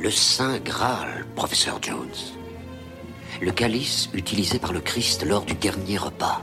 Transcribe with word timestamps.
Le 0.00 0.10
Saint 0.10 0.58
Graal, 0.60 1.26
professeur 1.36 1.78
Jones. 1.82 2.08
Le 3.42 3.50
calice 3.50 4.08
utilisé 4.14 4.58
par 4.58 4.72
le 4.72 4.80
Christ 4.80 5.26
lors 5.26 5.44
du 5.44 5.52
dernier 5.52 5.98
repas. 5.98 6.40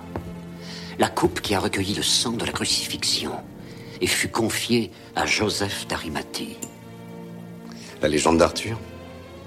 La 1.00 1.10
coupe 1.10 1.42
qui 1.42 1.56
a 1.56 1.60
recueilli 1.60 1.96
le 1.96 2.04
sang 2.04 2.34
de 2.34 2.46
la 2.46 2.52
crucifixion 2.52 3.32
et 4.00 4.06
fut 4.06 4.30
confiée 4.30 4.92
à 5.16 5.26
Joseph 5.26 5.88
d'Arimathie. 5.88 6.58
La 8.00 8.08
légende 8.10 8.38
d'Arthur 8.38 8.78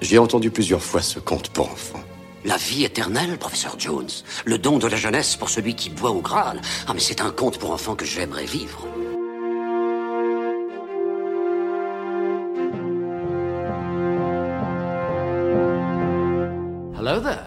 J'ai 0.01 0.17
entendu 0.17 0.51
plusieurs 0.51 0.83
fois 0.83 1.01
ce 1.01 1.19
conte 1.19 1.49
pour 1.51 1.71
enfants. 1.71 2.03
La 2.43 2.57
vie 2.57 2.83
éternelle, 2.83 3.37
professeur 3.37 3.75
Jones. 3.79 4.09
Le 4.43 4.57
don 4.57 4.77
de 4.77 4.87
la 4.87 4.97
jeunesse 4.97 5.37
pour 5.37 5.49
celui 5.49 5.73
qui 5.73 5.89
boit 5.89 6.11
au 6.11 6.19
Graal. 6.19 6.59
Ah, 6.85 6.93
mais 6.93 6.99
c'est 6.99 7.21
un 7.21 7.31
conte 7.31 7.59
pour 7.59 7.71
enfants 7.71 7.95
que 7.95 8.05
j'aimerais 8.05 8.43
vivre. 8.43 8.85
Hello 17.01 17.19
there. 17.19 17.40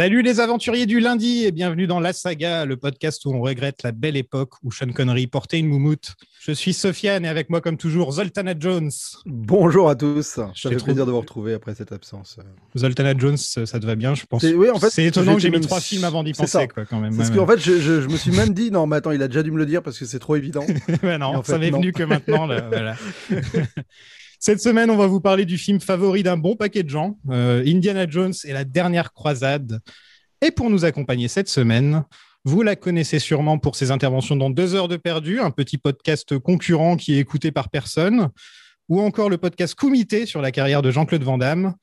Salut 0.00 0.22
les 0.22 0.40
aventuriers 0.40 0.86
du 0.86 0.98
lundi 0.98 1.44
et 1.44 1.52
bienvenue 1.52 1.86
dans 1.86 2.00
La 2.00 2.14
Saga, 2.14 2.64
le 2.64 2.78
podcast 2.78 3.22
où 3.26 3.34
on 3.34 3.40
regrette 3.42 3.82
la 3.82 3.92
belle 3.92 4.16
époque 4.16 4.52
où 4.62 4.72
Sean 4.72 4.90
Connery 4.92 5.26
portait 5.26 5.58
une 5.58 5.66
moumoute. 5.66 6.14
Je 6.40 6.52
suis 6.52 6.72
Sofiane 6.72 7.26
et 7.26 7.28
avec 7.28 7.50
moi 7.50 7.60
comme 7.60 7.76
toujours 7.76 8.10
Zoltana 8.12 8.54
Jones. 8.58 8.90
Bonjour 9.26 9.90
à 9.90 9.96
tous. 9.96 10.22
Ça 10.22 10.50
fait 10.56 10.76
trop- 10.76 10.86
plaisir 10.86 11.04
de 11.04 11.10
vous 11.10 11.20
retrouver 11.20 11.52
après 11.52 11.74
cette 11.74 11.92
absence. 11.92 12.38
Zoltana 12.78 13.12
Jones, 13.14 13.36
ça 13.36 13.66
te 13.78 13.84
va 13.84 13.94
bien, 13.94 14.14
je 14.14 14.24
pense. 14.24 14.40
C'est- 14.40 14.54
oui, 14.54 14.70
en 14.70 14.80
fait, 14.80 14.88
c'est 14.88 15.04
étonnant 15.04 15.34
que 15.34 15.40
j'ai 15.42 15.50
mis 15.50 15.58
même- 15.58 15.66
trois 15.66 15.80
films 15.82 16.04
avant 16.04 16.24
d'y 16.24 16.32
penser, 16.32 16.46
ça. 16.46 16.66
quoi, 16.66 16.86
quand 16.86 16.98
même. 16.98 17.14
Parce 17.14 17.28
Ouais, 17.28 17.36
qu'en 17.36 17.46
fait, 17.46 17.58
je, 17.58 17.78
je- 17.78 18.00
je 18.00 18.08
me 18.08 18.16
suis 18.16 18.30
même 18.30 18.54
dit, 18.54 18.70
non, 18.70 18.86
mais 18.86 18.96
attends, 18.96 19.10
il 19.12 19.20
a 19.20 19.28
déjà 19.28 19.42
dû 19.42 19.50
me 19.50 19.58
le 19.58 19.66
dire 19.66 19.82
parce 19.82 19.98
que 19.98 20.06
c'est 20.06 20.18
trop 20.18 20.34
évident. 20.34 20.64
Ouais, 21.02 21.18
non, 21.18 21.42
ça 21.44 21.58
m'est 21.58 21.70
venu 21.70 21.92
que 21.92 22.04
maintenant. 22.04 22.46
là, 22.46 22.62
voilà. 22.70 22.96
Cette 24.42 24.62
semaine, 24.62 24.88
on 24.88 24.96
va 24.96 25.06
vous 25.06 25.20
parler 25.20 25.44
du 25.44 25.58
film 25.58 25.80
favori 25.80 26.22
d'un 26.22 26.38
bon 26.38 26.56
paquet 26.56 26.82
de 26.82 26.88
gens, 26.88 27.18
euh, 27.28 27.62
Indiana 27.66 28.08
Jones 28.08 28.32
et 28.44 28.54
la 28.54 28.64
dernière 28.64 29.12
croisade. 29.12 29.80
Et 30.40 30.50
pour 30.50 30.70
nous 30.70 30.86
accompagner 30.86 31.28
cette 31.28 31.50
semaine, 31.50 32.04
vous 32.46 32.62
la 32.62 32.74
connaissez 32.74 33.18
sûrement 33.18 33.58
pour 33.58 33.76
ses 33.76 33.90
interventions 33.90 34.36
dans 34.36 34.48
Deux 34.48 34.74
heures 34.74 34.88
de 34.88 34.96
perdu, 34.96 35.40
un 35.40 35.50
petit 35.50 35.76
podcast 35.76 36.38
concurrent 36.38 36.96
qui 36.96 37.16
est 37.16 37.18
écouté 37.18 37.52
par 37.52 37.68
personne, 37.68 38.30
ou 38.88 39.02
encore 39.02 39.28
le 39.28 39.36
podcast 39.36 39.74
Comité 39.74 40.24
sur 40.24 40.40
la 40.40 40.52
carrière 40.52 40.80
de 40.80 40.90
Jean-Claude 40.90 41.22
Van 41.22 41.36
Damme. 41.36 41.74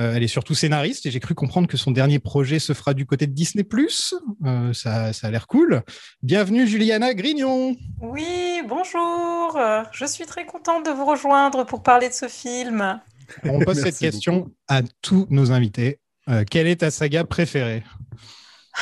Euh, 0.00 0.14
elle 0.14 0.22
est 0.22 0.28
surtout 0.28 0.54
scénariste 0.54 1.04
et 1.04 1.10
j'ai 1.10 1.20
cru 1.20 1.34
comprendre 1.34 1.68
que 1.68 1.76
son 1.76 1.90
dernier 1.90 2.18
projet 2.18 2.58
se 2.58 2.72
fera 2.72 2.94
du 2.94 3.04
côté 3.04 3.26
de 3.26 3.32
Disney+. 3.32 3.66
Euh, 4.46 4.72
ça, 4.72 5.12
ça 5.12 5.26
a 5.26 5.30
l'air 5.30 5.46
cool. 5.46 5.82
Bienvenue 6.22 6.66
Juliana 6.66 7.12
Grignon. 7.12 7.76
Oui, 8.00 8.62
bonjour. 8.66 9.60
Je 9.92 10.06
suis 10.06 10.24
très 10.24 10.46
contente 10.46 10.86
de 10.86 10.90
vous 10.90 11.04
rejoindre 11.04 11.64
pour 11.64 11.82
parler 11.82 12.08
de 12.08 12.14
ce 12.14 12.28
film. 12.28 12.98
On 13.44 13.58
pose 13.60 13.78
cette 13.82 13.98
question 13.98 14.50
à 14.68 14.80
tous 15.02 15.26
nos 15.28 15.52
invités. 15.52 16.00
Euh, 16.30 16.44
quelle 16.50 16.66
est 16.66 16.76
ta 16.76 16.90
saga 16.90 17.24
préférée? 17.24 17.82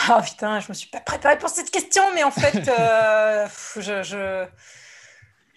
Ah 0.08 0.22
putain, 0.22 0.60
je 0.60 0.68
me 0.68 0.74
suis 0.74 0.88
pas 0.90 1.00
préparée 1.00 1.38
pour 1.38 1.48
cette 1.48 1.70
question, 1.70 2.02
mais 2.14 2.22
en 2.22 2.30
fait, 2.30 2.68
euh, 2.78 3.46
je- 3.76 4.46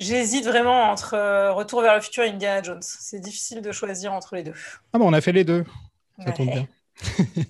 j'hésite 0.01 0.45
vraiment 0.45 0.89
entre 0.91 1.13
euh, 1.13 1.53
Retour 1.53 1.81
vers 1.81 1.95
le 1.95 2.01
futur 2.01 2.23
et 2.23 2.29
Indiana 2.29 2.61
Jones. 2.61 2.81
C'est 2.81 3.19
difficile 3.19 3.61
de 3.61 3.71
choisir 3.71 4.11
entre 4.11 4.35
les 4.35 4.43
deux. 4.43 4.53
Ah 4.93 4.97
bon, 4.99 5.07
on 5.09 5.13
a 5.13 5.21
fait 5.21 5.31
les 5.31 5.43
deux. 5.45 5.63
Ça 6.19 6.25
Ouais. 6.27 6.33
tombe 6.33 6.49
bien. 6.51 6.67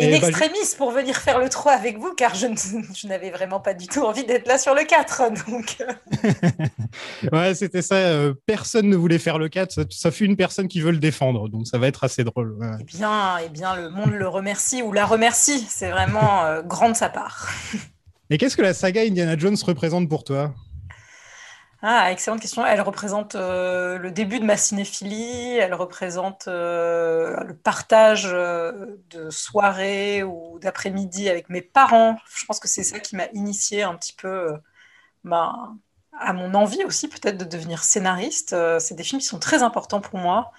Et 0.00 0.14
Et 0.14 0.20
bah, 0.20 0.28
extrémiste 0.28 0.76
pour 0.76 0.92
venir 0.92 1.16
faire 1.16 1.40
le 1.40 1.48
3 1.48 1.72
avec 1.72 1.98
vous, 1.98 2.14
car 2.14 2.32
je, 2.36 2.46
n'avais 3.08 3.30
vraiment 3.30 3.58
pas 3.58 3.74
du 3.74 3.88
tout 3.88 4.02
envie 4.04 4.24
d'être 4.24 4.46
là 4.46 4.56
sur 4.56 4.72
le 4.72 4.84
4. 4.84 5.22
Donc, 5.50 5.76
euh, 5.80 7.28
Ouais, 7.32 7.54
c'était 7.56 7.82
ça. 7.82 7.96
euh, 7.96 8.32
personne 8.46 8.88
ne 8.88 8.94
voulait 8.94 9.18
faire 9.18 9.38
le 9.38 9.48
4. 9.48 9.72
Ça, 9.72 9.82
ça 9.90 10.10
fut 10.12 10.24
une 10.26 10.36
personne 10.36 10.68
qui 10.68 10.80
veut 10.80 10.92
le 10.92 10.98
défendre. 10.98 11.48
Donc 11.48 11.66
ça 11.66 11.78
va 11.78 11.88
être 11.88 12.04
assez 12.04 12.22
drôle. 12.22 12.52
ouais. 12.60 12.70
eh 12.80 12.84
bien, 12.84 13.38
eh 13.44 13.48
bien, 13.48 13.74
le 13.74 13.90
monde 13.90 14.12
le 14.12 14.28
remercie 14.28 14.82
ou 14.82 14.92
la 14.92 15.04
remercie. 15.04 15.66
C'est 15.68 15.90
vraiment 15.90 16.44
euh, 16.44 16.62
grand 16.62 16.90
de 16.90 16.94
sa 16.96 17.08
part. 17.08 17.48
Et 18.30 18.38
qu'est-ce 18.38 18.56
que 18.56 18.62
la 18.62 18.74
saga 18.74 19.00
Indiana 19.00 19.36
Jones 19.36 19.56
représente 19.66 20.08
pour 20.08 20.22
toi? 20.22 20.54
Ah, 21.80 22.10
excellente 22.10 22.40
question. 22.40 22.66
Elle 22.66 22.80
représente 22.80 23.36
euh, 23.36 23.98
le 23.98 24.10
début 24.10 24.40
de 24.40 24.44
ma 24.44 24.56
cinéphilie, 24.56 25.56
elle 25.58 25.74
représente 25.74 26.48
euh, 26.48 27.38
le 27.44 27.54
partage 27.54 28.26
euh, 28.32 28.98
de 29.10 29.30
soirées 29.30 30.24
ou 30.24 30.58
d'après-midi 30.60 31.28
avec 31.28 31.48
mes 31.50 31.62
parents. 31.62 32.18
Je 32.34 32.44
pense 32.46 32.58
que 32.58 32.66
c'est 32.66 32.82
ça 32.82 32.98
qui 32.98 33.14
m'a 33.14 33.26
initié 33.32 33.84
un 33.84 33.94
petit 33.94 34.12
peu 34.12 34.54
ben, 35.22 35.78
à 36.18 36.32
mon 36.32 36.54
envie 36.54 36.82
aussi 36.84 37.06
peut-être 37.08 37.38
de 37.38 37.44
devenir 37.44 37.84
scénariste. 37.84 38.56
C'est 38.80 38.96
des 38.96 39.04
films 39.04 39.20
qui 39.20 39.28
sont 39.28 39.38
très 39.38 39.62
importants 39.62 40.00
pour 40.00 40.18
moi. 40.18 40.50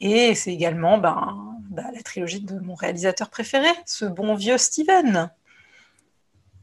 Et 0.00 0.34
c'est 0.34 0.52
également 0.52 0.98
ben, 0.98 1.56
ben, 1.70 1.86
la 1.94 2.02
trilogie 2.02 2.40
de 2.40 2.58
mon 2.58 2.74
réalisateur 2.74 3.30
préféré, 3.30 3.68
ce 3.86 4.04
bon 4.04 4.34
vieux 4.34 4.58
Steven. 4.58 5.30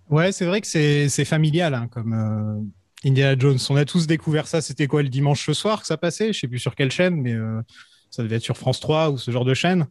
Ouais, 0.10 0.34
c'est 0.34 0.46
vrai 0.46 0.60
que 0.60 0.68
c'est 0.68 1.26
familial 1.26 1.74
hein, 1.74 1.88
comme 1.90 2.70
Indiana 3.06 3.36
Jones. 3.38 3.58
On 3.70 3.76
a 3.76 3.86
tous 3.86 4.08
découvert 4.08 4.48
ça. 4.48 4.62
C'était 4.62 4.88
quoi 4.88 5.04
le 5.04 5.10
dimanche 5.10 5.46
ce 5.46 5.54
soir 5.54 5.82
que 5.82 5.88
ça 5.88 5.98
passait? 5.98 6.34
Je 6.34 6.40
sais 6.40 6.48
plus 6.48 6.60
sur 6.60 6.76
quelle 6.76 6.92
chaîne, 6.92 7.16
mais 7.16 7.34
euh, 7.34 7.62
ça 8.10 8.24
devait 8.24 8.38
être 8.38 8.44
sur 8.44 8.58
France 8.58 8.80
3 8.80 9.10
ou 9.12 9.18
ce 9.18 9.32
genre 9.32 9.46
de 9.46 9.54
chaîne. 9.54 9.88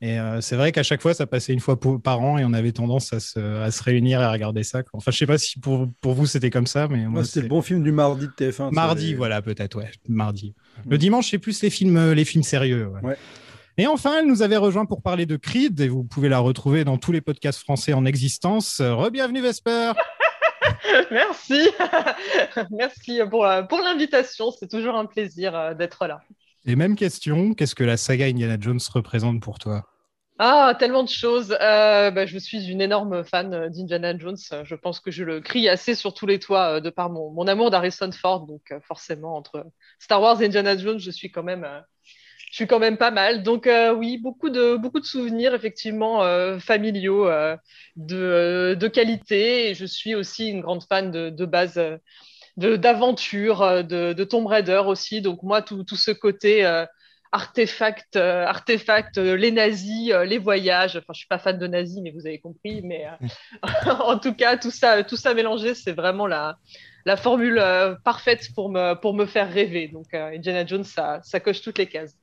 Et 0.00 0.18
euh, 0.18 0.40
c'est 0.40 0.56
vrai 0.56 0.72
qu'à 0.72 0.82
chaque 0.82 1.00
fois, 1.00 1.14
ça 1.14 1.26
passait 1.26 1.52
une 1.52 1.60
fois 1.60 1.78
par 2.02 2.20
an 2.20 2.36
et 2.36 2.44
on 2.44 2.52
avait 2.52 2.72
tendance 2.72 3.12
à 3.12 3.20
se, 3.20 3.38
à 3.38 3.70
se 3.70 3.82
réunir 3.82 4.20
et 4.20 4.24
à 4.24 4.30
regarder 4.32 4.62
ça. 4.62 4.82
quoi. 4.82 4.98
Enfin, 4.98 5.10
je 5.12 5.16
sais 5.16 5.26
pas 5.26 5.38
si 5.38 5.60
pour, 5.60 5.88
pour 6.00 6.12
vous 6.14 6.26
c'était 6.26 6.50
comme 6.50 6.66
ça, 6.66 6.88
mais 6.88 6.98
moi, 7.02 7.08
Moi, 7.10 7.24
c'était 7.24 7.34
c'est- 7.34 7.42
le 7.42 7.48
bon 7.48 7.62
film 7.62 7.82
du 7.82 7.92
mardi 7.92 8.26
de 8.26 8.32
TF1. 8.32 8.70
Mardi, 8.72 9.14
voilà, 9.14 9.40
peut-être, 9.40 9.78
ouais, 9.78 9.90
mardi. 10.08 10.54
Le 10.88 10.98
dimanche, 10.98 11.30
c'est 11.30 11.38
plus 11.38 11.62
les 11.62 11.70
films, 11.70 11.96
euh, 11.96 12.14
les 12.14 12.24
films 12.24 12.42
sérieux. 12.42 12.88
ouais. 12.88 13.00
Ouais. 13.10 13.16
Et 13.76 13.88
enfin, 13.88 14.18
elle 14.20 14.28
nous 14.28 14.42
avait 14.42 14.56
rejoint 14.56 14.84
pour 14.86 15.02
parler 15.02 15.26
de 15.26 15.34
Creed, 15.36 15.80
et 15.80 15.88
vous 15.88 16.04
pouvez 16.04 16.28
la 16.28 16.38
retrouver 16.38 16.84
dans 16.84 16.96
tous 16.96 17.10
les 17.10 17.20
podcasts 17.20 17.58
français 17.60 17.92
en 17.92 18.04
existence. 18.04 18.80
Re-bienvenue, 18.80 19.40
Vesper 19.42 19.92
Merci. 21.10 21.68
Merci 22.70 23.20
pour, 23.30 23.46
euh, 23.46 23.62
pour 23.62 23.80
l'invitation. 23.80 24.50
C'est 24.50 24.68
toujours 24.68 24.96
un 24.96 25.06
plaisir 25.06 25.54
euh, 25.54 25.74
d'être 25.74 26.06
là. 26.06 26.22
Et 26.66 26.76
même 26.76 26.96
question, 26.96 27.54
qu'est-ce 27.54 27.74
que 27.74 27.84
la 27.84 27.96
saga 27.96 28.26
Indiana 28.26 28.56
Jones 28.58 28.80
représente 28.92 29.40
pour 29.40 29.58
toi? 29.58 29.86
Ah, 30.38 30.74
tellement 30.78 31.04
de 31.04 31.08
choses. 31.08 31.56
Euh, 31.60 32.10
bah, 32.10 32.26
je 32.26 32.38
suis 32.38 32.66
une 32.66 32.80
énorme 32.80 33.24
fan 33.24 33.68
d'Indiana 33.68 34.16
Jones. 34.18 34.36
Je 34.64 34.74
pense 34.74 34.98
que 34.98 35.10
je 35.10 35.22
le 35.22 35.40
crie 35.40 35.68
assez 35.68 35.94
sur 35.94 36.12
tous 36.12 36.26
les 36.26 36.38
toits 36.38 36.80
de 36.80 36.90
par 36.90 37.10
mon, 37.10 37.30
mon 37.30 37.46
amour 37.46 37.70
d'Harrison 37.70 38.10
Ford. 38.10 38.46
Donc, 38.46 38.74
forcément, 38.82 39.36
entre 39.36 39.64
Star 40.00 40.20
Wars 40.20 40.40
et 40.42 40.46
Indiana 40.46 40.76
Jones, 40.76 40.98
je 40.98 41.10
suis 41.10 41.30
quand 41.30 41.44
même, 41.44 41.64
je 42.50 42.58
suis 42.58 42.66
quand 42.66 42.78
même 42.78 42.96
pas 42.96 43.10
mal. 43.10 43.42
Donc, 43.42 43.66
euh, 43.66 43.92
oui, 43.92 44.18
beaucoup 44.18 44.48
de, 44.48 44.78
souvenirs, 45.02 45.54
effectivement, 45.54 46.22
euh, 46.22 46.58
familiaux 46.60 47.26
euh, 47.28 47.56
de, 47.96 48.88
qualité. 48.88 49.74
Je 49.74 49.84
suis 49.84 50.14
aussi 50.14 50.50
une 50.50 50.60
grande 50.60 50.84
fan 50.84 51.10
de, 51.10 51.30
de 51.30 51.44
base. 51.46 51.74
de 52.56 52.76
d'aventure, 52.76 53.84
de, 53.84 54.12
de 54.12 54.24
Tomb 54.24 54.46
Raider 54.46 54.82
aussi. 54.86 55.20
Donc 55.20 55.42
moi, 55.42 55.62
tout, 55.62 55.84
ce 55.96 56.12
côté 56.12 56.64
artefact, 57.32 59.16
les 59.16 59.50
nazis, 59.50 60.12
les 60.24 60.38
voyages. 60.38 60.96
Enfin, 60.96 61.12
je 61.12 61.18
suis 61.18 61.28
pas 61.28 61.38
fan 61.40 61.58
de 61.58 61.66
nazis, 61.66 62.00
mais 62.02 62.12
vous 62.12 62.26
avez 62.26 62.38
compris. 62.38 62.82
Mais 62.82 63.06
en 64.00 64.18
tout 64.18 64.34
cas, 64.34 64.56
tout 64.56 64.70
ça, 64.70 65.02
tout 65.02 65.16
ça 65.16 65.34
mélangé, 65.34 65.74
c'est 65.74 65.92
vraiment 65.92 66.28
la, 66.28 66.56
formule 67.16 67.60
parfaite 68.04 68.48
pour 68.54 68.70
me, 68.70 68.94
pour 68.94 69.28
faire 69.28 69.52
rêver. 69.52 69.88
Donc 69.88 70.14
Indiana 70.14 70.64
Jones, 70.64 70.84
ça, 70.84 71.20
ça 71.24 71.40
coche 71.40 71.60
toutes 71.62 71.78
les 71.78 71.88
cases. 71.88 72.14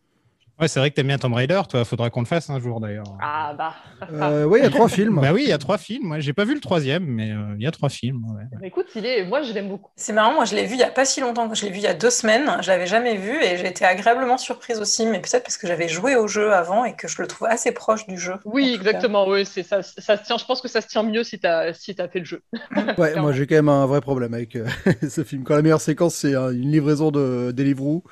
Ouais, 0.61 0.67
c'est 0.67 0.79
vrai 0.79 0.91
que 0.91 0.95
t'aimes 0.95 1.07
bien 1.07 1.17
Tomb 1.17 1.33
Raider, 1.33 1.59
toi. 1.67 1.83
Faudra 1.85 2.11
qu'on 2.11 2.19
le 2.21 2.27
fasse 2.27 2.49
un 2.51 2.59
jour 2.59 2.79
d'ailleurs. 2.79 3.17
Ah 3.19 3.55
bah. 3.57 3.73
Euh, 4.11 4.43
oui, 4.45 4.59
il 4.59 4.63
y 4.63 4.67
a 4.67 4.69
trois 4.69 4.87
films. 4.97 5.19
Bah 5.19 5.33
oui, 5.33 5.41
il 5.43 5.49
y 5.49 5.53
a 5.53 5.57
trois 5.57 5.79
films. 5.79 6.07
Moi, 6.07 6.19
j'ai 6.19 6.33
pas 6.33 6.45
vu 6.45 6.53
le 6.53 6.59
troisième, 6.59 7.03
mais 7.03 7.31
euh, 7.31 7.55
il 7.57 7.63
y 7.63 7.67
a 7.67 7.71
trois 7.71 7.89
films. 7.89 8.23
ouais. 8.35 8.43
Bah, 8.51 8.59
écoute, 8.67 8.85
il 8.95 9.05
est... 9.05 9.25
moi 9.25 9.41
je 9.41 9.53
l'aime 9.53 9.69
beaucoup. 9.69 9.89
C'est 9.95 10.13
marrant, 10.13 10.33
moi 10.35 10.45
je 10.45 10.55
l'ai 10.55 10.65
vu 10.65 10.73
il 10.75 10.79
y 10.79 10.83
a 10.83 10.91
pas 10.91 11.03
si 11.03 11.19
longtemps, 11.19 11.51
je 11.51 11.65
l'ai 11.65 11.71
vu 11.71 11.77
il 11.77 11.83
y 11.83 11.87
a 11.87 11.95
deux 11.95 12.11
semaines, 12.11 12.57
je 12.61 12.67
l'avais 12.69 12.85
jamais 12.85 13.15
vu 13.15 13.35
et 13.41 13.57
j'ai 13.57 13.65
été 13.67 13.85
agréablement 13.85 14.37
surprise 14.37 14.79
aussi, 14.79 15.05
mais 15.07 15.19
peut-être 15.19 15.43
parce 15.43 15.57
que 15.57 15.65
j'avais 15.65 15.87
joué 15.87 16.15
au 16.15 16.27
jeu 16.27 16.53
avant 16.53 16.85
et 16.85 16.95
que 16.95 17.07
je 17.07 17.19
le 17.21 17.27
trouve 17.27 17.47
assez 17.47 17.71
proche 17.71 18.05
du 18.05 18.19
jeu. 18.19 18.35
Oui, 18.45 18.73
exactement. 18.75 19.27
Oui, 19.27 19.45
c'est 19.47 19.63
ça, 19.63 19.81
ça 19.81 20.17
se 20.17 20.23
tient. 20.23 20.37
Je 20.37 20.45
pense 20.45 20.61
que 20.61 20.67
ça 20.67 20.81
se 20.81 20.87
tient 20.87 21.01
mieux 21.01 21.23
si 21.23 21.39
t'as 21.39 21.73
si 21.73 21.95
as 21.97 22.07
fait 22.07 22.19
le 22.19 22.25
jeu. 22.25 22.43
Ouais, 22.97 23.15
moi 23.15 23.31
j'ai 23.31 23.47
quand 23.47 23.55
même 23.55 23.69
un 23.69 23.85
vrai 23.87 24.01
problème 24.01 24.33
avec 24.35 24.55
euh, 24.55 24.67
ce 25.09 25.23
film. 25.23 25.43
Quand 25.43 25.55
la 25.55 25.61
meilleure 25.63 25.81
séquence 25.81 26.13
c'est 26.13 26.35
euh, 26.35 26.51
une 26.51 26.71
livraison 26.71 27.09
de 27.09 27.51
Deliveroo, 27.51 28.03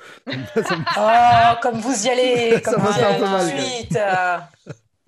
Oh, 0.96 1.54
comme 1.62 1.78
vous 1.78 2.06
y 2.06 2.10
allez, 2.10 2.39
Ça 2.64 2.70
comme 2.72 2.82
quand 2.82 3.44
même. 3.44 3.58
suite. 3.58 3.96
euh. 3.96 4.36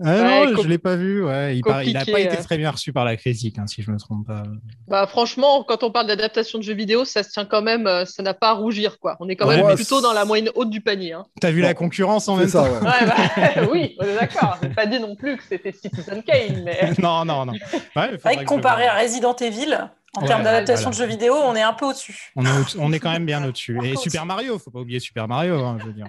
Ah 0.04 0.10
Ouais, 0.16 0.50
non, 0.50 0.62
je 0.62 0.66
l'ai 0.66 0.78
pas 0.78 0.96
vu. 0.96 1.24
Ouais. 1.24 1.56
Il, 1.56 1.62
paraît- 1.62 1.86
il 1.86 1.96
a 1.96 2.04
pas 2.04 2.18
été 2.18 2.36
euh. 2.36 2.42
très 2.42 2.58
bien 2.58 2.72
reçu 2.72 2.92
par 2.92 3.04
la 3.04 3.14
critique, 3.16 3.56
hein, 3.60 3.68
si 3.68 3.82
je 3.82 3.90
me 3.92 3.98
trompe 3.98 4.26
pas. 4.26 4.42
Bah 4.88 5.06
franchement, 5.06 5.62
quand 5.62 5.84
on 5.84 5.92
parle 5.92 6.08
d'adaptation 6.08 6.58
de 6.58 6.64
jeux 6.64 6.74
vidéo, 6.74 7.04
ça 7.04 7.22
se 7.22 7.30
tient 7.30 7.44
quand 7.44 7.62
même. 7.62 7.86
euh, 7.86 8.04
ça 8.04 8.20
n'a 8.24 8.34
pas 8.34 8.48
à 8.48 8.52
rougir 8.54 8.98
quoi. 8.98 9.16
On 9.20 9.28
est 9.28 9.36
quand 9.36 9.46
Ouais, 9.46 9.62
même 9.62 9.76
plutôt 9.76 10.00
dans 10.00 10.12
la 10.12 10.24
moyenne 10.24 10.50
haute 10.56 10.70
du 10.70 10.80
panier. 10.80 11.12
Hein. 11.12 11.24
T'as 11.40 11.52
vu 11.52 11.60
Bon, 11.60 11.68
la 11.68 11.74
concurrence 11.74 12.26
en 12.28 12.34
même 12.36 12.48
ça, 12.48 12.64
temps? 12.64 12.72
ouais. 12.72 12.80
Ouais, 12.80 13.06
bah, 13.06 13.62
oui, 13.72 13.96
on 14.00 14.04
est 14.04 14.14
d'accord. 14.16 14.58
J'ai 14.60 14.70
pas 14.70 14.86
dit 14.86 14.98
non 14.98 15.14
plus 15.14 15.36
que 15.36 15.42
c'était 15.48 15.70
Citizen 15.70 16.20
Kane, 16.24 16.62
mais. 16.64 16.90
Non, 16.98 17.24
non, 17.24 17.46
non. 17.46 17.52
Ouais, 17.94 18.10
je 18.24 18.44
comparé 18.44 18.86
à. 18.88 18.98
Resident 18.98 19.36
Evil, 19.36 19.78
en 20.16 20.22
Ouais, 20.22 20.26
termes 20.26 20.42
d'adaptation 20.42 20.90
voilà. 20.90 21.06
de 21.06 21.10
jeux 21.10 21.16
vidéo, 21.16 21.34
on 21.44 21.54
est 21.54 21.62
un 21.62 21.74
peu 21.74 21.86
au-dessus. 21.86 22.32
On 22.34 22.44
est, 22.44 22.48
au- 22.50 22.80
on 22.80 22.92
est 22.92 22.98
quand 22.98 23.12
même 23.12 23.24
bien 23.26 23.44
au-dessus. 23.46 23.78
Et 23.84 23.94
Super 23.96 24.26
Mario, 24.26 24.58
faut 24.58 24.70
pas 24.72 24.80
oublier 24.80 24.98
Super 24.98 25.28
Mario. 25.28 25.60
hein, 25.64 25.76
je 25.80 25.86
veux 25.86 25.92
dire. 25.92 26.06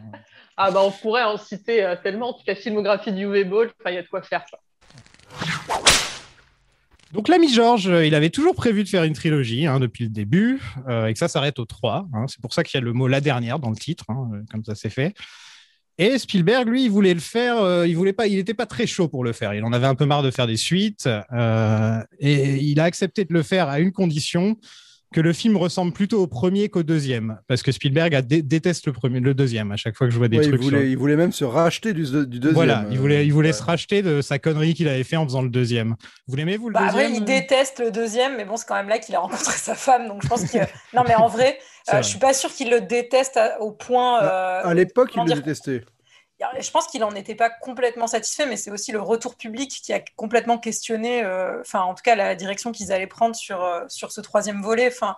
Ah 0.57 0.71
bah 0.71 0.81
on 0.83 0.91
pourrait 0.91 1.23
en 1.23 1.38
citer 1.38 1.83
euh, 1.83 1.95
tellement 2.01 2.33
toute 2.33 2.47
la 2.47 2.55
filmographie 2.55 3.11
du 3.11 3.23
UV 3.23 3.44
Ball. 3.44 3.71
Il 3.88 3.94
y 3.94 3.97
a 3.97 4.03
de 4.03 4.07
quoi 4.07 4.21
faire. 4.21 4.44
quoi. 4.50 4.59
Donc 7.11 7.27
l'ami 7.27 7.53
Georges, 7.53 7.88
euh, 7.89 8.05
il 8.05 8.15
avait 8.15 8.31
toujours 8.31 8.55
prévu 8.55 8.83
de 8.83 8.89
faire 8.89 9.03
une 9.03 9.13
trilogie 9.13 9.67
hein, 9.67 9.79
depuis 9.79 10.03
le 10.03 10.09
début, 10.09 10.59
euh, 10.88 11.05
et 11.05 11.13
que 11.13 11.19
ça 11.19 11.27
s'arrête 11.27 11.59
au 11.59 11.65
3. 11.65 12.07
hein. 12.13 12.25
C'est 12.27 12.41
pour 12.41 12.53
ça 12.53 12.63
qu'il 12.63 12.79
y 12.79 12.81
a 12.81 12.85
le 12.85 12.91
mot 12.91 13.07
la 13.07 13.21
dernière 13.21 13.59
dans 13.59 13.69
le 13.69 13.75
titre, 13.75 14.05
hein, 14.09 14.29
euh, 14.33 14.41
comme 14.51 14.63
ça 14.63 14.73
c'est 14.73 14.89
fait. 14.89 15.13
Et 16.00 16.17
Spielberg, 16.17 16.67
lui, 16.67 16.85
il 16.85 16.89
voulait 16.89 17.13
le 17.13 17.19
faire, 17.19 17.85
il 17.85 17.95
voulait 17.95 18.13
pas, 18.13 18.25
il 18.25 18.38
n'était 18.38 18.55
pas 18.55 18.65
très 18.65 18.88
chaud 18.88 19.07
pour 19.07 19.23
le 19.23 19.31
faire. 19.31 19.53
Il 19.53 19.63
en 19.63 19.71
avait 19.73 19.85
un 19.85 19.94
peu 19.94 20.07
marre 20.07 20.23
de 20.23 20.31
faire 20.31 20.47
des 20.47 20.57
suites, 20.57 21.07
et 22.19 22.55
il 22.63 22.79
a 22.79 22.83
accepté 22.85 23.25
de 23.25 23.33
le 23.33 23.44
faire 23.44 23.69
à 23.69 23.79
une 23.79 23.91
condition 23.91 24.57
que 25.13 25.21
le 25.21 25.31
film 25.31 25.56
ressemble 25.56 25.94
plutôt 25.94 26.21
au 26.21 26.27
premier 26.27 26.68
qu'au 26.68 26.83
deuxième, 26.83 27.39
parce 27.48 27.63
que 27.63 27.71
Spielberg 27.71 28.13
a 28.13 28.21
dé- 28.21 28.42
déteste 28.42 28.86
le 28.88 28.92
premier, 28.92 29.21
le 29.21 29.33
deuxième. 29.33 29.71
À 29.71 29.77
chaque 29.77 29.95
fois 29.95 30.07
que 30.07 30.12
je 30.13 30.18
vois 30.18 30.27
des 30.27 30.39
Ouais, 30.39 30.44
il, 30.45 30.50
trucs, 30.50 30.63
sur- 30.63 30.83
il 30.83 30.98
voulait 30.98 31.15
même 31.15 31.31
se 31.31 31.45
racheter 31.45 31.94
du, 31.94 32.04
du 32.04 32.25
deuxième. 32.39 32.54
voilà, 32.54 32.86
il 32.92 33.00
voulait, 33.00 33.25
il 33.25 33.31
voulait 33.31 33.50
euh, 33.50 33.54
se 33.54 33.63
racheter 33.63 34.01
de 34.01 34.19
sa 34.21 34.39
connerie 34.39 34.74
qu'il 34.74 34.89
avait 34.89 35.06
fait 35.06 35.15
en 35.15 35.24
faisant 35.24 35.42
le 35.42 35.50
deuxième. 35.50 35.95
Vous 36.27 36.36
l'aimez 36.36 36.57
vous 36.57 36.68
le 36.68 36.74
Bah, 36.74 36.88
deuxième 36.92 37.06
après, 37.13 37.18
il 37.18 37.24
déteste 37.24 37.80
le 37.80 37.92
deuxième, 37.92 38.36
mais 38.36 38.44
bon, 38.44 38.57
c'est 38.57 38.68
quand 38.68 38.75
même 38.75 38.89
là 38.89 39.00
qu'il 39.00 39.15
a 39.15 39.19
rencontré 39.19 39.54
sa 39.54 39.75
femme, 39.75 40.07
donc 40.10 40.21
je 40.24 40.27
pense 40.27 40.44
que. 40.51 40.57
Non, 40.94 41.04
mais 41.07 41.15
en 41.15 41.27
vrai, 41.27 41.57
euh, 41.89 41.92
vrai. 41.94 42.04
je 42.04 42.07
suis 42.10 42.19
pas 42.19 42.33
sûre 42.33 42.51
qu'il 42.54 42.69
le 42.69 42.81
déteste 42.81 43.39
au 43.60 43.71
point. 43.71 44.21
euh, 44.24 44.62
À 44.63 44.74
l'époque, 44.74 45.12
il 45.15 45.19
le 45.21 45.25
dire 45.27 45.36
détestait. 45.38 45.83
Je 46.59 46.71
pense 46.71 46.87
qu'il 46.87 47.01
n'en 47.01 47.11
était 47.11 47.35
pas 47.35 47.49
complètement 47.49 48.07
satisfait, 48.07 48.45
mais 48.45 48.57
c'est 48.57 48.71
aussi 48.71 48.91
le 48.91 49.01
retour 49.01 49.35
public 49.35 49.69
qui 49.69 49.93
a 49.93 50.01
complètement 50.15 50.57
questionné, 50.57 51.23
euh, 51.23 51.61
enfin, 51.61 51.81
en 51.81 51.93
tout 51.93 52.03
cas, 52.03 52.15
la 52.15 52.35
direction 52.35 52.71
qu'ils 52.71 52.91
allaient 52.91 53.07
prendre 53.07 53.35
sur, 53.35 53.63
euh, 53.63 53.83
sur 53.87 54.11
ce 54.11 54.21
troisième 54.21 54.61
volet. 54.61 54.87
Enfin, 54.87 55.15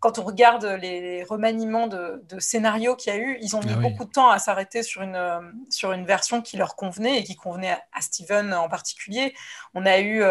quand 0.00 0.18
on 0.18 0.22
regarde 0.22 0.64
les, 0.64 1.22
remaniements 1.24 1.86
de, 1.86 2.22
de 2.28 2.38
scénarios 2.38 2.96
qu'il 2.96 3.12
y 3.12 3.16
a 3.16 3.18
eu, 3.18 3.38
ils 3.40 3.56
ont 3.56 3.60
mis 3.60 3.72
Ah 3.72 3.78
oui. 3.78 3.90
beaucoup 3.90 4.04
de 4.04 4.10
temps 4.10 4.30
à 4.30 4.38
s'arrêter 4.38 4.82
sur 4.82 5.02
une, 5.02 5.16
euh, 5.16 5.40
sur 5.70 5.92
une 5.92 6.04
version 6.04 6.42
qui 6.42 6.56
leur 6.56 6.76
convenait 6.76 7.18
et 7.18 7.24
qui 7.24 7.36
convenait 7.36 7.72
à, 7.72 7.82
à 7.92 8.00
Steven 8.00 8.52
en 8.52 8.68
particulier. 8.68 9.34
On 9.74 9.86
a 9.86 10.00
eu. 10.00 10.22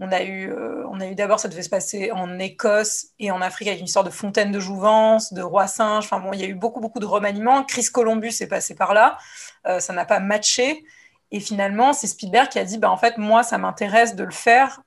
On 0.00 0.10
a 0.12 0.22
eu, 0.22 0.50
euh, 0.50 1.10
eu 1.10 1.14
d'abord, 1.14 1.38
ça 1.38 1.48
devait 1.48 1.62
se 1.62 1.68
passer 1.68 2.10
en 2.10 2.38
Écosse 2.38 3.08
et 3.18 3.30
en 3.30 3.42
Afrique 3.42 3.68
avec 3.68 3.80
une 3.80 3.86
histoire 3.86 4.04
de 4.04 4.10
fontaine 4.10 4.50
de 4.50 4.58
jouvence, 4.58 5.34
de 5.34 5.42
roi 5.42 5.66
singe. 5.66 6.04
Enfin 6.04 6.20
bon, 6.20 6.32
il 6.32 6.40
y 6.40 6.44
a 6.44 6.46
eu 6.46 6.54
beaucoup, 6.54 6.80
beaucoup 6.80 7.00
de 7.00 7.06
remaniements. 7.06 7.64
Chris 7.64 7.84
Columbus 7.92 8.32
est 8.40 8.48
passé 8.48 8.74
par 8.74 8.94
là. 8.94 9.18
Euh, 9.66 9.78
ça 9.78 9.92
n'a 9.92 10.06
pas 10.06 10.18
matché. 10.18 10.84
Et 11.30 11.38
finalement, 11.38 11.92
c'est 11.92 12.06
Spielberg 12.06 12.48
qui 12.48 12.58
a 12.58 12.64
dit, 12.64 12.78
bah, 12.78 12.90
en 12.90 12.96
fait, 12.96 13.18
moi, 13.18 13.42
ça 13.42 13.58
m'intéresse 13.58 14.16
de 14.16 14.24
le 14.24 14.32
faire 14.32 14.80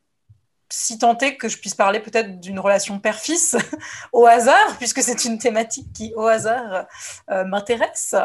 si 0.69 0.97
tant 0.97 1.15
est 1.19 1.37
que 1.37 1.47
je 1.47 1.59
puisse 1.59 1.75
parler 1.75 1.99
peut-être 1.99 2.39
d'une 2.39 2.59
relation 2.59 2.97
père-fils 2.97 3.55
au 4.11 4.25
hasard, 4.25 4.75
puisque 4.79 5.03
c'est 5.03 5.25
une 5.25 5.37
thématique 5.37 5.93
qui, 5.93 6.11
au 6.15 6.25
hasard, 6.25 6.87
euh, 7.29 7.45
m'intéresse. 7.45 8.15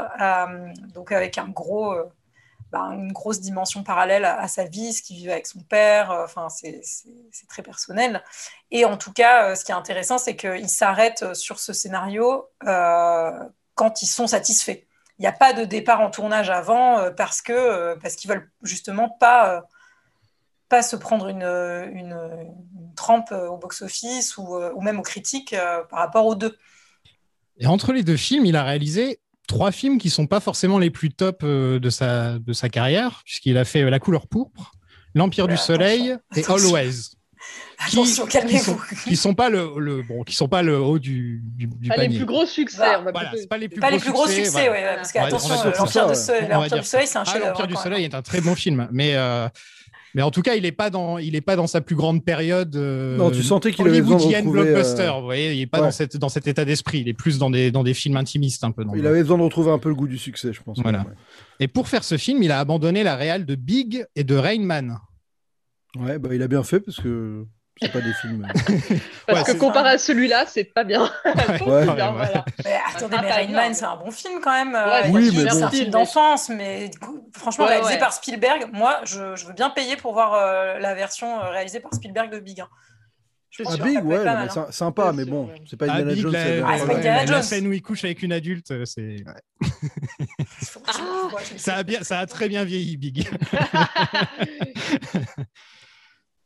Donc 0.95 1.13
avec 1.13 1.37
un 1.37 1.49
gros, 1.49 1.95
bah, 2.71 2.91
une 2.93 3.13
grosse 3.13 3.41
dimension 3.41 3.83
parallèle 3.83 4.25
à, 4.25 4.47
sa 4.49 4.65
vie, 4.65 4.93
ce 4.93 5.03
qu'il 5.03 5.17
vivait 5.17 5.33
avec 5.33 5.47
son 5.47 5.61
père. 5.61 6.11
euh, 6.11 6.25
Enfin, 6.25 6.49
c'est 6.51 6.83
très 7.49 7.63
personnel. 7.63 8.23
Et 8.71 8.85
en 8.85 8.97
tout 8.97 9.13
cas, 9.13 9.51
euh, 9.51 9.55
ce 9.55 9.65
qui 9.65 9.73
est 9.73 9.75
intéressant, 9.75 10.19
c'est 10.19 10.37
qu'ils 10.37 10.69
s'arrêtent 10.69 11.35
sur 11.35 11.59
ce 11.59 11.73
scénario 11.73 12.47
euh, 12.67 13.31
quand 13.75 14.03
ils 14.03 14.07
sont 14.07 14.27
satisfaits. 14.27 14.85
Il 15.19 15.23
n'y 15.23 15.27
a 15.27 15.33
pas 15.33 15.53
de 15.53 15.65
départ 15.65 16.01
en 16.01 16.11
tournage 16.11 16.51
avant 16.51 16.99
euh, 16.99 17.11
parce 17.11 17.43
que 17.43 17.53
euh, 17.53 17.97
parce 18.01 18.15
qu'ils 18.15 18.31
veulent 18.31 18.51
justement 18.63 19.09
pas 19.09 19.57
euh, 19.57 19.61
pas 20.69 20.83
se 20.83 20.97
prendre 20.97 21.29
une, 21.29 21.43
une, 21.43 22.13
une 22.13 22.95
trempe 22.95 23.33
au 23.33 23.57
box-office 23.57 24.37
ou, 24.37 24.57
euh, 24.57 24.71
ou 24.75 24.83
même 24.83 25.01
aux 25.01 25.03
critiques 25.03 25.55
euh, 25.55 25.83
par 25.85 26.01
rapport 26.01 26.27
aux 26.27 26.35
deux. 26.35 26.57
Et 27.57 27.67
entre 27.67 27.93
les 27.93 28.03
deux 28.03 28.19
films, 28.19 28.45
il 28.47 28.55
a 28.55 28.63
réalisé 28.63 29.21
trois 29.49 29.73
films 29.73 29.99
qui 29.99 30.11
sont 30.11 30.29
pas 30.29 30.39
forcément 30.39 30.79
les 30.79 30.91
plus 30.91 31.11
top 31.11 31.41
euh, 31.43 31.81
de 31.81 31.91
sa, 31.91 32.39
de 32.39 32.53
sa 32.53 32.69
carrière, 32.69 33.23
puisqu'il 33.25 33.59
a 33.59 33.65
fait 33.65 33.83
euh, 33.83 33.91
La 33.91 33.99
couleur 33.99 34.29
pourpre, 34.29 34.73
L'Empire 35.15 35.49
du 35.49 35.57
Soleil 35.57 36.17
et 36.37 36.41
attention. 36.43 36.75
Always. 36.77 36.93
Qui- 37.89 37.97
Attention, 37.97 38.03
qui 38.27 38.33
sont, 38.33 38.41
calmez-vous. 38.41 38.83
qui 39.05 39.17
sont 39.17 39.35
pas 39.35 39.49
le, 39.49 39.71
le- 39.79 40.03
bon, 40.03 40.23
qui 40.25 40.35
sont 40.35 40.49
pas 40.49 40.63
le 40.63 40.79
haut 40.81 40.99
du, 40.99 41.41
du, 41.45 41.67
du 41.69 41.89
Pas 41.89 41.97
les 41.97 42.03
panier. 42.07 42.17
plus 42.19 42.27
gros 42.27 42.45
succès. 42.45 42.79
Bah, 42.79 43.11
Voilà, 43.13 43.33
c'est 43.37 43.49
pas 43.49 43.57
les 43.57 43.69
plus 43.69 43.81
Pas 43.81 43.89
gros 43.89 43.97
les 43.97 44.03
plus 44.03 44.13
gros 44.13 44.27
succès, 44.27 44.45
succès, 44.45 44.67
voilà. 44.67 44.91
ouais, 44.91 44.97
parce 44.97 45.13
qu'attention, 45.13 45.55
l'Empire 45.65 46.79
du 46.81 46.85
Soleil, 46.85 47.07
c'est 47.07 47.19
un 47.19 47.23
Ah, 47.27 47.33
chef 47.33 47.43
L'Empire 47.45 47.67
du 47.69 47.77
Soleil 47.77 48.05
est 48.05 48.15
un 48.15 48.23
très 48.23 48.41
bon 48.41 48.55
film, 48.57 48.89
mais 48.91 49.15
euh, 49.15 49.49
mais 50.15 50.23
en 50.23 50.31
tout 50.31 50.43
cas, 50.43 50.55
il 50.55 50.65
est 50.65 50.73
pas 50.73 50.91
dans 50.91 51.19
il 51.19 51.35
est 51.37 51.41
pas 51.41 51.57
dans 51.57 51.67
sa 51.67 51.81
plus 51.81 51.95
grande 51.97 52.25
période. 52.25 52.75
euh, 52.77 53.17
Non, 53.17 53.31
tu 53.31 53.43
sentais 53.43 53.73
qu'il 53.73 53.87
avait 53.87 54.01
besoin 54.01 54.17
de 54.19 54.23
retrouver, 54.23 54.63
blockbuster. 54.65 55.03
euh, 55.03 55.13
Vous 55.19 55.25
voyez, 55.25 55.53
il 55.55 55.61
est 55.61 55.67
pas 55.67 55.79
ouais. 55.79 55.85
dans 55.87 55.91
cette 55.91 56.17
dans 56.17 56.29
cet 56.29 56.47
état 56.47 56.65
d'esprit. 56.65 57.01
Il 57.01 57.09
est 57.09 57.15
plus 57.15 57.39
dans 57.39 57.51
des 57.51 57.71
dans 57.71 57.83
des 57.85 57.95
films 57.95 58.17
intimistes 58.17 58.65
un 58.65 58.71
peu. 58.71 58.85
Il 58.95 59.03
le- 59.03 59.09
avait 59.09 59.21
besoin 59.23 59.39
de 59.39 59.43
retrouver 59.43 59.71
un 59.71 59.79
peu 59.79 59.89
le 59.89 59.95
goût 59.95 60.09
du 60.09 60.19
succès, 60.19 60.53
je 60.53 60.63
pense. 60.63 60.79
Voilà. 60.81 61.05
Et 61.61 61.69
pour 61.69 61.89
faire 61.89 62.05
ce 62.05 62.17
film, 62.17 62.43
il 62.43 62.51
a 62.53 62.59
abandonné 62.61 63.03
la 63.03 63.17
réal 63.17 63.45
de 63.47 63.55
Big 63.55 64.05
et 64.17 64.25
de 64.25 64.35
Rain 64.35 64.61
Man. 64.65 64.99
Ouais 65.99 66.19
bah, 66.19 66.31
il 66.35 66.43
a 66.43 66.49
bien 66.49 66.63
fait 66.63 66.81
parce 66.81 66.99
que 67.01 67.45
c'est 67.81 67.93
pas 67.93 68.01
des 68.01 68.13
films. 68.15 68.45
euh, 68.45 68.97
Parce 69.27 69.49
Ouais, 69.49 69.55
que 69.55 69.59
comparé 69.59 69.91
à 69.91 69.99
celui-là, 69.99 70.45
c'est 70.47 70.65
pas 70.65 70.85
bien. 70.85 71.11
Ouais, 71.25 71.33
ouais, 71.61 71.71
ouais. 71.71 71.85
voilà. 71.87 72.45
Mais 72.65 72.79
attendez, 72.95 73.17
Ah, 73.19 73.23
mais 73.23 73.57
Rain 73.57 73.75
c'est 73.75 73.85
un 73.85 73.97
bon 73.97 74.11
film 74.11 74.41
quand 74.43 74.53
même. 74.53 74.75
euh, 74.75 75.03
Ouais, 75.03 75.11
Oui, 75.11 75.31
mais 75.37 75.49
c'est 75.51 75.59
bon. 75.61 75.65
un 75.67 75.71
film 75.71 75.91
d'enfance, 75.91 76.49
mais 76.49 76.91
franchement, 77.33 77.65
Ouais, 77.65 77.71
réalisé 77.73 77.93
ouais. 77.95 77.99
par 77.99 78.13
Spielberg, 78.13 78.69
moi, 78.73 79.01
je, 79.05 79.37
je 79.37 79.47
veux 79.47 79.53
bien 79.53 79.71
payer 79.71 79.97
pour 79.97 80.13
voir 80.13 80.35
euh, 80.35 80.79
la 80.79 80.95
version 80.95 81.41
euh, 81.41 81.51
réalisée 81.51 81.81
par 81.81 81.93
Spielberg 81.95 82.31
de 82.33 82.39
Big. 82.39 82.61
hein. 82.61 82.69
Je 83.51 83.63
pense 83.63 83.75
Ah, 83.75 83.79
que 83.79 83.83
Big, 83.85 83.95
ça 83.97 84.03
ouais, 84.05 84.19
mais 84.19 84.25
mal, 84.25 84.49
hein. 84.55 84.67
c'est 84.67 84.73
sympa, 84.77 85.03
Bien 85.05 85.13
mais 85.13 85.25
bon, 85.25 85.49
c'est 85.69 85.77
pas 85.79 85.87
Ah, 85.89 85.93
Indiana 85.95 86.13
Big, 86.13 86.23
Jones. 86.23 86.33
la, 86.33 86.45
c'est 86.45 86.63
Ah, 86.65 86.75
c'est 86.79 86.87
pas 86.87 86.95
Indiana 86.97 87.19
la 87.21 87.27
Jones. 87.27 87.43
scène 87.43 87.67
où 87.67 87.73
il 87.73 87.83
couche 87.83 88.05
avec 88.05 88.23
une 88.23 88.33
adulte, 88.33 88.71
euh, 88.73 88.85
c'est 88.85 89.17
ça 91.57 91.77
a 91.77 91.83
bien 91.83 92.03
ça 92.05 92.19
a 92.21 92.27
très 92.27 92.49
bien 92.49 92.65
vieilli 92.65 92.97
Big. 92.99 93.27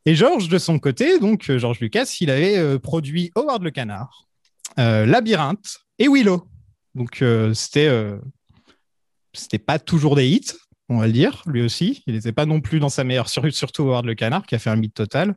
Et 0.07 0.15
Georges, 0.15 0.49
de 0.49 0.59
son 0.59 0.79
côté, 0.79 1.19
donc 1.19 1.49
euh, 1.49 1.59
Georges 1.59 1.81
Lucas, 1.81 2.17
il 2.21 2.31
avait 2.31 2.57
euh, 2.59 2.79
produit 2.79 3.31
Howard 3.37 3.63
le 3.63 3.71
Canard, 3.71 4.27
euh, 4.79 5.07
Labyrinthe 5.07 5.79
et 5.99 6.09
Willow. 6.09 6.47
Donc 6.95 7.25
c'était 7.55 7.89
c'était 9.33 9.59
pas 9.59 9.79
toujours 9.79 10.15
des 10.17 10.29
hits, 10.29 10.53
on 10.91 10.99
va 10.99 11.07
le 11.07 11.13
dire, 11.13 11.43
lui 11.47 11.63
aussi. 11.63 12.03
Il 12.07 12.15
n'était 12.15 12.33
pas 12.33 12.45
non 12.45 12.61
plus 12.61 12.81
dans 12.81 12.89
sa 12.91 13.03
meilleure, 13.05 13.29
sur- 13.31 13.51
surtout 13.53 13.85
Howard 13.85 14.05
le 14.05 14.15
Canard 14.15 14.45
qui 14.47 14.55
a 14.55 14.59
fait 14.59 14.71
un 14.71 14.77
mythe 14.77 14.95
total. 14.95 15.35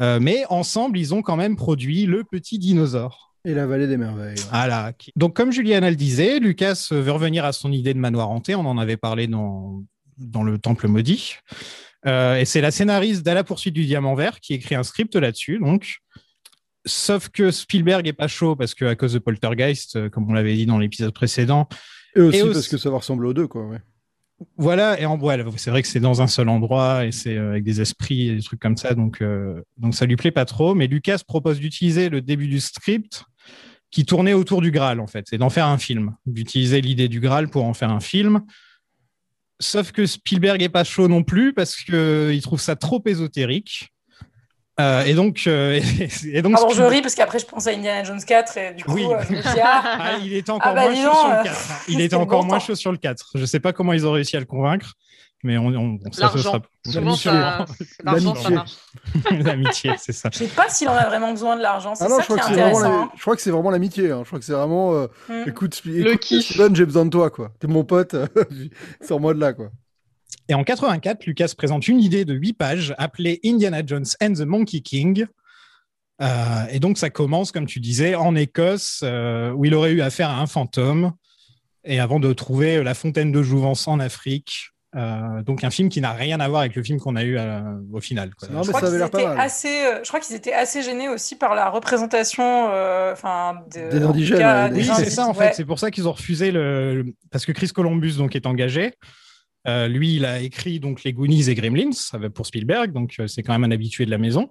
Euh, 0.00 0.18
mais 0.20 0.44
ensemble, 0.48 0.98
ils 0.98 1.12
ont 1.12 1.22
quand 1.22 1.36
même 1.36 1.56
produit 1.56 2.06
Le 2.06 2.24
Petit 2.24 2.58
Dinosaure. 2.58 3.34
Et 3.44 3.52
la 3.52 3.66
vallée 3.66 3.86
des 3.86 3.96
merveilles. 3.96 4.36
ouais. 4.38 4.44
Voilà. 4.50 4.92
Qui- 4.94 5.12
Donc, 5.16 5.34
comme 5.36 5.52
Juliana 5.52 5.90
le 5.90 5.96
disait, 5.96 6.38
Lucas 6.38 6.86
veut 6.90 7.10
revenir 7.12 7.44
à 7.44 7.52
son 7.52 7.70
idée 7.72 7.92
de 7.94 7.98
manoir 7.98 8.30
hanté. 8.30 8.54
On 8.54 8.64
en 8.64 8.78
avait 8.78 8.96
parlé 8.96 9.26
dans, 9.26 9.82
dans 10.16 10.42
Le 10.42 10.58
Temple 10.58 10.88
Maudit. 10.88 11.34
Euh, 12.06 12.36
et 12.36 12.44
c'est 12.44 12.60
la 12.60 12.70
scénariste 12.70 13.24
d'À 13.24 13.34
la 13.34 13.44
poursuite 13.44 13.74
du 13.74 13.84
diamant 13.84 14.14
vert 14.14 14.40
qui 14.40 14.54
écrit 14.54 14.74
un 14.74 14.82
script 14.82 15.16
là-dessus. 15.16 15.58
Donc, 15.58 15.98
sauf 16.86 17.28
que 17.28 17.50
Spielberg 17.50 18.06
est 18.06 18.12
pas 18.12 18.28
chaud 18.28 18.56
parce 18.56 18.74
que 18.74 18.84
à 18.84 18.94
cause 18.94 19.12
de 19.12 19.18
Poltergeist, 19.18 19.96
euh, 19.96 20.08
comme 20.08 20.28
on 20.28 20.32
l'avait 20.32 20.54
dit 20.54 20.66
dans 20.66 20.78
l'épisode 20.78 21.12
précédent, 21.12 21.68
Et 22.16 22.20
aussi 22.20 22.38
Et 22.38 22.44
parce 22.44 22.68
que 22.68 22.78
ça 22.78 22.90
va 22.90 22.98
ressembler 22.98 23.28
aux 23.28 23.34
deux, 23.34 23.46
quoi. 23.46 23.66
Ouais. 23.66 23.80
voilà. 24.56 25.00
Et 25.00 25.06
en 25.06 25.18
ouais, 25.18 25.44
c'est 25.56 25.70
vrai 25.70 25.82
que 25.82 25.88
c'est 25.88 26.00
dans 26.00 26.22
un 26.22 26.26
seul 26.26 26.48
endroit 26.48 27.04
et 27.04 27.12
c'est 27.12 27.36
euh, 27.36 27.50
avec 27.50 27.64
des 27.64 27.80
esprits 27.80 28.28
et 28.28 28.36
des 28.36 28.42
trucs 28.42 28.60
comme 28.60 28.76
ça. 28.76 28.94
Donc, 28.94 29.20
euh, 29.20 29.62
donc 29.76 29.94
ça 29.94 30.06
lui 30.06 30.16
plaît 30.16 30.30
pas 30.30 30.44
trop. 30.44 30.74
Mais 30.74 30.86
Lucas 30.86 31.20
propose 31.26 31.58
d'utiliser 31.58 32.08
le 32.08 32.20
début 32.20 32.48
du 32.48 32.60
script 32.60 33.24
qui 33.90 34.04
tournait 34.04 34.34
autour 34.34 34.60
du 34.60 34.70
Graal 34.70 35.00
en 35.00 35.06
fait, 35.06 35.32
et 35.32 35.38
d'en 35.38 35.48
faire 35.48 35.66
un 35.66 35.78
film, 35.78 36.14
d'utiliser 36.26 36.82
l'idée 36.82 37.08
du 37.08 37.20
Graal 37.20 37.48
pour 37.48 37.64
en 37.64 37.72
faire 37.72 37.90
un 37.90 38.00
film. 38.00 38.42
Sauf 39.60 39.92
que 39.92 40.06
Spielberg 40.06 40.62
est 40.62 40.68
pas 40.68 40.84
chaud 40.84 41.08
non 41.08 41.22
plus 41.22 41.52
parce 41.52 41.74
qu'il 41.76 42.40
trouve 42.42 42.60
ça 42.60 42.76
trop 42.76 43.02
ésotérique. 43.06 43.92
Euh, 44.80 45.02
et 45.02 45.14
donc, 45.14 45.42
euh, 45.48 45.80
et 46.32 46.40
donc 46.40 46.52
Pardon, 46.52 46.72
je 46.72 46.82
ris 46.84 47.02
parce 47.02 47.16
qu'après 47.16 47.40
je 47.40 47.46
pense 47.46 47.66
à 47.66 47.70
Indiana 47.70 48.04
Jones 48.04 48.22
4 48.24 48.56
et 48.58 48.74
du 48.74 48.84
coup 48.84 48.92
Oui. 48.92 49.06
euh, 49.06 49.20
je 49.28 49.32
me 49.34 49.42
dis 49.42 49.48
ah, 49.60 49.82
Ah, 50.00 50.16
il 50.22 50.32
était 50.34 50.50
encore 50.50 50.70
Ah 50.70 50.74
bah, 50.74 50.82
moins 50.88 50.94
chaud 50.94 51.12
sur 51.16 51.28
le 51.28 51.34
euh, 51.34 51.42
4. 51.42 51.56
Il 51.88 52.00
était 52.00 52.14
encore 52.14 52.40
bon 52.42 52.46
moins 52.46 52.58
chaud 52.60 52.74
sur 52.76 52.92
le 52.92 52.98
4. 52.98 53.26
Je 53.34 53.44
sais 53.44 53.58
pas 53.58 53.72
comment 53.72 53.92
ils 53.92 54.06
ont 54.06 54.12
réussi 54.12 54.36
à 54.36 54.40
le 54.40 54.46
convaincre, 54.46 54.92
mais 55.44 55.56
on, 55.58 55.66
on 55.68 55.98
ça, 56.04 56.10
ce 56.12 56.20
L'argent. 56.20 56.42
sera 56.42 56.62
Souvent, 56.86 57.14
ça, 57.16 57.32
l'argent, 58.04 58.34
ça 58.34 58.50
L'amitié. 58.50 58.54
marche. 58.56 58.72
l'amitié, 59.44 59.92
c'est 59.98 60.12
ça. 60.12 60.30
je 60.32 60.38
sais 60.38 60.46
pas 60.48 60.68
s'il 60.68 60.88
en 60.88 60.94
a 60.94 61.06
vraiment 61.06 61.30
besoin 61.32 61.56
de 61.56 61.62
l'argent. 61.62 61.94
C'est 61.94 62.04
Ah 62.04 62.08
non, 62.08 62.16
ça 62.16 62.22
je 62.22 62.26
crois, 62.26 62.38
qui 62.38 62.42
que 62.46 62.50
est 62.52 62.54
c'est 62.54 62.60
vraiment 62.62 62.78
intéressant. 62.78 63.04
la- 63.06 63.10
je 63.16 63.20
crois 63.20 63.36
que 63.36 63.42
c'est 63.42 63.50
vraiment 63.50 63.70
l'amitié. 63.70 64.10
hein. 64.10 64.20
Je 64.22 64.26
crois 64.28 64.38
que 64.38 64.44
c'est 64.44 64.52
vraiment. 64.52 64.94
euh. 64.94 65.06
Mm. 65.28 65.48
Écoute, 65.48 65.82
Le 65.84 66.14
kiff. 66.16 66.52
J'ai 66.74 66.84
besoin 66.86 67.04
de 67.04 67.10
toi, 67.10 67.30
quoi. 67.30 67.52
T'es 67.60 67.66
mon 67.68 67.84
pote. 67.84 68.16
Sors-moi 69.06 69.34
de 69.34 69.40
là, 69.40 69.52
quoi. 69.52 69.70
Et 70.48 70.54
en 70.54 70.64
84, 70.64 71.26
Lucas 71.26 71.52
présente 71.56 71.88
une 71.88 72.00
idée 72.00 72.24
de 72.24 72.34
8 72.34 72.54
pages 72.54 72.94
appelée 72.98 73.38
Indiana 73.44 73.82
Jones 73.86 74.06
and 74.22 74.32
the 74.34 74.40
Monkey 74.46 74.80
King. 74.80 75.26
Euh, 76.20 76.64
et 76.70 76.80
donc, 76.80 76.98
ça 76.98 77.10
commence, 77.10 77.52
comme 77.52 77.66
tu 77.66 77.80
disais, 77.80 78.14
en 78.14 78.34
Écosse, 78.34 79.00
euh, 79.04 79.52
où 79.52 79.64
il 79.66 79.74
aurait 79.74 79.92
eu 79.92 80.00
affaire 80.00 80.30
à 80.30 80.40
un 80.40 80.46
fantôme, 80.46 81.12
et 81.84 82.00
avant 82.00 82.18
de 82.18 82.32
trouver 82.32 82.82
la 82.82 82.94
fontaine 82.94 83.30
de 83.30 83.42
Jouvence 83.42 83.86
en 83.88 84.00
Afrique. 84.00 84.70
Euh, 84.96 85.42
donc, 85.42 85.64
un 85.64 85.70
film 85.70 85.90
qui 85.90 86.00
n'a 86.00 86.12
rien 86.12 86.40
à 86.40 86.48
voir 86.48 86.62
avec 86.62 86.74
le 86.74 86.82
film 86.82 86.98
qu'on 86.98 87.14
a 87.16 87.22
eu 87.22 87.36
euh, 87.36 87.60
au 87.92 88.00
final. 88.00 88.34
quoi. 88.34 88.48
Non, 88.48 88.62
Je 88.62 88.68
crois 88.68 88.80
ça 88.80 88.86
avait 88.86 88.96
qu'ils 88.96 89.06
étaient 89.20 89.26
assez, 89.26 89.84
euh, 89.84 90.00
je 90.02 90.08
crois 90.08 90.20
qu'ils 90.20 90.34
étaient 90.34 90.54
assez 90.54 90.82
gênés 90.82 91.08
aussi 91.10 91.36
par 91.36 91.54
la 91.54 91.68
représentation, 91.68 92.68
euh, 92.72 93.14
de, 93.14 93.90
Des 93.90 94.02
indigènes, 94.02 94.38
cas, 94.38 94.64
ouais, 94.64 94.70
des 94.70 94.82
des- 94.82 94.88
Oui, 94.88 94.96
c'est 94.96 95.10
ça 95.10 95.26
en 95.26 95.34
ouais. 95.34 95.48
fait. 95.48 95.54
C'est 95.54 95.66
pour 95.66 95.78
ça 95.78 95.90
qu'ils 95.90 96.08
ont 96.08 96.12
refusé 96.12 96.50
le 96.50 97.04
parce 97.30 97.44
que 97.44 97.52
Chris 97.52 97.68
Columbus 97.68 98.12
donc 98.16 98.34
est 98.34 98.46
engagé. 98.46 98.94
Euh, 99.66 99.88
lui, 99.88 100.14
il 100.14 100.24
a 100.24 100.40
écrit 100.40 100.80
donc 100.80 101.04
les 101.04 101.12
Goonies 101.12 101.50
et 101.50 101.54
Gremlins 101.54 101.90
pour 102.34 102.46
Spielberg, 102.46 102.92
donc 102.92 103.16
euh, 103.20 103.26
c'est 103.26 103.42
quand 103.42 103.52
même 103.52 103.64
un 103.64 103.70
habitué 103.74 104.06
de 104.06 104.10
la 104.10 104.16
maison. 104.18 104.48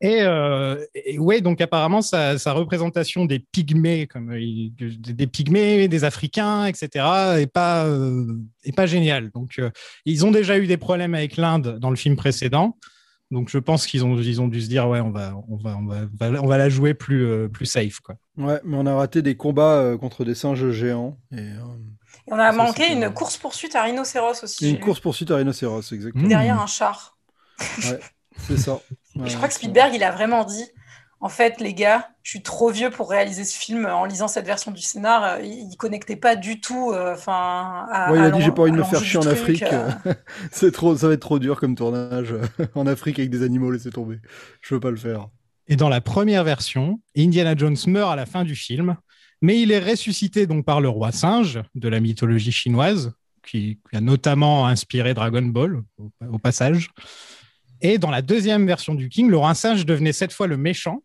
Et, 0.00 0.20
euh, 0.22 0.76
et 0.94 1.18
ouais, 1.18 1.40
donc 1.40 1.60
apparemment 1.60 2.02
sa, 2.02 2.38
sa 2.38 2.52
représentation 2.52 3.24
des 3.24 3.40
pygmées, 3.40 4.06
comme 4.06 4.32
il- 4.36 4.72
des 4.76 5.12
des 5.12 5.26
pygmées, 5.26 5.88
des 5.88 6.04
Africains, 6.04 6.66
etc., 6.66 7.04
est 7.40 7.52
pas 7.52 7.84
euh, 7.86 8.38
est 8.64 8.70
pas 8.76 8.86
génial. 8.86 9.30
Donc 9.30 9.58
euh, 9.58 9.70
ils 10.04 10.24
ont 10.24 10.30
déjà 10.30 10.56
eu 10.58 10.66
des 10.68 10.76
problèmes 10.76 11.14
avec 11.14 11.36
l'Inde 11.36 11.78
dans 11.80 11.90
le 11.90 11.96
film 11.96 12.14
précédent. 12.14 12.76
Donc 13.32 13.50
je 13.50 13.58
pense 13.58 13.86
qu'ils 13.86 14.04
ont 14.04 14.16
ils 14.18 14.40
ont 14.40 14.46
dû 14.48 14.62
se 14.62 14.68
dire 14.68 14.88
ouais 14.88 15.00
on 15.00 15.10
va 15.10 15.34
on 15.48 15.56
va 15.56 15.76
on 15.76 15.86
va 15.86 16.40
on 16.42 16.46
va 16.46 16.58
la 16.58 16.68
jouer 16.68 16.94
plus 16.94 17.26
euh, 17.26 17.48
plus 17.48 17.66
safe 17.66 17.98
quoi. 17.98 18.14
Ouais, 18.36 18.60
mais 18.64 18.76
on 18.76 18.86
a 18.86 18.94
raté 18.94 19.20
des 19.20 19.36
combats 19.36 19.78
euh, 19.80 19.98
contre 19.98 20.24
des 20.24 20.34
singes 20.36 20.70
géants. 20.70 21.18
Et, 21.32 21.38
euh, 21.40 21.58
on 22.28 22.38
a 22.38 22.52
Ça, 22.52 22.56
manqué 22.56 22.92
une 22.92 23.10
course 23.10 23.36
poursuite 23.36 23.74
à 23.74 23.82
rhinocéros 23.82 24.44
aussi. 24.44 24.64
une 24.64 24.70
j'ai 24.70 24.76
lu. 24.76 24.82
course 24.84 25.00
poursuite 25.00 25.30
à 25.30 25.36
rhinocéros, 25.36 25.92
exactement. 25.92 26.24
Mmh. 26.24 26.28
derrière 26.28 26.60
un 26.60 26.66
char. 26.66 27.18
C'est 28.46 28.56
ça. 28.58 28.80
Et 29.26 29.28
je 29.30 29.36
crois 29.36 29.48
que. 29.48 29.54
Spielberg, 29.54 29.92
il 29.94 30.02
a 30.04 30.10
vraiment 30.12 30.44
dit, 30.44 30.64
en 31.20 31.28
fait, 31.28 31.60
les 31.60 31.74
gars, 31.74 32.08
je 32.22 32.30
suis 32.30 32.42
trop 32.42 32.70
vieux 32.70 32.90
pour 32.90 33.10
réaliser 33.10 33.44
ce 33.44 33.56
film. 33.56 33.86
En 33.86 34.04
lisant 34.04 34.28
cette 34.28 34.46
version 34.46 34.70
du 34.70 34.80
scénar, 34.80 35.24
euh, 35.24 35.40
il, 35.42 35.70
il 35.72 35.76
connectait 35.76 36.16
pas 36.16 36.36
du 36.36 36.60
tout. 36.60 36.92
euh, 36.92 37.14
Enfin, 37.14 37.86
Ouais, 38.10 38.18
il 38.18 38.24
a 38.24 38.30
dit 38.30 38.42
j'ai 38.42 38.52
pas 38.52 38.62
envie 38.62 38.72
de 38.72 38.76
me 38.76 38.82
faire 38.84 39.02
chier 39.02 39.18
en 39.18 39.22
truc, 39.22 39.32
Afrique. 39.34 39.62
euh. 39.64 39.90
c'est 40.52 40.70
trop, 40.72 40.96
ça 40.96 41.08
va 41.08 41.14
être 41.14 41.20
trop 41.20 41.38
dur 41.38 41.58
comme 41.58 41.74
tournage 41.74 42.34
en 42.74 42.86
Afrique 42.86 43.18
avec 43.18 43.30
des 43.30 43.42
animaux, 43.42 43.70
laissez 43.70 43.90
tomber. 43.90 44.18
Je 44.60 44.74
veux 44.74 44.80
pas 44.80 44.90
le 44.90 44.96
faire. 44.96 45.28
Et 45.66 45.76
dans 45.76 45.88
la 45.88 46.00
première 46.00 46.44
version, 46.44 47.00
Indiana 47.16 47.54
Jones 47.56 47.76
meurt 47.88 48.10
à 48.12 48.16
la 48.16 48.24
fin 48.26 48.44
du 48.44 48.54
film, 48.54 48.96
mais 49.42 49.60
il 49.60 49.70
est 49.72 49.78
ressuscité 49.80 50.46
donc 50.46 50.64
par 50.64 50.80
le 50.80 50.88
roi 50.88 51.12
singe 51.12 51.60
de 51.74 51.88
la 51.88 52.00
mythologie 52.00 52.52
chinoise, 52.52 53.12
qui, 53.46 53.78
qui 53.90 53.96
a 53.96 54.00
notamment 54.00 54.66
inspiré 54.66 55.14
Dragon 55.14 55.42
Ball 55.42 55.82
au, 55.98 56.10
au 56.32 56.38
passage. 56.38 56.90
Et 57.80 57.98
dans 57.98 58.10
la 58.10 58.22
deuxième 58.22 58.66
version 58.66 58.94
du 58.94 59.08
King, 59.08 59.28
le 59.30 59.36
roi 59.36 59.54
singe 59.54 59.86
devenait 59.86 60.12
cette 60.12 60.32
fois 60.32 60.46
le 60.46 60.56
méchant, 60.56 61.02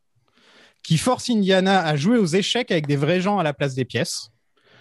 qui 0.83 0.97
force 0.97 1.29
Indiana 1.29 1.85
à 1.85 1.95
jouer 1.95 2.17
aux 2.17 2.25
échecs 2.25 2.71
avec 2.71 2.87
des 2.87 2.95
vrais 2.95 3.21
gens 3.21 3.37
à 3.39 3.43
la 3.43 3.53
place 3.53 3.73
des 3.75 3.85
pièces. 3.85 4.29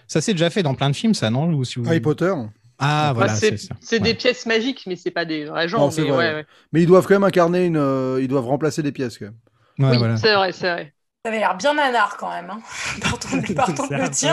Ça 0.07 0.19
s'est 0.21 0.33
déjà 0.33 0.49
fait 0.49 0.63
dans 0.63 0.75
plein 0.75 0.89
de 0.89 0.95
films, 0.95 1.13
ça, 1.13 1.29
non 1.29 1.47
Ou 1.53 1.63
si 1.63 1.79
vous- 1.79 1.87
Harry 1.87 2.01
Potter. 2.01 2.33
Ah, 2.79 3.13
voilà, 3.15 3.33
c'est 3.35 3.53
Ouais. 3.91 3.99
des 3.99 4.13
pièces 4.15 4.45
magiques, 4.45 4.83
mais 4.87 4.95
c'est 4.97 5.11
pas 5.11 5.23
des 5.23 5.45
vrais 5.45 5.67
gens. 5.69 5.79
Non, 5.79 5.89
mais 5.95 6.03
vrai. 6.03 6.11
ouais, 6.11 6.33
ouais. 6.35 6.45
Mais 6.73 6.81
ils 6.81 6.87
doivent 6.87 7.05
quand 7.07 7.13
même 7.13 7.23
incarner 7.23 7.65
une. 7.65 7.77
euh, 7.77 8.19
ils 8.21 8.27
doivent 8.27 8.47
remplacer 8.47 8.81
des 8.83 8.91
pièces 8.91 9.17
quand 9.17 9.25
même. 9.25 9.35
Ouais, 9.79 9.91
oui, 9.91 9.97
voilà. 9.97 10.17
c'est 10.17 10.33
vrai, 10.33 10.51
c'est 10.51 10.69
vrai. 10.71 10.93
Ça 11.23 11.29
avait 11.29 11.39
l'air 11.39 11.55
bien 11.55 11.73
nanar 11.75 12.17
quand 12.17 12.29
même. 12.29 12.49
Hein. 12.49 12.59
Pardon, 13.01 13.27
le 13.31 13.41
peu, 13.47 13.53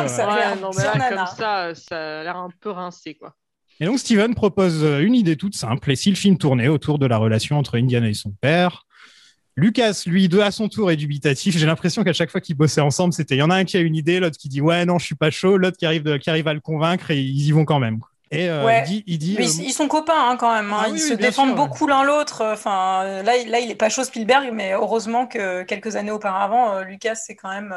ça 0.09 0.25
avait 0.27 0.33
Ouais, 0.33 0.39
l'air 0.39 0.57
bien 0.57 0.83
là, 0.85 0.91
comme 0.93 0.99
nanar. 0.99 1.37
ça, 1.37 1.75
ça 1.77 2.21
a 2.21 2.25
l'air 2.25 2.37
un 2.37 2.49
peu 2.61 2.71
rincé, 2.71 3.15
quoi. 3.15 3.37
Et 3.81 3.87
donc 3.87 3.99
Steven 3.99 4.35
propose 4.35 4.85
euh, 4.85 5.01
une 5.01 5.15
idée 5.15 5.37
toute 5.37 5.55
simple. 5.55 5.91
Et 5.91 5.97
si 5.97 6.11
le 6.11 6.17
film 6.17 6.37
tournait 6.39 6.69
autour 6.69 6.99
de 6.99 7.07
la 7.07 7.17
relation 7.17 7.59
entre 7.59 7.79
Indiana 7.79 8.09
et 8.09 8.15
son 8.15 8.31
père, 8.41 8.87
Lucas, 9.57 10.03
lui, 10.07 10.29
de 10.29 10.39
à 10.39 10.51
son 10.51 10.69
tour 10.69 10.91
est 10.91 10.97
dubitatif. 10.97 11.57
J'ai 11.59 11.67
l'impression 11.67 12.05
qu'à 12.05 12.13
chaque 12.13 12.31
fois 12.31 12.41
qu'ils 12.41 12.57
bossaient 12.57 12.81
ensemble, 12.81 13.13
c'était 13.13 13.35
il 13.35 13.39
y 13.39 13.43
en 13.43 13.51
a 13.51 13.57
un 13.57 13.65
qui 13.65 13.77
a 13.77 13.81
une 13.81 13.97
idée, 13.97 14.21
l'autre 14.21 14.39
qui 14.39 14.49
dit 14.49 14.61
ouais 14.61 14.85
non 14.87 14.99
je 14.99 15.05
suis 15.07 15.15
pas 15.17 15.31
chaud, 15.31 15.57
l'autre 15.57 15.77
qui 15.77 15.87
arrive 15.87 16.03
de- 16.03 16.17
qui 16.19 16.31
arrive 16.31 16.47
à 16.49 16.55
le 16.55 16.61
convaincre 16.61 17.11
et 17.11 17.21
ils 17.21 17.47
y 17.49 17.53
vont 17.53 17.65
quand 17.65 17.79
même. 17.81 17.99
Et 18.31 18.49
euh, 18.49 18.65
Ouais. 18.65 18.85
il 18.87 18.89
dit, 18.89 19.05
il 19.09 19.19
dit 19.19 19.35
Mais 19.39 19.47
euh, 19.49 19.63
ils, 19.65 19.73
sont 19.73 19.89
copains 19.89 20.13
hein, 20.31 20.37
quand 20.39 20.55
même. 20.55 20.73
hein. 20.73 20.83
Ah 20.83 20.85
ils 20.89 20.93
oui, 20.93 20.99
se 21.01 21.11
oui, 21.15 21.17
défendent 21.17 21.49
sûr, 21.51 21.59
ouais. 21.61 21.67
beaucoup 21.69 21.87
l'un 21.89 22.05
l'autre. 22.05 22.45
Enfin, 22.53 23.23
là, 23.25 23.37
il- 23.37 23.51
là, 23.51 23.59
il 23.59 23.71
est 23.71 23.75
pas 23.75 23.89
chaud 23.89 24.05
Spielberg, 24.05 24.51
mais 24.55 24.73
heureusement 24.73 25.27
que 25.27 25.65
quelques 25.65 25.97
années 25.97 26.13
auparavant, 26.13 26.81
Lucas 26.83 27.17
s'est 27.17 27.35
quand 27.35 27.51
même 27.51 27.75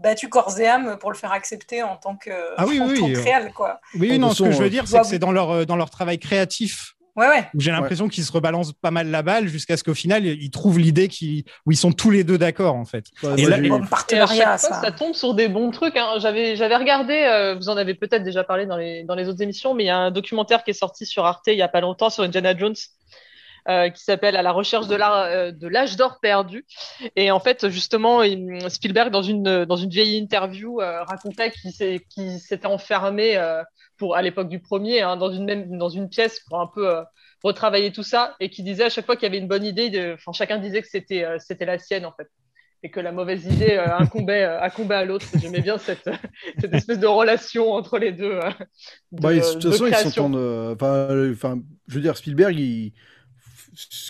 battu 0.00 0.28
corps 0.28 0.58
et 0.58 0.66
âme 0.66 0.96
pour 0.98 1.10
le 1.12 1.16
faire 1.16 1.32
accepter 1.32 1.82
en 1.82 1.96
tant 1.96 2.16
que, 2.16 2.30
Ah 2.56 2.64
oui, 2.66 2.80
en 2.80 2.88
oui, 2.88 2.98
tant 2.98 3.06
oui, 3.06 3.12
que 3.12 3.18
réal, 3.20 3.52
quoi. 3.52 3.80
oui 3.98 4.18
non 4.18 4.30
ce 4.32 4.42
que 4.44 4.50
je 4.50 4.62
veux 4.62 4.70
dire 4.70 4.88
c'est 4.88 4.98
que 5.00 5.06
c'est 5.06 5.18
dans 5.18 5.32
leur 5.32 5.50
euh, 5.50 5.64
dans 5.64 5.76
leur 5.76 5.90
travail 5.90 6.18
créatif 6.18 6.94
Ouais, 7.16 7.26
ouais. 7.26 7.48
où 7.54 7.60
j'ai 7.60 7.72
l'impression 7.72 8.08
qu'ils 8.08 8.24
se 8.24 8.30
rebalancent 8.32 8.72
pas 8.72 8.92
mal 8.92 9.08
la 9.10 9.22
balle 9.22 9.48
jusqu'à 9.48 9.76
ce 9.76 9.82
qu'au 9.82 9.94
final 9.94 10.24
ils 10.24 10.50
trouvent 10.50 10.78
l'idée 10.78 11.08
qui 11.08 11.44
où 11.66 11.72
ils 11.72 11.76
sont 11.76 11.90
tous 11.92 12.10
les 12.10 12.22
deux 12.24 12.38
d'accord 12.38 12.76
en 12.76 12.84
fait. 12.84 13.06
Ouais, 13.24 13.34
Et 13.36 13.46
là- 13.46 13.56
j'ai- 13.58 13.66
et- 13.66 13.68
Bon, 13.68 13.80
Et 13.80 13.82
à 13.82 13.86
partenariat, 13.86 14.56
chaque 14.56 14.60
fois, 14.60 14.76
ça. 14.76 14.80
ça 14.80 14.92
tombe 14.92 15.12
sur 15.14 15.34
des 15.34 15.48
bons 15.48 15.70
trucs. 15.72 15.96
hein. 15.96 16.14
J'avais, 16.18 16.54
j'avais 16.56 16.76
regardé, 16.76 17.14
euh, 17.14 17.56
vous 17.56 17.68
en 17.68 17.76
avez 17.76 17.94
peut-être 17.94 18.22
déjà 18.22 18.44
parlé 18.44 18.64
dans 18.64 18.76
les, 18.76 19.02
dans 19.02 19.16
les 19.16 19.28
autres 19.28 19.42
émissions, 19.42 19.74
mais 19.74 19.82
il 19.84 19.86
y 19.88 19.90
a 19.90 19.98
un 19.98 20.10
documentaire 20.12 20.62
qui 20.62 20.70
est 20.70 20.74
sorti 20.74 21.04
sur 21.04 21.26
Arte 21.26 21.42
il 21.48 21.54
y 21.58 21.62
a 21.62 21.68
pas 21.68 21.80
longtemps 21.80 22.10
sur 22.10 22.22
Indiana 22.22 22.56
Jones. 22.56 22.76
Euh, 23.70 23.88
qui 23.88 24.02
s'appelle 24.02 24.36
À 24.36 24.42
la 24.42 24.52
recherche 24.52 24.88
de 24.88 24.96
euh, 25.00 25.52
de 25.52 25.68
l'âge 25.68 25.96
d'or 25.96 26.18
perdu. 26.20 26.66
Et 27.16 27.30
en 27.30 27.40
fait, 27.40 27.68
justement, 27.68 28.22
il- 28.22 28.68
Spielberg, 28.68 29.10
dans 29.10 29.22
une, 29.22 29.64
dans 29.64 29.76
une 29.76 29.90
vieille 29.90 30.18
interview, 30.18 30.80
euh, 30.80 31.02
racontait 31.04 31.52
qu'il 31.52 32.38
s'était 32.40 32.66
enfermé 32.66 33.40
pour, 33.96 34.16
à 34.16 34.22
l'époque 34.22 34.48
du 34.48 34.60
premier 34.60 35.02
hein, 35.02 35.16
dans, 35.16 35.30
une 35.30 35.44
même, 35.44 35.78
dans 35.78 35.88
une 35.88 36.08
pièce 36.08 36.40
pour 36.40 36.60
un 36.60 36.66
peu 36.66 37.02
retravailler 37.42 37.92
tout 37.92 38.02
ça 38.02 38.34
et 38.40 38.50
qui 38.50 38.62
disait 38.62 38.84
à 38.84 38.90
chaque 38.90 39.06
fois 39.06 39.16
qu'il 39.16 39.24
y 39.24 39.26
avait 39.26 39.38
une 39.38 39.48
bonne 39.48 39.64
idée, 39.64 39.88
de, 39.88 40.16
chacun 40.32 40.58
disait 40.58 40.82
que 40.82 40.88
c'était 40.88 41.24
c'était 41.38 41.64
la 41.64 41.78
sienne 41.78 42.04
en 42.04 42.12
fait 42.12 42.28
et 42.82 42.90
que 42.90 43.00
la 43.00 43.12
mauvaise 43.12 43.44
idée 43.46 43.72
euh, 43.72 43.96
incombait, 43.98 44.42
euh, 44.42 44.62
incombait 44.62 44.94
à 44.94 45.04
l'autre. 45.04 45.26
J'aimais 45.40 45.60
bien 45.60 45.78
cette, 45.78 46.08
cette 46.58 46.72
espèce 46.72 46.98
de 46.98 47.06
relation 47.06 47.72
entre 47.72 47.98
les 47.98 48.12
deux. 48.12 48.38
de, 49.12 49.20
Bah, 49.20 49.34
de 49.34 49.40
toute 49.40 49.70
façon, 49.70 49.86
ils 49.86 49.94
Enfin, 49.94 50.34
euh, 50.34 51.32
enfin, 51.32 51.60
je 51.88 51.94
veux 51.94 52.00
dire, 52.00 52.16
Spielberg, 52.16 52.58
il 52.58 52.92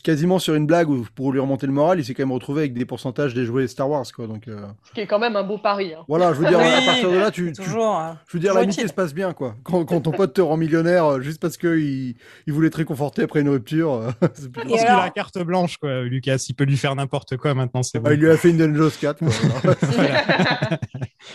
quasiment 0.02 0.38
sur 0.38 0.54
une 0.54 0.66
blague 0.66 0.88
où, 0.88 1.06
pour 1.14 1.32
lui 1.32 1.40
remonter 1.40 1.66
le 1.66 1.72
moral, 1.72 1.98
il 2.00 2.04
s'est 2.04 2.14
quand 2.14 2.22
même 2.22 2.32
retrouvé 2.32 2.62
avec 2.62 2.74
des 2.74 2.84
pourcentages 2.84 3.34
des 3.34 3.44
jouets 3.44 3.66
Star 3.68 3.88
Wars, 3.90 4.04
quoi. 4.14 4.26
Donc 4.26 4.48
euh, 4.48 4.66
Ce 4.84 4.92
qui 4.92 5.00
est 5.00 5.06
quand 5.06 5.18
même 5.18 5.36
un 5.36 5.42
beau 5.42 5.58
pari. 5.58 5.94
hein. 5.94 6.04
voilà, 6.08 6.32
je 6.32 6.38
veux 6.40 6.48
dire, 6.48 6.58
Oui, 6.62 6.64
à 6.66 6.82
partir 6.84 7.10
de 7.10 7.16
là, 7.18 7.30
tu, 7.30 7.52
tu- 7.52 7.62
Toujours. 7.62 7.98
euh, 7.98 8.12
je 8.28 8.36
veux 8.36 8.40
dire, 8.40 8.50
toujours 8.50 8.60
l'amitié 8.60 8.88
se 8.88 8.92
passe 8.92 9.12
bien, 9.14 9.32
quoi. 9.32 9.54
Quand, 9.62 9.84
quand 9.84 10.00
ton 10.00 10.10
pote 10.12 10.34
te 10.34 10.40
rend 10.40 10.56
millionnaire 10.56 11.04
euh, 11.06 11.20
juste 11.20 11.40
parce 11.40 11.56
que 11.56 11.78
il, 11.78 12.16
il 12.46 12.52
voulait 12.52 12.70
te 12.70 12.76
réconforter 12.78 13.22
après 13.22 13.40
une 13.40 13.48
rupture, 13.48 14.12
pense 14.20 14.30
qu'il 14.64 14.78
alors 14.86 15.00
a 15.02 15.04
la 15.06 15.10
carte 15.10 15.38
blanche 15.38 15.76
quoi 15.78 16.02
Lucas, 16.02 16.44
il 16.48 16.54
peut 16.54 16.64
lui 16.64 16.76
faire 16.76 16.94
n'importe 16.94 17.36
quoi 17.36 17.54
maintenant 17.54 17.82
c'est 17.82 17.98
bon. 18.00 18.08
Ah, 18.10 18.14
il 18.14 18.20
lui 18.20 18.30
a 18.30 18.36
fait 18.36 18.50
une 18.50 18.56
Dungeons 18.58 18.90
4. 19.00 19.18
Quoi. 19.18 19.74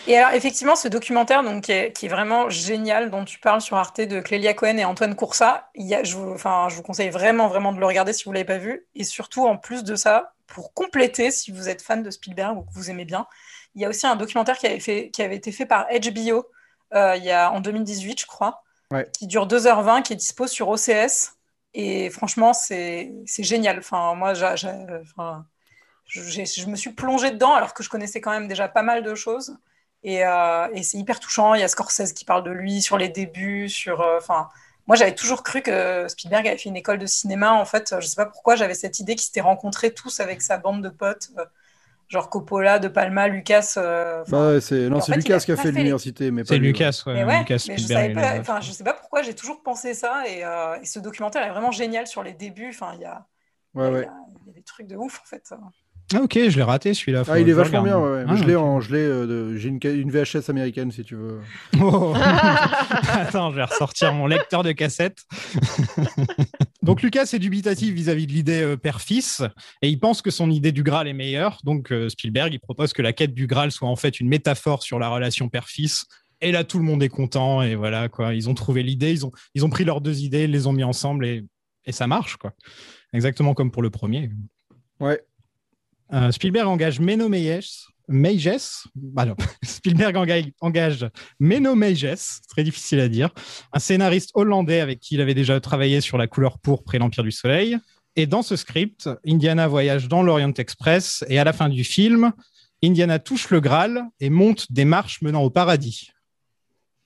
Et 0.08 0.18
alors, 0.18 0.34
effectivement, 0.34 0.76
ce 0.76 0.88
documentaire, 0.88 1.44
donc, 1.44 1.64
qui 1.66 1.72
est, 1.72 1.92
qui 1.92 2.06
est 2.08 2.10
vraiment 2.10 2.50
génial, 2.50 3.10
dont 3.12 3.24
tu 3.24 3.40
parles 3.40 3.62
sur 3.62 3.78
Arte 3.78 4.02
de 4.02 4.20
Clélia 4.20 4.54
Cohen 4.54 4.78
et 4.78 4.86
Antoine 4.86 5.16
Coursat, 5.16 5.68
il 5.76 5.86
y 5.86 5.94
a, 5.96 6.04
je, 6.04 6.16
vous, 6.16 6.32
enfin, 6.34 6.68
je 6.70 6.76
vous 6.76 6.82
conseille 6.82 7.10
vraiment, 7.10 7.48
vraiment 7.48 7.72
de 7.74 7.80
le 7.80 7.86
regarder 7.86 8.14
si 8.14 8.25
vous 8.26 8.32
ne 8.32 8.36
l'avez 8.36 8.46
pas 8.46 8.58
vu. 8.58 8.88
Et 8.96 9.04
surtout, 9.04 9.46
en 9.46 9.58
plus 9.58 9.84
de 9.84 9.96
ça, 9.96 10.34
pour 10.48 10.74
compléter, 10.74 11.32
si 11.32 11.52
vous 11.52 11.70
êtes 11.70 11.82
fan 11.82 12.04
de 12.04 12.10
Spielberg 12.12 12.58
ou 12.58 12.62
que 12.64 12.74
vous 12.74 12.90
aimez 12.90 13.06
bien, 13.06 13.28
il 13.76 13.82
y 13.82 13.86
a 13.86 13.90
aussi 13.90 14.08
un 14.08 14.16
documentaire 14.16 14.58
qui 14.58 14.68
avait, 14.68 14.80
fait, 14.80 15.10
qui 15.12 15.22
avait 15.22 15.36
été 15.36 15.52
fait 15.52 15.66
par 15.66 15.88
HBO 15.88 16.48
euh, 16.94 17.16
il 17.18 17.24
y 17.24 17.32
a, 17.32 17.52
en 17.52 17.60
2018, 17.60 18.22
je 18.22 18.26
crois, 18.26 18.62
Ouais. 18.92 19.10
qui 19.18 19.28
dure 19.28 19.48
2h20, 19.48 20.04
qui 20.04 20.14
est 20.14 20.16
dispo 20.16 20.48
sur 20.48 20.70
OCS. 20.70 21.34
Et 21.74 22.10
franchement, 22.10 22.54
c'est 22.54 23.12
génial. 23.40 23.80
Enfin, 23.80 24.14
moi, 24.16 24.34
je, 24.34 24.66
me 26.70 26.76
suis 26.76 26.92
plongée 26.92 27.32
dedans 27.32 27.54
alors 27.54 27.74
que 27.74 27.84
je 27.84 27.90
connaissais 27.90 28.22
quand 28.22 28.32
même 28.32 28.48
déjà 28.48 28.70
pas 28.70 28.84
mal 28.84 29.04
de 29.04 29.16
choses. 29.16 29.58
Et, 30.04 30.24
euh, 30.24 30.68
et 30.74 30.84
c'est 30.84 30.98
hyper 30.98 31.20
touchant. 31.20 31.56
Il 31.56 31.62
y 31.62 31.64
a 31.64 31.68
Scorsese 31.68 32.14
qui 32.14 32.26
parle 32.26 32.44
de 32.44 32.52
lui 32.52 32.82
sur 32.82 32.98
les 32.98 33.10
débuts. 33.10 33.68
Sur, 33.68 34.02
euh, 34.02 34.20
moi, 34.88 34.96
j'avais 34.96 35.16
toujours 35.16 35.44
cru 35.44 35.62
que 35.62 36.08
Spielberg 36.08 36.48
avait 36.48 36.58
fait 36.58 36.70
une 36.70 36.76
école 36.78 37.00
de 37.00 37.06
cinéma. 37.08 37.54
En 37.54 37.66
fait, 37.66 37.96
je 38.00 38.06
sais 38.06 38.16
pas 38.16 38.26
pourquoi, 38.26 38.56
j'avais 38.56 38.76
cette 38.76 39.00
idée 39.00 39.16
qu'ils 39.16 39.26
s'étaient 39.26 39.42
rencontrés 39.42 39.94
tous 39.94 40.20
avec 40.20 40.42
sa 40.42 40.58
bande 40.58 40.84
de 40.84 40.90
potes 40.90 41.30
euh, 41.40 41.46
genre 42.08 42.30
Coppola, 42.30 42.78
De 42.80 42.88
Palma, 42.88 43.28
Lucas. 43.28 43.74
euh, 43.78 44.24
Bah 44.28 44.62
c'est 44.62 44.90
non, 44.90 45.02
c'est 45.02 45.16
Lucas 45.16 45.40
qui 45.40 45.52
a 45.52 45.58
fait 45.58 45.72
l'université, 45.72 46.30
mais 46.32 46.44
pas 46.44 46.50
C'est. 46.50 46.58
Lucas, 46.60 47.04
ouais. 47.08 47.14
mais 47.16 47.24
ouais, 47.26 47.40
Lucas 47.40 47.66
mais 47.68 47.78
je 47.78 47.88
savais 47.88 48.10
il 48.10 48.14
pas, 48.14 48.30
a- 48.30 48.40
enfin, 48.40 48.62
je 48.62 48.72
sais 48.72 48.84
pas 48.84 48.94
pourquoi 48.94 49.24
j'ai 49.24 49.34
toujours 49.34 49.64
pensé 49.64 49.94
ça 49.96 50.28
et, 50.28 50.46
euh, 50.46 50.80
et 50.82 50.86
ce 50.86 51.00
documentaire 51.00 51.44
est 51.44 51.50
vraiment 51.50 51.72
génial 51.72 52.06
sur 52.08 52.22
les 52.24 52.34
débuts. 52.34 52.70
Enfin, 52.70 52.94
il 52.96 53.02
y 53.02 53.06
a, 53.06 53.26
Ouais, 53.74 53.88
il 53.88 53.92
y 53.92 53.96
ouais. 53.96 54.08
a- 54.08 54.14
il 54.44 54.48
y 54.48 54.50
a 54.52 54.54
des 54.54 54.64
trucs 54.64 54.88
de 54.88 54.96
ouf 54.96 55.20
en 55.22 55.26
fait. 55.26 55.52
Ah, 56.14 56.22
ok, 56.22 56.34
je 56.50 56.56
l'ai 56.58 56.64
raté 56.64 56.94
celui-là. 56.94 57.24
Ah, 57.28 57.40
il 57.40 57.50
est 57.50 57.54
vachement 57.54 57.82
bien, 57.82 57.98
ouais. 58.00 58.24
Ah, 58.28 58.36
je 58.36 58.44
l'ai 58.44 58.56
en, 58.56 58.80
je 58.80 58.94
l'ai, 58.94 59.02
euh, 59.02 59.26
de- 59.26 59.58
j'ai 59.58 59.70
une, 59.70 59.80
une 59.84 60.12
VHS 60.12 60.50
américaine 60.50 60.92
si 60.92 61.04
tu 61.04 61.16
veux. 61.16 61.40
Oh. 61.82 62.14
Attends, 63.10 63.50
je 63.52 63.56
vais 63.56 63.64
ressortir 63.64 64.14
mon 64.14 64.28
lecteur 64.28 64.62
de 64.62 64.72
cassette. 64.72 65.24
donc 66.84 67.02
Lucas 67.02 67.30
est 67.34 67.40
dubitatif 67.40 67.94
vis-à-vis 67.94 68.28
de 68.28 68.34
l'idée 68.34 68.62
euh, 68.62 68.78
père-fils 68.78 69.42
et 69.82 69.90
il 69.90 70.00
pense 70.00 70.22
que 70.22 70.30
son 70.32 70.52
idée 70.52 70.72
du 70.72 70.84
Graal 70.84 71.08
est 71.08 71.14
meilleure. 71.14 71.58
Donc 71.64 71.92
euh, 71.92 72.10
Spielberg, 72.10 72.54
il 72.54 72.60
propose 72.60 72.94
que 72.94 73.02
la 73.02 73.14
quête 73.14 73.34
du 73.34 73.48
Graal 73.48 73.72
soit 73.72 73.90
en 73.90 73.96
fait 73.96 74.20
une 74.20 74.28
métaphore 74.30 74.84
sur 74.84 75.00
la 75.00 75.10
relation 75.10 75.50
père-fils. 75.50 76.06
Et 76.42 76.52
là, 76.52 76.64
tout 76.64 76.78
le 76.78 76.84
monde 76.84 77.02
est 77.02 77.10
content 77.10 77.62
et 77.62 77.76
voilà 77.76 78.10
quoi. 78.10 78.34
Ils 78.34 78.50
ont 78.50 78.54
trouvé 78.54 78.84
l'idée, 78.84 79.12
ils 79.12 79.26
ont, 79.26 79.32
ils 79.56 79.66
ont 79.66 79.70
pris 79.70 79.86
leurs 79.86 80.02
deux 80.02 80.22
idées, 80.22 80.44
ils 80.44 80.52
les 80.52 80.68
ont 80.68 80.74
mis 80.74 80.84
ensemble 80.84 81.26
et, 81.26 81.44
et 81.86 81.92
ça 81.92 82.08
marche 82.08 82.36
quoi. 82.38 82.54
Exactement 83.14 83.54
comme 83.54 83.72
pour 83.72 83.82
le 83.82 83.90
premier. 83.90 84.30
Ouais. 85.00 85.20
Euh, 86.14 86.32
Spielberg 86.32 86.68
engage 86.68 87.00
Menno 87.00 87.30
Meyjes. 87.30 87.88
Meyjes 88.08 88.84
bah. 88.94 89.26
Spielberg 89.64 90.16
engage, 90.16 91.10
très 92.48 92.64
difficile 92.64 93.00
à 93.00 93.08
dire, 93.08 93.30
un 93.74 93.80
scénariste 93.80 94.30
hollandais 94.36 94.80
avec 94.80 95.00
qui 95.00 95.16
il 95.16 95.22
avait 95.22 95.34
déjà 95.34 95.60
travaillé 95.60 96.02
sur 96.02 96.18
La 96.20 96.28
couleur 96.28 96.60
pourpre 96.60 96.94
et 96.94 97.00
l'Empire 97.00 97.24
du 97.24 97.32
Soleil. 97.32 97.78
Et 98.16 98.28
dans 98.28 98.44
ce 98.44 98.56
script, 98.56 99.10
Indiana 99.28 99.68
voyage 99.68 100.08
dans 100.08 100.22
l'Orient 100.22 100.54
Express 100.54 101.26
et 101.28 101.40
à 101.40 101.44
la 101.44 101.52
fin 101.52 101.68
du 101.68 101.84
film, 101.84 102.32
Indiana 102.84 103.18
touche 103.20 103.50
le 103.50 103.60
Graal 103.60 104.04
et 104.20 104.30
monte 104.30 104.72
des 104.72 104.86
marches 104.86 105.22
menant 105.24 105.42
au 105.42 105.50
paradis. 105.50 106.12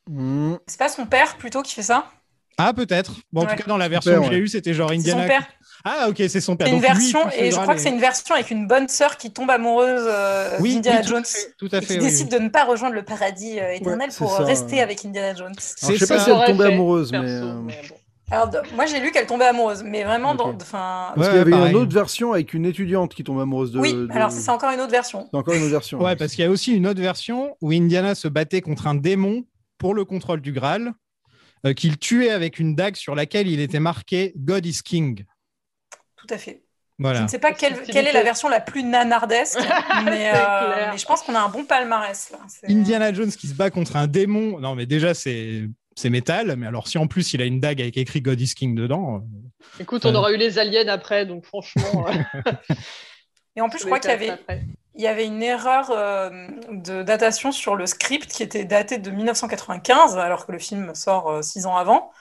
Mmh. 0.09 0.55
C'est 0.67 0.79
pas 0.79 0.89
son 0.89 1.05
père 1.05 1.37
plutôt 1.37 1.61
qui 1.61 1.73
fait 1.75 1.83
ça? 1.83 2.11
Ah, 2.57 2.73
peut-être. 2.73 3.13
Bon, 3.31 3.41
en 3.41 3.45
Ouais. 3.45 3.51
tout 3.55 3.63
cas, 3.63 3.67
dans 3.69 3.77
la 3.77 3.87
version 3.87 4.21
que 4.21 4.27
ouais. 4.29 4.37
eue, 4.37 4.47
c'était 4.49 4.73
genre 4.73 4.91
Indiana. 4.91 5.21
son 5.21 5.27
père. 5.29 5.47
Ah, 5.85 6.07
ok, 6.09 6.17
c'est 6.27 6.41
son 6.41 6.55
père. 6.57 6.67
C'est 6.67 6.73
une 6.73 6.79
Donc, 6.81 6.89
version, 6.89 7.19
et 7.37 7.51
je 7.51 7.55
crois 7.57 7.73
que 7.75 7.81
c'est 7.81 7.89
une 7.89 7.99
version 7.99 8.35
avec 8.35 8.51
une 8.51 8.67
bonne 8.67 8.87
sœur 8.89 9.17
qui 9.17 9.31
tombe 9.31 9.49
amoureuse 9.49 10.03
euh, 10.07 10.57
Oui, 10.59 10.75
d'Indiana 10.75 10.99
oui, 10.99 11.05
tout 11.05 11.11
à 11.13 11.15
Jones. 11.15 11.25
fait, 11.25 11.53
tout 11.57 11.69
à 11.71 11.77
et 11.77 11.81
fait, 11.81 11.93
qui 11.95 11.99
oui, 11.99 12.05
décide 12.05 12.29
de 12.29 12.37
ne 12.37 12.49
pas 12.49 12.65
rejoindre 12.65 12.95
le 12.95 13.03
paradis 13.03 13.59
euh, 13.59 13.71
éternel 13.73 14.09
pour 14.17 14.31
ça, 14.35 14.43
rester 14.43 14.75
ouais. 14.75 14.81
avec 14.81 15.05
Indiana 15.05 15.33
Jones. 15.35 15.47
Alors, 15.47 15.55
C'est 15.57 15.95
je 15.95 16.05
sais 16.05 16.13
pas 16.13 16.19
ça. 16.19 16.25
si 16.25 16.31
elle 16.31 16.45
tombait 16.47 16.65
amoureuse, 16.65 17.11
mais. 17.11 17.19
perso, 17.19 17.45
euh, 17.45 17.61
mais 17.65 17.81
bon. 17.89 17.95
Alors, 18.31 18.51
moi 18.75 18.85
j'ai 18.85 18.99
lu 18.99 19.09
qu'elle 19.11 19.25
tombait 19.25 19.45
amoureuse, 19.45 19.81
mais 19.83 20.03
vraiment, 20.03 20.35
dans, 20.35 20.53
enfin, 20.53 21.13
Parce 21.15 21.17
Ouais, 21.17 21.25
qu'il 21.29 21.37
y 21.37 21.41
avait 21.41 21.49
pareil. 21.51 21.71
une 21.71 21.77
autre 21.77 21.93
version 21.93 22.33
avec 22.33 22.53
une 22.53 22.65
étudiante 22.65 23.15
qui 23.15 23.23
tombe 23.23 23.39
amoureuse 23.39 23.71
de. 23.71 23.79
oui, 23.79 23.93
de- 23.93 24.07
alors 24.11 24.31
c'est 24.31 24.51
encore 24.51 24.69
une 24.71 24.81
autre 24.81 24.91
version. 24.91 25.27
C'est 25.31 25.37
encore 25.37 25.55
une 25.55 25.61
autre 25.63 25.71
version. 25.71 25.99
Ouais, 25.99 26.15
parce 26.15 26.33
qu'il 26.33 26.43
y 26.43 26.47
a 26.47 26.51
aussi 26.51 26.75
une 26.75 26.85
autre 26.85 27.01
version 27.01 27.55
où 27.61 27.71
Indiana 27.71 28.13
se 28.13 28.27
battait 28.27 28.61
contre 28.61 28.85
un 28.85 28.93
démon 28.95 29.45
pour 29.79 29.95
le 29.95 30.05
contrôle 30.05 30.41
du 30.41 30.51
Graal, 30.51 30.91
euh, 31.65 31.73
qu'il 31.73 31.97
tuait 31.97 32.29
avec 32.29 32.59
une 32.59 32.75
dague 32.75 32.97
sur 32.97 33.15
laquelle 33.15 33.47
il 33.47 33.59
était 33.61 33.79
marqué 33.79 34.33
God 34.37 34.63
is 34.65 34.81
King. 34.85 35.23
Tout 36.29 36.35
à 36.35 36.37
fait. 36.37 36.63
Je 37.01 37.21
ne 37.23 37.27
sais 37.27 37.39
pas 37.39 37.53
quelle, 37.53 37.73
est 37.73 38.11
la 38.11 38.23
version 38.23 38.49
la 38.49 38.59
plus 38.59 38.83
nanardesque, 38.83 39.57
mais, 40.03 40.31
euh, 40.35 40.91
mais 40.91 40.97
je 40.97 41.05
pense 41.05 41.21
qu'on 41.21 41.33
a 41.33 41.39
un 41.39 41.49
bon 41.49 41.63
palmarès 41.63 42.29
là. 42.31 42.39
C'est- 42.47 42.69
Indiana 42.69 43.13
Jones 43.13 43.31
qui 43.31 43.47
se 43.47 43.53
bat 43.53 43.69
contre 43.69 43.95
un 43.95 44.07
démon. 44.07 44.59
Non, 44.59 44.75
mais 44.75 44.85
déjà, 44.85 45.13
c'est. 45.13 45.63
C'est 45.95 46.09
métal, 46.09 46.55
mais 46.55 46.65
alors 46.65 46.87
si 46.87 46.97
en 46.97 47.07
plus 47.07 47.33
il 47.33 47.41
a 47.41 47.45
une 47.45 47.59
dague 47.59 47.81
avec 47.81 47.97
écrit 47.97 48.21
God 48.21 48.39
is 48.39 48.53
King 48.53 48.73
dedans, 48.73 49.17
euh, 49.17 49.81
Écoute, 49.81 50.05
on 50.05 50.15
aura 50.15 50.31
eu 50.31 50.37
les 50.37 50.57
aliens 50.57 50.87
après, 50.87 51.25
donc 51.25 51.43
franchement. 51.45 52.07
euh, 52.07 52.51
Et 53.57 53.61
en 53.61 53.67
plus, 53.67 53.79
je 53.79 53.85
crois 53.85 53.99
qu'il 53.99 54.09
y 54.09 54.13
avait, 54.13 54.31
il 54.95 55.01
y 55.01 55.07
avait 55.07 55.25
une 55.25 55.43
erreur 55.43 55.91
euh, 55.91 56.29
de 56.71 57.03
datation 57.03 57.51
sur 57.51 57.75
le 57.75 57.85
script 57.85 58.31
qui 58.31 58.43
était 58.43 58.63
daté 58.63 58.97
de 58.97 59.11
1995, 59.11 60.17
alors 60.17 60.45
que 60.45 60.53
le 60.53 60.59
film 60.59 60.95
sort 60.95 61.29
euh, 61.29 61.41
six 61.41 61.65
ans 61.65 61.75
avant. 61.75 62.11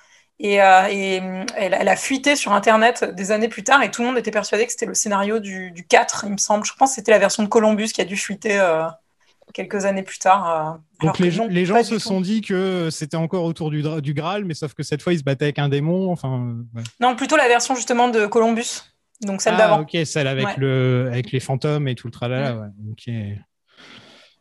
Et, 0.41 0.63
euh, 0.63 0.87
et, 0.89 1.21
hum, 1.21 1.47
elle, 1.57 1.75
elle 1.79 1.89
a 1.89 1.97
fuité 1.97 2.37
sur 2.37 2.53
Internet 2.53 3.05
des 3.17 3.33
années 3.33 3.49
plus 3.49 3.65
tard 3.65 3.83
et 3.83 3.91
tout 3.91 4.03
le 4.03 4.09
monde 4.09 4.19
était 4.19 4.31
persuadé 4.31 4.65
que 4.67 4.71
c'était 4.73 4.87
le 4.87 4.95
scénario 4.95 5.41
du, 5.41 5.73
du 5.73 5.85
4, 5.87 6.25
il 6.27 6.33
me 6.33 6.37
semble. 6.37 6.65
Je 6.65 6.73
pense 6.75 6.91
que 6.91 6.95
c'était 6.97 7.11
la 7.11 7.19
version 7.19 7.43
de 7.43 7.49
Columbus 7.49 7.89
qui 7.89 8.01
a 8.01 8.05
dû 8.05 8.17
fuiter 8.17 8.59
euh, 8.61 8.85
quelques 9.53 9.85
années 9.85 10.05
plus 10.05 10.19
tard. 10.21 10.79
euh, 11.03 11.07
Donc 11.07 11.19
les, 11.19 11.33
non, 11.33 11.49
les 11.49 11.65
gens 11.65 11.83
se 11.83 11.99
sont 11.99 12.21
dit 12.21 12.41
que 12.41 12.89
c'était 12.91 13.17
encore 13.17 13.43
autour 13.45 13.71
du, 13.71 13.83
du 14.01 14.15
Graal, 14.15 14.45
mais 14.45 14.55
sauf 14.55 14.75
que 14.75 14.83
cette 14.85 15.03
fois, 15.03 15.13
ils 15.13 15.19
se 15.19 15.25
battaient 15.25 15.47
avec 15.47 15.59
un 15.59 15.69
démon. 15.69 16.13
Enfin, 16.13 16.55
ouais. 16.75 16.83
Non, 17.01 17.17
plutôt 17.17 17.37
la 17.37 17.49
version 17.49 17.75
justement 17.75 18.09
de 18.09 18.27
Columbus, 18.27 18.83
donc 19.23 19.41
celle 19.43 19.55
ah, 19.55 19.59
d'avant. 19.59 19.81
ok, 19.81 19.97
celle 20.05 20.29
avec, 20.29 20.47
Ouais. 20.47 20.55
le, 20.59 21.09
avec 21.11 21.33
les 21.33 21.41
fantômes 21.41 21.89
et 21.89 21.97
tout 21.97 22.07
le 22.07 22.13
tralala. 22.13 22.57
ouais, 22.57 22.69
ok. 22.93 23.11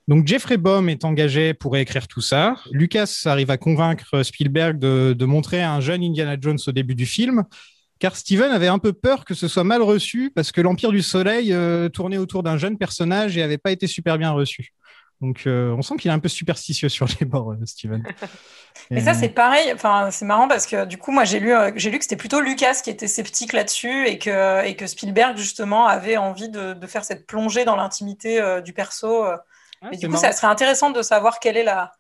Donc 0.08 0.26
Jeffrey 0.26 0.56
Baum 0.56 0.88
est 0.88 1.04
engagé 1.04 1.54
pour 1.54 1.76
écrire 1.76 2.08
tout 2.08 2.22
ça. 2.22 2.56
Lucas 2.72 3.24
arrive 3.26 3.52
à 3.52 3.58
convaincre 3.58 4.24
Spielberg 4.24 4.80
de, 4.80 5.14
de 5.18 5.26
montrer 5.26 5.62
un 5.62 5.82
jeune 5.82 6.02
Indiana 6.02 6.38
Jones 6.40 6.60
au 6.66 6.72
début 6.72 6.96
du 6.96 7.06
film, 7.06 7.44
car 8.00 8.16
Steven 8.16 8.52
avait 8.52 8.68
un 8.68 8.80
peu 8.80 8.94
peur 8.94 9.26
que 9.26 9.34
ce 9.34 9.48
soit 9.48 9.66
mal 9.66 9.82
reçu 9.82 10.32
parce 10.34 10.52
que 10.54 10.62
l'Empire 10.62 10.92
du 10.92 11.02
Soleil 11.02 11.52
euh, 11.52 11.90
tournait 11.90 12.18
autour 12.18 12.42
d'un 12.42 12.58
jeune 12.58 12.78
personnage 12.78 13.38
et 13.38 13.44
avait 13.44 13.58
pas 13.58 13.72
été 13.72 13.86
super 13.86 14.18
bien 14.18 14.32
reçu. 14.32 14.74
Donc 15.20 15.48
euh, 15.48 15.74
on 15.76 15.82
sent 15.82 15.96
qu'il 15.98 16.12
est 16.12 16.14
un 16.14 16.20
peu 16.20 16.30
superstitieux 16.30 16.90
sur 16.90 17.08
les 17.20 17.26
bords, 17.26 17.52
euh, 17.52 17.66
Steven. 17.66 18.04
Mais 18.92 19.02
ça, 19.02 19.16
c'est 19.16 19.30
pareil. 19.30 19.74
Enfin, 19.74 20.10
c'est 20.12 20.26
marrant 20.26 20.48
parce 20.48 20.68
que 20.68 20.86
du 20.86 21.00
coup, 21.00 21.12
moi, 21.12 21.26
j'ai 21.26 21.40
lu, 21.40 21.52
j'ai 21.76 21.90
lu 21.90 21.98
que 21.98 22.04
c'était 22.04 22.16
plutôt 22.16 22.40
Lucas 22.40 22.80
qui 22.84 22.92
était 22.92 23.08
sceptique 23.08 23.52
là-dessus 23.52 24.08
et 24.08 24.20
que, 24.20 24.64
et 24.64 24.76
que 24.76 24.86
Spielberg, 24.86 25.36
justement, 25.36 25.88
avait 25.88 26.16
envie 26.16 26.50
de, 26.50 26.74
de 26.74 26.88
faire 26.88 27.04
cette 27.04 27.26
plongée 27.26 27.66
dans 27.66 27.76
l'intimité 27.76 28.40
du 28.64 28.74
perso. 28.74 29.26
Mais 29.92 29.98
du 29.98 30.06
coup, 30.08 30.14
marrant. 30.14 30.22
ça 30.24 30.32
serait 30.32 30.48
intéressant 30.48 30.92
de 30.92 31.02
savoir 31.02 31.40
quelle 31.40 31.58
est 31.58 31.64
la, 31.64 31.92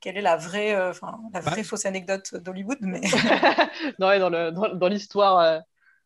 quelle 0.00 0.16
est 0.16 0.22
la 0.22 0.36
vraie, 0.36 0.74
euh, 0.74 0.92
la 1.32 1.40
vraie 1.40 1.62
fausse 1.64 1.86
anecdote 1.86 2.34
d'Hollywood. 2.34 2.78
Mais 2.82 3.00
non, 3.98 4.18
dans 4.18 4.30
le- 4.30 4.50
dans- 4.52 4.74
dans 4.74 4.88
l'histoire, 4.88 5.38
euh, 5.40 5.58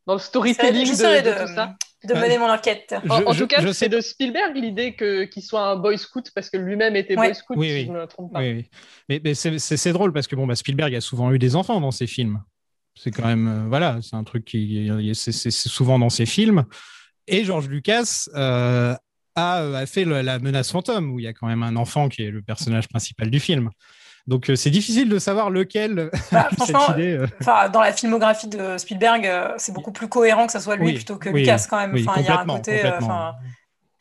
dans 0.07 0.14
le 0.14 0.21
storytelling 0.21 0.87
de, 0.90 1.21
de 1.23 1.31
de, 1.31 1.47
tout 1.47 1.55
ça. 1.55 1.75
de 2.05 2.14
mener 2.14 2.38
mon 2.38 2.49
enquête. 2.51 2.95
Je- 3.05 3.11
En, 3.11 3.27
en 3.27 3.33
je- 3.33 3.40
tout 3.40 3.47
cas, 3.47 3.61
je 3.61 3.69
c'est 3.69 3.75
sais- 3.75 3.88
de 3.88 4.01
Spielberg 4.01 4.57
l'idée 4.57 4.95
que 4.95 5.25
qu'il 5.25 5.43
soit 5.43 5.62
un 5.62 5.77
boy 5.77 5.99
scout 5.99 6.31
parce 6.35 6.49
que 6.51 6.57
lui-même 6.57 6.97
était 6.97 7.16
Ouais. 7.19 7.27
boy 7.29 7.35
scout, 7.35 7.57
Oui, 7.59 7.69
si 7.69 7.75
oui. 7.75 7.85
je 7.87 7.93
ne 7.93 7.99
me 7.99 8.07
trompe 8.07 8.33
pas. 8.33 8.40
Oui, 8.40 8.53
oui. 8.53 8.71
Mais, 9.09 9.21
mais 9.23 9.35
c'est- 9.35 9.59
c'est 9.59 9.77
c'est 9.77 9.93
drôle 9.93 10.12
parce 10.12 10.27
que 10.27 10.37
bon, 10.37 10.47
bah, 10.47 10.55
Spielberg 10.57 10.95
a 10.95 11.01
souvent 11.01 11.31
eu 11.33 11.38
des 11.38 11.55
enfants 11.57 11.81
dans 11.81 11.90
ses 11.90 12.07
films. 12.07 12.43
C'est 12.97 13.11
quand 13.12 13.27
même, 13.27 13.49
euh, 13.49 13.69
voilà, 13.69 13.99
c'est 14.03 14.16
un 14.16 14.25
truc 14.25 14.45
qui 14.45 14.90
c'est 15.14 15.33
c'est- 15.33 15.51
c'est 15.51 15.69
souvent 15.69 15.99
dans 15.99 16.11
ses 16.11 16.27
films. 16.27 16.64
Et 17.27 17.45
George 17.45 17.69
Lucas 17.69 18.25
euh, 18.35 18.97
a, 19.37 19.59
a 19.79 19.87
fait 19.87 20.05
le- 20.05 20.23
la 20.23 20.38
menace 20.38 20.71
fantôme 20.73 21.11
où 21.12 21.19
il 21.21 21.25
y 21.25 21.29
a 21.29 21.33
quand 21.33 21.47
même 21.47 21.62
un 21.62 21.77
enfant 21.77 22.09
qui 22.09 22.23
est 22.25 22.31
le 22.31 22.43
personnage 22.43 22.88
principal 22.88 23.31
du 23.31 23.40
film. 23.40 23.71
Donc 24.27 24.51
euh, 24.51 24.57
c'est 24.57 24.71
difficile 24.71 25.09
de 25.09 25.19
savoir 25.19 25.51
lequel 25.51 26.11
Bah, 26.33 26.49
a 26.51 26.55
eu 26.55 26.59
cette 26.59 26.66
franchement, 26.66 26.88
idée. 26.88 27.16
euh. 27.16 27.27
Enfin, 27.40 27.69
dans 27.71 27.81
la 27.81 27.93
filmographie 27.93 28.47
de 28.49 28.79
Spielberg, 28.79 29.27
euh, 29.27 29.53
c'est 29.57 29.73
beaucoup 29.73 29.93
plus 29.93 30.09
cohérent 30.09 30.47
que 30.47 30.53
ça 30.53 30.61
soit 30.61 30.77
lui 30.77 30.85
Oui, 30.85 30.95
plutôt 30.95 31.19
que 31.19 31.29
oui, 31.29 31.40
Lucas 31.40 31.66
quand 31.69 31.79
même. 31.79 31.93
oui, 31.95 32.03
Enfin, 32.07 32.21
il 32.21 32.25
y 32.27 32.29
a 32.29 32.38
un 32.38 32.47
côté, 32.47 32.85
euh, 32.85 33.01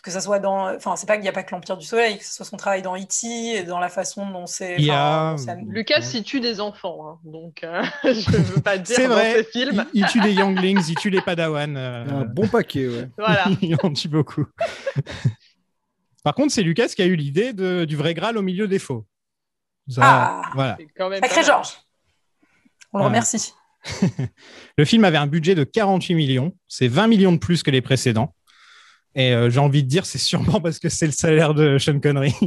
que 0.02 0.12
ça 0.12 0.22
soit 0.22 0.40
dans, 0.40 0.74
enfin, 0.76 0.96
c'est 0.96 1.06
pas 1.08 1.16
qu'il 1.16 1.24
n'y 1.24 1.28
a 1.30 1.34
pas 1.34 1.44
que 1.44 1.52
l'Empire 1.54 1.76
du 1.78 1.86
Soleil, 1.86 2.18
que 2.18 2.24
ce 2.24 2.34
soit 2.34 2.46
son 2.46 2.56
travail 2.58 2.82
dans 2.82 2.96
E.T. 2.96 3.28
et 3.28 3.64
dans 3.64 3.80
la 3.80 3.90
façon 3.90 4.30
dont 4.30 4.46
c'est. 4.46 4.76
Il 4.78 4.86
y 4.86 4.92
enfin, 4.92 5.36
a- 5.48 5.56
Lucas, 5.68 6.10
il 6.14 6.24
tue 6.24 6.40
des 6.40 6.62
enfants, 6.62 7.06
hein, 7.10 7.20
donc 7.26 7.64
euh, 7.66 7.84
je 8.04 8.10
ne 8.32 8.44
veux 8.44 8.62
pas 8.62 8.78
dire 8.78 8.96
C'est 8.96 9.08
dans 9.08 9.16
vrai, 9.16 9.44
ses 9.44 9.44
films. 9.52 9.86
il, 9.94 10.02
il 10.02 10.06
tue 10.08 10.22
des 10.22 10.32
younglings, 10.36 10.82
il 10.88 10.96
tue 10.96 11.10
les 11.10 11.22
padawans. 11.22 11.76
euh, 11.76 12.06
Un 12.10 12.26
bon 12.26 12.48
paquet, 12.48 12.88
ouais. 12.88 13.10
Voilà. 13.18 13.46
il 13.62 13.76
en 13.84 13.92
tue 13.92 14.08
beaucoup. 14.08 14.46
Par 16.24 16.34
contre, 16.36 16.54
c'est 16.54 16.64
Lucas 16.64 16.88
qui 16.90 17.02
a 17.02 17.06
eu 17.06 17.16
l'idée 17.16 17.54
de- 17.54 17.86
du 17.86 17.96
vrai 17.96 18.14
Graal 18.14 18.38
au 18.38 18.42
milieu 18.42 18.68
des 18.68 18.80
faux. 18.80 19.06
Ça, 19.88 20.02
Ah. 20.04 20.42
voilà. 20.54 20.76
C'est 20.80 20.88
quand 20.96 21.10
même 21.10 21.22
Sacré. 21.24 21.44
Georges. 21.44 21.74
On 22.94 23.00
le 23.00 23.06
remercie. 23.06 23.54
Le 24.78 24.86
film 24.86 25.04
avait 25.06 25.18
un 25.18 25.28
budget 25.28 25.56
de 25.56 25.64
48 25.64 26.14
millions. 26.16 26.54
C'est 26.68 26.88
20 26.88 27.08
millions 27.08 27.32
de 27.32 27.38
plus 27.38 27.64
que 27.64 27.72
les 27.72 27.82
précédents. 27.82 28.34
Et 29.20 29.34
euh, 29.34 29.50
j'ai 29.50 29.60
envie 29.60 29.84
de 29.84 29.90
dire, 29.90 30.06
c'est 30.06 30.18
sûrement 30.18 30.62
parce 30.64 30.80
que 30.80 30.88
c'est 30.88 31.06
le 31.06 31.12
salaire 31.12 31.54
de 31.54 31.78
Sean 31.78 32.00
Connery. 32.00 32.34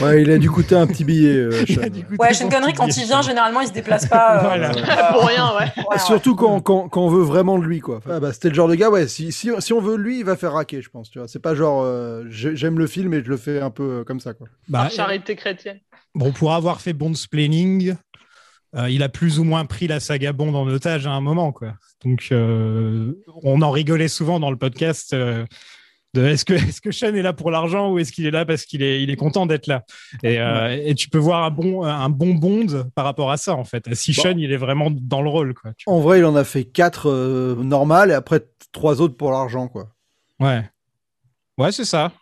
Ouais, 0.00 0.22
il 0.22 0.30
a 0.30 0.38
dû 0.38 0.50
coûter 0.50 0.74
un 0.74 0.86
petit 0.86 1.04
billet. 1.04 1.34
euh, 1.36 1.50
Sean. 1.66 1.82
Ouais, 2.18 2.32
Sean 2.34 2.48
Connery, 2.48 2.72
quand 2.72 2.86
billet. 2.86 3.02
il 3.02 3.06
vient, 3.06 3.22
généralement, 3.22 3.60
il 3.60 3.68
se 3.68 3.72
déplace 3.72 4.06
pas. 4.06 4.38
euh, 4.38 4.42
Voilà. 4.42 4.70
euh, 4.70 5.12
Pour 5.12 5.26
rien, 5.26 5.50
ouais. 5.58 5.98
Surtout 5.98 6.34
quand, 6.34 6.60
quand, 6.60 6.88
quand 6.88 7.02
on 7.02 7.08
veut 7.08 7.22
vraiment 7.22 7.58
de 7.58 7.64
lui, 7.64 7.80
quoi. 7.80 8.00
Ah 8.10 8.20
bah, 8.20 8.32
c'était 8.32 8.48
le 8.48 8.54
genre 8.54 8.68
de 8.68 8.74
gars, 8.74 8.90
ouais, 8.90 9.06
si, 9.08 9.32
si, 9.32 9.50
si 9.58 9.72
on 9.72 9.80
veut 9.80 9.96
de 9.96 10.02
lui, 10.02 10.18
il 10.20 10.24
va 10.24 10.36
faire 10.36 10.52
raquer, 10.52 10.80
je 10.82 10.88
pense, 10.90 11.10
tu 11.10 11.18
vois. 11.18 11.28
C'est 11.28 11.40
pas 11.40 11.54
genre, 11.54 11.82
euh, 11.84 12.24
j'ai- 12.30 12.56
j'aime 12.56 12.78
le 12.78 12.86
film 12.86 13.12
et 13.14 13.22
je 13.22 13.28
le 13.28 13.36
fais 13.36 13.60
un 13.60 13.70
peu 13.70 13.82
euh, 14.00 14.04
comme 14.04 14.20
ça, 14.20 14.34
quoi. 14.34 14.46
Bah, 14.68 14.88
charité 14.90 15.34
chrétienne. 15.36 15.78
bon, 16.14 16.32
pour 16.32 16.54
avoir 16.54 16.80
fait 16.80 16.92
Bond's 16.92 17.26
Planning, 17.26 17.94
euh, 18.76 18.90
il 18.90 19.02
a 19.02 19.08
plus 19.08 19.38
ou 19.38 19.44
moins 19.44 19.64
pris 19.64 19.86
la 19.86 20.00
saga 20.00 20.32
Bond 20.32 20.54
en 20.54 20.66
otage 20.68 21.06
à 21.06 21.12
un 21.12 21.20
moment, 21.20 21.52
quoi. 21.52 21.74
Donc, 22.04 22.28
euh, 22.32 23.12
on 23.42 23.62
en 23.62 23.70
rigolait 23.70 24.08
souvent 24.08 24.38
dans 24.40 24.50
le 24.50 24.56
podcast. 24.56 25.12
euh, 25.12 25.44
de 26.14 26.24
est-ce 26.24 26.46
que, 26.46 26.54
est 26.54 26.80
que 26.80 26.90
Sean 26.92 27.14
est 27.14 27.20
là 27.20 27.34
pour 27.34 27.50
l'argent 27.50 27.90
ou 27.92 27.98
est-ce 27.98 28.10
qu'il 28.10 28.24
est 28.26 28.30
là 28.30 28.46
parce 28.46 28.64
qu'il 28.64 28.82
est, 28.82 29.02
il 29.02 29.10
est 29.10 29.16
content 29.16 29.44
d'être 29.44 29.66
là? 29.66 29.84
Et, 30.22 30.40
euh, 30.40 30.74
et 30.82 30.94
tu 30.94 31.10
peux 31.10 31.18
voir 31.18 31.44
un 31.44 31.50
bon, 31.50 31.84
un 31.84 32.08
bon 32.08 32.32
Bond 32.34 32.88
par 32.94 33.04
rapport 33.04 33.30
à 33.30 33.36
ça, 33.36 33.54
en 33.54 33.64
fait. 33.64 33.92
Si 33.94 34.14
Bon. 34.14 34.22
Sean, 34.22 34.38
il 34.38 34.50
est 34.50 34.56
vraiment 34.56 34.88
dans 34.90 35.20
le 35.20 35.28
rôle, 35.28 35.52
quoi. 35.52 35.72
En 35.84 36.00
vrai, 36.00 36.20
il 36.20 36.24
en 36.24 36.34
a 36.34 36.44
fait 36.44 36.64
quatre 36.64 37.10
euh, 37.10 37.56
normales 37.62 38.10
et 38.10 38.14
après 38.14 38.40
trois 38.72 39.02
autres 39.02 39.16
pour 39.16 39.30
l'argent, 39.30 39.68
quoi. 39.68 39.90
Ouais. 40.40 40.62
Ouais, 41.58 41.72
c'est 41.72 41.84
ça. 41.84 42.12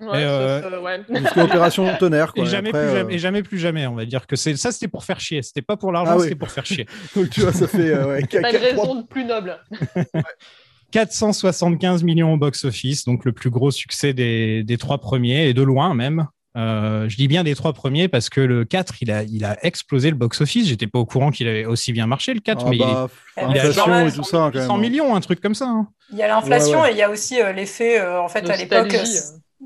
Ouais, 0.00 0.20
Et, 0.20 0.24
euh, 0.24 0.80
ouais. 0.80 1.00
Opération 1.36 1.86
Tonnerre, 1.98 2.32
quoi. 2.32 2.44
Et 2.44 2.46
jamais, 2.46 2.68
Après, 2.70 2.80
plus 2.82 2.88
euh, 2.90 2.98
jamais, 2.98 3.14
et 3.14 3.18
jamais 3.18 3.42
plus 3.42 3.58
jamais, 3.58 3.86
on 3.86 3.94
va 3.94 4.04
dire 4.04 4.26
que 4.26 4.36
c'est 4.36 4.56
ça, 4.56 4.72
c'était 4.72 4.88
pour 4.88 5.04
faire 5.04 5.20
chier. 5.20 5.42
C'était 5.42 5.62
pas 5.62 5.76
pour 5.76 5.92
l'argent, 5.92 6.12
Ah 6.14 6.16
oui. 6.18 6.24
c'était 6.24 6.34
pour 6.36 6.50
faire 6.50 6.66
chier. 6.66 6.86
Donc, 7.16 7.30
tu 7.30 7.40
vois, 7.40 7.52
ça 7.52 7.66
fait 7.68 7.90
euh, 7.90 8.06
ouais, 8.18 8.24
raison 8.58 8.94
de 8.96 9.06
plus 9.06 9.24
noble. 9.24 9.58
475 10.92 12.02
millions 12.02 12.32
au 12.32 12.36
box-office, 12.36 13.04
donc 13.04 13.24
le 13.24 13.30
plus 13.32 13.50
gros 13.50 13.70
succès 13.70 14.12
des, 14.12 14.64
des 14.64 14.76
trois 14.76 14.98
premiers, 14.98 15.48
et 15.48 15.54
de 15.54 15.62
loin 15.62 15.94
même. 15.94 16.26
Euh, 16.56 17.08
je 17.08 17.16
dis 17.16 17.28
bien 17.28 17.44
des 17.44 17.54
trois 17.54 17.72
premiers 17.72 18.08
parce 18.08 18.28
que 18.28 18.40
le 18.40 18.64
4, 18.64 18.94
il 19.02 19.12
a, 19.12 19.22
il 19.22 19.44
a 19.44 19.56
explosé 19.64 20.10
le 20.10 20.16
box-office. 20.16 20.66
J'étais 20.66 20.88
pas 20.88 20.98
au 20.98 21.06
courant 21.06 21.30
qu'il 21.30 21.46
avait 21.46 21.64
aussi 21.64 21.92
bien 21.92 22.08
marché, 22.08 22.34
le 22.34 22.40
4, 22.40 22.64
Ah 22.66 22.70
mais 22.70 22.78
bah, 22.78 23.08
il 23.36 23.42
il 23.52 23.58
a- 23.60 23.64
et 23.66 23.68
tout 23.68 24.24
ça, 24.24 24.40
quand 24.50 24.50
il 24.50 24.56
est 24.56 24.58
même. 24.58 24.66
100 24.66 24.78
millions, 24.78 25.14
un 25.14 25.20
truc 25.20 25.40
comme 25.40 25.54
ça. 25.54 25.66
hein. 25.68 25.86
Il 26.10 26.18
y 26.18 26.24
a 26.24 26.26
l'inflation 26.26 26.78
Ouais, 26.80 26.86
ouais. 26.86 26.90
et 26.90 26.94
il 26.94 26.98
y 26.98 27.02
a 27.02 27.10
aussi 27.10 27.40
euh, 27.40 27.52
l'effet, 27.52 28.00
euh, 28.00 28.20
en 28.20 28.28
fait, 28.28 28.50
à 28.50 28.56
l'époque. 28.56 28.96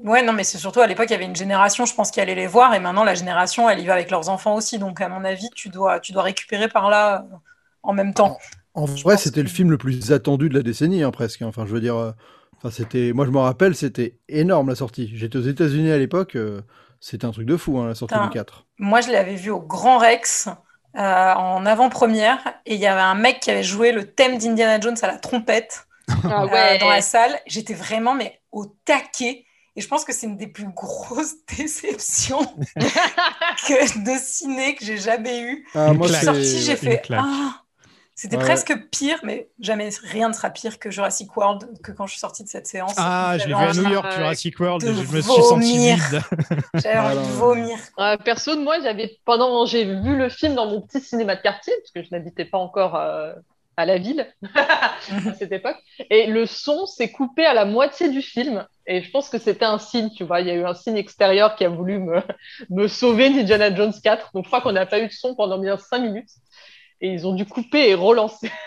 Ouais, 0.03 0.23
non, 0.23 0.33
mais 0.33 0.45
c'est 0.45 0.59
surtout 0.59 0.81
à 0.81 0.87
l'époque, 0.87 1.07
il 1.09 1.13
y 1.13 1.15
avait 1.15 1.25
une 1.25 1.37
génération, 1.37 1.87
je 1.87 1.95
pense, 1.95 2.11
qui 2.11 2.21
allait 2.21 2.35
les 2.35 2.49
voir, 2.49 2.75
et 2.75 2.81
maintenant, 2.81 3.05
la 3.05 3.15
génération, 3.15 3.71
elle 3.71 3.79
y 3.81 3.87
va 3.87 3.95
avec 3.95 4.11
leurs 4.11 4.29
enfants 4.29 4.55
aussi. 4.57 4.79
Donc, 4.79 5.01
à 5.01 5.09
mon 5.09 5.25
avis, 5.25 5.49
tu 5.55 5.69
dois, 5.69 6.01
tu 6.01 6.13
dois 6.13 6.23
récupérer 6.25 6.69
par 6.69 6.91
là 6.91 7.27
euh, 7.31 7.37
en 7.83 7.93
même 7.93 8.13
temps. 8.13 8.39
En 8.75 8.87
vrai, 8.87 9.17
c'était 9.17 9.37
que- 9.37 9.47
le 9.47 9.49
film 9.49 9.71
le 9.71 9.79
plus 9.79 10.13
attendu 10.13 10.49
de 10.49 10.55
la 10.55 10.63
décennie, 10.63 11.03
hein, 11.03 11.11
presque. 11.13 11.43
hein. 11.43 11.47
Enfin, 11.47 11.65
je 11.65 11.73
veux 11.73 11.81
dire, 11.81 11.97
euh, 11.97 12.11
enfin, 12.57 12.71
c'était. 12.71 13.13
Moi, 13.13 13.25
je 13.25 13.31
me 13.31 13.39
rappelle, 13.39 13.75
c'était 13.77 14.19
énorme 14.29 14.69
la 14.69 14.75
sortie. 14.75 15.11
J'étais 15.15 15.39
aux 15.39 15.43
États-Unis 15.43 15.91
à 15.93 15.99
l'époque. 15.99 16.35
euh, 16.37 16.61
C'était 17.01 17.27
un 17.27 17.31
truc 17.33 17.47
de 17.47 17.57
fou, 17.57 17.79
hein, 17.79 17.87
la 17.87 17.95
sortie 17.95 18.15
Putain. 18.15 18.27
du 18.27 18.31
4. 18.31 18.67
Moi, 18.79 19.01
je 19.03 19.11
l'avais 19.13 19.35
vu 19.37 19.51
au 19.51 19.61
Grand 19.61 19.99
Rex 19.99 20.49
euh, 20.97 21.35
en 21.35 21.67
avant-première, 21.67 22.39
et 22.67 22.75
il 22.75 22.81
y 22.81 22.87
avait 22.87 23.01
un 23.01 23.15
mec 23.15 23.41
qui 23.41 23.51
avait 23.51 23.63
joué 23.63 23.93
le 23.93 24.11
thème 24.11 24.39
d'Indiana 24.39 24.81
Jones 24.81 24.97
à 25.03 25.07
la 25.09 25.19
trompette 25.19 25.87
Ah 26.25 26.43
euh, 26.43 26.49
ouais. 26.49 26.79
dans 26.79 26.89
la 26.89 27.03
salle. 27.03 27.39
J'étais 27.47 27.75
vraiment 27.75 28.15
mais 28.15 28.41
au 28.53 28.67
taquet. 28.85 29.45
Et 29.77 29.81
je 29.81 29.89
pense 29.89 30.05
que 30.05 30.13
c'est 30.13 30.27
une 30.27 30.37
des 30.37 30.47
plus 30.47 30.69
grosses 30.69 31.35
déceptions 31.57 32.45
que, 32.77 34.05
de 34.05 34.19
ciné 34.23 34.75
que 34.77 34.85
j'ai 34.85 34.99
jamais 34.99 35.41
eues. 35.41 35.67
Ah, 35.75 35.93
moi, 35.93 36.09
sortie, 36.09 36.61
j'ai 36.63 36.77
fait. 36.77 37.03
Ah 37.11 37.61
C'était 38.15 38.37
Ouais, 38.37 38.45
presque 38.45 38.73
pire, 38.93 39.19
mais 39.25 39.49
jamais 39.59 39.91
rien 40.05 40.29
ne 40.29 40.33
sera 40.33 40.51
pire 40.51 40.79
que 40.79 40.91
Jurassic 40.93 41.37
World 41.37 41.69
que 41.83 41.91
quand 41.91 42.07
je 42.07 42.13
suis 42.13 42.21
sortie 42.21 42.45
de 42.45 42.49
cette 42.49 42.69
séance. 42.69 42.95
Ah, 42.97 43.37
je 43.39 43.49
l'ai 43.49 43.55
vu 43.55 43.61
à 43.61 43.73
New 43.73 43.89
York, 43.91 44.07
Ouais. 44.07 44.17
Jurassic 44.17 44.61
World, 44.61 44.85
et 44.85 44.95
je 44.95 45.01
me 45.13 45.21
suis 45.21 45.43
senti 45.43 45.73
vomir. 45.77 45.97
vide. 45.97 46.23
J'avais 46.75 46.99
envie 46.99 47.17
de 47.29 47.33
vomir. 47.33 47.79
Euh, 47.99 48.17
perso, 48.19 48.57
moi, 48.57 48.81
j'avais 48.81 49.19
pendant 49.25 49.67
j'ai 49.67 49.85
vu 49.85 50.17
le 50.17 50.29
film 50.29 50.55
dans 50.55 50.67
mon 50.67 50.81
petit 50.83 51.01
cinéma 51.01 51.35
de 51.35 51.43
quartier 51.43 51.73
parce 51.83 51.91
que 51.91 52.03
je 52.09 52.15
n'habitais 52.17 52.45
pas 52.45 52.59
encore 52.59 52.95
euh, 52.95 53.33
à 53.77 53.87
la 53.87 53.99
ville 53.99 54.27
à 54.55 54.95
cette 55.39 55.53
époque. 55.53 55.77
Et 56.11 56.27
le 56.27 56.47
son 56.47 56.87
s'est 56.87 57.11
coupé 57.11 57.45
à 57.45 57.55
la 57.55 57.65
moitié 57.65 58.09
du 58.09 58.23
film. 58.23 58.67
Et 58.87 59.03
je 59.03 59.11
pense 59.11 59.29
que 59.29 59.39
c'était 59.39 59.65
un 59.65 59.79
signe, 59.79 60.11
tu 60.11 60.25
vois. 60.25 60.41
Il 60.41 60.47
y 60.47 60.51
a 60.51 60.55
eu 60.55 60.65
un 60.65 60.75
signe 60.75 60.97
extérieur 60.97 61.57
qui 61.57 61.65
a 61.65 61.69
voulu 61.69 61.99
me, 61.99 62.21
me 62.71 62.89
sauver 62.89 63.31
d'Indiana 63.31 63.75
Jones 63.75 63.95
4. 64.03 64.31
Donc 64.35 64.45
je 64.45 64.49
crois 64.49 64.61
qu'on 64.61 64.73
n'a 64.73 64.87
pas 64.87 65.01
eu 65.01 65.07
de 65.09 65.13
son 65.13 65.35
pendant 65.35 65.59
bien 65.59 65.77
5 65.79 66.01
minutes. 66.01 66.31
Et 67.01 67.09
ils 67.09 67.27
ont 67.27 67.35
dû 67.35 67.45
couper 67.47 67.91
et 67.91 67.95
relancer. 67.95 68.51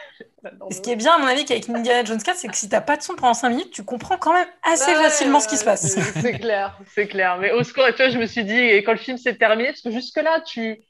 Et 0.70 0.74
ce 0.74 0.82
qui 0.82 0.91
est 0.91 0.96
bien, 0.96 1.13
à 1.15 1.17
mon 1.17 1.28
avis, 1.28 1.46
qu'avec 1.46 1.70
Indiana 1.70 2.04
Jones 2.04 2.22
4, 2.22 2.38
c'est 2.38 2.48
que 2.48 2.56
si 2.56 2.70
t'as 2.70 2.82
pas 2.82 2.98
de 2.98 3.02
son 3.02 3.15
pendant 3.15 3.34
5 3.34 3.50
minutes, 3.50 3.72
tu 3.72 3.84
comprends 3.84 4.17
quand 4.17 4.34
même 4.34 4.48
assez 4.63 4.91
Ouais, 4.91 5.04
facilement 5.04 5.39
ce 5.39 5.48
qui 5.48 5.58
se 5.58 5.63
passe. 5.63 5.88
C'est 6.22 6.34
clair, 6.39 6.78
c'est 6.93 7.08
clair. 7.08 7.38
Mais 7.38 7.52
au 7.52 7.63
secours, 7.63 7.86
tu 7.89 7.98
vois, 7.98 8.10
je 8.10 8.17
me 8.17 8.26
suis 8.26 8.43
dit, 8.43 8.54
et 8.58 8.84
quand 8.84 8.91
le 8.91 8.98
film 8.98 9.17
s'est 9.17 9.36
terminé, 9.38 9.70
parce 9.70 9.82
que 9.82 9.91
jusque-là, 9.91 10.41
tu 10.41 10.84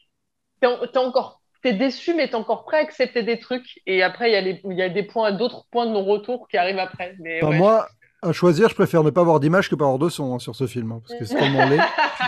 t'es 0.62 0.68
en- 0.68 0.80
encore 1.08 1.42
t'es 1.62 1.74
déçu, 1.74 2.14
mais 2.14 2.28
t'es 2.28 2.36
encore 2.36 2.64
prêt 2.66 2.78
à 2.78 2.82
accepter 2.82 3.24
des 3.24 3.40
trucs. 3.40 3.80
Et 3.86 4.04
après, 4.04 4.32
il 4.32 4.34
y 4.34 4.82
a, 4.82 4.88
y 4.88 4.94
des 4.94 5.04
points, 5.04 5.32
d'autres 5.32 5.66
points 5.72 5.86
de 5.86 5.92
non-retour 5.92 6.48
qui 6.48 6.58
arrivent 6.58 6.80
après. 6.80 7.16
Mais 7.20 7.42
Enfin, 7.42 7.52
ouais. 7.52 7.58
moi, 7.58 7.88
à 8.22 8.32
choisir, 8.34 8.70
je 8.70 8.76
préfère 8.76 9.04
ne 9.04 9.10
pas 9.10 9.22
avoir 9.22 9.40
d'image 9.40 9.70
que 9.70 9.76
pas 9.76 9.86
avoir 9.86 10.00
de 10.00 10.10
son 10.10 10.36
hein, 10.36 10.40
sur 10.40 10.56
ce 10.56 10.68
film. 10.68 10.92
hein, 10.92 11.02
parce 11.08 11.20
que 11.20 11.26
c'est 11.26 11.36
tellement 11.40 11.66
laid. 11.66 11.80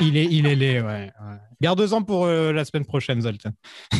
Il 0.01 0.17
est, 0.17 0.25
il 0.25 0.45
est 0.47 0.55
laid, 0.55 0.81
ouais. 0.81 0.87
ouais. 0.87 1.37
Garde-en 1.61 2.01
pour 2.03 2.25
euh, 2.25 2.51
la 2.53 2.63
semaine 2.65 2.85
prochaine, 2.85 3.21
Zoltan. 3.21 3.51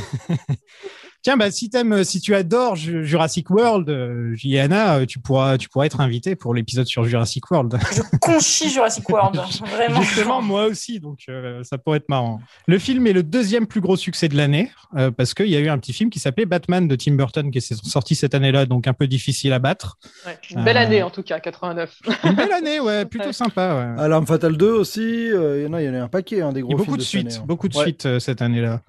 Tiens, 1.21 1.35
bah, 1.35 1.51
si, 1.51 1.69
t'aimes, 1.69 2.05
si 2.05 2.21
tu 2.21 2.33
adores 2.33 2.77
Ju- 2.77 3.03
Jurassic 3.05 3.49
World, 3.49 3.89
euh, 3.89 4.33
euh, 4.45 5.05
tu 5.05 5.19
pourras, 5.19 5.57
tu 5.57 5.67
pourras 5.67 5.85
être 5.85 5.99
invité 5.99 6.37
pour 6.37 6.53
l'épisode 6.53 6.85
sur 6.87 7.03
Jurassic 7.03 7.51
World. 7.51 7.77
Je 7.93 8.01
conchis 8.21 8.69
Jurassic 8.69 9.09
World, 9.09 9.35
vraiment. 9.65 10.01
Justement, 10.01 10.41
moi 10.41 10.67
aussi, 10.67 11.01
donc 11.01 11.23
euh, 11.27 11.61
ça 11.63 11.77
pourrait 11.77 11.97
être 11.97 12.07
marrant. 12.07 12.39
Le 12.67 12.79
film 12.79 13.05
est 13.05 13.11
le 13.11 13.23
deuxième 13.23 13.67
plus 13.67 13.81
gros 13.81 13.97
succès 13.97 14.29
de 14.29 14.37
l'année 14.37 14.71
euh, 14.95 15.11
parce 15.11 15.33
qu'il 15.33 15.47
y 15.47 15.57
a 15.57 15.59
eu 15.59 15.67
un 15.67 15.77
petit 15.77 15.91
film 15.91 16.09
qui 16.09 16.19
s'appelait 16.19 16.45
Batman 16.45 16.87
de 16.87 16.95
Tim 16.95 17.15
Burton 17.15 17.51
qui 17.51 17.57
est 17.57 17.85
sorti 17.85 18.15
cette 18.15 18.33
année-là, 18.33 18.65
donc 18.65 18.87
un 18.87 18.93
peu 18.93 19.05
difficile 19.05 19.51
à 19.51 19.59
battre. 19.59 19.97
Ouais, 20.25 20.37
Une 20.51 20.63
belle 20.63 20.77
Euh, 20.77 20.81
année, 20.83 21.03
en 21.03 21.09
tout 21.09 21.23
cas, 21.23 21.41
89. 21.41 21.99
Une 22.23 22.33
belle 22.33 22.53
année, 22.53 22.79
ouais, 22.79 23.03
plutôt 23.05 23.25
Ouais. 23.27 23.33
sympa. 23.33 23.75
Ouais. 23.97 24.01
Alarme 24.01 24.25
Fatale 24.25 24.55
2 24.55 24.71
aussi. 24.71 25.01
euh, 25.01 25.59
il 25.59 25.63
y 25.65 25.67
en 25.67 25.73
a, 25.73 25.81
il 25.81 25.85
y 25.85 25.89
en 25.89 25.95
a 25.95 26.03
un 26.03 26.07
paquet, 26.07 26.39
hein, 26.39 26.53
des 26.53 26.61
Il 26.61 26.63
y 26.63 26.69
gros 26.69 26.75
a 26.75 26.77
beaucoup 26.77 26.97
films 26.97 27.23
de 27.23 27.27
année, 27.27 27.29
suites, 27.31 27.41
hein. 27.41 27.45
Beaucoup 27.49 27.67
de 27.67 27.75
Ouais. 27.77 27.83
suites 27.83 28.05
euh, 28.05 28.19
cette 28.19 28.41
année-là. 28.41 28.81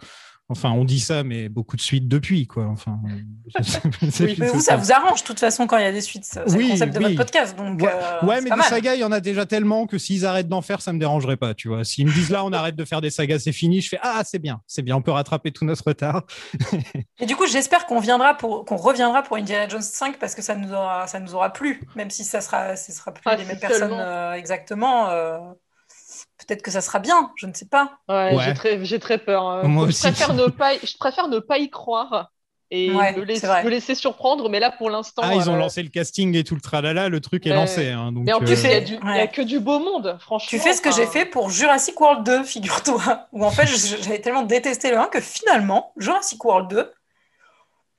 Enfin, 0.52 0.72
on 0.72 0.84
dit 0.84 0.98
ça, 0.98 1.22
mais 1.22 1.48
beaucoup 1.48 1.76
de 1.76 1.80
suites 1.80 2.08
depuis, 2.08 2.48
quoi. 2.48 2.66
Enfin, 2.66 2.98
Oui, 3.04 4.34
Mais 4.36 4.48
vous, 4.48 4.60
ça 4.60 4.74
vous 4.76 4.90
arrange, 4.90 5.20
de 5.22 5.26
toute 5.28 5.38
façon, 5.38 5.68
quand 5.68 5.76
il 5.78 5.84
y 5.84 5.86
a 5.86 5.92
des 5.92 6.00
suites. 6.00 6.24
C'est 6.24 6.42
Oui, 6.56 6.64
le 6.64 6.70
concept 6.70 6.92
de 6.92 6.98
oui. 6.98 7.04
votre 7.04 7.16
podcast. 7.18 7.56
Donc, 7.56 7.80
Ouais, 7.80 7.88
euh, 7.94 8.26
ouais, 8.26 8.40
mais 8.40 8.50
des 8.50 8.56
mal. 8.56 8.62
sagas, 8.66 8.94
il 8.96 9.00
y 9.00 9.04
en 9.04 9.12
a 9.12 9.20
déjà 9.20 9.46
tellement 9.46 9.86
que 9.86 9.96
s'ils 9.96 10.26
arrêtent 10.26 10.48
d'en 10.48 10.60
faire, 10.60 10.82
ça 10.82 10.92
me 10.92 10.98
dérangerait 10.98 11.36
pas, 11.36 11.54
tu 11.54 11.68
vois. 11.68 11.84
S'ils 11.84 12.04
me 12.04 12.12
disent 12.12 12.30
là, 12.30 12.44
on 12.44 12.52
arrête 12.52 12.74
de 12.74 12.84
faire 12.84 13.00
des 13.00 13.10
sagas, 13.10 13.38
c'est 13.38 13.52
fini, 13.52 13.80
je 13.80 13.90
fais 13.90 14.00
ah, 14.02 14.22
c'est 14.24 14.40
bien, 14.40 14.60
c'est 14.66 14.82
bien, 14.82 14.96
on 14.96 15.02
peut 15.02 15.12
rattraper 15.12 15.52
tout 15.52 15.64
notre 15.64 15.84
retard. 15.86 16.24
Et 17.20 17.26
du 17.26 17.36
coup, 17.36 17.46
j'espère 17.46 17.86
qu'on 17.86 18.00
viendra 18.00 18.36
pour 18.36 18.64
qu'on 18.64 18.76
reviendra 18.76 19.22
pour 19.22 19.36
Indiana 19.36 19.68
Jones 19.68 19.82
5 19.82 20.18
parce 20.18 20.34
que 20.34 20.42
ça 20.42 20.56
nous 20.56 20.72
aura 20.72 21.06
ça 21.06 21.20
nous 21.20 21.32
aura 21.36 21.52
plu, 21.52 21.80
même 21.94 22.10
si 22.10 22.24
ça 22.24 22.40
sera 22.40 22.74
ce 22.74 22.90
sera 22.90 23.14
plus 23.14 23.22
Ah, 23.24 23.36
les 23.36 23.44
mêmes 23.44 23.60
personnes 23.60 23.92
euh, 23.92 24.32
exactement. 24.32 25.10
euh, 25.10 25.38
Peut-être 26.46 26.62
que 26.62 26.70
ça 26.70 26.80
sera 26.80 26.98
bien, 26.98 27.30
je 27.36 27.46
ne 27.46 27.52
sais 27.54 27.66
pas. 27.66 27.98
Ouais, 28.08 28.34
Ouais. 28.34 28.44
j'ai 28.44 28.54
très, 28.54 28.84
j'ai 28.84 28.98
très 28.98 29.18
peur. 29.18 29.44
hein. 29.46 29.62
Moi 29.64 29.84
je, 29.84 29.90
aussi. 29.90 30.02
préfère 30.02 30.32
ne 30.34 30.46
pas, 30.46 30.74
y- 30.74 30.80
je 30.84 30.96
préfère 30.96 31.28
ne 31.28 31.38
pas 31.38 31.58
y 31.58 31.68
croire 31.70 32.30
et 32.72 32.92
Ouais, 32.92 33.12
me, 33.16 33.22
laisser, 33.24 33.46
me 33.48 33.68
laisser 33.68 33.94
surprendre. 33.96 34.48
Mais 34.48 34.60
là, 34.60 34.70
pour 34.70 34.90
l'instant. 34.90 35.22
Ah, 35.24 35.34
ils 35.34 35.50
ont 35.50 35.54
euh, 35.54 35.58
lancé 35.58 35.82
le 35.82 35.88
casting 35.88 36.34
et 36.36 36.44
tout 36.44 36.54
le 36.54 36.60
tralala, 36.60 37.08
le 37.08 37.20
truc 37.20 37.46
est 37.46 37.50
lancé. 37.54 37.88
hein, 37.90 38.12
donc, 38.12 38.24
Mais 38.24 38.32
en 38.32 38.38
plus, 38.38 38.62
il 38.62 38.70
y, 38.70 38.72
euh, 38.72 38.76
a 38.76 38.80
du- 38.80 38.98
il 39.02 39.16
y 39.16 39.20
a 39.20 39.26
que 39.26 39.42
du 39.42 39.58
beau 39.60 39.80
monde, 39.80 40.16
franchement. 40.20 40.48
Tu 40.48 40.58
fais 40.60 40.72
ce 40.72 40.80
que 40.80 40.88
enfin, 40.88 40.98
j'ai 41.02 41.06
fait 41.06 41.26
pour 41.26 41.50
Jurassic 41.50 42.00
World 42.00 42.24
2, 42.24 42.44
figure-toi, 42.44 43.26
où 43.32 43.44
en 43.44 43.50
fait 43.50 43.66
j'avais 43.66 44.20
tellement 44.20 44.42
détesté 44.44 44.90
le 44.90 44.98
1 44.98 45.06
que 45.06 45.20
finalement 45.20 45.92
Jurassic 45.96 46.42
World 46.44 46.70
2 46.70 46.90
c'est 46.90 46.99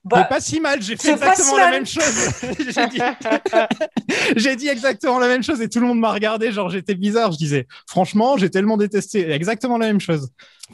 bah, 0.03 0.23
pas 0.23 0.41
si 0.41 0.59
mal, 0.59 0.81
j'ai 0.81 0.97
fait 0.97 1.11
exactement 1.11 1.53
si 1.53 1.57
la 1.57 1.71
même 1.71 1.85
chose. 1.85 2.31
j'ai, 4.35 4.55
dit... 4.55 4.67
exactement 4.67 5.19
la 5.19 5.27
même 5.27 5.43
chose 5.43 5.61
et 5.61 5.69
tout 5.69 5.79
le 5.79 5.85
monde 5.85 5.99
m'a 5.99 6.11
regardé, 6.11 6.51
genre 6.51 6.69
j'étais 6.69 6.95
bizarre. 6.95 7.31
Je 7.31 7.37
disais, 7.37 7.67
franchement, 7.87 8.37
j'ai 8.37 8.49
tellement 8.49 8.77
détesté 8.77 9.29
exactement 9.29 9.77
la 9.77 9.87
même 9.87 9.99
chose. 10.01 10.29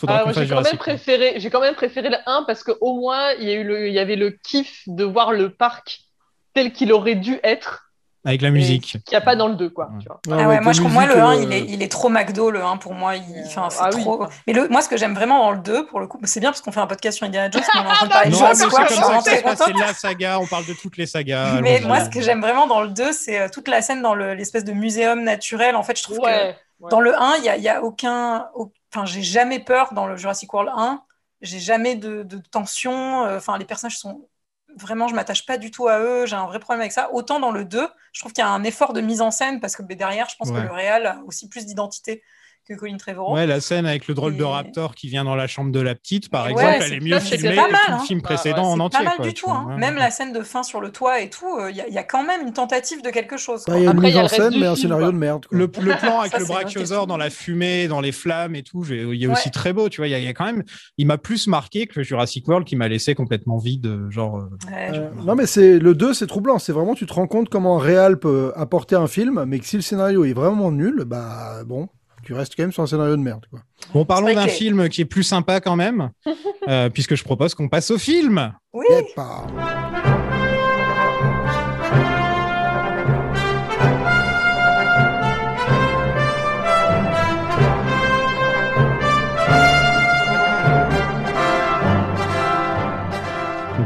Ah, 0.08 0.26
j'ai 0.34 0.48
quand 0.48 0.62
même 0.62 0.78
préféré, 0.78 1.34
j'ai 1.38 1.50
quand 1.50 1.60
même 1.60 1.76
préféré 1.76 2.10
le 2.10 2.18
1 2.26 2.44
parce 2.44 2.64
qu'au 2.64 3.00
moins 3.00 3.32
il 3.34 3.48
y 3.48 3.52
a 3.52 3.56
eu 3.56 3.64
le, 3.64 3.88
il 3.88 3.94
y 3.94 4.00
avait 4.00 4.16
le 4.16 4.32
kiff 4.32 4.84
de 4.88 5.04
voir 5.04 5.34
le 5.34 5.50
parc 5.50 6.02
tel 6.54 6.72
qu'il 6.72 6.94
aurait 6.94 7.16
dû 7.16 7.40
être, 7.44 7.87
Avec 8.28 8.42
la 8.42 8.50
musique. 8.52 8.84
qu'il 8.84 9.02
n'y 9.12 9.16
a 9.16 9.22
pas 9.22 9.36
dans 9.36 9.48
le 9.48 9.56
2 9.56 9.70
quoi. 9.70 9.86
Ouais. 9.92 10.00
Tu 10.02 10.08
vois. 10.08 10.20
Ouais, 10.28 10.44
Ah 10.44 10.48
ouais, 10.48 10.54
avec 10.56 10.64
moi 10.64 10.74
je 10.74 10.82
moi 10.82 11.06
le 11.06 11.16
musique, 11.16 11.24
1 11.24 11.32
euh, 11.32 11.36
il 11.44 11.54
est, 11.54 11.66
il 11.74 11.82
est 11.82 11.92
trop 11.92 12.10
McDo 12.10 12.52
le 12.52 12.64
1 12.64 12.78
pour 12.78 12.94
moi 12.94 13.16
il, 13.16 13.24
Ah 13.58 13.90
oui. 13.96 14.02
trop 14.02 14.26
mais 14.46 14.54
le, 14.54 14.68
moi 14.68 14.82
ce 14.82 14.90
que 14.90 14.98
j'aime 14.98 15.14
vraiment 15.16 15.40
dans 15.40 15.52
le 15.52 15.60
2 15.60 15.86
pour 15.88 16.00
le 16.00 16.08
coup 16.08 16.20
c'est 16.24 16.40
bien 16.40 16.50
parce 16.52 16.62
qu'on 16.62 16.72
fait 16.72 16.80
un 16.80 16.88
podcast 16.88 17.18
sur 17.18 17.26
Indiana 17.26 17.50
Jones 17.50 17.64
mais 17.74 17.80
on 17.80 17.84
en 17.84 17.90
Non, 17.90 17.92
mais 18.26 18.32
Jurassic 18.32 18.70
c'est 19.24 19.42
comme 19.44 19.56
ça 19.56 19.66
la 19.80 19.94
saga, 19.94 20.40
on 20.40 20.46
parle 20.46 20.66
de 20.66 20.74
toutes 20.74 20.98
les 20.98 21.06
sagas. 21.06 21.62
mais 21.62 21.80
moi 21.82 22.02
ce 22.04 22.10
que 22.10 22.22
j'aime 22.22 22.42
vraiment 22.42 22.68
dans 22.68 22.82
le 22.82 22.90
2 22.90 23.12
c'est 23.14 23.40
euh, 23.40 23.48
toute 23.52 23.68
la 23.68 23.82
scène 23.82 24.02
dans 24.02 24.14
le- 24.14 24.34
l'espèce 24.34 24.66
de 24.66 24.74
muséum 24.74 25.24
naturel 25.24 25.76
en 25.76 25.84
fait 25.84 25.98
je 25.98 26.04
trouve 26.04 26.18
que 26.20 26.24
Ouais, 26.26 26.56
ouais. 26.82 26.90
Dans 26.92 27.00
le 27.00 27.16
1, 27.20 27.38
il 27.38 27.44
y 27.64 27.70
a, 27.70 27.78
a 27.78 27.82
aucun. 27.82 28.48
au- 28.54 28.72
Enfin, 28.94 29.06
j'ai 29.06 29.24
jamais 29.24 29.60
peur 29.60 29.94
dans 29.94 30.06
le 30.06 30.16
Jurassic 30.16 30.54
World 30.54 30.72
1. 30.78 31.02
J'ai 31.42 31.60
jamais 31.60 31.96
de, 31.96 32.24
de 32.24 32.38
tension. 32.52 33.26
euh, 33.26 33.38
Enfin, 33.38 33.58
les 33.58 33.66
personnages 33.66 33.98
sont. 33.98 34.22
Vraiment, 34.78 35.08
je 35.08 35.16
m'attache 35.16 35.46
pas 35.46 35.58
du 35.58 35.72
tout 35.72 35.88
à 35.88 36.00
eux. 36.00 36.26
J'ai 36.26 36.36
un 36.36 36.46
vrai 36.46 36.60
problème 36.60 36.82
avec 36.82 36.92
ça. 36.92 37.12
Autant 37.14 37.40
dans 37.40 37.52
le 37.52 37.66
2, 37.66 37.88
je 38.14 38.20
trouve 38.22 38.34
qu'il 38.34 38.44
y 38.44 38.46
a 38.48 38.50
un 38.50 38.64
effort 38.64 38.94
de 38.94 39.02
mise 39.02 39.22
en 39.22 39.32
scène 39.32 39.60
parce 39.60 39.76
que 39.76 39.84
ben, 39.84 39.98
derrière, 39.98 40.30
je 40.30 40.36
pense 40.38 40.52
Ouais. 40.52 40.54
que 40.54 40.60
le 40.60 40.72
réal 40.72 41.06
a 41.08 41.22
aussi 41.26 41.50
plus 41.50 41.66
d'identité 41.66 42.24
que 42.68 42.74
Colin 42.74 42.98
Trevorrow. 42.98 43.34
Ouais, 43.36 43.46
la 43.48 43.60
scène 43.62 43.86
avec 43.86 44.08
le 44.08 44.14
drôle 44.14 44.36
de 44.38 44.44
raptor 44.44 44.94
qui 44.96 45.08
vient 45.08 45.24
dans 45.24 45.36
la 45.36 45.48
chambre 45.48 45.72
de 45.72 45.80
la 45.80 45.96
petite, 45.96 46.30
par 46.30 46.46
Ouais, 46.46 46.52
exemple, 46.52 46.76
elle 46.86 46.94
est 46.94 47.00
mieux 47.00 47.20
filmée 47.20 47.56
pas 47.56 47.64
que 47.68 47.72
le 47.72 47.94
hein. 47.94 48.00
film 48.00 48.20
Ah, 48.24 48.28
précédent 48.28 48.58
ouais, 48.58 48.68
en 48.68 48.76
C'est 48.76 48.82
entier. 48.82 49.00
pas 49.00 49.06
mal 49.06 49.16
quoi, 49.18 49.28
du 49.28 49.34
tout. 49.34 49.50
hein. 49.50 49.66
ouais. 49.70 49.78
Même 49.78 49.96
la 49.96 50.12
scène 50.12 50.34
de 50.34 50.42
fin 50.42 50.64
sur 50.64 50.82
le 50.82 50.92
toit 50.92 51.22
et 51.22 51.30
tout, 51.30 51.48
euh, 51.60 51.72
il 51.72 51.78
y, 51.78 51.82
a- 51.82 51.88
il 51.88 51.94
y 51.94 51.98
a 51.98 52.04
quand 52.04 52.24
même 52.24 52.42
une 52.46 52.54
tentative 52.54 53.02
de 53.02 53.10
quelque 53.10 53.38
chose. 53.38 53.64
Bah, 53.68 53.78
il 53.78 53.84
y 53.84 53.88
a 53.88 53.92
une 53.92 54.00
mise 54.00 54.18
en 54.18 54.28
scène, 54.28 54.54
mais 54.60 54.66
un 54.68 54.76
scénario 54.76 55.12
de 55.12 55.18
merde. 55.18 55.46
quoi. 55.46 55.58
Le, 55.58 55.66
le 55.66 55.96
plan 55.98 56.20
avec 56.20 56.32
Ça, 56.34 56.40
le 56.40 56.46
brachiosaure 56.46 57.08
dans 57.08 57.18
la 57.18 57.30
fumée, 57.30 57.88
dans 57.88 58.02
les 58.02 58.12
flammes 58.12 58.56
et 58.56 58.64
tout, 58.64 58.84
il 58.90 59.24
est 59.24 59.28
aussi 59.28 59.50
très 59.52 59.74
beau, 59.74 59.90
tu 59.90 60.02
vois. 60.02 60.08
Il 60.08 60.12
y, 60.12 60.16
a, 60.16 60.20
il 60.20 60.26
y 60.26 60.28
a 60.28 60.34
quand 60.34 60.46
même, 60.46 60.64
il 60.98 61.08
m'a 61.08 61.18
plus 61.18 61.48
marqué 61.48 61.88
que 61.88 62.04
Jurassic 62.04 62.48
World 62.48 62.68
qui 62.68 62.76
m'a 62.76 62.88
laissé 62.88 63.16
complètement 63.16 63.58
vide, 63.58 64.08
genre. 64.10 64.38
euh, 64.38 64.50
Euh, 64.74 65.10
non, 65.26 65.36
mais 65.36 65.46
c'est 65.46 65.80
le 65.80 65.96
2, 65.96 66.14
c'est 66.14 66.28
troublant. 66.28 66.60
C'est 66.60 66.74
vraiment, 66.74 66.94
tu 66.96 67.06
te 67.06 67.14
rends 67.14 67.28
compte 67.28 67.50
comment 67.50 67.78
un 67.80 67.82
réal 67.82 68.20
peut 68.20 68.52
apporter 68.56 68.96
un 68.96 69.08
film, 69.08 69.46
mais 69.48 69.60
que 69.60 69.66
si 69.66 69.76
le 69.78 69.82
scénario 69.82 70.26
est 70.26 70.34
vraiment 70.34 70.72
nul, 70.72 71.04
bah 71.06 71.64
bon, 71.66 71.88
tu 72.28 72.34
restes 72.34 72.56
quand 72.58 72.64
même 72.64 72.74
sur 72.74 72.84
un 72.84 72.88
scénario 72.88 73.16
de 73.16 73.22
merde. 73.22 73.46
Bon, 73.94 74.04
parlons 74.04 74.34
d'un 74.34 74.50
film 74.50 74.90
qui 74.90 75.00
est 75.00 75.06
plus 75.06 75.24
sympa 75.24 75.62
quand 75.62 75.78
même, 75.78 76.10
euh, 76.68 76.90
puisque 76.90 77.16
je 77.16 77.24
propose 77.24 77.56
qu'on 77.56 77.70
passe 77.70 77.90
au 77.90 77.98
film. 77.98 78.54
Oui. 78.74 78.86
Ah. 79.16 79.46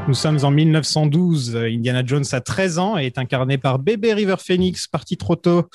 Nous 0.08 0.16
sommes 0.16 0.40
en 0.44 0.50
1912. 0.50 1.58
Indiana 1.58 2.02
Jones 2.04 2.26
a 2.32 2.42
13 2.42 2.80
ans 2.80 2.98
et 2.98 3.06
est 3.06 3.20
incarné 3.20 3.60
par 3.60 3.78
Bébé 3.78 4.14
River 4.14 4.38
Phoenix, 4.40 4.88
parti 4.88 5.16
trop 5.16 5.36
tôt, 5.36 5.70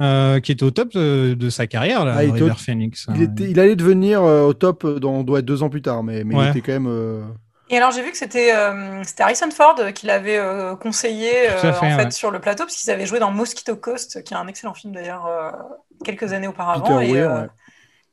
euh, 0.00 0.40
qui 0.40 0.52
est 0.52 0.62
au 0.62 0.70
top 0.70 0.92
de, 0.92 1.34
de 1.34 1.50
sa 1.50 1.66
carrière, 1.66 2.04
là, 2.04 2.14
Ah, 2.18 2.24
il 2.24 2.30
était 2.30 2.38
River 2.40 2.52
au- 2.52 2.54
Phoenix. 2.54 3.06
Il, 3.14 3.22
était- 3.22 3.50
il 3.50 3.60
allait 3.60 3.76
devenir 3.76 4.22
euh, 4.22 4.42
au 4.46 4.54
top 4.54 4.86
dans 4.98 5.22
doit 5.22 5.40
être 5.40 5.44
deux 5.44 5.62
ans 5.62 5.68
plus 5.70 5.82
tard, 5.82 6.02
mais, 6.02 6.24
mais 6.24 6.34
Ouais. 6.34 6.44
il 6.46 6.50
était 6.50 6.60
quand 6.62 6.72
même. 6.72 6.86
euh, 6.88 7.22
Et 7.68 7.76
alors 7.76 7.90
j'ai 7.92 8.02
vu 8.02 8.10
que 8.10 8.16
c'était 8.16 8.52
euh, 8.54 9.02
Harrison 9.18 9.50
Ford 9.50 9.76
qui 9.94 10.06
l'avait 10.06 10.38
euh, 10.38 10.74
conseillé 10.76 11.50
euh, 11.50 11.72
fait, 11.72 11.86
en 11.86 11.98
fait 11.98 12.12
sur 12.12 12.30
le 12.30 12.40
plateau 12.40 12.64
parce 12.64 12.76
qu'ils 12.76 12.90
avaient 12.90 13.06
joué 13.06 13.18
dans 13.20 13.30
Mosquito 13.30 13.76
Coast 13.76 14.24
qui 14.24 14.34
est 14.34 14.36
un 14.36 14.46
excellent 14.48 14.74
film 14.74 14.92
d'ailleurs 14.94 15.26
euh, 15.26 15.50
quelques 16.04 16.32
années 16.32 16.48
auparavant 16.48 16.98
Peter 16.98 17.08
et, 17.08 17.12
Weir, 17.12 17.30
euh, 17.30 17.40
ouais. 17.42 17.48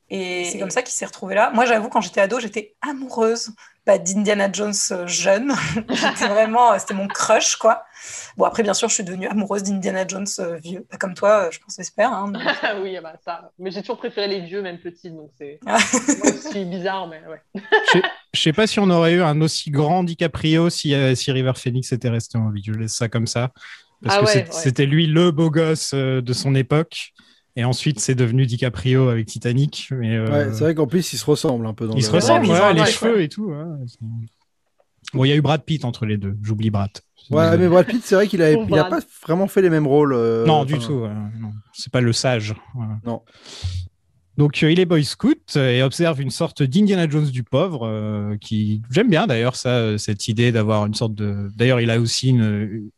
et 0.09 0.43
c'est 0.45 0.59
comme 0.59 0.69
ça 0.69 0.81
qu'il 0.83 0.93
s'est 0.93 1.05
retrouvé 1.05 1.33
là. 1.35 1.51
Moi 1.55 1.65
j'avoue 1.65 1.89
quand 1.89 2.01
j'étais 2.01 2.21
ado 2.21 2.39
j'étais 2.39 2.75
amoureuse 2.87 3.49
bah, 3.87 3.97
d'Indiana 3.97 4.49
Jones 4.51 4.73
euh, 4.91 5.07
jeune. 5.07 5.51
J'étais 5.89 6.27
vraiment 6.27 6.73
euh, 6.73 6.77
c'était 6.77 6.93
mon 6.93 7.07
crush 7.07 7.55
quoi. 7.55 7.83
Bon 8.37 8.45
après 8.45 8.61
bien 8.61 8.73
sûr 8.75 8.89
je 8.89 8.93
suis 8.93 9.03
devenue 9.03 9.27
amoureuse 9.27 9.63
d'Indiana 9.63 10.05
Jones 10.07 10.27
euh, 10.39 10.57
vieux 10.57 10.85
Pas 10.91 10.97
comme 10.97 11.13
toi 11.15 11.49
je 11.51 11.57
pense 11.59 11.75
j'espère. 11.77 12.11
Hein, 12.13 12.31
mais- 12.33 12.79
oui, 12.83 12.97
bah, 13.01 13.13
ça. 13.25 13.51
Mais 13.57 13.71
j'ai 13.71 13.81
toujours 13.81 13.97
préféré 13.97 14.27
les 14.27 14.41
vieux, 14.41 14.61
même 14.61 14.77
petits, 14.77 15.09
donc 15.09 15.31
c'est 15.39 15.59
Ah. 15.65 15.79
bizarre, 16.65 17.07
mais 17.07 17.21
ouais. 17.27 17.41
Je 17.55 17.91
sais- 17.99 18.03
je 18.33 18.41
sais 18.41 18.53
pas 18.53 18.67
si 18.67 18.79
on 18.79 18.89
aurait 18.91 19.13
eu 19.13 19.21
un 19.23 19.41
aussi 19.41 19.71
grand 19.71 20.03
DiCaprio 20.03 20.69
si, 20.69 20.93
euh, 20.93 21.15
si 21.15 21.31
River 21.31 21.53
Phoenix 21.55 21.91
était 21.91 22.09
resté 22.09 22.37
en 22.37 22.49
vie. 22.51 22.61
Je 22.63 22.73
laisse 22.73 22.93
ça 22.93 23.07
comme 23.09 23.25
ça. 23.25 23.51
Parce 24.03 24.15
Ah 24.15 24.19
que 24.19 24.25
ouais, 24.25 24.31
c'est- 24.31 24.39
ouais. 24.41 24.61
c'était 24.63 24.85
lui 24.85 25.07
le 25.07 25.31
beau 25.31 25.49
gosse 25.49 25.91
euh, 25.95 26.21
de 26.21 26.33
son 26.33 26.53
époque. 26.53 27.13
Et 27.57 27.65
ensuite, 27.65 27.99
c'est 27.99 28.15
devenu 28.15 28.45
DiCaprio 28.45 29.09
avec 29.09 29.25
Titanic. 29.25 29.87
Mais, 29.91 30.15
euh, 30.15 30.27
Ouais, 30.29 30.53
c'est 30.53 30.59
vrai 30.63 30.75
qu'en 30.75 30.87
plus, 30.87 31.11
ils 31.11 31.17
se 31.17 31.25
ressemblent 31.25 31.65
un 31.65 31.73
peu. 31.73 31.87
Dans 31.87 31.95
ils 31.95 32.03
se 32.03 32.09
le- 32.11 32.15
ressemblent, 32.17 32.45
Ouais, 32.47 32.59
ouais, 32.59 32.73
les 32.75 32.85
cheveux 32.85 33.21
et 33.21 33.27
tout. 33.29 33.51
Bon, 35.13 35.25
il 35.25 35.29
y 35.29 35.31
a 35.31 35.35
eu 35.35 35.41
Brad 35.41 35.63
Pitt 35.63 35.83
entre 35.85 36.05
les 36.05 36.17
deux. 36.17 36.37
J'oublie 36.43 36.69
Brad. 36.69 36.91
Ouais, 37.29 37.57
mais 37.57 37.67
Brad 37.67 37.85
Pitt, 37.87 38.01
c'est 38.03 38.15
vrai 38.15 38.27
qu'il 38.27 38.41
a, 38.41 38.53
Pauvre 38.53 38.67
il 38.69 38.77
a 38.77 38.83
Brad. 38.83 39.01
pas 39.03 39.07
vraiment 39.25 39.47
fait 39.47 39.61
les 39.61 39.69
mêmes 39.69 39.87
rôles. 39.87 40.13
euh, 40.13 40.45
non, 40.45 40.55
enfin, 40.61 40.65
du 40.65 40.79
tout. 40.79 40.93
ouais, 40.93 41.09
non. 41.39 41.51
C'est 41.73 41.91
pas 41.91 42.01
le 42.01 42.13
sage. 42.13 42.53
voilà. 42.75 42.99
Non. 43.05 43.21
Donc, 44.37 44.61
euh, 44.61 44.71
il 44.71 44.79
est 44.79 44.85
Boy 44.85 45.03
Scout 45.03 45.55
et 45.57 45.81
observe 45.81 46.21
une 46.21 46.29
sorte 46.29 46.61
d'Indiana 46.61 47.09
Jones 47.09 47.25
du 47.25 47.41
pauvre, 47.43 47.87
euh, 47.87 48.37
qui 48.39 48.83
j'aime 48.91 49.09
bien 49.09 49.25
d'ailleurs 49.25 49.55
ça, 49.55 49.97
cette 49.97 50.27
idée 50.27 50.51
d'avoir 50.51 50.85
une 50.85 50.93
sorte 50.93 51.15
de. 51.15 51.49
D'ailleurs, 51.55 51.81
il 51.81 51.89
a 51.89 51.99
aussi 51.99 52.29
une, 52.29 52.91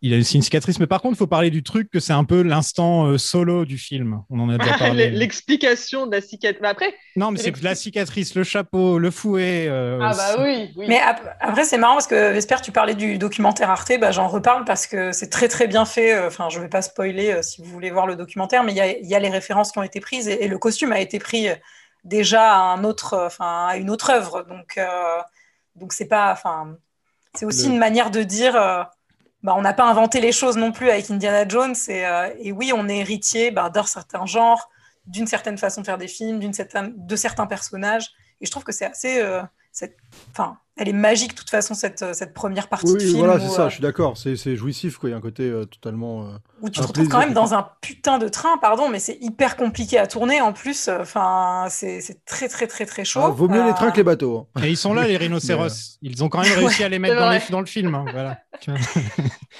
il 0.00 0.14
a 0.14 0.18
aussi 0.18 0.36
une 0.36 0.42
cicatrice. 0.42 0.78
Mais 0.78 0.86
par 0.86 1.02
contre, 1.02 1.14
il 1.14 1.18
faut 1.18 1.26
parler 1.26 1.50
du 1.50 1.62
truc 1.62 1.90
que 1.90 2.00
c'est 2.00 2.12
un 2.12 2.24
peu 2.24 2.42
l'instant 2.42 3.06
euh, 3.06 3.18
solo 3.18 3.64
du 3.64 3.76
film. 3.78 4.22
On 4.30 4.40
en 4.40 4.48
a 4.48 4.56
déjà 4.58 4.74
parlé. 4.78 5.10
L'explication 5.10 6.06
de 6.06 6.12
la 6.16 6.20
cicatrice. 6.20 6.60
Mais 6.62 6.68
après, 6.68 6.94
non, 7.16 7.30
mais 7.30 7.38
c'est 7.38 7.52
que 7.52 7.62
la 7.62 7.74
cicatrice, 7.74 8.34
le 8.34 8.44
chapeau, 8.44 8.98
le 8.98 9.10
fouet. 9.10 9.66
euh, 9.68 9.98
ah 10.02 10.14
bah 10.16 10.42
oui, 10.42 10.70
oui. 10.76 10.86
Mais 10.88 11.00
ap- 11.00 11.36
après, 11.40 11.64
c'est 11.64 11.78
marrant 11.78 11.94
parce 11.94 12.06
que, 12.06 12.32
Vesper, 12.32 12.56
tu 12.62 12.72
parlais 12.72 12.94
du 12.94 13.18
documentaire 13.18 13.70
Arte, 13.70 13.92
bah, 14.00 14.10
j'en 14.12 14.28
reparle 14.28 14.64
parce 14.64 14.86
que 14.86 15.12
c'est 15.12 15.28
très 15.28 15.48
très 15.48 15.66
bien 15.66 15.84
fait. 15.84 16.14
Euh, 16.14 16.26
Enfin, 16.28 16.48
je 16.48 16.60
vais 16.60 16.68
pas 16.68 16.82
spoiler 16.82 17.32
euh, 17.32 17.42
si 17.42 17.60
vous 17.62 17.68
voulez 17.68 17.90
voir 17.90 18.06
le 18.06 18.16
documentaire, 18.16 18.64
mais 18.64 18.72
il 18.72 18.76
y 18.78 18.80
a, 18.80 18.96
il 18.98 19.06
y 19.06 19.14
a 19.14 19.18
les 19.18 19.28
références 19.28 19.72
qui 19.72 19.78
ont 19.78 19.82
été 19.82 20.00
prises 20.00 20.28
et, 20.28 20.44
et 20.44 20.48
le 20.48 20.58
costume 20.58 20.92
a 20.92 21.00
été 21.00 21.18
pris 21.18 21.48
déjà 22.04 22.52
à, 22.54 22.56
un 22.58 22.84
autre, 22.84 23.16
enfin, 23.26 23.66
à 23.68 23.76
une 23.76 23.90
autre 23.90 24.10
œuvre. 24.10 24.44
Donc, 24.48 24.78
euh, 24.78 24.86
donc 25.76 25.92
c'est 25.92 26.06
pas. 26.08 26.32
Enfin, 26.32 26.76
c'est 27.34 27.44
aussi 27.46 27.66
Le- 27.66 27.72
une 27.74 27.78
manière 27.78 28.10
de 28.10 28.22
dire. 28.22 28.86
Bah, 29.42 29.54
on 29.56 29.62
n'a 29.62 29.72
pas 29.72 29.84
inventé 29.84 30.20
les 30.20 30.32
choses 30.32 30.56
non 30.56 30.72
plus 30.72 30.90
avec 30.90 31.10
Indiana 31.10 31.46
Jones. 31.48 31.74
Et, 31.88 32.06
euh, 32.06 32.52
oui, 32.52 32.72
on 32.74 32.88
est 32.88 32.98
héritier 32.98 33.50
bah, 33.50 33.70
d'un 33.70 33.84
certain 33.84 34.26
genre, 34.26 34.70
d'une 35.06 35.26
certaine 35.26 35.58
façon 35.58 35.80
de 35.80 35.86
faire 35.86 35.98
des 35.98 36.08
films, 36.08 36.38
d'une 36.38 36.52
certaine, 36.52 36.92
de 36.96 37.16
certains 37.16 37.46
personnages. 37.46 38.10
Et 38.40 38.46
je 38.46 38.50
trouve 38.50 38.64
que 38.64 38.72
c'est 38.72 38.86
assez. 38.86 39.20
euh, 39.20 39.42
Enfin, 40.30 40.58
elle 40.76 40.88
est 40.88 40.92
magique 40.94 41.32
de 41.32 41.36
toute 41.36 41.50
façon 41.50 41.74
cette, 41.74 42.02
euh, 42.02 42.12
cette 42.14 42.32
première 42.32 42.68
partie 42.68 42.86
Oui, 42.86 42.94
de 42.94 42.98
film 43.00 43.18
voilà, 43.18 43.38
c'est 43.38 43.48
ça, 43.48 43.62
euh, 43.64 43.68
je 43.68 43.74
suis 43.74 43.82
d'accord. 43.82 44.16
C'est 44.16 44.36
c'est 44.36 44.56
jouissif, 44.56 44.96
quoi. 44.96 45.08
Il 45.10 45.12
y 45.12 45.14
a 45.14 45.18
un 45.18 45.20
côté 45.20 45.42
euh, 45.44 45.64
totalement. 45.66 46.22
euh, 46.22 46.32
où 46.62 46.70
tu 46.70 46.80
te 46.80 46.86
retrouves 46.86 47.08
quand 47.08 47.18
même 47.18 47.34
dans 47.34 47.54
un 47.54 47.68
putain 47.80 48.18
de 48.18 48.28
train, 48.28 48.56
pardon, 48.58 48.88
mais 48.88 48.98
c'est 48.98 49.18
hyper 49.20 49.56
compliqué 49.56 49.98
à 49.98 50.06
tourner 50.06 50.40
en 50.40 50.52
plus. 50.52 50.88
Enfin, 50.88 51.66
c'est 51.68 52.00
c'est 52.00 52.24
très 52.24 52.48
très 52.48 52.66
très 52.66 52.86
très 52.86 53.04
chaud. 53.04 53.20
Ah, 53.22 53.28
vaut 53.30 53.48
mieux 53.48 53.64
les 53.66 53.74
trains 53.74 53.90
que 53.90 53.98
les 53.98 54.02
bateaux. 54.04 54.48
hein. 54.56 54.62
Et 54.64 54.70
ils 54.70 54.76
sont 54.76 54.94
là, 54.94 55.06
les 55.06 55.16
rhinocéros. 55.16 55.98
Ils 56.02 56.24
ont 56.24 56.28
quand 56.28 56.40
même 56.42 56.52
réussi 56.58 56.82
à 56.84 56.88
les 56.88 56.98
mettre 56.98 57.16
dans, 57.16 57.30
les- 57.30 57.40
dans 57.50 57.60
le 57.60 57.66
film. 57.66 57.94
hein, 57.94 58.04
voilà. 58.10 58.38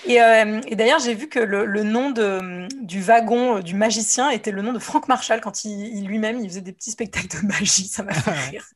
Et, 0.07 0.21
euh, 0.21 0.61
et 0.67 0.75
d'ailleurs, 0.77 0.99
j'ai 1.01 1.15
vu 1.15 1.29
que 1.29 1.39
le, 1.39 1.65
le 1.65 1.83
nom 1.83 2.11
de, 2.11 2.67
du 2.85 3.01
wagon 3.01 3.57
euh, 3.59 3.63
du 3.63 3.75
magicien 3.75 4.31
était 4.31 4.51
le 4.51 4.63
nom 4.63 4.73
de 4.73 4.79
Frank 4.79 5.07
Marshall 5.09 5.41
quand 5.41 5.65
il, 5.65 5.71
il 5.99 6.07
lui-même 6.07 6.41
il 6.41 6.49
faisait 6.49 6.61
des 6.61 6.73
petits 6.73 6.91
spectacles 6.91 7.41
de 7.43 7.47
magie. 7.47 7.87
Ça 7.87 8.03
m'a 8.03 8.13
fait 8.13 8.31
rire. 8.51 8.67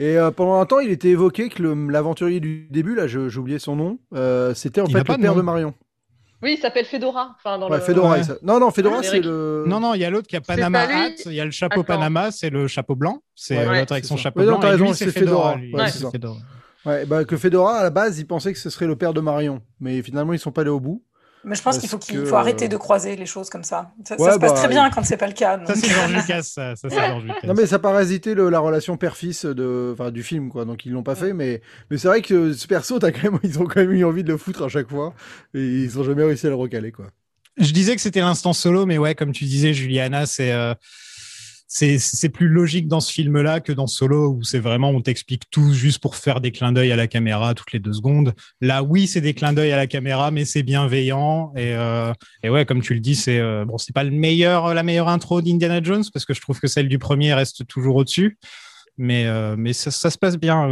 Et 0.00 0.16
euh, 0.18 0.30
pendant 0.30 0.60
un 0.60 0.66
temps, 0.66 0.80
il 0.80 0.90
était 0.90 1.08
évoqué 1.08 1.27
que 1.30 1.62
le- 1.62 1.90
l'aventurier 1.90 2.40
du 2.40 2.68
début, 2.70 2.94
là, 2.94 3.06
j'ai 3.06 3.18
oublié 3.38 3.58
son 3.58 3.76
nom, 3.76 3.98
euh, 4.14 4.54
c'était 4.54 4.80
en 4.80 4.84
Il 4.86 4.92
fait 4.92 4.98
le 4.98 5.04
de 5.16 5.22
père 5.22 5.32
nom. 5.32 5.36
de 5.38 5.42
Marion. 5.42 5.74
Oui, 6.42 6.54
il 6.56 6.60
s'appelle 6.60 6.84
Fedora. 6.84 7.34
Enfin, 7.36 7.58
dans 7.58 7.68
Ouais, 7.68 7.78
le... 7.78 7.82
Fedora. 7.82 8.12
Ouais. 8.12 8.18
il 8.20 8.24
s'a- 8.24 8.36
Non, 8.42 8.60
non, 8.60 8.70
Fedora, 8.70 9.02
c'est 9.02 9.20
le. 9.20 9.64
Non, 9.66 9.80
non, 9.80 9.94
il 9.94 10.00
y 10.00 10.04
a 10.04 10.10
l'autre 10.10 10.28
qui 10.28 10.36
a 10.36 10.40
Panama 10.40 10.82
Hat, 10.82 11.10
il 11.26 11.32
y 11.32 11.40
a 11.40 11.44
le 11.44 11.50
chapeau 11.50 11.80
Attends. 11.80 11.94
Panama, 11.94 12.30
c'est 12.30 12.48
le 12.50 12.68
chapeau 12.68 12.94
blanc. 12.94 13.22
C'est 13.34 13.56
Ouais, 13.58 13.80
l'autre 13.80 13.92
avec 13.92 14.04
son 14.04 14.16
ça. 14.16 14.22
chapeau 14.24 14.40
blanc. 14.44 14.60
c'est 14.94 15.10
Fedora. 15.10 15.56
Fedora. 16.12 16.36
bah, 17.06 17.24
que 17.24 17.36
Fedora, 17.36 17.78
à 17.78 17.82
la 17.82 17.90
base, 17.90 18.18
il 18.20 18.26
pensait 18.26 18.52
que 18.52 18.58
ce 18.58 18.70
serait 18.70 18.86
le 18.86 18.94
père 18.96 19.12
de 19.12 19.20
Marion. 19.20 19.60
Mais 19.80 20.00
finalement, 20.02 20.32
ils 20.32 20.38
sont 20.38 20.52
pas 20.52 20.60
allés 20.60 20.70
au 20.70 20.80
bout. 20.80 21.02
Mais 21.44 21.54
je 21.54 21.62
pense 21.62 21.78
qu'il 21.78 21.88
faut, 21.88 21.98
qu'il 21.98 22.26
faut 22.26 22.36
arrêter 22.36 22.66
euh, 22.66 22.68
de 22.68 22.76
croiser 22.76 23.16
les 23.16 23.26
choses 23.26 23.48
comme 23.48 23.62
ça. 23.62 23.92
Ça, 24.04 24.16
se 24.18 24.24
passe 24.24 24.38
bah, 24.38 24.50
très 24.50 24.68
bien 24.68 24.90
quand 24.90 25.04
c'est 25.04 25.16
pas 25.16 25.26
le 25.26 25.32
cas. 25.32 25.60
Ça, 25.66 25.74
c'est 25.74 25.88
George 25.88 26.12
Lucas. 26.14 26.42
Ça, 26.42 26.76
ça, 26.76 26.88
Lucas. 26.88 27.34
Non, 27.44 27.54
mais 27.54 27.66
ça 27.66 27.78
parasitait 27.78 28.34
le- 28.34 28.50
la 28.50 28.58
relation 28.58 28.96
père-fils 28.96 29.44
de... 29.44 29.90
enfin, 29.92 30.10
du 30.10 30.22
film, 30.22 30.50
quoi. 30.50 30.64
Donc, 30.64 30.84
ils 30.84 30.92
l'ont 30.92 31.02
pas 31.02 31.14
fait. 31.14 31.32
Mais, 31.32 31.62
mais 31.90 31.98
c'est 31.98 32.08
vrai 32.08 32.22
que 32.22 32.52
ce 32.52 32.66
perso, 32.66 32.98
t'as 32.98 33.12
quand 33.12 33.30
même... 33.30 33.38
ils 33.44 33.58
ont 33.58 33.64
quand 33.66 33.80
même 33.80 33.92
eu 33.92 34.04
envie 34.04 34.24
de 34.24 34.32
le 34.32 34.38
foutre 34.38 34.64
à 34.64 34.68
chaque 34.68 34.88
fois. 34.88 35.14
Et 35.54 35.60
ils 35.60 35.98
ont 35.98 36.04
jamais 36.04 36.24
réussi 36.24 36.46
à 36.46 36.50
le 36.50 36.56
recaler, 36.56 36.92
quoi. 36.92 37.06
Je 37.56 37.72
disais 37.72 37.96
que 37.96 38.02
c'était 38.02 38.20
l'instant 38.20 38.52
solo, 38.52 38.86
mais 38.86 38.98
ouais, 38.98 39.14
comme 39.14 39.32
tu 39.32 39.44
disais, 39.44 39.74
Juliana, 39.74 40.26
c'est 40.26 40.52
euh, 40.52 40.74
c'est 41.68 42.28
plus 42.30 42.48
logique 42.48 42.88
dans 42.88 43.00
ce 43.00 43.12
film-là 43.12 43.60
que 43.60 43.72
dans 43.72 43.86
Solo, 43.86 44.30
où 44.30 44.42
c'est 44.42 44.58
vraiment 44.58 44.88
on 44.90 45.02
t'explique 45.02 45.44
tout 45.50 45.72
juste 45.72 46.00
pour 46.00 46.16
faire 46.16 46.40
des 46.40 46.50
clins 46.50 46.72
d'œil 46.72 46.90
à 46.92 46.96
la 46.96 47.06
caméra 47.06 47.52
toutes 47.54 47.72
les 47.72 47.78
deux 47.78 47.92
secondes. 47.92 48.34
Là, 48.62 48.82
oui, 48.82 49.06
c'est 49.06 49.20
des 49.20 49.34
clins 49.34 49.52
d'œil 49.52 49.70
à 49.72 49.76
la 49.76 49.86
caméra, 49.86 50.30
mais 50.30 50.44
c'est 50.46 50.62
bienveillant 50.62 51.52
et 51.56 51.74
euh, 51.74 52.12
et 52.42 52.48
ouais, 52.48 52.64
comme 52.64 52.80
tu 52.80 52.94
le 52.94 53.00
dis, 53.00 53.14
c'est 53.14 53.38
euh, 53.38 53.64
bon, 53.66 53.76
c'est 53.76 53.92
pas 53.94 54.04
le 54.04 54.10
meilleur 54.10 54.72
la 54.74 54.82
meilleure 54.82 55.08
intro 55.08 55.42
d'Indiana 55.42 55.82
Jones 55.82 56.04
parce 56.12 56.24
que 56.24 56.32
je 56.34 56.40
trouve 56.40 56.58
que 56.58 56.66
celle 56.68 56.88
du 56.88 56.98
premier 56.98 57.34
reste 57.34 57.66
toujours 57.66 57.96
au-dessus. 57.96 58.38
Mais 59.00 59.26
euh, 59.26 59.54
mais 59.56 59.72
ça, 59.74 59.90
se 59.92 60.18
passe 60.18 60.36
bien. 60.36 60.68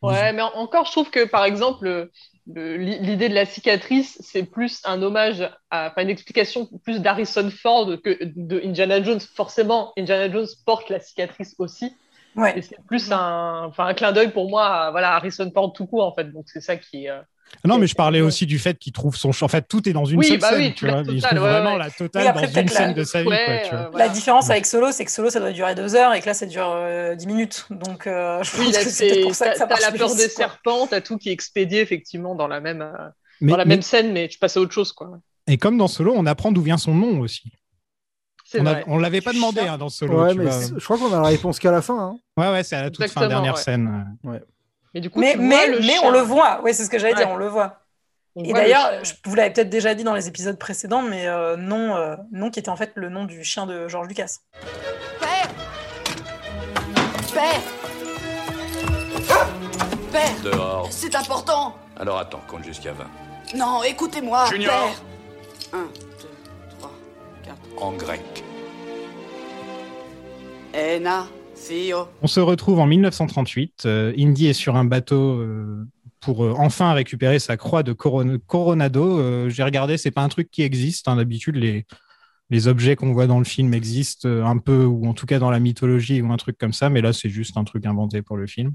Ouais, 0.00 0.32
mais 0.32 0.40
en- 0.42 0.54
encore, 0.54 0.86
je 0.86 0.92
trouve 0.92 1.10
que 1.10 1.26
par 1.28 1.44
exemple, 1.44 1.84
le- 1.84 2.00
le- 2.00 2.10
l'idée 2.46 3.28
de 3.28 3.34
la 3.34 3.44
cicatrice, 3.46 4.18
c'est 4.22 4.44
plus 4.44 4.80
un 4.84 5.02
hommage, 5.02 5.42
à, 5.70 5.88
enfin 5.90 6.02
une 6.02 6.10
explication 6.10 6.66
plus 6.84 7.00
d'Harrison 7.00 7.50
Ford 7.50 7.90
que 8.02 8.18
de 8.24 8.60
Indiana 8.64 9.02
Jones. 9.02 9.20
Forcément, 9.20 9.92
Indiana 9.98 10.30
Jones 10.32 10.46
porte 10.64 10.90
la 10.90 11.00
cicatrice 11.00 11.54
aussi, 11.58 11.96
Ouais. 12.36 12.54
et 12.54 12.62
c'est 12.62 12.78
plus 12.86 13.12
un, 13.12 13.64
enfin 13.66 13.86
un 13.86 13.94
clin 13.94 14.12
d'œil 14.12 14.32
pour 14.32 14.48
moi, 14.50 14.66
à, 14.66 14.90
voilà, 14.92 15.14
Harrison 15.16 15.50
Ford 15.52 15.72
tout 15.72 15.86
court 15.86 16.04
en 16.04 16.14
fait. 16.14 16.24
Donc 16.32 16.44
c'est 16.48 16.60
ça 16.60 16.76
qui. 16.76 17.08
euh, 17.08 17.20
Non, 17.64 17.78
mais 17.78 17.86
je 17.86 17.94
parlais 17.94 18.20
aussi 18.20 18.46
du 18.46 18.58
fait 18.58 18.78
qu'il 18.78 18.92
trouve 18.92 19.16
son. 19.16 19.30
En 19.42 19.48
fait, 19.48 19.66
tout 19.68 19.88
est 19.88 19.92
dans 19.92 20.04
une 20.04 20.18
Oui, 20.18 20.26
seule 20.26 20.38
bah 20.38 20.50
scène. 20.50 20.58
oui, 20.60 20.74
tu 20.74 20.86
vois. 20.88 21.00
Il 21.08 21.20
totale, 21.20 21.20
trouve 21.36 21.42
ouais, 21.42 21.50
vraiment 21.52 21.72
ouais. 21.72 21.78
la 21.78 21.90
totale 21.90 22.26
après, 22.28 22.46
dans 22.48 22.60
une 22.60 22.68
scène 22.68 22.88
la- 22.88 22.92
de 22.94 23.04
sa 23.04 23.22
vie. 23.22 23.28
ouais, 23.28 23.44
quoi, 23.46 23.58
tu 23.58 23.70
vois. 23.70 23.78
euh, 23.78 23.88
voilà. 23.90 24.06
La 24.06 24.12
différence 24.12 24.50
avec 24.50 24.66
Solo, 24.66 24.92
c'est 24.92 25.04
que 25.04 25.10
Solo, 25.10 25.30
ça 25.30 25.40
doit 25.40 25.52
durer 25.52 25.74
deux 25.74 25.94
heures 25.96 26.12
et 26.14 26.20
que 26.20 26.26
là, 26.26 26.34
ça 26.34 26.46
dure 26.46 26.70
euh, 26.74 27.14
10 27.14 27.26
minutes. 27.26 27.66
Donc, 27.70 28.06
euh, 28.06 28.42
je 28.42 28.56
Oui, 28.58 28.66
pense 28.66 28.74
là, 28.74 28.84
que 28.84 28.90
c'est 28.90 29.20
pour 29.22 29.34
ça 29.34 29.46
que 29.46 29.50
t'as 29.52 29.58
ça 29.58 29.66
t'as 29.66 29.68
marche 29.74 29.82
la 29.82 29.92
peur 29.98 30.08
plus, 30.10 30.16
des 30.18 30.28
quoi. 30.28 30.36
serpents, 30.44 30.86
t'as 30.86 31.00
tout 31.00 31.18
qui 31.18 31.28
est 31.28 31.32
expédié 31.32 31.80
effectivement 31.80 32.34
dans 32.34 32.46
la 32.48 32.60
même, 32.60 32.82
euh, 32.82 32.92
Mais- 33.40 33.50
dans 33.52 33.56
la 33.56 33.64
mais- 33.64 33.74
même 33.76 33.82
scène, 33.82 34.12
mais 34.12 34.28
tu 34.28 34.38
passes 34.38 34.56
à 34.56 34.60
autre 34.60 34.72
chose 34.72 34.92
quoi. 34.92 35.18
Et 35.48 35.56
comme 35.58 35.78
dans 35.78 35.88
Solo, 35.88 36.12
on 36.16 36.26
apprend 36.26 36.52
d'où 36.52 36.62
vient 36.62 36.78
son 36.78 36.94
nom 36.94 37.20
aussi. 37.20 37.50
C'est 38.44 38.60
On, 38.86 38.98
l'avait 38.98 39.20
pas 39.20 39.32
demandé 39.32 39.60
hein, 39.62 39.76
dans 39.76 39.88
Solo. 39.88 40.22
ouais, 40.22 40.32
tu 40.32 40.38
mais 40.38 40.44
vois. 40.44 40.52
c'est- 40.52 40.72
je 40.78 40.84
crois 40.84 40.98
qu'on 40.98 41.12
a 41.12 41.20
la 41.20 41.26
réponse 41.28 41.58
qu'à 41.58 41.72
la 41.72 41.82
fin. 41.82 41.98
Hein. 41.98 42.18
Ouais, 42.36 42.48
ouais, 42.52 42.62
c'est 42.62 42.76
à 42.76 42.82
la 42.82 42.90
toute 42.90 43.08
fin, 43.08 43.26
dernière 43.26 43.54
ouais. 44.24 44.40
Mais 44.96 45.00
du 45.02 45.10
coup, 45.10 45.20
Mais, 45.20 45.32
tu 45.32 45.36
vois 45.36 45.46
mais, 45.46 45.66
le 45.68 45.76
mais 45.80 45.82
chien. 45.88 46.00
on 46.04 46.10
le 46.10 46.20
voit. 46.20 46.60
Oui, 46.64 46.72
c'est 46.72 46.82
ce 46.82 46.88
que 46.88 46.98
j'allais 46.98 47.12
Ouais. 47.12 47.18
dire, 47.18 47.28
on 47.28 47.36
le 47.36 47.48
voit. 47.48 47.80
On 48.34 48.42
Et 48.44 48.52
d'ailleurs, 48.54 49.04
je 49.04 49.12
vous 49.26 49.34
l'avez 49.34 49.50
peut-être 49.50 49.68
déjà 49.68 49.94
dit 49.94 50.04
dans 50.04 50.14
les 50.14 50.26
épisodes 50.26 50.58
précédents, 50.58 51.02
mais 51.02 51.26
euh, 51.26 51.56
non, 51.58 51.94
euh, 51.96 52.16
non, 52.32 52.48
qui 52.50 52.58
était 52.60 52.70
en 52.70 52.76
fait 52.76 52.92
le 52.94 53.10
nom 53.10 53.26
du 53.26 53.44
chien 53.44 53.66
de 53.66 53.88
George 53.88 54.08
Lucas. 54.08 54.38
Père 55.20 55.48
Père 57.34 57.60
Père 60.12 60.40
Dehors. 60.42 60.88
C'est 60.90 61.14
important 61.14 61.76
Alors 62.00 62.18
attends, 62.18 62.40
compte 62.48 62.64
jusqu'à 62.64 62.92
20. 62.92 63.04
Non, 63.54 63.82
écoutez-moi, 63.82 64.46
Junior. 64.46 64.72
Père 64.72 65.80
1, 65.80 65.82
2, 65.84 65.88
3, 66.78 66.90
4. 67.44 67.56
En 67.82 67.92
grec. 67.92 68.22
Ena, 70.74 71.26
On 72.22 72.26
se 72.26 72.40
retrouve 72.40 72.78
en 72.78 72.86
1938. 72.86 73.82
euh, 73.86 74.12
Indy 74.18 74.46
est 74.46 74.52
sur 74.52 74.76
un 74.76 74.84
bateau 74.84 75.40
euh, 75.40 75.84
pour 76.20 76.44
euh, 76.44 76.54
enfin 76.56 76.92
récupérer 76.92 77.38
sa 77.38 77.56
croix 77.56 77.82
de 77.82 77.92
Coron- 77.92 78.38
Coronado. 78.46 79.18
Euh, 79.18 79.48
J'ai 79.48 79.62
regardé, 79.62 79.96
c'est 79.96 80.10
pas 80.10 80.22
un 80.22 80.28
truc 80.28 80.50
qui 80.50 80.62
existe. 80.62 81.08
hein. 81.08 81.16
D'habitude, 81.16 81.56
les, 81.56 81.84
les 82.50 82.68
objets 82.68 82.94
qu'on 82.96 83.12
voit 83.12 83.26
dans 83.26 83.38
le 83.38 83.44
film 83.44 83.74
existent 83.74 84.28
euh, 84.28 84.44
un 84.44 84.58
peu, 84.58 84.84
ou 84.84 85.06
en 85.06 85.14
tout 85.14 85.26
cas 85.26 85.38
dans 85.38 85.50
la 85.50 85.58
mythologie 85.60 86.20
ou 86.22 86.30
un 86.32 86.36
truc 86.36 86.56
comme 86.58 86.72
ça. 86.72 86.88
Mais 86.90 87.00
là, 87.00 87.12
c'est 87.12 87.28
juste 87.30 87.56
un 87.56 87.64
truc 87.64 87.86
inventé 87.86 88.22
pour 88.22 88.36
le 88.36 88.46
film. 88.46 88.72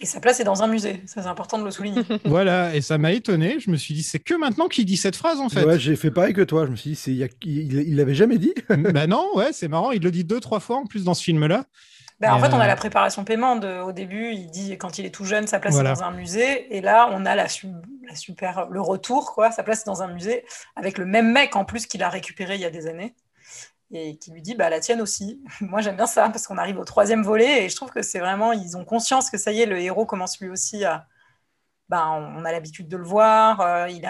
Et 0.00 0.06
sa 0.06 0.18
place 0.20 0.40
est 0.40 0.44
dans 0.44 0.62
un 0.62 0.66
musée. 0.66 1.00
Ça, 1.06 1.22
c'est 1.22 1.28
important 1.28 1.56
de 1.58 1.64
le 1.64 1.70
souligner. 1.70 2.02
Voilà, 2.24 2.74
et 2.74 2.80
ça 2.80 2.98
m'a 2.98 3.12
étonné. 3.12 3.58
Je 3.60 3.70
me 3.70 3.76
suis 3.76 3.94
dit, 3.94 4.02
c'est 4.02 4.18
que 4.18 4.34
maintenant 4.34 4.66
qu'il 4.68 4.84
dit 4.86 4.96
cette 4.96 5.14
phrase, 5.16 5.38
en 5.40 5.48
fait. 5.48 5.64
Ouais, 5.64 5.78
j'ai 5.78 5.94
fait 5.96 6.10
pareil 6.10 6.34
que 6.34 6.42
toi. 6.42 6.66
Je 6.66 6.70
me 6.72 6.76
suis 6.76 6.90
dit, 6.90 6.96
c'est, 6.96 7.12
il, 7.44 7.94
l'avait 7.96 8.14
jamais 8.14 8.38
dit. 8.38 8.52
bah 8.68 9.06
non, 9.06 9.24
ouais, 9.36 9.52
c'est 9.52 9.68
marrant. 9.68 9.92
Il 9.92 10.02
le 10.02 10.10
dit 10.10 10.24
deux, 10.24 10.40
trois 10.40 10.58
fois 10.60 10.76
en 10.78 10.84
plus 10.86 11.04
dans 11.04 11.14
ce 11.14 11.22
film-là. 11.22 11.64
Ben, 12.20 12.32
en 12.32 12.38
fait, 12.38 12.52
on 12.54 12.58
euh, 12.58 12.62
a 12.62 12.66
la 12.66 12.76
préparation 12.76 13.24
paiement. 13.24 13.56
De, 13.56 13.80
au 13.80 13.92
début, 13.92 14.30
il 14.32 14.50
dit 14.50 14.78
quand 14.78 14.98
il 14.98 15.04
est 15.06 15.10
tout 15.10 15.24
jeune, 15.24 15.46
sa 15.46 15.58
place 15.60 15.74
Voilà. 15.74 15.90
est 15.90 15.94
dans 15.94 16.04
un 16.04 16.12
musée. 16.12 16.74
Et 16.76 16.80
là, 16.80 17.08
on 17.12 17.26
a 17.26 17.34
la, 17.34 17.48
su- 17.48 17.66
la 18.08 18.14
super, 18.14 18.68
le 18.70 18.80
retour, 18.80 19.34
quoi. 19.34 19.50
Sa 19.50 19.62
place 19.62 19.80
est 19.82 19.86
dans 19.86 20.02
un 20.02 20.08
musée 20.08 20.44
avec 20.76 20.96
le 20.98 21.06
même 21.06 21.30
mec 21.32 21.56
en 21.56 21.64
plus 21.64 21.86
qu'il 21.86 22.02
a 22.02 22.08
récupéré 22.08 22.54
il 22.54 22.60
y 22.60 22.64
a 22.64 22.70
des 22.70 22.86
années 22.86 23.14
et 23.92 24.16
qui 24.16 24.30
lui 24.32 24.42
dit 24.42 24.54
bah 24.54 24.70
la 24.70 24.80
tienne 24.80 25.00
aussi. 25.00 25.42
Moi, 25.60 25.80
j'aime 25.80 25.96
bien 25.96 26.06
ça 26.06 26.28
parce 26.30 26.46
qu'on 26.46 26.56
arrive 26.58 26.78
au 26.78 26.84
troisième 26.84 27.22
volet 27.22 27.64
et 27.64 27.68
je 27.68 27.76
trouve 27.76 27.90
que 27.90 28.02
c'est 28.02 28.18
vraiment 28.20 28.52
ils 28.52 28.76
ont 28.76 28.84
conscience 28.84 29.28
que 29.30 29.36
ça 29.38 29.52
y 29.52 29.60
est, 29.60 29.66
le 29.66 29.78
héros 29.78 30.06
commence 30.06 30.40
lui 30.40 30.48
aussi 30.48 30.84
à 30.84 31.06
ben, 31.90 32.34
on 32.38 32.44
a 32.46 32.50
l'habitude 32.52 32.88
de 32.88 32.96
le 32.96 33.04
voir. 33.04 33.60
euh, 33.60 33.88
il 33.90 34.00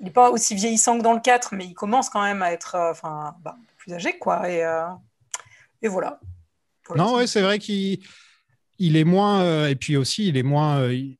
n'est 0.00 0.10
pas 0.10 0.30
aussi 0.30 0.54
vieillissant 0.54 0.96
que 0.96 1.02
dans 1.02 1.12
le 1.12 1.20
4, 1.20 1.54
mais 1.54 1.66
il 1.66 1.74
commence 1.74 2.08
quand 2.08 2.22
même 2.22 2.42
à 2.42 2.50
être 2.52 2.76
euh, 2.76 2.90
enfin 2.92 3.36
ben, 3.44 3.56
plus 3.76 3.92
âgé 3.92 4.18
quoi. 4.18 4.48
Et, 4.48 4.64
euh, 4.64 4.86
et 5.82 5.88
voilà. 5.88 6.18
Non, 6.96 7.08
c'est- 7.08 7.14
ouais, 7.16 7.26
c'est 7.26 7.42
vrai 7.42 7.58
qu'il 7.58 7.98
il 8.78 8.96
est 8.96 9.04
moins. 9.04 9.42
euh, 9.42 9.68
et 9.68 9.74
puis 9.76 9.96
aussi, 9.96 10.28
il 10.28 10.36
est 10.36 10.42
moins. 10.42 10.78
euh, 10.80 10.94
il- 10.94 11.16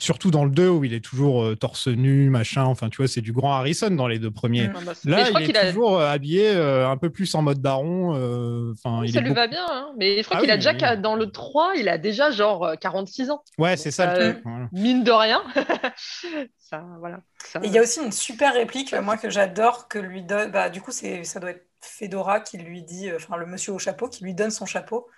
Surtout 0.00 0.32
dans 0.32 0.44
le 0.44 0.50
2 0.50 0.68
où 0.68 0.82
il 0.82 0.92
est 0.94 1.00
toujours 1.04 1.44
euh, 1.44 1.54
torse 1.54 1.86
nu, 1.86 2.28
machin. 2.28 2.64
Enfin, 2.64 2.88
tu 2.88 2.96
vois, 2.96 3.06
c'est 3.06 3.20
du 3.20 3.32
grand 3.32 3.52
Harrison 3.52 3.88
dans 3.88 4.08
les 4.08 4.18
deux 4.18 4.32
premiers. 4.32 4.66
Mm. 4.66 4.72
Ah 4.74 4.80
bah, 4.84 4.92
Là, 5.04 5.16
mais 5.18 5.24
je 5.26 5.28
crois 5.28 5.40
il 5.40 5.44
est 5.44 5.46
qu'il 5.46 5.56
a. 5.56 5.68
toujours 5.68 6.00
euh, 6.00 6.08
habillé 6.10 6.48
euh, 6.48 6.88
un 6.88 6.96
peu 6.96 7.08
plus 7.08 7.32
en 7.36 7.42
mode 7.42 7.62
daron. 7.62 8.16
euh, 8.16 8.72
Enfin, 8.72 9.04
il 9.04 9.12
Ça 9.12 9.20
lui 9.20 9.28
beaucoup- 9.28 9.36
va 9.42 9.46
bien, 9.46 9.64
hein. 9.70 9.92
mais 9.96 10.16
je 10.18 10.24
crois 10.24 10.38
Ah 10.38 10.40
qu'il 10.40 10.50
a 10.50 10.56
déjà, 10.56 10.72
oui. 10.72 11.00
dans 11.00 11.14
le 11.14 11.30
3, 11.30 11.74
il 11.76 11.88
a 11.88 11.98
déjà 11.98 12.32
genre 12.32 12.64
euh, 12.64 12.74
46 12.74 13.30
ans. 13.30 13.44
Ouais, 13.58 13.76
c'est 13.76 13.92
ça 13.92 14.12
le 14.12 14.20
Euh, 14.20 14.32
truc. 14.32 14.42
voilà. 14.44 14.68
Mine 14.72 15.04
de 15.04 15.12
rien. 15.12 15.40
ça, 16.58 16.84
voilà. 16.98 17.20
Ça- 17.44 17.60
Et 17.62 17.66
il 17.68 17.72
y 17.72 17.78
a 17.78 17.82
aussi 17.82 18.00
une 18.04 18.10
super 18.12 18.54
réplique, 18.54 18.92
moi, 18.94 19.16
que 19.16 19.30
j'adore, 19.30 19.86
que 19.86 20.00
lui 20.00 20.22
donne. 20.22 20.50
Bah, 20.50 20.68
du 20.68 20.80
coup, 20.80 20.90
c'est, 20.90 21.22
ça 21.22 21.38
doit 21.40 21.50
être 21.50 21.65
Fedora 21.86 22.40
qui 22.40 22.58
lui 22.58 22.82
dit, 22.82 23.10
euh, 23.10 23.16
enfin, 23.16 23.36
le 23.36 23.46
monsieur 23.46 23.72
au 23.72 23.78
chapeau, 23.78 24.08
qui 24.08 24.24
lui 24.24 24.34
donne 24.34 24.50
son 24.50 24.66
chapeau. 24.66 25.08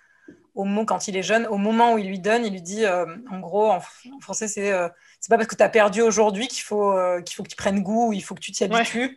Au 0.54 0.64
moment, 0.64 0.84
quand 0.84 1.08
il 1.08 1.16
est 1.16 1.22
jeune, 1.22 1.46
au 1.46 1.56
moment 1.56 1.94
où 1.94 1.98
il 1.98 2.08
lui 2.08 2.18
donne, 2.18 2.44
il 2.44 2.52
lui 2.52 2.62
dit, 2.62 2.84
euh, 2.84 3.06
en 3.30 3.38
gros, 3.38 3.70
en, 3.70 3.76
en 3.76 4.20
français, 4.20 4.48
c'est 4.48 4.72
euh, 4.72 4.88
c'est 5.20 5.30
pas 5.30 5.36
parce 5.36 5.48
que 5.48 5.54
tu 5.54 5.62
as 5.62 5.68
perdu 5.68 6.02
aujourd'hui 6.02 6.48
qu'il 6.48 6.62
faut, 6.62 6.92
euh, 6.92 7.22
qu'il 7.22 7.36
faut 7.36 7.42
que 7.44 7.48
tu 7.48 7.56
prennes 7.56 7.82
goût, 7.82 8.12
il 8.12 8.22
faut 8.22 8.34
que 8.34 8.40
tu 8.40 8.52
t'y 8.52 8.64
habitues. 8.64 9.16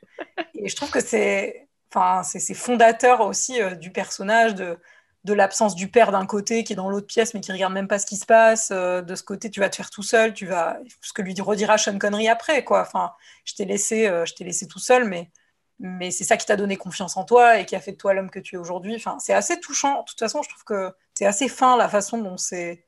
Et 0.56 0.70
je 0.70 0.76
trouve 0.76 0.92
que 0.92 1.00
c'est 1.00 1.68
enfin, 1.94 2.24
c'est 2.24 2.54
fondateur 2.54 3.22
aussi 3.22 3.60
du 3.80 3.92
personnage, 3.92 4.56
de, 4.56 4.78
de 5.26 5.34
l'absence 5.34 5.76
du 5.76 5.90
père 5.90 6.12
d'un 6.12 6.26
côté 6.26 6.64
qui 6.64 6.72
est 6.74 6.76
dans 6.78 6.90
l'autre 6.90 7.08
pièce 7.08 7.34
mais 7.34 7.42
qui 7.42 7.52
regarde 7.52 7.74
même 7.74 7.90
pas 7.90 8.00
ce 8.00 8.06
qui 8.06 8.16
se 8.16 8.26
passe. 8.26 8.72
de 8.72 9.16
ce 9.16 9.24
côté, 9.24 9.50
tu 9.50 9.60
vas 9.60 9.70
te 9.70 9.76
faire 9.76 9.90
tout 9.90 10.04
seul, 10.04 10.34
tu 10.34 10.46
vas 10.46 10.78
ce 11.02 11.12
que 11.12 11.22
lui 11.22 11.36
redira 11.42 11.78
Sean 11.78 11.98
Connery 11.98 12.30
après, 12.30 12.64
quoi. 12.64 12.82
Enfin, 12.82 13.12
je 13.44 13.56
t'ai 13.56 13.66
laissé, 13.66 14.06
je 14.26 14.34
t'ai 14.34 14.46
laissé 14.46 14.68
tout 14.68 14.80
seul, 14.80 15.04
mais 15.06 15.32
mais 15.82 16.12
c'est 16.12 16.24
ça 16.24 16.38
qui 16.38 16.46
t'a 16.46 16.56
donné 16.56 16.78
confiance 16.78 17.18
en 17.18 17.26
toi 17.26 17.60
et 17.60 17.66
qui 17.66 17.76
a 17.76 17.80
fait 17.80 17.94
de 17.94 17.98
toi 17.98 18.14
l'homme 18.14 18.30
que 18.30 18.40
tu 18.40 18.56
es 18.56 18.58
aujourd'hui. 18.58 18.96
Enfin, 18.96 19.18
c'est 19.20 19.34
assez 19.34 19.60
touchant. 19.60 20.00
De 20.02 20.06
toute 20.08 20.20
façon, 20.20 20.42
je 20.44 20.50
trouve 20.50 20.64
que 20.64 20.92
c'est 21.16 21.26
assez 21.26 21.50
fin 21.50 21.76
la 21.76 21.90
façon 21.90 22.20
dont 22.20 22.38
c'est 22.38 22.86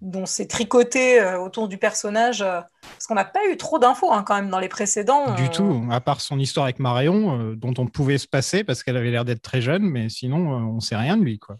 dont 0.00 0.26
c'est 0.26 0.46
tricoté 0.46 1.20
euh, 1.20 1.40
autour 1.40 1.66
du 1.66 1.76
personnage, 1.76 2.42
euh, 2.42 2.60
parce 2.82 3.06
qu'on 3.06 3.16
n'a 3.16 3.24
pas 3.24 3.40
eu 3.50 3.56
trop 3.56 3.78
d'infos 3.78 4.12
hein, 4.12 4.22
quand 4.22 4.36
même 4.36 4.48
dans 4.48 4.60
les 4.60 4.68
précédents. 4.68 5.34
Du 5.34 5.44
Euh, 5.44 5.48
tout, 5.48 5.84
à 5.90 6.00
part 6.00 6.20
son 6.20 6.38
histoire 6.38 6.64
avec 6.64 6.78
Marion, 6.78 7.38
euh, 7.40 7.56
dont 7.56 7.74
on 7.78 7.86
pouvait 7.86 8.18
se 8.18 8.28
passer 8.28 8.62
parce 8.62 8.82
qu'elle 8.82 8.96
avait 8.96 9.10
l'air 9.10 9.24
d'être 9.24 9.42
très 9.42 9.60
jeune, 9.60 9.82
mais 9.82 10.08
sinon, 10.08 10.52
euh, 10.52 10.60
on 10.60 10.80
sait 10.80 10.96
rien 10.96 11.16
de 11.16 11.24
lui. 11.24 11.38
Quoi. 11.38 11.56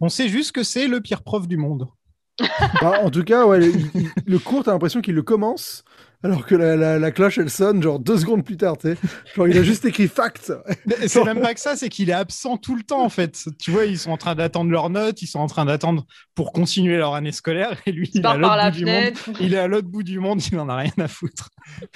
On 0.00 0.08
sait 0.08 0.28
juste 0.28 0.52
que 0.52 0.64
c'est 0.64 0.88
le 0.88 1.00
pire 1.00 1.22
prof 1.22 1.46
du 1.46 1.56
monde. 1.56 1.88
Bah, 2.80 3.00
en 3.02 3.10
tout 3.10 3.24
cas, 3.24 3.46
ouais, 3.46 3.58
le, 3.58 3.72
le 4.26 4.38
cours, 4.38 4.62
t'as 4.62 4.72
l'impression 4.72 5.00
qu'il 5.00 5.14
le 5.14 5.22
commence, 5.22 5.82
alors 6.24 6.44
que 6.46 6.54
la, 6.54 6.76
la, 6.76 6.98
la 6.98 7.10
cloche, 7.12 7.38
elle 7.38 7.50
sonne 7.50 7.82
genre 7.82 8.00
deux 8.00 8.18
secondes 8.18 8.44
plus 8.44 8.56
tard, 8.56 8.76
tu 8.76 8.88
sais. 8.88 8.96
Genre, 9.36 9.46
il 9.48 9.56
a 9.56 9.62
juste 9.62 9.84
écrit 9.84 10.08
fact. 10.08 10.52
Mais 10.86 11.06
C'est 11.08 11.22
même 11.24 11.40
pas 11.40 11.54
que 11.54 11.60
ça, 11.60 11.76
c'est 11.76 11.88
qu'il 11.88 12.10
est 12.10 12.14
absent 12.14 12.56
tout 12.56 12.74
le 12.74 12.82
temps 12.82 13.02
en 13.04 13.08
fait. 13.08 13.48
Tu 13.60 13.70
vois, 13.70 13.84
ils 13.86 13.98
sont 13.98 14.10
en 14.10 14.16
train 14.16 14.34
d'attendre 14.34 14.70
leurs 14.70 14.90
notes, 14.90 15.22
ils 15.22 15.26
sont 15.26 15.38
en 15.38 15.46
train 15.46 15.64
d'attendre 15.64 16.06
pour 16.34 16.52
continuer 16.52 16.96
leur 16.96 17.14
année 17.14 17.32
scolaire, 17.32 17.80
et 17.86 17.92
lui, 17.92 18.10
il 18.14 18.20
est 18.22 18.26
à 18.26 18.36
part 18.36 18.40
par 18.40 18.56
l'autre 18.56 18.56
la 18.56 18.70
bout 18.70 18.70
du 18.70 18.86
monde. 18.86 19.16
fenêtre. 19.16 19.30
Il 19.40 19.54
est 19.54 19.58
à 19.58 19.68
l'autre 19.68 19.88
bout 19.88 20.02
du 20.02 20.18
monde, 20.18 20.42
il 20.50 20.58
en 20.58 20.68
a 20.68 20.76
rien 20.76 20.92
à 20.98 21.08
foutre. 21.08 21.50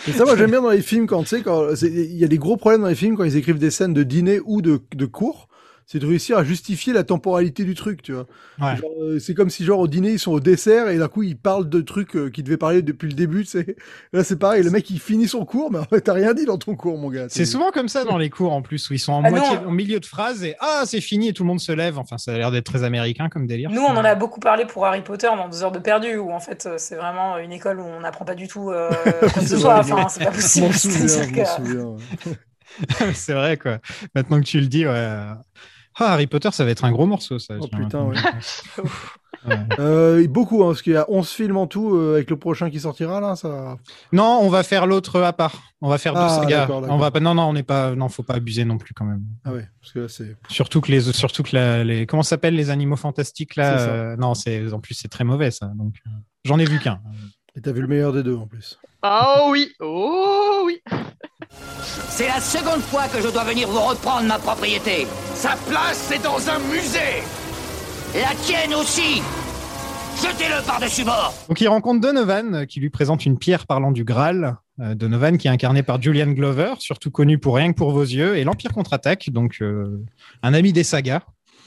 Et 0.07 0.13
ça, 0.13 0.25
moi, 0.25 0.37
j'aime 0.37 0.51
bien 0.51 0.63
dans 0.63 0.71
les 0.71 0.83
films 0.83 1.07
quand, 1.07 1.23
tu 1.23 1.29
sais, 1.31 1.43
quand 1.43 1.75
il 1.83 2.17
y 2.17 2.25
a 2.25 2.29
des 2.29 2.39
gros 2.39 2.57
problèmes 2.57 2.83
dans 2.83 2.89
les 2.89 2.95
films 2.95 3.17
quand 3.17 3.25
ils 3.25 3.37
écrivent 3.37 3.59
des 3.59 3.71
scènes 3.71 3.95
de 3.95 4.03
dîner 4.03 4.41
ou 4.45 4.63
de, 4.63 4.81
de 4.95 5.07
cours. 5.07 5.49
C'est 5.93 5.99
de 5.99 6.07
réussir 6.07 6.39
à 6.39 6.45
justifier 6.45 6.95
la 6.95 7.05
temporalité 7.05 7.65
du 7.65 7.75
truc, 7.75 8.01
tu 8.01 8.15
vois. 8.15 8.27
Ouais. 8.59 8.77
Genre, 8.79 8.91
euh, 9.03 9.19
c'est 9.19 9.35
comme 9.35 9.51
si, 9.51 9.63
genre, 9.63 9.79
au 9.79 9.87
dîner, 9.89 10.13
ils 10.13 10.19
sont 10.19 10.33
au 10.33 10.41
dessert 10.41 10.89
et 10.89 10.97
d'un 10.97 11.09
coup, 11.09 11.23
ils 11.23 11.37
parlent 11.37 11.69
de 11.69 11.83
trucs 11.83 12.17
euh, 12.17 12.31
qu'ils 12.31 12.45
devaient 12.45 12.57
parler 12.57 12.81
depuis 12.81 13.09
le 13.09 13.13
début, 13.13 13.43
tu 13.45 13.51
sais. 13.51 13.77
Là, 14.15 14.25
c'est 14.25 14.39
pareil, 14.39 14.63
le 14.63 14.71
mec, 14.71 14.89
il 14.89 14.99
finit 14.99 15.29
son 15.29 15.45
cours, 15.45 15.71
mais 15.71 15.79
en 15.79 15.85
fait, 15.85 16.01
t'as 16.01 16.15
rien 16.15 16.33
dit 16.33 16.47
dans 16.47 16.57
ton 16.57 16.77
cours, 16.77 16.97
mon 16.97 17.11
gars. 17.11 17.27
C'est 17.29 17.45
souvent 17.45 17.71
comme 17.73 17.89
ça 17.89 18.05
dans 18.07 18.17
les 18.17 18.31
cours 18.31 18.55
en 18.55 18.63
plus, 18.63 18.89
où 18.89 18.95
ils 18.95 18.99
sont 18.99 19.13
en 19.13 19.23
Ah 19.23 19.29
moitié, 19.29 19.59
au 19.67 19.71
milieu 19.71 20.01
de 20.01 20.07
phrase 20.07 20.43
et 20.45 20.55
ah, 20.61 20.85
c'est 20.87 21.03
fini 21.03 21.29
et 21.29 21.33
tout 21.35 21.43
le 21.43 21.49
monde 21.49 21.61
se 21.61 21.73
lève. 21.73 21.99
Enfin, 21.99 22.17
ça 22.17 22.33
a 22.33 22.39
l'air 22.39 22.51
d'être 22.51 22.65
très 22.65 22.85
américain 22.85 23.29
comme 23.29 23.47
délire. 23.47 23.69
Nous, 23.71 23.83
on 23.83 23.95
en 23.95 24.03
a 24.03 24.15
beaucoup 24.15 24.41
parlé 24.41 24.65
pour 24.65 24.87
Harry 24.87 25.03
Potter 25.03 25.27
dans 25.27 25.51
deux 25.51 25.63
heures 25.63 25.73
de 25.73 25.79
perdu, 25.79 26.17
où 26.17 26.33
en 26.33 26.41
fait, 26.41 26.65
euh, 26.65 26.77
c'est 26.79 26.97
vraiment 26.97 27.37
une 27.37 27.53
école 27.53 27.81
où 27.81 27.85
on 27.85 28.01
n'apprend 28.01 28.25
pas 28.25 28.35
du 28.35 28.49
tout 28.49 28.71
euh, 28.71 28.89
quoi 29.21 29.29
que 29.29 29.41
ce 29.41 29.47
C'est 29.49 29.59
soit. 29.59 29.79
Enfin, 29.81 30.09
c'est 30.09 30.25
pas 30.25 30.31
possible. 30.31 30.73
souviens, 30.73 31.27
que- 31.27 32.33
c'est 33.13 33.35
vrai 33.35 33.59
quoi. 33.59 33.81
Maintenant 34.15 34.41
que 34.41 34.47
tu 34.47 34.59
le 34.59 34.69
dis, 34.69 34.87
ouais. 34.87 35.19
Ah, 35.99 36.13
Harry 36.15 36.27
Potter, 36.27 36.51
ça 36.53 36.65
va 36.65 36.71
être 36.71 36.85
un 36.85 36.93
gros 36.93 37.07
morceau, 37.07 37.39
ça. 37.39 37.55
Oh, 37.61 37.67
putain, 37.69 38.05
ouais. 38.05 38.17
Ouais. 39.45 39.59
Euh, 39.81 40.29
beaucoup, 40.29 40.63
hein, 40.63 40.69
parce 40.69 40.83
qu'il 40.83 40.93
y 40.93 40.97
a 40.97 41.05
11 41.09 41.29
films 41.29 41.57
en 41.57 41.67
tout, 41.67 41.97
euh, 41.97 42.15
avec 42.15 42.31
le 42.31 42.39
prochain 42.39 42.71
qui 42.71 42.79
sortira, 42.79 43.21
là, 43.21 43.35
ça... 43.35 43.77
Non, 44.13 44.39
on 44.41 44.49
va 44.49 44.63
faire 44.63 44.87
l'autre 44.87 45.21
à 45.21 45.33
part. 45.33 45.61
On 45.81 45.89
va 45.89 45.99
faire 45.99 46.15
deux 46.15 46.21
Ah, 46.21 46.29
sagas. 46.29 46.69
On 46.71 46.97
va 46.97 47.11
pas. 47.11 47.19
Non, 47.19 47.35
non, 47.35 47.49
on 47.49 47.53
n'est 47.53 47.65
pas. 47.65 47.93
Non, 47.97 48.09
faut 48.09 48.23
pas 48.23 48.35
abuser 48.35 48.65
non 48.65 48.79
plus 48.79 48.95
quand 48.95 49.05
même. 49.05 49.23
Ah 49.45 49.53
ouais, 49.53 49.69
parce 49.81 49.93
que 49.93 49.99
là, 49.99 50.09
c'est... 50.09 50.37
Surtout 50.49 50.81
que 50.81 50.93
les, 50.93 51.01
surtout 51.13 51.43
que 51.43 51.57
la- 51.57 51.83
les, 51.83 52.07
comment 52.07 52.23
ça 52.23 52.31
s'appelle 52.31 52.55
les 52.55 52.71
animaux 52.71 52.95
fantastiques 52.95 53.57
là 53.57 53.81
euh, 53.81 54.17
Non, 54.17 54.35
c'est 54.35 54.73
en 54.73 54.79
plus 54.79 54.95
c'est 54.95 55.09
très 55.09 55.25
mauvais 55.25 55.51
ça. 55.51 55.73
Donc 55.75 55.95
euh, 56.07 56.11
j'en 56.45 56.61
ai 56.61 56.65
vu 56.65 56.79
qu'un. 56.79 57.01
Et 57.57 57.61
t'as 57.61 57.73
vu 57.73 57.81
le 57.83 57.89
meilleur 57.89 58.13
des 58.13 58.23
deux, 58.23 58.37
en 58.37 58.47
plus. 58.47 58.79
Oh 59.03 59.49
oui, 59.51 59.73
oh 59.81 60.63
oui. 60.67 60.81
C'est 62.09 62.29
la 62.29 62.41
seconde 62.41 62.83
fois 62.83 63.09
que 63.09 63.21
je 63.21 63.29
dois 63.29 63.45
venir 63.45 63.69
vous 63.69 63.81
reprendre 63.81 64.27
ma 64.27 64.39
propriété. 64.39 65.07
Sa 65.35 65.57
place, 65.69 66.07
c'est 66.09 66.23
dans 66.23 66.49
un 66.49 66.59
musée. 66.71 67.23
La 68.15 68.35
tienne 68.43 68.75
aussi. 68.75 69.23
Jetez-le 70.17 70.65
par-dessus 70.67 71.05
bord. 71.05 71.35
Donc 71.49 71.61
il 71.61 71.69
rencontre 71.69 72.01
Donovan 72.01 72.55
euh, 72.55 72.65
qui 72.65 72.81
lui 72.81 72.91
présente 72.91 73.25
une 73.25 73.39
pierre 73.39 73.67
parlant 73.67 73.91
du 73.93 74.05
Graal. 74.05 74.57
Euh, 74.81 74.95
Donovan 74.95 75.39
qui 75.39 75.49
est 75.49 75.51
incarné 75.51 75.83
par 75.83 76.01
Julian 76.01 76.33
Glover, 76.33 76.75
surtout 76.79 77.11
connu 77.11 77.39
pour 77.39 77.57
Rien 77.57 77.73
que 77.73 77.77
pour 77.77 77.93
vos 77.93 78.03
yeux 78.03 78.37
et 78.37 78.45
l'Empire 78.45 78.73
contre-attaque, 78.73 79.31
donc 79.31 79.59
euh, 79.63 80.05
un 80.43 80.55
ami 80.55 80.73
des 80.73 80.85
sagas. 80.85 81.23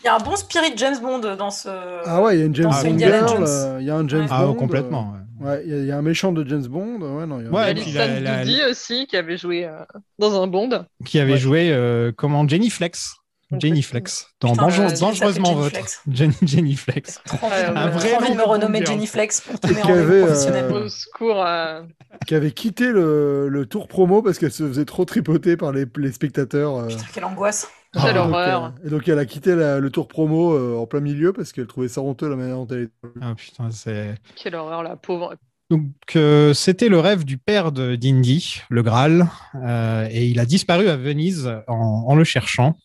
Il 0.06 0.10
y 0.10 0.12
a 0.12 0.16
un 0.18 0.20
bon 0.20 0.36
spirit 0.36 0.72
James 0.76 1.00
Bond 1.02 1.36
dans 1.36 1.50
ce. 1.50 1.68
Ah 2.06 2.22
ouais, 2.22 2.36
il 2.36 2.40
y 2.40 2.44
a 2.44 2.46
une 2.46 2.54
James 2.56 2.72
Bond 2.84 3.00
girl, 3.00 3.26
euh, 3.40 3.78
il 3.80 3.88
y 3.88 3.90
a 3.90 3.96
un 3.96 4.08
James 4.08 4.22
Ouais. 4.22 4.28
Ah 4.30 4.46
Bond. 4.46 4.54
complètement. 4.54 5.14
ouais. 5.14 5.18
euh, 5.18 5.22
Ouais, 5.58 5.64
il 5.66 5.72
y, 5.72 5.74
a- 5.76 5.78
il 5.80 5.86
y 5.88 5.92
a 5.92 5.98
un 5.98 6.02
méchant 6.04 6.32
de 6.32 6.48
James 6.48 6.66
Bond. 6.68 7.00
Ouais, 7.02 7.26
non, 7.26 7.40
il 7.40 7.46
y 7.46 7.48
a 7.48 7.52
Ouais, 7.52 7.72
et 7.72 7.74
puis 7.76 7.92
la- 7.92 8.20
la- 8.20 8.46
Doody 8.46 8.60
aussi 8.70 9.08
qui 9.08 9.18
avait 9.18 9.36
joué 9.38 9.66
euh, 9.66 9.80
dans 10.20 10.40
un 10.42 10.46
Bond. 10.46 10.86
Qui 11.06 11.20
avait 11.20 11.34
Ouais. 11.34 11.38
joué 11.40 11.72
euh, 11.72 12.12
comment 12.16 12.48
Jenny 12.48 12.70
Flex. 12.70 13.16
Jenny 13.60 13.82
Flex 13.84 14.28
dans 14.42 14.52
Putain, 14.52 14.64
euh, 14.64 14.66
dangereusement 14.68 15.14
Jenny 15.14 15.56
votre 15.56 15.70
Flex. 15.76 16.02
Jenny, 16.12 16.36
Jenny 16.44 16.76
Flex. 16.76 17.20
Trop 17.26 17.46
envie 17.48 17.56
Ouais, 17.56 17.64
de 18.12 18.16
envie 18.16 18.32
de 18.32 18.38
me 18.38 18.44
renommer. 18.44 18.86
Jenny 18.86 19.08
Flex 19.08 19.42
pour 19.42 19.54
mes 19.54 19.60
qui 19.60 19.82
avait, 19.82 19.82
rendez-vous 19.82 20.14
euh, 20.14 20.26
professionnels. 20.26 20.72
Au 20.72 20.88
secours. 20.90 21.44
euh, 21.46 21.82
qui 22.28 22.36
avait 22.36 22.52
quitté 22.52 22.86
le, 22.92 23.48
le 23.48 23.66
tour 23.66 23.88
promo 23.88 24.22
parce 24.22 24.38
qu'elle 24.40 24.52
se 24.52 24.68
faisait 24.68 24.86
trop 24.86 25.06
tripoter 25.06 25.58
par 25.58 25.72
les, 25.72 25.86
les 25.98 26.12
spectateurs. 26.12 26.76
euh. 26.78 26.88
Putain, 26.88 27.04
quelle 27.14 27.26
angoisse. 27.26 27.68
Quelle 28.02 28.12
Et 28.12 28.14
donc, 28.14 28.30
horreur. 28.30 28.64
euh, 28.66 28.88
et 28.88 28.90
donc 28.90 29.08
elle 29.08 29.20
a 29.20 29.26
quitté 29.26 29.56
la- 29.56 29.80
le 29.80 29.90
tour 29.90 30.08
promo 30.08 30.54
euh, 30.54 30.78
en 30.78 30.86
plein 30.86 31.00
milieu 31.00 31.34
parce 31.34 31.52
qu'elle 31.54 31.68
trouvait 31.68 31.88
ça 31.88 32.02
honteux 32.02 32.30
la 32.30 32.36
manière 32.36 32.56
dont 32.58 32.68
elle 32.72 32.84
était. 32.84 32.94
Ah 33.22 33.34
putain, 33.36 33.72
c'est. 33.72 34.16
Quelle 34.36 34.56
horreur, 34.56 34.84
la 34.84 34.96
pauvre. 34.96 35.36
Donc, 35.72 35.82
euh, 36.16 36.54
c'était 36.54 36.90
le 36.90 37.00
rêve 37.00 37.26
du 37.26 37.38
père 37.40 37.72
de 37.72 37.96
d'Indy, 37.96 38.62
le 38.70 38.84
Graal, 38.84 39.28
euh, 39.56 40.08
et 40.12 40.28
il 40.28 40.40
a 40.40 40.46
disparu 40.46 40.90
à 40.90 40.96
Venise 40.96 41.50
en, 41.68 42.06
en 42.08 42.16
le 42.16 42.24
cherchant. 42.24 42.76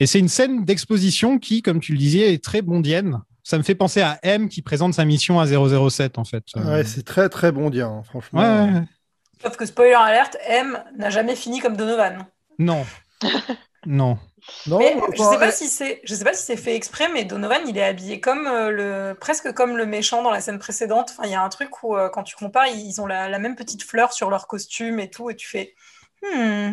Et 0.00 0.06
c'est 0.06 0.18
une 0.18 0.28
scène 0.28 0.64
d'exposition 0.64 1.38
qui, 1.38 1.60
comme 1.60 1.80
tu 1.80 1.92
le 1.92 1.98
disais, 1.98 2.32
est 2.32 2.42
très 2.42 2.62
bondienne. 2.62 3.20
Ça 3.42 3.58
me 3.58 3.62
fait 3.62 3.74
penser 3.74 4.00
à 4.00 4.18
M 4.22 4.48
qui 4.48 4.62
présente 4.62 4.94
sa 4.94 5.04
mission 5.04 5.38
à 5.40 5.46
007, 5.46 6.18
en 6.18 6.24
fait. 6.24 6.44
Euh, 6.56 6.64
Ouais, 6.78 6.84
c'est 6.84 7.02
très 7.04 7.28
très 7.28 7.52
bondien, 7.52 7.88
hein, 7.88 8.02
franchement. 8.04 8.40
ouais, 8.40 8.72
ouais. 8.72 8.82
Sauf 9.42 9.56
que 9.56 9.66
spoiler 9.66 9.92
alerte, 9.94 10.36
M 10.48 10.78
n'a 10.98 11.10
jamais 11.10 11.36
fini 11.36 11.60
comme 11.60 11.76
Donovan. 11.76 12.26
Non. 12.58 12.84
non. 13.86 14.18
Non, 14.66 14.78
Mais 14.78 14.94
mais 14.94 15.02
je 15.14 15.22
enfin, 15.22 15.32
sais 15.32 15.38
pas 15.38 15.52
si 15.52 15.68
c'est, 15.68 16.00
je 16.04 16.14
sais 16.14 16.24
pas 16.24 16.34
si 16.34 16.44
c'est 16.44 16.56
fait 16.56 16.74
exprès, 16.74 17.08
mais 17.08 17.24
Donovan, 17.24 17.62
il 17.68 17.78
est 17.78 17.84
habillé 17.84 18.20
comme 18.20 18.46
euh, 18.46 18.70
le, 18.70 19.14
presque 19.14 19.52
comme 19.52 19.76
le 19.76 19.86
méchant 19.86 20.22
dans 20.22 20.30
la 20.30 20.40
scène 20.40 20.58
précédente. 20.58 21.10
Enfin, 21.10 21.24
il 21.24 21.30
y 21.30 21.34
a 21.34 21.42
un 21.42 21.48
truc 21.48 21.82
où 21.82 21.96
euh, 21.96 22.08
quand 22.08 22.22
tu 22.24 22.36
compares, 22.36 22.66
ils 22.68 23.00
ont 23.00 23.06
la, 23.06 23.28
la 23.28 23.38
même 23.38 23.56
petite 23.56 23.82
fleur 23.82 24.12
sur 24.12 24.30
leur 24.30 24.46
costume 24.48 24.98
et 24.98 25.10
tout, 25.10 25.30
et 25.30 25.36
tu 25.36 25.46
fais, 25.48 25.74
hmm, 26.22 26.72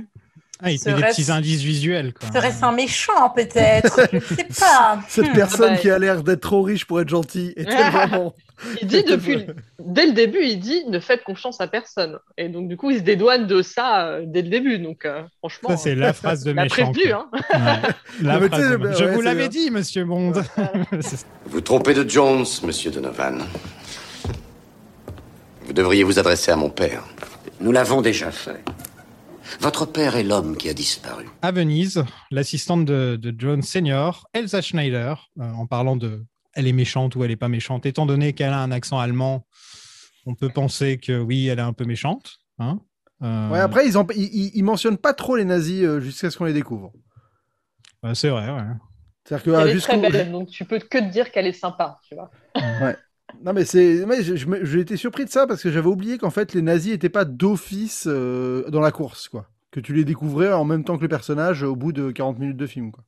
Ah, 0.64 0.72
il 0.72 0.80
met 0.86 0.94
des 0.94 1.02
petits 1.04 1.30
indices 1.32 1.62
visuels. 1.62 2.14
Quoi. 2.14 2.30
Serait-ce 2.32 2.64
un 2.64 2.72
méchant, 2.72 3.30
peut-être 3.36 4.00
Je 4.14 4.20
sais 4.36 4.48
pas. 4.60 5.00
Cette 5.10 5.30
Hmm. 5.30 5.34
personne 5.34 5.74
bah, 5.74 5.78
qui 5.78 5.90
a 5.90 6.00
l'air 6.00 6.24
d'être 6.24 6.40
trop 6.42 6.62
riche 6.62 6.86
pour 6.86 7.02
être 7.02 7.10
gentille 7.10 7.54
vraiment 7.58 8.34
Il 8.82 8.88
dit 8.88 9.04
depuis, 9.08 9.46
dès 9.80 10.06
le 10.06 10.14
début, 10.14 10.40
il 10.44 10.60
dit 10.60 10.86
ne 10.88 11.00
faites 11.00 11.24
confiance 11.24 11.60
à 11.60 11.68
personne. 11.68 12.18
Et 12.38 12.48
donc, 12.50 12.70
du 12.70 12.78
coup, 12.78 12.92
il 12.92 13.00
se 13.00 13.04
dédouane 13.04 13.46
de 13.46 13.62
ça 13.62 14.06
euh, 14.08 14.24
dès 14.26 14.42
le 14.42 14.48
début. 14.50 14.80
Donc, 14.80 15.06
euh, 15.06 15.22
franchement. 15.40 15.70
Ça, 15.72 15.78
c'est 15.78 15.96
la 15.96 16.14
phrase 16.14 16.44
de 16.46 16.52
il 16.54 16.60
a 16.60 16.64
méchant. 16.64 16.92
prévenu, 16.92 17.12
quoi. 17.12 17.30
hein. 17.34 17.82
Ouais. 17.82 17.90
La 18.22 18.34
Non, 18.36 18.40
mais 18.40 18.48
phrase 18.48 18.70
de- 18.72 18.76
bah, 18.78 18.92
Je 18.98 19.04
ouais, 19.04 19.12
vous 19.12 19.22
l'avais 19.22 19.50
dit, 19.50 19.70
monsieur 19.70 20.06
Bond. 20.06 20.32
Vous 21.48 21.62
trompez 21.62 21.94
de 21.94 22.10
Jones, 22.10 22.46
monsieur 22.64 22.90
Donovan. 22.92 23.42
Vous 25.66 25.74
devriez 25.74 26.04
vous 26.04 26.20
adresser 26.20 26.52
à 26.52 26.56
mon 26.56 26.70
père. 26.70 27.04
Nous 27.60 27.72
l'avons 27.72 28.02
déjà 28.02 28.32
fait. 28.32 28.64
Votre 29.60 29.86
père 29.86 30.16
est 30.16 30.24
l'homme 30.24 30.58
qui 30.58 30.70
a 30.70 30.74
disparu. 30.74 31.26
à 31.42 31.52
Venise, 31.52 32.04
l'assistante 32.32 32.86
de, 32.86 33.16
de 33.16 33.34
John 33.38 33.62
Senior, 33.62 34.28
Elsa 34.34 34.62
Schneider, 34.62 35.30
euh, 35.40 35.52
en 35.52 35.66
parlant 35.68 35.96
de 35.96 36.26
elle 36.56 36.68
est 36.68 36.74
méchante 36.74 37.16
ou 37.16 37.24
elle 37.24 37.32
est 37.32 37.36
pas 37.36 37.48
méchante, 37.50 37.86
étant 37.86 38.06
donné 38.06 38.34
qu'elle 38.34 38.54
a 38.54 38.60
un 38.60 38.72
accent 38.72 39.00
allemand, 39.00 39.48
on 40.28 40.36
peut 40.36 40.50
penser 40.50 40.98
que 40.98 41.20
oui, 41.20 41.48
elle 41.48 41.58
est 41.60 41.64
un 41.64 41.74
peu 41.74 41.86
méchante. 41.86 42.38
hein. 42.60 42.80
Euh, 43.24 43.50
Ouais, 43.50 43.60
après, 43.60 43.88
ils, 43.88 43.98
en... 43.98 44.06
ils, 44.16 44.64
mentionnent 44.64 44.98
pas 44.98 45.14
trop 45.14 45.36
les 45.36 45.46
nazis 45.46 45.84
euh, 45.84 46.00
jusqu'à 46.00 46.30
ce 46.30 46.38
qu'on 46.38 46.46
les 46.46 46.54
découvre. 46.54 46.92
bah, 48.04 48.14
c'est 48.14 48.30
vrai, 48.30 48.50
ouais. 48.52 48.62
C'est-à-dire 49.26 49.44
que 49.46 49.50
Elle 49.52 49.70
ah, 49.70 49.72
est 49.72 49.80
très 49.80 50.12
belle, 50.12 50.32
donc 50.32 50.50
tu 50.50 50.66
peux 50.66 50.78
que 50.80 50.98
te 50.98 51.10
dire 51.10 51.32
qu'elle 51.32 51.48
est 51.48 51.54
sympa, 51.54 52.00
tu 52.08 52.16
vois. 52.16 52.30
Ouais. 52.56 52.96
Non 53.44 53.54
mais 53.54 53.66
c'est, 53.66 54.06
j'ai 54.64 54.80
été 54.80 54.96
surpris 54.98 55.26
de 55.26 55.30
ça 55.30 55.48
parce 55.48 55.62
que 55.62 55.72
j'avais 55.72 55.88
oublié 55.88 56.18
qu'en 56.18 56.30
fait 56.30 56.54
les 56.54 56.62
nazis 56.62 56.94
étaient 56.94 57.10
pas 57.10 57.26
d'office 57.26 58.06
euh, 58.08 58.70
dans 58.70 58.80
la 58.80 58.92
course, 58.92 59.28
quoi. 59.28 59.50
Que 59.72 59.80
tu 59.80 59.94
les 59.94 60.06
découvrais 60.06 60.54
en 60.54 60.66
même 60.66 60.84
temps 60.84 60.98
que 60.98 61.02
le 61.02 61.08
personnage 61.10 61.64
au 61.64 61.76
bout 61.76 61.92
de 61.92 62.12
40 62.12 62.40
minutes 62.40 62.58
de 62.58 62.68
film, 62.68 62.92
quoi. 62.92 63.04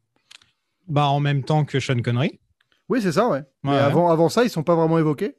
Bah, 0.88 1.08
en 1.08 1.20
même 1.20 1.44
temps 1.44 1.64
que 1.66 1.80
Sean 1.80 2.02
Connery. 2.02 2.40
Oui, 2.90 3.02
c'est 3.02 3.12
ça, 3.12 3.28
ouais. 3.30 3.44
Mais 3.64 3.72
Ouais. 3.72 3.78
avant, 3.78 4.10
avant 4.12 4.30
ça, 4.30 4.44
ils 4.44 4.50
sont 4.50 4.64
pas 4.64 4.76
vraiment 4.76 5.00
évoqués. 5.00 5.36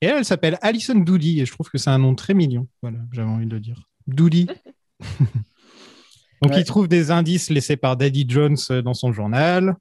Et 0.00 0.06
elle, 0.06 0.18
elle 0.18 0.24
s'appelle 0.24 0.58
Alison 0.62 0.94
Doody, 0.94 1.40
et 1.40 1.44
je 1.46 1.52
trouve 1.52 1.68
que 1.68 1.76
c'est 1.76 1.90
un 1.90 1.98
nom 1.98 2.14
très 2.14 2.32
mignon. 2.32 2.66
Voilà, 2.82 2.98
j'avais 3.12 3.28
envie 3.28 3.44
de 3.46 3.52
le 3.54 3.60
dire. 3.60 3.82
Doody. 4.06 4.46
Donc, 6.42 6.52
Ouais. 6.52 6.60
il 6.60 6.64
trouve 6.64 6.88
des 6.88 7.10
indices 7.10 7.50
laissés 7.50 7.76
par 7.76 7.96
Daddy 7.98 8.24
Jones 8.28 8.56
euh, 8.70 8.80
dans 8.80 8.94
son 8.94 9.12
journal. 9.12 9.76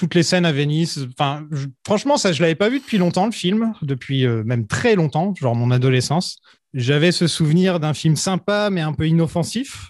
Toutes 0.00 0.14
les 0.14 0.22
scènes 0.22 0.46
à 0.46 0.52
Venise. 0.52 1.06
Enfin, 1.12 1.46
je- 1.50 1.66
franchement, 1.84 2.16
ça, 2.16 2.32
je 2.32 2.40
l'avais 2.40 2.54
pas 2.54 2.70
vu 2.70 2.78
depuis 2.80 2.96
longtemps, 2.96 3.26
le 3.26 3.32
film, 3.32 3.74
depuis 3.82 4.24
euh, 4.24 4.42
même 4.44 4.66
très 4.66 4.94
longtemps, 4.94 5.34
genre 5.38 5.54
mon 5.54 5.70
adolescence. 5.70 6.38
J'avais 6.72 7.12
ce 7.12 7.26
souvenir 7.26 7.80
d'un 7.80 7.92
film 7.92 8.16
sympa, 8.16 8.70
mais 8.70 8.80
un 8.80 8.94
peu 8.94 9.06
inoffensif. 9.06 9.88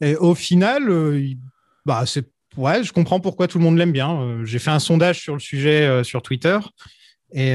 Et 0.00 0.16
au 0.16 0.34
final, 0.34 0.88
euh, 0.88 1.20
il- 1.20 1.36
bah, 1.84 2.04
c'est 2.06 2.24
ouais, 2.56 2.82
je 2.82 2.94
comprends 2.94 3.20
pourquoi 3.20 3.46
tout 3.48 3.58
le 3.58 3.64
monde 3.64 3.76
l'aime 3.76 3.92
bien. 3.92 4.18
Euh, 4.18 4.44
J'ai 4.46 4.58
fait 4.58 4.70
un 4.70 4.78
sondage 4.78 5.20
sur 5.20 5.34
le 5.34 5.40
sujet 5.40 6.02
sur 6.04 6.22
Twitter. 6.22 6.58
Et, 7.36 7.50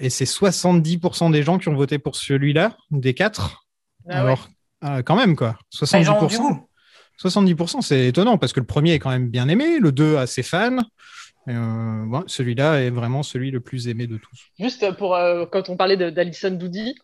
et 0.00 0.10
c'est 0.10 0.24
70% 0.24 1.30
des 1.30 1.42
gens 1.44 1.58
qui 1.58 1.68
ont 1.68 1.74
voté 1.76 1.98
pour 2.00 2.16
celui-là, 2.16 2.76
des 2.90 3.14
quatre. 3.14 3.66
Ah. 4.08 4.22
Alors, 4.22 4.48
quand 5.04 5.14
même, 5.16 5.36
quoi. 5.36 5.50
Bah, 5.92 5.98
ils 6.00 6.10
ont 6.10 6.26
du 6.26 6.34
70%. 6.34 6.38
goût. 6.48 6.68
70%, 7.22 7.82
c'est 7.82 8.06
étonnant 8.06 8.38
parce 8.38 8.52
que 8.52 8.60
le 8.60 8.66
premier 8.66 8.94
est 8.94 8.98
quand 8.98 9.10
même 9.10 9.28
bien 9.28 9.48
aimé, 9.48 9.78
le 9.80 9.92
2 9.92 10.16
assez 10.16 10.42
fan. 10.42 10.78
Et, 10.78 10.86
euh, 11.54 12.20
celui-là 12.26 12.80
est 12.80 12.90
vraiment 12.90 13.22
celui 13.22 13.50
le 13.50 13.60
plus 13.60 13.88
aimé 13.88 14.06
de 14.06 14.16
tous. 14.16 14.46
Juste 14.58 14.90
pour 14.96 15.14
euh, 15.14 15.46
quand 15.46 15.68
on 15.68 15.76
parlait 15.76 15.96
d'Alison 15.96 16.50
Doody, 16.50 16.94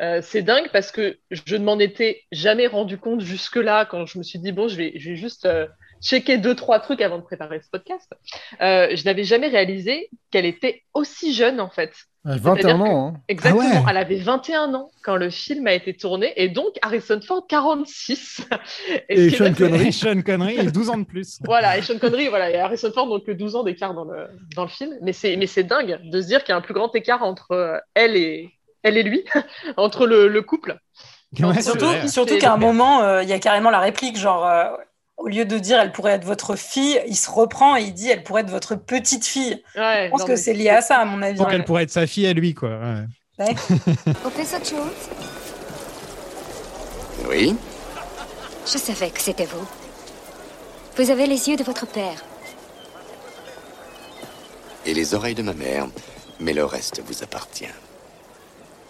euh, 0.00 0.20
c'est 0.22 0.42
dingue 0.42 0.68
parce 0.72 0.90
que 0.90 1.18
je 1.30 1.56
ne 1.56 1.64
m'en 1.64 1.78
étais 1.78 2.22
jamais 2.32 2.66
rendu 2.66 2.98
compte 2.98 3.20
jusque-là 3.20 3.86
quand 3.86 4.06
je 4.06 4.18
me 4.18 4.22
suis 4.22 4.38
dit 4.38 4.52
bon, 4.52 4.68
je 4.68 4.76
vais, 4.76 4.92
je 4.96 5.10
vais 5.10 5.16
juste 5.16 5.46
euh, 5.46 5.66
checker 6.02 6.38
deux 6.38 6.54
trois 6.54 6.80
trucs 6.80 7.00
avant 7.00 7.18
de 7.18 7.22
préparer 7.22 7.60
ce 7.60 7.70
podcast. 7.70 8.12
Euh, 8.60 8.94
je 8.94 9.04
n'avais 9.04 9.24
jamais 9.24 9.48
réalisé 9.48 10.10
qu'elle 10.30 10.46
était 10.46 10.82
aussi 10.94 11.32
jeune 11.32 11.60
en 11.60 11.70
fait. 11.70 11.92
À 12.26 12.36
21 12.36 12.54
C'est-à-dire 12.56 12.80
ans, 12.84 13.08
hein. 13.08 13.20
Exactement, 13.28 13.64
Ah 13.70 13.76
ouais. 13.76 13.82
elle 13.90 13.96
avait 13.98 14.16
21 14.16 14.72
ans 14.74 14.90
quand 15.02 15.16
le 15.16 15.28
film 15.28 15.66
a 15.66 15.74
été 15.74 15.94
tourné 15.94 16.32
et 16.36 16.48
donc 16.48 16.70
Harrison 16.80 17.20
Ford 17.20 17.46
46. 17.46 18.46
Et 19.10 19.26
est 19.26 19.30
Sean 19.30 19.52
Connery. 19.52 19.88
Et 19.88 19.92
Sean 19.92 20.22
Connery, 20.22 20.54
il 20.58 20.68
a 20.68 20.70
12 20.70 20.88
ans 20.90 20.96
de 20.98 21.04
plus. 21.04 21.38
Voilà, 21.44 21.76
et 21.76 21.82
Sean 21.82 21.98
Connery, 21.98 22.28
voilà, 22.28 22.50
et 22.50 22.56
Harrison 22.56 22.90
Ford, 22.92 23.08
donc 23.08 23.28
12 23.28 23.56
ans 23.56 23.62
d'écart 23.62 23.92
dans 23.92 24.04
le, 24.04 24.28
dans 24.56 24.62
le 24.62 24.68
film. 24.70 24.94
Mais 25.02 25.12
c'est, 25.12 25.36
mais 25.36 25.46
c'est 25.46 25.64
dingue 25.64 25.98
de 26.02 26.20
se 26.22 26.26
dire 26.26 26.40
qu'il 26.44 26.50
y 26.50 26.54
a 26.54 26.56
un 26.56 26.62
plus 26.62 26.74
grand 26.74 26.94
écart 26.94 27.22
entre 27.22 27.50
euh, 27.52 27.78
elle 27.94 28.16
et, 28.16 28.50
elle 28.82 28.96
et 28.96 29.02
lui, 29.02 29.24
entre 29.76 30.06
le, 30.06 30.28
le 30.28 30.42
couple. 30.42 30.78
Ouais, 31.40 31.60
Surtout, 31.60 31.86
surtout 32.08 32.38
qu'à 32.38 32.52
un 32.54 32.56
moment, 32.56 33.02
euh, 33.02 33.22
il 33.22 33.28
y 33.28 33.32
a 33.32 33.38
carrément 33.40 33.70
la 33.70 33.80
réplique, 33.80 34.16
genre, 34.16 34.46
euh, 34.46 34.64
au 35.16 35.28
lieu 35.28 35.44
de 35.44 35.58
dire 35.58 35.80
elle 35.80 35.92
pourrait 35.92 36.12
être 36.12 36.24
votre 36.24 36.56
fille, 36.56 37.00
il 37.06 37.16
se 37.16 37.30
reprend 37.30 37.76
et 37.76 37.82
il 37.82 37.94
dit 37.94 38.10
elle 38.10 38.22
pourrait 38.22 38.42
être 38.42 38.50
votre 38.50 38.74
petite 38.74 39.24
fille. 39.26 39.62
Ouais, 39.76 40.04
Je 40.06 40.10
pense 40.10 40.20
non, 40.20 40.26
que 40.26 40.30
mais 40.32 40.36
c'est 40.36 40.52
lié 40.54 40.70
à 40.70 40.82
ça, 40.82 40.98
à 40.98 41.04
mon 41.04 41.22
avis. 41.22 41.38
Donc, 41.38 41.48
elle 41.52 41.64
pourrait 41.64 41.84
être 41.84 41.90
sa 41.90 42.06
fille 42.06 42.26
à 42.26 42.32
lui, 42.32 42.54
quoi. 42.54 42.70
ouais. 42.70 43.04
Ouais. 43.38 43.54
Professeur 44.22 44.60
Jones, 44.64 44.90
Oui 47.28 47.56
je 48.66 48.78
savais 48.78 49.10
que 49.10 49.20
c'était 49.20 49.44
vous. 49.44 49.66
Vous 50.96 51.10
avez 51.10 51.26
les 51.26 51.48
yeux 51.50 51.56
de 51.56 51.64
votre 51.64 51.86
père. 51.86 52.24
Et 54.86 54.94
les 54.94 55.14
oreilles 55.14 55.34
de 55.34 55.42
ma 55.42 55.52
mère. 55.52 55.86
Mais 56.40 56.52
le 56.54 56.64
reste 56.64 57.02
vous 57.04 57.22
appartient. 57.22 57.66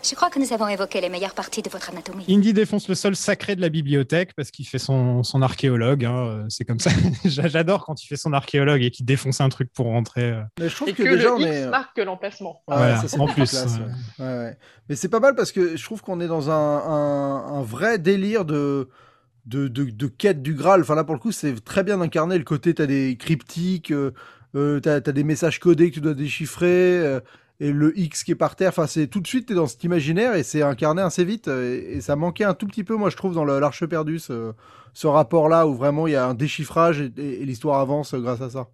Je 0.07 0.15
crois 0.15 0.29
que 0.29 0.39
nous 0.39 0.53
avons 0.53 0.69
évoqué 0.69 1.01
les 1.01 1.09
meilleures 1.09 1.33
parties 1.35 1.63
de 1.63 1.71
votre 1.71 1.89
anatomie. 1.89 2.25
Indy 2.29 2.53
défonce 2.53 2.89
le 2.89 2.95
sol 2.95 3.17
sacré 3.17 3.57
de 3.57 3.63
la 3.63 3.71
bibliothèque 3.71 4.35
parce 4.37 4.51
qu'il 4.51 4.67
fait 4.67 4.79
son, 4.79 5.23
son 5.23 5.41
archéologue. 5.41 6.05
hein, 6.05 6.17
euh, 6.27 6.45
C'est 6.51 6.65
comme 6.67 6.79
ça. 6.79 6.91
J'a- 7.25 7.49
J'adore 7.49 7.87
quand 7.87 8.03
il 8.03 8.07
fait 8.07 8.17
son 8.17 8.35
archéologue 8.35 8.83
et 8.83 8.91
qu'il 8.91 9.07
défonce 9.07 9.41
un 9.41 9.49
truc 9.49 9.73
pour 9.73 9.87
rentrer. 9.87 10.31
euh. 10.33 10.43
Mais 10.61 10.69
je 10.69 10.75
trouve 10.77 10.89
Et 10.91 10.93
que, 10.93 11.03
que, 11.05 11.09
déjà 11.09 11.29
le 11.29 11.35
on 11.35 11.39
X 11.39 11.47
est. 11.49 11.69
marque 11.71 11.97
l'emplacement. 11.99 12.63
Voilà, 12.69 12.99
ça, 13.07 13.19
en 13.19 13.27
plus, 13.27 13.49
classe, 13.49 13.79
ouais. 13.79 14.25
ouais. 14.25 14.27
Ouais, 14.27 14.39
ouais. 14.45 14.59
Mais 14.91 14.95
c'est 14.97 15.09
pas 15.09 15.21
mal 15.21 15.35
parce 15.35 15.53
que 15.53 15.77
je 15.77 15.83
trouve 15.85 16.03
qu'on 16.03 16.21
est 16.21 16.29
dans 16.29 16.51
un, 16.51 16.55
un, 16.55 17.55
un 17.59 17.63
vrai 17.63 17.99
délire 17.99 18.45
de, 18.45 18.91
de, 19.47 19.69
de, 19.69 19.85
de 19.85 20.07
quête 20.07 20.43
du 20.43 20.53
Graal. 20.55 20.83
Enfin 20.83 20.97
là, 20.97 21.05
pour 21.05 21.15
le 21.15 21.21
coup, 21.21 21.33
c'est 21.33 21.65
très 21.65 21.83
bien 21.83 22.01
incarné. 22.03 22.37
Le 22.37 22.45
côté, 22.45 22.75
t'as 22.75 22.85
des 22.87 23.17
cryptiques, 23.17 23.91
euh, 23.91 24.11
euh, 24.55 24.81
t'as 24.81 24.97
as 24.97 25.01
des 25.01 25.25
messages 25.25 25.61
codés 25.61 25.89
que 25.89 25.95
tu 25.95 26.01
dois 26.03 26.13
déchiffrer, 26.15 26.99
euh, 26.99 27.21
et 27.61 27.73
le 27.73 27.99
X 27.99 28.25
qui 28.25 28.33
est 28.33 28.35
par 28.35 28.57
terre. 28.57 28.71
Enfin, 28.71 28.87
c'est 28.87 29.07
tout 29.09 29.21
de 29.21 29.27
suite, 29.27 29.47
t'es 29.49 29.55
dans 29.55 29.67
cet 29.67 29.85
imaginaire 29.85 30.35
et 30.35 30.43
c'est 30.43 30.63
incarné 30.63 31.03
assez 31.03 31.25
vite. 31.25 31.49
euh, 31.49 31.81
Et, 31.81 31.97
et 31.97 32.01
ça 32.01 32.17
manquait 32.17 32.45
un 32.45 32.55
tout 32.55 32.67
petit 32.67 32.85
peu, 32.85 32.97
moi, 32.97 33.11
je 33.11 33.17
trouve, 33.17 33.35
dans 33.35 33.45
l'Arche 33.45 33.85
perdue, 33.87 34.19
ce, 34.19 34.53
ce 34.93 35.07
rapport-là 35.07 35.67
où 35.67 35.75
vraiment 35.75 36.07
il 36.07 36.13
y 36.13 36.17
a 36.17 36.27
un 36.27 36.35
déchiffrage 36.35 37.01
et, 37.01 37.13
et- 37.17 37.43
et 37.43 37.45
l'histoire 37.47 37.81
avance 37.81 38.15
euh, 38.15 38.21
grâce 38.21 38.41
à 38.41 38.51
ça. 38.51 38.69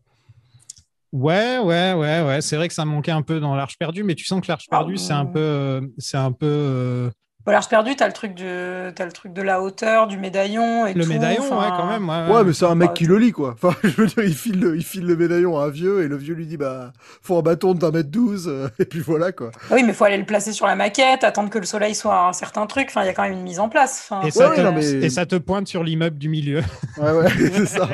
Ouais, 1.13 1.59
ouais, 1.59 1.93
ouais, 1.95 2.23
ouais. 2.23 2.41
C'est 2.41 2.57
vrai 2.57 2.69
que 2.69 2.75
ça 2.75 2.85
manquait 2.85 3.11
un 3.11 3.23
peu 3.23 3.41
dans 3.41 3.57
l'Arche 3.57 3.77
perdue, 3.79 4.05
mais 4.05 4.15
tu 4.15 4.25
sens 4.25 4.41
que 4.41 4.47
l'Arche 4.49 4.69
perdue, 4.69 4.97
c'est 4.97 5.13
un 5.13 5.27
peu, 5.27 5.41
euh, 5.41 5.81
c'est 5.99 6.17
un 6.17 6.31
peu 6.33 7.11
Bon, 7.47 7.53
l'Arche 7.53 7.71
perdue, 7.71 7.97
t'as 7.97 8.07
le 8.07 8.13
truc 8.13 8.35
de, 8.35 8.91
t'as 8.95 9.07
le 9.07 9.13
truc 9.13 9.33
de 9.33 9.41
la 9.41 9.63
hauteur, 9.63 10.07
du 10.07 10.19
médaillon 10.19 10.87
et 10.87 10.93
le 10.93 11.03
tout, 11.05 11.09
médaillon, 11.09 11.43
enfin, 11.51 11.59
ouais, 11.71 11.75
quand 11.75 11.87
même. 11.87 12.07
Ouais, 12.07 12.37
Ouais, 12.37 12.45
mais 12.45 12.53
c'est 12.53 12.67
un 12.67 12.75
mec 12.75 12.89
bah, 12.89 12.95
qui 12.95 13.07
le 13.07 13.17
lit, 13.17 13.33
quoi. 13.33 13.57
Enfin, 13.63 13.75
je 13.83 13.89
veux 13.89 14.07
dire, 14.07 14.25
il 14.25 14.35
file 14.35 14.61
le, 14.61 14.77
il 14.77 14.85
file 14.85 15.07
le 15.07 15.17
médaillon 15.17 15.59
à 15.59 15.65
un 15.65 15.69
vieux, 15.71 16.03
et 16.03 16.09
le 16.09 16.17
vieux 16.17 16.35
lui 16.35 16.45
dit, 16.47 16.59
bah, 16.59 16.93
faut 17.23 17.39
un 17.39 17.43
bâton 17.43 17.73
d'un 17.73 17.91
mètre 17.93 18.11
douze, 18.11 18.47
euh, 18.47 18.69
et 18.79 18.85
puis 18.85 19.01
voilà, 19.01 19.33
quoi. 19.33 19.51
Ah 19.71 19.75
Oui, 19.75 19.83
mais 19.85 19.95
faut 19.95 20.05
aller 20.05 20.19
le 20.19 20.27
placer 20.27 20.53
sur 20.53 20.67
la 20.67 20.77
maquette, 20.77 21.25
attendre 21.25 21.49
que 21.49 21.59
le 21.59 21.65
soleil 21.65 21.95
soit 21.95 22.15
à 22.15 22.29
un 22.29 22.33
certain 22.35 22.67
truc. 22.67 22.89
Enfin, 22.91 23.05
il 23.05 23.07
y 23.07 23.09
a 23.09 23.15
quand 23.15 23.23
même 23.23 23.33
une 23.33 23.43
mise 23.43 23.59
en 23.59 23.71
place. 23.71 24.07
Enfin, 24.11 24.27
Et, 24.27 24.31
ça 24.31 24.51
ouais, 24.51 24.57
te, 24.57 24.61
non, 24.61 24.73
mais- 24.73 24.85
et 24.87 25.09
ça 25.09 25.25
te 25.25 25.37
pointe 25.37 25.67
sur 25.67 25.83
l'immeuble 25.83 26.19
du 26.19 26.29
milieu. 26.29 26.61
Ouais, 26.99 27.13
ouais, 27.13 27.29
c'est 27.55 27.65
ça. 27.67 27.89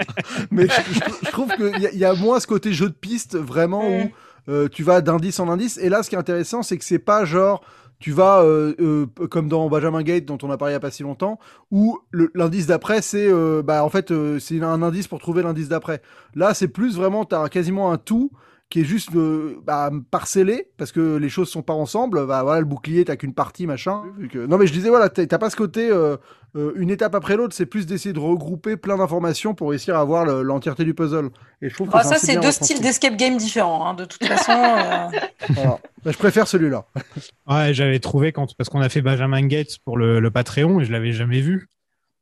Mais 0.50 0.64
je, 0.66 0.92
je- 0.94 1.26
je 1.26 1.30
trouve 1.30 1.48
qu'il 1.54 1.78
y, 1.80 1.86
a- 1.86 1.90
il 1.92 1.98
y 1.98 2.04
a 2.04 2.14
moins 2.14 2.40
ce 2.40 2.48
côté 2.48 2.72
jeu 2.72 2.88
de 2.88 2.94
piste, 2.94 3.36
vraiment, 3.36 3.88
Mm. 3.88 4.02
où 4.02 4.10
euh, 4.48 4.68
tu 4.68 4.82
vas 4.82 5.00
d'indice 5.02 5.38
en 5.38 5.48
indice. 5.48 5.78
Et 5.78 5.88
là, 5.88 6.02
ce 6.02 6.08
qui 6.10 6.16
est 6.16 6.18
intéressant, 6.18 6.62
c'est 6.64 6.76
que 6.78 6.84
c'est 6.84 6.98
pas 6.98 7.24
genre, 7.24 7.62
tu 7.98 8.12
vas, 8.12 8.42
euh, 8.42 8.74
euh, 8.80 9.06
comme 9.28 9.48
dans 9.48 9.68
Benjamin 9.68 10.02
Gate, 10.02 10.26
dont 10.26 10.38
on 10.42 10.50
a 10.50 10.56
parlé 10.56 10.72
il 10.72 10.74
y 10.74 10.76
a 10.76 10.80
pas 10.80 10.90
si 10.90 11.02
longtemps, 11.02 11.38
où 11.70 11.98
l'indice 12.34 12.66
d'après, 12.66 13.02
c'est, 13.02 13.26
euh, 13.28 13.62
bah, 13.62 13.84
en 13.84 13.88
fait, 13.88 14.12
c'est 14.38 14.62
un 14.62 14.82
indice 14.82 15.08
pour 15.08 15.18
trouver 15.18 15.42
l'indice 15.42 15.68
d'après. 15.68 16.02
Là, 16.34 16.54
c'est 16.54 16.68
plus 16.68 16.96
vraiment, 16.96 17.24
t'as 17.24 17.48
quasiment 17.48 17.92
un 17.92 17.98
tout 17.98 18.30
qui 18.68 18.80
est 18.80 18.84
juste 18.84 19.14
euh, 19.14 19.60
bah, 19.64 19.90
parcellé 20.10 20.70
parce 20.76 20.90
que 20.90 21.16
les 21.16 21.28
choses 21.28 21.48
sont 21.48 21.62
pas 21.62 21.72
ensemble 21.72 22.26
bah 22.26 22.42
voilà 22.42 22.58
le 22.58 22.66
bouclier 22.66 23.04
t'as 23.04 23.14
qu'une 23.14 23.32
partie 23.32 23.64
machin 23.66 24.02
Vu 24.18 24.26
que- 24.28 24.44
non 24.44 24.58
mais 24.58 24.66
je 24.66 24.72
disais 24.72 24.88
voilà 24.88 25.08
t'as 25.08 25.38
pas 25.38 25.50
ce 25.50 25.56
côté 25.56 25.88
euh, 25.88 26.16
euh, 26.56 26.72
une 26.74 26.90
étape 26.90 27.14
après 27.14 27.36
l'autre 27.36 27.54
c'est 27.54 27.64
plus 27.66 27.86
d'essayer 27.86 28.12
de 28.12 28.18
regrouper 28.18 28.76
plein 28.76 28.96
d'informations 28.96 29.54
pour 29.54 29.70
réussir 29.70 29.94
à 29.96 30.00
avoir 30.00 30.24
le- 30.24 30.42
l'entièreté 30.42 30.84
du 30.84 30.94
puzzle 30.94 31.30
et 31.62 31.68
je 31.70 31.74
trouve 31.74 31.88
que 31.90 31.98
c'est 32.02 32.08
ça, 32.08 32.18
c'est 32.18 32.40
deux 32.40 32.50
styles 32.50 32.80
d'escape 32.80 33.16
game 33.16 33.36
différents. 33.36 33.86
hein, 33.86 33.94
de 33.94 34.04
toute 34.04 34.24
façon, 34.24 34.50
euh, 34.52 35.18
Voilà. 35.50 35.78
Bah, 36.04 36.10
je 36.10 36.18
préfère 36.18 36.48
celui-là 36.48 36.86
Ouais, 37.48 37.72
j'avais 37.72 38.00
trouvé 38.00 38.32
quand 38.32 38.48
parce 38.56 38.68
qu'on 38.68 38.80
a 38.80 38.88
fait 38.88 39.00
Benjamin 39.00 39.46
Gates 39.46 39.78
pour 39.84 39.96
le, 39.96 40.18
le 40.18 40.30
Patreon 40.32 40.80
et 40.80 40.84
je 40.84 40.90
l'avais 40.90 41.12
jamais 41.12 41.40
vu. 41.40 41.68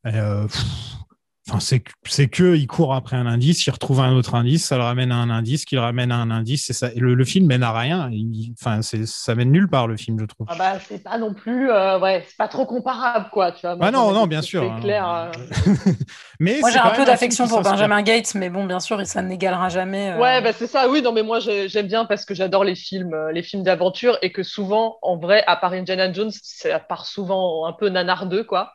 Et, 0.07 0.11
euh, 0.15 0.47
Enfin, 1.47 1.61
c'est 1.61 1.81
que- 2.29 2.57
il 2.57 2.67
court 2.67 2.95
après 2.95 3.17
un 3.17 3.27
indice, 3.27 3.67
il 3.67 3.71
retrouve 3.71 4.01
un 4.01 4.15
autre 4.15 4.35
indice, 4.35 4.65
ça 4.65 4.79
le 4.79 4.83
ramène 4.83 5.13
à 5.13 5.17
un 5.17 5.29
indice, 5.29 5.67
qui 5.67 5.75
le 5.75 5.83
ramène 5.83 6.11
à 6.11 6.17
un 6.17 6.31
indice, 6.31 6.71
et 6.71 6.73
ça. 6.73 6.91
et 6.95 6.99
le, 6.99 7.13
le 7.13 7.25
film 7.27 7.47
mène 7.47 7.63
à 7.63 7.73
rien. 7.79 8.09
Il- 8.11 8.55
Enfin, 8.59 8.81
c'est 8.81 9.07
ça 9.07 9.35
mène 9.35 9.51
nulle 9.53 9.69
part 9.69 9.87
le 9.87 9.99
film, 9.99 10.19
je 10.19 10.25
trouve. 10.25 10.47
Ah 10.49 10.55
bah, 10.57 10.79
c'est 10.89 11.03
pas 11.03 11.19
non 11.19 11.35
plus, 11.35 11.71
euh, 11.71 11.99
ouais, 11.99 12.25
c'est 12.27 12.37
pas 12.39 12.49
trop 12.49 12.65
comparable, 12.65 13.29
quoi, 13.31 13.53
tu 13.53 13.61
vois. 13.61 13.77
Ah 13.79 13.91
non, 13.91 14.05
Moi, 14.05 14.13
non, 14.15 14.23
c'est- 14.23 14.29
bien 14.29 14.41
sûr, 14.43 14.63
hein. 14.63 14.81
clair. 14.81 15.07
euh. 15.07 15.31
Mais 16.41 16.59
Moi, 16.61 16.71
j'ai 16.71 16.79
un 16.79 16.91
peu 16.91 17.05
d'affection 17.05 17.47
pour. 17.47 17.61
Benjamin 17.61 18.01
Gates, 18.03 18.35
mais 18.35 18.49
bon, 18.49 18.65
bien 18.65 18.81
sûr, 18.81 19.05
ça 19.07 19.21
n'égalera 19.21 19.69
jamais. 19.69 20.13
euh, 20.13 20.19
Ouais, 20.21 20.41
bah 20.41 20.53
c'est 20.55 20.67
ça, 20.67 20.89
oui, 20.89 21.03
non, 21.03 21.13
mais 21.13 21.23
moi 21.23 21.41
j'ai- 21.41 21.69
j'aime 21.69 21.87
bien 21.89 22.07
parce 22.07 22.25
que 22.25 22.35
j'adore 22.35 22.65
les 22.65 22.75
films, 22.75 23.15
les 23.35 23.43
films 23.43 23.63
d'aventure 23.65 24.17
et 24.23 24.33
que 24.33 24.43
souvent, 24.43 24.97
en 25.03 25.19
vrai, 25.19 25.45
à 25.47 25.57
part 25.57 25.73
Indiana 25.75 26.11
Jones, 26.11 26.31
ça 26.43 26.79
part 26.81 27.05
souvent 27.05 27.67
un 27.67 27.73
peu 27.75 27.91
nanardeux, 27.91 28.45
quoi. 28.45 28.73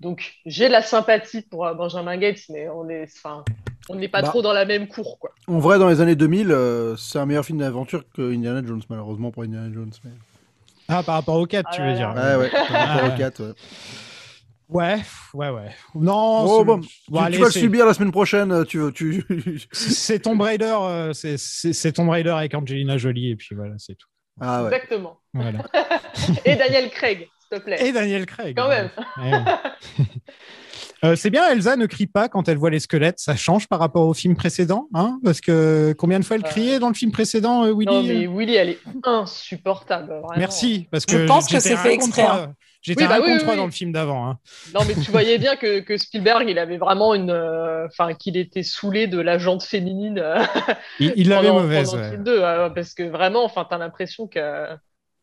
Donc 0.00 0.34
j'ai 0.46 0.68
la 0.68 0.82
sympathie 0.82 1.42
pour 1.42 1.66
euh, 1.66 1.74
Benjamin 1.74 2.16
Gates, 2.16 2.40
mais 2.48 2.68
on 2.68 2.88
est, 2.88 3.04
enfin, 3.04 3.44
on 3.88 3.94
n'est 3.96 4.08
pas 4.08 4.22
Bah. 4.22 4.28
trop 4.28 4.40
dans 4.42 4.52
la 4.54 4.64
même 4.64 4.88
cour, 4.88 5.18
quoi. 5.18 5.30
En 5.46 5.58
vrai, 5.58 5.78
dans 5.78 5.88
les 5.88 6.00
années 6.00 6.16
2000, 6.16 6.50
euh, 6.50 6.96
c'est 6.96 7.18
un 7.18 7.26
meilleur 7.26 7.44
film 7.44 7.58
d'aventure 7.58 8.04
que 8.14 8.32
Indiana 8.34 8.62
Jones, 8.66 8.82
malheureusement 8.88 9.30
pour 9.30 9.42
Indiana 9.42 9.70
Jones. 9.72 9.92
mais- 10.04 10.10
Ah, 10.88 11.02
par 11.02 11.16
rapport 11.16 11.36
au 11.36 11.46
4, 11.46 11.70
tu 11.70 11.80
Ah 11.80 11.84
veux 11.84 11.90
là 11.90 11.96
dire. 11.96 12.14
Ouais, 12.14 12.36
ouais, 12.36 12.50
par 12.50 12.66
rapport 12.68 13.10
Ah, 13.10 13.14
au 13.14 13.18
4, 13.18 13.42
ouais. 13.44 13.52
Ouais, 14.68 15.00
ouais, 15.34 15.50
ouais. 15.50 15.68
Non, 15.96 16.44
Oh, 16.44 16.58
c'est- 16.60 16.64
bon, 16.64 16.76
bon, 16.76 16.80
tu, 17.18 17.18
allez, 17.24 17.34
tu 17.36 17.40
vas 17.42 17.46
le 17.48 17.52
c'est- 17.52 17.60
subir 17.60 17.86
la 17.86 17.92
semaine 17.94 18.12
prochaine, 18.12 18.52
euh, 18.52 18.64
tu 18.64 18.78
veux, 18.78 18.92
tu... 18.92 19.24
C'est 19.72 20.20
Tomb 20.20 20.40
Raider, 20.40 20.74
euh, 20.80 21.12
c'est- 21.12 21.92
Tomb 21.92 22.08
Raider 22.08 22.30
avec 22.30 22.54
Angelina 22.54 22.96
Jolie, 22.96 23.30
et 23.30 23.36
puis 23.36 23.54
voilà, 23.56 23.74
c'est 23.78 23.96
tout. 23.96 24.06
Ah 24.40 24.62
ouais. 24.62 24.68
Exactement. 24.68 25.18
Voilà. 25.34 25.58
Et 26.44 26.54
Daniel 26.54 26.88
Craig, 26.90 27.28
s'il 27.50 27.58
te 27.58 27.64
plaît. 27.64 27.86
Et 27.86 27.92
Daniel 27.92 28.26
Craig. 28.26 28.56
Quand 28.56 28.68
même. 28.68 28.90
Ouais, 29.18 29.32
ouais. 29.32 30.04
Euh, 31.02 31.16
c'est 31.16 31.30
bien, 31.30 31.48
Elsa 31.48 31.76
ne 31.76 31.86
crie 31.86 32.06
pas 32.06 32.28
quand 32.28 32.46
elle 32.46 32.58
voit 32.58 32.68
les 32.68 32.78
squelettes. 32.78 33.20
Ça 33.20 33.34
change 33.34 33.68
par 33.68 33.78
rapport 33.78 34.06
au 34.06 34.12
film 34.12 34.36
précédent, 34.36 34.86
hein 34.92 35.18
Parce 35.24 35.40
que 35.40 35.94
combien 35.96 36.20
de 36.20 36.24
fois 36.26 36.36
elle 36.36 36.42
criait 36.42 36.78
dans 36.78 36.88
le 36.88 36.94
film 36.94 37.10
précédent, 37.10 37.64
euh, 37.64 37.72
Willy 37.74 37.86
Non, 37.86 38.02
mais 38.02 38.26
Willy, 38.26 38.54
elle 38.56 38.68
est 38.68 38.78
insupportable. 39.04 40.08
vraiment. 40.08 40.28
Merci, 40.36 40.88
parce 40.90 41.06
Je 41.08 41.16
que 41.16 41.26
pense 41.26 41.46
que 41.46 41.52
j'étais 41.52 41.70
c'est 41.70 41.76
fait 41.76 41.96
contre 41.96 42.18
exprès, 42.18 42.22
hein. 42.26 42.54
J'étais 42.82 43.04
Oui, 43.04 43.08
bah 43.08 43.14
un 43.16 43.20
oui, 43.22 43.32
contre 43.38 43.50
oui, 43.50 43.56
dans 43.56 43.64
le 43.64 43.70
film 43.70 43.92
d'avant. 43.92 44.28
hein. 44.28 44.38
Non, 44.74 44.80
mais 44.86 44.92
tu 44.94 45.10
voyais 45.10 45.38
bien 45.38 45.56
que, 45.60 45.80
que 45.80 45.96
Spielberg, 45.96 46.44
il 46.50 46.58
avait 46.58 46.76
vraiment 46.76 47.14
une, 47.14 47.30
euh, 47.30 47.86
enfin, 47.86 48.12
qu'il 48.12 48.36
était 48.36 48.62
saoulé 48.62 49.06
de 49.06 49.18
la 49.20 49.38
jante 49.38 49.62
féminine. 49.62 50.18
euh, 50.18 50.42
Il 50.98 51.30
l'avait 51.30 51.50
mauvaise. 51.52 51.90
pendant 51.92 52.02
ouais. 52.02 52.10
film 52.10 52.24
2, 52.24 52.42
euh, 52.42 52.68
parce 52.68 52.92
que 52.92 53.04
vraiment, 53.04 53.42
enfin, 53.44 53.66
t'as 53.68 53.78
l'impression 53.78 54.26
que. 54.26 54.66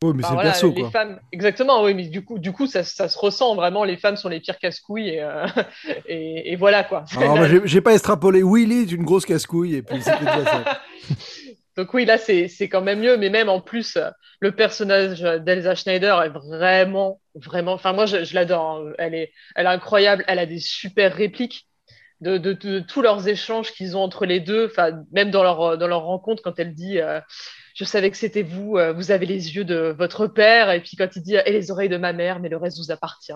Ouais, 0.03 0.13
mais 0.13 0.23
Enfin, 0.23 0.27
c'est 0.29 0.33
voilà, 0.35 0.51
perso, 0.51 0.73
les 0.75 0.91
femmes, 0.91 1.19
exactement, 1.31 1.83
oui, 1.83 1.95
mais 1.95 2.07
du 2.07 2.23
coup, 2.23 2.37
du 2.37 2.51
coup, 2.51 2.67
ça, 2.67 2.83
ça 2.83 3.09
se 3.09 3.17
ressent 3.17 3.55
vraiment. 3.55 3.83
Les 3.83 3.97
femmes 3.97 4.15
sont 4.15 4.29
les 4.29 4.39
pires 4.39 4.59
casse-couilles 4.59 5.09
et, 5.09 5.21
euh, 5.23 5.47
et, 6.07 6.51
et 6.53 6.55
voilà 6.55 6.83
quoi. 6.83 7.03
Alors, 7.17 7.35
bah, 7.39 7.47
j'ai- 7.65 7.81
pas 7.81 7.93
extrapolé. 7.93 8.43
Willy 8.43 8.81
est 8.83 8.91
une 8.91 9.03
grosse 9.03 9.25
casse-couille, 9.25 9.75
et 9.75 9.81
puis 9.81 9.99
c'était 10.01 10.19
déjà 10.19 10.45
ça. 10.45 10.81
Donc 11.77 11.93
oui, 11.93 12.05
là, 12.05 12.17
c'est 12.17 12.47
c'est 12.47 12.69
quand 12.69 12.81
même 12.81 12.99
mieux, 12.99 13.17
mais 13.17 13.29
même 13.29 13.49
en 13.49 13.59
plus, 13.61 13.97
le 14.39 14.51
personnage 14.51 15.21
d'Elsa 15.21 15.75
Schneider 15.75 16.21
est 16.23 16.29
vraiment, 16.29 17.19
vraiment. 17.35 17.73
Enfin, 17.73 17.93
moi, 17.93 18.05
je, 18.07 18.23
je 18.23 18.33
l'adore. 18.35 18.83
hein. 18.87 18.93
Elle 18.97 19.13
est, 19.15 19.31
elle 19.55 19.65
est 19.65 19.69
incroyable. 19.69 20.23
Elle 20.27 20.39
a 20.39 20.45
des 20.47 20.59
super 20.59 21.13
répliques. 21.13 21.66
De, 22.19 22.39
de, 22.39 22.53
de 22.53 22.79
tous 22.79 23.03
leurs 23.03 23.27
échanges 23.27 23.71
qu'ils 23.73 23.95
ont 23.95 24.01
entre 24.01 24.25
les 24.25 24.39
deux, 24.39 24.71
même 25.11 25.29
dans 25.29 25.43
leur 25.43 25.77
dans 25.77 25.87
leur 25.87 26.01
rencontre 26.01 26.41
quand 26.41 26.57
elle 26.57 26.73
dit 26.73 26.99
euh, 26.99 27.19
je 27.75 27.83
savais 27.85 28.09
que 28.09 28.17
c'était 28.17 28.41
vous, 28.41 28.75
euh, 28.77 28.91
vous 28.91 29.11
avez 29.11 29.27
les 29.27 29.55
yeux 29.55 29.63
de 29.63 29.95
votre 29.95 30.25
père 30.25 30.71
et 30.71 30.81
puis 30.81 30.97
quand 30.97 31.07
il 31.15 31.21
dit 31.21 31.35
et 31.35 31.51
les 31.51 31.69
oreilles 31.69 31.89
de 31.89 31.97
ma 31.97 32.13
mère 32.13 32.39
mais 32.39 32.49
le 32.49 32.57
reste 32.57 32.79
vous 32.79 32.89
appartient. 32.91 33.33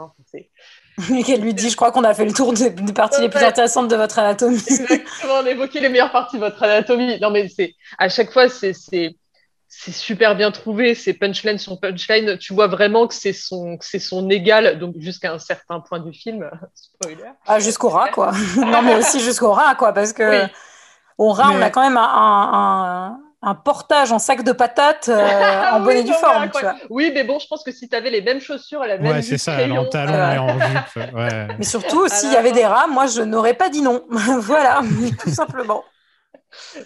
Et 1.15 1.23
qu'elle 1.23 1.41
lui 1.41 1.53
dit, 1.53 1.69
je 1.69 1.75
crois 1.75 1.91
qu'on 1.91 2.03
a 2.03 2.13
fait 2.13 2.25
le 2.25 2.33
tour 2.33 2.53
des, 2.53 2.71
des 2.71 2.93
parties 2.93 3.21
les 3.21 3.29
plus 3.29 3.39
Ouais. 3.39 3.45
intéressantes 3.45 3.87
de 3.87 3.95
votre 3.95 4.17
anatomie. 4.19 4.55
Exactement, 4.57 5.33
on 5.43 5.45
évoquait 5.45 5.79
les 5.79 5.89
meilleures 5.89 6.11
parties 6.11 6.37
de 6.37 6.41
votre 6.41 6.61
anatomie. 6.63 7.19
Non, 7.19 7.29
mais 7.29 7.47
c'est 7.49 7.75
à 7.99 8.09
chaque 8.09 8.31
fois, 8.31 8.49
c'est 8.49 8.73
c'est 9.73 9.91
c'est 9.91 9.91
super 9.93 10.35
bien 10.35 10.51
trouvé. 10.51 10.93
Ces 10.95 11.13
punchlines 11.13 11.57
sont 11.57 11.77
punchlines. 11.77 12.37
Tu 12.37 12.53
vois 12.53 12.67
vraiment 12.67 13.07
que 13.07 13.13
c'est 13.13 13.31
son 13.33 13.77
que 13.77 13.85
c'est 13.85 13.99
son 13.99 14.29
égal, 14.29 14.77
donc 14.79 14.95
jusqu'à 14.99 15.31
un 15.31 15.39
certain 15.39 15.79
point 15.79 15.99
du 15.99 16.11
film. 16.13 16.49
Spoiler. 16.75 17.31
Ah, 17.47 17.59
jusqu'au 17.59 17.87
rat, 17.89 18.09
quoi. 18.09 18.31
non, 18.57 18.81
mais 18.81 18.95
aussi 18.95 19.19
jusqu'au 19.21 19.51
rat, 19.53 19.75
quoi, 19.75 19.93
parce 19.93 20.11
que 20.13 20.43
Oui. 20.43 20.47
au 21.17 21.29
rat, 21.31 21.47
Mais- 21.49 21.55
on 21.57 21.61
a 21.61 21.69
quand 21.69 21.81
même 21.81 21.97
un, 21.97 23.17
un, 23.41 23.55
portage 23.55 24.11
en 24.11 24.19
sac 24.19 24.43
de 24.43 24.51
patates 24.51 25.07
euh, 25.09 25.63
en 25.71 25.79
bonne 25.79 25.87
Oui, 25.95 25.99
et 26.01 26.03
due 26.03 26.11
mais 26.11 26.17
forme, 26.17 26.35
tu 26.37 26.43
incroyable. 26.43 26.77
vois. 26.79 26.87
Oui, 26.89 27.11
mais 27.13 27.23
bon, 27.23 27.39
je 27.39 27.47
pense 27.47 27.63
que 27.63 27.71
si 27.71 27.87
tu 27.89 27.95
avais 27.95 28.09
les 28.11 28.21
mêmes 28.21 28.41
chaussures 28.41 28.83
et 28.83 28.87
la 28.89 28.97
même 28.97 29.11
Ouais, 29.15 29.21
c'est 29.21 29.37
ça, 29.37 29.53
crayon, 29.53 29.77
en 29.79 29.85
talon 29.85 30.13
euh, 30.13 30.33
et 30.33 30.37
en 30.37 30.59
jupe. 30.59 31.13
Ouais. 31.15 31.47
Mais 31.57 31.63
surtout, 31.65 32.07
s'il 32.09 32.31
y 32.31 32.35
avait 32.35 32.51
des 32.51 32.65
rats, 32.65 32.87
moi, 32.87 33.07
je 33.07 33.21
n'aurais 33.21 33.53
pas 33.55 33.69
dit 33.69 33.81
non. 33.81 34.03
voilà, 34.09 34.81
tout 35.23 35.29
simplement. 35.31 35.83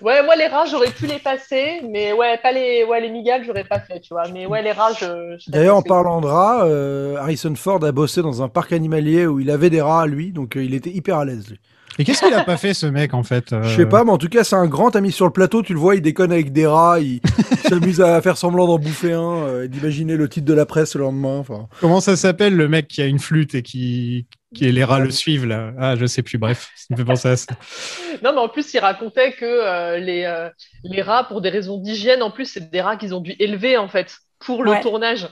Ouais, 0.02 0.24
moi 0.24 0.36
les 0.36 0.48
rats, 0.48 0.66
j'aurais 0.66 0.92
pu 0.92 1.08
les 1.08 1.20
passer, 1.20 1.82
mais 1.90 2.14
ouais, 2.14 2.38
pas 2.38 2.52
les 2.52 2.84
ouais 2.84 3.02
les 3.02 3.10
migales, 3.10 3.44
j'aurais 3.46 3.64
pas 3.64 3.80
fait, 3.80 4.00
tu 4.00 4.14
vois. 4.14 4.28
Mais 4.34 4.46
ouais, 4.46 4.62
les 4.62 4.72
rats, 4.72 4.94
je. 4.94 5.38
je 5.40 5.52
D'ailleurs, 5.52 5.78
en 5.78 5.82
parlant 5.82 6.22
de 6.22 6.28
rats, 6.28 6.66
euh, 6.66 7.18
Harrison 7.18 7.54
Ford 7.56 7.84
a 7.84 7.92
bossé 7.92 8.22
dans 8.22 8.42
un 8.42 8.50
parc 8.50 8.74
animalier 8.74 9.26
où 9.28 9.40
il 9.40 9.50
avait 9.50 9.70
des 9.70 9.82
rats 9.82 10.04
à 10.04 10.08
lui, 10.08 10.32
donc 10.32 10.56
euh, 10.56 10.64
il 10.64 10.74
était 10.74 10.92
hyper 10.92 11.18
à 11.18 11.26
l'aise. 11.26 11.50
lui. 11.50 11.60
Et 11.98 12.04
qu'est-ce 12.04 12.22
qu'il 12.26 12.34
a 12.34 12.44
pas 12.44 12.58
fait, 12.58 12.74
ce 12.74 12.86
mec, 12.86 13.14
en 13.14 13.24
fait 13.24 13.54
euh, 13.54 13.64
Je 13.64 13.76
sais 13.76 13.86
pas, 13.86 14.04
mais 14.04 14.12
en 14.12 14.18
tout 14.18 14.28
cas, 14.28 14.44
c'est 14.44 14.56
un 14.56 14.68
grand 14.68 14.96
ami 14.96 15.12
sur 15.12 15.26
le 15.26 15.32
plateau. 15.32 15.62
Tu 15.62 15.74
le 15.74 15.80
vois, 15.80 15.96
il 15.96 16.02
déconne 16.02 16.32
avec 16.32 16.52
des 16.52 16.68
rats, 16.68 17.00
il, 17.00 17.22
il 17.52 17.58
s'amuse 17.70 18.02
à 18.02 18.22
faire 18.22 18.38
semblant 18.38 18.68
d'en 18.68 18.78
bouffer 18.78 19.14
un, 19.14 19.22
euh, 19.22 19.64
et 19.64 19.68
d'imaginer 19.70 20.18
le 20.18 20.28
titre 20.28 20.46
de 20.46 20.54
la 20.54 20.66
presse 20.66 20.96
le 20.96 21.02
lendemain. 21.02 21.38
Enfin, 21.38 21.68
Comment 21.80 22.02
ça 22.02 22.18
s'appelle, 22.18 22.56
le 22.56 22.68
mec 22.68 22.90
qui 22.90 23.02
a 23.02 23.06
une 23.06 23.20
flûte 23.20 23.56
et 23.56 23.62
qui, 23.62 24.28
qui 24.56 24.72
les 24.72 24.84
rats 24.84 25.00
le 25.00 25.12
suivent, 25.12 25.46
là 25.46 25.72
Ah, 25.80 25.96
je 25.96 26.06
sais 26.06 26.22
plus, 26.24 26.38
bref, 26.38 26.72
ça 26.76 26.86
me 26.92 26.98
fait 26.98 27.06
penser 27.06 27.28
à 27.30 27.36
ça. 27.38 27.54
Non, 28.24 28.32
mais 28.34 28.40
en 28.40 28.50
plus, 28.50 28.74
il 28.74 28.80
racontait 28.80 29.34
que 29.34 29.46
euh, 29.46 29.98
les, 29.98 30.24
euh, 30.24 30.50
les 30.84 31.02
rats, 31.02 31.26
pour 31.26 31.42
des 31.42 31.50
raisons 31.50 31.78
d'hygiène, 31.78 32.24
en 32.24 32.32
plus, 32.32 32.46
c'est 32.46 32.72
des 32.72 32.82
rats 32.82 32.96
qu'ils 32.96 33.14
ont 33.14 33.20
dû 33.22 33.36
élever, 33.40 33.78
en 33.78 33.88
fait, 33.90 34.16
pour 34.40 34.64
le 34.64 34.72
Ouais. 34.72 34.82
tournage. 34.82 35.28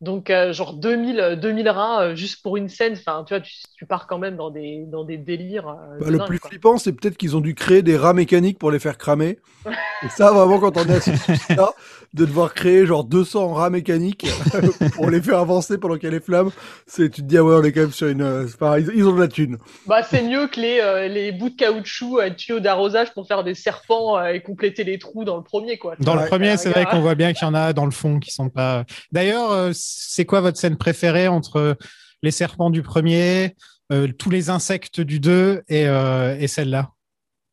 Donc, 0.00 0.28
euh, 0.28 0.52
genre 0.52 0.74
2000, 0.74 1.20
euh, 1.20 1.36
2000 1.36 1.68
rats 1.68 2.02
euh, 2.02 2.14
juste 2.16 2.42
pour 2.42 2.56
une 2.56 2.68
scène. 2.68 2.94
Enfin, 2.94 3.24
tu 3.26 3.32
vois, 3.34 3.40
tu, 3.40 3.52
tu 3.78 3.86
pars 3.86 4.06
quand 4.06 4.18
même 4.18 4.36
dans 4.36 4.50
des, 4.50 4.84
dans 4.86 5.04
des 5.04 5.16
délires. 5.18 5.68
euh, 5.68 5.98
bah, 6.00 6.06
de 6.06 6.10
le 6.12 6.18
dingue, 6.18 6.26
plus 6.26 6.38
quoi. 6.40 6.50
flippant, 6.50 6.76
c'est 6.78 6.92
peut-être 6.92 7.16
qu'ils 7.16 7.36
ont 7.36 7.40
dû 7.40 7.54
créer 7.54 7.82
des 7.82 7.96
rats 7.96 8.12
mécaniques 8.12 8.58
pour 8.58 8.70
les 8.70 8.78
faire 8.78 8.98
cramer. 8.98 9.38
Et 9.66 10.08
ça, 10.10 10.30
vraiment, 10.32 10.58
quand 10.58 10.76
on 10.76 10.84
est 10.84 10.94
assis 10.96 11.16
sur 11.16 11.36
ça, 11.36 11.72
de 12.14 12.24
devoir 12.24 12.54
créer 12.54 12.86
genre 12.86 13.04
200 13.04 13.52
rats 13.52 13.70
mécaniques 13.70 14.26
pour 14.94 15.10
les 15.10 15.20
faire 15.20 15.38
avancer 15.40 15.78
pendant 15.78 15.96
qu'il 15.96 16.04
y 16.04 16.06
a 16.06 16.10
les 16.12 16.20
flammes, 16.20 16.50
c'est 16.86 17.10
tu 17.10 17.22
te 17.22 17.26
dis 17.26 17.36
ah 17.36 17.44
ouais, 17.44 17.56
on 17.56 17.62
est 17.64 17.72
quand 17.72 17.80
même 17.82 17.92
sur 17.92 18.06
une. 18.08 18.22
euh, 18.22 18.46
c'est 18.48 18.56
pas- 18.56 18.78
ils, 18.78 18.88
ils 18.94 19.04
ont 19.06 19.14
de 19.14 19.20
la 19.20 19.28
thune. 19.28 19.58
Bah, 19.86 20.02
c'est 20.02 20.22
mieux 20.22 20.46
que 20.46 20.60
les, 20.60 20.78
euh, 20.80 21.08
les 21.08 21.32
bouts 21.32 21.50
de 21.50 21.56
caoutchouc, 21.56 22.20
euh, 22.20 22.30
tuyaux 22.30 22.60
d'arrosage 22.60 23.12
pour 23.14 23.26
faire 23.26 23.42
des 23.44 23.54
serpents 23.54 24.16
euh, 24.16 24.28
et 24.28 24.40
compléter 24.42 24.84
les 24.84 24.98
trous 24.98 25.24
dans 25.24 25.36
le 25.36 25.42
premier, 25.42 25.76
quoi. 25.76 25.96
Dans 25.98 26.14
le 26.14 26.26
premier, 26.26 26.56
c'est 26.56 26.70
vrai 26.70 26.86
qu'on 26.86 27.00
voit 27.00 27.16
bien 27.16 27.32
qu'il 27.32 27.46
y 27.46 27.50
en 27.50 27.54
a 27.54 27.72
dans 27.72 27.84
le 27.84 27.90
fond 27.90 28.20
qui 28.20 28.30
sont 28.30 28.48
pas. 28.48 28.84
D'ailleurs, 29.12 29.50
euh, 29.50 29.70
c'est 29.74 30.24
quoi 30.24 30.40
votre 30.40 30.56
scène 30.56 30.76
préférée 30.76 31.26
entre 31.28 31.76
les 32.22 32.30
serpents 32.30 32.70
du 32.70 32.82
premier, 32.82 33.56
euh, 33.92 34.08
tous 34.16 34.30
les 34.30 34.50
insectes 34.50 35.00
du 35.00 35.18
2 35.20 35.62
et, 35.68 35.86
euh, 35.88 36.36
et 36.38 36.46
celle-là? 36.46 36.90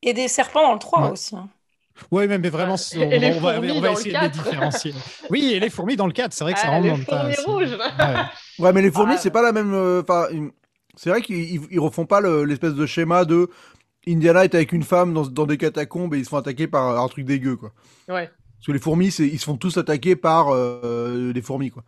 Et 0.04 0.14
des 0.14 0.28
serpents 0.28 0.62
dans 0.64 0.74
le 0.74 0.80
3 0.80 1.02
Ouais. 1.06 1.12
aussi. 1.12 1.36
hein. 1.36 1.50
Oui, 2.10 2.28
mais, 2.28 2.38
mais 2.38 2.50
vraiment, 2.50 2.76
on, 2.96 3.10
les 3.10 3.34
on 3.36 3.40
va, 3.40 3.60
on 3.60 3.64
essayer 3.64 4.12
de 4.12 4.18
les 4.20 4.30
4. 4.32 4.32
différencier. 4.44 4.94
Oui, 5.30 5.52
et 5.54 5.60
les 5.60 5.70
fourmis 5.70 5.96
dans 5.96 6.08
le 6.08 6.14
4, 6.14 6.34
c'est 6.34 6.44
vrai 6.44 6.54
que 6.54 6.60
ça 6.60 6.68
Ah, 6.68 6.72
rentre 6.72 6.84
les 6.86 6.92
dans 6.92 6.98
le 6.98 7.06
tas. 7.06 7.32
fourmis 7.34 7.66
rouges. 7.66 7.78
Ouais. 7.78 8.16
Ouais, 8.66 8.74
mais 8.74 8.82
les 8.82 8.92
fourmis, 8.92 9.14
Ah. 9.16 9.20
c'est 9.20 9.32
pas 9.32 9.42
la 9.42 9.52
même. 9.52 9.74
euh, 9.74 10.02
Enfin, 10.02 10.28
c'est 10.96 11.10
vrai 11.10 11.22
qu'ils 11.22 11.38
ils- 11.56 11.68
ils 11.72 11.80
refont 11.80 12.06
pas 12.06 12.22
le- 12.22 12.44
l'espèce 12.46 12.74
de 12.74 12.86
schéma 12.86 13.26
de 13.26 13.50
Indiana 14.08 14.44
est 14.46 14.56
avec 14.56 14.72
une 14.72 14.84
femme 14.84 15.14
dans, 15.14 15.26
dans 15.28 15.46
des 15.46 15.58
catacombes 15.58 16.14
et 16.16 16.18
ils 16.18 16.26
se 16.26 16.30
font 16.30 16.38
attaquer 16.38 16.68
par 16.68 17.00
un 17.00 17.08
truc 17.08 17.26
dégueu, 17.26 17.56
quoi. 17.56 17.72
Ouais. 18.10 18.28
Parce 18.58 18.68
que 18.68 18.72
les 18.72 18.80
fourmis, 18.80 19.08
ils 19.08 19.40
se 19.40 19.46
font 19.46 19.58
tous 19.58 19.78
attaquer 19.78 20.16
par 20.16 20.48
euh, 20.50 21.32
des 21.34 21.42
fourmis, 21.42 21.70
quoi. 21.72 21.84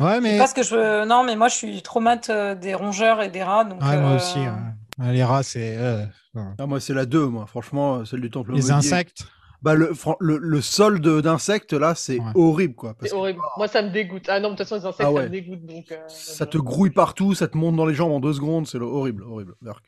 Ouais, 0.00 0.14
C'est 0.14 0.20
mais. 0.22 0.38
Parce 0.38 0.52
que 0.54 0.62
je... 0.62 1.04
Non, 1.04 1.22
mais 1.22 1.36
moi, 1.36 1.48
je 1.48 1.54
suis 1.54 1.82
trop 1.82 2.00
mat 2.00 2.30
euh, 2.30 2.54
des 2.54 2.74
rongeurs 2.74 3.20
et 3.22 3.28
des 3.28 3.42
rats. 3.42 3.64
Donc, 3.64 3.80
Ouais, 3.82 3.96
moi 3.98 4.10
euh, 4.12 4.16
aussi. 4.16 4.38
ouais. 4.38 4.48
Ouais, 5.02 5.12
Les 5.12 5.24
rats, 5.24 5.42
c'est. 5.42 5.76
euh. 5.76 6.04
Ah, 6.58 6.66
moi, 6.66 6.80
c'est 6.80 6.94
la 6.94 7.04
2, 7.06 7.26
moi. 7.26 7.46
Franchement, 7.46 8.04
celle 8.04 8.20
du 8.20 8.30
temple. 8.30 8.52
Les 8.54 8.70
insectes. 8.70 9.26
Bah, 9.62 9.74
le, 9.74 9.94
fran- 9.94 10.16
le, 10.18 10.38
le 10.38 10.60
sol 10.60 11.00
de- 11.00 11.20
d'insectes, 11.20 11.72
là, 11.72 11.94
c'est 11.94 12.18
Ouais. 12.18 12.32
horrible, 12.34 12.74
quoi. 12.74 12.94
Parce 12.94 13.10
C'est 13.10 13.14
que 13.14 13.20
horrible. 13.20 13.40
Moi, 13.56 13.68
ça 13.68 13.80
me 13.82 13.90
dégoûte. 13.90 14.24
Ah 14.28 14.40
non, 14.40 14.48
de 14.50 14.56
toute 14.56 14.66
façon, 14.66 14.74
les 14.74 14.86
insectes, 14.86 15.08
Ah 15.08 15.14
ça 15.16 15.22
me 15.22 15.28
dégoûte. 15.28 15.64
Donc, 15.64 15.92
euh, 15.92 15.96
ça 16.08 16.46
te 16.46 16.58
grouille 16.58 16.90
partout, 16.90 17.34
ça 17.34 17.46
te 17.46 17.56
monte 17.56 17.76
dans 17.76 17.86
les 17.86 17.94
jambes 17.94 18.10
en 18.10 18.18
deux 18.18 18.32
secondes. 18.32 18.66
C'est 18.66 18.78
le- 18.78 18.86
horrible, 18.86 19.22
horrible. 19.22 19.54
Dark. 19.62 19.84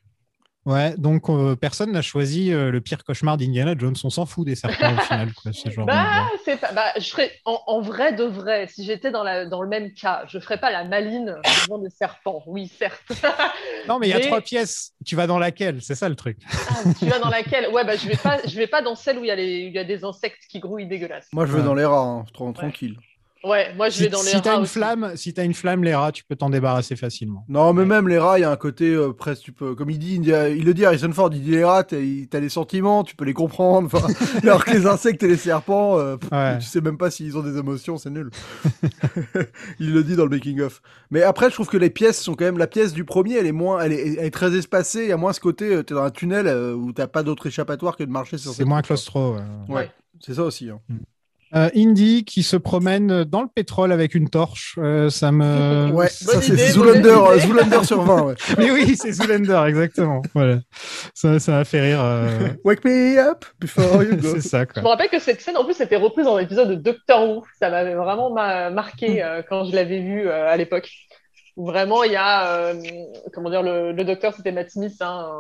Ouais, 0.66 0.94
donc 0.96 1.28
euh, 1.28 1.56
personne 1.56 1.92
n'a 1.92 2.00
choisi 2.00 2.50
euh, 2.50 2.70
le 2.70 2.80
pire 2.80 3.04
cauchemar 3.04 3.36
d'Indiana 3.36 3.74
Jones. 3.76 3.94
On 4.02 4.08
s'en 4.08 4.24
fout 4.24 4.46
des 4.46 4.54
serpents 4.54 4.94
au 4.94 5.00
final. 5.00 5.32
Quoi. 5.34 5.52
C'est 5.52 5.70
genre, 5.70 5.84
Bah, 5.84 6.26
c'est 6.44 6.58
pas. 6.58 6.72
Bah, 6.72 6.86
je 6.98 7.06
ferais 7.10 7.30
en, 7.44 7.60
en 7.66 7.80
vrai 7.82 8.14
de 8.14 8.24
vrai. 8.24 8.66
Si 8.68 8.82
j'étais 8.84 9.10
dans 9.10 9.22
la 9.22 9.44
dans 9.44 9.60
le 9.60 9.68
même 9.68 9.92
cas, 9.92 10.24
je 10.26 10.38
ferais 10.38 10.58
pas 10.58 10.70
la 10.70 10.84
maline 10.84 11.36
devant 11.66 11.76
des 11.78 11.90
serpents. 11.90 12.42
Oui, 12.46 12.68
certes. 12.78 13.02
Non, 13.88 13.98
mais 13.98 14.06
il 14.06 14.10
y 14.10 14.14
a 14.14 14.18
Mais- 14.18 14.26
trois 14.26 14.40
pièces. 14.40 14.92
Tu 15.04 15.14
vas 15.16 15.26
dans 15.26 15.38
laquelle? 15.38 15.82
C'est 15.82 15.94
ça 15.94 16.08
le 16.08 16.16
truc. 16.16 16.38
Ah, 16.70 16.74
tu 16.98 17.04
vas 17.04 17.18
dans 17.18 17.28
laquelle? 17.28 17.68
Ouais, 17.70 17.84
bah 17.84 17.96
je 17.96 18.08
vais 18.08 18.16
pas. 18.16 18.38
Je 18.46 18.56
vais 18.56 18.66
pas 18.66 18.80
dans 18.80 18.94
celle 18.94 19.18
où 19.18 19.24
il 19.24 19.26
y 19.26 19.30
a 19.30 19.36
les, 19.36 19.64
il 19.66 19.72
y 19.74 19.78
a 19.78 19.84
des 19.84 20.02
insectes 20.04 20.44
qui 20.48 20.60
grouillent 20.60 20.86
dégueulasses. 20.88 21.28
Moi, 21.34 21.44
je 21.44 21.52
vais 21.52 21.58
Ouais. 21.58 21.64
dans 21.66 21.74
les 21.74 21.84
rats, 21.84 21.98
hein, 22.00 22.24
tra- 22.34 22.54
tranquille. 22.54 22.96
Ouais, 23.44 23.74
moi 23.76 23.88
je 23.90 23.96
Si, 23.96 24.02
vais 24.04 24.08
dans 24.08 24.22
les 24.22 24.30
si 24.30 24.40
t'as 24.40 24.54
rats 24.54 24.60
une 24.60 24.66
flamme, 24.66 25.12
si 25.16 25.34
t'as 25.34 25.44
une 25.44 25.52
flamme, 25.52 25.84
les 25.84 25.94
rats, 25.94 26.12
tu 26.12 26.24
peux 26.24 26.34
t'en 26.34 26.48
débarrasser 26.48 26.96
facilement. 26.96 27.44
Non, 27.48 27.72
mais 27.74 27.84
même 27.84 28.08
les 28.08 28.18
rats, 28.18 28.38
il 28.38 28.42
y 28.42 28.44
a 28.44 28.50
un 28.50 28.56
côté 28.56 28.86
euh, 28.94 29.12
presque, 29.12 29.42
tu 29.42 29.52
peux, 29.52 29.74
comme 29.74 29.90
il 29.90 29.98
dit, 29.98 30.14
il, 30.14 30.20
dit- 30.22 30.30
il 30.56 30.64
le 30.64 30.72
dit 30.72 30.84
Harrison 30.86 31.12
Ford, 31.12 31.28
il 31.32 31.42
dit 31.42 31.50
les 31.50 31.64
rats, 31.64 31.84
t'as 31.84 31.96
t'as 32.30 32.40
les 32.40 32.48
sentiments, 32.48 33.04
tu 33.04 33.16
peux 33.16 33.24
les 33.26 33.34
comprendre. 33.34 33.90
alors 34.42 34.64
que 34.64 34.70
les 34.70 34.86
insectes 34.86 35.22
et 35.22 35.28
les 35.28 35.36
serpents, 35.36 35.98
euh, 35.98 36.16
pff, 36.16 36.30
Ouais. 36.32 36.58
tu 36.58 36.64
sais 36.66 36.80
même 36.80 36.96
pas 36.96 37.10
s'ils 37.10 37.36
ont 37.36 37.42
des 37.42 37.58
émotions, 37.58 37.98
c'est 37.98 38.10
nul. 38.10 38.30
il 39.78 39.92
le 39.92 40.02
dit 40.04 40.16
dans 40.16 40.24
le 40.24 40.30
making 40.30 40.60
of. 40.60 40.80
Mais 41.10 41.22
après, 41.22 41.48
je 41.50 41.54
trouve 41.54 41.68
que 41.68 41.76
les 41.76 41.90
pièces 41.90 42.20
sont 42.20 42.34
quand 42.34 42.44
même 42.44 42.58
la 42.58 42.66
pièce 42.66 42.92
du 42.92 43.04
premier, 43.04 43.34
elle 43.36 43.46
est 43.46 43.52
moins, 43.52 43.80
elle 43.82 43.92
est, 43.92 44.14
elle 44.18 44.24
est 44.26 44.30
très 44.30 44.54
espacée, 44.56 45.02
il 45.02 45.08
y 45.08 45.12
a 45.12 45.16
moins 45.16 45.32
ce 45.32 45.40
côté, 45.40 45.66
euh, 45.74 45.82
t'es 45.82 45.94
dans 45.94 46.02
un 46.04 46.10
tunnel 46.10 46.46
euh, 46.46 46.74
où 46.74 46.92
t'as 46.92 47.06
pas 47.06 47.22
d'autre 47.22 47.46
échappatoire 47.46 47.96
que 47.96 48.04
de 48.04 48.10
marcher 48.10 48.38
sur. 48.38 48.52
C'est 48.52 48.58
ces 48.58 48.64
moins 48.64 48.82
claustro. 48.82 49.34
ouais. 49.34 49.42
Ouais, 49.68 49.90
c'est 50.20 50.34
ça 50.34 50.42
aussi. 50.44 50.70
hein. 50.70 50.80
Euh, 51.56 51.70
Indy 51.76 52.24
qui 52.24 52.42
se 52.42 52.56
promène 52.56 53.22
dans 53.24 53.42
le 53.42 53.48
pétrole 53.54 53.92
avec 53.92 54.14
une 54.14 54.28
torche, 54.28 54.76
euh, 54.78 55.08
ça 55.10 55.30
me. 55.30 55.90
Ouais, 55.94 56.08
ça, 56.08 56.40
c'est 56.40 56.54
idée, 56.54 56.68
Zoolander, 56.70 57.08
euh, 57.08 57.36
idée. 57.36 57.46
Zoolander 57.46 57.84
sur 57.84 58.02
20. 58.02 58.22
Ouais. 58.22 58.34
Mais 58.58 58.70
oui, 58.72 58.96
c'est 58.96 59.12
Zoolander, 59.12 59.62
exactement. 59.68 60.20
Voilà. 60.34 60.58
Ça, 61.14 61.38
ça 61.38 61.52
m'a 61.52 61.64
fait 61.64 61.80
rire. 61.80 62.00
euh, 62.02 62.48
Wake 62.64 62.84
me 62.84 63.18
up 63.18 63.44
before 63.60 64.02
you 64.02 64.16
go. 64.16 64.28
c'est 64.34 64.40
ça, 64.48 64.64
Je 64.74 64.80
me 64.80 64.86
rappelle 64.88 65.08
que 65.10 65.20
cette 65.20 65.40
scène, 65.40 65.56
en 65.56 65.64
plus, 65.64 65.80
était 65.80 65.96
reprise 65.96 66.24
dans 66.26 66.36
l'épisode 66.38 66.70
de 66.70 66.74
Doctor 66.74 67.28
Who. 67.28 67.44
Ça 67.60 67.70
m'avait 67.70 67.94
vraiment 67.94 68.30
ma- 68.32 68.70
marqué 68.70 69.22
euh, 69.22 69.42
quand 69.48 69.64
je 69.64 69.74
l'avais 69.76 70.00
vu 70.00 70.26
euh, 70.28 70.48
à 70.50 70.56
l'époque. 70.56 70.90
Où 71.56 71.66
vraiment, 71.66 72.02
il 72.02 72.10
y 72.10 72.16
a, 72.16 72.48
euh, 72.48 72.74
comment 73.32 73.48
dire, 73.48 73.62
le, 73.62 73.92
le 73.92 74.04
docteur, 74.04 74.34
c'était 74.34 74.50
Matt 74.50 74.70
Smith, 74.70 74.96
hein, 75.00 75.30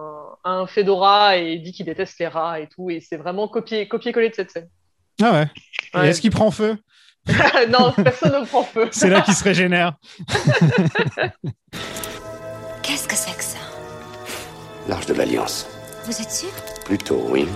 un, 0.44 0.60
un 0.60 0.66
fedora 0.68 1.38
et 1.38 1.54
il 1.54 1.62
dit 1.64 1.72
qu'il 1.72 1.86
déteste 1.86 2.20
les 2.20 2.28
rats 2.28 2.60
et 2.60 2.68
tout. 2.68 2.88
Et 2.88 3.00
c'est 3.00 3.16
vraiment 3.16 3.48
copié- 3.48 3.88
copié-collé 3.88 4.28
de 4.28 4.34
cette 4.36 4.52
scène. 4.52 4.68
Ah 5.22 5.32
ouais. 5.94 6.08
Est-ce 6.08 6.20
qu'il 6.20 6.30
prend 6.30 6.50
feu 6.50 6.76
non, 7.70 7.90
personne 7.92 8.38
ne 8.42 8.44
prend 8.46 8.62
feu. 8.64 8.88
C'est 8.90 9.08
là 9.08 9.22
qu'il 9.22 9.32
se 9.34 9.42
régénère. 9.44 9.94
Qu'est-ce 12.82 13.08
que 13.08 13.14
c'est 13.14 13.34
que 13.36 13.42
ça? 13.42 13.58
L'Arche 14.88 15.06
de 15.06 15.14
l'Alliance. 15.14 15.66
Vous 16.04 16.20
êtes 16.20 16.30
sûr? 16.30 16.50
Plutôt, 16.84 17.24
oui. 17.30 17.46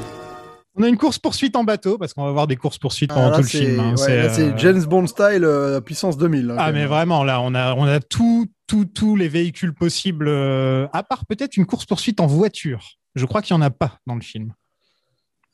On 0.74 0.82
a 0.84 0.88
une 0.88 0.96
course 0.96 1.18
poursuite 1.18 1.54
en 1.56 1.64
bateau 1.64 1.98
parce 1.98 2.14
qu'on 2.14 2.24
va 2.24 2.30
voir 2.30 2.46
des 2.46 2.56
courses 2.56 2.78
poursuites 2.78 3.10
Ah, 3.12 3.16
pendant 3.16 3.30
là, 3.30 3.36
tout 3.36 3.42
le 3.42 3.48
film. 3.48 3.78
hein. 3.80 3.90
ouais, 3.90 3.96
C'est, 4.30 4.42
euh, 4.52 4.56
James 4.56 4.82
Bond 4.84 5.06
style 5.06 5.44
euh, 5.44 5.80
puissance 5.80 6.16
2000. 6.16 6.50
hein, 6.52 6.56
Ah 6.58 6.72
mais 6.72 6.86
vraiment 6.86 7.24
là 7.24 7.40
on 7.42 7.54
a 7.54 7.74
on 7.74 7.84
a 7.84 7.98
tout 8.00 8.46
tout 8.68 8.84
tous 8.84 9.16
les 9.16 9.28
véhicules 9.28 9.74
possibles 9.74 10.28
euh, 10.28 10.86
à 10.92 11.02
part 11.02 11.26
peut-être 11.26 11.56
une 11.56 11.66
course 11.66 11.84
poursuite 11.84 12.20
en 12.20 12.26
voiture. 12.26 12.92
Je 13.16 13.26
crois 13.26 13.42
qu'il 13.42 13.54
y 13.54 13.58
en 13.58 13.62
a 13.62 13.70
pas 13.70 13.98
dans 14.06 14.14
le 14.14 14.20
film. 14.22 14.54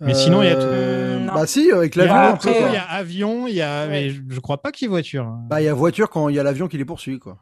Mais 0.04 0.14
sinon, 0.14 0.42
il 0.42 0.46
y 0.46 0.52
a 0.52 0.54
tout. 0.56 0.60
Euh, 0.62 1.18
Non. 1.18 1.34
Bah 1.34 1.46
si, 1.46 1.70
avec 1.72 1.96
Il 1.96 2.02
y 2.02 2.04
a 2.04 2.06
l'avion. 2.06 2.38
il 2.68 2.72
y 2.72 2.76
a 2.76 2.84
avion, 2.90 3.46
il 3.46 3.54
y 3.54 3.62
a 3.62 3.86
mais 3.86 4.10
je, 4.10 4.20
je 4.28 4.40
crois 4.40 4.60
pas 4.60 4.70
qu'il 4.72 4.84
y 4.84 4.86
ait 4.86 4.90
voiture. 4.90 5.26
Bah 5.48 5.60
il 5.60 5.64
y 5.64 5.68
a 5.68 5.74
voiture 5.74 6.10
quand 6.10 6.28
il 6.28 6.34
y 6.36 6.38
a 6.38 6.42
l'avion 6.42 6.68
qui 6.68 6.76
les 6.78 6.84
poursuit 6.84 7.18
quoi. 7.18 7.38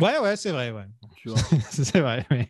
Ouais 0.00 0.18
ouais, 0.22 0.36
c'est 0.36 0.50
vrai 0.52 0.70
ouais. 0.70 0.84
Tu 1.16 1.28
vois. 1.28 1.38
c'est 1.70 2.00
vrai. 2.00 2.24
mais- 2.30 2.48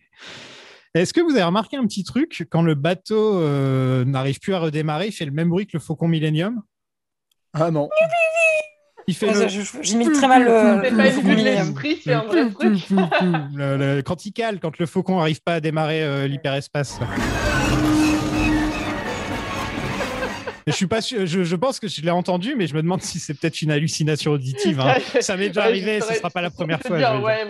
Est-ce 0.94 1.12
que 1.14 1.20
vous 1.22 1.30
avez 1.32 1.42
remarqué 1.42 1.76
un 1.76 1.86
petit 1.86 2.04
truc 2.04 2.46
quand 2.50 2.62
le 2.62 2.74
bateau 2.74 3.40
euh, 3.40 4.04
n'arrive 4.04 4.38
plus 4.40 4.54
à 4.54 4.58
redémarrer, 4.60 5.06
il 5.08 5.12
fait 5.12 5.24
le 5.24 5.32
même 5.32 5.48
bruit 5.48 5.66
que 5.66 5.72
le 5.74 5.80
Faucon 5.80 6.06
Millennium? 6.08 6.62
Ah 7.54 7.70
non. 7.70 7.88
Il 9.06 9.14
fait 9.14 9.26
Ouais, 9.28 9.42
le... 9.44 9.48
je- 9.48 9.60
J'imite 9.82 10.12
très 10.12 10.28
mal 10.28 10.44
le. 10.44 10.80
C'est 10.82 10.90
le 10.90 10.96
pas 10.96 11.08
une 11.08 11.22
de 11.22 11.28
Millennium. 11.34 11.64
l'esprit, 11.66 12.00
c'est 12.02 12.12
un 12.12 12.22
vrai 12.24 12.50
truc. 12.50 12.78
Le- 13.54 13.76
le- 13.96 14.02
quand 14.02 14.24
il 14.26 14.32
cale, 14.32 14.60
quand 14.60 14.78
le 14.78 14.86
faucon 14.86 15.18
arrive 15.18 15.42
pas 15.42 15.54
à 15.54 15.60
démarrer 15.60 16.02
euh, 16.02 16.26
l'hyperespace. 16.26 16.98
Je 20.66 20.72
suis 20.72 20.86
pas 20.86 21.00
sûr, 21.02 21.26
je, 21.26 21.44
je 21.44 21.56
pense 21.56 21.78
que 21.78 21.88
je 21.88 22.00
l'ai 22.00 22.10
entendu, 22.10 22.54
mais 22.56 22.66
je 22.66 22.74
me 22.74 22.82
demande 22.82 23.02
si 23.02 23.18
c'est 23.18 23.34
peut-être 23.34 23.60
une 23.62 23.70
hallucination 23.70 24.32
auditive. 24.32 24.80
hein. 24.80 24.94
Ça 25.20 25.36
m'est 25.36 25.48
déjà 25.48 25.62
Ouais, 25.62 25.66
arrivé, 25.68 26.00
ce 26.00 26.06
saurais- 26.06 26.18
sera 26.18 26.30
pas 26.30 26.40
la 26.42 26.50
première 26.58 26.80
fois. 26.80 26.96
dire, 26.96 27.22
ouais, 27.22 27.46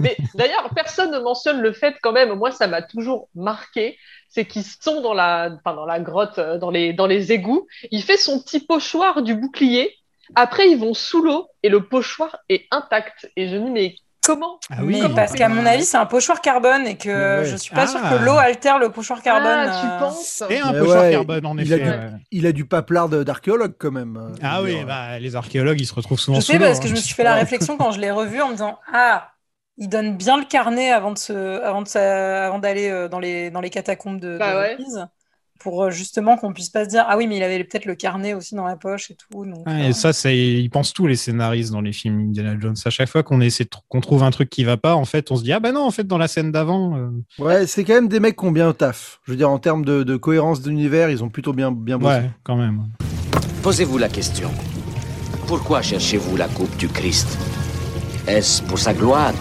Mais 0.00 0.16
d'ailleurs, 0.34 0.70
personne 0.74 1.10
ne 1.10 1.18
mentionne 1.18 1.60
le 1.60 1.72
fait 1.72 1.96
quand 2.02 2.12
même. 2.12 2.34
Moi, 2.34 2.50
ça 2.52 2.66
m'a 2.68 2.82
toujours 2.82 3.28
marqué. 3.34 3.98
C'est 4.28 4.44
qu'ils 4.44 4.64
sont 4.64 5.00
dans 5.00 5.14
la, 5.14 5.50
enfin, 5.56 5.74
dans 5.74 5.86
la 5.86 5.98
grotte, 6.00 6.38
euh, 6.38 6.58
dans 6.58 6.70
les, 6.70 6.92
dans 6.92 7.06
les 7.06 7.32
égouts. 7.32 7.66
Il 7.90 8.02
fait 8.02 8.16
son 8.16 8.40
petit 8.40 8.60
pochoir 8.60 9.22
du 9.22 9.34
bouclier. 9.34 9.94
Après, 10.34 10.68
ils 10.68 10.76
vont 10.78 10.94
sous 10.94 11.22
l'eau 11.22 11.48
et 11.62 11.68
le 11.68 11.84
pochoir 11.86 12.36
est 12.48 12.66
intact. 12.70 13.30
Et 13.36 13.48
je 13.48 13.56
me 13.56 13.66
dis, 13.66 13.70
mais 13.70 13.96
comment 14.26 14.58
Ah 14.70 14.78
oui. 14.82 15.00
Comment 15.00 15.14
parce 15.14 15.32
qu'à 15.32 15.48
mon 15.48 15.64
avis, 15.64 15.84
c'est 15.84 15.96
un 15.96 16.04
pochoir 16.06 16.40
carbone 16.40 16.86
et 16.86 16.96
que 16.96 17.38
Ouais. 17.40 17.44
je 17.46 17.56
suis 17.56 17.74
pas 17.74 17.82
Ah. 17.84 17.86
sûre 17.86 18.00
que 18.00 18.24
l'eau 18.24 18.36
altère 18.36 18.78
le 18.78 18.90
pochoir 18.90 19.22
carbone. 19.22 19.46
Ah, 19.70 19.80
tu 19.80 19.86
euh, 19.86 19.98
penses 19.98 20.42
Et 20.50 20.58
un 20.58 20.72
pochoir 20.72 21.02
ouais, 21.04 21.12
carbone, 21.12 21.46
en 21.46 21.56
il 21.56 21.72
a 21.72 21.76
effet. 21.76 21.84
du- 21.84 21.90
ouais. 21.90 22.10
Il 22.32 22.46
a 22.46 22.52
du 22.52 22.64
paplard 22.66 23.08
de- 23.08 23.22
d'archéologue 23.22 23.74
quand 23.78 23.92
même. 23.92 24.16
euh, 24.16 24.34
Ah 24.42 24.62
oui, 24.62 24.84
bah, 24.84 25.18
les 25.18 25.36
archéologues, 25.36 25.80
ils 25.80 25.86
se 25.86 25.94
retrouvent 25.94 26.18
souvent 26.20 26.40
Je 26.40 26.44
sais 26.44 26.58
parce 26.58 26.80
que 26.80 26.84
hein. 26.84 26.88
je 26.88 26.94
me 26.94 27.00
suis 27.00 27.14
fait 27.14 27.24
la 27.24 27.34
réflexion 27.34 27.76
quand 27.76 27.92
je 27.92 28.00
l'ai 28.00 28.10
revu 28.10 28.42
en 28.42 28.48
me 28.48 28.52
disant 28.52 28.78
Ah, 28.92 29.30
il 29.78 29.88
donne 29.88 30.16
bien 30.16 30.36
le 30.38 30.44
carnet 30.44 30.90
avant 30.90 31.12
de 31.12 31.18
se, 31.18 31.62
avant 31.62 31.82
de 31.82 31.88
sa- 31.88 32.46
avant 32.46 32.58
d'aller 32.58 32.88
euh, 32.90 33.08
dans 33.08 33.18
les, 33.20 33.50
dans 33.50 33.60
les 33.60 33.70
catacombes 33.70 34.18
de, 34.20 34.32
de 34.34 34.38
Bah 34.38 34.58
ouais. 34.58 34.76
Pour 35.58 35.84
euh, 35.84 35.90
justement 35.90 36.36
qu'on 36.36 36.52
puisse 36.52 36.68
pas 36.70 36.84
se 36.84 36.88
dire 36.90 37.04
Ah 37.08 37.16
oui, 37.16 37.26
mais 37.26 37.36
il 37.36 37.42
avait 37.42 37.62
peut-être 37.64 37.84
le 37.84 37.94
carnet 37.94 38.34
aussi 38.34 38.54
dans 38.54 38.64
la 38.64 38.76
poche 38.76 39.10
et 39.10 39.14
tout. 39.16 39.44
Donc, 39.44 39.62
Ah, 39.66 39.72
euh, 39.76 39.88
et 39.88 39.92
ça, 39.92 40.12
c'est, 40.12 40.36
ils 40.36 40.68
pensent 40.70 40.92
tous 40.92 41.06
les 41.06 41.16
scénaristes 41.16 41.72
dans 41.72 41.80
les 41.80 41.92
films 41.92 42.20
Indiana 42.20 42.56
Jones. 42.60 42.76
À 42.84 42.90
chaque 42.90 43.08
fois 43.08 43.22
qu'on 43.22 43.40
essaie 43.40 43.66
qu'on 43.88 44.00
trouve 44.00 44.22
un 44.22 44.30
truc 44.30 44.50
qui 44.50 44.64
va 44.64 44.76
pas, 44.76 44.94
en 44.94 45.04
fait, 45.04 45.30
on 45.30 45.36
se 45.36 45.42
dit 45.42 45.52
ah 45.52 45.60
bah 45.60 45.72
non, 45.72 45.82
en 45.84 45.90
fait, 45.90 46.06
dans 46.06 46.18
la 46.18 46.28
scène 46.28 46.52
d'avant. 46.52 46.96
euh, 46.96 47.08
Ouais, 47.38 47.66
c'est 47.66 47.84
quand 47.84 47.94
même 47.94 48.08
des 48.08 48.20
mecs 48.20 48.36
qui 48.36 48.44
ont 48.44 48.52
bien 48.52 48.72
taf. 48.72 49.20
Je 49.24 49.32
veux 49.32 49.36
dire, 49.36 49.50
en 49.50 49.58
termes 49.58 49.84
de, 49.84 50.02
de 50.02 50.16
cohérence 50.16 50.62
d'univers, 50.62 51.10
ils 51.10 51.22
ont 51.24 51.28
plutôt 51.28 51.52
bien, 51.52 51.72
bien 51.72 51.98
bossé. 51.98 52.16
Ouais, 52.18 52.30
quand 52.42 52.56
même. 52.56 52.82
Posez-vous 53.62 53.98
la 53.98 54.08
question. 54.08 54.50
Pourquoi 55.46 55.82
cherchez-vous 55.82 56.36
la 56.36 56.48
coupe 56.48 56.76
du 56.76 56.88
Christ? 56.88 57.38
Est-ce 58.26 58.62
pour 58.62 58.78
sa 58.78 58.92
gloire 58.94 59.32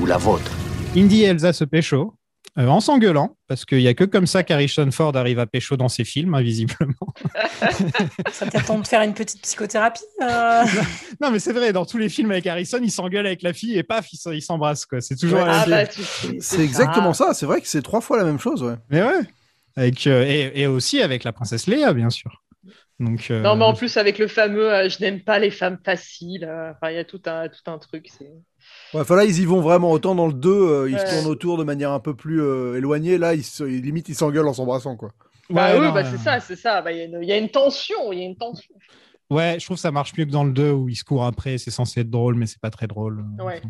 ou 0.00 0.06
la 0.06 0.16
vôtre? 0.18 0.50
Indy 0.96 1.22
et 1.22 1.26
Elsa 1.26 1.52
se 1.52 1.64
pécho. 1.64 2.14
Euh, 2.58 2.66
en 2.68 2.80
s'engueulant, 2.80 3.36
parce 3.48 3.64
qu'il 3.64 3.80
y 3.80 3.88
a 3.88 3.94
que 3.94 4.04
comme 4.04 4.26
ça 4.26 4.42
qu'Harrison 4.44 4.90
Ford 4.92 5.16
arrive 5.16 5.38
à 5.40 5.46
pécho 5.46 5.76
dans 5.76 5.88
ses 5.88 6.04
films, 6.04 6.34
hein, 6.34 6.40
visiblement. 6.42 6.94
ça 8.32 8.46
peut-être 8.46 8.66
temps 8.66 8.78
de 8.78 8.86
faire 8.86 9.02
une 9.02 9.14
petite 9.14 9.42
psychothérapie. 9.42 10.02
euh. 10.22 10.62
non, 11.20 11.30
mais 11.30 11.38
c'est 11.38 11.52
vrai, 11.52 11.72
dans 11.72 11.84
tous 11.84 11.98
les 11.98 12.08
films 12.08 12.30
avec 12.30 12.46
Harrison, 12.46 12.78
il 12.82 12.90
s'engueule 12.90 13.26
avec 13.26 13.42
la 13.42 13.52
fille 13.52 13.76
et 13.76 13.82
paf, 13.82 14.06
il 14.12 14.42
s'embrasse, 14.42 14.86
quoi. 14.86 15.00
C'est 15.00 15.16
toujours 15.16 15.40
Ouais, 15.40 15.46
la 15.46 15.66
même 15.66 15.86
Ah 15.88 15.90
c'est- 15.90 16.28
bah, 16.28 16.34
C'est 16.40 16.60
exactement 16.62 17.12
ça. 17.12 17.34
C'est 17.34 17.46
vrai 17.46 17.60
que 17.60 17.66
c'est 17.68 17.82
trois 17.82 18.00
fois 18.00 18.16
la 18.18 18.24
même 18.24 18.38
chose. 18.38 18.62
Ouais. 18.62 18.74
Mais 18.90 19.02
ouais. 19.02 19.20
Avec, 19.76 20.06
euh, 20.06 20.24
et, 20.24 20.52
et 20.60 20.66
aussi 20.68 21.02
avec 21.02 21.24
la 21.24 21.32
princesse 21.32 21.66
Léa, 21.66 21.92
bien 21.92 22.10
sûr. 22.10 22.42
Donc, 23.00 23.26
euh, 23.32 23.40
Non, 23.42 23.56
mais 23.56 23.64
en 23.64 23.74
plus, 23.74 23.96
avec 23.96 24.18
le 24.18 24.28
fameux 24.28 24.72
euh, 24.72 24.88
je 24.88 25.00
n'aime 25.00 25.20
pas 25.20 25.40
les 25.40 25.50
femmes 25.50 25.78
faciles, 25.84 26.44
euh, 26.44 26.70
enfin, 26.70 26.90
il 26.92 26.94
y 26.94 26.98
a 26.98 27.04
tout 27.04 27.20
un, 27.26 27.48
tout 27.48 27.68
un 27.68 27.78
truc. 27.78 28.08
Ouais, 28.94 29.00
enfin 29.00 29.16
là, 29.16 29.24
ils 29.24 29.40
y 29.40 29.44
vont 29.44 29.60
vraiment. 29.60 29.90
Autant 29.90 30.14
dans 30.14 30.26
le 30.26 30.32
2, 30.32 30.50
euh, 30.50 30.88
ils 30.88 30.94
Ouais. 30.94 31.06
se 31.06 31.10
tournent 31.14 31.30
autour 31.30 31.58
de 31.58 31.64
manière 31.64 31.90
un 31.92 32.00
peu 32.00 32.14
plus 32.14 32.40
euh, 32.40 32.76
éloignée. 32.76 33.18
Là, 33.18 33.34
ils 33.34 33.42
se, 33.44 33.64
ils- 33.64 33.82
limite, 33.82 34.08
ils 34.08 34.14
s'engueulent 34.14 34.46
en 34.48 34.52
s'embrassant. 34.54 34.96
quoi. 34.96 35.10
Bah 35.50 35.74
ouais, 35.74 35.86
oui, 35.86 35.92
bah, 35.92 36.04
c'est 36.04 36.16
ça, 36.18 36.40
c'est 36.40 36.56
ça. 36.56 36.80
Bah, 36.80 36.92
Il 36.92 36.98
y, 36.98 37.00
a 37.02 37.04
une- 37.04 37.18
il 37.22 37.28
y 37.28 37.32
a 37.32 37.36
une 37.36 37.50
tension, 37.50 38.12
il 38.12 38.18
y 38.20 38.22
a 38.22 38.24
une 38.26 38.36
tension. 38.36 38.74
Ouais, 39.30 39.56
je 39.58 39.64
trouve 39.64 39.76
que 39.76 39.80
ça 39.82 39.90
marche 39.90 40.16
mieux 40.16 40.24
que 40.24 40.30
dans 40.30 40.44
le 40.44 40.52
2 40.52 40.70
où 40.70 40.88
il 40.88 40.94
se 40.96 41.04
court 41.04 41.24
après. 41.24 41.58
C'est 41.58 41.70
censé 41.70 42.00
être 42.00 42.10
drôle, 42.10 42.36
mais 42.36 42.46
c'est 42.46 42.60
pas 42.60 42.70
très 42.70 42.86
drôle. 42.86 43.24
Ouais. 43.44 43.60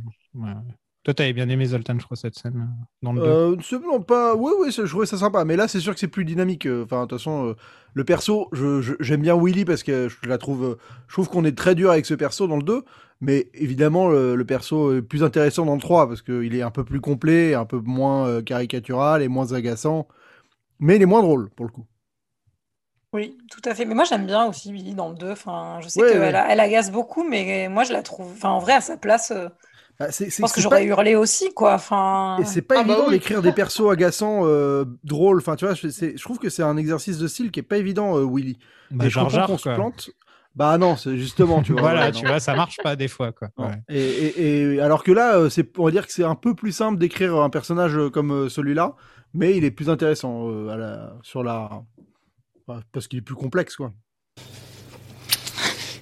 Toi, 1.05 1.13
t'avais 1.13 1.35
bien 1.35 1.49
aimé 1.51 1.67
Zoltan, 1.67 1.99
je 1.99 2.05
crois, 2.05 2.17
cette 2.17 2.35
scène 2.35 2.57
euh, 2.57 2.85
dans 3.03 3.13
le 3.13 3.21
2. 3.21 3.27
Euh, 3.29 3.57
non, 3.83 4.01
pas. 4.03 4.35
Oui, 4.35 4.53
oui, 4.59 4.73
je 4.73 4.83
trouvais 4.83 5.05
ça 5.07 5.19
sympa. 5.19 5.45
Mais 5.45 5.55
là, 5.57 5.69
c'est 5.69 5.81
sûr 5.81 5.93
que 5.93 6.01
c'est 6.01 6.09
plus 6.09 6.25
dynamique. 6.25 6.65
euh, 6.67 6.85
Enfin, 6.85 7.03
de 7.03 7.09
toute 7.09 7.19
façon, 7.19 7.49
euh, 7.51 7.55
le 7.93 8.05
perso, 8.05 8.49
je- 8.53 8.81
je- 8.81 8.95
j'aime 9.01 9.21
bien 9.21 9.37
Willy 9.37 9.67
parce 9.67 9.83
que 9.83 10.09
je 10.09 10.29
la 10.29 10.39
trouve. 10.39 10.79
je 11.09 11.13
trouve 11.13 11.29
qu'on 11.29 11.45
est 11.45 11.57
très 11.57 11.75
dur 11.75 11.91
avec 11.91 12.07
ce 12.07 12.15
perso 12.15 12.47
dans 12.47 12.57
le 12.57 12.63
2. 12.63 12.85
Mais 13.21 13.51
évidemment, 13.55 14.09
le, 14.09 14.35
le 14.35 14.45
perso 14.47 14.97
est 14.97 15.03
plus 15.03 15.23
intéressant 15.23 15.67
dans 15.67 15.75
le 15.75 15.81
3 15.81 16.09
parce 16.09 16.23
qu'il 16.23 16.55
est 16.55 16.63
un 16.63 16.71
peu 16.71 16.85
plus 16.85 17.01
complet, 17.01 17.55
un 17.55 17.65
peu 17.67 17.79
moins 17.79 18.43
caricatural 18.43 19.23
et 19.23 19.29
moins 19.29 19.53
agaçant. 19.53 20.09
Mais 20.81 20.97
il 20.97 21.03
est 21.03 21.07
moins 21.07 21.23
drôle 21.23 21.51
pour 21.51 21.67
le 21.67 21.73
coup. 21.73 21.87
Oui, 23.13 23.39
tout 23.51 23.61
à 23.65 23.75
fait. 23.75 23.85
Mais 23.85 23.95
moi, 23.95 24.05
j'aime 24.05 24.27
bien 24.27 24.47
aussi 24.47 24.73
Billy 24.73 24.95
dans 24.95 25.09
le 25.11 25.15
2. 25.17 25.31
Enfin, 25.33 25.79
je 25.83 25.89
sais 25.89 26.03
Ouais, 26.03 26.11
qu'elle 26.11 26.21
ouais. 26.21 26.35
a- 26.35 26.49
elle 26.51 26.59
agace 26.61 26.91
beaucoup, 26.91 27.23
mais 27.29 27.69
moi, 27.69 27.85
je 27.85 27.93
la 27.93 28.03
trouve. 28.03 28.33
Enfin, 28.33 28.51
en 28.51 28.59
vrai, 28.59 28.73
à 28.73 28.81
sa 28.81 28.97
place, 28.97 29.31
euh, 29.31 29.49
Ah, 30.01 30.11
c'est- 30.11 30.27
je 30.27 30.31
c'est- 30.31 30.43
pense 30.43 30.53
que 30.53 30.61
j'aurais 30.61 30.79
pas- 30.81 30.85
hurlé 30.85 31.15
aussi, 31.15 31.53
quoi. 31.55 31.75
Enfin, 31.75 32.39
Et 32.41 32.45
c'est 32.45 32.63
pas 32.63 32.81
Ah 32.81 32.83
bah 32.85 32.93
évident 32.95 33.07
oui. 33.09 33.15
d'écrire 33.15 33.43
des 33.43 33.53
persos 33.53 33.91
agaçants, 33.91 34.41
euh, 34.45 34.85
drôles. 35.05 35.39
Enfin, 35.39 35.55
tu 35.57 35.65
vois, 35.65 35.75
je, 35.75 35.89
c'est- 35.89 36.17
je 36.17 36.23
trouve 36.23 36.39
que 36.39 36.49
c'est 36.51 36.63
un 36.65 36.77
exercice 36.77 37.19
de 37.19 37.29
style 37.29 37.51
qui 37.53 37.61
est 37.61 37.65
pas 37.65 37.77
évident, 37.77 38.17
euh, 38.19 38.25
Willy. 38.29 38.59
Bah, 38.91 39.07
Et 39.07 39.11
je 39.11 39.19
comprends 39.21 39.47
qu'on 39.47 39.59
se 39.59 39.69
plante. 39.69 40.11
Bah 40.57 40.79
non, 40.79 40.97
c'est 40.97 41.17
justement, 41.17 41.63
tu 41.63 41.73
vois. 41.73 41.81
Voilà, 41.81 42.07
ouais, 42.07 42.13
tu 42.13 42.23
non. 42.25 42.31
vois, 42.31 42.39
ça 42.41 42.55
marche 42.55 42.77
pas 42.83 42.95
des 42.97 43.09
fois, 43.09 43.33
quoi. 43.33 43.49
Ouais. 43.59 43.75
Et, 43.89 43.99
et- 44.01 44.75
et 44.75 44.81
alors 44.81 45.03
que 45.03 45.11
là, 45.11 45.37
euh, 45.37 45.49
c'est, 45.51 45.77
on 45.79 45.85
va 45.85 45.91
dire 45.91 46.07
que 46.07 46.13
c'est 46.13 46.23
un 46.25 46.37
peu 46.37 46.55
plus 46.55 46.71
simple 46.71 46.99
d'écrire 46.99 47.35
un 47.37 47.51
personnage 47.51 47.99
comme 48.13 48.49
celui-là, 48.49 48.95
mais 49.33 49.57
il 49.57 49.65
est 49.65 49.73
plus 49.73 49.91
intéressant 49.91 50.49
euh, 50.49 50.69
à 50.69 50.77
la, 50.77 51.17
sur 51.25 51.43
la, 51.43 51.83
enfin, 52.69 52.81
parce 52.93 53.09
qu'il 53.09 53.19
est 53.19 53.23
plus 53.23 53.35
complexe, 53.35 53.75
quoi. 53.77 53.93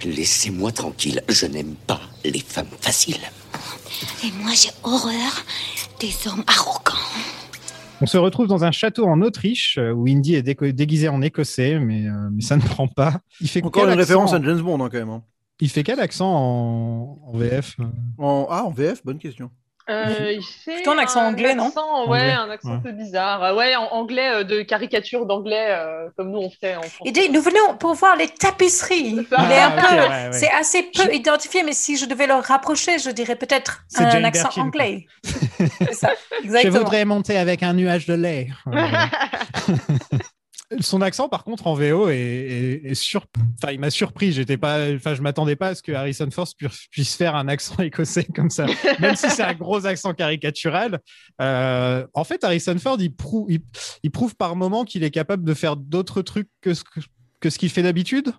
Laissez-moi 0.05 0.72
tranquille, 0.72 1.22
je 1.28 1.47
n'aime 1.47 1.74
pas 1.86 2.01
les 2.24 2.40
femmes 2.40 2.66
faciles. 2.80 3.20
Et 4.24 4.30
moi, 4.42 4.52
j'ai 4.54 4.70
horreur 4.82 5.44
des 6.00 6.12
hommes 6.26 6.44
arrogants. 6.46 6.98
On 8.00 8.06
se 8.06 8.18
retrouve 8.18 8.48
dans 8.48 8.64
un 8.64 8.72
château 8.72 9.06
en 9.06 9.20
Autriche 9.22 9.78
euh, 9.78 9.92
où 9.92 10.08
Indy 10.08 10.34
est 10.34 10.42
déguisé 10.42 11.08
en 11.08 11.22
écossais, 11.22 11.78
mais, 11.78 12.08
euh, 12.08 12.30
mais 12.32 12.42
ça 12.42 12.56
ne 12.56 12.62
prend 12.62 12.88
pas. 12.88 13.20
Il 13.40 13.48
fait 13.48 13.62
Encore 13.62 13.84
quel 13.84 13.92
une 13.92 14.00
accent 14.00 14.00
référence 14.00 14.32
à 14.34 14.42
James 14.42 14.60
Bond, 14.60 14.84
hein, 14.84 14.88
quand 14.90 14.98
même. 14.98 15.10
hein. 15.10 15.22
Il 15.60 15.68
fait 15.68 15.84
quel 15.84 16.00
accent 16.00 16.28
en, 16.28 17.20
en 17.24 17.36
VF 17.38 17.76
euh 17.78 17.84
En... 18.18 18.48
Ah, 18.50 18.64
en 18.64 18.70
VF, 18.72 19.04
bonne 19.04 19.18
question. 19.18 19.50
Euh, 19.91 20.33
il 20.33 20.43
fait 20.43 20.76
Plutôt 20.76 20.93
un 20.93 20.99
accent 20.99 21.22
anglais, 21.26 21.55
non 21.55 21.66
accent, 21.68 22.07
Ouais, 22.09 22.20
Anglais, 22.20 22.33
un 22.33 22.51
accent 22.51 22.68
ouais. 22.70 22.74
un 22.76 22.78
peu 22.80 22.93
bizarre. 22.93 23.57
Ouais, 23.57 23.74
en 23.74 23.85
anglais 23.93 24.28
euh, 24.30 24.45
de 24.45 24.62
caricature 24.62 25.26
d'anglais 25.26 25.66
euh, 25.70 26.09
comme 26.16 26.30
nous 26.30 26.39
on 26.39 26.51
fait 26.51 26.76
en 26.76 26.83
français. 26.83 27.03
Il 27.05 27.12
dit, 27.12 27.28
nous 27.30 27.43
venons 27.43 27.76
pour 27.78 27.95
voir 27.95 28.14
les 28.16 28.28
tapisseries. 28.28 29.26
C'est 29.28 29.37
un 29.37 29.45
Ah, 29.51 29.72
ok, 29.76 29.89
peu, 29.89 29.95
ouais, 29.97 30.09
ouais. 30.09 30.28
c'est 30.33 30.51
assez 30.53 30.85
peu 30.95 31.12
identifié, 31.12 31.62
mais 31.64 31.72
si 31.72 31.97
je 31.97 32.05
devais 32.07 32.26
le 32.28 32.35
rapprocher, 32.35 32.99
je 33.01 33.11
dirais 33.11 33.37
peut-être 33.37 33.83
un 33.99 34.09
Jane 34.11 34.24
accent 34.24 34.43
Birkin, 34.45 34.55
quoi. 34.61 34.64
anglais. 34.68 35.07
c'est 35.78 35.95
ça, 35.95 36.11
Je 36.41 36.45
exactement. 36.45 36.78
voudrais 36.78 37.05
monter 37.05 37.37
avec 37.39 37.62
un 37.62 37.72
nuage 37.72 38.07
de 38.07 38.14
lait. 38.14 38.49
Son 40.80 41.00
accent, 41.02 41.28
par 41.28 41.44
contre, 41.44 41.66
en 41.66 41.74
VO 41.74 42.08
est, 42.08 42.16
est- 42.16 42.90
est 42.90 42.94
sur... 42.94 43.26
enfin, 43.62 43.72
il 43.72 43.80
m'a 43.80 43.90
surpris. 43.90 44.32
J'étais 44.32 44.56
pas, 44.56 44.92
enfin, 44.94 45.14
je 45.14 45.22
m'attendais 45.22 45.56
pas 45.56 45.68
à 45.68 45.74
ce 45.74 45.82
que 45.82 45.92
Harrison 45.92 46.28
Ford 46.30 46.48
pu- 46.56 46.68
puisse 46.90 47.14
faire 47.14 47.34
un 47.36 47.48
accent 47.48 47.76
écossais 47.82 48.24
comme 48.24 48.50
ça, 48.50 48.66
même 49.00 49.16
si 49.16 49.28
c'est 49.30 49.42
un 49.42 49.54
gros 49.54 49.86
accent 49.86 50.14
caricatural. 50.14 51.00
Euh, 51.40 52.06
en 52.14 52.24
fait, 52.24 52.42
Harrison 52.44 52.78
Ford, 52.78 52.96
il 53.00 53.14
prouve, 53.14 53.50
il, 53.50 53.60
il 54.02 54.10
prouve 54.10 54.34
par 54.36 54.56
moment 54.56 54.84
qu'il 54.84 55.04
est 55.04 55.10
capable 55.10 55.44
de 55.44 55.54
faire 55.54 55.76
d'autres 55.76 56.22
trucs 56.22 56.48
que 56.60 56.74
ce 56.74 56.82
que, 57.40 57.50
ce 57.50 57.58
qu'il 57.58 57.70
fait 57.70 57.82
d'habitude. 57.82 58.32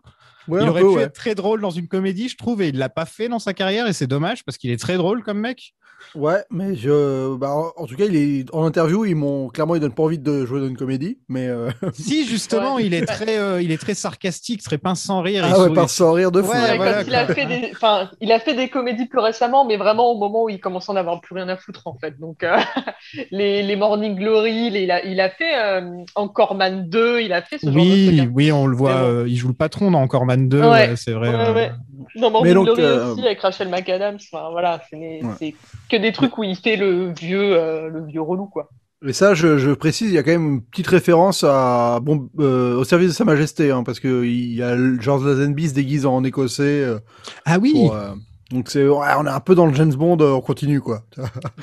Ouais, 0.48 0.62
il 0.62 0.68
aurait 0.68 0.82
peu, 0.82 0.90
pu 0.90 0.96
ouais. 0.96 1.04
être 1.04 1.14
très 1.14 1.36
drôle 1.36 1.62
dans 1.62 1.70
une 1.72 1.88
comédie, 1.88 2.28
je 2.28 2.36
trouve, 2.36 2.62
et 2.62 2.68
il 2.68 2.78
l'a 2.78 2.90
pas 2.90 3.06
fait 3.06 3.30
dans 3.30 3.40
sa 3.40 3.54
carrière, 3.54 3.88
et 3.88 3.94
c'est 3.94 4.08
dommage 4.08 4.44
parce 4.44 4.58
qu'il 4.58 4.72
est 4.72 4.78
très 4.78 4.98
drôle 4.98 5.24
comme 5.24 5.40
mec. 5.40 5.74
Ouais, 6.16 6.44
mais 6.52 6.76
je, 6.76 7.36
bah, 7.36 7.50
en 7.52 7.72
en 7.76 7.86
tout 7.86 7.96
cas, 7.96 8.06
il 8.06 8.16
est 8.16 8.46
en 8.54 8.64
interview, 8.66 9.06
ils 9.06 9.16
m'ont 9.16 9.48
clairement, 9.50 9.76
ils 9.76 9.82
donnent 9.82 9.94
pas 9.94 10.04
envie 10.04 10.20
de 10.20 10.46
jouer 10.46 10.60
dans 10.60 10.68
une 10.68 10.78
comédie, 10.78 11.20
mais 11.30 11.48
euh, 11.48 11.70
Si 11.94 12.26
justement, 12.28 12.76
Ouais. 12.76 12.86
il 12.86 12.94
est 12.94 13.06
très, 13.06 13.38
euh, 13.40 13.62
il 13.62 13.72
est 13.72 13.78
très 13.78 13.94
sarcastique, 13.94 14.62
très 14.64 14.78
pince 14.78 15.02
sans 15.02 15.22
rire. 15.22 15.46
il 15.48 15.54
ah 15.54 15.62
ouais, 15.64 15.74
par 15.74 15.90
sans 15.90 16.14
rire 16.14 16.32
de 16.32 16.42
fou. 16.42 16.52
Ouais, 16.52 16.58
Ouais, 16.72 16.78
voilà, 16.78 17.04
quand 17.04 17.08
il 17.10 17.16
a 17.16 17.28
fait 17.28 17.46
des, 17.46 17.70
enfin, 17.72 18.10
il 18.22 18.32
a 18.32 18.40
fait 18.40 18.56
des 18.56 18.70
comédies 18.70 19.06
plus 19.08 19.20
récemment, 19.20 19.66
mais 19.66 19.78
vraiment 19.78 20.12
au 20.12 20.18
moment 20.18 20.44
où 20.44 20.50
il 20.50 20.60
commence 20.60 20.90
à 20.90 20.94
en 20.94 20.96
avoir 20.96 21.22
plus 21.22 21.36
rien 21.36 21.48
à 21.50 21.58
foutre 21.58 21.88
en 21.88 21.98
fait. 21.98 22.20
Donc 22.20 22.44
euh, 22.44 22.58
les, 23.32 23.64
les 23.64 23.76
Morning 23.76 24.16
Glory, 24.16 24.70
les- 24.70 24.84
il 24.84 24.92
a, 24.92 25.04
il 25.06 25.20
a 25.20 25.30
fait 25.30 25.56
euh, 25.56 25.82
Encore 26.16 26.56
Man 26.56 26.90
2, 26.90 27.22
il 27.22 27.34
a 27.34 27.42
fait 27.42 27.58
ce 27.58 27.66
genre 27.68 27.74
de 27.76 27.80
Oui, 27.80 28.20
hein. 28.22 28.32
oui, 28.34 28.52
on 28.52 28.68
le 28.68 28.76
voit. 28.76 28.94
Bon. 28.94 29.08
euh, 29.08 29.26
il 29.28 29.36
joue 29.38 29.48
le 29.50 29.54
patron 29.54 29.92
dans 29.92 30.02
Encore 30.02 30.26
Man 30.26 30.48
2, 30.50 30.60
Ouais. 30.62 30.68
ouais, 30.70 30.94
c'est 30.96 31.12
vrai. 31.14 31.72
Dans 32.16 32.32
Morning 32.32 32.50
Mais 32.50 32.54
donc, 32.54 32.66
Glory 32.66 32.82
euh, 32.84 33.12
aussi 33.14 33.22
avec 33.26 33.40
Rachel 33.40 33.70
McAdams. 33.70 34.18
Enfin, 34.32 34.50
voilà, 34.52 34.82
c'est 34.90 35.22
Ouais. 35.24 35.56
que 35.90 35.98
des 35.98 36.12
trucs 36.12 36.38
où 36.38 36.44
il 36.44 36.56
fait 36.56 36.76
le 36.76 37.12
vieux, 37.14 37.56
euh, 37.58 37.90
le 37.90 38.06
vieux 38.06 38.22
relou 38.22 38.46
quoi. 38.48 38.70
Et 39.06 39.12
ça, 39.12 39.34
je, 39.34 39.58
je 39.58 39.72
précise, 39.72 40.10
il 40.12 40.14
y 40.14 40.18
a 40.18 40.24
quand 40.24 40.32
même 40.32 40.48
une 40.48 40.62
petite 40.64 40.88
référence 40.88 41.44
à 41.44 42.00
bon 42.02 42.30
euh, 42.40 42.78
au 42.78 42.86
service 42.86 43.10
de 43.10 43.14
Sa 43.14 43.26
Majesté, 43.26 43.70
hein, 43.70 43.84
parce 43.84 44.00
que 44.00 44.24
il 44.24 44.56
y 44.56 44.64
a 44.64 44.78
George 45.00 45.26
Lazenby 45.26 45.68
se 45.70 45.74
déguise 45.74 46.06
en 46.06 46.24
écossais. 46.24 46.64
euh, 46.84 47.00
Ah 47.46 47.58
oui. 47.60 47.74
pour, 47.74 47.94
euh, 47.96 48.14
donc 48.52 48.70
c'est, 48.70 48.88
ouais, 48.88 49.08
on 49.20 49.26
est 49.26 49.30
un 49.30 49.40
peu 49.42 49.56
dans 49.56 49.66
le 49.66 49.74
James 49.74 49.94
Bond, 49.94 50.18
euh, 50.22 50.32
on 50.32 50.42
continue 50.42 50.80
quoi. 50.80 51.04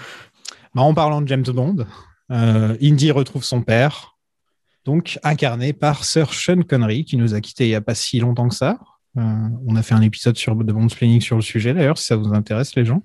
Bah, 0.75 0.83
en 0.83 0.95
parlant 0.95 1.21
de 1.23 1.29
James 1.29 1.43
Bond, 1.45 1.85
euh, 2.31 2.77
Indy 2.83 3.11
retrouve 3.11 3.43
son 3.43 3.63
père, 3.63 4.17
donc 4.85 5.19
incarné 5.25 5.73
par 5.73 6.05
Sir 6.05 6.33
Sean 6.33 6.63
Connery, 6.63 7.05
qui 7.05 7.17
nous 7.17 7.35
a 7.35 7.41
quittés 7.41 7.65
il 7.65 7.71
n'y 7.71 7.75
a 7.75 7.81
pas 7.81 7.95
si 7.95 8.21
longtemps 8.21 8.49
que 8.49 8.55
ça. 8.55 8.79
Euh, 9.19 9.23
on 9.67 9.75
a 9.77 9.83
fait 9.83 9.95
un 9.95 10.03
épisode 10.03 10.37
sur 10.37 10.55
de 10.55 10.73
Bond's 10.73 10.95
Planning 10.95 11.21
sur 11.21 11.37
le 11.37 11.43
sujet 11.43 11.75
d'ailleurs, 11.75 11.99
si 11.99 12.05
ça 12.07 12.17
vous 12.17 12.33
intéresse 12.33 12.75
les 12.77 12.85
gens. 12.85 13.03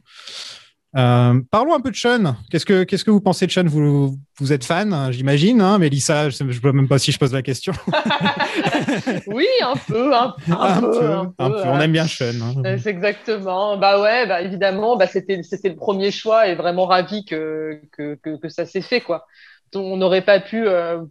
Euh, 0.97 1.41
parlons 1.51 1.73
un 1.75 1.81
peu 1.81 1.91
de 1.91 1.95
Sean. 1.97 2.37
Qu'est-ce 2.49 2.65
que 2.65 2.83
qu'est-ce 2.83 3.03
que 3.03 3.11
vous 3.11 3.19
pensez 3.19 3.45
de 3.47 3.51
Sean? 3.51 3.65
Vous, 3.65 4.17
vous 4.39 4.53
êtes 4.53 4.63
fan, 4.63 4.93
hein, 4.93 5.11
j'imagine. 5.11 5.59
Hein, 5.59 5.77
Mélissa, 5.77 6.29
je 6.29 6.41
ne 6.43 6.53
sais 6.53 6.71
même 6.71 6.87
pas 6.87 6.99
si 6.99 7.11
je 7.11 7.19
pose 7.19 7.33
la 7.33 7.41
question. 7.41 7.73
Oui, 9.27 9.45
un 9.61 9.75
peu, 9.75 10.15
un, 10.15 10.33
un 10.49 10.51
un 10.59 10.79
peu, 10.79 10.91
peu, 10.91 11.11
un 11.11 11.33
un 11.37 11.49
peu, 11.49 11.55
peu. 11.57 11.67
On 11.67 11.79
aime 11.81 11.91
bien 11.91 12.07
Sean. 12.07 12.25
hein. 12.41 12.61
Euh, 12.65 12.77
C'est 12.81 12.89
exactement. 12.91 13.77
Bah 13.77 14.01
ouais, 14.01 14.25
bah 14.27 14.41
évidemment, 14.41 14.95
bah 14.95 15.07
c'était 15.07 15.43
c'était 15.43 15.69
le 15.69 15.75
premier 15.75 16.11
choix 16.11 16.47
et 16.47 16.55
vraiment 16.55 16.85
ravi 16.85 17.25
que 17.25 17.81
que 17.91 18.15
que, 18.23 18.37
que 18.37 18.49
ça 18.49 18.65
s'est 18.65 18.81
fait 18.81 19.01
quoi. 19.01 19.25
Donc, 19.73 19.83
on 19.85 19.97
n'aurait 19.97 20.23
pas 20.23 20.39
pu 20.39 20.65
euh, 20.67 21.01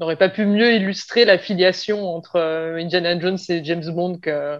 n'aurait 0.00 0.16
pas 0.16 0.28
pu 0.28 0.44
mieux 0.46 0.74
illustrer 0.74 1.24
la 1.24 1.38
filiation 1.38 2.04
entre 2.14 2.36
euh, 2.36 2.76
Indiana 2.78 3.18
Jones 3.18 3.38
et 3.48 3.64
James 3.64 3.84
Bond 3.90 4.18
que 4.18 4.58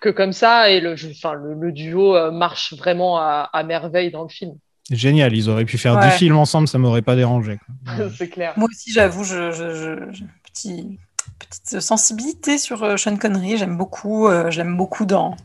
que 0.00 0.08
comme 0.08 0.32
ça 0.32 0.68
et 0.70 0.80
le 0.80 0.96
je- 0.96 1.10
enfin 1.10 1.34
le, 1.34 1.54
le 1.54 1.70
duo 1.72 2.16
euh, 2.16 2.30
marche 2.32 2.74
vraiment 2.74 3.18
à, 3.18 3.48
à 3.52 3.62
merveille 3.62 4.10
dans 4.10 4.22
le 4.24 4.28
film. 4.28 4.54
Génial, 4.90 5.32
ils 5.36 5.48
auraient 5.48 5.64
pu 5.64 5.78
faire 5.78 5.94
Ouais. 5.94 6.06
des 6.06 6.10
films 6.10 6.36
ensemble, 6.36 6.66
ça 6.66 6.76
m'aurait 6.78 7.02
pas 7.02 7.14
dérangé. 7.14 7.58
C'est 8.18 8.28
clair. 8.28 8.52
Moi 8.56 8.68
aussi, 8.70 8.92
j'avoue, 8.92 9.22
je, 9.22 9.52
je, 9.52 10.24
petit- 10.52 10.98
petite 11.38 11.80
sensibilité 11.80 12.58
sur 12.58 12.82
euh, 12.82 12.96
Sean 12.96 13.16
Connery. 13.16 13.56
J'aime 13.56 13.76
beaucoup. 13.78 14.26
euh, 14.26 14.50
beaucoup 14.76 15.06
dans. 15.06 15.36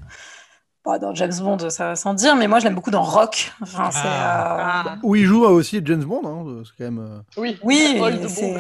bah, 0.83 0.97
dans 0.97 1.13
James 1.13 1.33
Bond, 1.39 1.69
ça 1.69 1.89
va 1.89 1.95
sans 1.95 2.15
dire, 2.15 2.35
mais 2.35 2.47
moi 2.47 2.57
je 2.59 2.63
l'aime 2.65 2.73
beaucoup 2.75 2.89
dans 2.91 3.03
Rock. 3.03 3.51
Enfin, 3.61 3.89
Ah. 3.93 4.83
euh, 4.88 4.95
Où 5.03 5.15
il 5.15 5.25
joue 5.25 5.45
aussi 5.45 5.81
James 5.85 6.03
Bond, 6.03 6.21
hein, 6.25 6.63
c'est 6.65 6.83
quand 6.83 6.91
même. 6.91 7.21
Oui. 7.38 7.59
Oui, 7.61 7.99
c'est. 8.27 8.55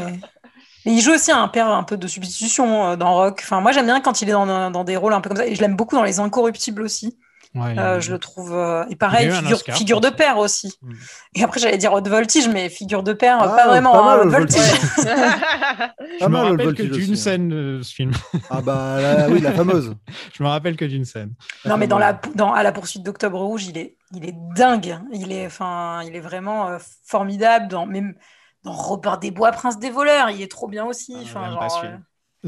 Mais 0.87 0.93
il 0.93 1.01
joue 1.01 1.11
aussi 1.13 1.31
un 1.33 1.47
père 1.49 1.67
un 1.69 1.83
peu 1.83 1.97
de 1.97 2.07
substitution 2.07 2.91
euh, 2.91 2.95
dans 2.95 3.13
Rock. 3.13 3.41
Enfin, 3.43 3.59
moi 3.59 3.73
j'aime 3.73 3.85
bien 3.87 3.99
quand 3.99 4.21
il 4.21 4.29
est 4.29 4.31
dans, 4.31 4.71
dans 4.71 4.83
des 4.85 4.95
rôles 4.95 5.11
un 5.13 5.19
peu 5.19 5.27
comme 5.29 5.37
ça. 5.37 5.45
Et 5.45 5.53
je 5.53 5.59
l'aime 5.61 5.75
beaucoup 5.75 5.95
dans 5.95 6.03
Les 6.03 6.19
Incorruptibles 6.21 6.81
aussi. 6.81 7.17
Ouais, 7.55 7.77
Euh, 7.79 7.99
je 7.99 8.11
le 8.11 8.19
trouve. 8.19 8.53
euh, 8.53 8.83
Et 8.83 8.91
Il 8.91 8.97
pareil, 8.97 9.31
figure, 9.31 9.55
Oscar 9.57 9.75
figure 9.75 10.01
pour 10.01 10.09
de 10.11 10.15
père 10.15 10.37
aussi. 10.37 10.73
Mm. 10.81 10.93
Et 11.35 11.43
après, 11.43 11.59
j'allais 11.59 11.77
dire 11.77 11.91
haute 11.93 12.07
voltige, 12.07 12.47
mais 12.49 12.69
figure 12.69 13.03
de 13.03 13.13
père, 13.13 13.37
Ah, 13.41 13.47
pas 13.49 13.67
vraiment. 13.67 13.91
pas 13.93 14.03
mal, 14.03 14.19
hein, 14.19 14.21
haute 14.21 14.27
haute 14.27 14.31
voltige. 14.33 14.61
voltige. 14.61 15.05
Je 16.19 16.19
Pas 16.19 16.27
me 16.29 16.33
mal, 16.33 16.43
le 16.45 16.51
rappelle 16.51 16.73
que 16.75 16.83
d'une 16.83 17.01
aussi, 17.01 17.11
hein. 17.11 17.15
scène 17.15 17.49
de 17.49 17.79
ce 17.83 17.93
film. 17.93 18.11
Ah 18.49 18.61
bah 18.61 19.01
là, 19.01 19.27
oui, 19.29 19.39
la 19.41 19.51
fameuse. 19.53 19.95
Je 20.37 20.43
me 20.43 20.47
rappelle 20.49 20.75
que 20.77 20.85
d'une 20.85 21.05
scène. 21.05 21.33
Non, 21.65 21.77
mais 21.77 21.87
dans 21.87 21.97
la, 21.99 22.19
dans, 22.35 22.53
à 22.53 22.63
la 22.63 22.71
poursuite 22.71 23.03
d'Octobre 23.03 23.39
Rouge, 23.39 23.65
il 23.65 23.77
est, 23.77 23.95
il 24.13 24.25
est 24.25 24.35
dingue. 24.55 24.99
Il 25.13 25.31
est, 25.31 25.45
enfin, 25.47 26.01
il 26.05 26.15
est 26.15 26.19
vraiment 26.21 26.67
euh, 26.69 26.77
formidable. 27.05 27.67
Dans, 27.69 27.85
même 27.85 28.13
Robert 28.71 29.17
des 29.19 29.31
Bois, 29.31 29.51
Prince 29.51 29.79
des 29.79 29.89
voleurs, 29.89 30.29
il 30.29 30.41
est 30.41 30.51
trop 30.51 30.67
bien 30.67 30.85
aussi. 30.85 31.13
Ah, 31.17 31.21
Enfin, 31.23 31.51
genre, 31.51 31.83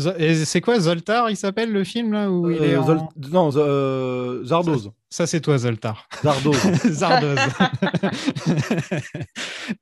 euh, 0.08 0.44
C'est 0.46 0.62
quoi 0.62 0.80
Zoltar 0.80 1.30
Il 1.30 1.36
s'appelle 1.36 1.72
le 1.72 1.84
film 1.84 2.14
là 2.14 2.30
où 2.30 2.50
il 2.50 2.64
est 2.64 2.76
Euh, 2.76 2.82
en- 2.82 2.88
Zol- 2.88 3.30
Non, 3.32 3.50
euh, 3.56 4.44
Zardoz. 4.46 4.92
Ça 5.10 5.26
c'est 5.26 5.42
toi 5.42 5.58
Zoltar. 5.58 6.08
Zardoz. 6.24 6.56
Zardoz. 6.92 7.40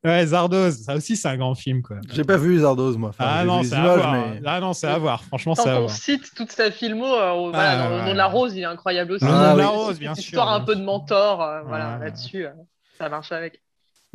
ouais 0.03 0.25
Zardoz. 0.25 0.83
Ça 0.83 0.95
aussi 0.95 1.15
c'est 1.17 1.27
un 1.27 1.37
grand 1.37 1.55
film 1.55 1.81
quoi. 1.81 1.97
J'ai 2.13 2.23
pas 2.23 2.37
vu 2.37 2.59
Zardoz, 2.59 2.97
moi. 2.97 3.09
Enfin, 3.09 3.25
ah 3.27 3.43
non 3.43 3.61
images, 3.61 3.97
voir. 3.99 4.13
mais- 4.13 4.41
Ah 4.45 4.59
non 4.59 4.73
c'est 4.73 4.87
à 4.87 4.97
voir. 4.97 5.23
Franchement 5.25 5.55
c'est 5.55 5.69
à 5.69 5.79
voir. 5.79 5.89
cite 5.91 6.33
toute 6.35 6.51
sa 6.51 6.71
filmo, 6.71 7.05
euh, 7.05 7.49
voilà, 7.51 7.71
Ah, 7.71 7.77
dans 7.77 7.91
ouais. 7.95 7.99
le 8.01 8.05
nom 8.05 8.11
de 8.13 8.17
la 8.17 8.25
rose, 8.27 8.55
il 8.55 8.61
est 8.61 8.65
incroyable 8.65 9.11
aussi. 9.13 9.25
Le 9.25 9.31
nom 9.31 9.37
de 9.53 9.57
la 9.57 9.63
Cette 9.65 9.75
rose, 9.75 9.99
bien 9.99 10.15
sûr, 10.15 10.23
Histoire 10.23 10.51
un 10.53 10.61
peu 10.61 10.75
de 10.75 10.83
mentor, 10.83 11.41
euh, 11.41 11.61
voilà, 11.67 11.97
là-dessus, 11.97 12.45
euh, 12.45 12.51
ça 12.97 13.09
marche 13.09 13.31
avec. 13.31 13.61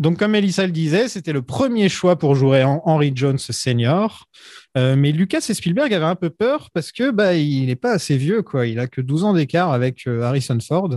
Donc, 0.03 0.19
comme 0.19 0.35
Elissa 0.35 0.67
le 0.67 0.73
disait, 0.73 1.09
c'était 1.09 1.33
le 1.33 1.43
premier 1.43 1.89
choix 1.89 2.17
pour 2.19 2.35
jouer 2.35 2.65
en 2.65 2.83
Henry 2.85 3.13
Jones 3.15 3.39
senior. 3.39 4.27
Euh, 4.77 4.97
mais 4.97 5.13
Lucas 5.13 5.47
et 5.49 5.55
Spielberg 5.55 5.93
avaient 5.95 6.05
un 6.05 6.15
peu 6.17 6.31
peur 6.31 6.71
parce 6.75 6.93
que 6.93 7.11
bah, 7.11 7.35
il 7.35 7.67
n'est 7.67 7.77
pas 7.77 7.93
assez 7.93 8.17
vieux, 8.17 8.43
quoi. 8.43 8.67
Il 8.67 8.79
a 8.81 8.87
que 8.87 9.01
12 9.01 9.25
ans 9.25 9.33
d'écart 9.33 9.71
avec 9.73 10.07
euh, 10.07 10.23
Harrison 10.23 10.59
Ford. 10.67 10.91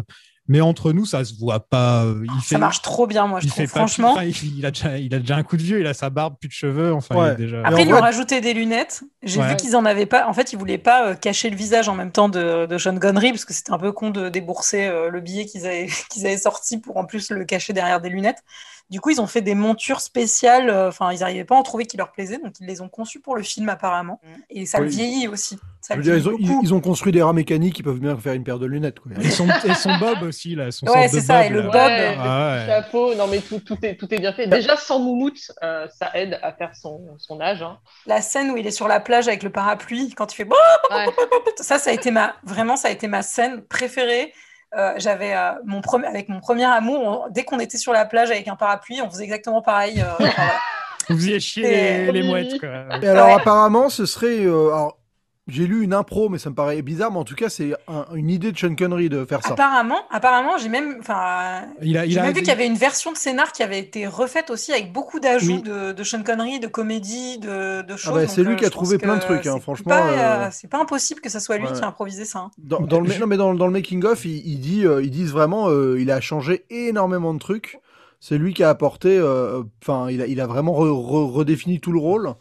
Mais 0.48 0.62
entre 0.62 0.92
nous, 0.92 1.06
ça 1.08 1.26
se 1.26 1.34
voit 1.40 1.68
pas. 1.68 2.04
euh, 2.06 2.24
Il 2.24 2.42
fait, 2.44 2.54
ça 2.56 2.58
marche 2.60 2.84
trop 2.84 3.08
bien, 3.08 3.26
moi, 3.26 3.40
je 3.40 3.46
il 3.46 3.50
trouve. 3.50 3.66
fait 3.66 3.74
pas- 3.74 3.80
Franchement. 3.80 4.12
enfin, 4.14 4.26
il, 4.26 4.64
a 4.66 4.70
déjà, 4.70 4.98
il 5.00 5.14
a 5.16 5.20
déjà 5.20 5.36
un 5.38 5.42
coup 5.44 5.58
de 5.58 5.64
vieux. 5.64 5.80
Il 5.80 5.88
a 5.88 5.96
sa 5.96 6.12
barbe, 6.12 6.36
plus 6.40 6.48
de 6.50 6.54
cheveux. 6.54 6.94
Enfin, 6.94 7.16
Ouais. 7.16 7.28
il 7.30 7.32
est 7.32 7.46
déjà. 7.46 7.62
Après, 7.66 7.82
ils 7.82 7.88
lui 7.88 7.94
ont 7.96 8.00
rajouté 8.00 8.42
des 8.42 8.54
lunettes. 8.54 9.02
J'ai 9.24 9.40
Ouais. 9.42 9.50
vu 9.50 9.56
qu'ils 9.56 9.76
en 9.76 9.86
avaient 9.86 10.06
pas. 10.06 10.28
En 10.28 10.34
fait, 10.34 10.54
ils 10.54 10.60
voulaient 10.60 10.78
pas 10.78 11.08
euh, 11.10 11.16
cacher 11.16 11.50
le 11.50 11.56
visage 11.56 11.90
en 11.90 11.96
même 11.96 12.12
temps 12.12 12.30
de, 12.30 12.68
de 12.68 12.78
Sean 12.78 12.98
Connery 13.00 13.32
parce 13.32 13.44
que 13.46 13.54
c'était 13.56 13.72
un 13.72 13.80
peu 13.80 13.92
con 13.92 14.12
de 14.12 14.30
débourser 14.30 14.86
euh, 14.86 15.10
le 15.10 15.20
billet 15.20 15.46
qu'ils 15.46 15.66
avaient, 15.66 15.88
qu'ils 16.12 16.26
avaient 16.28 16.38
sorti 16.38 16.78
pour 16.78 16.98
en 16.98 17.06
plus 17.06 17.32
le 17.32 17.44
cacher 17.46 17.74
derrière 17.74 18.00
des 18.00 18.10
lunettes. 18.10 18.44
Du 18.92 19.02
coup, 19.02 19.10
ils 19.10 19.20
ont 19.20 19.26
fait 19.28 19.42
des 19.42 19.56
montures 19.56 20.00
spéciales. 20.00 20.70
euh, 20.70 20.90
Enfin, 20.90 21.12
ils 21.12 21.20
n'arrivaient 21.22 21.44
pas 21.46 21.56
à 21.56 21.60
en 21.60 21.64
trouver 21.64 21.86
qui 21.86 21.98
leur 21.98 22.12
plaisaient, 22.12 22.38
donc 22.38 22.54
ils 22.60 22.68
les 22.68 22.82
ont 22.82 22.90
conçues 22.90 23.20
pour 23.20 23.36
le 23.36 23.42
film 23.42 23.68
apparemment. 23.70 24.22
Et 24.52 24.66
ça 24.68 24.80
le 24.80 24.88
vieillit 24.88 25.28
aussi. 25.28 25.58
Ça 25.82 25.96
Je 25.96 26.02
veux 26.02 26.04
le 26.04 26.04
dire, 26.04 26.16
ils, 26.18 26.22
vieillit 26.22 26.30
ont, 26.36 26.38
ils- 26.40 26.48
beaucoup. 26.48 26.66
ils 26.66 26.74
ont 26.74 26.82
construit 26.82 27.12
des 27.12 27.22
rats 27.24 27.34
mécaniques 27.34 27.76
qui 27.76 27.84
peuvent 27.84 28.00
bien 28.00 28.16
faire 28.18 28.34
une 28.34 28.44
paire 28.44 28.60
de 28.60 28.66
lunettes. 28.68 29.00
Quoi. 29.00 29.12
Et 29.22 29.30
son, 29.32 29.48
et 29.50 29.74
son 29.74 29.98
Bob 29.98 30.22
aussi, 30.24 30.56
là. 30.56 30.72
Son 30.72 30.86
Ouais, 30.88 31.08
c'est 31.08 31.22
ça, 31.22 31.42
Bob, 31.42 31.46
et 31.46 31.50
le 31.50 31.62
là. 31.62 31.66
Bob. 31.66 31.74
Ouais, 31.76 32.16
Ah 32.20 32.56
le 32.56 32.60
ouais. 32.62 32.68
chapeau, 32.68 33.16
non 33.16 33.28
mais 33.28 33.40
tout, 33.40 33.60
tout, 33.60 33.78
est, 33.84 33.96
tout 33.96 34.14
est 34.14 34.20
bien 34.20 34.34
fait. 34.34 34.48
Déjà, 34.48 34.76
sans 34.78 35.00
moumoute, 35.00 35.40
euh, 35.64 35.88
ça 36.00 36.12
aide 36.14 36.40
à 36.44 36.52
faire 36.54 36.76
son, 36.76 37.02
son 37.18 37.42
âge. 37.42 37.62
hein. 37.64 37.80
La 38.06 38.22
scène 38.22 38.52
où 38.52 38.58
il 38.58 38.68
est 38.68 38.72
sur 38.72 38.88
la 38.88 39.00
plage 39.00 39.28
avec 39.28 39.42
le 39.44 39.52
parapluie, 39.52 40.14
quand 40.16 40.32
il 40.32 40.36
fait 40.36 40.44
Ouais. 40.46 41.06
ça, 41.58 41.80
ça 41.80 41.90
a 41.90 41.94
été 41.94 42.12
ma 42.12 42.36
vraiment, 42.44 42.76
ça 42.76 42.88
a 42.90 42.92
été 42.92 43.08
ma 43.08 43.22
scène 43.24 43.62
préférée. 43.64 44.32
Euh, 44.78 44.94
j'avais 44.98 45.34
euh, 45.36 45.52
mon 45.66 45.80
premier 45.82 46.08
avec 46.08 46.28
mon 46.30 46.40
premier 46.42 46.66
amour, 46.66 47.00
on- 47.28 47.30
dès 47.32 47.44
qu'on 47.46 47.60
était 47.60 47.78
sur 47.78 47.94
la 47.94 48.06
plage 48.06 48.30
avec 48.32 48.48
un 48.48 48.56
parapluie, 48.58 49.02
on 49.02 49.10
faisait 49.10 49.24
exactement 49.24 49.62
pareil. 49.62 50.02
euh, 50.02 50.12
enfin, 50.20 50.32
voilà. 50.36 50.52
Vous 51.10 51.16
faisiez 51.18 51.40
chier 51.40 51.64
Et- 51.66 52.06
les, 52.08 52.22
les 52.22 52.24
mouettes, 52.28 52.60
quoi. 52.60 52.70
Et 53.02 53.08
alors, 53.08 53.28
Ouais. 53.28 53.34
apparemment, 53.36 53.90
ce 53.90 54.06
serait. 54.06 54.44
euh, 54.46 54.68
alors, 54.74 54.98
j'ai 55.48 55.68
lu 55.68 55.84
une 55.84 55.94
impro, 55.94 56.28
mais 56.30 56.40
ça 56.40 56.50
me 56.50 56.56
paraît 56.56 56.82
bizarre, 56.82 57.12
mais 57.12 57.20
en 57.20 57.24
tout 57.24 57.36
cas, 57.36 57.50
c'est 57.50 57.74
un- 57.88 58.06
une 58.16 58.32
idée 58.32 58.52
de 58.52 58.58
Sean 58.58 58.74
Connery 58.76 59.10
de 59.10 59.26
faire 59.26 59.44
ça. 59.44 59.54
Apparemment, 59.54 60.00
apparemment, 60.10 60.58
j'ai 60.58 60.70
même, 60.70 60.98
enfin, 61.00 61.66
Il 61.84 61.98
a, 61.98 62.06
il 62.06 62.12
j'ai 62.14 62.20
a 62.20 62.24
même 62.24 62.34
vu 62.34 62.40
qu'il 62.40 62.48
y 62.48 62.52
avait 62.52 62.66
une 62.66 62.76
version 62.78 63.12
de 63.12 63.18
scénar 63.18 63.52
qui 63.52 63.62
avait 63.62 63.78
été 63.78 64.08
refaite 64.08 64.50
aussi 64.50 64.72
avec 64.72 64.92
beaucoup 64.92 65.20
d'ajouts 65.20 65.58
Oui. 65.58 65.62
de, 65.62 65.92
de 65.92 66.04
Sean 66.04 66.24
Connery, 66.24 66.60
de 66.60 66.68
comédie, 66.68 67.38
de, 67.38 67.84
de 67.84 67.96
choses. 67.96 68.14
bah, 68.16 68.28
c'est 68.28 68.44
lui 68.44 68.54
euh, 68.54 68.56
qui 68.56 68.66
a 68.66 68.70
trouvé 68.72 68.98
plein 68.98 69.18
de 69.18 69.22
trucs, 69.22 69.46
hein, 69.46 69.60
franchement, 69.60 69.92
euh, 69.94 70.46
euh, 70.46 70.48
c'est 70.52 70.68
pas 70.70 70.80
impossible 70.82 71.22
que 71.22 71.30
ça 71.30 71.40
soit 71.40 71.58
lui 71.58 71.68
ouais. 71.68 71.74
qui 71.74 71.82
a 71.82 71.88
improvisé 71.88 72.26
ça. 72.26 72.40
hein. 72.40 72.52
Dans, 72.58 72.80
dans 72.80 73.00
le, 73.00 73.10
non, 73.20 73.28
mais 73.28 73.38
dans, 73.38 73.54
dans 73.54 73.68
le 73.68 73.74
making 73.74 74.04
of, 74.06 74.26
il, 74.26 74.38
il 74.48 74.60
dit, 74.60 74.86
euh, 74.86 75.04
ils 75.04 75.12
disent 75.12 75.32
vraiment, 75.32 75.70
euh, 75.70 76.00
il 76.02 76.10
a 76.10 76.22
changé 76.22 76.66
énormément 76.72 77.34
de 77.36 77.40
trucs. 77.40 77.80
C'est 78.20 78.40
lui 78.40 78.56
qui 78.56 78.64
a 78.64 78.70
apporté, 78.70 79.16
euh, 79.20 79.62
enfin, 79.84 80.10
il, 80.10 80.22
a, 80.24 80.26
il 80.26 80.42
a 80.42 80.48
vraiment 80.48 80.72
re- 80.74 80.88
re- 80.90 81.32
redéfini 81.32 81.80
tout 81.80 81.92
le 81.92 82.00
rôle, 82.00 82.34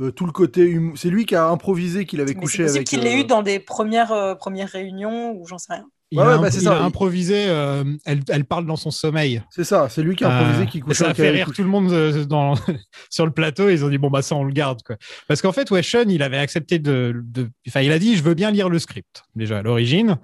euh, 0.00 0.10
tout 0.10 0.26
le 0.26 0.32
côté. 0.32 0.76
hum- 0.76 0.96
C'est 0.96 1.10
lui 1.10 1.26
qui 1.26 1.34
a 1.34 1.46
improvisé 1.48 2.06
qu'il 2.06 2.20
avait 2.20 2.34
Mais 2.34 2.40
couché 2.40 2.56
c'est 2.58 2.62
possible 2.62 2.78
avec. 2.78 2.88
qu'il 2.88 3.00
l'ait 3.00 3.16
euh, 3.16 3.20
eu 3.20 3.24
dans 3.24 3.42
des 3.42 3.58
premières, 3.60 4.12
euh, 4.12 4.34
premières 4.34 4.68
réunions 4.68 5.32
ou 5.32 5.46
j'en 5.46 5.58
sais 5.58 5.72
rien. 5.74 5.86
il 6.12 6.18
Ouais, 6.18 6.24
a, 6.24 6.28
ouais, 6.28 6.34
imp- 6.34 6.42
bah, 6.42 6.50
c'est 6.50 6.58
il 6.58 6.64
ça, 6.64 6.76
a 6.76 6.80
il- 6.80 6.84
improvisé. 6.86 7.44
euh, 7.48 7.84
elle, 8.04 8.20
elle 8.28 8.44
parle 8.44 8.66
dans 8.66 8.76
son 8.76 8.90
sommeil. 8.90 9.42
C'est 9.50 9.64
ça, 9.64 9.88
c'est 9.88 10.02
lui 10.02 10.16
qui 10.16 10.24
a 10.24 10.30
improvisé 10.36 10.62
Euh, 10.62 10.66
qui 10.66 10.80
couchait 10.80 10.94
ça 10.94 11.04
a 11.04 11.06
avec 11.08 11.16
fait 11.18 11.26
elle, 11.26 11.34
rire 11.34 11.46
couche. 11.46 11.56
tout 11.56 11.62
le 11.62 11.68
monde 11.68 11.92
euh, 11.92 12.24
dans, 12.24 12.54
sur 13.10 13.26
le 13.26 13.32
plateau. 13.32 13.68
Ils 13.70 13.84
ont 13.84 13.88
dit 13.88 13.98
bon 13.98 14.10
bah 14.10 14.22
ça 14.22 14.34
on 14.36 14.44
le 14.44 14.52
garde 14.52 14.82
quoi. 14.82 14.96
Parce 15.28 15.40
qu'en 15.42 15.52
fait 15.52 15.68
Sean 15.82 16.04
il 16.08 16.22
avait 16.22 16.38
accepté 16.38 16.78
de, 16.78 17.14
de- 17.24 17.48
enfin 17.68 17.80
il 17.82 17.92
a 17.92 17.98
dit 17.98 18.16
je 18.16 18.22
veux 18.22 18.34
bien 18.34 18.50
lire 18.50 18.68
le 18.68 18.78
script 18.78 19.22
déjà 19.36 19.58
à 19.58 19.62
l'origine 19.62 20.18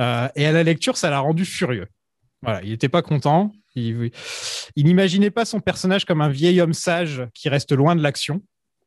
Euh, 0.00 0.28
et 0.34 0.44
à 0.46 0.50
la 0.52 0.64
lecture 0.64 0.96
ça 0.96 1.08
l'a 1.10 1.20
rendu 1.20 1.44
furieux. 1.44 1.86
Voilà 2.42 2.62
il 2.62 2.72
était 2.72 2.88
pas 2.88 3.00
content. 3.02 3.52
Il, 3.76 4.10
il 4.76 4.84
n'imaginait 4.86 5.30
pas 5.30 5.44
son 5.44 5.58
personnage 5.60 6.04
comme 6.04 6.20
un 6.20 6.28
vieil 6.28 6.60
homme 6.60 6.72
sage 6.74 7.26
qui 7.34 7.48
reste 7.48 7.72
loin 7.72 7.96
de 7.96 8.02
l'action. 8.02 8.40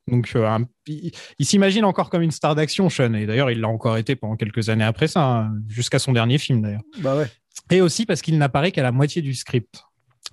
Donc 0.08 0.32
euh, 0.36 0.45
un- 0.47 0.66
il, 0.88 1.12
il 1.39 1.45
s'imagine 1.45 1.84
encore 1.86 2.10
comme 2.10 2.22
une 2.22 2.32
star 2.32 2.55
d'action 2.55 2.89
Sean 2.89 3.14
et 3.14 3.26
d'ailleurs 3.26 3.51
il 3.51 3.60
l'a 3.60 3.68
encore 3.68 3.97
été 3.97 4.16
pendant 4.16 4.36
quelques 4.38 4.70
années 4.70 4.84
après 4.86 5.08
ça 5.08 5.24
hein, 5.26 5.53
jusqu'à 5.68 5.99
son 5.99 6.14
dernier 6.14 6.38
film 6.38 6.62
d'ailleurs 6.62 6.82
Bah 6.99 7.16
ouais. 7.18 7.28
et 7.72 7.82
aussi 7.82 8.05
parce 8.05 8.22
qu'il 8.22 8.38
n'apparaît 8.38 8.72
qu'à 8.72 8.84
la 8.84 8.91
moitié 8.91 9.22
du 9.22 9.34
script. 9.34 9.84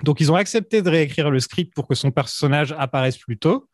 Donc 0.04 0.20
ils 0.20 0.30
ont 0.32 0.36
accepté 0.36 0.82
de 0.82 0.88
réécrire 0.90 1.30
le 1.30 1.40
script 1.40 1.74
pour 1.74 1.86
que 1.88 1.94
son 1.94 2.10
personnage 2.10 2.74
apparaisse 2.78 3.16
plus 3.18 3.36
tôt. 3.38 3.68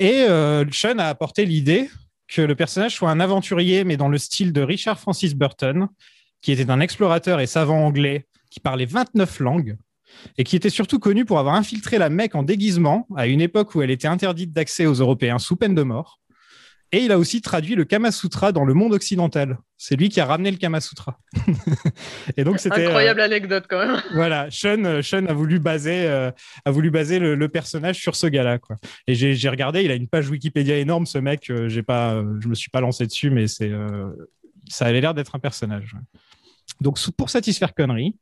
Et 0.00 0.24
euh, 0.28 0.64
Sean 0.70 0.98
a 0.98 1.06
apporté 1.06 1.44
l'idée 1.44 1.90
que 2.28 2.42
le 2.42 2.54
personnage 2.54 2.94
soit 2.94 3.10
un 3.10 3.20
aventurier, 3.20 3.84
mais 3.84 3.96
dans 3.96 4.08
le 4.08 4.18
style 4.18 4.52
de 4.52 4.60
Richard 4.60 5.00
Francis 5.00 5.34
Burton, 5.34 5.88
qui 6.42 6.52
était 6.52 6.70
un 6.70 6.80
explorateur 6.80 7.40
et 7.40 7.46
savant 7.46 7.84
anglais 7.86 8.26
qui 8.50 8.60
parlait 8.60 8.84
29 8.86 9.40
langues 9.40 9.76
et 10.36 10.44
qui 10.44 10.56
était 10.56 10.70
surtout 10.70 10.98
connu 10.98 11.24
pour 11.24 11.38
avoir 11.38 11.54
infiltré 11.54 11.98
la 11.98 12.08
Mecque 12.08 12.34
en 12.34 12.42
déguisement 12.42 13.06
à 13.16 13.26
une 13.26 13.40
époque 13.40 13.74
où 13.74 13.82
elle 13.82 13.90
était 13.90 14.08
interdite 14.08 14.52
d'accès 14.52 14.86
aux 14.86 14.94
Européens 14.94 15.38
sous 15.38 15.56
peine 15.56 15.74
de 15.74 15.82
mort. 15.82 16.20
Et 16.90 17.04
il 17.04 17.12
a 17.12 17.18
aussi 17.18 17.42
traduit 17.42 17.74
le 17.74 17.84
Kama 17.84 18.10
Sutra 18.10 18.50
dans 18.50 18.64
le 18.64 18.72
monde 18.72 18.94
occidental. 18.94 19.58
C'est 19.76 19.94
lui 19.94 20.08
qui 20.08 20.20
a 20.20 20.24
ramené 20.24 20.50
le 20.50 20.56
Kama 20.56 20.80
Sutra. 20.80 21.18
et 22.38 22.44
donc 22.44 22.58
c'était 22.60 22.80
euh, 22.80 22.86
Incroyable 22.86 23.20
anecdote 23.20 23.66
quand 23.68 23.86
même. 23.86 24.02
voilà, 24.14 24.50
Sean, 24.50 24.82
euh, 24.86 25.02
Sean 25.02 25.26
a 25.26 25.34
voulu 25.34 25.58
baser, 25.58 26.06
euh, 26.06 26.30
a 26.64 26.70
voulu 26.70 26.90
baser 26.90 27.18
le, 27.18 27.34
le 27.34 27.48
personnage 27.50 27.98
sur 28.00 28.16
ce 28.16 28.26
gars-là, 28.26 28.58
quoi. 28.58 28.76
Et 29.06 29.14
j'ai 29.14 29.34
j'ai 29.34 29.50
regardé, 29.50 29.82
il 29.82 29.90
a 29.90 29.94
une 29.94 30.08
page 30.08 30.30
Wikipédia 30.30 30.78
énorme, 30.78 31.04
ce 31.04 31.18
mec. 31.18 31.50
euh, 31.50 31.68
j'ai 31.68 31.82
pas, 31.82 32.22
je 32.40 32.48
me 32.48 32.54
suis 32.54 32.70
pas 32.70 32.80
lancé 32.80 33.06
dessus, 33.06 33.28
mais 33.28 33.48
c'est, 33.48 33.70
ça 34.70 34.86
avait 34.86 35.02
l'air 35.02 35.12
d'être 35.12 35.36
un 35.36 35.40
personnage. 35.40 35.94
Donc, 36.80 36.98
pour 37.16 37.30
satisfaire 37.30 37.74
Connery, 37.74 38.16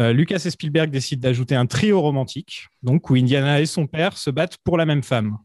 euh, 0.00 0.12
Lucas 0.12 0.42
et 0.44 0.50
Spielberg 0.50 0.90
décident 0.90 1.20
d'ajouter 1.22 1.54
un 1.54 1.66
trio 1.66 2.00
romantique, 2.00 2.66
donc 2.82 3.08
où 3.10 3.14
Indiana 3.14 3.60
et 3.60 3.66
son 3.66 3.86
père 3.86 4.16
se 4.18 4.30
battent 4.30 4.58
pour 4.64 4.76
la 4.76 4.84
même 4.86 5.02
femme. 5.02 5.38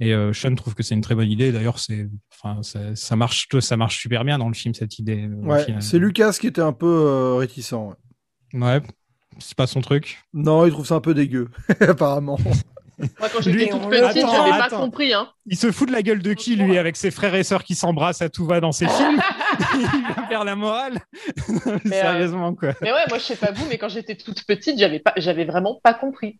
Et 0.00 0.12
euh, 0.12 0.32
Sean 0.32 0.54
trouve 0.56 0.74
que 0.74 0.82
c'est 0.82 0.94
une 0.96 1.00
très 1.00 1.14
bonne 1.14 1.30
idée. 1.30 1.52
D'ailleurs, 1.52 1.78
c'est, 1.78 2.08
enfin, 2.32 2.60
ça, 2.62 2.96
ça 2.96 3.14
marche, 3.14 3.46
ça 3.60 3.76
marche 3.76 4.00
super 4.00 4.24
bien 4.24 4.38
dans 4.38 4.48
le 4.48 4.54
film 4.54 4.74
cette 4.74 4.98
idée. 4.98 5.28
euh, 5.28 5.46
Ouais, 5.46 5.64
c'est 5.80 5.98
Lucas 6.00 6.36
qui 6.40 6.48
était 6.48 6.60
un 6.60 6.72
peu 6.72 6.86
euh, 6.86 7.34
réticent. 7.36 7.72
ouais. 7.72 7.94
Ouais, 8.60 8.82
c'est 9.38 9.56
pas 9.56 9.68
son 9.68 9.80
truc. 9.80 10.18
Non, 10.34 10.66
il 10.66 10.72
trouve 10.72 10.86
ça 10.86 10.96
un 10.96 11.00
peu 11.00 11.14
dégueu, 11.14 11.48
apparemment. 11.80 12.38
Moi, 13.18 13.28
quand 13.32 13.40
j'étais 13.42 13.68
toute 13.68 13.88
petite, 13.88 14.26
j'avais 14.30 14.50
pas 14.50 14.64
Attends. 14.64 14.80
compris. 14.80 15.12
Hein. 15.12 15.28
Il 15.46 15.56
se 15.56 15.70
fout 15.72 15.88
de 15.88 15.92
la 15.92 16.02
gueule 16.02 16.22
de 16.22 16.32
qui, 16.34 16.56
lui, 16.56 16.78
avec 16.78 16.96
ses 16.96 17.10
frères 17.10 17.34
et 17.34 17.42
sœurs 17.42 17.64
qui 17.64 17.74
s'embrassent 17.74 18.22
à 18.22 18.28
tout 18.28 18.46
va 18.46 18.60
dans 18.60 18.72
ses 18.72 18.86
films? 18.88 19.20
Il 19.74 20.14
va 20.16 20.26
faire 20.28 20.44
la 20.44 20.56
morale? 20.56 20.98
Mais, 21.84 21.98
euh, 21.98 22.02
Sérieusement, 22.02 22.54
quoi. 22.54 22.70
Mais 22.80 22.92
ouais, 22.92 23.04
moi 23.08 23.18
je 23.18 23.24
sais 23.24 23.36
pas 23.36 23.50
vous, 23.52 23.66
mais 23.68 23.78
quand 23.78 23.88
j'étais 23.88 24.14
toute 24.16 24.44
petite, 24.44 24.78
j'avais 24.78 24.98
pas, 24.98 25.12
j'avais 25.16 25.44
vraiment 25.44 25.78
pas 25.82 25.94
compris. 25.94 26.38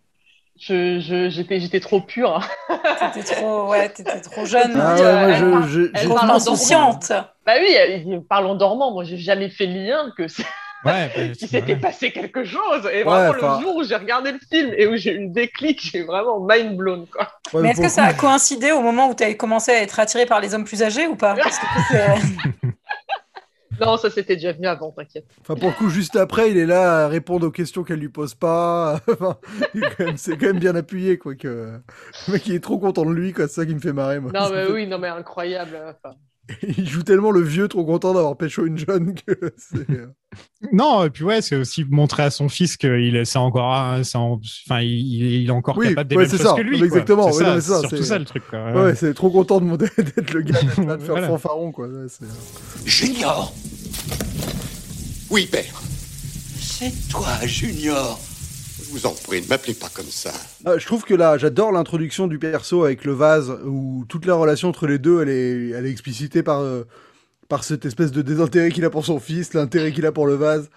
Je, 0.61 1.01
je- 1.01 1.29
j'étais, 1.31 1.61
j'étais 1.61 1.81
trop 1.81 2.01
pure. 2.01 2.37
hein. 2.71 3.11
T'étais 3.15 3.35
trop, 3.37 3.69
ouais, 3.71 3.89
t'étais 3.89 4.21
trop 4.21 4.45
jeune, 4.45 4.73
Ah 4.77 4.95
ouais, 4.95 5.01
euh, 5.01 5.47
moi, 5.49 5.61
elle 5.65 5.69
je- 5.71 5.91
elle 5.95 6.09
parle 6.09 6.31
en. 6.31 6.99
Bah 7.47 7.53
oui, 7.59 7.73
elle- 7.75 8.23
parle 8.29 8.47
en 8.47 8.55
dormant. 8.55 8.93
Moi, 8.93 9.05
j'ai 9.05 9.17
jamais 9.19 9.49
fait 9.49 9.67
le 9.67 9.83
lien 9.87 10.13
que 10.17 10.29
c'est- 10.29 10.45
Ouais, 10.85 11.11
bah, 11.15 11.29
qu'il 11.29 11.49
s'était 11.49 11.73
ouais. 11.75 11.77
passé 11.81 12.11
quelque 12.11 12.45
chose. 12.45 12.89
Et 12.93 13.03
vraiment, 13.05 13.31
enfin- 13.31 13.59
le 13.59 13.63
jour 13.65 13.77
où 13.77 13.85
j'ai 13.85 13.95
regardé 13.97 14.33
le 14.33 14.39
film 14.51 14.73
et 14.77 14.87
où 14.87 14.97
j'ai 14.97 15.13
eu 15.15 15.27
le 15.29 15.33
déclic, 15.33 15.81
j'ai 15.81 16.03
vraiment 16.03 16.41
mind 16.45 16.77
blown, 16.77 17.07
quoi. 17.07 17.29
Ouais, 17.53 17.63
Mais 17.63 17.71
est-ce 17.71 17.81
que 17.81 17.89
ça 17.89 18.05
a 18.05 18.15
coïncidé 18.15 18.73
au 18.73 18.81
moment 18.81 19.09
où 19.11 19.15
tu 19.15 19.23
as 19.23 19.33
commencé 19.35 19.71
à 19.71 19.81
être 19.83 20.01
attiré 20.01 20.27
par 20.27 20.41
les 20.41 20.55
hommes 20.55 20.65
plus 20.65 20.83
âgés 20.83 21.07
ou 21.07 21.15
pas? 21.17 21.35
Parce 21.35 21.59
que 21.59 21.67
c'est- 21.91 22.69
Non, 23.81 23.97
ça 23.97 24.11
c'était 24.11 24.37
déjà 24.37 24.53
venu 24.53 24.67
avant, 24.67 24.93
t'inquiète. 24.93 25.25
Enfin, 25.41 25.55
pour 25.55 25.71
le 25.71 25.75
coup, 25.75 25.89
juste 25.89 26.15
après, 26.17 26.51
il 26.51 26.59
est 26.59 26.67
là 26.67 27.05
à 27.05 27.09
répondre 27.09 27.47
aux 27.47 27.51
questions 27.51 27.83
qu'elle 27.85 27.99
lui 28.01 28.11
pose 28.11 28.35
pas. 28.35 29.01
Enfin, 29.09 29.37
il 29.75 29.83
est 29.83 29.95
quand 29.97 30.05
même- 30.05 30.17
c'est 30.19 30.37
quand 30.37 30.47
même 30.47 30.59
bien 30.59 30.77
appuyé, 30.77 31.17
quoi. 31.17 31.35
Que... 31.35 31.81
Le 32.29 32.33
mec, 32.33 32.47
il 32.47 32.55
est 32.55 32.61
trop 32.63 32.79
content 32.79 33.05
de 33.05 33.13
lui, 33.13 33.33
quoi. 33.33 33.49
C'est 33.49 33.55
ça 33.55 33.67
qui 33.67 33.75
me 33.75 33.81
fait 33.81 33.93
marrer, 33.95 34.21
moi. 34.21 34.31
Non, 34.33 34.51
mais 34.53 34.67
oui, 34.71 34.87
non, 34.87 34.99
mais 34.99 35.09
incroyable. 35.09 35.77
enfin. 35.89 36.15
Il 36.79 36.89
joue 36.89 37.03
tellement 37.03 37.31
le 37.31 37.41
vieux, 37.41 37.69
trop 37.69 37.85
content 37.85 38.15
d'avoir 38.15 38.37
pécho 38.37 38.65
une 38.67 38.79
jeune 38.79 39.15
que 39.15 39.33
c'est. 39.57 39.89
euh, 39.91 40.07
Non, 40.73 41.05
et 41.05 41.11
puis 41.11 41.25
ouais, 41.25 41.43
c'est 41.43 41.57
aussi 41.57 41.85
montrer 41.89 42.23
à 42.25 42.31
son 42.31 42.49
fils 42.49 42.77
qu'il 42.77 43.17
est, 43.17 43.25
c'est 43.25 43.39
encore, 43.39 43.75
un- 43.75 44.03
c'est 44.03 44.19
en- 44.19 44.41
enfin, 44.67 44.81
il, 44.81 44.91
il 45.43 45.47
est 45.49 45.51
encore 45.51 45.77
Oui, 45.79 45.89
capable 45.91 46.09
des 46.11 46.17
ouais, 46.17 46.23
mêmes 46.23 46.31
c'est 46.31 46.39
choses 46.39 46.47
ça. 46.47 46.55
que 46.57 46.63
lui. 46.63 46.83
Exactement, 46.83 47.31
C'est 47.33 47.39
ouais, 47.39 47.45
ça, 47.45 47.49
non, 47.51 47.55
mais 47.57 47.61
ça, 47.61 47.75
c'est 47.75 47.81
surtout 47.81 47.97
c'est- 47.97 48.03
ça 48.09 48.19
le 48.19 48.25
truc. 48.25 48.43
Quoi. 48.49 48.73
Ouais, 48.85 48.95
c'est 48.95 49.15
trop 49.15 49.31
content 49.31 49.61
de 49.61 49.67
monter- 49.67 49.87
d'être 49.99 50.33
le 50.33 50.43
gars 50.43 50.61
là 50.87 50.97
de 50.97 51.03
faire 51.03 51.13
Voilà. 51.15 51.29
fanfaron, 51.29 51.73
quoi. 51.73 51.87
Ouais, 51.89 52.07
c'est- 52.09 52.25
euh, 52.25 52.29
Junior 52.87 53.53
Oui, 55.31 55.47
père. 55.51 55.83
C'est 56.59 56.93
toi, 57.09 57.27
Junior. 57.45 58.19
Je 58.95 58.99
vous 58.99 59.07
en 59.07 59.15
prie, 59.15 59.41
ne 59.41 59.47
m'appelez 59.47 59.73
pas 59.75 59.89
comme 59.95 60.05
ça. 60.07 60.33
Ah, 60.67 60.77
je 60.77 60.85
trouve 60.85 61.05
que 61.05 61.15
là, 61.15 61.39
j'adore 61.39 61.73
l'introduction 61.73 62.27
du 62.27 62.39
perso 62.39 62.85
avec 62.85 63.05
le 63.07 63.13
vase, 63.13 63.51
où 63.65 64.05
toute 64.09 64.27
la 64.27 64.35
relation 64.35 64.69
entre 64.69 64.87
les 64.87 64.99
deux, 64.99 65.23
elle 65.23 65.29
est, 65.31 65.71
elle 65.71 65.87
est 65.87 65.91
explicitée 65.91 66.43
par, 66.43 66.61
euh, 66.61 66.83
par 67.49 67.65
cette 67.65 67.87
espèce 67.87 68.13
de 68.13 68.21
désintérêt 68.21 68.71
qu'il 68.71 68.85
a 68.85 68.91
pour 68.91 69.07
son 69.07 69.19
fils, 69.19 69.55
l'intérêt 69.55 69.93
qu'il 69.93 70.05
a 70.05 70.13
pour 70.13 70.27
le 70.27 70.35
vase, 70.35 70.69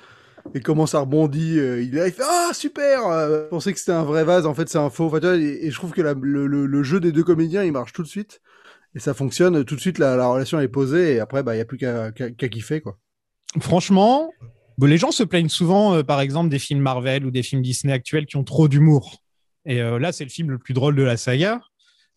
et 0.54 0.62
comment 0.62 0.86
ça 0.86 1.00
rebondit. 1.00 1.60
euh, 1.60 1.82
il, 1.82 1.92
fait 1.92 2.24
Ah, 2.24 2.52
super 2.54 3.06
euh, 3.08 3.44
Je 3.46 3.50
pensais 3.50 3.74
que 3.74 3.80
c'était 3.80 3.92
un 3.92 4.04
vrai 4.04 4.24
vase, 4.24 4.46
en 4.46 4.54
fait, 4.54 4.70
c'est 4.70 4.78
un 4.78 4.90
faux. 4.90 5.08
Enfin, 5.08 5.20
tu 5.20 5.26
vois, 5.28 5.36
et, 5.36 5.66
et 5.66 5.72
je 5.72 5.76
trouve 5.76 5.92
que 5.92 6.02
la- 6.02 6.14
le, 6.20 6.48
le- 6.48 6.66
le 6.68 6.84
jeu 6.84 7.02
des 7.02 7.12
deux 7.12 7.24
comédiens, 7.24 7.64
il 7.64 7.74
marche 7.74 7.92
tout 7.92 8.04
de 8.04 8.08
suite, 8.08 8.40
et 8.96 9.00
ça 9.00 9.14
fonctionne. 9.14 9.66
Tout 9.66 9.76
de 9.76 9.82
suite, 9.82 9.98
la, 10.00 10.16
la 10.16 10.28
relation 10.28 10.60
est 10.62 10.70
posée, 10.70 11.16
et 11.16 11.20
après, 11.20 11.44
bah, 11.44 11.54
il 11.54 11.58
n'y 11.58 11.62
a 11.62 11.66
plus 11.66 11.78
qu'à 11.78 12.12
qu'à- 12.14 12.32
qu'à 12.32 12.48
kiffer, 12.48 12.80
quoi. 12.80 12.98
Franchement, 13.60 14.32
bon, 14.78 14.88
les 14.88 14.98
gens 14.98 15.12
se 15.12 15.24
plaignent 15.24 15.50
souvent, 15.50 15.96
euh, 15.96 16.04
par 16.04 16.22
exemple, 16.22 16.50
des 16.50 16.60
films 16.60 16.82
Marvel 16.82 17.26
ou 17.26 17.32
des 17.32 17.44
films 17.44 17.62
Disney 17.62 17.94
actuels 17.94 18.26
qui 18.26 18.38
ont 18.38 18.44
trop 18.44 18.68
d'humour. 18.68 19.22
Et 19.66 19.82
euh, 19.82 19.98
là, 20.00 20.12
c'est 20.12 20.24
le 20.24 20.30
film 20.30 20.52
le 20.52 20.58
plus 20.60 20.74
drôle 20.74 20.96
de 20.96 21.04
la 21.04 21.18
saga. 21.18 21.62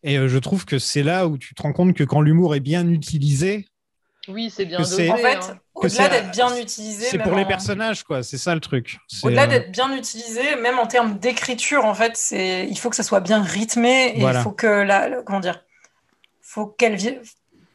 Et 0.02 0.18
euh, 0.18 0.28
je 0.28 0.38
trouve 0.38 0.64
que 0.64 0.78
c'est 0.78 1.02
là 1.02 1.26
où 1.26 1.38
tu 1.38 1.54
te 1.54 1.62
rends 1.62 1.72
compte 1.72 1.94
que 1.94 2.04
quand 2.04 2.20
l'humour 2.20 2.54
est 2.54 2.60
bien 2.60 2.88
utilisé, 2.88 3.66
Oui, 4.28 4.50
c'est 4.54 4.66
bien 4.66 4.84
c'est- 4.84 5.08
En 5.10 5.16
fait, 5.16 5.36
hein. 5.36 5.58
au-delà 5.74 6.08
d'être 6.10 6.30
bien 6.32 6.54
utilisé, 6.60 7.06
c'est 7.06 7.18
pour 7.18 7.34
les 7.34 7.46
personnages, 7.46 8.04
quoi. 8.04 8.22
C'est 8.22 8.36
ça 8.38 8.54
le 8.54 8.60
truc. 8.60 8.98
Au-delà 9.22 9.44
euh, 9.44 9.46
d'être 9.46 9.72
bien 9.72 9.96
utilisé, 9.96 10.54
même 10.56 10.78
en 10.78 10.86
termes 10.86 11.18
d'écriture, 11.18 11.84
en 11.86 11.94
fait, 11.94 12.12
c'est 12.16 12.68
il 12.68 12.78
faut 12.78 12.90
que 12.90 12.96
ça 12.96 13.02
soit 13.02 13.20
bien 13.20 13.42
rythmé 13.42 14.12
et 14.16 14.20
Voilà. 14.20 14.40
il 14.40 14.42
faut 14.42 14.52
que 14.52 14.66
la, 14.66 15.22
comment 15.22 15.40
dire, 15.40 15.64
faut 16.42 16.66
qu'elle 16.66 16.96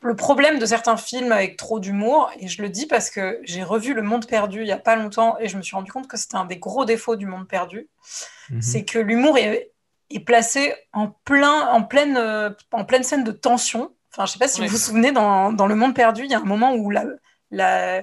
Le 0.03 0.15
problème 0.15 0.59
de 0.59 0.65
certains 0.65 0.97
films 0.97 1.31
avec 1.31 1.55
trop 1.55 1.79
d'humour, 1.79 2.29
et 2.37 2.49
je 2.49 2.61
le 2.61 2.69
dis 2.69 2.85
parce 2.87 3.09
que 3.09 3.39
j'ai 3.43 3.63
revu 3.63 3.93
Le 3.93 4.01
Monde 4.01 4.27
Perdu 4.27 4.61
il 4.61 4.67
y 4.67 4.71
a 4.73 4.77
pas 4.77 4.97
longtemps 4.97 5.37
et 5.39 5.47
je 5.47 5.55
me 5.55 5.61
suis 5.61 5.75
rendu 5.75 5.91
compte 5.91 6.07
que 6.07 6.17
c'était 6.17 6.35
un 6.35 6.45
des 6.45 6.57
gros 6.57 6.83
défauts 6.83 7.15
du 7.15 7.25
Monde 7.25 7.47
Perdu, 7.47 7.87
mhm. 8.49 8.61
c'est 8.61 8.83
que 8.83 8.99
l'humour 8.99 9.37
est, 9.37 9.71
est 10.09 10.19
placé 10.19 10.75
en 10.91 11.07
plein, 11.23 11.69
en 11.69 11.83
pleine, 11.83 12.17
euh, 12.17 12.49
en 12.73 12.83
pleine 12.83 13.03
scène 13.03 13.23
de 13.23 13.31
tension. 13.31 13.93
Enfin, 14.11 14.25
je 14.25 14.33
sais 14.33 14.39
pas 14.39 14.49
si 14.49 14.61
vous 14.61 14.67
vous 14.67 14.77
souvenez, 14.77 15.11
dans, 15.11 15.53
dans 15.53 15.67
Le 15.67 15.75
Monde 15.75 15.95
Perdu, 15.95 16.25
il 16.25 16.31
y 16.31 16.35
a 16.35 16.39
un 16.39 16.43
moment 16.43 16.75
où 16.75 16.89
la, 16.91 17.05
la, 17.49 18.01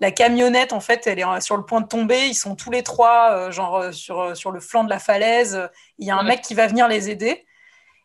la 0.00 0.10
camionnette, 0.10 0.72
en 0.72 0.80
fait, 0.80 1.06
elle 1.06 1.18
est 1.18 1.40
sur 1.40 1.56
le 1.56 1.64
point 1.64 1.80
de 1.80 1.86
tomber. 1.86 2.28
Ils 2.28 2.34
sont 2.34 2.54
tous 2.56 2.70
les 2.70 2.82
trois, 2.82 3.32
euh, 3.32 3.50
genre, 3.50 3.76
euh, 3.76 3.92
sur, 3.92 4.36
sur 4.36 4.52
le 4.52 4.60
flanc 4.60 4.84
de 4.84 4.88
la 4.88 4.98
falaise. 4.98 5.68
Il 5.98 6.06
y 6.06 6.10
a 6.10 6.16
un 6.16 6.20
Ouais. 6.20 6.30
mec 6.30 6.42
qui 6.42 6.54
va 6.54 6.66
venir 6.66 6.88
les 6.88 7.10
aider. 7.10 7.44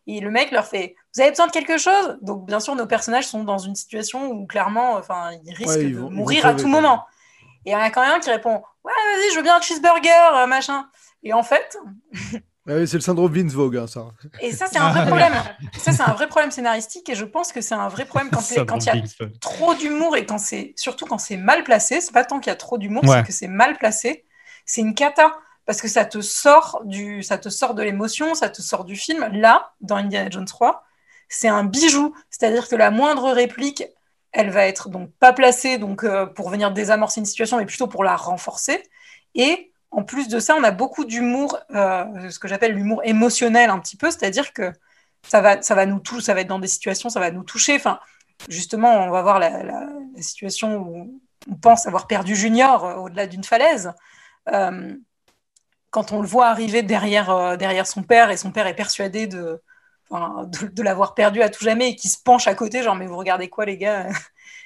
Et 0.06 0.20
le 0.20 0.30
mec 0.30 0.50
leur 0.50 0.66
fait 0.66 0.96
Vous 1.14 1.20
avez 1.22 1.30
besoin 1.30 1.46
de 1.46 1.52
quelque 1.52 1.78
chose? 1.78 2.18
Donc, 2.22 2.46
bien 2.46 2.60
sûr, 2.60 2.74
nos 2.76 2.86
personnages 2.86 3.26
sont 3.26 3.44
dans 3.44 3.58
une 3.58 3.74
situation 3.74 4.30
où, 4.30 4.46
clairement, 4.46 4.92
enfin, 4.94 5.30
ils 5.44 5.52
risquent 5.54 5.70
Ouais, 5.70 5.84
ils 5.84 5.94
de 5.94 5.98
vont- 6.00 6.10
mourir 6.10 6.46
à 6.46 6.54
tout 6.54 6.68
moment. 6.68 7.04
Et 7.64 7.70
il 7.70 7.72
y 7.72 7.76
en 7.76 7.80
a 7.80 7.90
quand 7.90 8.02
même 8.02 8.12
un 8.16 8.20
qui 8.20 8.30
répond 8.30 8.62
Ouais, 8.84 8.92
vas-y, 8.92 9.30
je 9.32 9.36
veux 9.36 9.42
bien 9.42 9.56
un 9.56 9.60
cheeseburger, 9.60 10.36
euh, 10.36 10.46
machin. 10.46 10.88
Et 11.22 11.32
en 11.32 11.42
fait, 11.42 11.76
Ouais, 12.66 12.86
c'est 12.86 12.98
le 12.98 13.02
syndrome 13.02 13.32
Vince 13.32 13.54
Vogue, 13.54 13.78
hein, 13.78 13.86
ça. 13.86 14.08
Et 14.42 14.52
ça, 14.52 14.66
c'est 14.70 14.76
un 14.78 14.90
vrai 14.90 15.06
problème. 15.06 15.32
Ça, 15.78 15.90
c'est 15.92 16.02
un 16.02 16.12
vrai 16.12 16.26
problème 16.28 16.50
scénaristique 16.50 17.08
et 17.08 17.14
je 17.14 17.24
pense 17.24 17.50
que 17.50 17.62
c'est 17.62 17.74
un 17.74 17.88
vrai 17.88 18.04
problème 18.04 18.30
quand 18.30 18.42
il 18.50 18.56
y 18.56 18.90
a 18.90 19.02
trop 19.40 19.74
d'humour 19.74 20.16
et 20.18 20.26
quand 20.26 20.36
c'est 20.36 20.74
surtout 20.76 21.06
quand 21.06 21.16
c'est 21.16 21.38
mal 21.38 21.64
placé. 21.64 22.02
C'est 22.02 22.12
pas 22.12 22.24
tant 22.26 22.40
qu'il 22.40 22.50
y 22.50 22.52
a 22.52 22.56
trop 22.56 22.76
d'humour, 22.76 23.04
Ouais. 23.04 23.16
c'est 23.20 23.22
que 23.26 23.32
c'est 23.32 23.48
mal 23.48 23.78
placé. 23.78 24.26
C'est 24.66 24.82
une 24.82 24.94
cata 24.94 25.34
parce 25.64 25.80
que 25.80 25.88
ça 25.88 26.04
te 26.04 26.20
sort 26.20 26.82
du, 26.84 27.22
ça 27.22 27.38
te 27.38 27.48
sort 27.48 27.72
de 27.74 27.82
l'émotion, 27.82 28.34
ça 28.34 28.50
te 28.50 28.60
sort 28.60 28.84
du 28.84 28.96
film. 28.96 29.26
Là, 29.32 29.72
dans 29.80 29.96
Indiana 29.96 30.28
Jones 30.30 30.44
3, 30.44 30.84
c'est 31.28 31.48
un 31.48 31.64
bijou. 31.64 32.14
C'est-à-dire 32.30 32.68
que 32.68 32.76
la 32.76 32.90
moindre 32.90 33.30
réplique, 33.30 33.84
elle 34.32 34.50
va 34.50 34.66
être 34.66 34.88
donc 34.88 35.10
pas 35.18 35.32
placée 35.32 35.78
donc 35.78 36.04
euh, 36.04 36.26
pour 36.26 36.50
venir 36.50 36.70
désamorcer 36.70 37.20
une 37.20 37.26
situation, 37.26 37.58
mais 37.58 37.66
plutôt 37.66 37.86
pour 37.86 38.04
la 38.04 38.16
renforcer. 38.16 38.82
Et 39.34 39.72
en 39.90 40.04
plus 40.04 40.28
de 40.28 40.38
ça, 40.38 40.54
on 40.56 40.64
a 40.64 40.70
beaucoup 40.70 41.04
d'humour, 41.04 41.58
euh, 41.74 42.30
ce 42.30 42.38
que 42.38 42.48
j'appelle 42.48 42.72
l'humour 42.72 43.00
émotionnel 43.04 43.70
un 43.70 43.78
petit 43.78 43.96
peu, 43.96 44.10
c'est-à-dire 44.10 44.52
que 44.52 44.72
ça 45.26 45.40
va, 45.40 45.62
ça 45.62 45.74
va 45.74 45.86
nous 45.86 45.98
toucher, 45.98 46.22
ça 46.22 46.34
va 46.34 46.40
être 46.42 46.48
dans 46.48 46.58
des 46.58 46.68
situations, 46.68 47.08
ça 47.08 47.20
va 47.20 47.30
nous 47.30 47.42
toucher. 47.42 47.76
Enfin, 47.76 47.98
justement, 48.48 49.04
on 49.04 49.10
va 49.10 49.22
voir 49.22 49.38
la, 49.38 49.88
situation 50.18 50.76
où 50.78 51.20
on 51.50 51.54
pense 51.54 51.86
avoir 51.86 52.06
perdu 52.06 52.34
Junior 52.34 52.84
euh, 52.84 52.94
au-delà 52.96 53.26
d'une 53.26 53.44
falaise. 53.44 53.92
Quand 55.90 56.12
on 56.12 56.20
le 56.20 56.28
voit 56.28 56.48
arriver 56.48 56.82
derrière, 56.82 57.56
derrière 57.56 57.86
son 57.86 58.02
père 58.02 58.30
et 58.30 58.36
son 58.36 58.50
père 58.50 58.66
est 58.66 58.74
persuadé 58.74 59.26
de, 59.26 59.62
enfin, 60.10 60.44
de, 60.44 60.68
de 60.68 60.82
l'avoir 60.82 61.14
perdu 61.14 61.42
à 61.42 61.48
tout 61.48 61.64
jamais 61.64 61.90
et 61.90 61.96
qui 61.96 62.08
se 62.08 62.22
penche 62.22 62.46
à 62.46 62.54
côté, 62.54 62.82
genre, 62.82 62.94
mais 62.96 63.06
vous 63.06 63.16
regardez 63.16 63.48
quoi, 63.48 63.64
les 63.64 63.78
gars? 63.78 64.08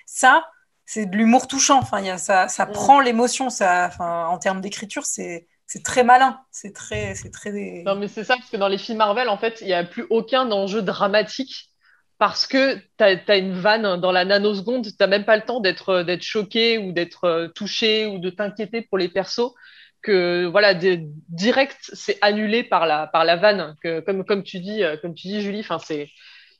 Ça, 0.07 0.45
c'est 0.85 1.07
de 1.07 1.17
l'humour 1.17 1.47
touchant. 1.47 1.79
Enfin, 1.79 2.01
il 2.01 2.07
y 2.07 2.11
a, 2.11 2.19
ça, 2.19 2.49
ça 2.49 2.67
prend 2.67 3.01
l'émotion. 3.01 3.51
Ça, 3.51 3.87
enfin, 3.87 4.27
en 4.27 4.39
termes 4.39 4.61
d'écriture, 4.61 5.07
c'est 5.07 5.47
c'est 5.67 5.83
très 5.83 6.05
malin. 6.05 6.39
C'est 6.51 6.75
très, 6.75 7.15
c'est 7.15 7.31
très. 7.31 7.83
Non, 7.87 7.95
mais 7.95 8.09
c'est 8.09 8.25
ça, 8.25 8.37
parce 8.37 8.51
que 8.51 8.59
dans 8.59 8.69
les 8.69 8.77
films 8.77 8.99
Marvel, 8.99 9.29
en 9.31 9.39
fait, 9.39 9.63
il 9.63 9.69
n'y 9.69 9.73
a 9.73 9.85
plus 9.85 10.07
aucun 10.11 10.51
enjeu 10.51 10.83
dramatique 10.83 11.71
parce 12.19 12.47
que 12.47 12.75
tu 12.77 13.05
as, 13.05 13.37
une 13.39 13.55
vanne 13.55 13.99
dans 13.99 14.13
la 14.13 14.25
nanoseconde, 14.25 14.85
tu 14.85 14.93
n'as 15.01 15.07
même 15.07 15.25
pas 15.25 15.37
le 15.37 15.43
temps 15.43 15.61
d'être 15.61 16.03
d'être 16.03 16.23
choqué 16.23 16.79
ou 16.79 16.93
d'être 16.93 17.25
euh, 17.25 17.49
touché 17.49 18.07
ou 18.07 18.19
de 18.19 18.31
t'inquiéter 18.31 18.83
pour 18.83 18.99
les 18.99 19.09
persos. 19.09 19.55
Que 20.03 20.47
voilà, 20.47 20.75
de- 20.75 21.01
direct, 21.29 21.79
c'est 21.93 22.19
annulé 22.23 22.65
par 22.65 22.87
la, 22.87 23.07
par 23.07 23.25
la 23.25 23.37
vanne. 23.37 23.77
Que, 23.83 24.01
comme, 24.01 24.25
comme, 24.25 24.43
tu 24.43 24.59
dis, 24.61 24.83
euh, 24.83 24.97
comme 24.97 25.15
tu 25.15 25.29
dis, 25.29 25.41
Julie, 25.43 25.61
enfin, 25.61 25.79
c'est. 25.79 26.09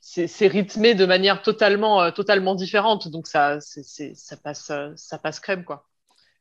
C'est 0.05 0.47
rythmé 0.47 0.95
de 0.95 1.05
manière 1.05 1.41
totalement, 1.41 2.01
euh, 2.01 2.11
totalement 2.11 2.55
différente, 2.55 3.07
donc 3.07 3.25
ça, 3.25 3.59
c'est- 3.61 4.13
ça, 4.15 4.35
passe, 4.35 4.69
euh, 4.69 4.89
ça 4.97 5.17
passe 5.17 5.39
crème, 5.39 5.63
quoi. 5.63 5.87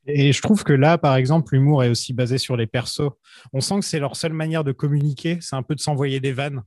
Et 0.06 0.32
je 0.32 0.42
trouve 0.42 0.64
que 0.64 0.72
là, 0.72 0.98
par 0.98 1.14
exemple, 1.14 1.54
l'humour 1.54 1.84
est 1.84 1.88
aussi 1.88 2.12
basé 2.12 2.38
sur 2.38 2.56
les 2.56 2.66
persos. 2.66 3.10
On 3.52 3.60
sent 3.60 3.78
que 3.78 3.84
c'est 3.84 4.00
leur 4.00 4.16
seule 4.16 4.32
manière 4.32 4.64
de 4.64 4.72
communiquer, 4.72 5.38
c'est 5.40 5.54
un 5.54 5.62
peu 5.62 5.76
de 5.76 5.80
s'envoyer 5.80 6.18
des 6.18 6.32
vannes. 6.32 6.62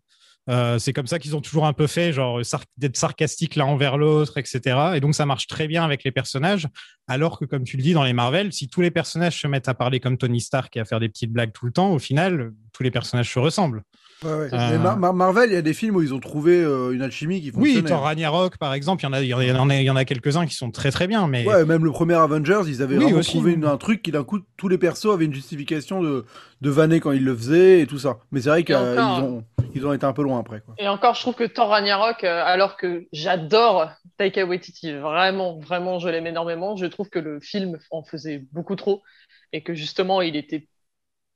Euh, 0.49 0.77
c'est 0.77 0.93
comme 0.93 1.07
ça 1.07 1.17
qu'ils 1.17 1.35
ont 1.35 1.41
toujours 1.41 1.65
un 1.65 1.73
peu 1.73 1.87
fait, 1.87 2.13
genre 2.13 2.45
sar- 2.45 2.63
d'être 2.77 2.97
sarcastique 2.97 3.55
l'un 3.55 3.65
envers 3.65 3.97
l'autre, 3.97 4.37
etc. 4.37 4.93
Et 4.95 4.99
donc 4.99 5.15
ça 5.15 5.25
marche 5.25 5.47
très 5.47 5.67
bien 5.67 5.83
avec 5.83 6.03
les 6.03 6.11
personnages. 6.11 6.67
Alors 7.07 7.39
que, 7.39 7.45
comme 7.45 7.63
tu 7.63 7.77
le 7.77 7.83
dis 7.83 7.93
dans 7.93 8.03
les 8.03 8.13
Marvel, 8.13 8.53
si 8.53 8.67
tous 8.67 8.81
les 8.81 8.91
personnages 8.91 9.39
se 9.39 9.47
mettent 9.47 9.69
à 9.69 9.73
parler 9.73 9.99
comme 9.99 10.17
Tony 10.17 10.41
Stark 10.41 10.75
et 10.77 10.79
à 10.79 10.85
faire 10.85 10.99
des 10.99 11.09
petites 11.09 11.31
blagues 11.31 11.51
tout 11.51 11.65
le 11.65 11.71
temps, 11.71 11.91
au 11.91 11.99
final, 11.99 12.53
tous 12.73 12.83
les 12.83 12.91
personnages 12.91 13.31
se 13.31 13.39
ressemblent. 13.39 13.81
Ouais, 14.23 14.31
ouais. 14.31 14.49
Euh, 14.53 14.71
Mais 14.71 14.77
Mar- 14.77 14.97
Mar- 14.97 15.13
Marvel, 15.13 15.49
il 15.51 15.53
y 15.53 15.57
a 15.57 15.61
des 15.61 15.73
films 15.73 15.97
où 15.97 16.01
ils 16.01 16.13
ont 16.13 16.19
trouvé 16.19 16.61
euh, 16.63 16.91
une 16.93 17.01
alchimie 17.01 17.41
qui 17.41 17.51
Oui, 17.53 17.73
fonctionnait. 17.73 17.89
Thor 17.89 18.01
Ragnarok, 18.03 18.57
par 18.57 18.73
exemple, 18.73 19.03
il 19.03 19.05
y 19.05 19.07
en 19.09 19.13
a, 19.13 19.21
il 19.21 19.27
y 19.27 19.33
en 19.33 19.69
a, 19.69 19.75
il 19.75 19.83
y 19.83 19.89
en 19.89 19.95
a 19.95 20.05
quelques-uns 20.05 20.45
qui 20.45 20.55
sont 20.55 20.71
très 20.71 20.89
très 20.89 21.05
bien, 21.07 21.27
mais 21.27 21.45
Ouais, 21.45 21.65
même 21.65 21.83
le 21.83 21.91
premier 21.91 22.13
Avengers, 22.15 22.61
ils 22.67 22.81
avaient 22.81 22.97
Oui, 22.97 23.11
aussi, 23.13 23.31
trouvé 23.31 23.51
oui. 23.51 23.57
une- 23.57 23.65
un 23.65 23.77
truc 23.77 24.01
qui 24.01 24.11
d'un 24.11 24.23
coup 24.23 24.39
tous 24.57 24.67
les 24.67 24.77
persos 24.77 25.13
avaient 25.13 25.25
une 25.25 25.33
justification 25.33 26.01
de, 26.01 26.25
de 26.61 26.69
vanner 26.69 26.99
quand 27.01 27.11
ils 27.11 27.23
le 27.23 27.35
faisaient 27.35 27.81
et 27.81 27.87
tout 27.87 27.99
ça. 27.99 28.17
Mais 28.31 28.41
c'est 28.41 28.49
vrai 28.49 28.63
qu'ils 28.63 28.75
ont, 28.75 29.43
ils 29.73 29.85
ont 29.85 29.91
été 29.93 30.05
un 30.05 30.13
peu 30.13 30.23
loin 30.23 30.39
après. 30.39 30.61
Quoi. 30.61 30.75
Et 30.77 30.87
encore, 30.87 31.13
je 31.15 31.21
trouve 31.21 31.35
que 31.35 31.43
Thor 31.43 31.67
Ragnarok, 31.69 32.23
euh, 32.23 32.41
alors 32.45 32.77
que 32.77 33.05
j'adore 33.11 33.89
Taika 34.17 34.45
Waititi, 34.45 34.93
vraiment, 34.93 35.59
vraiment, 35.59 35.99
je 35.99 36.07
l'aime 36.07 36.25
énormément, 36.27 36.77
je 36.77 36.85
trouve 36.85 37.09
que 37.09 37.19
le 37.19 37.39
film 37.41 37.77
en 37.91 38.01
faisait 38.03 38.45
beaucoup 38.53 38.77
trop 38.77 39.03
et 39.51 39.61
que 39.61 39.73
justement, 39.73 40.21
il 40.21 40.35
était, 40.35 40.67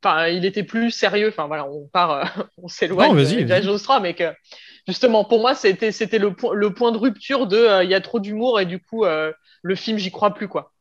enfin, 0.03 0.27
il 0.27 0.45
était 0.45 0.63
plus 0.63 0.91
sérieux. 0.91 1.29
Enfin, 1.29 1.47
voilà, 1.47 1.67
on 1.67 1.87
part, 1.87 2.11
euh, 2.11 2.23
on 2.57 2.67
s'éloigne 2.67 3.09
Non, 3.09 3.13
de 3.13 3.21
vas-y. 3.23 3.45
Jones 3.63 3.79
3, 3.79 3.99
mais 3.99 4.13
que 4.15 4.31
justement, 4.87 5.25
pour 5.25 5.39
moi, 5.41 5.55
c'était, 5.55 5.91
c'était 5.91 6.19
le, 6.19 6.33
point 6.35 6.53
le 6.53 6.73
point 6.73 6.91
de 6.91 6.97
rupture 6.97 7.47
de 7.47 7.57
euh, 7.57 7.83
il 7.83 7.89
y 7.89 7.93
a 7.95 8.01
trop 8.01 8.19
d'humour 8.19 8.59
et 8.59 8.65
du 8.65 8.79
coup, 8.81 9.05
euh, 9.05 9.31
le 9.63 9.75
film, 9.75 9.97
j'y 9.97 10.11
crois 10.11 10.33
plus, 10.33 10.47
quoi. 10.47 10.73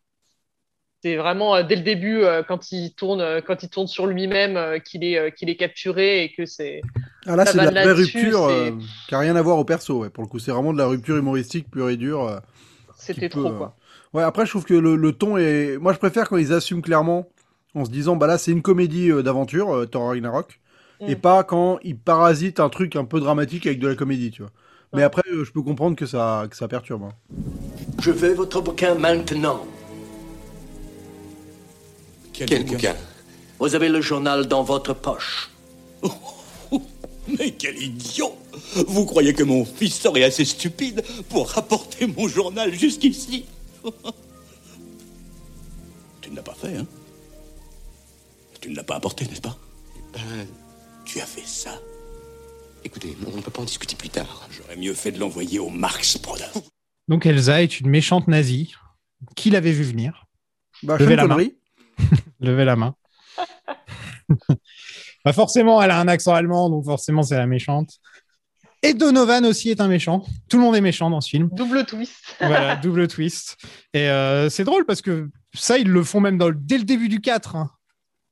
C'est 1.03 1.16
vraiment 1.16 1.55
euh, 1.55 1.62
dès 1.62 1.77
le 1.77 1.83
début, 1.83 2.23
euh, 2.25 2.43
quand 2.43 2.73
il 2.73 2.93
tourne, 2.95 3.21
euh, 3.21 3.41
quand 3.41 3.62
il 3.62 3.69
tourne 3.69 3.87
sur 3.87 4.07
lui-même, 4.07 4.57
euh, 4.57 4.79
qu'il 4.81 5.05
est, 5.05 5.16
euh, 5.19 5.31
qu'il 5.31 5.49
est 5.49 5.57
capturé 5.57 6.25
et 6.25 6.33
que 6.33 6.45
c'est. 6.45 6.81
Ah 7.27 7.37
là, 7.37 7.47
c'est 7.47 7.59
de 7.59 7.64
la 7.64 7.71
vraie 7.71 7.93
rupture 7.93 8.45
euh, 8.47 8.71
qui 9.07 9.14
a 9.14 9.19
rien 9.21 9.37
à 9.37 9.43
voir 9.43 9.59
au 9.59 9.64
perso. 9.64 10.01
Ouais. 10.01 10.11
Pour 10.11 10.25
le 10.25 10.29
coup, 10.29 10.39
c'est 10.41 10.51
vraiment 10.51 10.73
de 10.73 10.79
la 10.79 10.87
rupture 10.87 11.16
humoristique 11.16 11.71
pure 11.71 11.89
et 11.91 11.97
dure. 11.97 12.25
euh, 12.25 12.39
C'était 12.97 13.29
peut, 13.29 13.41
trop, 13.41 13.49
euh, 13.51 13.59
quoi. 13.59 13.77
Ouais, 14.12 14.23
après, 14.25 14.45
je 14.47 14.51
trouve 14.51 14.64
que 14.64 14.75
le, 14.75 14.97
le 14.97 15.12
ton 15.12 15.37
est. 15.37 15.79
Moi, 15.79 15.93
je 15.93 15.99
préfère 15.99 16.29
quand 16.29 16.37
ils 16.37 16.53
assument 16.53 16.83
clairement 16.83 17.29
en 17.75 17.85
se 17.85 17.91
disant, 17.91 18.16
bah 18.16 18.27
là, 18.27 18.39
c'est 18.39 18.51
une 18.53 18.62
comédie 18.62 19.11
euh, 19.11 19.23
d'aventure, 19.23 19.75
euh, 19.75 19.87
Thor 19.87 20.09
Ragnarok, 20.09 20.61
et 21.07 21.14
Mm. 21.14 21.19
pas 21.21 21.45
quand 21.45 21.79
ils 21.85 21.97
parasitent 21.99 22.61
un 22.61 22.69
truc 22.71 22.97
un 22.97 23.05
peu 23.05 23.21
dramatique 23.21 23.66
avec 23.66 23.79
de 23.79 23.89
la 23.89 23.95
comédie, 23.95 24.31
tu 24.31 24.43
vois. 24.43 24.51
Mais 24.95 25.03
après, 25.03 25.23
euh, 25.31 25.45
je 25.45 25.53
peux 25.53 25.61
comprendre 25.62 25.97
que 25.97 26.07
ça, 26.07 26.47
que 26.51 26.57
ça 26.57 26.66
perturbe. 26.66 27.03
hein. 27.05 27.12
Je 28.01 28.11
veux 28.11 28.33
votre 28.33 28.61
bouquin 28.62 28.95
maintenant. 28.95 29.66
Quel, 32.33 32.64
bouquin? 32.64 32.95
Vous 33.59 33.75
avez 33.75 33.89
le 33.89 34.01
journal 34.01 34.47
dans 34.47 34.62
votre 34.62 34.95
poche. 34.95 35.51
Mais 37.39 37.51
quel 37.51 37.77
idiot 37.83 38.33
Vous 38.87 39.05
croyez 39.05 39.35
que 39.35 39.43
mon 39.43 39.64
fils 39.64 40.01
serait 40.01 40.23
assez 40.25 40.45
stupide 40.47 41.03
pour 41.29 41.51
rapporter 41.51 42.07
mon 42.07 42.27
journal 42.29 42.73
jusqu'ici? 42.73 43.45
Tu 46.23 46.31
ne 46.31 46.37
l'as 46.37 46.43
pas 46.43 46.55
fait, 46.55 46.77
hein? 46.77 46.87
Tu 48.61 48.71
ne 48.71 48.77
l'as 48.77 48.83
pas 48.85 48.97
apporté, 48.97 49.25
n'est-ce 49.27 49.41
pas 49.41 49.57
Tu 51.05 51.21
as 51.21 51.27
fait 51.27 51.47
ça 51.47 51.79
Écoutez, 52.85 53.17
on 53.27 53.37
ne 53.37 53.43
peut 53.43 53.51
pas 53.51 53.63
en 53.63 53.65
discuter 53.65 53.97
plus 53.97 54.09
tard. 54.09 54.49
J'aurais 54.51 54.77
mieux 54.77 54.95
fait 54.95 55.13
de 55.13 55.19
l'envoyer 55.19 55.59
au 55.59 55.69
Marx 55.69 56.19
Brothers. 56.21 56.53
donc 57.09 57.27
Elsa 57.27 57.63
est 57.63 57.81
une 57.81 57.89
méchante 57.91 58.29
nazie. 58.29 58.75
Qui 59.35 59.51
l'avait 59.51 59.73
vu 59.73 59.83
venir 59.83 60.27
Bah, 60.85 60.97
Levez 60.97 61.17
la 61.17 61.27
main. 61.27 61.39
Levez 62.41 62.65
la 62.65 62.77
main. 62.77 62.95
Bah, 65.25 65.33
forcément, 65.33 65.83
elle 65.83 65.91
a 65.91 65.99
un 66.01 66.07
accent 66.09 66.33
allemand, 66.33 66.71
donc 66.71 66.85
forcément, 66.85 67.23
c'est 67.23 67.37
la 67.37 67.47
méchante. 67.49 67.91
Et 68.83 68.95
Donovan 68.95 69.45
aussi 69.45 69.69
est 69.71 69.81
un 69.81 69.89
méchant. 69.89 70.25
Tout 70.49 70.59
le 70.59 70.63
monde 70.63 70.77
est 70.77 70.81
méchant 70.81 71.11
dans 71.11 71.21
ce 71.21 71.29
film. 71.31 71.49
Double 71.53 71.85
twist. 71.85 72.15
Voilà, 72.41 72.77
double 72.77 73.09
twist. 73.09 73.57
Et 73.93 74.09
euh, 74.09 74.49
c'est 74.49 74.63
drôle 74.65 74.87
parce 74.87 75.03
que 75.03 75.29
ça, 75.55 75.77
ils 75.77 75.89
le 75.89 76.05
font 76.05 76.21
même 76.21 76.39
dans 76.39 76.49
le- 76.49 76.55
dès 76.57 76.79
le 76.79 76.85
début 76.85 77.09
du 77.09 77.21
4. 77.21 77.57
hein, 77.57 77.71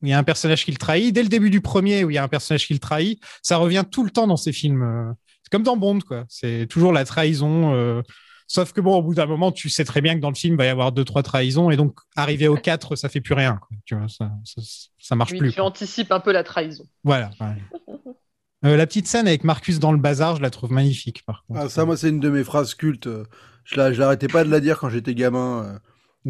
où 0.02 0.06
il 0.06 0.10
y 0.10 0.12
a 0.12 0.18
un 0.18 0.24
personnage 0.24 0.64
qui 0.64 0.70
le 0.70 0.76
trahit. 0.76 1.14
Dès 1.14 1.22
le 1.22 1.28
début 1.28 1.50
du 1.50 1.60
premier, 1.60 2.04
où 2.04 2.10
il 2.10 2.14
y 2.14 2.18
a 2.18 2.22
un 2.22 2.28
personnage 2.28 2.66
qui 2.66 2.72
le 2.74 2.78
trahit. 2.80 3.20
Ça 3.42 3.56
revient 3.56 3.84
tout 3.90 4.04
le 4.04 4.10
temps 4.10 4.26
dans 4.26 4.36
ces 4.36 4.52
films. 4.52 4.82
euh. 4.82 5.12
C'est 5.42 5.50
comme 5.50 5.62
dans 5.62 5.76
Bond, 5.76 6.00
quoi. 6.00 6.24
C'est 6.28 6.66
toujours 6.68 6.92
la 6.92 7.04
trahison. 7.04 7.72
euh, 7.74 8.02
Sauf 8.48 8.72
que 8.72 8.80
bon, 8.80 8.94
au 8.96 9.02
bout 9.02 9.14
d'un 9.14 9.26
moment, 9.26 9.50
tu 9.50 9.68
sais 9.68 9.84
très 9.84 10.00
bien 10.00 10.14
que 10.14 10.20
dans 10.20 10.28
le 10.30 10.36
film, 10.36 10.54
il 10.54 10.58
va 10.58 10.66
y 10.66 10.68
avoir 10.68 10.92
deux, 10.92 11.04
trois 11.04 11.22
trahisons. 11.24 11.70
Et 11.70 11.76
donc, 11.76 11.98
arrivé 12.14 12.46
au 12.46 12.56
4, 12.56 12.94
ça 12.94 13.08
fait 13.08 13.20
plus 13.20 13.34
rien. 13.34 13.56
quoi. 13.60 13.76
Tu 13.84 13.96
vois, 13.96 14.06
ça, 14.08 14.30
ça, 14.44 14.62
ça 14.98 15.16
marche 15.16 15.32
Oui, 15.32 15.38
plus. 15.38 15.52
tu 15.52 15.60
anticipes 15.60 16.12
un 16.12 16.20
peu 16.20 16.30
la 16.32 16.44
trahison. 16.44 16.84
Voilà. 17.02 17.30
ouais. 17.40 18.04
Euh, 18.64 18.76
la 18.76 18.86
petite 18.86 19.06
scène 19.06 19.26
avec 19.28 19.44
Marcus 19.44 19.78
dans 19.78 19.92
le 19.92 19.98
bazar, 19.98 20.36
je 20.36 20.42
la 20.42 20.50
trouve 20.50 20.72
magnifique, 20.72 21.24
par 21.26 21.44
contre. 21.46 21.60
Ah, 21.60 21.68
ça, 21.68 21.84
moi, 21.84 21.96
c'est 21.96 22.08
une 22.08 22.20
de 22.20 22.30
mes 22.30 22.44
phrases 22.44 22.74
cultes. 22.74 23.08
Je 23.64 23.76
la- 23.76 23.92
je 23.92 23.98
l'arrêtais 23.98 24.28
pas 24.28 24.44
de 24.44 24.50
la 24.50 24.60
dire 24.60 24.78
quand 24.78 24.88
j'étais 24.88 25.14
gamin. 25.14 25.78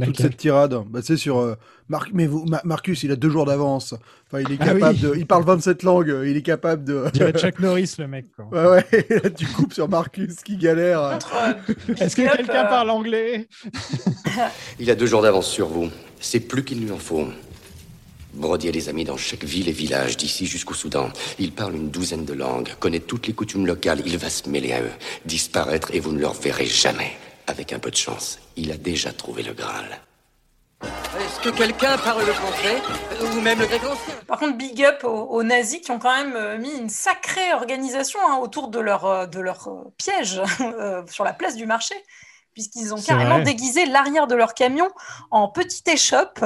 Toute 0.05 0.19
cette 0.21 0.37
tirade. 0.37 0.79
Bah, 0.91 1.01
c'est 1.03 1.17
sur 1.17 1.39
euh, 1.39 1.55
Mar- 1.89 2.07
mais 2.13 2.27
vous, 2.27 2.45
Ma- 2.45 2.61
Marcus, 2.65 3.03
il 3.03 3.11
a 3.13 3.17
deux 3.17 3.31
jours 3.31 3.47
d'avance. 3.47 3.95
Enfin, 4.27 4.43
il 4.47 4.53
est 4.53 4.59
Ah 4.61 4.65
capable 4.67 4.97
oui. 4.97 5.01
de. 5.01 5.15
Il 5.17 5.27
parle 5.27 5.45
27 5.45 5.83
langues. 5.85 6.11
euh, 6.11 6.29
Il 6.29 6.37
est 6.37 6.43
capable 6.43 6.85
de. 6.85 7.05
Dirait 7.13 7.33
Chuck 7.33 7.59
Norris, 7.61 7.95
le 7.99 8.07
mec. 8.09 8.27
quoi. 8.37 8.47
Ouais, 8.51 8.83
ouais. 8.93 9.07
là, 9.23 9.31
tu 9.37 9.47
coupes 9.47 9.73
sur 9.73 9.89
Marcus 9.89 10.37
qui 10.45 10.57
galère. 10.57 11.01
euh. 11.01 11.53
Est-ce 11.99 12.17
que 12.17 12.37
quelqu'un 12.37 12.65
parle 12.65 12.91
anglais? 12.91 13.49
Il 14.79 14.91
a 14.91 14.95
deux 14.95 15.07
jours 15.07 15.23
d'avance 15.23 15.49
sur 15.49 15.69
vous. 15.69 15.89
C'est 16.21 16.41
plus 16.41 16.65
qu'il 16.65 16.81
lui 16.83 16.91
en 16.91 16.99
faut. 16.99 17.27
Brody 18.35 18.69
a 18.69 18.73
des 18.73 18.91
amis 18.91 19.05
dans 19.05 19.17
chaque 19.17 19.45
ville 19.45 19.67
et 19.69 19.73
village, 19.73 20.19
d'ici 20.19 20.45
jusqu'au 20.45 20.75
Soudan. 20.75 21.09
Il 21.39 21.53
parle 21.53 21.75
une 21.75 21.89
douzaine 21.89 22.27
de 22.27 22.35
langues, 22.35 22.69
connaît 22.81 23.01
toutes 23.01 23.27
les 23.29 23.33
coutumes 23.33 23.65
locales. 23.67 24.03
Il 24.05 24.19
va 24.19 24.29
se 24.29 24.47
mêler 24.51 24.73
à 24.75 24.83
eux, 24.83 24.91
disparaître 25.25 25.89
et 25.95 26.01
vous 26.01 26.13
ne 26.13 26.19
le 26.19 26.27
reverrez 26.27 26.67
jamais. 26.67 27.13
Avec 27.47 27.73
un 27.73 27.79
peu 27.79 27.91
de 27.91 27.97
chance, 27.97 28.39
il 28.57 28.73
a 28.73 28.77
déjà 28.77 29.13
trouvé 29.13 29.43
le 29.43 29.53
Graal. 29.53 30.01
Est-ce 30.83 31.41
que 31.41 31.49
quelqu'un 31.49 31.97
parle 31.99 32.25
le 32.27 32.33
français 32.33 32.77
Ou 33.23 33.41
même 33.41 33.59
le 33.59 33.67
grec 33.67 33.83
ancien? 33.85 34.15
Par 34.27 34.39
contre, 34.39 34.57
big 34.59 34.85
up 34.85 35.05
aux, 35.05 35.09
aux 35.09 35.43
nazis 35.43 35.81
qui 35.81 35.91
ont 35.91 35.99
quand 35.99 36.15
même 36.15 36.35
euh, 36.37 36.59
mis 36.59 36.73
une 36.77 36.91
sacrée 36.91 37.53
organisation 37.55 38.19
hein, 38.29 38.37
autour 38.43 38.69
de 38.69 38.79
leur, 38.81 39.07
euh, 39.07 39.27
de 39.27 39.41
leur 39.41 39.69
euh, 39.69 39.85
piège 39.97 40.43
euh, 40.61 41.03
sur 41.09 41.25
la 41.25 41.33
place 41.33 41.57
du 41.57 41.65
marché, 41.67 41.95
puisqu'ils 42.53 42.93
ont 42.93 43.01
carrément 43.01 43.37
vrai. 43.37 43.45
déguisé 43.45 43.87
l'arrière 43.87 44.27
de 44.27 44.35
leur 44.35 44.53
camion 44.55 44.89
en 45.31 45.49
petite 45.49 45.89
échoppe 45.89 46.45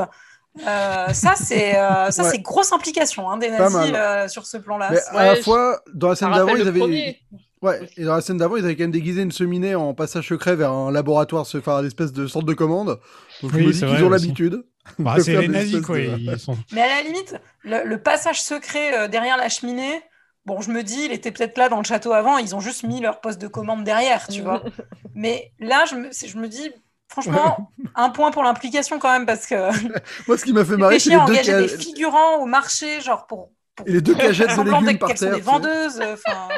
Euh, 0.66 1.12
ça, 1.14 1.34
c'est 1.36 1.76
euh, 1.78 2.11
ça, 2.11 2.24
Ouais. 2.24 2.30
c'est 2.30 2.40
grosse 2.40 2.72
implication 2.72 3.30
hein, 3.30 3.36
des 3.38 3.51
nazis 3.51 3.92
euh, 3.94 4.26
sur 4.26 4.46
ce 4.46 4.57
plan-là. 4.57 4.90
Mais 4.90 5.01
à 5.16 5.34
la 5.34 5.36
fois, 5.36 5.80
dans 5.94 6.09
la 6.09 6.16
scène 6.16 6.32
d'avant, 6.32 6.57
ils 6.57 6.66
avaient. 6.66 6.80
premier. 6.80 7.20
Ouais, 7.62 7.78
et 7.98 8.04
dans 8.04 8.14
la 8.14 8.20
scène 8.22 8.38
d'avant, 8.38 8.56
ils 8.56 8.64
avaient 8.64 8.74
quand 8.76 8.84
même 8.84 8.90
déguisé 8.90 9.20
une 9.22 9.32
cheminée 9.32 9.74
en 9.74 9.92
passage 9.92 10.28
secret 10.28 10.56
vers 10.56 10.72
un 10.72 10.90
laboratoire, 10.90 11.44
se 11.46 11.61
faire 11.61 11.82
l'espèce 11.82 12.12
de 12.12 12.26
sorte 12.26 12.46
de 12.46 12.54
commande. 12.54 12.98
Donc 13.42 13.52
je 13.52 13.56
Oui, 13.56 13.66
me 13.66 13.72
dis 13.72 13.78
c'est 13.78 13.86
qu'ils 13.86 14.02
ont 14.04 14.08
l'habitude. 14.08 14.64
Bah, 14.98 15.16
c'est 15.20 15.36
les 15.36 15.48
nazis, 15.48 15.80
quoi. 15.82 15.98
de- 15.98 16.16
Ils 16.18 16.38
sont... 16.38 16.56
Mais 16.72 16.80
à 16.80 16.88
la 16.88 17.02
limite, 17.02 17.36
le, 17.62 17.84
le 17.84 18.02
passage 18.02 18.40
secret 18.42 18.98
euh, 18.98 19.08
derrière 19.08 19.36
la 19.36 19.50
cheminée, 19.50 20.02
bon, 20.46 20.62
je 20.62 20.70
me 20.70 20.82
dis, 20.82 21.04
il 21.04 21.12
était 21.12 21.30
peut-être 21.32 21.58
là 21.58 21.68
dans 21.68 21.76
le 21.78 21.84
château 21.84 22.12
avant, 22.12 22.38
ils 22.38 22.54
ont 22.56 22.61
juste 22.61 22.82
mis 22.84 23.00
leur 23.00 23.20
poste 23.20 23.40
de 23.40 23.46
commande 23.46 23.84
derrière, 23.84 24.26
tu 24.28 24.40
vois. 24.40 24.62
Mais 25.14 25.52
là, 25.58 25.84
je 25.84 25.96
me, 25.96 26.11
je 26.12 26.46
dis, 26.46 26.70
franchement, 27.08 27.72
un 27.94 28.08
point 28.08 28.30
pour 28.30 28.42
l'implication 28.42 28.98
quand 28.98 29.12
même, 29.12 29.26
parce 29.26 29.46
que 29.46 29.54
Moi, 30.26 30.38
ce 30.38 30.44
qui 30.44 30.52
m'a 30.54 30.64
fait 30.64 30.72
c'est 30.72 30.76
marrer, 30.78 30.98
c'est 30.98 31.11
les 31.11 31.16
deux, 31.16 31.20
engager 31.22 31.44
ca- 31.44 31.61
des 31.61 31.68
figurants 31.68 32.36
au 32.38 32.46
marché, 32.46 33.00
genre 33.02 33.26
pour. 33.26 33.50
pour 33.74 33.86
et 33.86 33.92
les 33.92 34.00
deux 34.00 34.14
cagettes 34.14 34.48
de 34.56 34.62
légumes 34.62 34.98
par 34.98 35.08
qu'elles 35.08 35.18
sont 35.18 35.24
terre. 35.26 35.34
des 35.36 35.40
vendeuses, 35.42 36.00
euh, 36.00 36.14
enfin. 36.14 36.48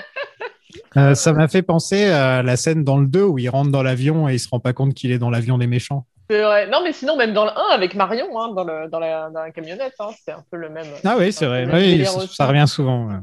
Euh, 0.96 1.14
ça 1.14 1.32
m'a 1.32 1.48
fait 1.48 1.62
penser 1.62 2.04
à 2.06 2.42
la 2.42 2.56
scène 2.56 2.84
dans 2.84 2.98
le 2.98 3.06
2 3.06 3.22
où 3.24 3.38
il 3.38 3.48
rentre 3.48 3.70
dans 3.70 3.82
l'avion 3.82 4.28
et 4.28 4.34
il 4.34 4.38
se 4.40 4.48
rend 4.48 4.60
pas 4.60 4.72
compte 4.72 4.94
qu'il 4.94 5.10
est 5.12 5.18
dans 5.18 5.30
l'avion 5.30 5.58
des 5.58 5.66
méchants. 5.66 6.06
C'est 6.30 6.42
vrai. 6.42 6.66
Non, 6.68 6.80
mais 6.82 6.92
sinon, 6.92 7.16
même 7.16 7.32
dans 7.34 7.44
le 7.44 7.50
1, 7.50 7.54
avec 7.74 7.94
Marion, 7.94 8.38
hein, 8.40 8.52
dans, 8.54 8.64
le, 8.64 8.88
dans, 8.88 8.98
la, 8.98 9.28
dans 9.30 9.40
la 9.40 9.50
camionnette, 9.50 9.94
hein, 9.98 10.10
c'est 10.24 10.32
un 10.32 10.44
peu 10.50 10.56
le 10.56 10.70
même. 10.70 10.86
Ah 11.04 11.16
oui, 11.18 11.32
c'est 11.32 11.46
vrai. 11.46 11.66
Oui, 11.70 12.04
ça, 12.30 12.46
revient 12.46 12.64
souvent. 12.66 13.06
ouais. 13.08 13.16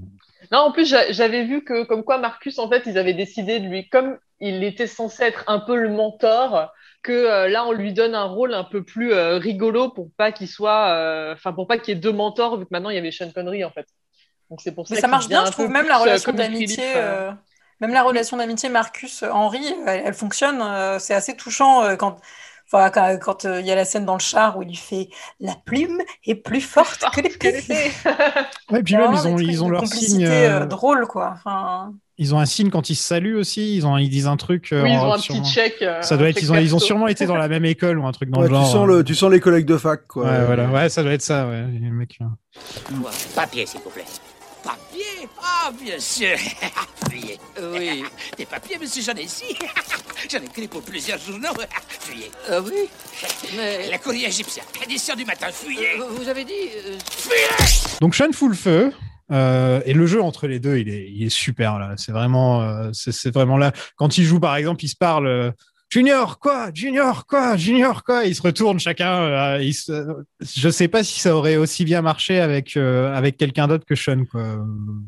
Non, 0.51 0.59
en 0.59 0.71
plus, 0.71 0.87
j'a- 0.87 1.11
j'avais 1.11 1.43
vu 1.45 1.63
que, 1.63 1.83
comme 1.85 2.03
quoi, 2.03 2.17
Marcus, 2.17 2.59
en 2.59 2.69
fait, 2.69 2.83
ils 2.85 2.97
avaient 2.97 3.13
décidé 3.13 3.59
de 3.59 3.67
lui, 3.67 3.87
comme 3.89 4.17
il 4.39 4.63
était 4.63 4.87
censé 4.87 5.23
être 5.23 5.43
un 5.47 5.59
peu 5.59 5.75
le 5.75 5.89
mentor, 5.89 6.71
que 7.03 7.11
euh, 7.11 7.47
là, 7.47 7.65
on 7.65 7.71
lui 7.71 7.93
donne 7.93 8.15
un 8.15 8.25
rôle 8.25 8.53
un 8.53 8.63
peu 8.63 8.83
plus 8.83 9.13
euh, 9.13 9.37
rigolo 9.37 9.89
pour 9.89 10.09
pas 10.17 10.31
qu'il 10.31 10.47
soit, 10.47 11.31
enfin, 11.33 11.53
pour 11.53 11.67
pas 11.67 11.77
qu'il 11.77 11.93
y 11.95 11.97
ait 11.97 12.01
deux 12.01 12.11
mentors, 12.11 12.57
vu 12.57 12.65
que 12.65 12.69
maintenant 12.71 12.89
il 12.89 12.95
y 12.95 12.99
avait 12.99 13.11
Sean 13.11 13.31
Connery, 13.33 13.63
en 13.63 13.69
fait. 13.71 13.85
Donc 14.49 14.61
c'est 14.61 14.71
pour 14.71 14.87
ça. 14.87 14.95
Mais 14.95 15.01
ça 15.01 15.07
marche 15.07 15.27
bien, 15.27 15.45
je 15.45 15.51
trouve. 15.51 15.69
Même 15.69 15.87
la 15.87 15.97
euh, 15.97 16.03
relation 16.03 16.31
d'amitié, 16.33 16.83
euh. 16.95 17.29
euh, 17.29 17.31
même 17.81 17.93
la 17.93 18.03
relation 18.03 18.37
d'amitié 18.37 18.69
Marcus-Henri, 18.69 19.61
elle, 19.87 20.03
elle 20.05 20.13
fonctionne. 20.13 20.63
c'est 20.99 21.13
assez 21.13 21.35
touchant 21.35 21.95
quand. 21.97 22.17
Enfin, 22.71 22.91
quand 22.91 23.17
quand, 23.19 23.45
euh, 23.45 23.61
il 23.61 23.65
y 23.65 23.71
a 23.71 23.75
la 23.75 23.83
scène 23.83 24.05
dans 24.05 24.13
le 24.13 24.19
char 24.19 24.55
où 24.55 24.61
il 24.61 24.67
lui 24.67 24.75
fait 24.75 25.09
la 25.39 25.55
plume 25.65 25.97
est 26.27 26.35
plus 26.35 26.61
forte 26.61 27.03
que 27.15 27.19
l'épée. 27.21 27.63
Ouais, 28.71 28.83
puis 28.83 28.95
même, 28.95 29.11
ils 29.11 29.27
ont, 29.27 29.39
ils 29.39 29.63
ont 29.63 29.69
leur 29.69 29.87
signe. 29.87 30.23
euh, 30.27 30.67
drôle, 30.67 31.07
quoi. 31.07 31.31
Enfin, 31.35 31.91
Ils 32.19 32.35
ont 32.35 32.39
un 32.39 32.45
signe 32.45 32.69
quand 32.69 32.91
ils 32.91 32.95
se 32.95 33.01
saluent 33.01 33.37
aussi. 33.37 33.75
Ils, 33.75 33.87
ont, 33.87 33.97
ils 33.97 34.09
disent 34.09 34.27
un 34.27 34.37
truc. 34.37 34.71
euh, 34.71 34.83
Oui, 34.83 34.91
ils 34.93 34.99
ont 34.99 35.11
un 35.13 35.17
sûrement- 35.17 35.41
petit 35.41 35.51
check. 35.51 35.81
euh, 35.81 35.99
Ça 36.03 36.15
doit 36.15 36.29
être. 36.29 36.35
check 36.35 36.43
Ils 36.43 36.51
ont, 36.51 36.57
ils 36.57 36.75
ont 36.75 36.79
sûrement 36.79 37.07
été 37.07 37.25
dans 37.25 37.37
la 37.37 37.47
même 37.47 37.65
école 37.65 37.97
ou 37.97 38.05
un 38.05 38.11
truc 38.11 38.29
dans 38.29 38.39
Ouais, 38.41 38.47
le 38.47 38.53
genre. 38.53 38.65
tu, 38.67 38.71
sens 38.71 38.87
le, 38.87 39.03
tu 39.03 39.15
sens 39.15 39.31
les 39.31 39.39
collègues 39.39 39.65
de 39.65 39.77
fac, 39.77 40.05
quoi. 40.05 40.25
Ouais, 40.25 40.45
voilà. 40.45 40.67
Ouais, 40.67 40.89
ça 40.89 41.01
doit 41.01 41.13
être 41.13 41.23
ça. 41.23 41.47
Ouais, 41.47 41.63
les 41.71 41.89
mecs. 41.89 42.19
euh. 42.21 42.95
Papier, 43.35 43.65
s'il 43.65 43.79
vous 43.81 43.89
plaît. 43.89 44.05
Ah, 45.41 45.71
bien 45.81 45.99
sûr. 45.99 46.35
Fuyez. 47.09 47.39
Oui. 47.61 48.03
Des 48.37 48.45
papiers, 48.45 48.77
monsieur, 48.79 49.01
j'en 49.05 49.13
ai 49.13 49.23
ici. 49.23 49.55
J'en 50.29 50.39
ai 50.39 50.45
écrit 50.45 50.67
pour 50.67 50.81
plusieurs 50.81 51.17
journaux. 51.19 51.47
Fuyez. 52.01 52.31
Ah 52.49 52.59
oui 52.61 52.89
Mais. 53.55 53.89
La 53.89 53.97
courrier 53.97 54.27
égyptien. 54.27 54.63
Édition 54.83 55.15
du 55.15 55.25
matin. 55.25 55.47
Fuyez. 55.51 55.97
Vous 56.09 56.27
avez 56.27 56.43
dit. 56.45 56.53
euh, 56.85 56.97
Donc 58.01 58.15
Sean 58.15 58.31
fout 58.33 58.49
le 58.49 58.55
feu. 58.55 58.93
euh, 59.31 59.81
et 59.85 59.93
le 59.93 60.05
jeu 60.07 60.21
entre 60.21 60.47
les 60.47 60.59
deux, 60.59 60.77
il 60.77 60.89
est, 60.89 61.09
il 61.11 61.23
est 61.25 61.29
super 61.29 61.77
là. 61.79 61.93
C'est 61.97 62.11
vraiment, 62.11 62.61
euh, 62.61 62.89
c'est 62.93 63.11
c'est 63.11 63.31
vraiment 63.33 63.57
là. 63.57 63.71
Quand 63.95 64.17
ils 64.17 64.25
jouent, 64.25 64.39
par 64.39 64.55
exemple, 64.55 64.83
ils 64.83 64.89
se 64.89 64.95
parlent. 64.97 65.53
Junior, 65.89 66.37
quoi? 66.39 66.69
Junior, 66.73 67.25
quoi? 67.25 67.57
Junior, 67.57 68.03
quoi? 68.03 68.25
Ils 68.25 68.35
se 68.35 68.41
retournent 68.43 68.79
chacun. 68.79 69.23
euh, 69.23 69.63
ils 69.63 69.73
se- 69.73 70.05
Je 70.39 70.69
sais 70.69 70.87
pas 70.87 71.03
si 71.03 71.19
ça 71.19 71.35
aurait 71.35 71.55
aussi 71.57 71.83
bien 71.83 72.01
marché 72.03 72.39
avec 72.39 72.77
euh, 72.77 73.11
avec 73.13 73.37
quelqu'un 73.37 73.67
d'autre 73.67 73.85
que 73.85 73.95
Sean, 73.95 74.23
quoi. 74.25 74.57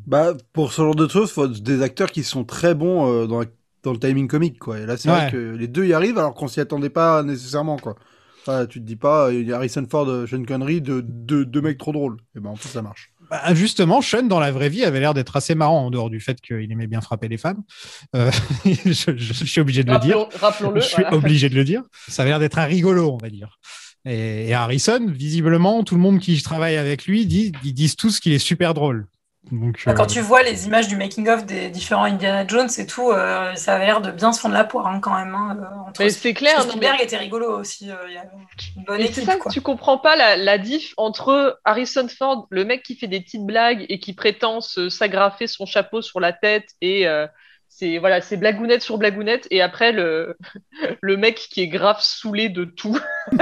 Bah, 0.08 0.34
pour 0.54 0.74
ce 0.74 0.82
genre 0.82 0.96
de 0.96 1.08
choses, 1.08 1.32
faut 1.32 1.48
des 1.48 1.84
acteurs 1.84 2.12
qui 2.12 2.24
sont 2.24 2.44
très 2.46 2.74
bons 2.74 3.08
euh, 3.14 3.28
dans, 3.28 3.44
dans 3.84 3.94
le 3.94 4.00
timing 4.00 4.28
comique, 4.28 4.58
quoi. 4.58 4.80
Et 4.80 4.86
là, 4.88 4.98
c'est 4.98 5.10
Ouais. 5.10 5.20
vrai 5.22 5.32
que 5.32 5.56
les 5.56 5.68
deux 5.68 5.86
y 5.86 5.94
arrivent 5.94 6.18
alors 6.18 6.34
qu'on 6.34 6.48
s'y 6.48 6.60
attendait 6.60 6.90
pas 6.90 7.22
nécessairement, 7.22 7.78
quoi. 7.78 7.96
Voilà, 8.46 8.66
tu 8.66 8.80
te 8.82 8.86
dis 8.86 8.96
pas, 8.96 9.32
il 9.32 9.48
y 9.48 9.54
a 9.54 9.58
Harrison 9.58 9.86
Ford, 9.90 10.08
Sean 10.28 10.44
Connery, 10.46 10.82
deux 10.82 11.04
de, 11.04 11.44
deux 11.44 11.62
mecs 11.62 11.78
trop 11.78 11.92
drôles. 11.92 12.18
Et 12.36 12.40
ben, 12.40 12.50
en 12.50 12.56
plus, 12.56 12.70
ça 12.70 12.82
marche. 12.82 13.14
Bah, 13.32 13.54
justement, 13.54 14.02
Sean, 14.02 14.24
dans 14.24 14.40
la 14.42 14.52
vraie 14.52 14.68
vie, 14.70 14.84
avait 14.84 15.00
l'air 15.00 15.14
d'être 15.14 15.36
assez 15.38 15.56
marrant, 15.56 15.86
en 15.86 15.90
dehors 15.90 16.10
du 16.10 16.20
fait 16.20 16.40
qu'il 16.42 16.70
aimait 16.72 16.86
bien 16.88 17.00
frapper 17.02 17.30
les 17.30 17.38
femmes. 17.38 17.64
Euh, 18.16 18.30
je, 18.66 18.92
je- 19.16 19.34
je 19.34 19.44
suis 19.46 19.62
obligé 19.62 19.84
de 19.86 19.92
le 19.92 20.00
dire. 20.00 20.18
Rappelons- 20.18 20.40
rappelons-le, 20.42 20.82
Je 20.82 20.86
suis 20.86 21.02
voilà. 21.02 21.16
obligé 21.16 21.48
de 21.50 21.56
le 21.56 21.64
dire. 21.64 21.82
Ça 22.10 22.24
avait 22.24 22.32
l'air 22.32 22.40
d'être 22.40 22.60
un 22.60 22.66
rigolo, 22.66 23.10
on 23.14 23.18
va 23.18 23.30
dire. 23.30 23.58
Et, 24.04 24.50
et 24.50 24.54
Harrison, 24.54 25.08
visiblement, 25.08 25.84
tout 25.84 25.96
le 25.96 26.02
monde 26.02 26.20
qui 26.20 26.42
travaille 26.42 26.76
avec 26.76 27.06
lui, 27.06 27.26
dit, 27.26 27.54
ils 27.64 27.74
disent 27.74 27.96
tous 27.96 28.20
qu'il 28.20 28.34
est 28.34 28.40
super 28.40 28.74
drôle. 28.74 29.08
Donc, 29.50 29.82
Bah, 29.88 29.94
Quand 29.94 30.04
euh, 30.04 30.06
tu 30.06 30.22
vois 30.22 30.44
les 30.44 30.68
images 30.68 30.88
du 30.88 30.96
making-of 30.96 31.46
des 31.48 31.70
différents 31.70 32.04
Indiana 32.04 32.46
Jones 32.48 32.70
et 32.78 32.86
tout, 32.86 33.10
euh, 33.10 33.56
ça 33.56 33.74
avait 33.74 33.88
l'air 33.88 34.00
de 34.00 34.12
bien 34.12 34.32
se 34.34 34.40
fondre 34.40 34.54
la 34.54 34.64
poire 34.64 34.86
hein, 34.88 35.00
quand 35.00 35.16
même. 35.16 35.34
hein, 35.34 35.58
euh, 35.60 35.90
entre- 35.90 36.04
Mais 36.04 36.10
c'est 36.12 36.34
clair, 36.36 36.62
Spielberg 36.62 36.98
mais- 37.00 37.04
était 37.06 37.18
rigolo 37.18 37.58
aussi. 37.60 37.90
euh, 37.90 37.96
Il 38.08 38.14
y 38.14 38.18
a 38.18 38.24
une 38.78 38.84
bonne 38.84 39.02
Et 39.02 39.12
c'est 39.12 39.22
ça 39.26 39.38
quoi. 39.38 39.50
que 39.50 39.54
tu 39.54 39.60
comprends 39.62 39.98
pas 39.98 40.16
la, 40.16 40.38
la 40.38 40.60
diff 40.60 40.94
entre 40.98 41.60
Harrison 41.66 42.08
Ford, 42.08 42.48
le 42.52 42.66
mec 42.66 42.84
qui 42.84 42.96
fait 42.96 43.08
des 43.08 43.20
petites 43.20 43.46
blagues 43.46 43.84
et 43.90 44.00
qui 44.00 44.14
prétend 44.14 44.62
se 44.62 44.90
s'agrafer 44.90 45.48
son 45.48 45.66
chapeau 45.66 46.04
sur 46.04 46.20
la 46.20 46.34
tête 46.34 46.70
et 46.82 47.08
euh, 47.08 47.26
c'est 47.74 47.98
voilà, 47.98 48.20
c'est 48.22 48.36
blagounette 48.36 48.82
sur 48.82 48.98
blagounette 48.98 49.48
et 49.50 49.62
après 49.62 49.94
le 49.94 50.38
le 51.02 51.18
mec 51.18 51.36
qui 51.36 51.62
est 51.62 51.68
grave 51.68 51.98
saoulé 52.02 52.50
de 52.50 52.66
tout 52.66 53.00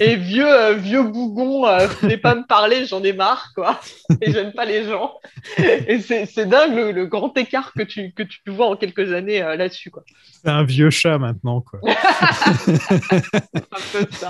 et 0.00 0.16
vieux 0.16 0.48
euh, 0.48 0.74
vieux 0.74 1.02
bougon, 1.02 1.66
euh, 1.66 1.86
venez 2.00 2.16
pas 2.16 2.36
me 2.36 2.46
parler, 2.46 2.86
j'en 2.86 3.02
ai 3.02 3.12
marre 3.12 3.52
quoi 3.54 3.80
et 4.20 4.32
j'aime 4.32 4.52
pas 4.52 4.64
les 4.64 4.84
gens 4.84 5.14
et 5.58 5.98
c'est 5.98 6.26
c'est 6.26 6.46
dingue 6.46 6.74
le, 6.74 6.92
le 6.92 7.06
grand 7.06 7.36
écart 7.36 7.72
que 7.72 7.82
tu 7.82 8.12
que 8.12 8.22
tu 8.22 8.40
vois 8.46 8.68
en 8.68 8.76
quelques 8.76 9.12
années 9.12 9.42
euh, 9.42 9.56
là-dessus 9.56 9.90
quoi. 9.90 10.04
c'est 10.32 10.50
un 10.50 10.64
vieux 10.64 10.90
chat 10.90 11.18
maintenant, 11.18 11.60
quoi. 11.60 11.80
Un 11.86 13.80
peu 13.92 14.06
ça. 14.12 14.28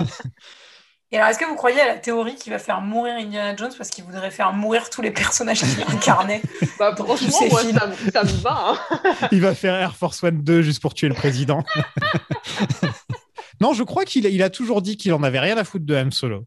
Et 1.11 1.17
alors, 1.17 1.29
est-ce 1.29 1.37
que 1.39 1.45
vous 1.45 1.55
croyez 1.55 1.79
à 1.79 1.87
la 1.87 1.97
théorie 1.97 2.35
qui 2.35 2.49
va 2.49 2.57
faire 2.59 2.81
mourir 2.81 3.13
Indiana 3.15 3.55
Jones 3.55 3.71
parce 3.77 3.89
qu'il 3.89 4.03
voudrait 4.03 4.31
faire 4.31 4.51
mourir 4.53 4.89
tous 4.89 5.01
les 5.01 5.11
personnages 5.11 5.59
qu'il 5.61 5.83
incarnait 5.87 6.41
Bah, 6.79 6.93
franchement, 6.95 7.47
moi, 7.51 7.61
ça, 7.63 7.87
me- 7.87 8.11
ça 8.11 8.23
me 8.23 8.41
va. 8.41 8.57
hein. 8.91 9.27
Il 9.31 9.39
va 9.41 9.53
faire 9.55 9.75
Air 9.75 9.95
Force 9.95 10.23
One 10.23 10.41
2 10.43 10.61
juste 10.63 10.81
pour 10.81 10.93
tuer 10.93 11.07
le 11.07 11.13
président. 11.13 11.63
non, 13.61 13.73
je 13.73 13.83
crois 13.83 14.05
qu'il 14.05 14.25
a, 14.25 14.29
il 14.29 14.43
a 14.43 14.49
toujours 14.49 14.81
dit 14.81 14.97
qu'il 14.97 15.13
en 15.13 15.23
avait 15.23 15.39
rien 15.39 15.57
à 15.57 15.63
foutre 15.63 15.85
de 15.85 15.95
Han 15.95 16.11
Solo. 16.11 16.45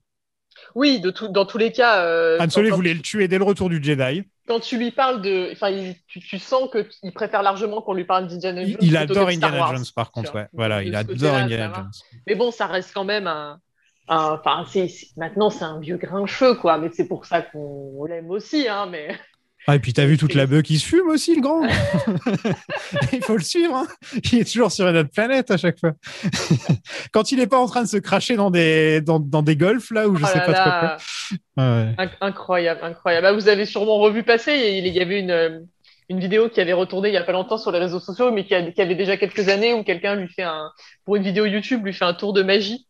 Oui, 0.74 1.00
de 1.00 1.10
tout, 1.10 1.28
dans 1.28 1.46
tous 1.46 1.58
les 1.58 1.72
cas. 1.72 2.02
euh, 2.02 2.38
Han 2.40 2.50
Solo, 2.50 2.74
voulait 2.74 2.94
le 2.94 3.00
tuer 3.00 3.26
dès 3.28 3.38
le 3.38 3.44
retour 3.44 3.70
du 3.70 3.82
Jedi. 3.82 4.24
quand 4.46 4.60
tu 4.60 4.76
lui 4.76 4.90
parles 4.90 5.22
de. 5.22 5.50
Enfin, 5.52 5.72
tu, 6.08 6.20
tu 6.20 6.38
sens 6.38 6.68
qu'il 6.70 7.12
préfère 7.12 7.42
largement 7.42 7.80
qu'on 7.80 7.94
lui 7.94 8.04
parle 8.04 8.26
d'Indiana 8.28 8.64
Jones. 8.66 8.76
Il, 8.80 8.96
adore 8.96 9.28
Indiana 9.28 9.58
Wars, 9.58 9.76
Jones, 9.76 9.86
par 9.94 10.10
contre. 10.10 10.34
Ouais. 10.34 10.46
Voilà, 10.52 10.80
De 10.80 10.84
il 10.88 10.94
adore 10.96 11.34
Indiana. 11.36 11.72
Jones. 11.74 11.90
Mais 12.26 12.34
bon, 12.34 12.50
ça 12.50 12.66
reste 12.66 12.90
quand 12.92 13.04
même 13.04 13.26
un. 13.26 13.60
Enfin, 14.08 14.64
c'est, 14.70 14.88
c'est- 14.88 15.16
maintenant, 15.16 15.50
c'est 15.50 15.64
un 15.64 15.78
vieux 15.80 15.96
grincheux, 15.96 16.54
quoi. 16.54 16.78
Mais 16.78 16.90
c'est 16.92 17.06
pour 17.08 17.26
ça 17.26 17.42
qu'on 17.42 18.04
l'aime 18.04 18.30
aussi, 18.30 18.66
hein. 18.68 18.86
Mais. 18.90 19.08
Ah, 19.66 19.74
et 19.74 19.80
puis 19.80 19.92
t'as 19.92 20.06
vu 20.06 20.16
toute 20.16 20.32
la 20.34 20.46
bœuf 20.46 20.62
qui 20.62 20.78
se 20.78 20.86
fume 20.86 21.08
aussi, 21.08 21.34
le 21.34 21.42
grand. 21.42 21.62
il 23.12 23.22
faut 23.22 23.36
le 23.36 23.42
suivre. 23.42 23.76
hein. 23.76 23.86
Il 24.32 24.38
est 24.40 24.50
toujours 24.50 24.72
sur 24.72 24.86
une 24.88 24.96
autre 24.96 25.10
planète 25.10 25.50
à 25.50 25.56
chaque 25.58 25.78
fois. 25.78 25.92
Quand 27.12 27.32
il 27.32 27.38
n'est 27.38 27.46
pas 27.46 27.58
en 27.58 27.66
train 27.66 27.82
de 27.82 27.88
se 27.88 27.96
cracher 27.98 28.36
dans 28.36 28.50
des, 28.50 29.00
dans, 29.00 29.20
dans 29.20 29.42
des 29.42 29.56
golfs, 29.56 29.90
là, 29.90 30.08
où 30.08 30.16
je 30.16 30.24
Oh 30.24 30.26
sais 30.26 30.38
là 30.38 30.44
pas 30.46 30.52
trop 30.54 30.64
là. 30.70 30.96
quoi. 31.56 31.64
Ouais. 31.64 31.94
Inc- 31.98 32.16
Incroyable, 32.20 32.80
incroyable. 32.82 33.26
Ah, 33.26 33.32
vous 33.32 33.48
avez 33.48 33.66
sûrement 33.66 33.98
revu 33.98 34.22
passer. 34.22 34.80
Il 34.82 34.86
y 34.86 35.00
avait 35.00 35.20
une, 35.20 35.30
euh, 35.30 35.60
une 36.08 36.20
vidéo 36.20 36.48
qui 36.48 36.60
avait 36.62 36.72
retourné 36.72 37.10
il 37.10 37.14
y 37.14 37.18
a 37.18 37.24
pas 37.24 37.32
longtemps 37.32 37.58
sur 37.58 37.70
les 37.70 37.78
réseaux 37.78 38.00
sociaux, 38.00 38.32
mais 38.32 38.44
qui, 38.46 38.54
a- 38.54 38.70
qui 38.70 38.80
avait 38.80 38.94
déjà 38.94 39.18
quelques 39.18 39.48
années 39.50 39.74
où 39.74 39.82
quelqu'un 39.84 40.14
lui 40.14 40.28
fait 40.28 40.44
un, 40.44 40.70
pour 41.04 41.16
une 41.16 41.22
vidéo 41.22 41.44
YouTube, 41.44 41.84
lui 41.84 41.92
fait 41.92 42.06
un 42.06 42.14
tour 42.14 42.32
de 42.32 42.42
magie. 42.42 42.86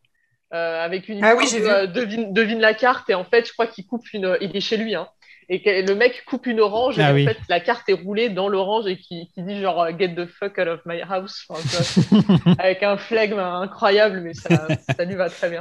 Euh, 0.54 0.84
avec 0.84 1.08
une 1.08 1.22
Ah 1.22 1.34
oui, 1.36 1.46
j'ai 1.50 1.58
de, 1.60 1.64
vu. 1.64 1.70
euh, 1.70 1.86
devine, 1.86 2.32
devine 2.32 2.60
la 2.60 2.74
carte 2.74 3.10
et 3.10 3.14
en 3.14 3.24
fait 3.24 3.46
je 3.46 3.52
crois 3.52 3.66
qu'il 3.66 3.86
coupe 3.86 4.12
une 4.12 4.36
il 4.40 4.56
est 4.56 4.60
chez 4.60 4.76
lui 4.76 4.94
hein. 4.94 5.08
Et 5.50 5.62
que 5.62 5.70
le 5.70 5.94
mec 5.94 6.24
coupe 6.26 6.46
une 6.46 6.60
orange 6.60 6.98
et 6.98 7.02
Ah 7.02 7.12
en 7.12 7.16
fait 7.16 7.38
la 7.48 7.60
carte 7.60 7.88
est 7.88 7.94
roulée 7.94 8.28
dans 8.28 8.48
l'orange 8.48 8.86
et 8.86 8.98
qui, 8.98 9.30
qui 9.34 9.42
dit 9.42 9.60
genre 9.60 9.82
euh, 9.82 9.92
get 9.98 10.14
the 10.14 10.26
fuck 10.26 10.58
out 10.58 10.68
of 10.68 10.80
my 10.84 11.00
house 11.02 11.44
Enfin, 11.48 12.52
avec 12.58 12.82
un 12.82 12.96
flegme 12.98 13.38
incroyable 13.38 14.20
mais 14.20 14.34
ça, 14.34 14.68
ça 14.96 15.04
lui 15.04 15.14
va 15.14 15.30
très 15.30 15.48
bien. 15.50 15.60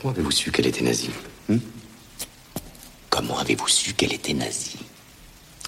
Comment 0.00 0.12
avez-vous 0.12 0.30
su 0.30 0.50
qu'elle 0.50 0.66
était 0.66 0.82
nazie 0.84 1.10
hmm? 1.48 1.58
Comment 3.10 3.38
avez-vous 3.38 3.68
su 3.68 3.92
qu'elle 3.94 4.14
était 4.14 4.32
nazie? 4.32 4.78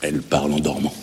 Elle 0.02 0.22
parle 0.22 0.52
en 0.52 0.58
dormant. 0.60 0.94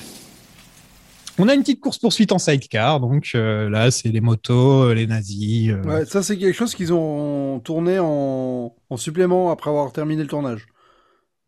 On 1.39 1.47
a 1.47 1.53
une 1.55 1.61
petite 1.61 1.79
course-poursuite 1.79 2.31
en 2.31 2.39
sidecar. 2.39 2.99
Donc 2.99 3.29
euh, 3.35 3.69
là, 3.69 3.89
c'est 3.91 4.09
les 4.09 4.21
motos, 4.21 4.83
euh, 4.83 4.93
les 4.93 5.07
nazis. 5.07 5.69
euh, 5.69 5.81
Ouais, 5.83 6.05
ça, 6.05 6.21
c'est 6.21 6.37
quelque 6.37 6.55
chose 6.55 6.75
qu'ils 6.75 6.93
ont 6.93 7.59
tourné 7.59 7.97
en... 7.99 8.75
en 8.89 8.97
supplément 8.97 9.51
après 9.51 9.69
avoir 9.69 9.91
terminé 9.91 10.21
le 10.21 10.27
tournage. 10.27 10.67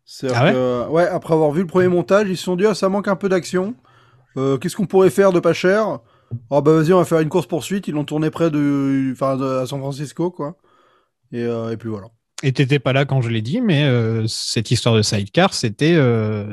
C'est 0.04 0.28
Ah 0.34 0.44
ouais 0.44 0.52
que, 0.52 0.88
ouais, 0.90 1.06
après 1.06 1.34
avoir 1.34 1.50
vu 1.52 1.60
le 1.62 1.66
premier 1.66 1.88
montage, 1.88 2.28
ils 2.28 2.36
se 2.36 2.44
sont 2.44 2.56
dit, 2.56 2.66
ah, 2.66 2.74
ça 2.74 2.88
manque 2.88 3.08
un 3.08 3.16
peu 3.16 3.28
d'action. 3.28 3.74
Euh, 4.36 4.58
Qu'est-ce 4.58 4.76
qu'on 4.76 4.86
pourrait 4.86 5.10
faire 5.10 5.32
de 5.32 5.40
pas 5.40 5.52
cher? 5.52 6.00
Ah 6.50 6.60
bah 6.60 6.72
vas-y, 6.74 6.92
on 6.92 6.98
va 6.98 7.04
faire 7.04 7.20
une 7.20 7.28
course 7.28 7.46
poursuite. 7.46 7.86
Ils 7.86 7.94
l'ont 7.94 8.04
tourné 8.04 8.30
près 8.30 8.50
de, 8.50 9.10
enfin, 9.12 9.36
de- 9.36 9.44
à 9.62 9.66
San 9.66 9.78
Francisco, 9.78 10.30
quoi. 10.30 10.56
Et, 11.32 11.42
et 11.42 11.76
puis 11.76 11.88
voilà. 11.88 12.08
Et 12.42 12.52
t'étais 12.52 12.78
pas 12.80 12.92
là 12.92 13.04
quand 13.04 13.22
je 13.22 13.28
l'ai 13.30 13.40
dit, 13.42 13.60
mais 13.60 13.88
cette 14.26 14.70
histoire 14.70 14.94
de 14.96 15.02
sidecar, 15.02 15.54
c'était 15.54 15.96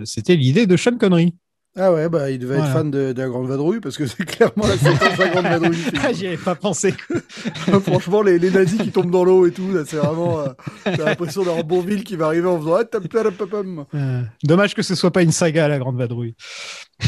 c'était 0.05 0.35
l'idée 0.35 0.67
de 0.67 0.77
Sean 0.77 0.97
Connery. 0.97 1.35
Ah 1.77 1.93
ouais, 1.93 2.09
bah 2.09 2.29
il 2.29 2.37
devait 2.37 2.57
être 2.57 2.67
fan 2.73 2.91
de, 2.91 3.13
de 3.13 3.21
la 3.21 3.29
Grande 3.29 3.47
Vadrouille 3.47 3.79
parce 3.79 3.95
que 3.95 4.05
c'est 4.07 4.25
clairement 4.25 4.67
la 4.67 4.75
séquence 4.77 5.17
de 5.17 5.23
la 5.23 5.29
Grande 5.29 5.45
Vadrouille. 5.45 5.77
Ah, 6.03 6.11
J'y 6.11 6.27
avais 6.27 6.35
pas 6.37 6.55
pensé. 6.55 6.93
Franchement, 7.83 8.21
les, 8.21 8.39
les 8.39 8.51
nazis 8.51 8.81
qui 8.81 8.91
tombent 8.91 9.09
dans 9.11 9.23
l'eau 9.23 9.45
et 9.45 9.51
tout, 9.51 9.71
là, 9.73 9.83
c'est 9.87 9.95
vraiment. 9.95 10.41
euh, 10.41 10.47
T'as 10.83 10.97
l'impression 11.05 11.43
d'avoir 11.43 11.63
Bourville 11.63 12.03
qui 12.03 12.17
va 12.17 12.25
arriver 12.25 12.47
en 12.47 12.59
faisant. 12.59 12.75
Ah. 12.75 13.95
Euh, 13.95 14.21
dommage 14.43 14.75
que 14.75 14.81
ce 14.81 14.95
soit 14.95 15.11
pas 15.11 15.21
une 15.21 15.31
saga, 15.31 15.69
la 15.69 15.79
Grande 15.79 15.97
Vadrouille. 15.97 16.35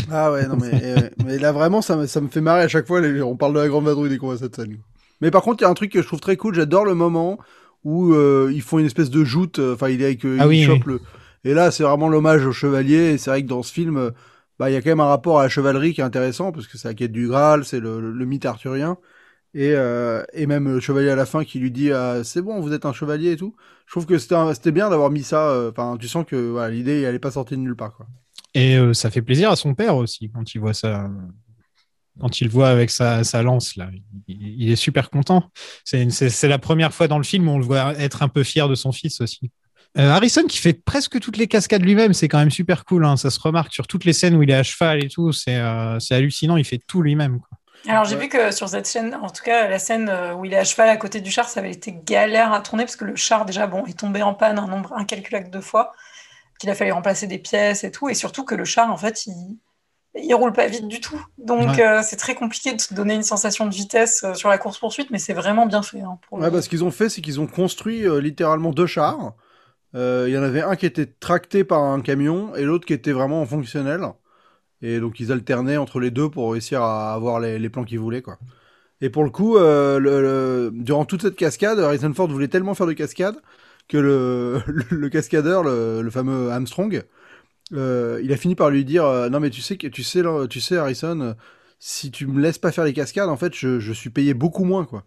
Ah 0.10 0.31
ouais, 0.31 0.48
non, 0.48 0.56
mais, 0.56 0.72
euh, 0.81 1.10
mais 1.26 1.38
là 1.38 1.52
vraiment, 1.52 1.81
ça 1.81 1.98
me, 1.98 2.07
ça 2.07 2.22
me 2.22 2.30
fait 2.30 2.41
marrer 2.41 2.61
à 2.61 2.68
chaque 2.69 2.88
fois. 2.88 3.02
les- 3.02 3.22
on 3.22 3.35
parle 3.35 3.53
de 3.56 3.60
la 3.60 3.68
Grande 3.68 3.85
Vadrouille 3.85 4.10
dès 4.10 4.18
qu'on 4.18 4.27
voit 4.27 4.38
cette 4.38 4.56
scène. 4.56 4.77
Mais 5.19 5.30
par 5.30 5.41
contre, 5.41 5.61
il 5.61 5.65
y 5.65 5.68
a 5.68 5.69
un 5.69 5.73
truc 5.73 5.91
que 5.91 6.02
je 6.02 6.07
trouve 6.07 6.22
très 6.22 6.38
cool. 6.38 6.56
J'adore 6.56 6.85
le 6.85 6.95
moment 6.95 7.38
où 7.84 8.14
euh, 8.14 8.49
ils 8.53 8.61
font 8.61 8.80
une 8.80 8.85
espèce 8.85 9.10
de 9.10 9.23
joute. 9.26 9.60
Enfin, 9.60 9.90
il 9.90 10.02
est 10.02 10.06
avec. 10.06 10.23
Ah 10.23 10.45
il 10.45 10.48
oui, 10.48 10.64
chope 10.64 10.85
oui. 10.88 10.94
le. 10.94 11.02
Et 11.44 11.53
là, 11.53 11.69
c'est 11.72 11.84
vraiment 11.84 12.07
l'hommage 12.07 12.45
au 12.45 12.53
chevalier. 12.53 13.11
Et 13.14 13.18
c'est 13.18 13.30
vrai 13.30 13.44
que 13.44 13.48
dans 13.48 13.61
ce 13.64 13.73
film, 13.73 14.11
bah, 14.59 14.69
il 14.69 14.73
y 14.73 14.75
a 14.75 14.81
quand 14.81 14.89
même 14.89 14.99
un 14.99 15.05
rapport 15.05 15.39
à 15.39 15.43
la 15.43 15.49
chevalerie 15.49 15.93
qui 15.93 16.01
est 16.01 16.03
intéressant 16.03 16.51
parce 16.51 16.67
que 16.67 16.77
c'est 16.77 16.88
la 16.88 16.93
quête 16.93 17.11
du 17.11 17.27
Graal, 17.27 17.65
c'est 17.65 17.80
le, 17.80 17.99
mythe 18.25 18.45
arthurien. 18.45 18.97
Et, 19.55 19.73
euh, 19.75 20.23
et 20.34 20.47
même 20.47 20.67
le 20.67 20.80
chevalier 20.80 21.09
à 21.09 21.15
la 21.15 21.25
fin 21.27 21.43
qui 21.43 21.59
lui 21.59 21.71
dit 21.71 21.91
ah, 21.91 22.23
c'est 22.23 22.41
bon, 22.41 22.59
vous 22.61 22.73
êtes 22.73 22.85
un 22.85 22.93
chevalier 22.93 23.34
et 23.34 23.38
tout. 23.38 23.55
Je 23.85 23.91
trouve 23.93 24.05
que 24.07 24.17
c'était 24.17 24.71
bien 24.71 24.89
d'avoir 24.89 25.11
mis 25.11 25.23
ça. 25.23 25.49
euh, 25.49 25.71
Enfin, 25.71 25.97
tu 25.99 26.07
sens 26.07 26.25
que 26.25 26.69
l'idée 26.69 27.01
elle 27.01 27.15
est 27.15 27.19
pas 27.19 27.31
sortie 27.31 27.55
de 27.55 27.61
nulle 27.61 27.75
part. 27.75 27.93
Quoi. 27.95 28.07
Et 28.53 28.77
euh, 28.77 28.93
ça 28.93 29.09
fait 29.11 29.21
plaisir 29.21 29.51
à 29.51 29.55
son 29.55 29.73
père 29.75 29.95
aussi 29.97 30.30
quand 30.31 30.53
il 30.55 30.59
voit 30.59 30.73
ça. 30.73 31.09
Quand 32.19 32.41
il 32.41 32.49
voit 32.49 32.69
avec 32.69 32.91
sa, 32.91 33.23
sa 33.23 33.41
lance, 33.41 33.75
là, 33.75 33.89
il, 34.27 34.61
il 34.61 34.71
est 34.71 34.75
super 34.75 35.09
content. 35.09 35.49
C'est 35.84 36.43
la 36.43 36.59
première 36.59 36.93
fois 36.93 37.07
dans 37.07 37.17
le 37.17 37.23
film 37.23 37.47
où 37.47 37.51
on 37.51 37.57
le 37.57 37.65
voit 37.65 37.97
être 37.97 38.21
un 38.21 38.27
peu 38.30 38.43
fier 38.43 38.69
de 38.69 38.75
son 38.75 38.91
fils 38.91 39.19
aussi. 39.19 39.51
Euh, 39.98 40.10
Harrison 40.10 40.44
qui 40.48 40.57
fait 40.57 40.74
presque 40.74 41.20
toutes 41.20 41.38
les 41.38 41.48
cascades 41.48 41.84
lui-même, 41.84 42.14
c'est 42.14 42.28
quand 42.28 42.40
même 42.40 42.49
super 42.52 42.84
cool. 42.86 43.06
hein. 43.06 43.15
Ça 43.18 43.30
se 43.30 43.40
remarque 43.40 43.72
sur 43.74 43.86
toutes 43.88 44.06
les 44.06 44.14
scènes 44.14 44.36
où 44.36 44.41
il 44.44 44.49
est 44.49 44.56
à 44.56 44.64
cheval 44.64 45.03
et 45.03 45.07
tout. 45.10 45.32
C'est 45.32 45.56
euh, 45.57 45.99
c'est 45.99 46.15
hallucinant. 46.15 46.57
Il 46.57 46.65
fait 46.65 46.80
tout 46.88 47.02
lui-même. 47.03 47.40
Alors 47.88 48.06
j'ai 48.06 48.15
vu 48.15 48.28
que 48.30 48.52
sur 48.52 48.70
cette 48.70 48.88
chaîne, 48.90 49.14
en 49.14 49.30
tout 49.30 49.44
cas 49.44 49.68
la 49.68 49.78
scène 49.78 50.07
euh, 50.10 50.34
où 50.34 50.45
il 50.45 50.53
est 50.53 50.57
à 50.57 50.64
cheval 50.64 50.90
à 50.90 50.98
côté 50.98 51.20
du 51.22 51.30
char, 51.30 51.48
ça 51.49 51.60
avait 51.60 51.72
été 51.72 51.94
galère 52.06 52.53
à 52.53 52.61
tourner 52.61 52.86
parce 52.86 52.95
que 52.95 53.06
le 53.06 53.15
char 53.15 53.45
déjà 53.45 53.68
bon 53.68 53.86
est 53.86 53.99
tombé 53.99 54.24
en 54.24 54.34
panne 54.34 54.57
un 54.57 54.68
nombre 54.68 54.94
incalculable 54.94 55.49
de 55.52 55.60
fois, 55.60 55.91
qu'il 56.60 56.70
a 56.70 56.76
fallu 56.76 56.94
remplacer 56.94 57.28
des 57.28 57.40
pièces 57.40 57.84
et 57.84 57.91
tout, 57.91 58.07
et 58.10 58.14
surtout 58.14 58.45
que 58.45 58.56
le 58.56 58.64
char 58.65 58.90
en 58.91 58.98
fait 58.98 59.26
il 59.26 59.34
il 60.15 60.34
roule 60.36 60.53
pas 60.53 60.68
vite 60.68 60.88
du 60.88 61.02
tout, 61.02 61.20
donc 61.40 61.72
Ouais. 61.78 61.82
euh, 61.86 62.02
c'est 62.03 62.15
très 62.18 62.36
compliqué 62.36 62.74
de 62.74 62.80
se 62.80 62.94
donner 62.94 63.15
une 63.15 63.24
sensation 63.24 63.65
de 63.65 63.74
vitesse 63.74 64.24
euh, 64.24 64.34
sur 64.36 64.48
la 64.48 64.57
course 64.60 64.78
poursuite, 64.80 65.10
mais 65.10 65.18
c'est 65.20 65.34
vraiment 65.34 65.65
bien 65.65 65.82
fait. 65.82 66.02
hein, 66.02 66.20
pour 66.30 66.38
le- 66.38 66.44
Ouais, 66.45 66.52
bah, 66.52 66.61
ce 66.61 66.70
qu'ils 66.70 66.84
ont 66.84 66.91
fait, 66.91 67.10
c'est 67.10 67.20
qu'ils 67.22 67.41
ont 67.41 67.48
construit 67.48 68.06
euh, 68.07 68.22
littéralement 68.22 68.70
deux 68.72 68.86
chars. 68.86 69.34
Euh, 69.95 70.26
Il 70.28 70.34
y 70.34 70.38
en 70.38 70.44
avait 70.44 70.61
un 70.61 70.76
qui 70.76 70.86
était 70.86 71.06
tracté 71.06 71.64
par 71.64 71.82
un 71.82 72.02
camion 72.02 72.56
et 72.56 72.64
l'autre 72.64 72.86
qui 72.86 72.94
était 72.94 73.11
vraiment 73.11 73.41
en 73.41 73.45
fonctionnel. 73.45 74.02
Et 74.82 74.99
donc 74.99 75.20
ils 75.20 75.32
alternaient 75.32 75.78
entre 75.78 75.99
les 75.99 76.11
deux 76.11 76.30
pour 76.30 76.52
réussir 76.52 76.82
à 76.82 77.14
avoir 77.14 77.40
les, 77.40 77.70
plans 77.70 77.84
qu'ils 77.86 77.99
voulaient, 77.99 78.22
quoi. 78.22 78.38
Et 79.02 79.10
pour 79.10 79.24
le 79.24 79.30
coup, 79.30 79.57
euh, 79.57 79.99
le- 79.99 80.72
durant 80.74 81.06
toute 81.06 81.22
cette 81.24 81.36
cascade, 81.36 81.80
Harrison 81.80 82.14
Ford 82.14 82.28
voulait 82.30 82.48
tellement 82.48 82.74
faire 82.76 82.88
de 82.88 82.94
cascade 82.94 83.36
que 83.88 83.98
le, 83.98 85.10
cascadeur, 85.11 85.64
le, 85.64 86.10
fameux 86.10 86.52
Armstrong, 86.52 87.03
euh, 87.74 88.22
il 88.24 88.32
a 88.34 88.38
fini 88.38 88.56
par 88.56 88.70
lui 88.70 88.86
dire 88.86 89.06
non 89.32 89.40
mais 89.40 89.49
tu 89.49 89.61
sais 89.61 89.78
tu 89.78 90.03
sais 90.03 90.24
tu 90.49 90.61
sais 90.61 90.78
Harrison, 90.78 91.36
si 91.80 92.11
tu 92.11 92.28
me 92.28 92.41
laisses 92.41 92.60
pas 92.60 92.72
faire 92.72 92.86
les 92.86 92.94
cascades, 92.94 93.30
en 93.30 93.38
fait, 93.38 93.53
je, 93.53 93.80
je 93.80 93.94
suis 93.94 94.10
payé 94.10 94.34
beaucoup 94.34 94.64
moins, 94.64 94.86
quoi. 94.86 95.03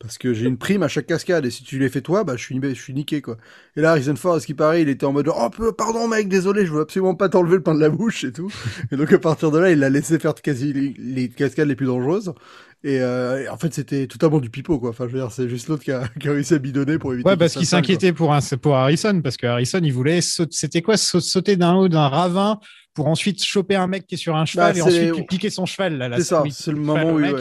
Parce 0.00 0.18
que 0.18 0.34
j'ai 0.34 0.46
une 0.46 0.58
prime 0.58 0.82
à 0.82 0.88
chaque 0.88 1.06
cascade 1.06 1.46
et 1.46 1.50
si 1.50 1.62
tu 1.62 1.78
les 1.78 1.88
fais 1.88 2.00
toi, 2.00 2.24
bah 2.24 2.36
je 2.36 2.42
suis, 2.42 2.60
je 2.62 2.74
suis 2.80 2.92
niqué 2.92 3.22
quoi. 3.22 3.36
Et 3.76 3.80
là, 3.80 3.92
Harrison 3.92 4.16
Ford, 4.16 4.34
à 4.34 4.40
ce 4.40 4.46
qui 4.46 4.54
paraît, 4.54 4.82
il 4.82 4.88
était 4.88 5.06
en 5.06 5.12
mode 5.12 5.28
oh 5.28 5.48
pardon 5.72 6.08
mec, 6.08 6.28
désolé, 6.28 6.66
je 6.66 6.72
veux 6.72 6.80
absolument 6.82 7.14
pas 7.14 7.28
t'enlever 7.28 7.56
le 7.56 7.62
pain 7.62 7.74
de 7.74 7.80
la 7.80 7.88
bouche 7.90 8.24
et 8.24 8.32
tout. 8.32 8.50
et 8.92 8.96
donc 8.96 9.12
à 9.12 9.18
partir 9.18 9.50
de 9.50 9.58
là, 9.58 9.70
il 9.70 9.78
l'a 9.78 9.90
laissé 9.90 10.18
faire 10.18 10.34
quasi 10.34 10.72
les, 10.72 10.94
les 10.98 11.28
cascades 11.28 11.68
les 11.68 11.76
plus 11.76 11.86
dangereuses. 11.86 12.34
Et, 12.82 13.00
euh, 13.00 13.42
et 13.42 13.48
en 13.48 13.56
fait, 13.56 13.72
c'était 13.72 14.06
totalement 14.06 14.40
du 14.40 14.50
pipeau 14.50 14.78
quoi. 14.78 14.90
Enfin, 14.90 15.06
je 15.08 15.12
veux 15.12 15.20
dire, 15.20 15.30
c'est 15.32 15.48
juste 15.48 15.68
l'autre 15.68 15.82
qui 15.84 15.92
a, 15.92 16.06
qui 16.20 16.28
a 16.28 16.32
réussi 16.32 16.54
à 16.54 16.58
bidonner 16.58 16.98
pour 16.98 17.14
éviter. 17.14 17.30
Ouais, 17.30 17.36
parce 17.36 17.54
qu'il 17.54 17.66
s'inquiétait 17.66 18.12
pour, 18.12 18.34
un, 18.34 18.40
pour 18.60 18.74
Harrison, 18.76 19.20
parce 19.22 19.36
que 19.38 19.46
Harrison, 19.46 19.80
il 19.82 19.92
voulait 19.92 20.20
sauter, 20.20 20.50
c'était 20.52 20.82
quoi, 20.82 20.96
sau- 20.96 21.20
sauter 21.20 21.56
d'un 21.56 21.74
haut 21.74 21.88
d'un 21.88 22.08
ravin 22.08 22.58
pour 22.94 23.08
ensuite 23.08 23.42
choper 23.42 23.76
un 23.76 23.86
mec 23.86 24.06
qui 24.06 24.16
est 24.16 24.18
sur 24.18 24.36
un 24.36 24.44
cheval 24.44 24.72
Bah, 24.74 24.78
et 24.78 24.82
ensuite 24.82 25.28
piquer 25.28 25.50
son 25.50 25.66
cheval. 25.66 25.96
Là, 25.96 26.08
là, 26.08 26.18
C'est 26.18 26.24
ça, 26.24 26.44
c'est 26.50 26.72
le 26.72 26.78
moment 26.78 27.12
où 27.12 27.20
ouais. 27.20 27.32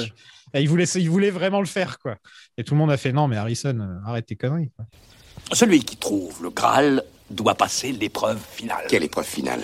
Et 0.56 0.62
il 0.62 0.70
voulait, 0.70 0.86
il 0.86 1.10
voulait 1.10 1.32
vraiment 1.32 1.60
le 1.60 1.66
faire, 1.66 1.98
quoi. 2.00 2.16
Et 2.58 2.64
tout 2.64 2.76
le 2.76 2.80
monde 2.80 2.92
a 2.92 2.98
fait 2.98 3.12
non, 3.12 3.28
mais 3.28 3.38
Harrison, 3.38 3.80
euh, 3.80 4.08
arrête 4.08 4.28
tes 4.28 4.36
conneries. 4.36 4.70
Celui 5.52 5.84
qui 5.84 5.98
trouve 5.98 6.44
le 6.44 6.50
Graal 6.52 7.04
doit 7.30 7.56
passer 7.56 7.92
l'épreuve 7.92 8.40
finale. 8.40 8.86
Quelle 8.90 9.04
épreuve 9.04 9.26
finale? 9.26 9.64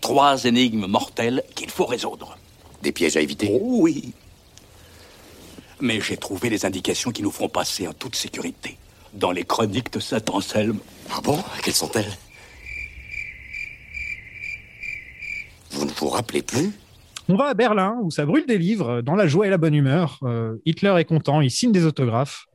Trois 0.00 0.44
énigmes 0.44 0.86
mortelles 0.86 1.42
qu'il 1.54 1.70
faut 1.70 1.84
résoudre. 1.84 2.38
Des 2.82 2.92
pièges 2.92 3.16
à 3.16 3.20
éviter? 3.20 3.50
Oh 3.52 3.80
oui. 3.82 4.14
Mais 5.80 6.00
j'ai 6.00 6.16
trouvé 6.16 6.48
les 6.48 6.64
indications 6.64 7.10
qui 7.10 7.22
nous 7.22 7.30
feront 7.30 7.50
passer 7.50 7.86
en 7.86 7.92
toute 7.92 8.16
sécurité. 8.16 8.78
Dans 9.12 9.32
les 9.32 9.44
chroniques 9.44 9.92
de 9.92 10.00
Saint-Anselme. 10.00 10.78
Ah 11.10 11.20
bon? 11.22 11.42
Quelles 11.62 11.74
sont-elles? 11.74 12.16
Vous 15.72 15.84
ne 15.84 15.90
vous 15.90 16.08
rappelez 16.08 16.42
plus? 16.42 16.72
On 17.30 17.36
va 17.36 17.46
à 17.46 17.54
Berlin 17.54 17.96
où 18.02 18.10
ça 18.10 18.26
brûle 18.26 18.44
des 18.44 18.58
livres, 18.58 19.02
dans 19.02 19.14
la 19.14 19.28
joie 19.28 19.46
et 19.46 19.50
la 19.50 19.56
bonne 19.56 19.74
humeur. 19.74 20.18
Euh, 20.24 20.56
Hitler 20.64 20.92
est 20.98 21.04
content, 21.04 21.40
il 21.40 21.48
signe 21.48 21.70
des 21.70 21.84
autographes. 21.84 22.46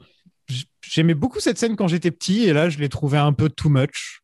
J'aimais 0.86 1.14
beaucoup 1.14 1.40
cette 1.40 1.58
scène 1.58 1.78
quand 1.78 1.88
j'étais 1.88 2.12
petit 2.12 2.44
et 2.44 2.52
là 2.52 2.68
je 2.68 2.78
l'ai 2.78 2.90
trouvé 2.90 3.18
un 3.18 3.32
peu 3.32 3.48
too 3.48 3.70
much. 3.70 4.22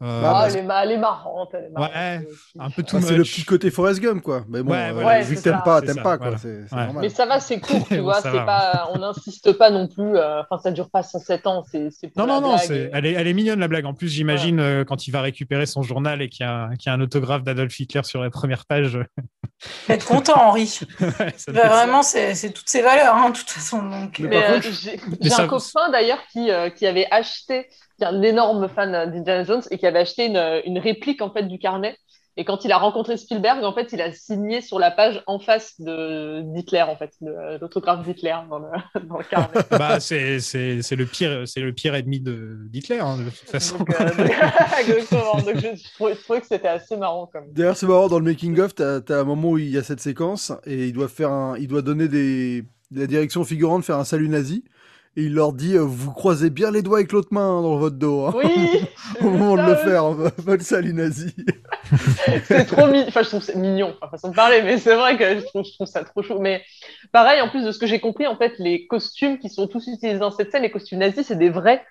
Euh, 0.00 0.22
Ah, 0.24 0.46
elle, 0.48 0.56
est, 0.58 0.62
ma- 0.62 0.84
elle 0.84 0.92
est 0.92 0.96
marrante. 0.98 1.50
Elle 1.54 1.64
est 1.64 1.68
marrante. 1.70 1.92
ouais, 1.92 2.28
un 2.60 2.70
peu 2.70 2.82
too 2.84 2.98
Ah, 2.98 3.02
c'est 3.02 3.16
le 3.16 3.24
petit 3.24 3.44
côté 3.44 3.70
Forrest 3.70 4.00
Gump 4.00 4.22
quoi. 4.22 4.44
Mais 4.48 4.62
bon, 4.62 4.70
Ouais, 4.72 4.90
euh, 4.90 4.92
voilà, 4.92 5.20
vu 5.22 5.34
que 5.34 5.40
t'aimes 5.40 5.60
pas, 5.64 5.82
t'aimes 5.82 6.02
pas 6.02 6.18
quoi. 6.18 6.30
voilà. 6.30 6.38
Ouais. 6.44 6.84
normal. 6.84 7.02
Mais 7.02 7.08
ça 7.08 7.26
va, 7.26 7.40
c'est 7.40 7.58
court, 7.58 7.84
tu 7.88 7.98
vois. 7.98 8.20
Va. 8.20 8.44
pas, 8.44 8.90
on 8.94 8.98
n'insiste 8.98 9.52
pas 9.58 9.70
non 9.70 9.88
plus. 9.88 10.16
euh, 10.16 10.42
Enfin, 10.42 10.58
ça 10.62 10.70
dure 10.70 10.88
pas 10.90 11.02
107 11.02 11.46
ans. 11.48 11.64
C'est 11.70 11.88
Non, 12.16 12.26
non, 12.26 12.40
non, 12.40 12.56
elle, 12.58 13.06
est, 13.06 13.12
elle 13.12 13.26
est 13.26 13.32
mignonne 13.34 13.58
la 13.60 13.66
blague. 13.68 13.86
En 13.86 13.94
plus, 13.94 14.08
j'imagine 14.08 14.60
euh, 14.60 14.84
quand 14.84 15.06
il 15.08 15.10
va 15.10 15.20
récupérer 15.20 15.66
son 15.66 15.82
journal 15.82 16.22
et 16.22 16.28
qu'il 16.28 16.46
y, 16.46 16.48
a 16.48 16.68
y 16.84 16.88
a 16.88 16.92
un 16.92 17.00
autographe 17.00 17.42
d'Adolf 17.42 17.78
Hitler 17.80 18.02
sur 18.04 18.22
la 18.22 18.30
première 18.30 18.66
page. 18.66 18.98
Faut 19.60 19.92
être 19.92 20.06
content, 20.06 20.40
Henri. 20.40 20.78
Bah, 21.48 21.66
vraiment, 21.68 22.02
c'est 22.04 22.36
c'est 22.36 22.50
toutes 22.50 22.68
ses 22.68 22.82
valeurs, 22.82 23.16
hein, 23.16 23.30
de 23.30 23.36
toute 23.36 23.50
façon. 23.50 23.82
Donc, 23.82 24.20
euh, 24.20 24.60
j'ai 25.20 25.32
un 25.32 25.46
copain 25.48 25.90
d'ailleurs 25.90 26.20
qui, 26.30 26.50
euh, 26.52 26.70
qui 26.70 26.86
avait 26.86 27.08
acheté, 27.10 27.66
qui 27.98 28.04
est 28.04 28.06
un 28.06 28.22
énorme 28.22 28.68
fan 28.68 28.92
d'Indiana 29.10 29.44
Jones 29.44 29.62
et 29.70 29.78
qui 29.78 29.86
avait 29.86 30.00
acheté 30.00 30.26
une, 30.26 30.62
une 30.64 30.78
réplique 30.78 31.20
en 31.22 31.30
fait 31.32 31.44
du 31.44 31.58
carnet. 31.58 31.96
Et 32.40 32.44
quand 32.44 32.64
il 32.64 32.70
a 32.70 32.78
rencontré 32.78 33.16
Spielberg, 33.16 33.64
en 33.64 33.72
fait, 33.74 33.88
il 33.92 34.00
a 34.00 34.12
signé 34.12 34.60
sur 34.60 34.78
la 34.78 34.92
page 34.92 35.20
en 35.26 35.40
face 35.40 35.80
de 35.80 36.42
d'Hitler, 36.54 36.82
en 36.82 36.94
fait, 36.94 37.10
l'autographe 37.60 38.06
d'Hitler 38.06 38.36
dans 38.48 38.60
le, 38.60 38.68
dans 39.08 39.18
le 39.18 39.24
carnet. 39.24 39.48
bah, 39.72 39.98
c'est 39.98 40.38
c'est- 40.38 40.80
c'est 40.82 40.94
le 40.94 41.04
pire, 41.06 41.42
c'est 41.48 41.58
le 41.60 41.72
pire 41.72 41.96
ennemi 41.96 42.20
de 42.20 42.58
d'Hitler 42.70 43.00
hein, 43.00 43.16
de 43.18 43.24
toute 43.24 43.50
façon. 43.50 43.78
Donc, 43.78 43.90
euh, 44.00 44.04
donc- 44.16 44.30
exactement. 44.80 45.34
Donc, 45.38 45.56
je, 45.56 45.76
je 45.82 45.94
trouvais, 45.94 46.14
je 46.14 46.20
trouvais 46.22 46.40
que 46.40 46.46
c'était 46.46 46.68
assez 46.68 46.96
marrant 46.96 47.28
quand 47.32 47.40
même. 47.40 47.50
D'ailleurs, 47.52 47.76
c'est 47.76 47.86
marrant, 47.86 48.06
dans 48.06 48.20
le 48.20 48.24
making-of, 48.24 48.72
t'as 48.76 49.00
as 49.08 49.14
un 49.20 49.24
moment 49.24 49.50
où 49.50 49.58
il 49.58 49.70
y 49.70 49.76
a 49.76 49.82
cette 49.82 50.00
séquence 50.00 50.52
et 50.64 50.86
il 50.86 50.92
doit, 50.92 51.08
faire 51.08 51.32
un, 51.32 51.56
il 51.58 51.66
doit 51.66 51.82
donner 51.82 52.06
des, 52.06 52.62
la 52.92 53.08
direction 53.08 53.42
figurante, 53.42 53.84
faire 53.84 53.98
un 53.98 54.04
salut 54.04 54.28
nazi. 54.28 54.62
Et 55.18 55.22
il 55.22 55.34
leur 55.34 55.52
dit 55.52 55.74
euh, 55.74 55.80
Vous 55.82 56.12
croisez 56.12 56.48
bien 56.48 56.70
les 56.70 56.80
doigts 56.82 56.98
avec 56.98 57.10
l'autre 57.10 57.30
main 57.32 57.58
hein, 57.58 57.62
dans 57.62 57.76
votre 57.76 57.96
dos. 57.96 58.26
hein. 58.26 58.34
Oui, 58.36 58.82
Au 59.20 59.24
moment 59.30 59.56
de 59.56 59.62
le 59.68 59.72
aussi. 59.72 59.82
faire, 59.84 60.04
hein, 60.04 60.30
votre 60.38 60.62
salut 60.62 60.94
nazi. 60.94 61.34
c'est 62.44 62.66
trop 62.66 62.86
mignon. 62.86 63.04
Enfin, 63.08 63.22
je 63.22 63.28
trouve 63.28 63.42
c'est 63.42 63.56
mignon, 63.56 63.94
enfin, 64.00 64.10
façon 64.12 64.28
de 64.28 64.36
parler, 64.36 64.62
mais 64.62 64.78
c'est 64.78 64.94
vrai 64.94 65.16
que 65.16 65.40
je 65.40 65.44
trouve, 65.46 65.64
je 65.64 65.72
trouve 65.72 65.86
ça 65.88 66.04
trop 66.04 66.22
chou. 66.22 66.38
Mais 66.38 66.62
pareil, 67.10 67.40
en 67.40 67.48
plus 67.48 67.64
de 67.64 67.72
ce 67.72 67.78
que 67.80 67.86
j'ai 67.86 67.98
compris, 67.98 68.28
en 68.28 68.36
fait, 68.36 68.52
les 68.60 68.86
costumes 68.86 69.38
qui 69.40 69.48
sont 69.48 69.66
tous 69.66 69.86
utilisés 69.88 70.18
dans 70.20 70.30
cette 70.30 70.52
scène, 70.52 70.62
les 70.62 70.70
costumes 70.70 70.98
nazis, 71.00 71.26
c'est 71.26 71.36
des 71.38 71.50
vrais. 71.50 71.84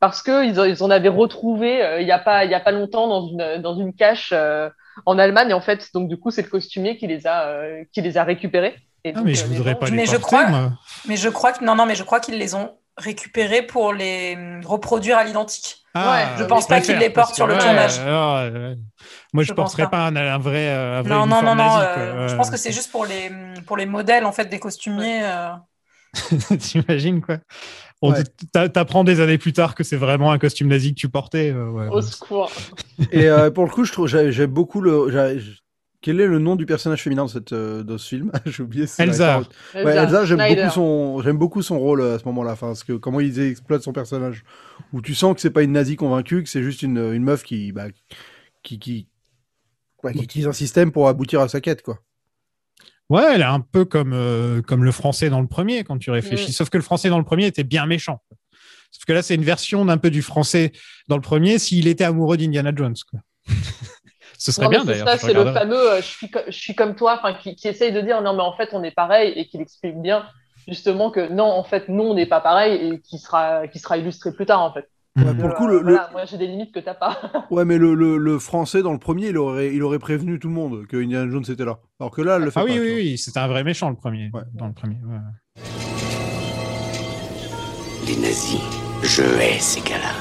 Parce 0.00 0.20
qu'ils 0.20 0.58
en, 0.58 0.64
ils 0.64 0.82
en 0.82 0.90
avaient 0.90 1.08
retrouvé 1.08 1.84
euh, 1.84 2.00
il 2.00 2.04
n'y 2.06 2.10
a, 2.10 2.18
pas- 2.18 2.44
y 2.44 2.54
a 2.54 2.58
pas 2.60 2.72
longtemps 2.72 3.06
dans 3.06 3.28
une, 3.28 3.62
dans 3.62 3.76
une 3.78 3.94
cache 3.94 4.30
euh, 4.32 4.68
en 5.06 5.16
Allemagne, 5.20 5.50
et 5.50 5.54
en 5.54 5.60
fait. 5.60 5.88
Donc, 5.94 6.08
du 6.08 6.16
coup, 6.16 6.32
c'est 6.32 6.42
le 6.42 6.48
costumier 6.48 6.96
qui 6.96 7.06
les 7.06 7.28
a, 7.28 7.46
euh, 7.46 7.84
qui 7.92 8.00
les 8.02 8.18
a 8.18 8.24
récupérés. 8.24 8.74
Et 9.04 9.10
Ah, 9.10 9.12
donc, 9.18 9.24
mais 9.24 9.34
je 9.34 9.46
les 9.46 9.56
voudrais 9.56 9.72
gens- 9.72 9.78
pas 9.78 9.86
les 9.86 9.96
Mais 9.96 10.06
je 10.06 10.10
porter, 10.12 10.22
crois- 10.26 10.46
moi. 10.48 10.72
Mais 11.08 11.16
je 11.16 11.28
crois 11.28 11.52
que 11.52 11.64
non, 11.64 11.74
non, 11.74 11.86
mais 11.86 11.94
je 11.96 12.02
crois 12.04 12.20
qu'ils 12.20 12.38
les 12.38 12.54
ont 12.54 12.70
récupérés 12.96 13.62
pour 13.62 13.92
les 13.92 14.34
hum, 14.36 14.60
reproduire 14.64 15.18
à 15.18 15.24
l'identique. 15.24 15.78
Ah, 15.94 16.36
je 16.38 16.44
pense 16.44 16.66
pas 16.66 16.80
qu'ils 16.80 16.96
les 16.98 17.10
portent 17.10 17.34
sur 17.34 17.46
le 17.46 17.54
ouais, 17.54 17.60
tournage. 17.60 17.98
alors, 17.98 18.36
euh, 18.38 18.74
moi, 19.34 19.42
je, 19.42 19.48
Je 19.48 19.52
pense 19.52 19.74
porterais 19.74 19.82
pas. 19.84 19.90
pas, 19.90 20.06
un, 20.06 20.16
un 20.16 20.38
vrai, 20.38 20.68
euh, 20.68 20.98
un 21.00 21.02
vrai 21.02 21.10
Non, 21.10 21.26
non, 21.26 21.42
non, 21.42 21.54
non. 21.54 21.64
nazi, 21.64 21.84
euh. 21.86 22.28
Je 22.28 22.32
Ouais. 22.32 22.36
pense 22.38 22.48
que 22.50 22.56
c'est 22.56 22.72
juste 22.72 22.90
pour 22.90 23.04
les 23.04 23.28
hum, 23.28 23.54
pour 23.66 23.76
les 23.76 23.86
modèles 23.86 24.24
en 24.24 24.32
fait 24.32 24.46
des 24.46 24.58
costumiers. 24.60 25.22
euh. 25.24 25.50
T'imagines 26.58 27.20
quoi 27.20 27.38
Ouais. 28.02 28.24
T'apprends 28.52 29.04
des 29.04 29.20
années 29.20 29.38
plus 29.38 29.52
tard 29.52 29.74
que 29.76 29.84
c'est 29.84 29.96
vraiment 29.96 30.32
un 30.32 30.38
costume 30.38 30.66
nazi 30.68 30.92
que 30.92 30.98
tu 31.00 31.08
portais. 31.08 31.50
euh, 31.52 31.68
ouais. 31.70 31.86
Au 31.88 32.02
secours. 32.02 32.50
Et 33.12 33.28
euh, 33.28 33.50
pour 33.50 33.64
le 33.64 33.70
coup, 33.70 33.84
je 33.84 33.92
trouve 33.92 34.08
j'ai- 34.08 34.32
j'aime 34.32 34.50
beaucoup 34.50 34.80
le. 34.80 35.08
Quel 36.02 36.20
est 36.20 36.26
le 36.26 36.40
nom 36.40 36.56
du 36.56 36.66
personnage 36.66 37.02
féminin 37.02 37.22
dans, 37.22 37.28
cette, 37.28 37.52
euh, 37.52 37.82
dans 37.84 37.96
ce 37.96 38.08
film 38.08 38.32
J'ai 38.46 38.62
oublié. 38.62 38.86
Elsa. 38.98 39.42
Ouais, 39.74 39.96
Elsa 39.96 40.24
j'aime 40.24 40.38
beaucoup 40.38 40.70
son, 40.70 41.22
j'aime 41.22 41.38
beaucoup 41.38 41.62
son 41.62 41.78
rôle 41.78 42.00
euh, 42.00 42.16
à 42.16 42.18
ce 42.18 42.24
moment-là. 42.26 42.52
Enfin, 42.52 42.66
parce 42.68 42.84
que 42.84 42.94
comment 42.94 43.20
ils 43.20 43.40
exploitent 43.40 43.82
son 43.82 43.92
personnage, 43.92 44.44
où 44.92 45.00
tu 45.00 45.14
sens 45.14 45.34
que 45.34 45.40
c'est 45.40 45.50
pas 45.50 45.62
une 45.62 45.72
nazie 45.72 45.96
convaincue, 45.96 46.42
que 46.42 46.48
c'est 46.48 46.62
juste 46.62 46.82
une, 46.82 46.98
une 46.98 47.22
meuf 47.22 47.44
qui, 47.44 47.70
bah, 47.70 47.86
qui, 48.64 48.80
qui, 48.80 49.06
ouais, 50.02 50.12
qui 50.12 50.24
utilise 50.24 50.48
un 50.48 50.52
système 50.52 50.90
pour 50.90 51.08
aboutir 51.08 51.40
à 51.40 51.48
sa 51.48 51.60
quête, 51.60 51.82
quoi. 51.82 51.98
Ouais, 53.08 53.34
elle 53.34 53.42
est 53.42 53.44
un 53.44 53.60
peu 53.60 53.84
comme, 53.84 54.12
euh, 54.14 54.62
comme 54.62 54.84
le 54.84 54.90
français 54.90 55.28
dans 55.28 55.40
le 55.40 55.46
premier, 55.46 55.84
quand 55.84 55.98
tu 55.98 56.10
réfléchis. 56.10 56.52
Sauf 56.52 56.70
que 56.70 56.78
le 56.78 56.82
français 56.82 57.10
dans 57.10 57.18
le 57.18 57.24
premier 57.24 57.46
était 57.46 57.64
bien 57.64 57.86
méchant. 57.86 58.22
Sauf 58.90 59.04
que 59.04 59.12
là, 59.12 59.22
c'est 59.22 59.34
une 59.34 59.44
version 59.44 59.84
d'un 59.84 59.98
peu 59.98 60.10
du 60.10 60.22
français 60.22 60.72
dans 61.08 61.16
le 61.16 61.22
premier 61.22 61.58
s'il 61.58 61.88
était 61.88 62.04
amoureux 62.04 62.36
d'Indiana 62.36 62.72
Jones. 62.74 62.96
Quoi. 63.10 63.20
Ce 64.44 64.50
serait 64.50 64.64
Non, 64.66 64.70
bien 64.70 64.80
c'est 64.80 64.86
d'ailleurs. 65.04 65.18
c'est 65.20 65.32
le 65.34 65.52
fameux 65.52 65.90
euh, 65.92 65.96
je, 65.98 66.06
suis 66.06 66.28
co- 66.30 66.40
je 66.48 66.58
suis 66.58 66.74
comme 66.74 66.96
toi, 66.96 67.20
qui, 67.40 67.54
qui 67.54 67.68
essaye 67.68 67.92
de 67.92 68.00
dire 68.00 68.20
non, 68.22 68.34
mais 68.34 68.42
en 68.42 68.52
fait, 68.56 68.70
on 68.72 68.82
est 68.82 68.90
pareil 68.90 69.32
et 69.36 69.46
qui 69.46 69.58
explique 69.60 69.96
bien 70.02 70.24
justement 70.66 71.10
que 71.12 71.28
non, 71.32 71.44
en 71.44 71.62
fait, 71.62 71.88
nous, 71.88 72.02
on 72.02 72.14
n'est 72.14 72.26
pas 72.26 72.40
pareil 72.40 72.74
et 72.94 73.00
qui 73.00 73.18
sera, 73.18 73.68
qui 73.68 73.78
sera 73.78 73.98
illustré 73.98 74.32
plus 74.32 74.46
tard, 74.46 74.60
en 74.62 74.72
fait. 74.72 74.88
Pour 75.14 75.24
le 75.26 75.44
Euh, 75.44 75.56
coup, 75.56 75.66
le, 75.68 75.76
le- 75.82 75.92
voilà, 75.92 76.08
moi, 76.12 76.24
j'ai 76.24 76.38
des 76.38 76.46
limites 76.48 76.72
que 76.74 76.80
t'as 76.80 76.94
pas. 76.94 77.20
ouais, 77.50 77.64
mais 77.64 77.78
le, 77.78 77.94
le, 77.94 78.16
le 78.16 78.38
français 78.40 78.82
dans 78.82 78.92
le 78.92 78.98
premier, 78.98 79.28
il 79.28 79.38
aurait, 79.38 79.72
il 79.74 79.82
aurait 79.84 79.98
prévenu 80.00 80.38
tout 80.40 80.48
le 80.48 80.54
monde 80.54 80.86
que 80.88 80.96
Indiana 80.96 81.30
Jones 81.30 81.44
était 81.48 81.64
là. 81.64 81.78
Alors 82.00 82.10
que 82.10 82.22
là, 82.22 82.36
elle 82.36 82.42
le 82.44 82.50
fait 82.50 82.60
Ah 82.60 82.64
pas. 82.64 82.72
oui, 82.72 82.78
oui, 82.80 82.94
oui, 82.96 83.18
c'était 83.18 83.38
un 83.40 83.46
vrai 83.48 83.62
méchant 83.62 83.90
le 83.90 83.96
premier. 83.96 84.30
Dans 84.54 84.66
le 84.66 84.72
premier. 84.72 84.96
ouais. 85.04 85.18
Les 88.06 88.16
nazis, 88.16 88.60
je 89.04 89.22
hais 89.40 89.58
ces 89.60 89.80
gars-là. 89.80 90.14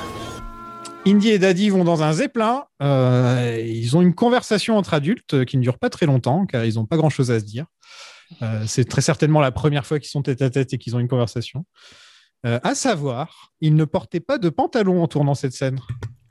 Indy 1.08 1.30
et 1.30 1.40
Daddy 1.40 1.70
vont 1.70 1.84
dans 1.84 2.04
un 2.04 2.14
zeppelin. 2.14 2.66
Euh, 2.82 3.60
ils 3.66 3.98
ont 3.98 4.02
une 4.02 4.14
conversation 4.14 4.78
entre 4.78 4.94
adultes 4.94 5.34
euh, 5.34 5.46
qui 5.46 5.58
ne 5.58 5.62
dure 5.62 5.80
pas 5.80 5.90
très 5.90 6.06
longtemps 6.06 6.46
car 6.46 6.64
ils 6.64 6.76
n'ont 6.76 6.86
pas 6.86 6.98
grand-chose 6.98 7.32
à 7.32 7.40
se 7.40 7.46
dire. 7.46 7.66
Euh, 8.42 8.64
c'est 8.68 8.86
très 8.86 9.02
certainement 9.02 9.42
la 9.42 9.52
première 9.52 9.86
fois 9.86 10.00
qu'ils 10.00 10.10
sont 10.10 10.22
tête 10.22 10.42
à 10.42 10.50
tête 10.50 10.74
et 10.74 10.78
qu'ils 10.78 10.96
ont 10.96 11.00
une 11.00 11.08
conversation. 11.08 11.66
Euh, 12.46 12.60
à 12.64 12.76
savoir, 12.76 13.52
ils 13.62 13.76
ne 13.76 13.84
portaient 13.86 14.20
pas 14.20 14.38
de 14.38 14.50
pantalon 14.50 15.02
en 15.04 15.08
tournant 15.08 15.34
cette 15.36 15.54
scène. 15.54 15.80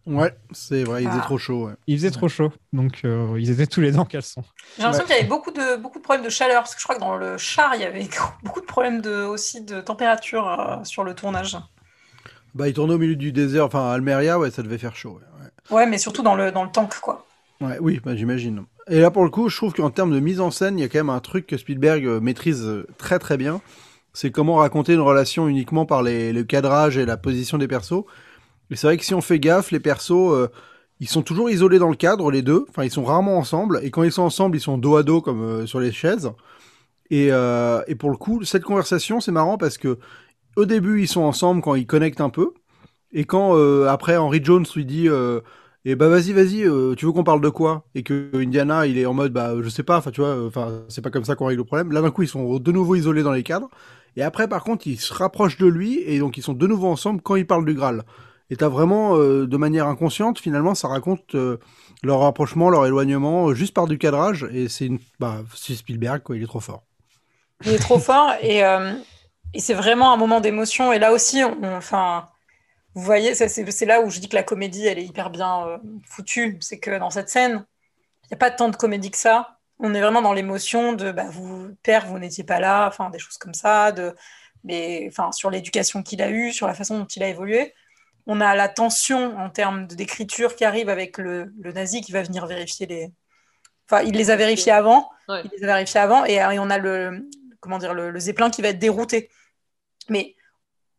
Ouais, 0.06 0.34
c'est 0.52 0.82
vrai, 0.84 1.02
il 1.02 1.08
faisait 1.08 1.20
Ah. 1.20 1.24
trop 1.26 1.38
chaud. 1.38 1.66
ouais. 1.66 1.74
Il 1.86 1.96
faisait 1.98 2.10
trop 2.10 2.28
chaud, 2.28 2.50
donc 2.72 3.02
euh, 3.04 3.36
ils 3.38 3.50
étaient 3.50 3.66
tous 3.66 3.80
les 3.80 3.92
deux 3.92 3.98
en 3.98 4.04
caleçon. 4.06 4.42
J'ai 4.76 4.82
l'impression 4.82 5.04
Ouais. 5.04 5.06
qu'il 5.08 5.16
y 5.16 5.18
avait 5.20 5.28
beaucoup 5.28 5.50
de, 5.50 5.76
beaucoup 5.76 5.98
de 5.98 6.02
problèmes 6.02 6.24
de 6.24 6.30
chaleur, 6.30 6.62
parce 6.62 6.74
que 6.74 6.80
je 6.80 6.84
crois 6.84 6.96
que 6.96 7.00
dans 7.00 7.16
le 7.16 7.36
char, 7.38 7.74
il 7.74 7.82
y 7.82 7.84
avait 7.84 8.08
beaucoup 8.42 8.60
de 8.60 8.66
problèmes 8.66 9.02
de, 9.02 9.22
aussi 9.24 9.62
de 9.62 9.80
température 9.80 10.48
euh, 10.48 10.82
sur 10.84 11.04
le 11.04 11.14
tournage. 11.14 11.56
Bah, 12.54 12.68
il 12.68 12.74
tournait 12.74 12.94
au 12.94 12.98
milieu 12.98 13.16
du 13.16 13.32
désert, 13.32 13.66
enfin, 13.66 13.88
à 13.90 13.92
Almeria, 13.92 14.38
ouais, 14.38 14.50
ça 14.50 14.62
devait 14.62 14.78
faire 14.78 14.96
chaud. 14.96 15.18
ouais. 15.20 15.76
Ouais, 15.76 15.86
mais 15.86 15.98
surtout 15.98 16.22
dans 16.22 16.34
le, 16.34 16.50
dans 16.50 16.64
le 16.64 16.70
tank, 16.70 16.98
quoi. 17.00 17.26
Ouais, 17.60 17.78
oui, 17.80 18.00
bah, 18.04 18.16
j'imagine. 18.16 18.64
Et 18.88 19.00
là, 19.00 19.10
pour 19.10 19.22
le 19.22 19.30
coup, 19.30 19.48
je 19.48 19.56
trouve 19.56 19.72
qu'en 19.72 19.90
termes 19.90 20.12
de 20.12 20.18
mise 20.20 20.40
en 20.40 20.50
scène, 20.50 20.78
il 20.78 20.82
y 20.82 20.84
a 20.84 20.88
quand 20.88 20.98
même 20.98 21.10
un 21.10 21.20
truc 21.20 21.46
que 21.46 21.56
Spielberg 21.56 22.04
euh, 22.06 22.20
maîtrise 22.20 22.64
euh, 22.64 22.86
très 22.98 23.18
très 23.18 23.36
bien. 23.36 23.60
C'est 24.12 24.32
comment 24.32 24.56
raconter 24.56 24.94
une 24.94 25.00
relation 25.00 25.46
uniquement 25.46 25.86
par 25.86 26.02
les, 26.02 26.32
le 26.32 26.42
cadrage 26.42 26.96
et 26.96 27.06
la 27.06 27.16
position 27.16 27.58
des 27.58 27.68
persos. 27.68 28.04
Et 28.70 28.76
c'est 28.76 28.86
vrai 28.86 28.96
que 28.96 29.04
si 29.04 29.14
on 29.14 29.20
fait 29.20 29.38
gaffe, 29.38 29.70
les 29.70 29.78
persos, 29.78 30.32
euh, 30.32 30.48
ils 30.98 31.08
sont 31.08 31.22
toujours 31.22 31.50
isolés 31.50 31.78
dans 31.78 31.90
le 31.90 31.96
cadre, 31.96 32.30
les 32.30 32.42
deux. 32.42 32.66
Enfin, 32.68 32.84
ils 32.84 32.90
sont 32.90 33.04
rarement 33.04 33.38
ensemble. 33.38 33.80
Et 33.82 33.90
quand 33.90 34.02
ils 34.02 34.12
sont 34.12 34.22
ensemble, 34.22 34.56
ils 34.56 34.60
sont 34.60 34.78
dos 34.78 34.96
à 34.96 35.02
dos 35.02 35.20
comme 35.20 35.42
euh, 35.42 35.66
sur 35.66 35.78
les 35.78 35.92
chaises. 35.92 36.32
Et, 37.10 37.28
euh, 37.30 37.82
et 37.88 37.94
pour 37.94 38.10
le 38.10 38.16
coup, 38.16 38.44
cette 38.44 38.64
conversation, 38.64 39.20
c'est 39.20 39.32
marrant 39.32 39.58
parce 39.58 39.78
que 39.78 39.98
au 40.56 40.64
début, 40.64 41.02
ils 41.02 41.08
sont 41.08 41.22
ensemble 41.22 41.62
quand 41.62 41.74
ils 41.74 41.86
connectent 41.86 42.20
un 42.20 42.30
peu. 42.30 42.52
Et 43.12 43.24
quand 43.24 43.56
euh, 43.56 43.88
après 43.88 44.16
Henry 44.16 44.40
Jones 44.42 44.66
lui 44.76 44.84
dit 44.84 45.08
euh, 45.08 45.40
et 45.84 45.94
bah 45.94 46.08
vas-y 46.08 46.32
vas-y 46.32 46.62
euh, 46.64 46.94
tu 46.94 47.06
veux 47.06 47.12
qu'on 47.12 47.24
parle 47.24 47.40
de 47.40 47.48
quoi? 47.48 47.84
Et 47.94 48.02
que 48.02 48.30
Indiana 48.34 48.86
il 48.86 48.98
est 48.98 49.06
en 49.06 49.14
mode 49.14 49.32
bah 49.32 49.54
je 49.60 49.68
sais 49.68 49.82
pas 49.82 49.98
enfin 49.98 50.10
tu 50.10 50.20
vois 50.20 50.44
enfin 50.46 50.82
c'est 50.88 51.00
pas 51.02 51.10
comme 51.10 51.24
ça 51.24 51.34
qu'on 51.34 51.46
règle 51.46 51.60
le 51.60 51.64
problème. 51.64 51.92
Là 51.92 52.02
d'un 52.02 52.10
coup 52.10 52.22
ils 52.22 52.28
sont 52.28 52.58
de 52.58 52.72
nouveau 52.72 52.94
isolés 52.94 53.22
dans 53.22 53.32
les 53.32 53.42
cadres. 53.42 53.68
Et 54.16 54.22
après 54.22 54.46
par 54.48 54.62
contre 54.62 54.86
ils 54.86 55.00
se 55.00 55.12
rapprochent 55.12 55.58
de 55.58 55.66
lui 55.66 56.00
et 56.00 56.18
donc 56.18 56.36
ils 56.36 56.42
sont 56.42 56.52
de 56.52 56.66
nouveau 56.66 56.88
ensemble 56.88 57.20
quand 57.22 57.36
ils 57.36 57.46
parlent 57.46 57.64
du 57.64 57.74
Graal. 57.74 58.04
Et 58.50 58.56
t'as 58.56 58.68
vraiment 58.68 59.16
euh, 59.16 59.46
de 59.46 59.56
manière 59.56 59.86
inconsciente 59.86 60.38
finalement 60.38 60.74
ça 60.74 60.88
raconte 60.88 61.34
euh, 61.34 61.58
leur 62.02 62.20
rapprochement 62.20 62.68
leur 62.68 62.86
éloignement 62.86 63.48
euh, 63.48 63.54
juste 63.54 63.74
par 63.74 63.86
du 63.86 63.98
cadrage. 63.98 64.46
Et 64.52 64.68
c'est 64.68 64.86
une 64.86 64.98
bah 65.18 65.42
c'est 65.56 65.74
Spielberg 65.74 66.22
quoi 66.22 66.36
il 66.36 66.42
est 66.42 66.46
trop 66.46 66.60
fort. 66.60 66.84
Il 67.64 67.72
est 67.72 67.78
trop 67.78 67.98
fort 67.98 68.32
et, 68.42 68.64
euh, 68.64 68.92
et 69.54 69.60
c'est 69.60 69.74
vraiment 69.74 70.12
un 70.12 70.16
moment 70.16 70.40
d'émotion. 70.40 70.92
Et 70.92 70.98
là 70.98 71.12
aussi, 71.12 71.42
on, 71.44 71.56
on- 71.62 71.76
enfin, 71.76 72.28
vous 72.94 73.02
voyez, 73.02 73.34
c'est 73.34 73.86
là 73.86 74.00
où 74.02 74.10
je 74.10 74.20
dis 74.20 74.28
que 74.28 74.36
la 74.36 74.42
comédie, 74.42 74.86
elle 74.86 74.98
est 74.98 75.04
hyper 75.04 75.30
bien 75.30 75.66
euh, 75.68 75.78
foutue. 76.08 76.58
C'est 76.60 76.80
que 76.80 76.98
dans 76.98 77.10
cette 77.10 77.28
scène, 77.28 77.64
il 78.24 78.28
n'y 78.32 78.34
a 78.34 78.38
pas 78.38 78.50
tant 78.50 78.68
de 78.68 78.76
comédie 78.76 79.10
que 79.10 79.18
ça. 79.18 79.58
On 79.78 79.94
est 79.94 80.00
vraiment 80.00 80.22
dans 80.22 80.32
l'émotion 80.34 80.92
de 80.92 81.12
bah, 81.12 81.26
vous, 81.30 81.70
père, 81.82 82.06
vous 82.06 82.18
n'étiez 82.18 82.44
pas 82.44 82.60
là, 82.60 82.86
enfin, 82.88 83.10
des 83.10 83.18
choses 83.18 83.38
comme 83.38 83.54
ça, 83.54 83.92
de, 83.92 84.14
mais, 84.64 85.06
enfin, 85.10 85.32
sur 85.32 85.50
l'éducation 85.50 86.02
qu'il 86.02 86.22
a 86.22 86.30
eue, 86.30 86.52
sur 86.52 86.66
la 86.66 86.74
façon 86.74 86.98
dont 86.98 87.06
il 87.06 87.22
a 87.22 87.28
évolué. 87.28 87.74
On 88.26 88.40
a 88.40 88.54
la 88.54 88.68
tension 88.68 89.36
en 89.38 89.50
termes 89.50 89.86
d'écriture 89.86 90.54
qui 90.56 90.64
arrive 90.64 90.88
avec 90.90 91.18
le, 91.18 91.52
le 91.60 91.72
nazi 91.72 92.02
qui 92.02 92.12
va 92.12 92.22
venir 92.22 92.46
vérifier 92.46 92.86
les. 92.86 93.12
Enfin, 93.90 94.02
il 94.02 94.14
les 94.14 94.30
a 94.30 94.36
vérifiés 94.36 94.72
avant. 94.72 95.10
Ouais. 95.28 95.42
Il 95.44 95.50
les 95.56 95.64
a 95.64 95.66
vérifiés 95.66 96.00
avant 96.00 96.24
et, 96.26 96.34
et 96.34 96.58
on 96.58 96.70
a 96.70 96.78
le 96.78 97.28
comment 97.60 97.78
dire 97.78 97.94
le, 97.94 98.10
le 98.10 98.20
zeppelin 98.20 98.50
qui 98.50 98.62
va 98.62 98.68
être 98.68 98.78
dérouté. 98.78 99.30
Mais 100.10 100.36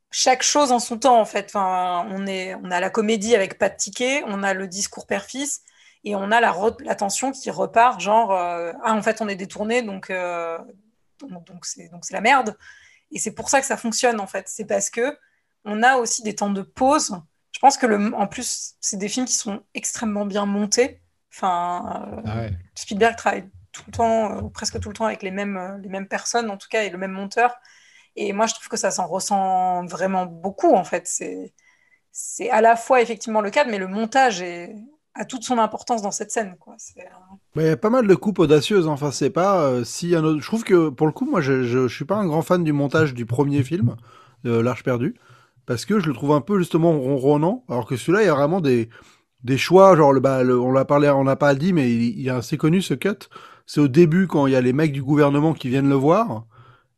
chaque 0.09 0.41
chose 0.41 0.71
en 0.71 0.79
son 0.79 0.97
temps 0.97 1.21
en 1.21 1.25
fait. 1.25 1.45
Enfin, 1.45 2.07
on 2.09 2.25
est 2.25 2.55
on 2.55 2.71
a 2.71 2.79
la 2.79 2.89
comédie 2.89 3.35
avec 3.35 3.59
pas 3.59 3.69
de 3.69 3.75
ticket, 3.75 4.23
on 4.25 4.41
a 4.41 4.53
le 4.55 4.67
discours 4.67 5.05
père-fils 5.05 5.61
et 6.03 6.15
on 6.15 6.31
a 6.31 6.41
la, 6.41 6.51
re- 6.51 6.83
la 6.83 6.95
tension 6.95 7.31
qui 7.31 7.51
repart 7.51 8.01
genre 8.01 8.31
euh, 8.31 8.73
ah 8.83 8.93
en 8.93 9.03
fait 9.03 9.21
on 9.21 9.27
est 9.27 9.35
détourné 9.35 9.83
donc 9.83 10.09
euh, 10.09 10.57
donc 11.29 11.45
donc 11.45 11.65
c'est 11.65 11.89
donc 11.89 12.03
c'est 12.03 12.15
la 12.15 12.21
merde. 12.21 12.57
Et 13.11 13.19
c'est 13.19 13.31
pour 13.31 13.49
ça 13.49 13.59
que 13.59 13.67
ça 13.67 13.77
fonctionne 13.77 14.19
en 14.19 14.27
fait. 14.27 14.47
C'est 14.49 14.65
parce 14.65 14.89
que 14.89 15.17
on 15.63 15.83
a 15.83 15.97
aussi 15.97 16.23
des 16.23 16.33
temps 16.33 16.49
de 16.49 16.63
pause. 16.63 17.15
Je 17.51 17.59
pense 17.59 17.77
que 17.77 17.85
le, 17.85 18.13
en 18.15 18.25
plus 18.27 18.73
c'est 18.79 18.97
des 18.97 19.09
films 19.09 19.27
qui 19.27 19.33
sont 19.35 19.61
extrêmement 19.73 20.25
bien 20.25 20.45
montés. 20.45 21.01
Enfin, 21.33 22.07
euh, 22.07 22.21
Ah 22.25 22.35
ouais. 22.37 22.51
Spielberg 22.75 23.15
travaille 23.15 23.49
tout 23.71 23.83
le 23.87 23.91
temps, 23.93 24.39
ou 24.39 24.49
presque 24.49 24.79
tout 24.81 24.89
le 24.89 24.95
temps, 24.95 25.05
avec 25.05 25.23
les 25.23 25.31
mêmes, 25.31 25.79
les 25.81 25.87
mêmes 25.87 26.07
personnes, 26.07 26.49
en 26.49 26.57
tout 26.57 26.67
cas, 26.69 26.83
et 26.83 26.89
le 26.89 26.97
même 26.97 27.11
monteur. 27.11 27.55
Et 28.27 28.33
moi, 28.33 28.45
je 28.45 28.53
trouve 28.53 28.67
que 28.67 28.77
ça 28.77 28.91
s'en 28.91 29.07
ressent 29.07 29.85
vraiment 29.85 30.25
beaucoup, 30.27 30.73
en 30.73 30.83
fait. 30.83 31.07
C'est, 32.11 32.49
à 32.49 32.61
la 32.61 32.75
fois, 32.75 33.01
effectivement, 33.01 33.41
le 33.41 33.49
cadre, 33.49 33.71
mais 33.71 33.79
le 33.79 33.87
montage 33.87 34.41
est, 34.41 34.75
a 35.15 35.25
toute 35.25 35.43
son 35.43 35.57
importance 35.57 36.01
dans 36.01 36.11
cette 36.11 36.31
scène. 36.31 36.55
Quoi. 36.59 36.75
Mais 37.55 37.63
il 37.63 37.67
y 37.67 37.71
a 37.71 37.77
pas 37.77 37.89
mal 37.89 38.05
de 38.05 38.15
coupes 38.15 38.39
audacieuses. 38.39 38.87
hein. 38.87 38.91
Enfin, 38.91 39.11
c'est 39.11 39.29
pas 39.31 39.63
euh, 39.63 39.83
si. 39.83 40.11
Je 40.11 40.45
trouve 40.45 40.63
que 40.63 40.89
pour 40.89 41.07
le 41.07 41.13
coup, 41.13 41.25
moi, 41.25 41.41
je, 41.41 41.63
je, 41.63 41.87
suis 41.87 42.05
pas 42.05 42.15
un 42.15 42.27
grand 42.27 42.43
fan 42.43 42.63
du 42.63 42.73
montage 42.73 43.13
du 43.13 43.25
premier 43.25 43.63
film, 43.63 43.95
L'Arche 44.43 44.83
perdue, 44.83 45.15
parce 45.65 45.85
que 45.85 45.99
je 45.99 46.07
le 46.07 46.13
trouve 46.13 46.31
un 46.33 46.41
peu 46.41 46.59
justement 46.59 46.91
ronronnant. 46.99 47.63
Alors 47.69 47.85
que 47.87 47.95
celui-là, 47.95 48.21
il 48.23 48.25
y 48.25 48.29
a 48.29 48.35
vraiment 48.35 48.61
des 48.61 48.89
choix. 49.57 49.95
Genre, 49.95 50.13
bah, 50.19 50.43
le- 50.43 50.59
on 50.59 50.71
l'a 50.71 50.85
parlé, 50.85 51.09
on 51.09 51.23
n'a 51.23 51.35
pas 51.35 51.55
dit, 51.55 51.73
mais 51.73 51.89
il, 51.91 52.19
il 52.19 52.27
est 52.27 52.31
assez 52.31 52.57
connu 52.57 52.81
ce 52.81 52.93
cut. 52.93 53.29
C'est 53.65 53.81
au 53.81 53.87
début 53.87 54.27
quand 54.27 54.47
il 54.47 54.53
y 54.53 54.55
a 54.55 54.61
les 54.61 54.73
mecs 54.73 54.91
du 54.91 55.01
gouvernement 55.03 55.53
qui 55.53 55.69
viennent 55.69 55.89
le 55.89 55.95
voir 55.95 56.45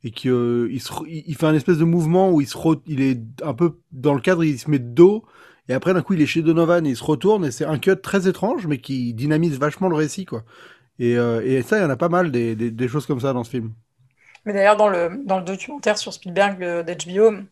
et 0.03 0.11
qui 0.11 0.29
euh, 0.29 0.69
fait 0.79 1.45
un 1.45 1.53
espèce 1.53 1.77
de 1.77 1.85
mouvement 1.85 2.31
où 2.31 2.41
il 2.41 2.47
se 2.47 2.57
il 2.87 3.01
est 3.01 3.19
un 3.41 3.53
peu 3.53 3.79
dans 3.91 4.13
le 4.13 4.21
cadre, 4.21 4.43
il 4.43 4.59
se 4.59 4.69
met 4.69 4.79
dos. 4.79 5.23
Et 5.69 5.73
après, 5.73 5.93
d'un 5.93 6.01
coup, 6.01 6.13
il 6.13 6.21
est 6.21 6.25
chez 6.25 6.41
Donovan 6.41 6.85
et 6.85 6.89
il 6.89 6.97
se 6.97 7.03
retourne. 7.03 7.45
Et 7.45 7.51
c'est 7.51 7.65
un 7.65 7.79
cut 7.79 7.95
très 8.01 8.27
étrange, 8.27 8.67
mais 8.67 8.79
qui 8.79 9.13
dynamise 9.13 9.57
vachement 9.57 9.87
le 9.87 9.95
récit, 9.95 10.25
quoi. 10.25 10.43
Et, 10.99 11.17
euh, 11.17 11.61
ça, 11.63 11.77
il 11.77 11.81
y 11.81 11.85
en 11.85 11.89
a 11.89 11.95
pas 11.95 12.09
mal 12.09 12.31
des, 12.31 12.87
choses 12.87 13.05
comme 13.05 13.21
ça 13.21 13.31
dans 13.31 13.43
ce 13.43 13.49
film. 13.49 13.73
Mais 14.45 14.53
d'ailleurs, 14.53 14.75
dans 14.75 14.89
le, 14.89 15.21
dans 15.25 15.39
le 15.39 15.45
documentaire 15.45 15.97
sur 15.97 16.11
Spielberg 16.11 16.61
euh, 16.61 16.83
d'HBO, 16.83 17.43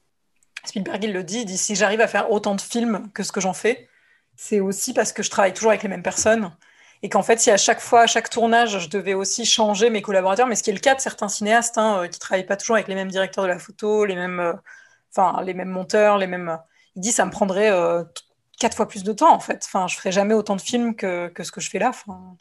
Spielberg, 0.66 1.04
il 1.06 1.14
le 1.14 1.24
dit, 1.24 1.40
il 1.40 1.46
dit, 1.46 1.58
si 1.58 1.74
j'arrive 1.76 2.02
à 2.02 2.08
faire 2.08 2.32
autant 2.32 2.54
de 2.54 2.62
films 2.62 3.10
que 3.14 3.24
ce 3.24 3.32
que 3.32 3.40
j'en 3.40 3.54
fais, 3.54 3.88
c'est 4.36 4.60
aussi 4.60 4.94
parce 4.94 5.14
que 5.14 5.24
je 5.24 5.30
travaille 5.30 5.54
toujours 5.54 5.72
avec 5.72 5.84
les 5.84 5.90
mêmes 5.90 6.04
personnes. 6.04 6.52
Et 7.04 7.10
qu'en 7.10 7.24
fait, 7.24 7.40
si 7.40 7.50
à 7.50 7.58
chaque 7.58 7.80
fois, 7.82 8.02
à 8.02 8.08
chaque 8.08 8.30
tournage, 8.30 8.78
je 8.80 8.90
devais 8.90 9.14
aussi 9.16 9.46
changer 9.46 9.90
mes 9.90 10.02
collaborateurs, 10.04 10.48
mais 10.48 10.56
ce 10.56 10.64
qui 10.64 10.70
est 10.70 10.74
le 10.74 10.80
cas 10.80 10.94
de 10.96 11.02
certains 11.02 11.30
cinéastes 11.30 11.78
hein, 11.78 12.04
euh, 12.04 12.08
qui 12.08 12.20
travaillent 12.20 12.46
pas 12.46 12.58
toujours 12.58 12.76
avec 12.76 12.88
les 12.88 12.96
mêmes 12.96 13.10
directeurs 13.10 13.44
de 13.44 13.50
la 13.50 13.58
photo, 13.60 14.06
les 14.06 14.16
mêmes, 14.16 14.40
euh, 14.40 14.54
enfin, 15.16 15.42
les 15.44 15.54
mêmes 15.56 15.70
monteurs, 15.70 16.18
les 16.20 16.28
mêmes. 16.28 16.58
Il 16.96 17.02
dit, 17.02 17.12
ça 17.12 17.26
me 17.26 17.32
prendrait 17.32 17.72
euh, 17.72 18.04
quatre 18.60 18.76
fois 18.78 18.88
plus 18.88 19.04
de 19.04 19.14
temps, 19.14 19.34
en 19.34 19.40
fait. 19.40 19.64
Enfin, 19.66 19.88
je 19.88 19.96
ferais 19.96 20.12
jamais 20.12 20.34
autant 20.36 20.56
de 20.56 20.62
films 20.62 20.96
que, 20.96 21.30
que 21.30 21.44
ce 21.44 21.52
que 21.52 21.60
je 21.62 21.70
fais 21.70 21.80
là. 21.80 21.90
Enfin, 21.90 22.36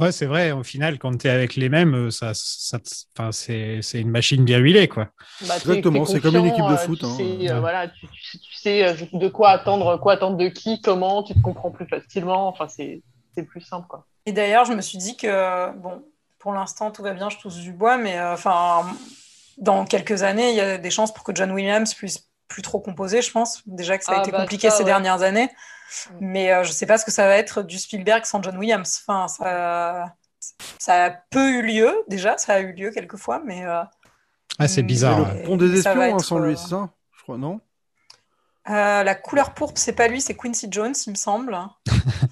Ouais, 0.00 0.10
c'est 0.10 0.26
vrai. 0.26 0.50
Au 0.50 0.64
final, 0.64 0.98
quand 0.98 1.16
tu 1.16 1.28
es 1.28 1.30
avec 1.30 1.54
les 1.54 1.68
mêmes, 1.68 1.94
euh, 1.94 2.10
ça, 2.10 2.32
ça, 2.34 2.78
enfin, 3.16 3.30
c'est, 3.30 3.80
c'est 3.80 4.00
une 4.00 4.10
machine 4.10 4.44
bien 4.44 4.58
huilée, 4.58 4.88
quoi. 4.88 5.08
Bah, 5.40 5.56
Exactement, 5.56 6.04
c'est 6.04 6.20
comme 6.20 6.34
une 6.36 6.46
équipe 6.46 6.66
de 6.68 6.76
foot, 6.76 6.98
Tu 6.98 7.06
hein. 7.06 7.14
sais, 7.16 7.22
euh, 7.50 7.54
Ouais. 7.54 7.60
voilà, 7.60 7.88
tu, 7.88 8.06
tu 8.08 8.24
sais- 8.32 8.38
tu 8.38 8.54
sais 8.54 8.84
euh, 8.84 8.94
de 9.12 9.28
quoi 9.28 9.50
attendre, 9.50 9.96
quoi 9.98 10.14
attendre 10.14 10.36
de 10.36 10.48
qui, 10.48 10.80
comment, 10.82 11.22
tu 11.22 11.34
te 11.34 11.40
comprends 11.40 11.70
plus 11.70 11.86
facilement. 11.86 12.48
Enfin, 12.48 12.66
c'est 12.66 13.02
c'est 13.36 13.42
plus 13.44 13.60
simple, 13.60 13.86
quoi. 13.88 14.06
Et 14.26 14.32
d'ailleurs, 14.32 14.64
je 14.64 14.72
me 14.72 14.80
suis 14.80 14.98
dit 14.98 15.16
que, 15.16 15.70
bon, 15.76 16.02
pour 16.38 16.52
l'instant, 16.52 16.90
tout 16.90 17.02
va 17.02 17.12
bien, 17.12 17.28
je 17.30 17.38
touche 17.38 17.56
du 17.56 17.72
bois, 17.72 17.96
mais 17.96 18.18
euh, 18.18 18.34
enfin, 18.34 18.86
dans 19.58 19.84
quelques 19.84 20.22
années, 20.22 20.50
il 20.50 20.56
y 20.56 20.60
a 20.60 20.78
des 20.78 20.90
chances 20.90 21.12
pour 21.12 21.24
que 21.24 21.34
John 21.34 21.50
Williams 21.52 21.92
puisse 21.94 22.28
plus 22.48 22.62
trop 22.62 22.80
composer, 22.80 23.22
je 23.22 23.30
pense. 23.30 23.62
Déjà 23.66 23.98
que 23.98 24.04
ça 24.04 24.12
a 24.12 24.16
Ah, 24.16 24.20
été 24.20 24.30
bah, 24.30 24.40
compliqué 24.42 24.70
ça, 24.70 24.76
ces 24.76 24.82
ouais. 24.82 24.86
dernières 24.86 25.22
années. 25.22 25.50
Mais 26.20 26.52
euh, 26.52 26.64
je 26.64 26.72
sais 26.72 26.86
pas 26.86 26.98
ce 26.98 27.04
que 27.04 27.10
ça 27.10 27.26
va 27.26 27.36
être 27.36 27.62
du 27.62 27.78
Spielberg 27.78 28.24
sans 28.24 28.42
John 28.42 28.56
Williams. 28.56 29.02
Enfin, 29.06 29.28
ça, 29.28 30.14
ça 30.78 31.04
a 31.06 31.10
peu 31.10 31.50
eu 31.50 31.62
lieu 31.62 31.94
déjà, 32.08 32.36
ça 32.38 32.54
a 32.54 32.60
eu 32.60 32.72
lieu 32.72 32.90
quelques 32.90 33.16
fois, 33.16 33.40
mais. 33.44 33.64
euh, 33.64 33.82
Ah, 34.58 34.68
c'est 34.68 34.82
bizarre. 34.82 35.34
Le 35.34 35.42
pont 35.42 35.56
des 35.56 35.74
espions, 35.78 36.00
hein, 36.00 36.08
être, 36.08 36.24
sans 36.24 36.38
lui, 36.38 36.52
euh, 36.52 36.56
c'est 36.56 36.68
ça 36.70 36.90
Je 37.16 37.22
crois, 37.22 37.38
non? 37.38 37.60
Euh, 38.70 39.02
la 39.02 39.14
couleur 39.14 39.52
pourpre, 39.52 39.78
c'est 39.78 39.92
pas 39.92 40.08
lui, 40.08 40.20
c'est 40.22 40.34
Quincy 40.34 40.68
Jones, 40.70 40.94
il 41.06 41.10
me 41.10 41.16
semble. 41.16 41.56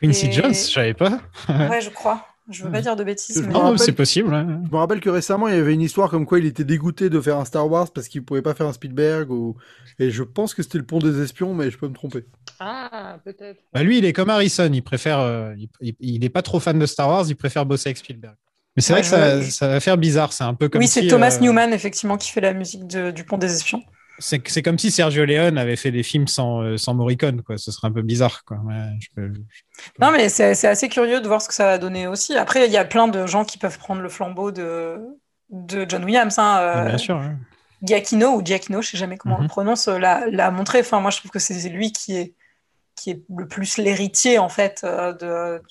Quincy 0.00 0.26
Et- 0.26 0.32
Jones, 0.32 0.54
je 0.54 0.58
savais 0.72 0.94
pas. 0.94 1.20
ouais, 1.48 1.80
je 1.80 1.90
crois. 1.90 2.24
Je 2.50 2.64
veux 2.64 2.70
pas 2.72 2.80
dire 2.80 2.96
de 2.96 3.04
bêtises. 3.04 3.42
Mais- 3.46 3.52
rappelle- 3.52 3.78
c'est 3.78 3.92
possible. 3.92 4.32
ouais. 4.32 4.40
Je 4.42 4.70
me 4.72 4.76
rappelle 4.78 5.00
que 5.00 5.10
récemment, 5.10 5.48
il 5.48 5.54
y 5.54 5.58
avait 5.58 5.74
une 5.74 5.82
histoire 5.82 6.08
comme 6.08 6.24
quoi 6.24 6.38
il 6.38 6.46
était 6.46 6.64
dégoûté 6.64 7.10
de 7.10 7.20
faire 7.20 7.36
un 7.36 7.44
Star 7.44 7.70
Wars 7.70 7.90
parce 7.92 8.08
qu'il 8.08 8.24
pouvait 8.24 8.40
pas 8.40 8.54
faire 8.54 8.66
un 8.66 8.72
Spielberg. 8.72 9.30
Ou... 9.30 9.54
Et 9.98 10.10
je 10.10 10.22
pense 10.22 10.54
que 10.54 10.62
c'était 10.62 10.78
le 10.78 10.86
pont 10.86 10.98
des 10.98 11.20
espions, 11.20 11.52
mais 11.52 11.70
je 11.70 11.76
peux 11.76 11.88
me 11.88 11.92
tromper. 11.92 12.24
Ah, 12.58 13.18
peut-être. 13.22 13.60
Bah, 13.74 13.82
lui, 13.82 13.98
il 13.98 14.06
est 14.06 14.14
comme 14.14 14.30
Harrison. 14.30 14.70
Il 14.72 14.82
préfère. 14.82 15.18
euh, 15.18 15.52
il, 15.58 15.68
il- 15.82 15.96
il 16.00 16.24
est 16.24 16.30
pas 16.30 16.40
trop 16.40 16.58
fan 16.58 16.78
de 16.78 16.86
Star 16.86 17.08
Wars. 17.10 17.26
Il 17.28 17.36
préfère 17.36 17.66
bosser 17.66 17.88
avec 17.90 17.98
Spielberg. 17.98 18.34
Mais 18.76 18.82
c'est 18.82 18.94
Ouais, 18.94 19.02
vrai 19.02 19.40
que 19.40 19.44
ça, 19.44 19.50
ça 19.50 19.68
va 19.68 19.80
faire 19.80 19.98
bizarre. 19.98 20.32
C'est 20.32 20.44
un 20.44 20.54
peu 20.54 20.70
comme 20.70 20.80
oui, 20.80 20.88
c'est 20.88 21.02
si, 21.02 21.08
Thomas 21.08 21.36
euh, 21.36 21.40
Newman, 21.40 21.74
effectivement, 21.74 22.16
qui 22.16 22.30
fait 22.30 22.40
la 22.40 22.54
musique 22.54 22.86
de- 22.86 23.10
du 23.10 23.24
Pont 23.24 23.36
des 23.36 23.52
Espions. 23.52 23.82
C'est 24.20 24.62
comme 24.62 24.78
si 24.78 24.90
Sergio 24.90 25.24
Leone 25.24 25.58
avait 25.58 25.76
fait 25.76 25.90
des 25.92 26.02
films 26.02 26.26
sans, 26.26 26.60
euh, 26.62 26.76
sans 26.76 26.92
Morricone. 26.94 27.42
Quoi. 27.42 27.56
Ce 27.56 27.70
serait 27.70 27.86
un 27.88 27.92
peu 27.92 28.02
bizarre. 28.02 28.44
Quoi. 28.44 28.56
Ouais, 28.64 28.74
je 29.00 29.08
peux- 29.14 29.32
Non, 30.00 30.10
mais 30.10 30.28
c'est 30.28 30.66
assez 30.66 30.88
curieux 30.88 31.20
de 31.20 31.28
voir 31.28 31.40
ce 31.40 31.48
que 31.48 31.54
ça 31.54 31.64
va 31.66 31.78
donner 31.78 32.06
aussi. 32.08 32.36
Après, 32.36 32.66
il 32.66 32.72
y 32.72 32.76
a 32.76 32.84
plein 32.84 33.06
de 33.08 33.26
gens 33.26 33.44
qui 33.44 33.58
peuvent 33.58 33.78
prendre 33.78 34.00
le 34.02 34.08
flambeau 34.08 34.50
de, 34.50 34.98
de 35.50 35.86
John 35.88 36.04
Williams. 36.04 36.36
Hein, 36.38 36.58
euh, 36.60 36.84
Bien 36.86 36.98
sûr. 36.98 37.22
Giacchino 37.82 38.30
ou 38.34 38.42
Giacchino, 38.44 38.82
je 38.82 38.90
sais 38.90 38.96
jamais 38.96 39.16
comment 39.16 39.36
on 39.36 39.38
Mhm. 39.38 39.44
le 39.44 39.48
prononce, 39.48 39.86
euh, 39.86 39.98
l'a 39.98 40.26
l'a 40.28 40.50
montré. 40.50 40.80
Enfin, 40.80 40.98
moi, 40.98 41.12
je 41.12 41.18
trouve 41.18 41.30
que 41.30 41.38
c'est 41.38 41.68
lui 41.68 41.92
qui 41.92 42.16
est, 42.16 42.34
qui 42.96 43.10
est 43.10 43.22
le 43.36 43.46
plus 43.46 43.78
l'héritier, 43.78 44.38
en 44.40 44.48
fait, 44.48 44.80
de, 44.84 45.12
de, 45.12 45.62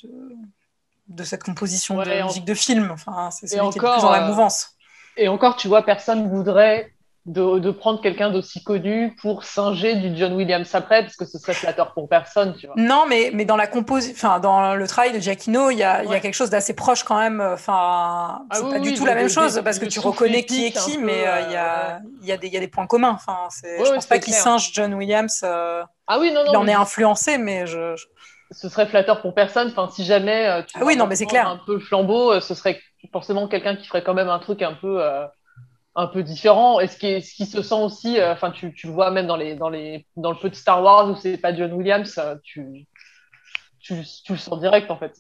de 1.10 1.24
cette 1.26 1.44
composition 1.44 1.98
Ouais, 1.98 2.06
de 2.06 2.22
en- 2.22 2.28
musique 2.28 2.46
de 2.46 2.54
film. 2.54 2.92
Enfin, 2.92 3.30
c'est 3.32 3.48
celui 3.48 3.70
qui 3.72 3.80
est 3.80 3.82
le 3.82 3.92
plus 3.94 4.02
dans 4.02 4.12
la 4.12 4.28
mouvance. 4.30 4.70
Et 5.18 5.28
encore, 5.28 5.58
tu 5.58 5.68
vois, 5.68 5.84
personne 5.84 6.30
voudrait 6.30 6.94
de, 7.28 7.60
de 7.60 7.72
prendre 7.72 8.02
quelqu'un 8.02 8.32
d'aussi 8.32 8.64
connu 8.64 9.16
pour 9.22 9.44
singer 9.44 9.96
du 9.96 10.16
John 10.18 10.34
Williams 10.34 10.74
après, 10.74 11.02
parce 11.04 11.16
que 11.16 11.26
ce 11.26 11.38
serait 11.38 11.54
flatteur 11.54 11.94
pour 11.94 12.08
personne, 12.10 12.56
tu 12.58 12.68
vois. 12.68 12.76
Non, 12.78 13.06
mais, 13.08 13.32
mais 13.34 13.44
dans 13.46 13.58
la 13.58 13.68
composi- 13.68 14.12
enfin, 14.14 14.40
dans 14.40 14.76
le 14.76 14.88
travail 14.88 15.12
de 15.12 15.20
Giacchino, 15.20 15.70
il 15.70 15.78
y 15.78 15.84
a, 15.84 16.04
il 16.04 16.10
y 16.10 16.16
a 16.16 16.20
quelque 16.20 16.34
chose 16.36 16.50
d'assez 16.50 16.74
proche 16.74 17.04
quand 17.04 17.20
même. 17.20 17.42
Enfin, 17.42 18.42
Ah 18.50 18.56
c'est 18.56 18.64
oui, 18.64 18.70
pas 18.72 18.80
du 18.80 18.90
oui, 18.90 18.96
tout 18.96 19.06
la 19.06 19.16
même 19.16 19.30
chose 19.30 19.62
parce 19.64 19.78
que 19.80 19.86
tu 19.86 20.00
reconnais 20.00 20.44
qui 20.46 20.66
est 20.66 20.72
qui, 20.72 20.98
peu, 20.98 21.04
mais 21.04 21.28
euh, 21.28 21.42
il 21.42 21.52
y, 21.52 21.56
a, 21.56 22.00
il 22.22 22.28
y, 22.28 22.32
a 22.32 22.38
des- 22.38 22.48
il 22.48 22.54
y 22.54 22.58
a 22.58 22.60
des 22.62 22.68
points 22.68 22.88
communs. 22.88 23.12
Enfin, 23.12 23.48
c'est, 23.50 23.78
Ouais, 23.78 23.86
je 23.86 23.90
ouais, 23.90 23.96
pense 23.96 24.06
pas 24.06 24.20
qu'il 24.20 24.34
singe 24.34 24.72
John 24.74 24.94
Williams. 24.94 25.42
euh, 25.44 25.84
Ah 26.08 26.20
oui, 26.20 26.32
non, 26.32 26.44
non. 26.46 26.52
il 26.54 26.58
en 26.58 26.64
mais 26.64 26.72
est 26.72 26.76
influencé, 26.76 27.38
mais 27.38 27.66
je. 27.68 27.96
je- 27.96 28.06
Ce 28.52 28.70
serait 28.70 28.88
flatteur 28.88 29.22
pour 29.22 29.34
personne. 29.34 29.68
Enfin, 29.70 29.90
si 29.94 30.06
jamais 30.06 30.48
euh, 30.48 30.62
tu 30.64 30.78
Ah 30.80 30.86
oui, 30.86 30.96
non, 30.96 31.08
mais 31.08 31.16
c'est 31.18 31.26
clair. 31.26 31.48
un 31.50 31.58
peu 31.66 31.74
le 31.74 31.80
flambeau, 31.82 32.32
euh, 32.32 32.40
ce 32.40 32.54
serait 32.54 32.80
forcément 33.12 33.48
quelqu'un 33.50 33.76
qui 33.76 33.86
ferait 33.88 34.04
quand 34.04 34.14
même 34.14 34.30
un 34.30 34.40
truc 34.40 34.62
un 34.62 34.74
peu, 34.74 35.04
euh, 35.04 35.26
un 35.98 36.08
peu 36.08 36.24
différent. 36.24 36.80
Et 36.80 36.88
ce 36.88 36.98
qui, 36.98 37.08
est- 37.08 37.22
ce 37.22 37.36
qui 37.36 37.46
se 37.46 37.62
sent 37.62 37.76
aussi, 37.76 38.20
euh, 38.20 38.34
enfin, 38.34 38.52
tu, 38.52 38.74
tu 38.74 38.88
le 38.88 38.94
vois 38.94 39.12
même 39.12 39.28
dans 39.28 39.36
les, 39.38 39.56
dans 39.56 39.70
les, 39.70 40.08
dans 40.16 40.32
le 40.32 40.38
peu 40.40 40.50
de 40.50 40.56
Star 40.56 40.82
Wars 40.84 41.10
où 41.10 41.16
c'est 41.18 41.38
pas 41.38 41.54
John 41.56 41.74
Williams, 41.74 42.18
euh, 42.20 42.36
tu, 42.44 42.88
tu, 43.80 43.96
tu 44.26 44.34
le 44.34 44.38
sens 44.38 44.60
direct 44.60 44.92
en 44.92 44.98
fait. 44.98 45.14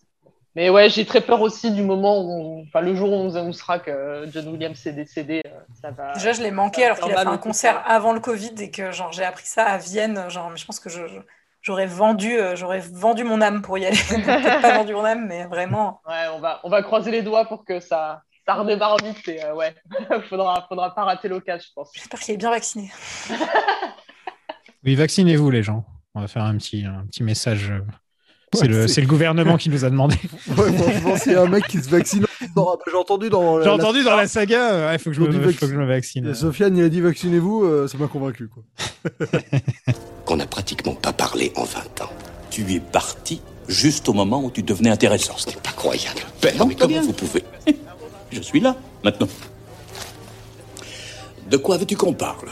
Mais 0.56 0.70
ouais, 0.72 0.90
j'ai 0.90 1.06
très 1.06 1.22
peur 1.22 1.42
aussi 1.42 1.72
du 1.72 1.84
moment 1.84 2.20
où, 2.24 2.64
enfin, 2.68 2.82
le 2.82 2.96
jour 2.96 3.12
où 3.12 3.16
on 3.16 3.36
annoncera 3.36 3.78
que 3.80 4.26
John 4.32 4.48
Williams 4.48 4.88
est 4.88 4.94
décédé, 4.94 5.44
euh, 5.46 5.52
ça 5.82 5.92
va. 5.92 6.14
Déjà, 6.14 6.32
je 6.34 6.42
l'ai 6.42 6.52
manqué 6.52 6.84
alors 6.86 7.00
qu'il 7.00 7.12
a 7.12 7.18
fait 7.18 7.28
un 7.28 7.38
concert 7.38 7.84
avant 7.86 8.14
le 8.14 8.20
Covid 8.20 8.56
et 8.60 8.72
que 8.72 8.92
genre 8.92 9.12
j'ai 9.12 9.24
appris 9.24 9.46
ça 9.46 9.66
à 9.66 9.78
Vienne. 9.78 10.30
Genre, 10.30 10.50
mais 10.50 10.58
je 10.58 10.66
pense 10.66 10.80
que 10.80 10.90
je, 10.90 11.02
j'aurais 11.62 11.86
vendu, 11.86 12.38
j'aurais 12.56 12.80
vendu 12.80 13.24
mon 13.24 13.42
âme 13.42 13.62
pour 13.62 13.78
y 13.78 13.86
aller. 13.86 13.98
Peut-être 14.10 14.62
pas 14.62 14.78
vendu 14.78 14.94
mon 14.94 15.06
âme, 15.06 15.28
mais 15.28 15.46
vraiment. 15.46 16.02
Ouais, 16.08 16.26
on 16.34 16.40
va, 16.40 16.60
on 16.64 16.70
va 16.70 16.82
croiser 16.82 17.12
les 17.12 17.22
doigts 17.22 17.46
pour 17.46 17.66
que 17.66 17.80
ça, 17.80 18.24
ça 18.48 18.54
redémarre 18.56 18.98
vite 19.04 19.28
et 19.28 19.44
euh, 19.44 19.54
ouais, 19.56 19.76
faudra, 20.30 20.66
faudra 20.70 20.94
pas 20.96 21.04
rater 21.04 21.28
l'occasion, 21.28 21.66
je 21.70 21.74
pense. 21.74 21.90
J'espère 21.94 22.20
qu'il 22.20 22.34
est 22.36 22.38
bien 22.38 22.50
vacciné. 22.52 22.92
Oui, 24.86 24.96
vaccinez-vous, 24.96 25.50
les 25.50 25.64
gens. 25.64 25.86
On 26.16 26.22
va 26.22 26.28
faire 26.28 26.44
un 26.44 26.56
petit, 26.56 26.86
un 26.86 27.06
petit 27.08 27.24
message. 27.24 27.74
C'est 28.54 28.62
Ouais, 28.62 28.68
le, 28.70 28.88
c'est- 28.88 28.94
c'est 28.96 29.02
le 29.02 29.08
gouvernement 29.08 29.58
qui 29.58 29.70
nous 29.70 29.84
a 29.84 29.90
demandé. 29.90 30.16
Ouais, 30.58 30.72
franchement, 30.72 31.18
s'il 31.18 31.32
y 31.34 31.36
a 31.36 31.42
un 31.42 31.48
mec 31.48 31.68
qui 31.68 31.80
se 31.80 31.90
vaccine, 31.90 32.26
j'ai 32.40 32.96
entendu 32.96 33.30
dans. 33.30 33.62
J'ai 33.62 33.70
entendu 33.70 34.04
dans 34.04 34.16
la 34.16 34.28
saga, 34.28 34.72
euh, 34.74 34.94
il 34.94 35.00
faut, 35.00 35.10
que 35.10 35.16
je 35.16 35.22
me- 35.22 35.32
faut 35.32 35.40
que 35.40 35.66
vac- 35.66 35.70
je 35.72 35.76
me 35.76 35.86
vaccine. 35.86 36.28
Et 36.30 36.34
Sofiane, 36.34 36.78
il 36.78 36.84
a 36.86 36.90
dit 36.90 37.02
vaccinez-vous, 37.02 37.66
euh, 37.66 37.88
ça 37.90 37.98
m'a 37.98 38.08
convaincu. 38.08 38.48
Quoi. 38.48 38.64
Qu'on 40.26 40.38
n'a 40.38 40.46
pratiquement 40.48 40.94
pas 40.96 41.12
parlé 41.12 41.52
en 41.58 41.64
20 41.66 42.02
ans. 42.02 42.12
Tu 42.50 42.62
es 42.74 42.80
parti 42.80 43.42
juste 43.68 44.08
au 44.08 44.14
moment 44.14 44.42
où 44.42 44.52
tu 44.52 44.64
devenais 44.64 44.90
intéressant. 44.92 45.36
Ce 45.38 45.48
n'est 45.50 45.56
pas 45.58 45.72
croyable. 45.72 46.22
Père, 46.40 46.56
Non, 46.58 46.66
mais 46.68 46.76
comment 46.76 46.88
bien. 46.88 47.02
vous 47.02 47.14
pouvez 47.14 47.44
Je 48.32 48.42
suis 48.42 48.60
là, 48.60 48.76
maintenant. 49.04 49.28
De 51.50 51.58
quoi 51.58 51.78
veux-tu 51.78 51.96
qu'on 51.96 52.14
parle? 52.14 52.50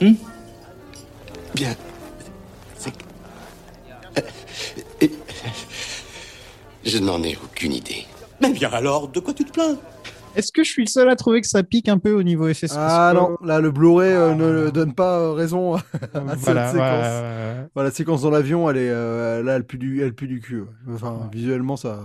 Hmm 0.00 0.14
Bien. 1.54 1.74
Euh, 5.02 5.08
Je 6.84 6.98
n'en 6.98 7.22
ai 7.22 7.36
aucune 7.42 7.72
idée. 7.72 8.06
Mais 8.40 8.50
bien 8.52 8.70
alors, 8.72 9.08
de 9.08 9.18
quoi 9.20 9.34
tu 9.34 9.44
te 9.44 9.50
plains? 9.52 9.76
Est-ce 10.36 10.52
que 10.52 10.62
je 10.62 10.70
suis 10.70 10.84
le 10.84 10.88
seul 10.88 11.08
à 11.08 11.16
trouver 11.16 11.40
que 11.40 11.46
ça 11.48 11.62
pique 11.62 11.88
un 11.88 11.98
peu 11.98 12.12
au 12.12 12.22
niveau 12.22 12.46
effets 12.48 12.68
spéciaux 12.68 12.82
Ah 12.88 13.12
non, 13.14 13.36
là, 13.42 13.58
le 13.60 13.70
Blu-ray 13.70 14.12
euh, 14.12 14.34
ne 14.34 14.70
donne 14.70 14.94
pas 14.94 15.18
euh, 15.18 15.32
raison 15.32 15.74
à 15.76 15.80
cette 15.80 16.38
Voilà, 16.40 16.68
séquence. 16.72 16.74
ouais, 16.74 16.80
ouais, 16.80 17.60
ouais. 17.60 17.66
Voilà, 17.74 17.88
la 17.88 17.94
séquence 17.94 18.22
dans 18.22 18.30
l'avion, 18.30 18.68
elle 18.70 18.76
est 18.76 18.90
euh, 18.90 19.42
là, 19.42 19.54
elle 19.56 19.64
pue 19.64 19.78
du, 19.78 20.02
elle 20.02 20.14
pue 20.14 20.28
du 20.28 20.40
cul. 20.40 20.60
ouais. 20.60 20.66
Enfin, 20.94 21.28
visuellement, 21.32 21.76
ça. 21.76 22.00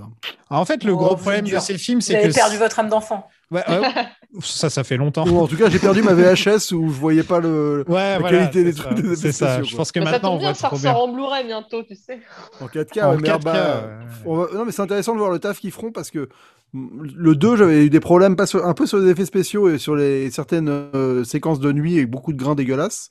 Alors, 0.49 0.61
en 0.61 0.65
fait, 0.65 0.83
le 0.83 0.93
Oh, 0.93 0.97
gros 0.97 1.09
vous 1.15 1.21
problème 1.21 1.45
dur. 1.45 1.59
de 1.59 1.63
ces 1.63 1.77
films, 1.77 1.99
Vous 1.99 2.05
c'est 2.05 2.15
avez 2.17 2.29
que. 2.29 2.33
perdu 2.33 2.57
votre 2.57 2.79
âme 2.79 2.89
d'enfant. 2.89 3.27
Ouais, 3.51 3.63
ouais, 3.67 3.81
ça, 4.41 4.69
ça 4.69 4.83
fait 4.85 4.95
longtemps. 4.95 5.27
Ou 5.27 5.37
en 5.39 5.47
tout 5.47 5.57
cas, 5.57 5.69
j'ai 5.69 5.79
perdu 5.79 6.01
ma 6.01 6.13
VHS 6.13 6.71
où 6.71 6.87
je 6.87 6.93
voyais 6.97 7.23
pas 7.23 7.39
le, 7.41 7.83
Ouais, 7.87 8.13
la 8.13 8.19
voilà, 8.19 8.37
qualité 8.39 8.63
des 8.63 8.73
trucs 8.73 8.95
ça, 8.97 9.01
des 9.01 9.15
c'est 9.15 9.27
effets 9.27 9.31
ça. 9.33 9.53
spéciaux, 9.55 9.71
Je 9.71 9.75
pense 9.75 9.91
que 9.91 9.99
Mais 9.99 10.05
ça 10.05 10.11
maintenant, 10.13 10.29
on 10.29 10.31
tombe 10.35 10.39
bien, 10.39 10.49
voit 10.51 10.57
ça 10.57 10.67
ressort 10.69 11.03
en 11.03 11.11
Blu-ray 11.13 11.45
bientôt, 11.45 11.83
tu 11.83 11.95
sais. 11.95 12.19
En 12.61 12.67
4K, 12.67 13.03
En 13.03 13.11
ouais, 13.11 13.17
mais 13.21 13.27
4K, 13.29 13.43
bah, 13.43 13.53
ouais. 13.53 14.05
on 14.25 14.35
va- 14.37 14.47
Non, 14.53 14.63
mais 14.65 14.71
c'est 14.71 14.81
intéressant 14.81 15.13
de 15.13 15.17
voir 15.19 15.31
le 15.31 15.39
taf 15.39 15.59
qu'ils 15.59 15.71
feront 15.71 15.91
parce 15.91 16.09
que 16.11 16.29
le 16.73 17.35
2, 17.35 17.57
j'avais 17.57 17.85
eu 17.85 17.89
des 17.89 17.99
problèmes 17.99 18.35
pas 18.35 18.45
sur- 18.45 18.65
un 18.65 18.73
peu 18.73 18.85
sur 18.85 18.98
les 18.99 19.10
effets 19.11 19.26
spéciaux 19.26 19.69
et 19.69 19.77
sur 19.77 19.95
les 19.95 20.31
certaines 20.31 20.69
euh, 20.69 21.23
séquences 21.23 21.60
de 21.60 21.72
nuit 21.72 21.95
avec 21.98 22.10
beaucoup 22.10 22.31
de 22.34 22.38
grains 22.38 22.56
dégueulasses. 22.56 23.10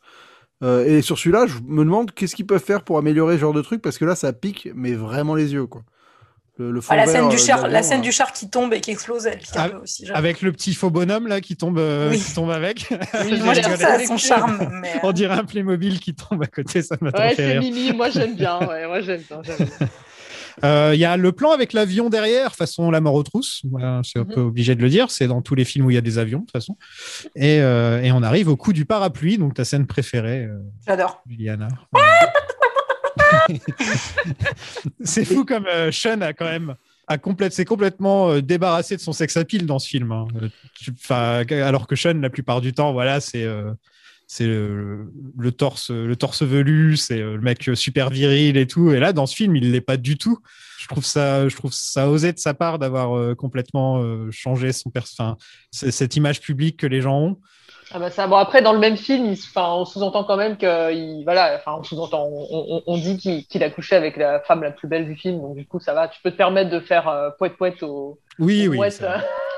Euh, 0.63 0.85
et 0.85 1.01
sur 1.03 1.19
celui-là, 1.19 1.47
je 1.47 1.55
me 1.67 1.85
demande 1.85 2.13
qu'est-ce 2.13 2.37
qu'ils 2.37 2.47
peuvent 2.47 2.63
faire 2.63 2.83
pour 2.83 2.99
améliorer 2.99 3.37
ce 3.37 3.41
genre 3.41 3.53
de 3.55 3.63
truc 3.63 3.81
parce 3.83 3.97
que 3.99 4.05
là, 4.05 4.15
ça 4.15 4.33
pique, 4.33 4.69
mais 4.75 4.93
vraiment 4.93 5.35
les 5.35 5.53
yeux, 5.55 5.67
quoi. 5.67 5.83
Le, 6.59 6.71
le 6.73 6.81
fond 6.83 6.89
Ah, 6.93 6.97
la, 6.97 7.05
vert, 7.07 7.13
scène 7.15 7.29
du 7.31 7.37
euh, 7.37 7.39
char, 7.39 7.59
de 7.61 7.63
la 7.65 7.69
l'avion, 7.73 7.89
scène 7.89 8.01
euh, 8.01 8.03
du 8.03 8.13
char 8.13 8.33
qui 8.35 8.51
tombe 8.51 8.75
et 8.75 8.83
qui 8.83 8.91
explose, 8.91 9.25
elle 9.25 9.39
pique 9.39 9.57
un 9.57 9.69
peu 9.71 9.77
aussi. 9.79 10.07
Avec 10.13 10.43
le 10.43 10.53
petit 10.53 10.75
faux 10.75 10.91
bonhomme 10.91 11.27
là 11.27 11.41
qui 11.41 11.57
tombe, 11.57 11.79
euh, 11.79 12.11
Oui. 12.11 12.19
qui 12.19 12.35
tombe 12.35 12.51
avec. 12.51 12.87
Oui, 12.91 12.97
moi, 13.43 13.53
rigolé. 13.55 13.77
ça 13.79 13.93
a 13.95 14.05
son 14.05 14.19
charme. 14.19 14.69
Mais... 14.83 14.89
euh, 14.97 14.99
On 15.05 15.13
dirait 15.13 15.37
un 15.39 15.45
Playmobil 15.45 15.99
qui 16.01 16.15
tombe 16.15 16.43
à 16.43 16.47
côté, 16.47 16.83
ça 16.83 16.97
m'a 17.01 17.09
Ouais, 17.13 17.35
fait 17.35 17.55
c'est. 17.55 17.59
Mimi, 17.61 17.93
moi 17.95 18.11
j'aime 18.11 18.35
bien. 18.37 18.59
Ouais, 18.59 18.87
moi 18.87 19.01
j'aime 19.01 19.23
bien. 19.31 19.41
bien. 20.61 20.69
Euh, 20.71 20.95
Il 20.95 21.01
y 21.01 21.05
a 21.05 21.17
le 21.17 21.33
plan 21.33 21.51
avec 21.53 21.73
l'avion 21.73 22.09
derrière, 22.11 22.55
façon 22.55 22.91
la 22.91 23.01
mort 23.01 23.15
aux 23.15 23.23
trousses. 23.23 23.63
Voilà, 23.71 24.01
c'est 24.05 24.19
un 24.19 24.25
Mhm. 24.25 24.35
peu 24.35 24.41
obligé 24.41 24.75
de 24.75 24.83
le 24.83 24.89
dire. 24.89 25.11
C'est 25.11 25.27
dans 25.27 25.43
tous 25.43 25.55
les 25.55 25.65
films 25.65 25.87
où 25.87 25.91
il 25.91 25.95
y 25.95 25.99
a 25.99 26.03
des 26.03 26.19
avions, 26.19 26.39
de 26.41 26.45
toute 26.45 26.53
façon. 26.53 26.77
Et, 27.37 27.61
euh, 27.61 28.03
et 28.03 28.13
on 28.13 28.23
arrive 28.23 28.49
au 28.49 28.57
coup 28.57 28.73
du 28.73 28.85
parapluie, 28.85 29.39
donc 29.39 29.55
ta 29.55 29.65
scène 29.65 29.87
préférée, 29.87 30.45
euh, 30.45 30.59
J'adore. 30.87 31.23
Juliana. 31.29 31.69
c'est 35.03 35.25
fou 35.25 35.45
comme 35.45 35.67
Sean 35.93 36.21
a 36.21 36.33
quand 36.33 36.45
même 36.47 36.75
complète, 37.23 37.53
s'est 37.53 37.65
complètement 37.65 38.39
débarrassé 38.39 38.97
de 38.97 39.01
son 39.01 39.13
sex 39.13 39.37
appeal 39.37 39.67
dans 39.67 39.79
ce 39.79 39.89
film. 39.89 40.13
hein. 40.13 40.27
Alors 41.51 41.87
que 41.87 41.97
Sean, 41.97 42.15
la 42.21 42.31
plupart 42.31 42.61
du 42.61 42.73
temps, 42.73 42.93
voilà, 42.93 43.21
c'est 43.21 43.43
euh, 43.43 43.73
c'est 44.33 44.47
le, 44.47 45.11
le 45.37 45.51
torse 45.51 45.91
le 45.91 46.15
torse 46.15 46.45
velu, 46.45 46.97
c'est 46.97 47.21
euh, 47.21 47.35
le 47.35 47.41
mec 47.41 47.69
super 47.75 48.11
viril 48.11 48.57
et 48.57 48.69
tout. 48.69 48.93
Et 48.93 49.01
là, 49.01 49.13
dans 49.13 49.27
ce 49.27 49.35
film, 49.35 49.57
il 49.57 49.73
l'est 49.73 49.81
pas 49.81 49.97
du 49.97 50.19
tout. 50.19 50.39
Je 50.79 50.87
trouve 50.87 51.05
ça, 51.05 51.49
je 51.49 51.57
trouve 51.57 51.73
ça 51.73 52.09
osé 52.09 52.33
de 52.33 52.39
sa 52.39 52.55
part 52.55 52.79
d'avoir 52.79 53.19
euh, 53.19 53.35
complètement 53.35 54.01
euh, 54.01 54.31
changé 54.31 54.71
son 54.71 54.93
enfin, 54.97 55.37
cette 55.73 56.15
image 56.15 56.41
publique 56.41 56.77
que 56.77 56.87
les 56.87 57.01
gens 57.01 57.19
ont. 57.19 57.39
Ah 57.91 57.99
bah 57.99 58.09
ça, 58.09 58.29
bon 58.29 58.37
après 58.37 58.63
dans 58.63 58.73
le 58.73 58.79
même 58.79 58.97
film, 58.97 59.27
il, 59.27 59.37
on 59.57 59.85
sous-entend 59.85 60.23
quand 60.23 60.37
même 60.37 60.57
que, 60.57 60.95
il, 60.95 61.25
voilà, 61.25 61.57
enfin 61.57 61.79
on 61.81 61.83
sous-entend, 61.83 62.25
on, 62.25 62.47
on- 62.53 62.83
on 62.87 62.99
dit 62.99 63.17
qu'il 63.49 63.65
a 63.65 63.71
couché 63.71 63.97
avec 63.97 64.17
la 64.17 64.39
femme 64.43 64.63
la 64.63 64.71
plus 64.71 64.87
belle 64.87 65.07
du 65.07 65.17
film, 65.17 65.41
donc 65.41 65.57
du 65.57 65.67
coup 65.67 65.81
ça 65.81 65.93
va, 65.93 66.07
tu 66.07 66.21
peux 66.23 66.31
te 66.31 66.37
permettre 66.37 66.71
de 66.71 66.79
faire 66.79 67.09
euh, 67.09 67.31
poète 67.37 67.57
poète 67.57 67.83
au. 67.83 68.21
Oui, 68.39 68.69
au 68.69 68.71
oui. 68.71 68.79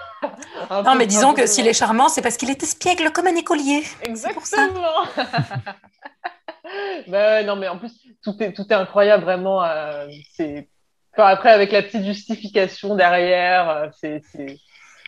Non, 0.71 0.95
mais 0.95 1.07
disons 1.07 1.35
que 1.35 1.47
s'il 1.47 1.67
est 1.67 1.73
charmant, 1.73 2.09
c'est 2.09 2.23
parce 2.23 2.37
qu'il 2.37 2.51
est 2.51 2.63
espiègle 2.63 3.11
comme 3.13 3.27
un 3.27 3.37
écolier. 3.37 3.83
Exactement. 4.03 5.05
ouais, 7.09 7.45
non 7.45 7.57
mais 7.57 7.69
en 7.69 7.79
plus 7.79 7.93
tout 8.23 8.41
est 8.43 8.53
tout 8.53 8.67
est 8.71 8.75
incroyable 8.75 9.25
vraiment. 9.25 9.63
euh, 9.65 10.07
c'est 10.35 10.69
enfin, 11.13 11.27
après 11.29 11.51
avec 11.51 11.73
la 11.73 11.83
petite 11.83 12.05
justification 12.05 12.95
derrière, 12.95 13.69
euh, 13.69 13.89
c'est 14.01 14.23
c'est 14.33 14.59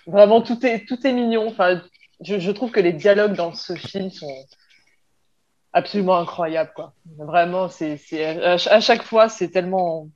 vraiment 0.07 0.43
tout 0.43 0.65
est 0.67 0.87
tout 0.87 1.07
est 1.07 1.13
mignon. 1.13 1.49
Enfin, 1.49 1.81
je, 2.21 2.39
je 2.39 2.51
trouve 2.51 2.71
que 2.71 2.81
les 2.81 2.93
dialogues 2.93 3.35
dans 3.35 3.55
ce 3.55 3.75
film 3.75 4.11
sont 4.11 4.35
absolument 5.73 6.19
incroyables 6.19 6.73
quoi. 6.75 6.93
Vraiment, 7.19 7.69
c'est 7.69 7.99
à 8.47 8.81
chaque 8.81 9.03
fois 9.03 9.29
c'est 9.29 9.49
tellement 9.49 10.09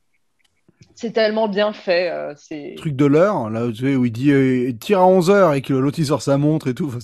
C'est 1.00 1.12
tellement 1.12 1.46
bien 1.48 1.72
fait. 1.72 2.10
euh, 2.10 2.32
c'est 2.36 2.74
Truc 2.76 2.96
de 2.96 3.04
l'heure, 3.06 3.50
là, 3.50 3.68
tu 3.68 3.76
sais, 3.86 3.94
où 3.96 4.04
il 4.04 4.10
dit 4.10 4.32
euh, 4.32 4.72
tire 4.80 4.98
à 5.00 5.04
11h 5.06 5.56
et 5.56 5.62
que 5.62 5.72
l'autre 5.72 5.98
il 6.00 6.06
sort 6.06 6.22
sa 6.22 6.38
montre 6.38 6.66
et 6.68 6.74
tout. 6.74 6.86
Enfin, 6.88 6.98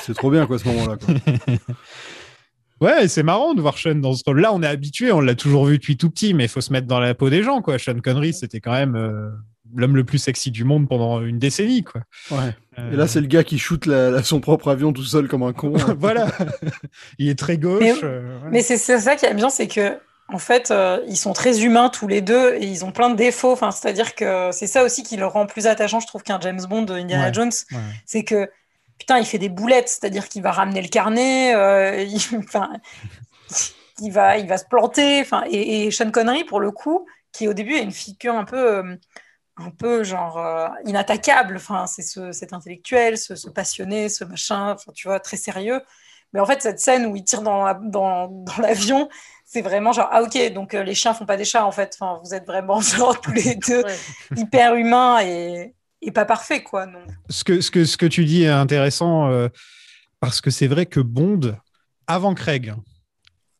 c'est, 0.00 0.14
trop 0.14 0.30
bien, 0.30 0.46
quoi, 0.46 0.58
ce 0.58 0.66
moment-là. 0.68 0.96
Ouais, 2.80 3.08
c'est 3.08 3.24
marrant 3.24 3.54
de 3.54 3.60
voir 3.60 3.76
Sean 3.76 3.96
dans 3.96 4.12
ce 4.14 4.22
rôle-là. 4.24 4.52
On 4.54 4.62
est 4.62 4.66
habitué, 4.68 5.10
on 5.10 5.20
l'a 5.20 5.34
toujours 5.34 5.64
vu 5.66 5.78
depuis 5.78 5.96
tout 5.96 6.10
petit, 6.10 6.32
mais 6.32 6.44
il 6.44 6.48
faut 6.48 6.60
se 6.60 6.72
mettre 6.72 6.86
dans 6.86 7.00
la 7.00 7.12
peau 7.12 7.28
des 7.28 7.42
gens, 7.42 7.60
quoi. 7.60 7.76
Sean 7.76 7.98
Connery, 8.00 8.32
c'était 8.32 8.60
quand 8.60 8.70
même 8.70 8.94
euh, 8.94 9.30
l'homme 9.74 9.96
le 9.96 10.04
plus 10.04 10.18
sexy 10.18 10.52
du 10.52 10.62
monde 10.62 10.88
pendant 10.88 11.20
une 11.20 11.40
décennie, 11.40 11.82
quoi. 11.82 12.02
Ouais. 12.30 12.54
Euh, 12.78 12.92
Et 12.92 12.96
là, 12.96 13.08
c'est 13.08 13.20
le 13.20 13.26
gars 13.26 13.42
qui 13.42 13.58
shoot 13.58 13.84
la- 13.86 14.10
la- 14.12 14.22
son 14.22 14.38
propre 14.38 14.68
avion 14.70 14.92
tout 14.92 15.02
seul 15.02 15.26
comme 15.26 15.42
un 15.42 15.52
con. 15.52 15.72
voilà. 15.98 16.28
il 17.18 17.28
est 17.28 17.36
très 17.38 17.58
gauche. 17.58 17.82
Mais, 17.82 17.94
euh, 18.04 18.38
ouais. 18.44 18.48
mais 18.52 18.62
c'est 18.62 18.76
c'est 18.76 19.00
ça 19.00 19.16
qui 19.16 19.26
est 19.26 19.34
bien, 19.34 19.50
c'est 19.50 19.66
que 19.66 19.98
en 20.30 20.38
fait, 20.38 20.70
euh, 20.70 21.00
ils 21.08 21.16
sont 21.16 21.32
très 21.32 21.62
humains 21.64 21.88
tous 21.88 22.06
les 22.06 22.20
deux 22.20 22.54
et 22.54 22.66
ils 22.66 22.84
ont 22.84 22.92
plein 22.92 23.08
de 23.10 23.16
défauts. 23.16 23.52
Enfin, 23.52 23.70
c'est-à-dire 23.70 24.14
que 24.14 24.50
c'est 24.52 24.66
ça 24.66 24.84
aussi 24.84 25.02
qui 25.02 25.16
le 25.16 25.26
rend 25.26 25.46
plus 25.46 25.66
attachant, 25.66 26.00
je 26.00 26.06
trouve, 26.06 26.22
qu'un 26.22 26.38
James 26.40 26.60
Bond 26.68 26.82
de 26.82 26.94
Indiana 26.94 27.26
Ouais, 27.28 27.32
Jones. 27.34 27.50
ouais. 27.72 27.78
C'est 28.04 28.24
que 28.24 28.50
putain, 28.98 29.18
il 29.18 29.24
fait 29.26 29.38
des 29.38 29.48
boulettes, 29.48 29.88
c'est-à-dire 29.88 30.28
qu'il 30.28 30.42
va 30.42 30.50
ramener 30.52 30.82
le 30.82 30.88
carnet, 30.88 31.54
euh, 31.54 32.02
il, 32.02 32.20
enfin, 32.38 32.68
il 34.00 34.12
va, 34.12 34.38
il 34.38 34.46
va 34.46 34.58
se 34.58 34.64
planter. 34.66 35.20
Enfin, 35.20 35.44
et, 35.50 35.84
et 35.86 35.90
Sean 35.90 36.10
Connery, 36.10 36.44
pour 36.44 36.60
le 36.60 36.70
coup, 36.70 37.06
qui 37.32 37.48
au 37.48 37.52
début 37.54 37.74
a 37.76 37.80
une 37.80 37.92
figure 37.92 38.34
un 38.34 38.44
peu, 38.44 38.78
euh, 38.78 38.96
un 39.56 39.70
peu 39.70 40.04
genre 40.04 40.38
inattaquable. 40.84 41.56
Enfin, 41.56 41.86
c'est 41.86 42.02
ce, 42.02 42.32
cet 42.32 42.52
intellectuel, 42.52 43.18
ce, 43.18 43.34
ce 43.34 43.48
passionné, 43.50 44.08
ce 44.08 44.24
machin, 44.24 44.72
enfin, 44.72 44.92
tu 44.94 45.08
vois, 45.08 45.20
très 45.20 45.36
sérieux. 45.36 45.80
Mais 46.32 46.40
en 46.40 46.46
fait, 46.46 46.60
cette 46.60 46.78
scène 46.80 47.06
où 47.06 47.16
il 47.16 47.24
tire 47.24 47.40
dans, 47.42 47.64
la- 47.64 47.80
dans, 47.82 48.28
dans 48.28 48.58
l'avion, 48.60 49.08
c'est 49.50 49.62
vraiment 49.62 49.92
genre, 49.92 50.08
ah 50.12 50.22
ok, 50.22 50.52
donc 50.52 50.74
euh, 50.74 50.82
les 50.84 50.94
chiens 50.94 51.14
font 51.14 51.24
pas 51.24 51.38
des 51.38 51.44
chats 51.46 51.64
en 51.64 51.72
fait. 51.72 51.96
Enfin, 51.98 52.20
vous 52.22 52.34
êtes 52.34 52.46
vraiment 52.46 52.80
genre 52.82 53.18
tous 53.18 53.32
les 53.32 53.54
deux 53.68 53.82
hyper 54.36 54.74
humains 54.74 55.20
et, 55.22 55.74
et 56.02 56.10
pas 56.12 56.26
parfaits, 56.26 56.62
quoi. 56.64 56.84
Donc. 56.86 57.02
ce 57.30 57.44
que, 57.44 57.60
ce, 57.62 57.70
que, 57.70 57.84
ce 57.86 57.96
que 57.96 58.04
tu 58.06 58.26
dis 58.26 58.42
est 58.44 58.48
intéressant 58.48 59.28
euh, 59.30 59.48
parce 60.20 60.42
que 60.42 60.50
c'est 60.50 60.66
vrai 60.66 60.84
que 60.84 61.00
Bond, 61.00 61.56
avant 62.06 62.34
Craig, 62.34 62.74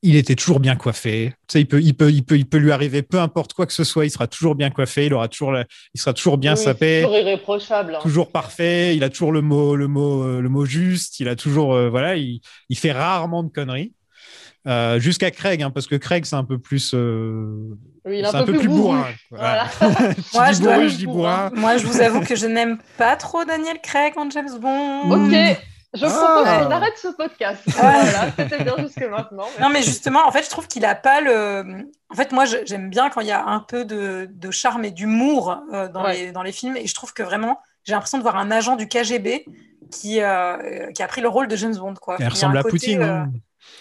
il 0.02 0.15
était 0.15 0.36
toujours 0.36 0.60
bien 0.60 0.77
coiffé. 0.77 1.32
Tu 1.48 1.52
sais, 1.55 1.60
il 1.62 1.66
peut, 1.66 1.81
il 1.81 1.94
peut, 1.97 2.10
il 2.12 2.23
peut, 2.24 2.36
il 2.36 2.47
peut 2.47 2.59
lui 2.59 2.70
arriver 2.70 3.02
peu 3.02 3.19
importe 3.19 3.52
quoi 3.55 3.66
que 3.66 3.73
ce 3.73 3.82
soit, 3.82 4.05
il 4.05 4.10
sera 4.10 4.27
toujours 4.28 4.55
bien 4.56 4.70
coiffé, 4.70 5.06
il 5.06 5.15
aura 5.15 5.27
toujours, 5.28 5.52
la- 5.52 5.65
il 5.94 6.01
sera 6.01 6.12
toujours 6.12 6.36
bien 6.39 6.55
Oui, 6.55 6.62
sapé, 6.62 7.01
toujours 7.02 7.16
irréprochable. 7.19 7.94
hein. 7.97 7.98
toujours 8.02 8.31
parfait. 8.31 8.94
Il 8.94 9.02
a 9.05 9.09
toujours 9.09 9.32
le 9.32 9.40
mot, 9.40 9.74
le 9.74 9.89
mot, 9.89 10.23
euh, 10.23 10.40
le 10.43 10.48
mot 10.51 10.66
juste. 10.66 11.19
Il 11.19 11.28
a 11.28 11.35
toujours, 11.35 11.73
euh, 11.74 11.89
voilà, 11.89 12.15
il, 12.16 12.40
il 12.69 12.77
fait 12.78 12.93
rarement 12.93 13.43
de 13.43 13.48
conneries. 13.51 13.94
Euh, 14.66 14.98
Jusqu'à 14.98 15.30
Craig, 15.30 15.62
hein, 15.62 15.70
parce 15.70 15.86
que 15.86 15.94
Craig 15.94 16.24
c'est 16.26 16.36
un 16.36 16.44
peu 16.44 16.58
plus, 16.58 16.92
euh, 16.94 17.70
Oui, 18.04 18.18
il 18.18 18.24
est 18.24 18.28
c'est 18.30 18.36
un 18.36 18.44
peu 18.44 18.52
plus 18.54 18.68
bourrin. 18.68 19.06
Voilà. 19.30 19.66
Moi, 20.34 20.52
je 20.52 20.60
dois- 20.60 20.74
bourru, 20.74 20.88
je 20.90 20.96
dis 20.96 21.06
bourrin. 21.06 21.50
Moi, 21.54 21.76
je 21.78 21.86
vous 21.86 22.00
avoue 22.00 22.20
que 22.20 22.34
je 22.36 22.46
n'aime 22.46 22.78
pas 22.98 23.16
trop 23.16 23.44
Daniel 23.44 23.80
Craig 23.80 24.14
en 24.16 24.28
James 24.30 24.58
Bond. 24.60 25.10
Ok, 25.10 25.32
je 25.94 26.00
propose 26.00 26.44
Ah. 26.44 26.64
qu'on 26.64 26.70
arrête 26.70 26.98
ce 27.00 27.08
podcast. 27.08 27.62
Voilà, 27.66 28.26
c'était 28.36 28.62
bien 28.64 28.74
jusque 28.78 29.08
maintenant. 29.08 29.46
Non, 29.60 29.70
mais 29.70 29.82
justement, 29.82 30.26
en 30.26 30.32
fait, 30.32 30.42
je 30.44 30.50
trouve 30.50 30.66
qu'il 30.66 30.84
a 30.84 30.94
pas 30.94 31.20
le. 31.22 31.88
En 32.10 32.14
fait, 32.14 32.32
moi, 32.32 32.44
j'aime 32.66 32.90
bien 32.90 33.08
quand 33.10 33.20
il 33.22 33.28
y 33.28 33.32
a 33.32 33.46
un 33.46 33.60
peu 33.60 33.84
de, 33.86 34.28
de 34.30 34.50
charme 34.50 34.84
et 34.84 34.90
d'humour 34.90 35.56
euh, 35.72 35.88
dans, 35.88 36.04
Ouais. 36.04 36.14
les, 36.26 36.32
dans 36.32 36.42
les 36.42 36.52
films. 36.52 36.76
Et 36.76 36.86
je 36.86 36.94
trouve 36.94 37.14
que 37.14 37.22
vraiment, 37.22 37.58
j'ai 37.84 37.92
l'impression 37.92 38.18
de 38.18 38.22
voir 38.22 38.36
un 38.36 38.50
agent 38.50 38.76
du 38.76 38.86
KGB 38.88 39.46
qui, 39.90 40.20
euh, 40.20 40.90
qui 40.92 41.02
a 41.02 41.06
pris 41.06 41.22
le 41.22 41.28
rôle 41.28 41.48
de 41.48 41.56
James 41.56 41.76
Bond. 41.76 41.94
Quoi. 41.94 42.16
Un 42.20 42.28
ressemble 42.28 42.58
à 42.58 42.62
côté, 42.62 42.72
Poutine. 42.76 43.02
euh, 43.02 43.14
hein. 43.20 43.30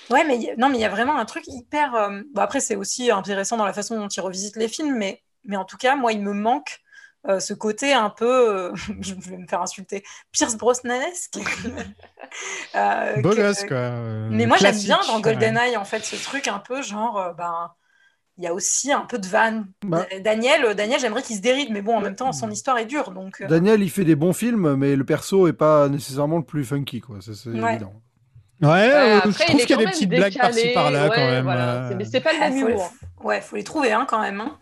Ouais, 0.09 0.23
mais 0.25 0.35
il 0.37 0.43
y 0.43 0.49
a- 0.49 0.55
non, 0.55 0.69
mais 0.69 0.77
il 0.77 0.81
y 0.81 0.85
a 0.85 0.89
vraiment 0.89 1.17
un 1.17 1.25
truc 1.25 1.43
hyper. 1.47 1.95
euh, 1.95 2.21
bon, 2.33 2.41
après, 2.41 2.59
c'est 2.59 2.75
aussi 2.75 3.11
intéressant 3.11 3.57
dans 3.57 3.65
la 3.65 3.73
façon 3.73 3.97
dont 3.97 4.07
il 4.07 4.21
revisite 4.21 4.55
les 4.55 4.67
films, 4.67 4.95
mais, 4.97 5.21
mais 5.45 5.57
en 5.57 5.65
tout 5.65 5.77
cas, 5.77 5.95
moi, 5.95 6.13
il 6.13 6.21
me 6.21 6.33
manque 6.33 6.79
euh, 7.27 7.39
ce 7.39 7.53
côté 7.53 7.93
un 7.93 8.09
peu. 8.09 8.25
euh, 8.71 8.71
je 9.01 9.13
vais 9.15 9.37
me 9.37 9.47
faire 9.47 9.61
insulter. 9.61 10.03
Pierce 10.31 10.55
Brosnanesque. 10.57 11.37
Euh, 12.75 13.21
Beau 13.21 13.33
gosse, 13.33 13.63
quoi. 13.63 13.77
euh, 13.77 14.27
mais 14.31 14.45
moi, 14.45 14.57
j'aime 14.57 14.75
bien 14.77 14.99
dans 15.07 15.15
ouais. 15.15 15.21
GoldenEye, 15.21 15.77
en 15.77 15.85
fait, 15.85 16.03
ce 16.03 16.21
truc 16.21 16.47
un 16.47 16.59
peu 16.59 16.81
genre, 16.81 17.17
euh, 17.17 17.33
ben, 17.33 17.71
il 18.37 18.43
y 18.43 18.47
a 18.47 18.53
aussi 18.53 18.91
un 18.91 19.01
peu 19.01 19.17
de 19.17 19.27
vanne. 19.27 19.71
Bah. 19.83 20.05
Daniel, 20.21 20.75
Daniel 20.75 20.99
j'aimerais 20.99 21.23
qu'il 21.23 21.37
se 21.37 21.41
déride, 21.41 21.69
mais 21.71 21.81
bon, 21.81 21.95
en 21.95 22.01
même 22.01 22.15
temps, 22.15 22.31
son 22.33 22.51
histoire 22.51 22.77
est 22.77 22.85
dure, 22.85 23.11
donc. 23.11 23.41
Daniel, 23.47 23.81
il 23.81 23.89
fait 23.89 24.03
des 24.03 24.15
bons 24.15 24.33
films, 24.33 24.75
mais 24.75 24.95
le 24.95 25.05
perso 25.05 25.47
est 25.47 25.53
pas 25.53 25.87
nécessairement 25.89 26.37
le 26.37 26.43
plus 26.45 26.65
funky, 26.65 26.99
quoi. 27.01 27.17
C'est 27.21 27.49
Ouais. 27.49 27.71
évident. 27.75 27.93
Ouais, 28.59 28.69
euh, 28.91 29.17
après, 29.17 29.31
je 29.31 29.37
il 29.37 29.45
trouve 29.45 29.61
qu'il 29.61 29.69
y 29.69 29.73
a 29.73 29.77
des 29.77 29.85
petites 29.91 30.09
blagues 30.09 30.37
par-ci 30.37 30.69
par-là 30.73 31.03
ouais, 31.09 31.15
quand 31.15 31.27
même. 31.27 31.43
voilà. 31.43 31.73
euh. 31.73 31.89
C'est- 31.89 31.95
Mais 31.95 32.05
c'est 32.05 32.21
pas 32.21 32.31
le 32.31 32.39
ah, 32.41 32.49
même 32.49 32.59
faut, 32.59 32.69
humour. 32.69 32.91
ouais, 33.23 33.41
faut 33.41 33.55
les 33.55 33.63
trouver, 33.63 33.91
hein, 33.91 34.05
quand 34.09 34.19
même. 34.21 34.41
hein. 34.41 34.57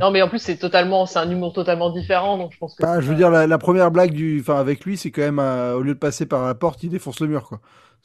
Non, 0.00 0.10
mais 0.12 0.22
en 0.22 0.28
plus, 0.28 0.38
c'est 0.38 0.56
totalement, 0.56 1.06
c'est 1.06 1.18
un 1.18 1.30
humour 1.30 1.52
totalement 1.52 1.90
différent, 1.90 2.38
donc 2.38 2.52
je 2.52 2.58
pense 2.58 2.74
que. 2.74 2.82
Bah, 2.82 3.00
je 3.00 3.06
veux 3.08 3.14
dire, 3.16 3.30
la, 3.30 3.46
la 3.46 3.58
première 3.58 3.90
blague 3.90 4.12
du, 4.12 4.38
enfin, 4.40 4.58
avec 4.60 4.84
lui, 4.84 4.96
c'est 4.96 5.10
quand 5.10 5.22
même, 5.22 5.38
euh, 5.40 5.74
au 5.74 5.82
lieu 5.82 5.94
de 5.94 5.98
passer 5.98 6.26
par 6.26 6.44
la 6.46 6.54
porte, 6.54 6.82
il 6.84 6.90
défonce 6.90 7.20
le 7.20 7.26
mur, 7.28 7.44
quoi. 7.48 7.60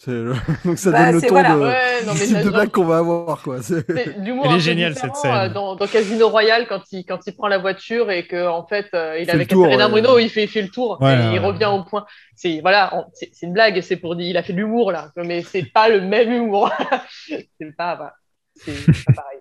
Donc 0.65 0.77
ça 0.79 0.91
Bah, 0.91 1.11
donne 1.11 1.15
le 1.15 1.21
ton 1.21 1.27
voilà. 1.35 1.55
de, 1.55 1.59
Ouais, 1.61 2.03
non, 2.05 2.13
mais 2.13 2.25
type 2.25 2.37
de 2.43 2.49
blague 2.49 2.69
qu'on 2.71 2.85
va 2.85 2.97
avoir, 2.97 3.41
quoi. 3.43 3.61
C'est- 3.61 3.85
Elle 4.43 4.51
est 4.53 4.59
géniale, 4.59 4.95
cette 4.95 5.15
scène. 5.15 5.31
euh, 5.31 5.49
Dans, 5.49 5.75
dans 5.75 5.87
Casino 5.87 6.29
Royale, 6.29 6.67
quand 6.67 6.81
il, 6.91 7.05
quand 7.05 7.19
il 7.27 7.35
prend 7.35 7.47
la 7.47 7.57
voiture 7.59 8.09
et 8.11 8.25
que 8.27 8.47
en 8.47 8.65
fait, 8.67 8.87
euh, 8.93 9.19
il 9.19 9.29
avec 9.29 9.51
le 9.51 9.55
tour, 9.55 9.65
Catherine 9.67 9.93
ouais. 9.93 10.01
Bruno, 10.01 10.19
il 10.19 10.29
fait, 10.29 10.43
il 10.45 10.47
fait 10.47 10.61
le 10.63 10.69
tour 10.69 10.99
Ouais, 11.01 11.13
et 11.13 11.17
ouais, 11.17 11.33
il 11.35 11.39
ouais. 11.39 11.39
revient 11.39 11.65
au 11.71 11.83
point. 11.83 12.05
C'est 12.35 12.61
voilà, 12.61 12.95
on- 12.95 13.05
c'est 13.13 13.29
c'est 13.33 13.45
une 13.45 13.53
blague 13.53 13.79
c'est 13.81 13.97
pour 13.97 14.15
dire, 14.15 14.27
il 14.27 14.37
a 14.37 14.43
fait 14.43 14.53
de 14.53 14.57
l'humour 14.57 14.91
là, 14.91 15.11
mais 15.17 15.43
c'est 15.43 15.63
pas 15.71 15.89
le 15.89 16.01
même 16.01 16.31
humour. 16.31 16.71
c'est 17.59 17.75
pas, 17.77 17.95
voilà, 17.95 18.13
c'est 18.55 18.89
c'est 18.91 19.03
pas 19.05 19.13
pareil. 19.13 19.39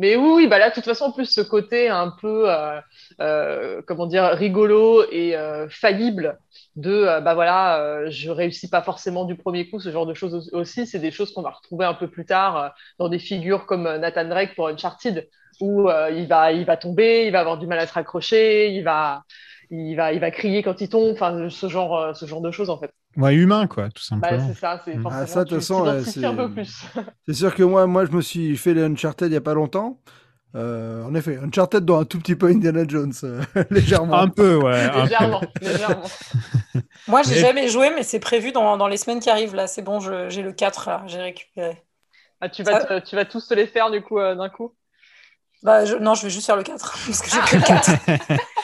Mais 0.00 0.14
oui, 0.16 0.46
bah 0.46 0.58
là, 0.60 0.70
de 0.70 0.74
toute 0.74 0.84
façon, 0.84 1.06
en 1.06 1.12
plus, 1.12 1.26
ce 1.26 1.40
côté 1.40 1.88
un 1.88 2.10
peu, 2.20 2.48
euh, 2.50 2.80
euh, 3.20 3.82
comment 3.86 4.06
dire, 4.06 4.24
rigolo 4.26 5.02
et 5.10 5.36
euh, 5.36 5.68
faillible 5.68 6.38
de, 6.76 6.90
euh, 6.92 7.20
bah 7.20 7.34
voilà, 7.34 8.08
je 8.08 8.30
réussis 8.30 8.70
pas 8.70 8.82
forcément 8.82 9.24
du 9.24 9.34
premier 9.36 9.68
coup, 9.68 9.80
ce 9.80 9.90
genre 9.90 10.06
de 10.06 10.14
choses 10.14 10.50
au- 10.52 10.58
aussi, 10.60 10.86
c'est 10.86 11.00
des 11.00 11.10
choses 11.10 11.32
qu'on 11.34 11.42
va 11.42 11.50
retrouver 11.50 11.84
un 11.84 11.94
peu 11.94 12.08
plus 12.08 12.24
tard 12.26 12.74
dans 13.00 13.08
des 13.08 13.18
figures 13.18 13.66
comme 13.66 13.82
Nathan 13.96 14.24
Drake 14.26 14.54
pour 14.54 14.68
Uncharted, 14.68 15.28
où 15.60 15.88
il 16.14 16.26
va, 16.28 16.52
il 16.52 16.64
va 16.64 16.76
tomber, 16.76 17.26
il 17.26 17.32
va 17.32 17.40
avoir 17.40 17.58
du 17.58 17.66
mal 17.66 17.80
à 17.80 17.86
se 17.88 17.92
raccrocher, 17.94 18.70
il 18.72 18.84
va, 18.84 19.24
il 19.70 19.94
va, 19.96 20.12
il 20.12 20.20
va 20.20 20.30
crier 20.30 20.62
quand 20.62 20.80
il 20.80 20.88
tombe, 20.88 21.12
enfin, 21.12 21.48
ce 21.50 21.68
genre, 21.68 21.98
euh, 21.98 22.14
ce 22.14 22.26
genre 22.26 22.40
de 22.40 22.50
choses, 22.50 22.70
en 22.70 22.78
fait. 22.78 22.90
Ouais, 23.16 23.34
humain, 23.34 23.66
quoi, 23.66 23.84
tout 23.90 24.02
Bah, 24.12 24.28
simplement. 24.30 24.48
c'est 24.48 24.58
ça, 24.60 24.80
c'est 24.84 24.94
Mm. 24.96 25.02
forcément, 25.02 25.22
Ah, 25.22 25.26
ça, 25.26 25.40
de 25.44 25.48
tu 25.48 25.54
toute 25.54 25.60
façon, 25.60 26.02
c'est- 26.04 26.24
un 26.24 26.34
peu 26.34 26.50
plus. 26.50 26.84
C'est 27.26 27.34
sûr 27.34 27.54
que 27.54 27.62
moi, 27.62 27.86
moi, 27.86 28.04
je 28.06 28.12
me 28.12 28.20
suis 28.22 28.56
fait 28.56 28.74
les 28.74 28.82
Uncharted 28.84 29.30
il 29.30 29.34
y 29.34 29.36
a 29.36 29.40
pas 29.40 29.54
longtemps. 29.54 30.00
Euh, 30.54 31.04
en 31.04 31.14
effet, 31.14 31.36
Uncharted 31.36 31.84
dans 31.84 32.00
un 32.00 32.04
tout 32.06 32.18
petit 32.18 32.34
peu 32.34 32.46
Indiana 32.46 32.84
Jones, 32.88 33.12
euh, 33.24 33.42
légèrement. 33.70 34.14
Un 34.18 34.28
peu, 34.28 34.56
ouais. 34.56 34.80
un 34.84 34.92
peu. 34.92 35.00
légèrement. 35.02 35.40
Moi, 37.08 37.22
j'ai 37.22 37.34
Mais- 37.34 37.40
jamais 37.40 37.68
joué, 37.68 37.90
mais 37.94 38.02
c'est 38.02 38.20
prévu 38.20 38.52
dans, 38.52 38.76
dans 38.76 38.88
les 38.88 38.96
semaines 38.96 39.20
qui 39.20 39.30
arrivent, 39.30 39.54
là. 39.54 39.66
C'est 39.66 39.82
bon, 39.82 40.00
j'ai 40.00 40.42
le 40.42 40.52
4, 40.52 40.88
là, 40.88 41.02
j'ai 41.06 41.18
récupéré. 41.20 41.82
Ah, 42.40 42.48
tu 42.48 42.62
vas, 42.62 42.80
Ça- 42.86 43.00
tu 43.00 43.16
vas 43.16 43.24
tous 43.24 43.46
te 43.48 43.54
les 43.54 43.66
faire, 43.66 43.90
du 43.90 44.00
coup, 44.00 44.18
euh, 44.18 44.34
d'un 44.34 44.48
coup 44.48 44.72
Bah, 45.64 45.84
je- 45.84 45.96
non, 45.96 46.14
je 46.14 46.22
vais 46.22 46.30
juste 46.30 46.46
faire 46.46 46.56
le 46.56 46.62
4, 46.62 46.96
parce 47.06 47.20
que 47.20 47.30
j'ai 47.30 47.40
que 47.40 47.56
le 47.56 47.62
4. 47.62 47.90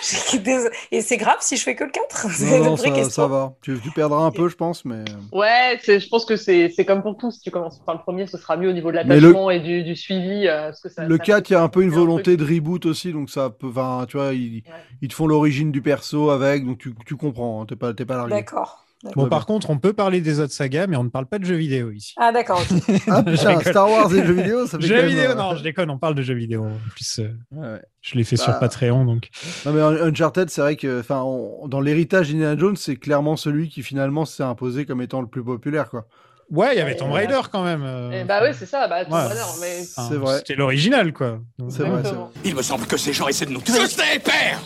J'ai 0.03 0.39
que 0.39 0.43
des- 0.45 0.71
Et 0.93 1.01
c'est 1.01 1.16
grave 1.16 1.39
si 1.41 1.57
je 1.57 1.62
fais 1.65 1.75
que 1.75 1.83
le 1.85 1.91
4 1.91 2.31
C'est 2.33 2.61
Non, 2.61 2.77
ça, 2.77 3.05
ça 3.11 3.27
va. 3.27 3.55
Tu, 3.62 3.81
tu 3.81 3.91
perdras 3.91 4.21
un 4.25 4.31
peu, 4.31 4.49
je 4.49 4.55
pense, 4.55 4.85
mais. 4.85 5.05
Ouais, 5.33 5.79
c'est- 5.83 5.99
je 5.99 6.09
pense 6.09 6.25
que 6.25 6.37
c'est 6.37 6.73
c'est 6.75 6.85
comme 6.85 7.03
pour 7.03 7.16
tout. 7.16 7.33
Si 7.33 7.41
tu 7.41 7.51
commences 7.51 7.81
par 7.81 7.97
le 7.97 8.01
premier, 8.01 8.27
ce 8.29 8.39
sera 8.39 8.57
mieux 8.57 8.69
au 8.69 8.73
niveau 8.73 8.93
de 8.93 8.97
Mais 8.99 9.03
le- 9.19 9.29
l'attachement 9.29 9.51
et 9.51 9.59
du, 9.61 9.83
du 9.83 9.97
suivi. 9.97 10.47
euh, 10.47 10.66
parce 10.69 10.81
que 10.81 10.89
ça, 10.89 11.05
Le 11.05 11.16
ça- 11.16 11.25
4, 11.25 11.51
il 11.51 11.55
y 11.55 11.57
a 11.57 11.62
un 11.62 11.69
peu 11.69 11.83
une 11.83 11.91
volonté 11.91 12.37
de 12.37 12.45
reboot 12.45 12.87
aussi, 12.87 13.12
donc 13.12 13.29
ça 13.29 13.51
peut. 13.51 13.69
Enfin, 13.69 14.07
tu 14.09 14.16
vois, 14.16 14.33
ils, 14.33 14.62
ils 15.03 15.09
te 15.09 15.15
font 15.15 15.27
l'origine 15.27 15.73
du 15.73 15.83
perso 15.83 16.31
avec, 16.31 16.65
donc 16.65 16.79
tu, 16.79 16.95
tu 17.07 17.16
comprends, 17.16 17.62
hein, 17.62 17.66
t'es 17.66 17.77
pas, 17.77 17.93
t'es 17.93 18.05
pas 18.05 18.16
largué. 18.16 18.35
D'accord. 18.35 18.85
Bon, 19.16 19.28
par 19.28 19.44
contre, 19.47 19.70
on 19.70 19.78
peut 19.78 19.93
parler 19.93 20.20
des 20.20 20.40
autres 20.40 20.52
sagas, 20.52 20.86
mais 20.86 20.97
on 20.97 21.05
ne 21.05 21.09
parle 21.10 21.26
pas 21.26 21.39
de 21.39 21.44
jeux 21.44 21.55
vidéo 21.56 21.90
ici. 21.90 22.14
Ah, 22.16 22.32
d'accord. 22.32 22.62
Ah 23.09 23.22
Je 23.26 23.32
putain. 23.36 23.60
Star 23.60 23.90
Wars 23.90 24.14
et 24.14 24.24
jeux 24.24 24.32
vidéo, 24.32 24.66
ça 24.66 24.78
fait 24.78 24.86
Jeux 24.86 25.02
vidéo, 25.02 25.31
euh, 25.31 25.35
non, 25.35 25.55
je 25.56 25.62
déconne, 25.62 25.90
on 25.90 25.98
parle 25.98 26.14
de 26.14 26.22
jeux 26.22 26.35
vidéo. 26.35 26.64
En 26.64 26.90
plus, 26.94 27.18
euh, 27.20 27.28
Ouais. 27.52 27.81
je 28.01 28.14
l'ai 28.16 28.24
fait 28.24 28.36
sur 28.36 28.52
Bah, 28.52 28.59
Patreon, 28.60 29.05
donc. 29.05 29.28
Non 29.66 29.72
mais 29.72 29.81
Un- 29.82 30.09
Uncharted, 30.09 30.48
c'est 30.48 30.60
vrai 30.62 30.76
que, 30.76 31.01
enfin, 31.01 31.22
on- 31.22 31.68
dans 31.68 31.81
l'héritage 31.81 32.31
d'Indiana 32.31 32.56
Jones, 32.59 32.76
c'est 32.76 32.97
clairement 32.97 33.36
celui 33.36 33.68
qui 33.68 33.82
finalement 33.82 34.24
s'est 34.24 34.43
imposé 34.43 34.86
comme 34.86 35.02
étant 35.02 35.20
le 35.20 35.26
plus 35.28 35.44
populaire, 35.44 35.90
quoi. 35.90 36.06
Ouais, 36.51 36.74
il 36.74 36.78
y 36.78 36.81
avait 36.81 36.94
Tomb 36.97 37.10
Raider 37.12 37.40
quand 37.51 37.64
même. 37.64 37.82
euh, 37.85 38.10
Eh 38.20 38.24
bah 38.24 38.43
ouais, 38.43 38.52
c'est 38.52 38.66
ça. 38.66 38.86
Bah, 38.86 39.05
Tomb 39.05 39.14
Ouais. 39.14 39.22
Raider, 39.26 39.40
mais... 39.60 39.81
enfin, 39.97 40.09
c'est 40.10 40.16
vrai. 40.18 40.39
C'était 40.39 40.55
l'original, 40.56 41.12
quoi. 41.12 41.40
C'est 41.70 41.82
vrai, 41.85 42.01
c'est 42.05 42.10
vrai. 42.12 42.26
Il 42.44 42.55
me 42.55 42.62
semble 42.62 42.86
que 42.86 42.97
ces 42.98 43.12
gens 43.12 43.28
essaient 43.28 43.47
de 43.47 43.52
nous 43.52 43.60
tuer. 43.62 43.74
Ceci, 43.74 43.97
père 44.22 44.60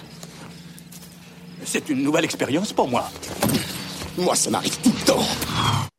C'est 1.64 1.88
une 1.88 2.02
nouvelle 2.02 2.24
expérience 2.24 2.72
pour 2.72 2.88
moi. 2.88 3.08
Moi, 4.18 4.34
ça 4.34 4.50
m'arrive 4.50 4.76
tout 4.82 4.92
le 4.98 5.04
temps. 5.06 5.22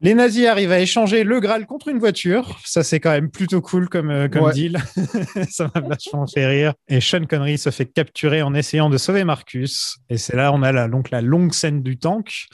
Les 0.02 0.14
nazis 0.14 0.46
arrivent 0.46 0.72
à 0.72 0.80
échanger 0.80 1.24
le 1.24 1.40
Graal 1.40 1.66
contre 1.66 1.88
une 1.88 2.00
voiture. 2.00 2.58
Ça, 2.66 2.84
c'est 2.84 3.00
quand 3.00 3.12
même 3.12 3.30
plutôt 3.32 3.62
cool 3.62 3.88
comme, 3.90 4.10
euh, 4.12 4.28
comme 4.28 4.44
Ouais. 4.44 4.54
deal. 4.54 4.78
ça 5.50 5.70
m'a 5.74 5.82
vachement 5.82 6.28
fait 6.28 6.46
rire. 6.46 6.74
Et 6.90 7.02
Sean 7.02 7.26
Connery 7.26 7.58
se 7.58 7.70
fait 7.70 7.86
capturer 7.86 8.42
en 8.42 8.54
essayant 8.54 8.90
de 8.90 8.98
sauver 8.98 9.24
Marcus. 9.24 9.98
Et 10.10 10.18
c'est 10.18 10.36
là, 10.36 10.52
on 10.54 10.64
a 10.64 10.72
la, 10.72 10.88
donc 10.88 11.12
la 11.12 11.22
longue 11.22 11.54
scène 11.54 11.82
du 11.82 11.98
tank. 11.98 12.46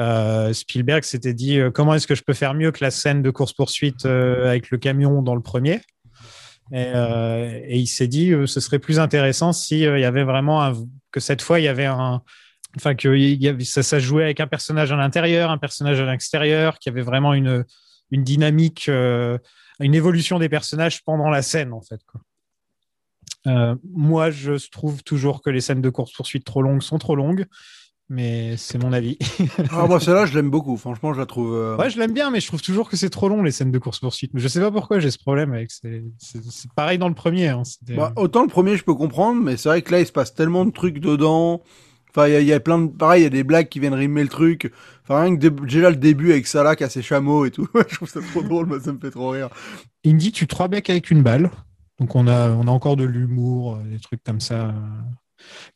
Euh, 0.00 0.52
Spielberg 0.52 1.04
s'était 1.04 1.34
dit 1.34 1.58
euh, 1.58 1.70
comment 1.70 1.94
est-ce 1.94 2.06
que 2.06 2.14
je 2.14 2.22
peux 2.22 2.34
faire 2.34 2.54
mieux 2.54 2.70
que 2.72 2.82
la 2.82 2.90
scène 2.90 3.22
de 3.22 3.30
course-poursuite 3.30 4.06
euh, 4.06 4.48
avec 4.48 4.70
le 4.70 4.78
camion 4.78 5.22
dans 5.22 5.34
le 5.34 5.42
premier? 5.42 5.80
Et, 6.72 6.86
euh, 6.94 7.58
et 7.64 7.78
il 7.78 7.86
s'est 7.86 8.06
dit 8.08 8.32
euh, 8.32 8.46
ce 8.46 8.60
serait 8.60 8.78
plus 8.78 8.98
intéressant 8.98 9.52
si 9.52 9.86
euh, 9.86 9.98
il 9.98 10.02
y 10.02 10.06
avait 10.06 10.24
vraiment 10.24 10.62
un, 10.62 10.72
que 11.10 11.20
cette 11.20 11.42
fois 11.42 11.60
il 11.60 11.64
y 11.64 11.68
avait 11.68 11.84
un 11.86 12.22
enfin 12.76 12.94
que 12.94 13.08
il 13.16 13.42
y 13.42 13.48
avait, 13.48 13.64
ça, 13.64 13.82
ça 13.82 13.98
jouait 13.98 14.24
avec 14.24 14.40
un 14.40 14.46
personnage 14.46 14.92
à 14.92 14.96
l'intérieur, 14.96 15.50
un 15.50 15.58
personnage 15.58 16.00
à 16.00 16.10
l'extérieur, 16.10 16.78
qu'il 16.78 16.90
y 16.90 16.94
avait 16.94 17.02
vraiment 17.02 17.34
une 17.34 17.64
une 18.10 18.24
dynamique, 18.24 18.86
euh, 18.88 19.38
une 19.80 19.94
évolution 19.94 20.38
des 20.38 20.48
personnages 20.50 21.02
pendant 21.02 21.30
la 21.30 21.42
scène 21.42 21.72
en 21.72 21.80
fait. 21.80 22.00
Quoi. 22.06 22.20
Euh, 23.46 23.74
moi, 23.92 24.30
je 24.30 24.52
trouve 24.70 25.02
toujours 25.02 25.42
que 25.42 25.50
les 25.50 25.60
scènes 25.60 25.80
de 25.82 25.90
course 25.90 26.12
poursuite 26.12 26.44
trop 26.44 26.62
longues 26.62 26.82
sont 26.82 26.98
trop 26.98 27.16
longues, 27.16 27.46
mais 28.08 28.56
c'est 28.56 28.78
mon 28.78 28.92
avis. 28.92 29.18
Ah, 29.70 29.86
moi, 29.86 29.98
celle-là, 29.98 30.26
je 30.26 30.34
l'aime 30.34 30.50
beaucoup. 30.50 30.76
Franchement, 30.76 31.12
je 31.14 31.18
la 31.20 31.26
trouve. 31.26 31.54
euh, 31.54 31.76
Ouais, 31.76 31.90
je 31.90 31.98
l'aime 31.98 32.12
bien, 32.12 32.30
mais 32.30 32.40
je 32.40 32.46
trouve 32.46 32.62
toujours 32.62 32.88
que 32.88 32.96
c'est 32.96 33.10
trop 33.10 33.28
long 33.28 33.42
les 33.42 33.50
scènes 33.50 33.72
de 33.72 33.78
course 33.78 33.98
poursuite. 33.98 34.32
Mais 34.34 34.40
je 34.40 34.46
sais 34.48 34.60
pas 34.60 34.70
pourquoi 34.70 35.00
j'ai 35.00 35.10
ce 35.10 35.18
problème 35.18 35.52
avec. 35.54 35.70
C'est 35.70 36.02
pareil 36.76 36.98
dans 36.98 37.08
le 37.08 37.14
premier. 37.14 37.48
hein, 37.48 37.62
Bah, 37.88 38.12
autant 38.16 38.42
le 38.42 38.48
premier, 38.48 38.76
je 38.76 38.84
peux 38.84 38.94
comprendre, 38.94 39.40
mais 39.42 39.56
c'est 39.56 39.68
vrai 39.70 39.82
que 39.82 39.90
là, 39.90 40.00
il 40.00 40.06
se 40.06 40.12
passe 40.12 40.34
tellement 40.34 40.64
de 40.64 40.70
trucs 40.70 40.98
dedans. 40.98 41.62
Enfin, 42.14 42.28
il 42.28 42.32
y 42.32 42.36
a- 42.36 42.40
il 42.40 42.46
y, 42.46 42.52
a 42.52 42.60
plein 42.60 42.78
de. 42.78 42.86
Pareil, 42.88 43.22
il 43.22 43.24
y 43.24 43.26
a 43.26 43.30
des 43.30 43.42
blagues 43.44 43.68
qui 43.68 43.80
viennent 43.80 43.94
rimer 43.94 44.22
le 44.22 44.28
truc. 44.28 44.72
Enfin, 45.04 45.22
rien 45.22 45.34
que 45.36 45.40
dé- 45.40 45.50
déjà 45.66 45.90
le 45.90 45.96
début 45.96 46.32
avec 46.32 46.46
Salah 46.46 46.76
qui 46.76 46.84
a 46.84 46.88
ses 46.90 47.02
chameaux 47.02 47.44
et 47.46 47.50
tout. 47.50 47.66
je 47.88 47.94
trouve 47.96 48.08
ça 48.08 48.20
trop 48.20 48.42
drôle, 48.42 48.66
moi, 48.66 48.80
ça 48.80 48.92
me 48.92 48.98
fait 48.98 49.10
trop 49.10 49.30
rire. 49.30 49.48
Indy, 50.04 50.30
tu 50.32 50.46
trois 50.46 50.68
becs 50.68 50.90
avec 50.90 51.10
une 51.10 51.22
balle. 51.22 51.50
Donc 52.00 52.14
on 52.16 52.26
a, 52.26 52.50
on 52.50 52.66
a 52.66 52.70
encore 52.70 52.96
de 52.96 53.04
l'humour, 53.04 53.76
euh, 53.76 53.82
des 53.90 53.98
trucs 54.00 54.22
comme 54.24 54.40
ça. 54.40 54.74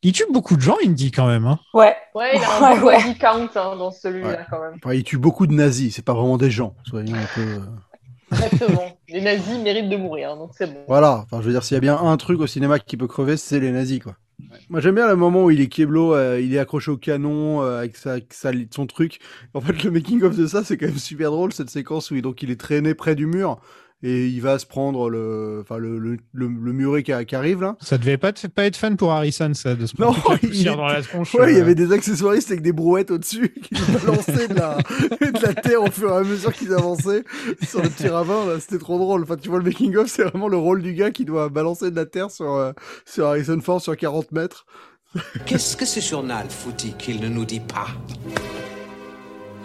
Il 0.03 0.13
tue 0.13 0.25
beaucoup 0.33 0.57
de 0.57 0.61
gens, 0.63 0.77
Indy, 0.85 1.11
quand 1.11 1.27
même. 1.27 1.47
Hein. 1.47 1.59
Ouais. 1.75 1.95
Ouais, 2.15 2.33
il 2.37 2.43
a 2.43 2.61
Ouais, 2.61 2.77
un 2.77 2.81
bon 2.81 2.87
ouais. 2.87 3.03
body 3.03 3.19
count 3.19 3.49
hein, 3.57 3.77
dans 3.77 3.91
celui-là 3.91 4.29
Ouais. 4.29 4.39
quand 4.51 4.61
même. 4.61 4.75
Enfin, 4.83 4.95
il 4.95 5.05
tue 5.05 5.19
beaucoup 5.19 5.47
de 5.47 5.53
nazis, 5.55 5.95
c'est 5.95 6.05
pas 6.05 6.15
vraiment 6.15 6.37
des 6.39 6.51
gens. 6.51 6.75
Soyons 6.89 7.15
un 7.17 7.27
peu. 7.35 7.41
euh, 7.41 7.59
Exactement. 8.33 8.83
Les 9.09 9.21
nazis 9.21 9.59
méritent 9.59 9.89
de 9.89 9.97
mourir, 9.97 10.37
donc 10.37 10.51
c'est 10.57 10.73
bon. 10.73 10.81
Voilà, 10.89 11.25
enfin, 11.25 11.41
je 11.41 11.47
veux 11.47 11.53
dire, 11.53 11.63
s'il 11.65 11.75
y 11.77 11.79
a 11.79 11.81
bien 11.81 11.97
un 11.99 12.17
truc 12.17 12.41
au 12.41 12.47
cinéma 12.47 12.79
qui 12.79 12.97
peut 12.97 13.07
crever, 13.07 13.37
c'est 13.37 13.61
les 13.61 13.71
nazis, 13.71 14.01
quoi. 14.01 14.17
Moi, 14.69 14.81
j'aime 14.81 14.95
bien 14.97 15.09
le 15.09 15.17
moment 15.17 15.45
où 15.45 15.51
il 15.51 15.61
est 15.61 15.69
Keblo, 15.69 16.15
euh, 16.15 16.41
il 16.41 16.55
est 16.55 16.59
accroché 16.59 16.91
au 16.91 16.97
canon 16.97 17.63
euh, 17.63 17.79
avec, 17.79 17.97
sa, 17.97 18.19
sa- 18.31 18.53
son 18.71 18.87
truc. 18.87 19.19
En 19.55 19.61
fait, 19.61 19.83
le 19.83 19.91
making-of 19.91 20.37
de 20.37 20.47
ça, 20.47 20.63
c'est 20.65 20.77
quand 20.77 20.87
même 20.87 20.99
super 20.99 21.31
drôle, 21.31 21.53
cette 21.53 21.71
séquence 21.71 22.11
où 22.11 22.17
il, 22.17 22.23
donc, 22.23 22.43
il 22.43 22.51
est 22.51 22.61
traîné 22.61 22.95
près 22.95 23.15
du 23.15 23.27
mur 23.27 23.61
et 24.03 24.27
il 24.27 24.41
va 24.43 24.59
se 24.59 24.67
prendre 24.67 25.09
le, 25.09 25.61
enfin, 25.63 25.79
le, 25.79 25.99
le, 25.99 26.19
le, 26.33 26.49
le 26.49 26.73
muret 26.73 27.03
qui, 27.03 27.13
qui 27.27 27.35
arrive, 27.35 27.63
là. 27.63 27.77
Ça 27.81 27.97
devait 27.97 28.19
pas, 28.19 28.33
pas 28.33 28.65
être 28.65 28.77
fun 28.77 28.95
pour 28.95 29.13
Harrison, 29.13 29.53
ça, 29.55 29.75
de 29.75 29.87
se 29.87 29.95
Non, 29.99 30.13
prendre 30.13 30.39
la 30.43 30.49
il 30.53 30.65
dans 30.65 30.85
la 30.87 31.03
tronche. 31.03 31.35
Ouais, 31.35 31.53
il 31.53 31.57
y 31.57 31.59
euh. 31.59 31.63
avait 31.63 31.75
des 31.75 31.93
accessoiristes 31.93 32.51
avec 32.51 32.63
des 32.63 32.73
brouettes 32.73 33.11
au-dessus 33.11 33.49
qui 33.63 33.75
balançaient 33.93 34.49
de 34.49 34.55
la, 34.55 34.77
de 35.21 35.43
la 35.43 35.55
terre 35.55 35.83
au 35.83 35.91
fur 35.91 36.11
et 36.11 36.17
à 36.17 36.23
mesure 36.23 36.53
qu'ils 36.53 36.75
avançaient 36.75 37.25
sur 37.67 37.83
le 37.83 37.89
petit 37.89 38.09
ravin. 38.09 38.47
là. 38.47 38.61
C'était 38.61 38.79
trop 38.79 38.99
drôle. 38.99 39.23
Enfin, 39.23 39.37
tu 39.37 39.49
vois, 39.49 39.59
le 39.59 39.65
making-of, 39.65 40.09
c'est 40.09 40.25
vraiment 40.25 40.49
le 40.49 40.59
rôle 40.59 40.83
du 40.83 40.93
gars 40.95 41.11
qui 41.11 41.25
doit 41.25 41.49
balancer 41.49 41.91
de 41.91 41.97
la 41.97 42.07
terre 42.07 42.31
sur, 42.31 42.53
euh, 42.55 42.73
sur 43.07 43.27
Harrison 43.27 43.61
Ford 43.61 43.81
sur 43.81 43.97
40 43.97 44.33
mètres. 44.33 44.67
Qu'est-ce 45.47 45.77
que 45.77 45.87
ce 45.87 46.01
journal 46.01 46.47
foutit 46.51 46.93
qu'il 46.99 47.21
ne 47.21 47.29
nous 47.29 47.47
dit 47.47 47.61
pas? 47.61 47.87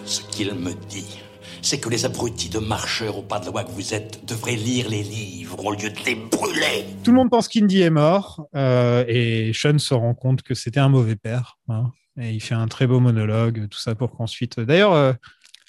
Ce 0.06 0.22
qu'il 0.32 0.54
me 0.56 0.72
dit, 0.90 1.20
c'est 1.62 1.80
que 1.80 1.90
les 1.90 2.06
abrutis 2.06 2.50
de 2.50 2.60
marcheurs 2.60 3.18
au 3.18 3.22
pas 3.22 3.40
de 3.40 3.46
la 3.46 3.52
loi 3.52 3.64
que 3.64 3.72
vous 3.72 3.94
êtes 3.94 4.26
devraient 4.26 4.56
lire 4.56 4.90
les 4.90 5.04
livres 5.04 5.64
au 5.66 5.72
lieu 5.74 5.90
de 5.90 6.00
les 6.06 6.16
brûler. 6.16 6.86
Tout 7.04 7.12
le 7.12 7.18
monde 7.18 7.30
pense 7.30 7.48
qu'Indy 7.48 7.82
est 7.82 7.90
mort 7.90 8.46
euh, 8.56 9.04
et 9.08 9.52
Sean 9.54 9.78
se 9.78 9.94
rend 9.94 10.14
compte 10.14 10.42
que 10.42 10.54
c'était 10.54 10.80
un 10.80 10.90
mauvais 10.90 11.16
père. 11.16 11.58
hein. 11.70 11.92
et 12.20 12.32
il 12.32 12.40
fait 12.42 12.56
un 12.56 12.68
très 12.68 12.88
beau 12.88 13.00
monologue, 13.00 13.68
tout 13.70 13.80
ça 13.80 13.96
pour 13.96 14.12
qu'ensuite. 14.12 14.60
D'ailleurs, 14.60 14.94
euh, 14.94 15.14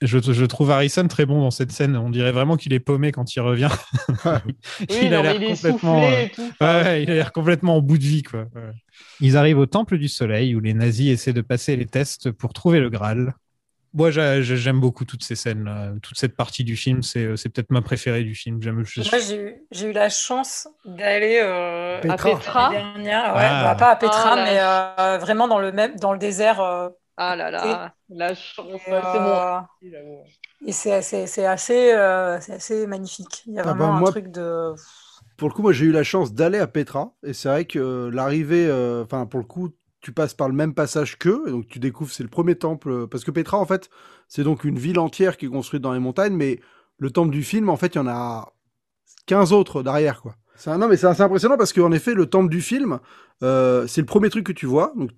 je, 0.01 0.19
je 0.19 0.45
trouve 0.47 0.71
Harrison 0.73 1.07
très 1.07 1.27
bon 1.27 1.41
dans 1.41 1.51
cette 1.53 1.71
scène. 1.71 1.97
On 1.97 2.11
dirait 2.11 2.33
vraiment 2.33 2.57
qu'il 2.57 2.73
est 2.73 2.81
paumé 2.81 3.13
quand 3.13 3.35
il 3.37 3.41
revient. 3.41 3.71
Oui, 4.91 5.09
non, 5.09 5.23
mais 5.23 5.51
il 5.51 5.57
tout. 5.57 5.79
ouais, 5.87 6.33
ouais, 6.61 7.03
il 7.05 7.11
a 7.11 7.15
l'air 7.15 7.33
complètement 7.33 7.77
en 7.77 7.81
bout 7.83 7.99
de 7.99 8.05
vie. 8.05 8.23
Quoi. 8.23 8.47
Ouais. 8.55 8.73
Ils 9.21 9.37
arrivent 9.37 9.59
au 9.59 9.67
Temple 9.67 9.99
du 9.99 10.09
Soleil 10.09 10.55
où 10.55 10.61
les 10.61 10.75
nazis 10.75 11.11
essaient 11.11 11.33
de 11.33 11.41
passer 11.41 11.77
les 11.77 11.87
tests 11.87 12.31
pour 12.31 12.53
trouver 12.53 12.81
le 12.81 12.91
Graal. 12.91 13.35
Moi, 13.95 14.11
j'a- 14.11 14.41
j'a- 14.41 14.57
j'aime 14.57 14.81
beaucoup 14.81 15.05
toutes 15.05 15.23
ces 15.23 15.35
scènes, 15.37 15.65
-là. 15.65 15.99
toute 16.01 16.19
cette 16.19 16.35
partie 16.35 16.65
du 16.65 16.77
film. 16.77 17.03
C'est 17.03 17.37
c'est 17.37 17.49
peut-être 17.51 17.71
ma 17.71 17.83
préférée 17.83 18.25
du 18.25 18.35
film. 18.35 18.63
J'aime. 18.63 18.83
je- 18.85 19.01
Moi, 19.11 19.19
j'ai 19.21 19.37
eu, 19.37 19.55
j'ai 19.71 19.91
eu 19.91 19.93
la 19.93 20.09
chance 20.09 20.67
d'aller 20.85 21.41
euh, 21.43 22.01
Petra. 22.01 22.15
à 22.15 22.35
Petra 22.37 22.73
l'année 22.73 22.85
dernière. 23.05 23.35
Ouais, 23.35 23.43
Ah. 23.45 23.63
bah, 23.65 23.75
pas 23.75 23.91
à 23.91 23.97
Petra, 23.97 24.35
Ah, 24.39 24.45
mais 24.45 24.59
euh, 24.61 25.19
vraiment 25.19 25.47
dans 25.49 25.59
le 25.59 25.73
même, 25.73 25.95
dans 25.97 26.13
le 26.13 26.19
désert. 26.19 26.61
euh, 26.61 26.89
Ah 27.19 27.37
là 27.37 27.51
là, 27.51 27.95
la 28.09 28.35
chance, 28.35 28.67
et, 28.67 28.79
c'est 28.87 28.91
bon. 28.91 28.97
euh, 29.05 29.61
et 30.67 30.73
c'est 30.73 30.93
assez, 30.95 31.27
c'est 31.27 31.45
assez, 31.45 31.93
euh, 31.93 32.41
c'est 32.41 32.55
assez 32.55 32.87
magnifique. 32.87 33.43
Il 33.47 33.53
y 33.55 33.59
a 33.59 33.63
Ah 33.63 33.65
vraiment 33.69 33.89
bah, 33.89 33.95
un 33.95 34.01
moi- 34.01 34.11
truc 34.11 34.29
de. 34.29 34.73
Pour 35.37 35.49
le 35.49 35.55
coup, 35.55 35.63
moi, 35.63 35.73
j'ai 35.73 35.85
eu 35.87 35.93
la 35.93 36.05
chance 36.05 36.33
d'aller 36.33 36.59
à 36.59 36.67
Petra. 36.67 37.13
Et 37.25 37.33
c'est 37.33 37.49
vrai 37.49 37.65
que 37.67 37.79
euh, 37.79 38.11
l'arrivée, 38.11 38.67
euh, 38.67 39.03
enfin, 39.05 39.27
pour 39.27 39.41
le 39.41 39.47
coup, 39.47 39.71
tu 40.03 40.13
passes 40.13 40.35
par 40.35 40.49
le 40.49 40.55
même 40.55 40.75
passage 40.75 41.19
qu'eux. 41.19 41.45
Donc, 41.51 41.69
tu 41.69 41.81
découvres, 41.81 42.13
c'est 42.13 42.25
le 42.25 42.31
premier 42.31 42.57
temple. 42.57 42.91
euh, 42.91 43.09
Parce 43.09 43.25
que 43.25 43.31
Petra, 43.33 43.59
en 43.59 43.67
fait, 43.67 43.91
c'est 44.29 44.45
donc 44.45 44.65
une 44.65 44.79
ville 44.79 44.99
entière 45.01 45.37
qui 45.39 45.47
est 45.47 45.51
construite 45.51 45.83
dans 45.83 45.95
les 45.95 46.01
montagnes. 46.01 46.35
Mais 46.37 46.61
le 46.99 47.11
temple 47.11 47.31
du 47.33 47.45
film, 47.45 47.71
en 47.71 47.77
fait, 47.77 47.95
il 47.95 47.99
y 47.99 48.01
en 48.01 48.09
a 48.09 48.53
15 49.27 49.53
autres 49.53 49.83
derrière, 49.83 50.21
quoi. 50.23 50.37
Un- 50.67 50.79
non, 50.79 50.89
mais 50.89 50.97
c'est 50.97 51.07
assez 51.09 51.23
impressionnant 51.23 51.57
parce 51.59 51.73
qu'en 51.73 51.93
effet, 51.93 52.15
le 52.15 52.27
temple 52.27 52.51
du 52.51 52.61
film, 52.63 53.01
euh, 53.43 53.87
c'est 53.87 54.01
le 54.01 54.07
premier 54.07 54.31
truc 54.31 54.47
que 54.47 54.53
tu 54.53 54.67
vois. 54.67 54.93
Donc, 54.97 55.11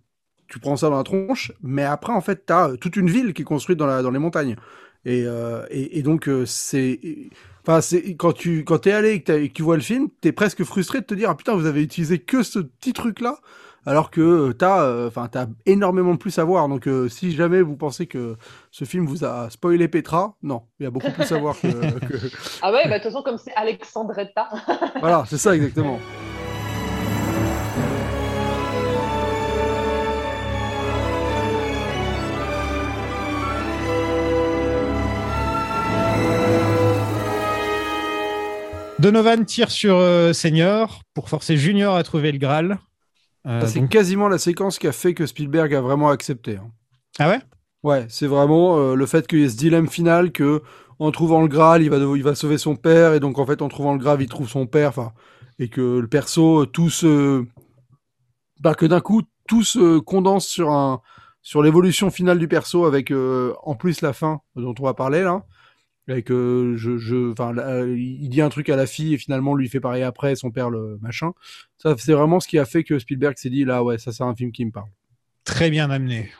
tu 0.48 0.58
prends 0.58 0.76
ça 0.76 0.90
dans 0.90 0.96
la 0.96 1.04
tronche. 1.04 1.52
Mais 1.62 1.84
après, 1.84 2.12
en 2.12 2.20
fait, 2.20 2.46
tu 2.46 2.52
as 2.52 2.72
toute 2.80 2.96
une 2.96 3.10
ville 3.10 3.34
qui 3.34 3.42
est 3.42 3.44
construite 3.44 3.78
dans, 3.78 3.86
la, 3.86 4.02
dans 4.02 4.10
les 4.10 4.18
montagnes. 4.18 4.56
Et, 5.04 5.24
euh, 5.26 5.66
et, 5.70 6.02
donc, 6.02 6.28
euh, 6.28 6.46
c'est. 6.46 7.00
Enfin, 7.66 7.80
quand 8.18 8.32
tu 8.32 8.64
quand 8.64 8.78
t'es 8.78 8.92
allé 8.92 9.12
et 9.14 9.22
que, 9.22 9.46
tu 9.48 9.62
vois 9.62 9.76
le 9.76 9.82
film, 9.82 10.08
t'es 10.20 10.32
presque 10.32 10.64
frustré 10.64 11.00
de 11.00 11.06
te 11.06 11.14
dire 11.14 11.30
ah 11.30 11.34
putain 11.34 11.54
vous 11.54 11.64
avez 11.66 11.82
utilisé 11.82 12.18
que 12.18 12.42
ce 12.42 12.58
petit 12.58 12.92
truc 12.92 13.20
là, 13.20 13.38
alors 13.86 14.10
que 14.10 14.20
euh, 14.20 14.52
t'as 14.52 14.82
euh, 14.82 15.08
enfin 15.08 15.28
t'as 15.30 15.46
énormément 15.66 16.16
plus 16.16 16.38
à 16.38 16.44
voir. 16.44 16.68
Donc 16.68 16.86
euh, 16.86 17.08
si 17.08 17.32
jamais 17.32 17.62
vous 17.62 17.76
pensez 17.76 18.06
que 18.06 18.36
ce 18.70 18.84
film 18.84 19.06
vous 19.06 19.24
a 19.24 19.50
spoilé 19.50 19.88
Petra, 19.88 20.36
non, 20.42 20.62
il 20.80 20.84
y 20.84 20.86
a 20.86 20.90
beaucoup 20.90 21.10
plus 21.10 21.30
à 21.32 21.38
voir 21.38 21.54
que, 21.60 21.68
que- 22.06 22.30
Ah 22.62 22.72
ouais, 22.72 22.82
bah 22.88 22.98
de 22.98 23.02
toute 23.02 23.12
façon, 23.12 23.22
comme 23.22 23.38
c'est 23.38 23.54
Alexandretta. 23.54 24.48
voilà 25.00 25.24
c'est 25.28 25.38
ça 25.38 25.54
exactement. 25.54 25.98
Donovan 38.98 39.44
tire 39.44 39.70
sur 39.70 39.96
euh, 39.96 40.32
Senior 40.32 41.02
pour 41.14 41.28
forcer 41.28 41.56
Junior 41.56 41.96
à 41.96 42.02
trouver 42.04 42.32
le 42.32 42.38
Graal. 42.38 42.78
Euh, 43.46 43.66
c'est 43.66 43.80
donc- 43.80 43.90
quasiment 43.90 44.28
la 44.28 44.38
séquence 44.38 44.78
qui 44.78 44.86
a 44.86 44.92
fait 44.92 45.14
que 45.14 45.26
Spielberg 45.26 45.74
a 45.74 45.80
vraiment 45.80 46.08
accepté. 46.08 46.56
hein. 46.56 46.70
Ah 47.18 47.28
ouais? 47.28 47.40
Ouais, 47.82 48.06
c'est 48.08 48.26
vraiment 48.26 48.78
euh, 48.78 48.94
le 48.94 49.06
fait 49.06 49.26
qu'il 49.26 49.40
y 49.40 49.44
ait 49.44 49.48
ce 49.48 49.56
dilemme 49.56 49.88
final 49.88 50.32
que 50.32 50.62
en 50.98 51.10
trouvant 51.10 51.42
le 51.42 51.48
Graal, 51.48 51.82
il 51.82 51.90
va, 51.90 51.98
il 51.98 52.22
va 52.22 52.34
sauver 52.34 52.56
son 52.56 52.76
père, 52.76 53.12
et 53.14 53.20
donc 53.20 53.38
en 53.38 53.44
fait 53.46 53.60
en 53.60 53.68
trouvant 53.68 53.92
le 53.92 53.98
Graal, 53.98 54.22
il 54.22 54.28
trouve 54.28 54.48
son 54.48 54.66
père, 54.66 54.88
enfin, 54.88 55.12
et 55.58 55.68
que 55.68 55.98
le 55.98 56.06
perso, 56.08 56.62
euh, 56.62 56.66
tout 56.66 56.88
se... 56.88 57.44
Bah, 58.60 58.74
que 58.74 58.86
d'un 58.86 59.00
coup, 59.00 59.22
tout 59.48 59.62
se 59.64 59.98
condense 59.98 60.46
sur 60.46 60.70
un 60.70 61.00
sur 61.42 61.62
l'évolution 61.62 62.10
finale 62.10 62.38
du 62.38 62.48
perso 62.48 62.86
avec 62.86 63.10
euh, 63.10 63.52
en 63.64 63.74
plus 63.74 64.00
la 64.00 64.14
fin 64.14 64.40
dont 64.56 64.74
on 64.78 64.84
va 64.84 64.94
parler 64.94 65.22
là. 65.22 65.44
Avec 66.08 66.30
euh, 66.30 66.76
je 66.76 66.98
je 66.98 67.32
enfin 67.32 67.52
là, 67.54 67.80
il 67.86 68.28
dit 68.28 68.42
un 68.42 68.50
truc 68.50 68.68
à 68.68 68.76
la 68.76 68.86
fille 68.86 69.14
et 69.14 69.18
finalement 69.18 69.54
lui 69.54 69.68
fait 69.70 69.80
pareil 69.80 70.02
après 70.02 70.34
son 70.36 70.50
père 70.50 70.68
le 70.68 70.98
machin. 71.00 71.32
Ça 71.78 71.94
c'est 71.96 72.12
vraiment 72.12 72.40
ce 72.40 72.48
qui 72.48 72.58
a 72.58 72.66
fait 72.66 72.84
que 72.84 72.98
Spielberg 72.98 73.38
s'est 73.38 73.48
dit 73.50 73.64
là 73.64 73.82
ouais 73.82 73.96
ça 73.96 74.12
c'est 74.12 74.22
un 74.22 74.34
film 74.34 74.52
qui 74.52 74.66
me 74.66 74.70
parle. 74.70 74.88
Très 75.44 75.70
bien 75.70 75.90
amené. 75.90 76.30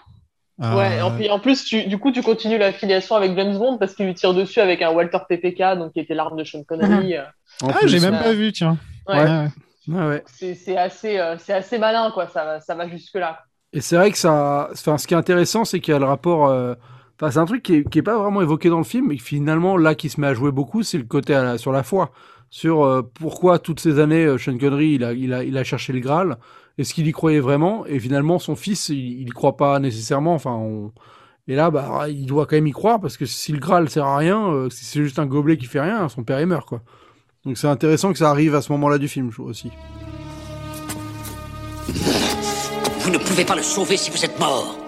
Ouais, 0.58 0.98
et 1.20 1.30
en, 1.30 1.40
plus, 1.40 1.64
tu, 1.64 1.84
du 1.86 1.98
coup, 1.98 2.12
tu 2.12 2.22
continues 2.22 2.58
l'affiliation 2.58 3.16
avec 3.16 3.36
James 3.36 3.58
Bond 3.58 3.76
parce 3.76 3.92
qu'il 3.94 4.06
lui 4.06 4.14
tire 4.14 4.34
dessus 4.34 4.60
avec 4.60 4.82
un 4.82 4.92
Walter 4.92 5.18
PPK, 5.28 5.76
donc 5.78 5.92
qui 5.94 5.98
était 6.00 6.14
l'arme 6.14 6.38
de 6.38 6.44
Sean 6.44 6.62
Connery. 6.62 7.16
euh. 7.16 7.24
Ah, 7.62 7.78
j'ai 7.86 7.98
même 7.98 8.14
euh, 8.14 8.22
pas 8.22 8.32
vu, 8.34 8.52
tiens. 8.52 8.78
Ouais. 9.08 9.16
Ouais, 9.24 9.48
Ouais, 9.88 10.06
ouais. 10.06 10.22
C'est 10.32 10.54
c'est 10.54 10.76
assez, 10.76 11.18
euh, 11.18 11.36
c'est 11.38 11.52
assez 11.54 11.76
malin, 11.78 12.12
quoi. 12.14 12.28
Ça, 12.28 12.44
va- 12.44 12.60
ça 12.60 12.76
va 12.76 12.88
jusque-là. 12.88 13.40
Et 13.72 13.80
c'est 13.80 13.96
vrai 13.96 14.12
que 14.12 14.16
ça, 14.16 14.68
enfin, 14.72 14.96
ce 14.96 15.08
qui 15.08 15.14
est 15.14 15.16
intéressant, 15.16 15.64
c'est 15.64 15.80
qu'il 15.80 15.92
y 15.92 15.96
a 15.96 15.98
le 15.98 16.04
rapport. 16.06 16.48
C'est 17.20 17.38
un 17.38 17.44
truc 17.44 17.62
qui 17.62 17.76
est, 17.76 17.88
qui 17.88 17.98
est 17.98 18.02
pas 18.02 18.18
vraiment 18.18 18.42
évoqué 18.42 18.68
dans 18.68 18.78
le 18.78 18.84
film, 18.84 19.08
mais 19.08 19.18
finalement, 19.18 19.76
là, 19.76 19.94
qui 19.94 20.08
se 20.08 20.20
met 20.20 20.26
à 20.26 20.34
jouer 20.34 20.50
beaucoup, 20.50 20.82
c'est 20.82 20.98
le 20.98 21.04
côté 21.04 21.54
sur 21.58 21.72
la 21.72 21.82
foi. 21.82 22.10
Sur 22.50 22.84
euh, 22.84 23.02
pourquoi 23.02 23.58
toutes 23.58 23.80
ces 23.80 23.98
années, 23.98 24.24
euh, 24.24 24.38
Sean 24.38 24.56
Connery, 24.58 24.94
il 24.94 25.58
a, 25.58 25.64
cherché 25.64 25.92
le 25.92 26.00
Graal, 26.00 26.38
est-ce 26.78 26.94
qu'il 26.94 27.06
y 27.06 27.12
croyait 27.12 27.40
vraiment? 27.40 27.86
Et 27.86 27.98
finalement, 27.98 28.38
son 28.38 28.56
fils, 28.56 28.90
il, 28.90 29.22
il 29.22 29.32
croit 29.32 29.56
pas 29.56 29.78
nécessairement. 29.80 30.34
Enfin, 30.34 30.60
Et 31.48 31.56
là, 31.56 31.70
bah, 31.70 32.06
il 32.08 32.26
doit 32.26 32.46
quand 32.46 32.56
même 32.56 32.66
y 32.66 32.72
croire, 32.72 33.00
parce 33.00 33.16
que 33.16 33.26
si 33.26 33.52
le 33.52 33.58
Graal 33.58 33.88
sert 33.90 34.06
à 34.06 34.18
rien, 34.18 34.48
euh, 34.48 34.70
si 34.70 34.84
c'est 34.84 35.02
juste 35.02 35.18
un 35.18 35.26
gobelet 35.26 35.56
qui 35.56 35.66
fait 35.66 35.80
rien, 35.80 36.08
son 36.08 36.24
père, 36.24 36.40
il 36.40 36.46
meurt. 36.46 36.74
Donc 37.44 37.58
c'est 37.58 37.68
intéressant 37.68 38.12
que 38.12 38.18
ça 38.18 38.30
arrive 38.30 38.54
à 38.54 38.62
ce 38.62 38.72
moment-là 38.72 38.98
du 38.98 39.08
film, 39.08 39.30
je 39.30 39.36
trouve 39.36 39.48
aussi. 39.48 39.70
Vous 43.00 43.10
ne 43.10 43.18
pouvez 43.18 43.44
pas 43.44 43.56
le 43.56 43.62
sauver 43.62 43.96
si 43.96 44.10
vous 44.10 44.24
êtes 44.24 44.38
mort. 44.38 44.83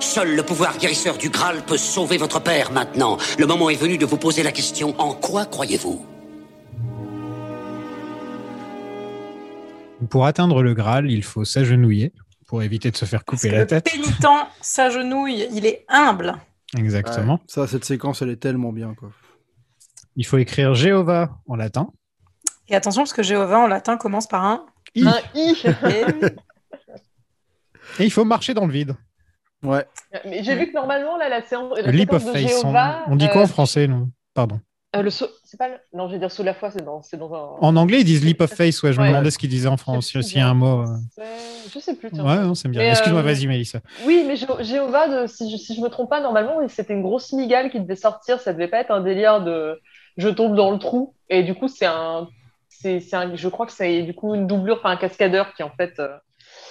Seul 0.00 0.36
le 0.36 0.42
pouvoir 0.42 0.78
guérisseur 0.78 1.18
du 1.18 1.28
Graal 1.28 1.62
peut 1.66 1.76
sauver 1.76 2.16
votre 2.18 2.40
père 2.40 2.70
maintenant. 2.72 3.18
Le 3.38 3.46
moment 3.46 3.68
est 3.70 3.76
venu 3.76 3.98
de 3.98 4.06
vous 4.06 4.16
poser 4.16 4.42
la 4.42 4.52
question 4.52 4.94
en 5.00 5.12
quoi 5.12 5.44
croyez-vous? 5.44 6.04
Pour 10.10 10.26
atteindre 10.26 10.62
le 10.62 10.74
Graal, 10.74 11.10
il 11.10 11.24
faut 11.24 11.44
s'agenouiller 11.44 12.12
pour 12.46 12.62
éviter 12.62 12.90
de 12.90 12.96
se 12.96 13.04
faire 13.04 13.24
couper 13.24 13.50
la 13.50 13.58
Le 13.60 13.66
tête. 13.66 13.84
pénitent 13.90 14.26
s'agenouille, 14.60 15.48
il 15.52 15.66
est 15.66 15.84
humble. 15.88 16.36
Exactement. 16.76 17.34
Ouais, 17.34 17.40
ça, 17.48 17.66
cette 17.66 17.84
séquence, 17.84 18.22
elle 18.22 18.30
est 18.30 18.36
tellement 18.36 18.72
bien, 18.72 18.94
quoi. 18.94 19.10
Il 20.16 20.24
faut 20.24 20.38
écrire 20.38 20.74
Jéhovah 20.74 21.38
en 21.46 21.56
latin. 21.56 21.90
Et 22.68 22.74
attention, 22.74 23.02
parce 23.02 23.12
que 23.12 23.22
Jéhovah 23.22 23.60
en 23.60 23.66
latin 23.66 23.96
commence 23.96 24.26
par 24.26 24.44
un 24.44 24.66
I. 24.94 25.06
Un 25.06 25.20
i. 25.34 25.56
Et 27.98 28.04
il 28.04 28.10
faut 28.10 28.24
marcher 28.24 28.54
dans 28.54 28.66
le 28.66 28.72
vide. 28.72 28.94
Ouais. 29.62 29.84
Mais 30.24 30.42
j'ai 30.44 30.54
vu 30.54 30.68
que 30.68 30.72
normalement, 30.74 31.16
là, 31.16 31.28
la 31.28 31.42
séance, 31.42 31.76
la 31.76 31.82
Le 31.82 31.90
leap 31.92 32.12
of 32.12 32.24
de 32.24 32.32
faith. 32.32 32.44
On, 32.44 32.48
Jéhovah, 32.48 33.04
on 33.08 33.16
dit 33.16 33.28
quoi 33.28 33.40
euh, 33.40 33.44
en 33.44 33.48
français 33.48 33.86
non 33.88 34.08
Pardon. 34.34 34.60
euh, 34.94 35.02
le 35.02 35.10
saut- 35.10 35.28
c'est 35.44 35.56
pas 35.58 35.68
le... 35.68 35.74
Non, 35.92 36.06
je 36.08 36.12
vais 36.12 36.18
dire 36.20 36.30
sous 36.30 36.42
la 36.44 36.54
foi, 36.54 36.70
c'est 36.70 36.84
dans, 36.84 37.02
c'est 37.02 37.16
dans 37.16 37.32
un. 37.34 37.56
En 37.60 37.74
anglais, 37.76 38.00
ils 38.00 38.04
disent 38.04 38.24
leap 38.24 38.40
of 38.40 38.50
faith. 38.52 38.80
Ouais, 38.82 38.92
je 38.92 39.00
me 39.00 39.08
demandais 39.08 39.30
ce 39.32 39.38
qu'ils 39.38 39.48
disaient 39.50 39.68
en 39.68 39.76
français. 39.76 40.22
S'il 40.22 40.38
y 40.38 40.40
a 40.40 40.48
un 40.48 40.54
mot. 40.54 40.82
euh. 40.82 40.96
Je 41.74 41.78
sais 41.80 41.96
plus. 41.96 42.10
tiens. 42.10 42.24
Ouais, 42.24 42.36
non, 42.44 42.54
c'est 42.54 42.68
bien. 42.68 42.82
Excuse-moi, 42.88 43.20
euh, 43.20 43.24
vas-y, 43.24 43.46
Mélissa. 43.48 43.80
Oui, 44.06 44.24
mais 44.26 44.36
Jé- 44.36 44.46
Jéhovah, 44.60 45.08
de- 45.22 45.26
si, 45.26 45.50
je, 45.50 45.56
si 45.56 45.74
je 45.74 45.80
me 45.80 45.88
trompe 45.88 46.08
pas, 46.10 46.20
normalement, 46.20 46.66
c'était 46.68 46.94
une 46.94 47.02
grosse 47.02 47.32
migale 47.32 47.70
qui 47.70 47.80
devait 47.80 47.96
sortir. 47.96 48.40
Ça 48.40 48.52
devait 48.52 48.68
pas 48.68 48.78
être 48.80 48.90
un 48.92 49.00
délire 49.00 49.42
de 49.42 49.80
je 50.16 50.28
tombe 50.28 50.54
dans 50.54 50.70
le 50.70 50.78
trou. 50.78 51.14
Et 51.28 51.42
du 51.42 51.54
coup, 51.54 51.68
c'est 51.68 51.86
un, 51.86 52.28
c'est, 52.68 53.00
c'est 53.00 53.16
un, 53.16 53.34
je 53.34 53.48
crois 53.48 53.66
que 53.66 53.72
c'est 53.72 54.02
du 54.02 54.14
coup 54.14 54.34
une 54.34 54.46
doublure, 54.46 54.76
enfin 54.78 54.90
un 54.90 54.96
cascadeur 54.96 55.52
qui 55.54 55.62
en 55.64 55.70
fait. 55.70 55.98
euh, 55.98 56.16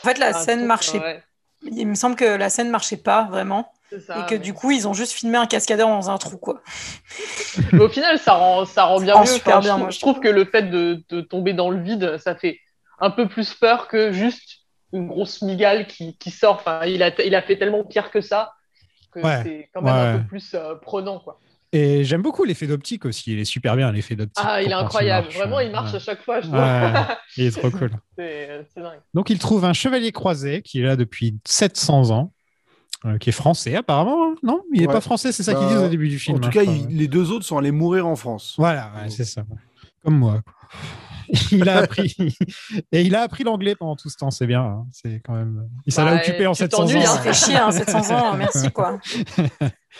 En 0.03 0.07
fait, 0.07 0.18
la 0.19 0.31
scène 0.34 0.65
marchait. 0.65 1.23
Il 1.63 1.88
me 1.88 1.95
semble 1.95 2.15
que 2.15 2.25
la 2.25 2.49
scène 2.49 2.69
marchait 2.69 2.97
pas 2.97 3.25
vraiment. 3.25 3.71
Ça, 4.05 4.19
et 4.19 4.25
que 4.29 4.35
du 4.35 4.53
coup, 4.53 4.71
ils 4.71 4.88
ont 4.88 4.93
juste 4.93 5.13
filmé 5.13 5.38
un 5.38 5.47
cascadeur 5.47 5.88
dans 5.88 6.09
un 6.09 6.17
trou, 6.17 6.38
quoi. 6.38 6.61
Mais 7.71 7.84
au 7.84 7.89
final, 7.89 8.19
ça 8.19 8.34
rend, 8.34 8.65
ça 8.65 8.84
rend 8.85 8.99
bien 8.99 9.13
Ça 9.13 9.19
rend 9.19 9.25
mieux. 9.25 9.27
super 9.27 9.57
Enfin, 9.57 9.59
bien, 9.59 9.75
je, 9.75 9.79
moi, 9.79 9.89
trouve, 9.89 9.91
je 9.91 9.99
trouve 9.99 10.19
que 10.19 10.27
le 10.27 10.45
fait 10.45 10.63
de, 10.63 11.03
de 11.09 11.21
tomber 11.21 11.53
dans 11.53 11.69
le 11.69 11.81
vide, 11.81 12.17
ça 12.17 12.35
fait 12.35 12.59
un 12.99 13.11
peu 13.11 13.27
plus 13.27 13.53
peur 13.53 13.88
que 13.88 14.11
juste 14.11 14.65
une 14.93 15.07
grosse 15.07 15.41
migale 15.41 15.88
qui, 15.88 16.17
qui 16.17 16.31
sort. 16.31 16.55
Enfin, 16.55 16.85
il 16.85 17.01
a, 17.01 17.11
il 17.21 17.35
a 17.35 17.41
fait 17.41 17.57
tellement 17.57 17.84
pire 17.84 18.11
que 18.11 18.21
ça 18.21 18.53
que 19.11 19.21
Ouais, 19.21 19.43
c'est 19.43 19.69
quand 19.73 19.81
même 19.81 19.95
un 19.95 20.19
peu 20.19 20.27
plus 20.27 20.53
euh, 20.53 20.75
prenant, 20.75 21.19
quoi. 21.19 21.39
Et 21.73 22.03
j'aime 22.06 22.22
beaucoup 22.22 22.45
l'effet 22.45 22.65
d'optique 22.68 23.06
aussi. 23.06 23.34
Il 23.34 23.39
est 23.39 23.45
super 23.45 23.76
bien, 23.76 23.91
l'effet 23.91 24.15
d'optique. 24.15 24.38
Ah, 24.48 24.61
il 24.61 24.69
est 24.69 24.73
incroyable. 24.73 25.27
marche. 25.27 25.38
Vraiment, 25.38 25.60
il 25.60 25.72
marche 25.72 25.91
Ouais. 25.91 25.98
à 25.98 25.99
chaque 25.99 26.22
fois, 26.23 26.39
je 26.39 26.48
trouve. 26.48 26.60
Ouais, 26.60 26.94
il 27.35 27.45
est 27.45 27.52
trop 27.52 27.69
cool. 27.72 27.91
c'est 28.18 28.65
c'est 28.73 28.81
dingue. 28.81 28.99
Donc, 29.14 29.30
il 29.30 29.38
trouve 29.38 29.65
un 29.65 29.73
chevalier 29.73 30.11
croisé 30.14 30.61
qui 30.61 30.80
est 30.80 30.84
là 30.84 30.95
depuis 30.95 31.35
700 31.45 32.11
ans, 32.11 32.31
euh, 33.06 33.18
qui 33.18 33.30
est 33.30 33.34
français 33.34 33.76
apparemment. 33.76 34.31
hein 34.31 34.35
non, 34.44 34.61
il 34.73 34.80
n'est 34.81 34.88
Ouais. 34.88 34.94
pas 34.94 35.02
français, 35.02 35.31
c'est 35.34 35.44
ça 35.44 35.53
qu'ils 35.53 35.64
Bah, 35.64 35.73
disent 35.73 35.84
au 35.84 35.89
début 35.89 36.07
du 36.07 36.19
film. 36.19 36.38
En 36.38 36.39
tout 36.39 36.48
hein, 36.48 36.52
cas, 36.52 36.64
il- 36.64 36.69
ouais. 36.69 36.88
les 36.89 37.07
deux 37.10 37.31
autres 37.31 37.45
sont 37.45 37.57
allés 37.57 37.72
mourir 37.72 38.07
en 38.07 38.15
France. 38.15 38.56
Voilà, 38.57 38.91
ouais, 38.95 39.10
c'est 39.10 39.26
ça. 39.26 39.44
Comme 40.06 40.18
moi. 40.19 40.41
Il 41.51 41.67
a 41.67 41.77
appris 41.79 42.15
et 42.91 43.01
il 43.01 43.15
a 43.15 43.21
appris 43.21 43.43
l'anglais 43.43 43.75
pendant 43.75 43.95
tout 43.95 44.09
ce 44.09 44.17
temps, 44.17 44.31
c'est 44.31 44.47
bien. 44.47 44.61
hein. 44.61 44.85
C'est 44.91 45.21
quand 45.25 45.33
même. 45.33 45.67
Il 45.85 45.93
s'en 45.93 46.05
a 46.07 46.15
occupé 46.15 46.47
en 46.47 46.53
tu 46.53 46.59
700 46.59 46.83
ans. 46.83 46.99
hein. 46.99 47.05
se 47.05 47.19
fait 47.21 47.33
chier, 47.33 47.57
hein, 47.57 47.71
700 47.71 48.11
ans, 48.11 48.33
merci, 48.37 48.71
quoi. 48.71 48.97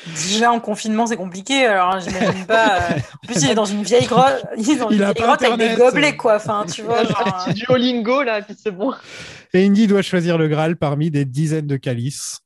Déjà, 0.06 0.52
en 0.52 0.60
confinement, 0.60 1.08
c'est 1.08 1.18
compliqué, 1.18 1.66
alors 1.66 1.96
hein, 1.96 2.00
j'imagine 2.00 2.46
pas. 2.46 2.80
euh, 2.92 3.00
En 3.24 3.28
plus, 3.28 3.42
il 3.44 3.50
est 3.50 3.56
dans 3.56 3.66
une 3.66 3.84
vieille 3.84 4.06
grotte, 4.06 4.46
il 4.58 4.70
est 4.70 4.76
dans 4.76 4.90
Il 4.90 4.98
une 5.02 5.04
vieille 5.06 5.14
grotte 5.16 5.42
avec 5.42 5.58
des 5.58 5.76
gobelets, 5.76 6.16
quoi. 6.16 6.36
Enfin, 6.36 6.66
tu 6.72 6.84
vois, 6.84 7.00
Un 7.02 7.04
genre, 7.06 7.46
petit 7.48 7.54
Duolingo, 7.66 8.22
là, 8.24 8.42
puis 8.42 8.56
c'est 8.62 8.72
bon. 8.72 8.94
Et 9.54 9.66
Indy 9.66 9.88
doit 9.88 10.02
choisir 10.04 10.38
le 10.38 10.48
Graal 10.48 10.78
parmi 10.78 11.10
des 11.10 11.26
dizaines 11.26 11.68
de 11.68 11.78
calices. 11.78 12.40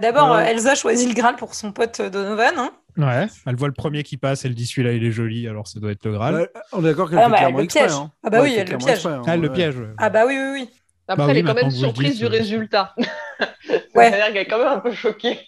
D'abord, 0.00 0.32
Euh, 0.32 0.38
euh, 0.40 0.46
Elsa 0.46 0.74
choisit 0.74 1.08
le 1.08 1.14
Graal 1.14 1.36
pour 1.36 1.54
son 1.54 1.70
pote 1.70 2.00
euh, 2.00 2.10
Donovan. 2.10 2.54
hein. 2.56 2.70
Ouais, 2.96 3.26
elle 3.46 3.56
voit 3.56 3.68
le 3.68 3.74
premier 3.74 4.02
qui 4.02 4.16
passe, 4.16 4.44
elle 4.44 4.54
dit 4.54 4.66
celui-là 4.66 4.92
il 4.92 5.04
est 5.04 5.10
joli, 5.12 5.46
alors 5.48 5.66
ça 5.68 5.80
doit 5.80 5.90
être 5.92 6.04
le 6.04 6.12
Graal. 6.12 6.34
Ouais, 6.34 6.48
on 6.72 6.80
est 6.80 6.88
d'accord 6.88 7.08
qu'elle 7.10 7.18
Ah, 7.18 7.24
fait 7.24 7.30
bah, 7.30 7.36
clairement 7.38 7.58
le 7.58 7.64
exprès. 7.64 7.86
piège. 7.86 7.92
hein. 7.96 8.10
Ah 8.22 8.30
bah 8.30 8.38
Ouais, 8.42 8.44
oui, 8.50 8.54
elle 8.58 8.68
le 8.68 8.76
piège. 8.78 8.90
exprès, 8.90 9.12
hein, 9.12 9.22
Ah, 9.26 9.34
elle 9.34 9.40
le 9.40 9.48
ouais. 9.48 9.54
piège. 9.54 9.76
ouais. 9.78 9.86
Ah 9.98 10.10
bah 10.10 10.24
oui, 10.26 10.34
oui, 10.36 10.50
oui. 10.60 10.70
Après, 11.08 11.24
Bah 11.26 11.30
elle 11.30 11.36
oui, 11.36 11.40
est 11.40 11.44
quand 11.44 11.54
même 11.62 11.70
surprise 11.70 12.10
dites, 12.10 12.18
du 12.20 12.24
euh, 12.26 12.28
résultat. 12.28 12.94
Ouais. 13.94 14.10
C'est-à-dire 14.10 14.26
qu'elle 14.26 14.36
est 14.36 14.46
quand 14.46 14.58
même 14.58 14.68
un 14.68 14.78
peu 14.80 14.92
choquée. 14.92 15.40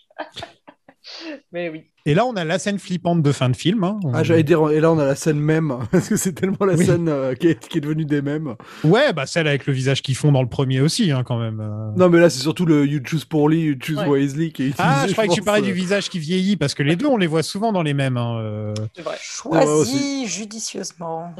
Mais 1.53 1.69
oui. 1.69 1.85
Et 2.05 2.15
là, 2.15 2.27
on 2.27 2.35
a 2.35 2.45
la 2.45 2.59
scène 2.59 2.79
flippante 2.81 3.23
de 3.23 3.31
fin 3.33 3.49
de 3.49 3.57
film. 3.57 3.85
hein. 3.85 3.99
On- 4.05 4.13
Ah, 4.13 4.25
j'allais 4.25 4.43
dire, 4.43 4.71
et 4.71 4.81
là, 4.81 4.91
on 4.93 4.99
a 4.99 5.05
la 5.05 5.15
scène 5.15 5.39
même, 5.39 5.73
parce 5.93 6.09
que 6.09 6.17
c'est 6.17 6.33
tellement 6.33 6.65
la 6.67 6.75
Oui. 6.75 6.85
scène 6.85 7.09
euh, 7.09 7.35
qui, 7.35 7.49
est, 7.49 7.69
qui 7.69 7.79
est 7.79 7.81
devenue 7.81 8.05
des 8.05 8.23
mèmes. 8.23 8.57
Ouais, 8.83 9.13
bah 9.13 9.27
celle 9.27 9.47
avec 9.47 9.67
le 9.67 9.73
visage 9.73 10.03
qui 10.03 10.15
fond 10.15 10.33
dans 10.33 10.43
le 10.43 10.49
premier 10.49 10.81
aussi, 10.81 11.13
hein, 11.13 11.23
quand 11.25 11.39
même. 11.39 11.61
euh. 11.61 11.91
Non, 11.97 12.09
mais 12.09 12.19
là, 12.19 12.29
c'est 12.31 12.41
surtout 12.41 12.67
le 12.67 12.87
You 12.87 13.01
Choose 13.05 13.25
Poorly, 13.25 13.61
You 13.61 13.75
Choose 13.81 13.99
Ouais. 13.99 14.09
Wisely 14.21 14.53
qui 14.53 14.63
est 14.63 14.67
utilisé. 14.69 14.83
Ah, 14.85 15.05
je 15.07 15.13
croyais 15.13 15.29
que 15.29 15.35
tu 15.35 15.43
parlais 15.43 15.63
euh. 15.63 15.67
du 15.67 15.73
visage 15.73 16.09
qui 16.09 16.19
vieillit, 16.19 16.57
parce 16.57 16.75
que 16.75 16.83
les 16.83 16.97
deux, 16.97 17.07
on 17.07 17.17
les 17.17 17.29
voit 17.29 17.43
souvent 17.45 17.73
dans 17.73 17.83
les 17.83 17.95
mêmes. 17.95 18.17
hein, 18.17 18.39
euh. 18.41 18.75
C'est 18.97 19.03
vrai. 19.03 19.15
Ouais, 19.47 19.63
Choisis 19.63 20.27
judicieusement. 20.29 21.35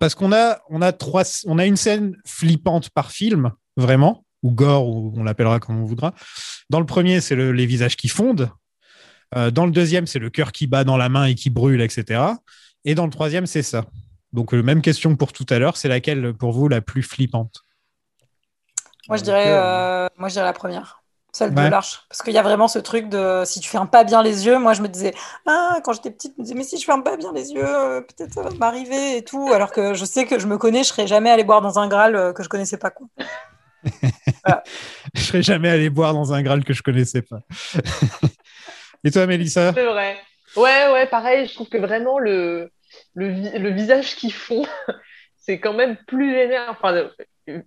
Parce 0.00 0.14
qu'on 0.14 0.32
a, 0.32 0.58
on 0.70 0.80
a 0.82 0.92
trois, 0.92 1.22
on 1.46 1.58
a 1.58 1.66
une 1.66 1.76
scène 1.76 2.16
flippante 2.26 2.90
par 2.90 3.10
film, 3.10 3.52
vraiment, 3.76 4.24
ou 4.42 4.52
gore, 4.52 4.86
ou 4.88 5.12
on 5.16 5.22
l'appellera 5.24 5.60
comme 5.60 5.78
on 5.80 5.84
voudra. 5.84 6.14
Dans 6.70 6.80
le 6.80 6.86
premier, 6.86 7.20
c'est 7.20 7.34
le- 7.34 7.52
les 7.52 7.66
visages 7.66 7.96
qui 7.96 8.08
fondent. 8.08 8.50
Euh, 9.36 9.50
dans 9.50 9.66
le 9.66 9.72
deuxième, 9.72 10.06
c'est 10.06 10.18
le 10.18 10.30
cœur 10.30 10.52
qui 10.52 10.66
bat 10.66 10.84
dans 10.84 10.96
la 10.96 11.08
main 11.08 11.26
et 11.26 11.34
qui 11.34 11.50
brûle, 11.50 11.80
etc. 11.82 12.20
Et 12.84 12.94
dans 12.94 13.04
le 13.04 13.10
troisième, 13.10 13.46
c'est 13.46 13.62
ça. 13.62 13.84
Donc, 14.32 14.54
euh, 14.54 14.62
même 14.62 14.82
question 14.82 15.10
que 15.12 15.16
pour 15.16 15.32
tout 15.32 15.46
à 15.50 15.58
l'heure, 15.58 15.76
c'est 15.76 15.88
laquelle 15.88 16.34
pour 16.34 16.52
vous 16.52 16.68
la 16.68 16.80
plus 16.80 17.02
flippante? 17.02 17.64
Moi, 19.08 19.16
je 19.16 19.22
dirais, 19.22 19.44
euh, 19.46 20.06
moi, 20.18 20.28
je 20.28 20.34
dirais 20.34 20.44
la 20.44 20.52
première. 20.52 21.02
Celle 21.32 21.54
de 21.54 21.60
Ouais. 21.60 21.70
l'arche. 21.70 22.02
Parce 22.08 22.22
qu'il 22.22 22.32
y 22.32 22.38
a 22.38 22.42
vraiment 22.42 22.68
ce 22.68 22.78
truc 22.78 23.08
de 23.10 23.42
si 23.44 23.60
tu 23.60 23.68
fermes 23.68 23.88
pas 23.88 24.02
bien 24.02 24.22
les 24.22 24.46
yeux, 24.46 24.58
moi 24.58 24.72
je 24.72 24.80
me 24.80 24.88
disais, 24.88 25.14
ah, 25.46 25.78
quand 25.84 25.92
j'étais 25.92 26.10
petite, 26.10 26.32
je 26.36 26.40
me 26.40 26.44
disais, 26.44 26.54
mais 26.56 26.64
si 26.64 26.78
je 26.78 26.84
ferme 26.84 27.02
pas 27.04 27.16
bien 27.18 27.32
les 27.34 27.52
yeux, 27.52 28.06
peut-être 28.08 28.32
ça 28.32 28.42
va 28.42 28.50
m'arriver 28.58 29.18
et 29.18 29.24
tout. 29.24 29.52
Alors 29.52 29.70
que 29.70 29.92
je 29.92 30.04
sais 30.06 30.24
que 30.24 30.38
je 30.38 30.46
me 30.46 30.56
connais, 30.56 30.82
je 30.82 30.88
serais 30.88 31.06
jamais 31.06 31.30
allé 31.30 31.44
boire 31.44 31.60
dans 31.60 31.78
un 31.78 31.86
Graal 31.86 32.32
que 32.34 32.42
je 32.42 32.48
connaissais 32.48 32.78
pas. 32.78 32.90
Quoi. 32.90 33.06
Je 35.14 35.20
serais 35.20 35.42
jamais 35.42 35.68
allé 35.68 35.90
boire 35.90 36.14
dans 36.14 36.32
un 36.32 36.42
Graal 36.42 36.64
que 36.64 36.72
je 36.72 36.82
connaissais 36.82 37.22
pas. 37.22 37.40
Et 39.04 39.10
toi, 39.10 39.26
Mélissa 39.26 39.72
C'est 39.72 39.84
vrai. 39.84 40.16
Ouais, 40.56 40.92
ouais, 40.92 41.06
pareil, 41.06 41.46
je 41.46 41.54
trouve 41.54 41.68
que 41.68 41.78
vraiment 41.78 42.18
le, 42.18 42.70
le, 43.14 43.30
vi- 43.30 43.58
le 43.58 43.70
visage 43.70 44.16
qui 44.16 44.30
fond, 44.30 44.64
c'est 45.36 45.60
quand 45.60 45.74
même 45.74 45.96
plus 46.06 46.32
vénère. 46.32 46.66
Enfin, 46.70 47.10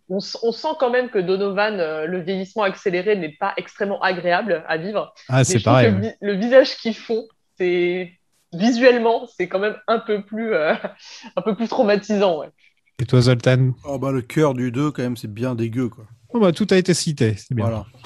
on, 0.09 0.19
sent 0.19 0.67
quand 0.79 0.89
même 0.89 1.09
que 1.09 1.19
Donovan, 1.19 1.79
euh, 1.79 2.05
le 2.05 2.21
vieillissement 2.21 2.63
accéléré 2.63 3.15
n'est 3.15 3.35
pas 3.39 3.53
extrêmement 3.57 4.01
agréable 4.01 4.63
à 4.67 4.77
vivre. 4.77 5.13
Ah, 5.27 5.43
c'est 5.43 5.61
pareil, 5.63 5.91
le, 5.91 5.99
vi- 6.01 6.15
le 6.21 6.33
visage 6.33 6.75
qui 6.77 6.93
fond, 6.93 7.27
c'est 7.57 8.11
visuellement, 8.53 9.27
c'est 9.27 9.47
quand 9.47 9.59
même 9.59 9.77
un 9.87 9.99
peu 9.99 10.23
plus, 10.23 10.53
euh, 10.53 10.73
un 11.35 11.41
peu 11.41 11.55
plus 11.55 11.67
traumatisant. 11.67 12.39
Ouais. 12.39 12.49
Et 12.99 13.05
toi, 13.05 13.21
Zoltan 13.21 13.71
Oh, 13.85 13.97
bah, 13.97 14.11
le 14.11 14.21
cœur 14.21 14.53
du 14.53 14.71
2, 14.71 14.91
quand 14.91 15.01
même, 15.03 15.17
c'est 15.17 15.31
bien 15.31 15.55
dégueu, 15.55 15.89
quoi. 15.89 16.05
Oh, 16.33 16.39
bah, 16.39 16.51
Tout 16.51 16.67
a 16.71 16.77
été 16.77 16.93
cité, 16.93 17.35
c'est 17.37 17.53
bien. 17.53 17.65
Voilà. 17.65 17.85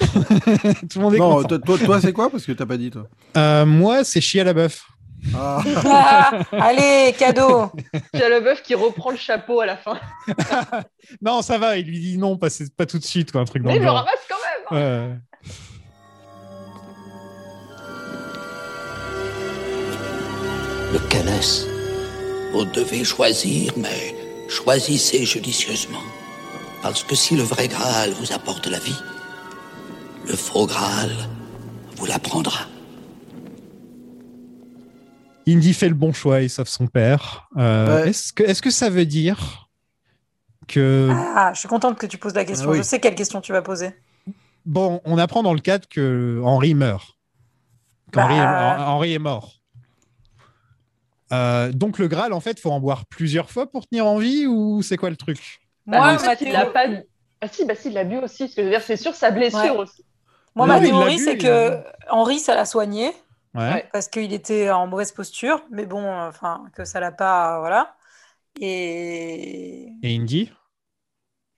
tout 0.90 0.98
le 0.98 1.00
monde 1.00 1.14
est 1.14 1.18
Non, 1.18 1.42
content. 1.42 1.58
toi, 1.60 2.00
c'est 2.00 2.12
quoi 2.12 2.30
Parce 2.30 2.44
que 2.44 2.52
t'as 2.52 2.66
pas 2.66 2.76
dit, 2.76 2.90
toi? 2.90 3.06
Euh, 3.36 3.64
moi, 3.66 4.02
c'est 4.04 4.20
chier 4.20 4.40
à 4.40 4.44
la 4.44 4.52
bœuf. 4.52 4.84
Ah. 5.34 5.62
Ah, 5.84 6.40
allez, 6.52 7.14
cadeau 7.18 7.70
Il 8.14 8.20
y 8.20 8.22
a 8.22 8.28
le 8.28 8.40
bœuf 8.40 8.62
qui 8.62 8.74
reprend 8.74 9.10
le 9.10 9.16
chapeau 9.16 9.60
à 9.60 9.66
la 9.66 9.76
fin. 9.76 9.98
Non, 11.22 11.40
ça 11.40 11.56
va, 11.56 11.76
il 11.78 11.86
lui 11.86 12.00
dit 12.00 12.18
non, 12.18 12.36
pas, 12.36 12.50
c'est- 12.50 12.74
pas 12.74 12.84
tout 12.84 12.98
de 12.98 13.04
suite, 13.04 13.30
quoi, 13.30 13.40
un 13.40 13.44
truc 13.44 13.62
dans 13.62 13.68
Mais 13.68 13.76
le 13.76 13.80
il 13.80 13.84
le 13.84 13.88
genre. 13.88 13.96
ramasse 13.98 14.26
quand 14.28 14.76
même. 14.76 15.08
Ouais. 15.10 15.16
Le 20.92 20.98
Calès. 21.08 21.66
Vous 22.52 22.64
devez 22.64 23.04
choisir, 23.04 23.72
mais 23.76 24.14
choisissez 24.48 25.24
judicieusement. 25.24 26.02
Parce 26.88 27.02
que 27.02 27.16
si 27.16 27.34
le 27.36 27.42
vrai 27.42 27.66
Graal 27.66 28.10
vous 28.12 28.32
apporte 28.32 28.68
la 28.68 28.78
vie, 28.78 28.94
le 30.28 30.36
faux 30.36 30.66
Graal 30.66 31.10
vous 31.96 32.06
la 32.06 32.20
prendra. 32.20 32.60
Indy 35.48 35.74
fait 35.74 35.88
le 35.88 35.96
bon 35.96 36.12
choix, 36.12 36.42
il 36.42 36.48
sauve 36.50 36.68
son 36.68 36.86
père. 36.86 37.48
Euh, 37.56 38.02
Ouais. 38.04 38.10
Est-ce 38.10 38.32
que, 38.32 38.44
est 38.44 38.60
que 38.60 38.70
ça 38.70 38.88
veut 38.88 39.04
dire 39.04 39.68
que 40.68 41.10
Ah, 41.34 41.50
je 41.54 41.58
suis 41.58 41.68
contente 41.68 41.98
que 41.98 42.06
tu 42.06 42.18
poses 42.18 42.34
la 42.34 42.44
question. 42.44 42.68
Ah 42.68 42.72
oui. 42.74 42.78
Je 42.78 42.82
sais 42.84 43.00
quelle 43.00 43.16
question 43.16 43.40
tu 43.40 43.50
vas 43.52 43.62
poser. 43.62 43.90
bon, 44.64 45.00
on 45.04 45.18
apprend 45.18 45.42
dans 45.42 45.54
le 45.54 45.60
cadre 45.60 45.88
que 45.88 46.40
Henri 46.44 46.74
meurt, 46.74 47.16
qu'Henri 48.12 48.36
Bah. 48.36 48.76
est, 48.78 48.82
Henri 48.82 49.12
est 49.14 49.18
mort. 49.18 49.54
Euh, 51.32 51.72
donc 51.72 51.98
le 51.98 52.06
Graal, 52.06 52.32
en 52.32 52.40
fait, 52.40 52.60
faut 52.60 52.70
en 52.70 52.78
boire 52.78 53.06
plusieurs 53.06 53.50
fois 53.50 53.68
pour 53.70 53.88
tenir 53.88 54.06
en 54.06 54.18
vie 54.18 54.46
ou 54.46 54.82
c'est 54.82 54.96
quoi 54.96 55.10
le 55.10 55.16
truc? 55.16 55.60
Bah, 55.86 55.98
Moi, 55.98 56.14
en 56.14 56.18
fait, 56.18 56.26
ma 56.26 56.36
il 56.40 56.52
l'a 56.52 56.66
théo- 56.66 56.72
pas. 56.72 56.86
Ah 57.40 57.48
si, 57.48 57.64
bah 57.64 57.74
si, 57.74 57.88
il 57.88 57.94
l'a 57.94 58.04
bu 58.04 58.16
aussi. 58.18 58.44
Parce 58.44 58.54
que 58.54 58.62
je 58.62 58.66
veux 58.66 58.70
dire, 58.72 58.82
c'est 58.82 58.96
sûr 58.96 59.14
sa 59.14 59.30
blessure 59.30 59.76
Ouais. 59.76 59.78
aussi. 59.78 60.04
Moi, 60.54 60.66
Oui, 60.66 60.72
ma 60.74 60.80
théorie, 60.80 61.18
c'est 61.18 61.38
que 61.38 61.82
Henri, 62.10 62.38
ça 62.38 62.54
l'a 62.54 62.64
soigné 62.64 63.12
Ouais. 63.54 63.90
parce 63.92 64.08
qu'il 64.08 64.32
était 64.32 64.70
en 64.70 64.86
mauvaise 64.86 65.12
posture, 65.12 65.64
mais 65.70 65.86
bon, 65.86 66.02
euh, 66.04 66.28
enfin, 66.28 66.66
que 66.74 66.84
ça 66.84 67.00
l'a 67.00 67.12
pas, 67.12 67.60
voilà. 67.60 67.96
Et... 68.60 69.92
Et 70.02 70.14
Indy? 70.16 70.50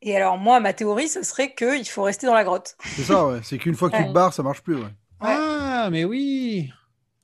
Et 0.03 0.17
alors, 0.17 0.39
moi, 0.39 0.61
ma 0.61 0.73
théorie, 0.73 1.09
ce 1.09 1.23
serait 1.23 1.55
qu'il 1.55 1.89
faut 1.89 2.03
rester 2.03 2.27
dans 2.27 2.35
la 2.35 2.45
grotte. 2.45 2.77
C'est 2.91 3.05
ça, 3.05 3.27
ouais. 3.27 3.41
C'est 3.43 3.59
qu'une 3.59 3.75
fois 3.75 3.91
que 3.91 3.97
tu 3.97 4.05
te 4.07 4.11
barres, 4.11 4.33
ça 4.35 4.43
marche 4.43 4.63
plus, 4.63 4.77
ouais. 4.77 4.95
Ah, 5.21 5.89
mais 5.91 6.05
oui 6.05 6.73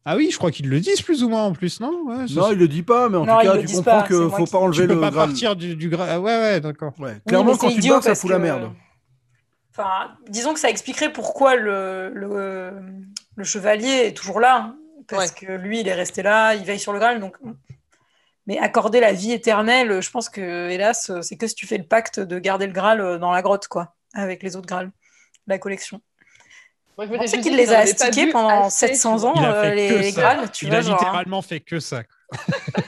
Ah 0.07 0.17
oui, 0.17 0.29
je 0.31 0.37
crois 0.37 0.51
qu'ils 0.51 0.69
le 0.69 0.81
disent 0.81 1.01
plus 1.03 1.23
ou 1.25 1.29
moins 1.31 1.45
en 1.45 1.53
plus, 1.53 1.81
non? 1.81 2.03
Ouais, 2.07 2.27
Non, 2.35 2.51
il 2.53 2.59
le 2.59 2.69
dit 2.69 2.83
pas, 2.83 3.09
mais 3.09 3.17
en 3.17 3.25
Non, 3.25 3.39
tout 3.39 3.47
cas, 3.47 3.55
le 3.55 3.61
tu 3.65 3.75
comprends 3.77 3.83
pas, 4.01 4.03
que 4.03 4.15
c'est 4.15 4.21
moi 4.29 4.39
faut 4.39 4.45
qui- 4.45 4.51
pas 4.53 4.59
enlever 4.59 4.83
Tu 4.83 4.89
peux 4.89 4.95
le 4.95 5.01
pas 5.01 5.11
Graal. 5.11 5.29
partir 5.29 5.57
du, 5.57 5.77
du 5.77 5.89
gra- 5.89 6.07
ah 6.09 6.21
ouais, 6.21 6.37
ouais, 6.39 6.61
d'accord. 6.61 6.93
Ouais. 6.99 7.17
Clairement, 7.27 7.57
quand 7.57 7.71
tu 7.71 7.89
bats, 7.89 8.03
ça 8.03 8.15
fout 8.15 8.31
la 8.31 8.39
merde. 8.39 8.71
Enfin, 9.71 10.11
disons 10.29 10.55
que 10.55 10.61
ça 10.61 10.69
expliquerait 10.71 11.13
pourquoi 11.13 11.57
le, 11.57 12.11
le, 12.15 12.73
le 13.35 13.45
chevalier 13.45 14.07
est 14.07 14.17
toujours 14.17 14.39
là. 14.41 14.57
hein, 14.57 14.77
Parce 15.09 15.33
que 15.33 15.47
lui, 15.53 15.81
il 15.81 15.89
est 15.89 15.95
resté 15.95 16.23
là, 16.23 16.55
il 16.55 16.65
veille 16.65 16.79
sur 16.79 16.93
le 16.93 16.99
Graal. 16.99 17.19
Donc... 17.21 17.37
Mais 18.47 18.59
accorder 18.59 19.01
la 19.01 19.13
vie 19.15 19.33
éternelle, 19.33 20.03
je 20.03 20.11
pense 20.11 20.29
que, 20.29 20.69
hélas, 20.69 21.11
c'est 21.23 21.37
que 21.39 21.47
si 21.47 21.55
tu 21.55 21.67
fais 21.67 21.79
le 21.79 21.85
pacte 21.85 22.21
de 22.21 22.39
garder 22.39 22.67
le 22.67 22.75
Graal 22.75 23.19
dans 23.19 23.33
la 23.33 23.41
grotte, 23.41 23.69
quoi, 23.69 23.95
avec 24.13 24.43
les 24.43 24.55
autres 24.55 24.67
Graals, 24.67 24.91
la 25.47 25.59
collection. 25.59 26.03
Moi, 26.97 27.07
je 27.27 27.37
qu'il 27.41 27.57
les 27.57 27.73
a 27.73 27.79
astiqués 27.81 28.29
pendant 28.29 28.67
assez, 28.67 28.87
700 28.89 29.15
tu 29.17 29.21
vois. 29.21 29.31
ans, 29.31 29.35
Il 29.37 29.45
a 29.45 29.53
euh, 29.55 29.63
fait 29.63 29.75
les, 29.75 30.13
que. 30.13 30.17
Graals, 30.17 30.51
tu 30.53 30.65
il 30.67 30.69
vois, 30.71 30.79
a 30.79 30.81
genre, 30.83 30.93
hein. 30.93 30.97
littéralement 31.01 31.43
fait 31.43 31.61
que 31.61 31.81
ça. 31.81 32.03
quoi. 32.05 32.15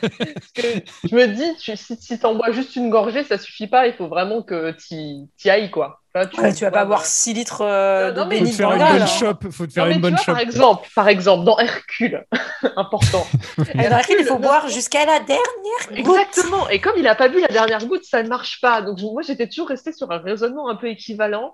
je 0.56 1.14
me 1.14 1.26
dis, 1.26 1.56
tu, 1.58 1.76
si, 1.76 1.96
si 1.96 2.18
t'en 2.18 2.34
bois 2.34 2.50
juste 2.52 2.76
une 2.76 2.90
gorgée, 2.90 3.24
ça 3.24 3.38
suffit 3.38 3.66
pas. 3.66 3.86
Il 3.86 3.94
faut 3.94 4.08
vraiment 4.08 4.42
que 4.42 4.70
t'y 4.72 5.28
y 5.44 5.50
ailles, 5.50 5.70
quoi. 5.70 6.00
Là, 6.14 6.24
Ouais, 6.38 6.54
tu 6.54 6.64
vas 6.64 6.70
pas 6.70 6.84
boire 6.86 7.04
6 7.04 7.34
litres 7.34 7.60
euh, 7.62 8.10
Non, 8.12 8.24
de 8.24 8.28
mais- 8.30 8.38
Faut 8.38 8.46
te 8.46 8.52
faire 8.54 8.72
une 8.72 8.78
bonne 8.78 9.02
hein. 9.02 9.06
chope. 9.06 9.50
Faut 9.50 9.66
te 9.66 9.72
faire 9.72 9.84
Non, 9.84 9.90
une 9.90 9.96
tu 9.96 10.00
bonne 10.02 10.14
vois, 10.14 10.24
par 10.24 10.38
exemple, 10.38 10.88
par 10.94 11.08
exemple, 11.08 11.44
dans 11.44 11.58
Hercule, 11.58 12.24
important. 12.76 13.26
Et 13.74 13.82
dans 13.88 13.96
laquelle 13.96 14.16
il 14.20 14.26
faut 14.26 14.38
boire 14.38 14.68
jusqu'à 14.68 15.04
la 15.04 15.20
dernière 15.20 16.04
goutte. 16.04 16.16
Exactement. 16.26 16.68
Et 16.70 16.80
comme 16.80 16.94
il 16.96 17.02
n'a 17.02 17.14
pas 17.14 17.28
bu 17.28 17.40
la 17.40 17.48
dernière 17.48 17.84
goutte, 17.86 18.04
ça 18.04 18.22
ne 18.22 18.28
marche 18.28 18.60
pas. 18.62 18.80
Donc 18.82 18.98
moi, 19.02 19.22
j'étais 19.22 19.46
toujours 19.46 19.68
restée 19.68 19.92
sur 19.92 20.10
un 20.10 20.18
raisonnement 20.18 20.70
un 20.70 20.76
peu 20.76 20.88
équivalent 20.88 21.52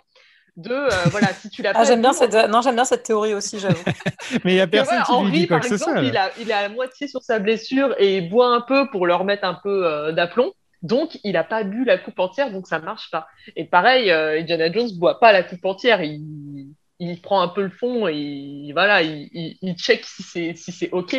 de 0.56 0.70
euh, 0.72 1.08
voilà, 1.10 1.34
si 1.34 1.48
tu 1.50 1.62
l'as 1.62 1.74
Ah, 1.74 1.84
pas 1.84 1.84
j'aime 1.84 2.00
bien 2.02 2.12
cette... 2.12 2.34
Non, 2.50 2.60
j'aime 2.60 2.74
bien 2.74 2.84
cette 2.84 3.02
théorie 3.04 3.34
aussi, 3.34 3.58
j'avoue. 3.58 3.84
Mais 4.44 4.52
il 4.54 4.56
y 4.56 4.60
a 4.60 4.66
personne 4.66 5.02
qui 5.02 5.16
lui 5.16 5.30
Henri, 5.30 5.32
dit 5.32 5.46
quoi 5.46 5.58
par 5.58 5.60
que 5.60 5.66
ce 5.66 5.74
exemple, 5.74 5.92
soit. 5.92 6.02
il, 6.02 6.12
là. 6.12 6.16
a, 6.16 6.30
il 6.38 6.50
est 6.50 6.54
à 6.54 6.68
moitié 6.68 7.08
sur 7.08 7.22
sa 7.22 7.38
blessure 7.38 7.94
et 7.98 8.18
il 8.18 8.28
boit 8.30 8.48
un 8.54 8.60
peu 8.60 8.88
pour 8.90 9.06
leur 9.06 9.24
mettre 9.24 9.44
un 9.44 9.54
peu 9.54 9.86
euh, 9.86 10.12
d'aplomb. 10.12 10.52
Donc, 10.82 11.18
il 11.24 11.32
n'a 11.32 11.44
pas 11.44 11.62
bu 11.64 11.84
la 11.84 11.98
coupe 11.98 12.18
entière, 12.18 12.50
donc 12.52 12.66
ça 12.66 12.78
marche 12.80 13.10
pas. 13.10 13.26
Et 13.56 13.64
pareil, 13.64 14.10
euh, 14.10 14.40
Indiana 14.40 14.70
Jones 14.72 14.90
boit 14.98 15.20
pas 15.20 15.32
la 15.32 15.42
coupe 15.44 15.64
entière. 15.64 16.02
Il, 16.02 16.74
il 16.98 17.20
prend 17.20 17.40
un 17.42 17.48
peu 17.48 17.62
le 17.62 17.70
fond 17.70 18.08
et 18.08 18.14
il- 18.16 18.72
voilà, 18.72 19.02
il, 19.02 19.28
il, 19.32 19.58
il 19.62 19.76
check 19.76 20.04
si 20.04 20.22
c'est 20.22 20.54
si 20.56 20.72
c'est 20.72 20.90
ok. 20.92 21.16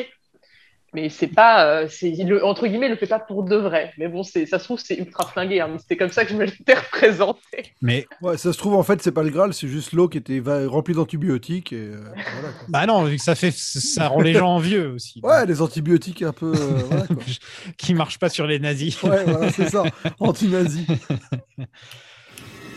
Mais 0.94 1.10
c'est 1.10 1.28
pas, 1.28 1.66
euh, 1.66 1.88
c'est 1.90 2.10
il 2.12 2.28
le- 2.28 2.46
entre 2.46 2.68
guillemets, 2.68 2.86
il 2.86 2.92
le 2.92 2.98
fait 2.98 3.08
pas 3.08 3.20
pour 3.20 3.44
de 3.44 3.56
vrai. 3.56 3.92
Mais 3.98 4.08
bon, 4.08 4.22
c'est 4.22 4.46
ça 4.46 4.60
se 4.60 4.66
trouve 4.66 4.80
c'est 4.80 4.96
ultra 4.96 5.26
flingué. 5.28 5.60
hein. 5.60 5.70
C'était 5.80 5.98
comme 5.98 6.12
ça 6.12 6.24
que 6.24 6.32
je 6.32 6.36
me 6.38 6.46
l'étais 6.46 6.74
représenté. 6.94 7.74
Mais 7.82 8.06
Ouais, 8.22 8.38
ça 8.38 8.54
se 8.54 8.58
trouve, 8.60 8.76
en 8.76 8.84
fait, 8.84 9.02
c'est 9.02 9.12
pas 9.12 9.24
le 9.24 9.32
Graal, 9.32 9.54
c'est 9.54 9.68
juste 9.68 9.94
l'eau 9.94 10.08
qui 10.08 10.20
était 10.20 10.42
remplie 10.68 10.94
d'antibiotiques. 10.94 11.74
Et, 11.74 11.78
euh, 11.78 12.04
voilà, 12.14 12.50
bah 12.70 12.86
non, 12.86 13.04
vu 13.06 13.18
que 13.18 13.24
ça 13.24 13.34
fait, 13.36 13.52
ça 13.52 14.08
rend 14.08 14.22
les 14.22 14.34
gens 14.34 14.56
envieux 14.56 14.92
aussi. 14.94 15.20
Ouais, 15.24 15.46
des 15.48 15.62
antibiotiques 15.62 16.22
un 16.22 16.32
peu. 16.34 16.54
euh, 16.56 16.78
voilà, 16.88 17.08
quoi. 17.08 17.16
Qui 17.78 17.94
marchent 17.96 18.20
pas 18.20 18.30
sur 18.30 18.46
les 18.46 18.60
nazis. 18.60 19.02
Ouais, 19.04 19.24
voilà, 19.26 19.52
c'est 19.52 19.70
ça. 19.70 19.84
Anti-nazi. 20.20 20.86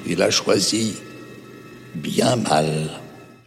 Il 0.06 0.22
a 0.22 0.30
choisi 0.30 0.94
bien 1.94 2.36
mal. 2.36 2.88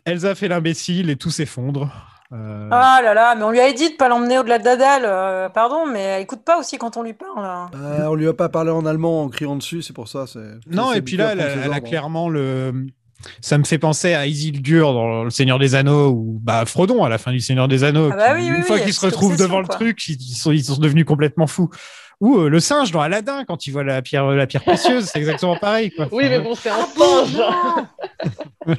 Elsa 0.06 0.36
fait 0.36 0.48
l'imbécile 0.48 1.10
et 1.10 1.16
tout 1.16 1.30
s'effondre. 1.32 1.91
Euh, 2.31 2.69
Ah 2.72 2.99
là 3.03 3.14
là, 3.15 3.34
mais 3.35 3.43
on 3.43 3.49
lui 3.51 3.60
a 3.60 3.72
dit 3.73 3.89
de 3.89 3.95
pas 3.95 4.07
l'emmener 4.07 4.38
au-delà 4.38 4.60
de 4.60 4.65
la 4.65 4.76
dalle. 4.76 5.01
euh, 5.06 5.49
pardon, 5.49 5.85
mais 5.91 6.01
elle 6.01 6.22
écoute 6.23 6.43
pas 6.45 6.60
aussi 6.60 6.77
quand 6.77 6.95
on 6.97 7.03
lui 7.03 7.14
parle. 7.14 7.41
là. 7.41 7.69
Euh, 7.76 8.06
on 8.07 8.15
lui 8.15 8.27
a 8.27 8.34
pas 8.34 8.49
parlé 8.49 8.69
en 8.72 8.85
allemand 8.85 9.23
en 9.23 9.30
criant 9.30 9.56
dessus, 9.56 9.81
c'est 9.81 9.93
pour 9.93 10.07
ça. 10.07 10.27
c'est- 10.27 10.39
Non, 10.68 10.91
c'est- 10.91 10.99
et 10.99 11.01
puis 11.01 11.18
là, 11.18 11.31
elle, 11.31 11.41
a- 11.41 11.49
ses 11.53 11.60
elle 11.60 11.72
a 11.72 11.76
ordres. 11.77 11.88
clairement 11.88 12.30
le. 12.30 12.85
Ça 13.41 13.57
me 13.57 13.65
fait 13.65 13.80
penser 13.80 14.14
à 14.14 14.27
Isildur 14.27 14.93
dans 14.93 15.26
Le 15.26 15.30
Seigneur 15.30 15.60
des 15.60 15.76
Anneaux 15.76 16.10
ou 16.11 16.39
bah, 16.41 16.64
Frodon 16.65 17.03
à 17.03 17.10
la 17.10 17.18
fin 17.18 17.31
du 17.34 17.41
Seigneur 17.41 17.68
des 17.68 17.84
Anneaux. 17.84 18.10
Ah 18.14 18.15
bah 18.15 18.27
qui, 18.38 18.43
oui, 18.43 18.47
une 18.47 18.53
oui, 18.56 18.61
fois 18.61 18.77
oui, 18.77 18.84
qu'ils 18.84 18.93
se 18.93 19.06
retrouvent 19.06 19.35
devant 19.38 19.60
le 19.60 19.68
truc, 19.68 20.07
ils 20.07 20.15
ils 20.22 20.35
sont, 20.35 20.51
ils 20.53 20.64
sont 20.64 20.77
devenus 20.77 21.03
complètement 21.06 21.45
fous. 21.47 21.69
Ou 22.22 22.38
euh, 22.38 22.50
le 22.50 22.60
singe 22.60 22.91
dans 22.91 23.00
Aladdin 23.00 23.46
quand 23.46 23.66
il 23.66 23.72
voit 23.72 23.84
la 23.84 24.02
pierre, 24.02 24.26
la 24.28 24.46
pierre 24.46 24.64
précieuse, 24.64 25.06
c'est 25.06 25.20
exactement 25.20 25.56
pareil. 25.58 25.91
Quoi. 25.91 26.08
Oui, 26.12 26.26
mais 26.28 26.40
bon, 26.40 26.54
c'est 26.54 26.70
un 26.70 26.86
singe. 26.86 27.41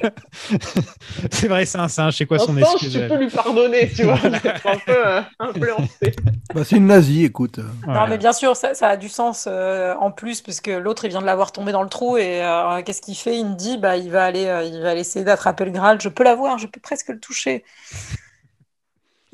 c'est 1.31 1.47
vrai, 1.47 1.65
c'est 1.65 1.79
un 1.79 1.87
singe. 1.87 2.17
C'est 2.17 2.25
quoi 2.25 2.37
Un 2.37 2.45
son 2.45 2.53
singe, 2.53 2.73
excuse 2.73 2.93
tu 2.93 3.07
peux 3.07 3.17
lui 3.17 3.29
pardonner, 3.29 3.91
tu 3.95 4.03
vois. 4.03 4.17
d'être 4.17 4.67
un 4.67 4.77
peu 4.77 5.07
euh, 5.07 5.21
influencé. 5.39 6.15
Bah, 6.53 6.63
c'est 6.65 6.75
une 6.75 6.87
nazie, 6.87 7.23
écoute. 7.23 7.59
Non, 7.87 8.07
mais 8.07 8.17
bien 8.17 8.33
sûr, 8.33 8.57
ça, 8.57 8.73
ça 8.73 8.89
a 8.89 8.97
du 8.97 9.07
sens 9.07 9.45
euh, 9.47 9.93
en 9.95 10.11
plus, 10.11 10.41
parce 10.41 10.59
que 10.59 10.71
l'autre, 10.71 11.05
il 11.05 11.09
vient 11.09 11.21
de 11.21 11.25
l'avoir 11.25 11.53
tombé 11.53 11.71
dans 11.71 11.83
le 11.83 11.89
trou, 11.89 12.17
et 12.17 12.43
euh, 12.43 12.81
qu'est-ce 12.83 13.01
qu'il 13.01 13.15
fait? 13.15 13.37
Il 13.37 13.45
me 13.45 13.55
dit, 13.55 13.77
bah, 13.77 13.95
il 13.95 14.11
va 14.11 14.25
aller, 14.25 14.47
euh, 14.47 14.63
il 14.63 14.81
va 14.81 14.89
aller 14.89 15.01
essayer 15.01 15.23
d'attraper 15.23 15.63
le 15.65 15.71
Graal. 15.71 16.01
Je 16.01 16.09
peux 16.09 16.23
l'avoir, 16.23 16.57
je 16.57 16.67
peux 16.67 16.81
presque 16.81 17.07
le 17.09 17.19
toucher. 17.19 17.63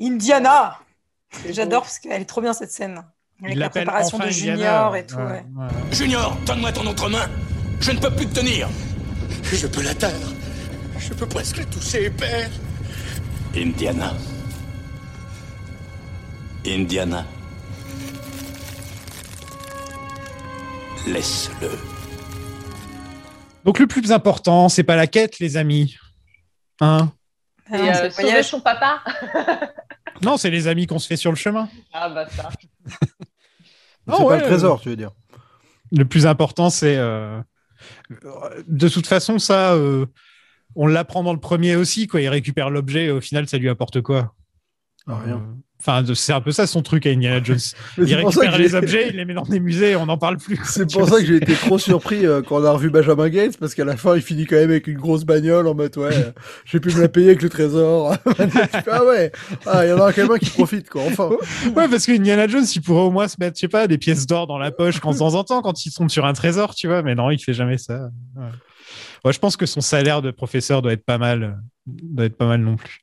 Indiana 0.00 0.78
J'adore, 1.50 1.82
parce 1.82 1.98
qu'elle 1.98 2.22
est 2.22 2.26
trop 2.26 2.40
bien 2.40 2.52
cette 2.52 2.70
scène. 2.70 3.02
Avec 3.42 3.54
Il 3.54 3.58
la 3.60 3.70
préparation 3.70 4.16
enfin 4.18 4.26
de 4.26 4.32
Junior 4.32 4.96
et 4.96 5.06
tout. 5.06 5.16
Ouais, 5.16 5.22
ouais. 5.22 5.44
ouais. 5.56 5.68
Junior, 5.92 6.36
donne-moi 6.44 6.72
ton 6.72 6.86
autre 6.86 7.08
main. 7.08 7.28
Je 7.80 7.92
ne 7.92 7.98
peux 7.98 8.10
plus 8.10 8.26
te 8.26 8.40
tenir. 8.40 8.68
Je 9.44 9.66
peux 9.66 9.82
l'atteindre. 9.82 10.32
Je 10.98 11.14
peux 11.14 11.26
presque 11.26 11.58
le 11.58 11.64
toucher, 11.66 12.10
père. 12.10 12.50
Indiana. 13.56 14.12
Indiana. 16.66 17.24
Laisse-le. 21.06 21.70
Donc 23.64 23.78
le 23.78 23.86
plus 23.86 24.10
important, 24.12 24.68
c'est 24.68 24.82
pas 24.82 24.96
la 24.96 25.06
quête, 25.06 25.38
les 25.38 25.56
amis. 25.56 25.96
Hein? 26.80 27.12
Et 27.72 27.76
euh, 27.76 27.92
c'est 27.92 28.10
sauver 28.10 28.22
voyage. 28.22 28.48
son 28.48 28.60
papa. 28.60 29.02
non, 30.22 30.36
c'est 30.36 30.50
les 30.50 30.66
amis 30.66 30.86
qu'on 30.86 30.98
se 30.98 31.06
fait 31.06 31.16
sur 31.16 31.30
le 31.30 31.36
chemin. 31.36 31.68
Ah 31.92 32.08
bah 32.08 32.28
ça. 32.28 32.50
Non, 34.06 34.16
c'est 34.16 34.22
ouais, 34.22 34.28
pas 34.28 34.36
le 34.38 34.42
trésor, 34.46 34.80
tu 34.80 34.88
veux 34.90 34.96
dire. 34.96 35.10
Le 35.92 36.04
plus 36.04 36.26
important, 36.26 36.70
c'est. 36.70 36.96
euh, 36.96 37.40
De 38.66 38.88
toute 38.88 39.06
façon, 39.06 39.38
ça, 39.38 39.74
euh, 39.74 40.06
on 40.74 40.86
l'apprend 40.86 41.22
dans 41.22 41.32
le 41.32 41.40
premier 41.40 41.76
aussi. 41.76 42.06
Quoi. 42.06 42.20
Il 42.20 42.28
récupère 42.28 42.70
l'objet 42.70 43.06
et 43.06 43.10
au 43.10 43.20
final, 43.20 43.48
ça 43.48 43.58
lui 43.58 43.68
apporte 43.68 44.00
quoi? 44.00 44.34
Ah, 45.06 45.18
rien. 45.18 45.56
Enfin, 45.80 46.04
c'est 46.14 46.32
un 46.32 46.40
peu 46.40 46.50
ça 46.50 46.66
son 46.66 46.82
truc 46.82 47.06
à 47.06 47.10
Indiana 47.10 47.40
Jones. 47.42 47.58
Il 47.98 48.14
récupère 48.14 48.58
les 48.58 48.74
objets, 48.74 49.10
il 49.10 49.16
les 49.16 49.24
met 49.24 49.34
dans 49.34 49.42
des 49.42 49.60
musées, 49.60 49.94
on 49.94 50.06
n'en 50.06 50.18
parle 50.18 50.36
plus. 50.36 50.58
C'est 50.64 50.90
pour 50.92 51.08
ça 51.08 51.20
que 51.20 51.26
j'ai 51.26 51.36
été 51.36 51.54
trop 51.54 51.78
surpris 51.78 52.26
euh, 52.26 52.42
quand 52.42 52.60
on 52.60 52.64
a 52.64 52.72
revu 52.72 52.90
Benjamin 52.90 53.28
Gates, 53.28 53.58
parce 53.58 53.74
qu'à 53.74 53.84
la 53.84 53.96
fin, 53.96 54.16
il 54.16 54.22
finit 54.22 54.44
quand 54.44 54.56
même 54.56 54.70
avec 54.70 54.88
une 54.88 54.98
grosse 54.98 55.24
bagnole 55.24 55.68
en 55.68 55.74
mode 55.74 55.96
ouais, 55.96 56.10
euh, 56.12 56.32
j'ai 56.64 56.80
pu 56.80 56.92
me 56.94 57.00
la 57.00 57.08
payer 57.08 57.28
avec 57.28 57.42
le 57.42 57.48
trésor. 57.48 58.16
Ah 58.90 59.04
ouais, 59.04 59.30
ah, 59.66 59.84
il 59.84 59.90
y 59.90 59.92
en 59.92 60.02
a 60.02 60.12
quelqu'un 60.12 60.38
qui 60.38 60.50
profite 60.50 60.88
quoi, 60.88 61.02
enfin. 61.06 61.30
Ouais, 61.76 61.88
parce 61.88 62.06
que 62.06 62.12
Indiana 62.12 62.48
Jones, 62.48 62.64
il 62.74 62.80
pourrait 62.80 63.02
au 63.02 63.10
moins 63.10 63.28
se 63.28 63.36
mettre, 63.38 63.56
je 63.56 63.60
sais 63.60 63.68
pas, 63.68 63.86
des 63.86 63.98
pièces 63.98 64.26
d'or 64.26 64.46
dans 64.46 64.58
la 64.58 64.70
poche 64.70 64.98
quand 65.00 65.12
de 65.12 65.18
temps 65.18 65.34
en 65.34 65.44
temps, 65.44 65.62
quand 65.62 65.84
ils 65.84 65.90
sont 65.90 66.08
sur 66.08 66.24
un 66.24 66.32
trésor, 66.32 66.74
tu 66.74 66.86
vois. 66.86 67.02
Mais 67.02 67.14
non, 67.14 67.30
il 67.30 67.38
fait 67.38 67.52
jamais 67.52 67.78
ça. 67.78 68.08
Ouais. 68.36 68.44
Ouais, 69.24 69.32
je 69.32 69.38
pense 69.38 69.56
que 69.56 69.66
son 69.66 69.80
salaire 69.80 70.22
de 70.22 70.30
professeur 70.30 70.82
doit 70.82 70.92
être 70.92 71.04
pas 71.04 71.18
mal, 71.18 71.42
euh, 71.42 71.52
doit 71.86 72.26
être 72.26 72.36
pas 72.36 72.46
mal 72.46 72.60
non 72.60 72.76
plus. 72.76 73.00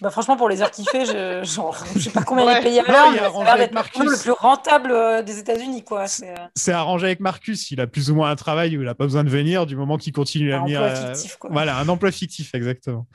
Bah, 0.00 0.10
franchement, 0.10 0.36
pour 0.36 0.48
les 0.48 0.62
heures 0.62 0.70
qu'il 0.70 0.88
fait, 0.88 1.04
je, 1.06 1.40
je 1.96 2.00
sais 2.00 2.10
pas 2.10 2.22
combien 2.22 2.44
il 2.52 2.56
est 2.58 2.62
payé 2.62 2.80
à 2.80 2.84
l'heure, 2.84 3.10
mais 3.10 3.18
ça 3.18 3.52
a 3.52 3.56
le 3.56 4.20
plus 4.22 4.30
rentable 4.30 4.90
euh, 4.92 5.22
des 5.22 5.38
États-Unis, 5.38 5.82
quoi. 5.84 6.06
C'est, 6.06 6.30
euh, 6.30 6.46
C'est 6.54 6.72
arrangé 6.72 7.06
avec 7.06 7.20
Marcus. 7.20 7.70
Il 7.70 7.80
a 7.80 7.86
plus 7.86 8.10
ou 8.10 8.14
moins 8.14 8.30
un 8.30 8.36
travail 8.36 8.76
où 8.76 8.82
il 8.82 8.88
a 8.88 8.94
pas 8.94 9.04
besoin 9.04 9.24
de 9.24 9.30
venir 9.30 9.66
du 9.66 9.74
moment 9.76 9.96
qu'il 9.98 10.12
continue 10.12 10.52
à 10.52 10.60
Un 10.60 10.64
venir. 10.64 10.80
emploi 10.82 10.96
euh, 10.98 11.14
fictif, 11.14 11.36
quoi. 11.36 11.50
Voilà, 11.52 11.78
un 11.78 11.88
emploi 11.88 12.12
fictif, 12.12 12.54
exactement. 12.54 13.06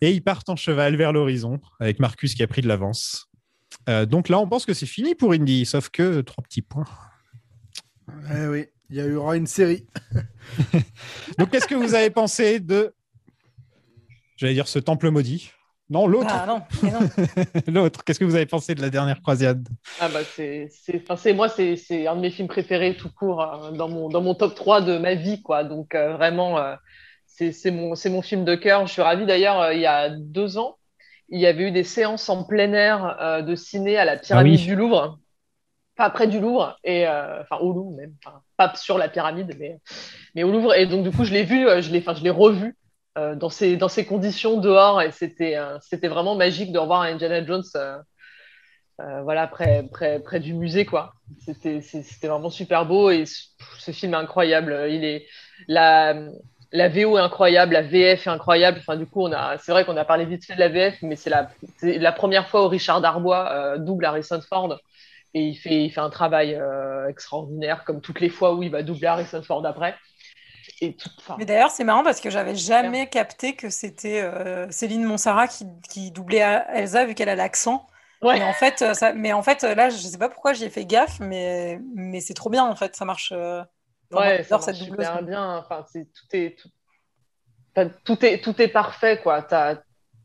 Et 0.00 0.10
ils 0.12 0.22
partent 0.22 0.48
en 0.48 0.56
cheval 0.56 0.96
vers 0.96 1.12
l'horizon 1.12 1.60
avec 1.78 2.00
Marcus 2.00 2.34
qui 2.34 2.42
a 2.42 2.46
pris 2.46 2.62
de 2.62 2.68
l'avance. 2.68 3.28
Euh, 3.88 4.06
donc 4.06 4.28
là, 4.28 4.38
on 4.40 4.48
pense 4.48 4.66
que 4.66 4.74
c'est 4.74 4.86
fini 4.86 5.14
pour 5.14 5.32
Indy, 5.32 5.66
sauf 5.66 5.90
que 5.90 6.20
trois 6.22 6.42
petits 6.42 6.62
points. 6.62 6.84
Eh 8.34 8.46
oui, 8.46 8.66
il 8.90 8.96
y 8.96 9.12
aura 9.14 9.36
une 9.36 9.46
série. 9.46 9.86
Donc, 11.38 11.50
qu'est-ce 11.50 11.66
que 11.66 11.74
vous 11.74 11.94
avez 11.94 12.10
pensé 12.10 12.60
de. 12.60 12.94
J'allais 14.36 14.54
dire 14.54 14.68
ce 14.68 14.78
temple 14.78 15.10
maudit? 15.10 15.50
Non, 15.90 16.06
l'autre. 16.06 16.30
Ah 16.30 16.46
non, 16.46 16.62
non. 16.82 17.00
l'autre. 17.72 18.02
Qu'est-ce 18.04 18.18
que 18.18 18.24
vous 18.24 18.34
avez 18.34 18.46
pensé 18.46 18.74
de 18.74 18.80
la 18.80 18.88
dernière 18.88 19.20
croisade 19.20 19.68
Ah 20.00 20.08
bah 20.08 20.20
c'est, 20.24 20.68
c'est, 20.70 21.02
enfin, 21.02 21.16
c'est 21.16 21.34
moi 21.34 21.48
c'est, 21.48 21.76
c'est 21.76 22.06
un 22.06 22.16
de 22.16 22.20
mes 22.20 22.30
films 22.30 22.48
préférés 22.48 22.96
tout 22.96 23.10
court 23.10 23.42
euh, 23.42 23.72
dans 23.72 23.88
mon 23.88 24.08
dans 24.08 24.22
mon 24.22 24.34
top 24.34 24.54
3 24.54 24.80
de 24.80 24.96
ma 24.96 25.14
vie 25.14 25.42
quoi. 25.42 25.64
Donc 25.64 25.94
euh, 25.94 26.16
vraiment 26.16 26.58
euh, 26.58 26.74
c'est, 27.26 27.52
c'est 27.52 27.70
mon 27.70 27.94
c'est 27.94 28.10
mon 28.10 28.22
film 28.22 28.44
de 28.44 28.54
cœur. 28.54 28.86
Je 28.86 28.92
suis 28.92 29.02
ravie 29.02 29.26
d'ailleurs 29.26 29.60
euh, 29.60 29.74
il 29.74 29.80
y 29.80 29.86
a 29.86 30.08
deux 30.08 30.58
ans 30.58 30.78
il 31.28 31.40
y 31.40 31.46
avait 31.46 31.68
eu 31.68 31.70
des 31.72 31.84
séances 31.84 32.28
en 32.28 32.44
plein 32.44 32.72
air 32.74 33.16
euh, 33.20 33.42
de 33.42 33.54
ciné 33.54 33.96
à 33.96 34.04
la 34.04 34.18
pyramide 34.18 34.60
oui. 34.60 34.66
du 34.66 34.76
Louvre. 34.76 35.18
Pas 35.96 36.10
près 36.10 36.26
du 36.26 36.40
Louvre 36.40 36.78
et 36.84 37.06
euh, 37.06 37.40
enfin 37.42 37.56
au 37.56 37.72
Louvre 37.72 37.96
même, 37.96 38.14
enfin, 38.24 38.40
pas 38.56 38.72
sur 38.76 38.98
la 38.98 39.08
pyramide 39.08 39.54
mais 39.58 39.78
mais 40.34 40.42
au 40.42 40.50
Louvre 40.50 40.74
et 40.74 40.86
donc 40.86 41.04
du 41.04 41.10
coup 41.10 41.24
je 41.24 41.32
l'ai 41.32 41.44
vu, 41.44 41.66
je 41.80 41.90
l'ai 41.90 42.00
enfin 42.00 42.14
je 42.14 42.22
l'ai 42.22 42.30
revu 42.30 42.76
euh, 43.18 43.34
dans 43.34 43.50
ces 43.50 43.76
dans 43.76 43.88
ces 43.88 44.06
conditions 44.06 44.58
dehors 44.58 45.02
et 45.02 45.12
c'était 45.12 45.58
euh, 45.58 45.78
vraiment 46.04 46.34
magique 46.34 46.72
de 46.72 46.78
revoir 46.78 47.02
Indiana 47.02 47.44
Jones 47.44 47.62
euh, 49.00 49.22
voilà, 49.22 49.46
près, 49.48 49.82
près, 49.90 50.20
près 50.20 50.38
du 50.38 50.54
musée, 50.54 50.84
quoi. 50.86 51.12
C'était 51.40 51.80
vraiment 52.22 52.50
super 52.50 52.86
beau 52.86 53.10
et 53.10 53.24
ce 53.26 53.90
film 53.90 54.14
est 54.14 54.16
incroyable. 54.16 54.86
Il 54.90 55.04
est 55.04 55.26
la, 55.66 56.14
la 56.72 56.88
VO 56.88 57.18
est 57.18 57.20
incroyable, 57.20 57.72
la 57.72 57.82
VF 57.82 58.26
est 58.26 58.30
incroyable. 58.30 58.78
Enfin, 58.80 58.96
du 58.96 59.06
coup, 59.06 59.22
on 59.22 59.32
a, 59.32 59.58
c'est 59.58 59.72
vrai 59.72 59.84
qu'on 59.84 59.96
a 59.96 60.04
parlé 60.04 60.24
vite 60.24 60.44
fait 60.44 60.54
de 60.54 60.60
la 60.60 60.68
VF, 60.68 61.02
mais 61.02 61.16
c'est 61.16 61.30
la, 61.30 61.50
la 61.82 62.12
première 62.12 62.48
fois 62.48 62.64
où 62.64 62.68
Richard 62.68 63.00
Darbois 63.00 63.76
double 63.78 64.04
Harrison 64.04 64.40
Ford 64.40 64.78
et 65.34 65.42
il 65.42 65.56
fait, 65.56 65.84
il 65.84 65.90
fait 65.90 66.00
un 66.00 66.10
travail 66.10 66.60
extraordinaire, 67.08 67.84
comme 67.84 68.00
toutes 68.02 68.20
les 68.20 68.28
fois 68.28 68.54
où 68.54 68.62
il 68.62 68.70
va 68.70 68.82
doubler 68.82 69.06
Harrison 69.08 69.42
Ford 69.42 69.66
après. 69.66 69.96
Et 70.84 70.96
tout, 70.96 71.08
Mais 71.38 71.44
d'ailleurs, 71.44 71.70
c'est 71.70 71.84
marrant 71.84 72.02
parce 72.02 72.20
que 72.20 72.28
j'avais 72.28 72.56
jamais 72.56 73.08
capté 73.08 73.54
que 73.54 73.70
c'était 73.70 74.20
euh, 74.20 74.68
Céline 74.72 75.04
Monsara 75.04 75.46
qui, 75.46 75.64
qui 75.88 76.10
doublait 76.10 76.42
à- 76.42 76.74
Elsa 76.76 77.04
vu 77.04 77.14
qu'elle 77.14 77.28
a 77.28 77.36
l'accent. 77.36 77.86
Ouais. 78.20 78.38
Mais 78.38 78.44
en 78.44 78.52
fait, 78.52 78.82
euh, 78.82 78.92
ça, 78.92 79.12
mais 79.12 79.32
en 79.32 79.42
fait, 79.44 79.62
là, 79.62 79.90
je 79.90 79.96
sais 79.96 80.18
pas 80.18 80.28
pourquoi 80.28 80.54
j'y 80.54 80.64
ai 80.64 80.70
fait 80.70 80.84
gaffe, 80.84 81.20
mais, 81.20 81.78
mais 81.94 82.20
c'est 82.20 82.34
trop 82.34 82.50
bien 82.50 82.64
en 82.64 82.74
fait, 82.74 82.96
ça 82.96 83.04
marche. 83.04 83.32
euh, 83.34 83.62
ouais, 84.12 84.42
ça 84.42 84.56
marche 84.56 84.64
cette 84.64 84.74
super 84.74 85.22
bien. 85.22 85.58
Enfin, 85.58 85.84
tout 85.94 86.36
est 86.36 86.58
tout, 86.58 86.68
enfin, 87.76 87.90
tout 88.04 88.24
est 88.24 88.42
tout 88.42 88.60
est 88.60 88.68
parfait 88.68 89.20
quoi. 89.22 89.46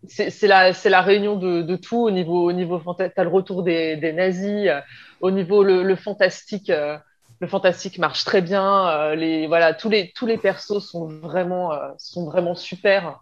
C'est 0.08 0.48
la 0.48 1.02
réunion 1.02 1.36
de, 1.36 1.62
de 1.62 1.76
tout 1.76 1.98
au 1.98 2.12
niveau 2.12 2.46
au 2.50 2.52
niveau 2.52 2.80
fanta- 2.80 3.12
T'as 3.16 3.24
le 3.24 3.30
retour 3.30 3.64
des, 3.64 3.98
des 3.98 4.14
nazis, 4.14 4.68
euh, 4.68 4.80
au 5.22 5.30
niveau 5.32 5.64
le, 5.64 5.84
le 5.84 5.96
fantastique. 5.96 6.70
euh, 6.72 6.98
le 7.40 7.48
fantastique 7.48 8.00
marche 8.00 8.24
très 8.24 8.42
bien. 8.42 8.90
euh, 8.90 9.16
les 9.16 9.48
voilà 9.48 9.74
tous 9.74 9.90
les 9.90 10.12
tous 10.14 10.26
les 10.26 10.38
persos 10.38 10.80
sont 10.80 11.08
vraiment 11.08 11.74
euh, 11.74 11.90
sont 11.98 12.26
vraiment 12.26 12.56
super. 12.56 13.20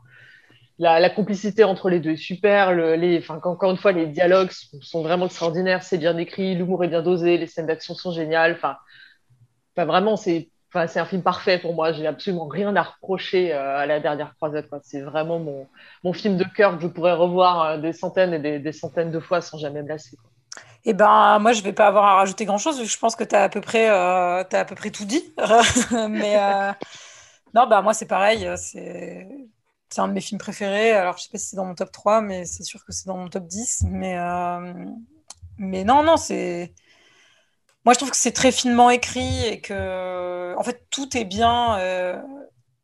La, 0.77 1.09
complicité 1.09 1.63
entre 1.63 1.89
les 1.89 2.01
deux 2.01 2.11
est 2.11 2.15
super. 2.17 2.73
Le, 2.73 2.95
les, 2.95 3.23
encore 3.29 3.71
une 3.71 3.77
fois, 3.77 3.93
les 3.93 4.07
dialogues 4.07 4.51
sont, 4.81 5.03
vraiment 5.03 5.27
extraordinaires. 5.27 5.83
C'est 5.83 5.97
bien 5.97 6.17
écrit, 6.17 6.53
l'humour 6.53 6.83
est 6.83 6.89
bien 6.89 7.01
dosé, 7.01 7.37
les 7.37 7.47
scènes 7.47 7.67
d'action 7.67 7.95
sont 7.95 8.11
géniales. 8.11 8.55
Enfin, 8.57 8.75
vraiment, 9.77 10.17
c'est 10.17 10.49
c'est 10.87 10.99
un 10.99 11.05
film 11.05 11.23
parfait 11.23 11.59
pour 11.59 11.73
moi. 11.73 11.93
J'ai 11.93 12.05
absolument 12.05 12.47
rien 12.47 12.75
à 12.75 12.83
reprocher 12.83 13.53
euh, 13.53 13.77
à 13.77 13.85
la 13.85 14.01
dernière 14.01 14.35
croisade. 14.35 14.67
C'est 14.83 15.01
vraiment 15.01 15.39
mon, 15.39 15.67
mon 16.03 16.11
film 16.11 16.35
de 16.35 16.43
cœur 16.43 16.75
que 16.77 16.83
je 16.83 16.87
pourrais 16.87 17.13
revoir 17.13 17.79
des 17.79 17.93
centaines 17.93 18.33
et 18.33 18.59
des, 18.59 18.71
centaines 18.73 19.11
de 19.11 19.19
fois 19.21 19.39
sans 19.39 19.57
jamais 19.57 19.81
me 19.81 19.87
lasser. 19.87 20.17
Et 20.85 20.93
ben, 20.93 21.39
moi, 21.39 21.53
je 21.53 21.61
vais 21.63 21.73
pas 21.73 21.87
avoir 21.87 22.05
à 22.05 22.15
rajouter 22.15 22.45
grand-chose, 22.45 22.83
je 22.85 22.97
pense 22.99 23.15
que 23.15 23.23
tu 23.23 23.35
as 23.35 23.43
à 23.43 23.49
peu 23.49 23.61
près, 23.61 23.89
euh, 23.89 24.43
à 24.43 24.65
peu 24.65 24.75
près 24.75 24.91
tout 24.91 25.05
dit. 25.05 25.33
Mais 26.09 26.37
euh, 26.37 26.71
non, 27.53 27.67
bah 27.67 27.81
moi, 27.81 27.93
c'est 27.93 28.07
pareil. 28.07 28.45
euh, 28.47 28.55
C'est 28.57 30.01
un 30.01 30.07
de 30.07 30.13
mes 30.13 30.21
films 30.21 30.39
préférés. 30.39 30.91
Alors, 30.91 31.17
je 31.17 31.23
sais 31.23 31.29
pas 31.31 31.37
si 31.37 31.47
c'est 31.49 31.55
dans 31.57 31.65
mon 31.65 31.75
top 31.75 31.91
3, 31.91 32.21
mais 32.21 32.45
c'est 32.45 32.63
sûr 32.63 32.83
que 32.85 32.91
c'est 32.91 33.07
dans 33.07 33.17
mon 33.17 33.29
top 33.29 33.47
10. 33.47 33.83
Mais, 33.89 34.17
euh, 34.19 34.73
mais 35.57 35.83
non, 35.83 36.03
non, 36.03 36.17
c'est. 36.17 36.73
Moi, 37.85 37.93
je 37.93 37.99
trouve 37.99 38.09
que 38.11 38.17
c'est 38.17 38.31
très 38.31 38.51
finement 38.51 38.89
écrit 38.89 39.45
et 39.45 39.61
que, 39.61 40.55
en 40.57 40.63
fait, 40.63 40.87
tout 40.89 41.15
est 41.15 41.25
bien 41.25 41.77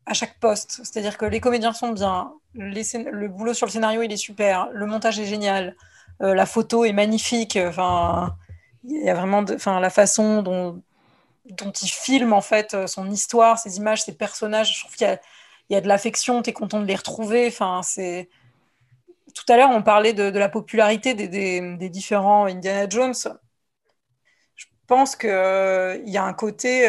à 0.06 0.14
chaque 0.14 0.38
poste. 0.40 0.70
C'est-à-dire 0.84 1.18
que 1.18 1.24
les 1.24 1.40
comédiens 1.40 1.72
sont 1.72 1.90
bien, 1.92 2.32
les 2.54 2.82
le 3.10 3.28
boulot 3.28 3.54
sur 3.54 3.66
le 3.66 3.72
scénario, 3.72 4.02
il 4.02 4.12
est 4.12 4.16
super, 4.16 4.68
le 4.72 4.86
montage 4.86 5.18
est 5.20 5.26
génial. 5.26 5.76
Euh, 6.22 6.34
la 6.34 6.46
photo 6.46 6.84
est 6.84 6.92
magnifique. 6.92 7.56
Enfin, 7.56 8.36
il 8.84 9.04
y 9.04 9.10
a 9.10 9.14
vraiment, 9.14 9.42
de- 9.42 9.54
enfin, 9.54 9.80
la 9.80 9.90
façon 9.90 10.42
dont, 10.42 10.82
il 11.46 11.88
filme 11.88 12.32
en 12.32 12.40
fait 12.40 12.74
euh, 12.74 12.86
son 12.86 13.10
histoire, 13.10 13.58
ses 13.58 13.76
images, 13.78 14.04
ses 14.04 14.16
personnages. 14.16 14.74
Je 14.74 14.80
trouve 14.80 14.94
qu'il 14.94 15.18
y 15.70 15.74
a, 15.76 15.80
de 15.80 15.88
l'affection. 15.88 16.42
T'es 16.42 16.52
content 16.52 16.80
de 16.80 16.86
les 16.86 16.96
retrouver. 16.96 17.48
Enfin, 17.48 17.82
c'est. 17.82 18.28
Tout 19.34 19.50
à 19.50 19.56
l'heure, 19.56 19.70
on 19.70 19.82
parlait 19.82 20.12
de, 20.12 20.38
la 20.38 20.48
popularité 20.48 21.14
des, 21.14 21.88
différents 21.88 22.44
Indiana 22.46 22.86
Jones. 22.88 23.14
Je 24.54 24.66
pense 24.86 25.16
que 25.16 25.26
euh, 25.26 25.96
y 26.04 26.18
a 26.18 26.24
un 26.24 26.34
côté. 26.34 26.84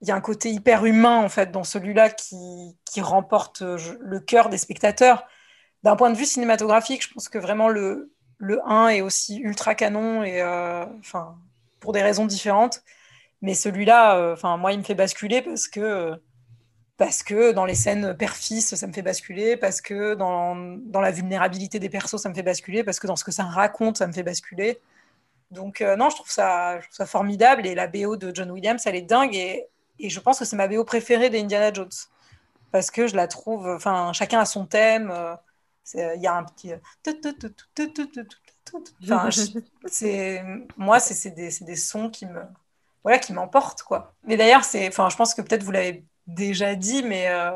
il 0.00 0.08
y 0.08 0.10
a 0.10 0.14
un 0.14 0.20
côté 0.20 0.50
hyper 0.50 0.84
humain 0.86 1.18
en 1.18 1.28
fait 1.28 1.50
dans 1.50 1.64
celui-là 1.64 2.10
qui, 2.10 2.76
remporte 3.00 3.62
le 3.62 4.20
cœur 4.20 4.48
des 4.48 4.58
spectateurs. 4.58 5.26
D'un 5.84 5.96
point 5.96 6.10
de 6.10 6.16
vue 6.16 6.26
cinématographique, 6.26 7.02
je 7.02 7.12
pense 7.12 7.28
que 7.28 7.38
vraiment 7.38 7.68
le, 7.68 8.10
le 8.38 8.60
1 8.66 8.88
est 8.88 9.00
aussi 9.00 9.38
ultra 9.38 9.74
canon 9.74 10.24
et 10.24 10.42
euh, 10.42 10.84
enfin 11.00 11.36
pour 11.80 11.92
des 11.92 12.02
raisons 12.02 12.26
différentes. 12.26 12.82
Mais 13.42 13.54
celui-là, 13.54 14.16
euh, 14.18 14.32
enfin 14.34 14.56
moi, 14.56 14.72
il 14.72 14.78
me 14.78 14.84
fait 14.84 14.94
basculer 14.94 15.42
parce 15.42 15.68
que 15.68 16.14
parce 16.96 17.22
que 17.22 17.52
dans 17.52 17.64
les 17.64 17.76
scènes 17.76 18.16
père-fils, 18.16 18.74
ça 18.74 18.86
me 18.88 18.92
fait 18.92 19.02
basculer, 19.02 19.56
parce 19.56 19.80
que 19.80 20.14
dans, 20.14 20.56
dans 20.56 21.00
la 21.00 21.12
vulnérabilité 21.12 21.78
des 21.78 21.88
persos, 21.88 22.20
ça 22.20 22.28
me 22.28 22.34
fait 22.34 22.42
basculer, 22.42 22.82
parce 22.82 22.98
que 22.98 23.06
dans 23.06 23.14
ce 23.16 23.24
que 23.24 23.30
ça 23.30 23.44
raconte, 23.44 23.98
ça 23.98 24.08
me 24.08 24.12
fait 24.12 24.24
basculer. 24.24 24.80
Donc 25.52 25.80
euh, 25.80 25.96
non, 25.96 26.10
je 26.10 26.16
trouve, 26.16 26.30
ça, 26.30 26.80
formidable 27.06 27.66
et 27.66 27.74
la 27.76 27.86
BO 27.86 28.16
de 28.16 28.34
John 28.34 28.50
Williams, 28.50 28.82
elle 28.86 28.96
est 28.96 29.02
dingue 29.02 29.34
et, 29.34 29.66
et 30.00 30.10
je 30.10 30.20
pense 30.20 30.40
que 30.40 30.44
c'est 30.44 30.56
ma 30.56 30.68
BO 30.68 30.84
préférée 30.84 31.30
des 31.30 31.40
Indiana 31.40 31.72
Jones 31.72 31.88
parce 32.72 32.90
que 32.90 33.06
je 33.06 33.16
la 33.16 33.28
trouve, 33.28 33.68
enfin 33.68 34.12
chacun 34.12 34.40
a 34.40 34.44
son 34.44 34.66
thème, 34.66 35.12
il 35.94 36.20
y 36.20 36.26
a 36.26 36.34
un 36.34 36.44
petit, 36.44 36.72
enfin 39.04 39.28
c'est 39.86 40.42
moi 40.76 41.00
c'est 41.00 41.14
c'est 41.14 41.30
des, 41.30 41.50
des 41.60 41.76
sons 41.76 42.10
qui 42.10 42.26
me 42.26 42.40
voilà 43.04 43.18
qui 43.18 43.32
m'emportent 43.32 43.82
quoi. 43.82 44.14
Mais 44.24 44.36
d'ailleurs 44.36 44.64
c'est, 44.64 44.88
enfin 44.88 45.08
je 45.08 45.16
pense 45.16 45.34
que 45.34 45.42
peut-être 45.42 45.62
vous 45.62 45.72
l'avez 45.72 46.04
déjà 46.26 46.74
dit, 46.74 47.02
mais 47.02 47.28
euh, 47.28 47.52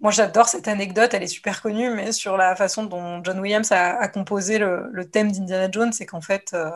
moi 0.00 0.10
j'adore 0.10 0.48
cette 0.48 0.68
anecdote, 0.68 1.14
elle 1.14 1.22
est 1.22 1.26
super 1.26 1.62
connue, 1.62 1.90
mais 1.90 2.12
sur 2.12 2.36
la 2.36 2.56
façon 2.56 2.84
dont 2.84 3.22
John 3.24 3.38
Williams 3.40 3.72
a, 3.72 3.98
a 3.98 4.08
composé 4.08 4.58
le, 4.58 4.88
le 4.92 5.08
thème 5.08 5.32
d'Indiana 5.32 5.70
Jones, 5.70 5.92
c'est 5.92 6.06
qu'en 6.06 6.20
fait 6.20 6.52
euh, 6.54 6.70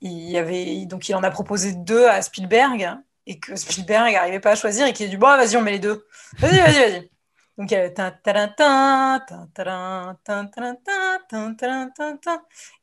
il 0.00 0.30
y 0.30 0.38
avait 0.38 0.86
donc 0.86 1.08
il 1.08 1.14
en 1.14 1.22
a 1.22 1.30
proposé 1.30 1.72
deux 1.74 2.06
à 2.06 2.22
Spielberg 2.22 2.98
et 3.26 3.38
que 3.40 3.56
Spielberg 3.56 4.12
n'arrivait 4.12 4.40
pas 4.40 4.52
à 4.52 4.56
choisir 4.56 4.86
et 4.86 4.92
qu'il 4.92 5.06
a 5.06 5.08
dit 5.08 5.16
bon 5.16 5.28
vas-y 5.36 5.56
on 5.56 5.62
met 5.62 5.72
les 5.72 5.78
deux. 5.78 6.06
Vas-y 6.38 6.58
vas-y 6.58 6.78
vas-y 6.90 7.15
donc 7.58 7.70
il 7.70 7.74
y 7.74 7.76
a 7.76 7.84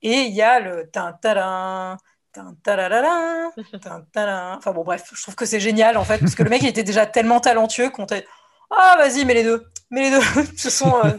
et 0.02 0.22
il 0.22 0.34
y 0.34 0.42
a 0.42 0.60
le 0.60 0.90
enfin 4.58 4.72
bon 4.72 4.84
bref 4.84 5.12
je 5.14 5.22
trouve 5.22 5.36
que 5.36 5.46
c'est 5.46 5.60
génial 5.60 5.98
en 5.98 6.04
fait 6.04 6.18
parce 6.18 6.34
que 6.36 6.44
le 6.44 6.50
mec 6.50 6.64
il 6.64 6.68
était 6.68 6.84
déjà 6.84 7.06
tellement 7.06 7.40
talentueux 7.40 7.90
qu'on 7.92 8.06
t'a 8.06 8.18
ah 8.72 8.96
vas-y 8.98 9.26
mets 9.26 9.36
les 9.36 9.44
deux 9.44 9.64
mets 9.92 10.10
les 10.10 10.12
deux 10.12 10.42
de 10.42 10.48
toute 10.48 10.60
façon 10.60 10.96
euh, 11.06 11.12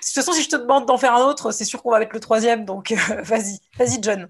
si 0.00 0.42
je 0.42 0.48
te 0.48 0.56
demande 0.56 0.86
d'en 0.86 0.98
faire 0.98 1.14
un 1.14 1.24
autre 1.24 1.50
c'est 1.50 1.64
sûr 1.64 1.82
qu'on 1.82 1.90
va 1.90 1.98
mettre 1.98 2.14
le 2.14 2.20
troisième 2.20 2.64
donc 2.64 2.92
euh, 2.92 3.22
vas-y 3.22 3.58
vas-y 3.78 3.98
John. 4.00 4.28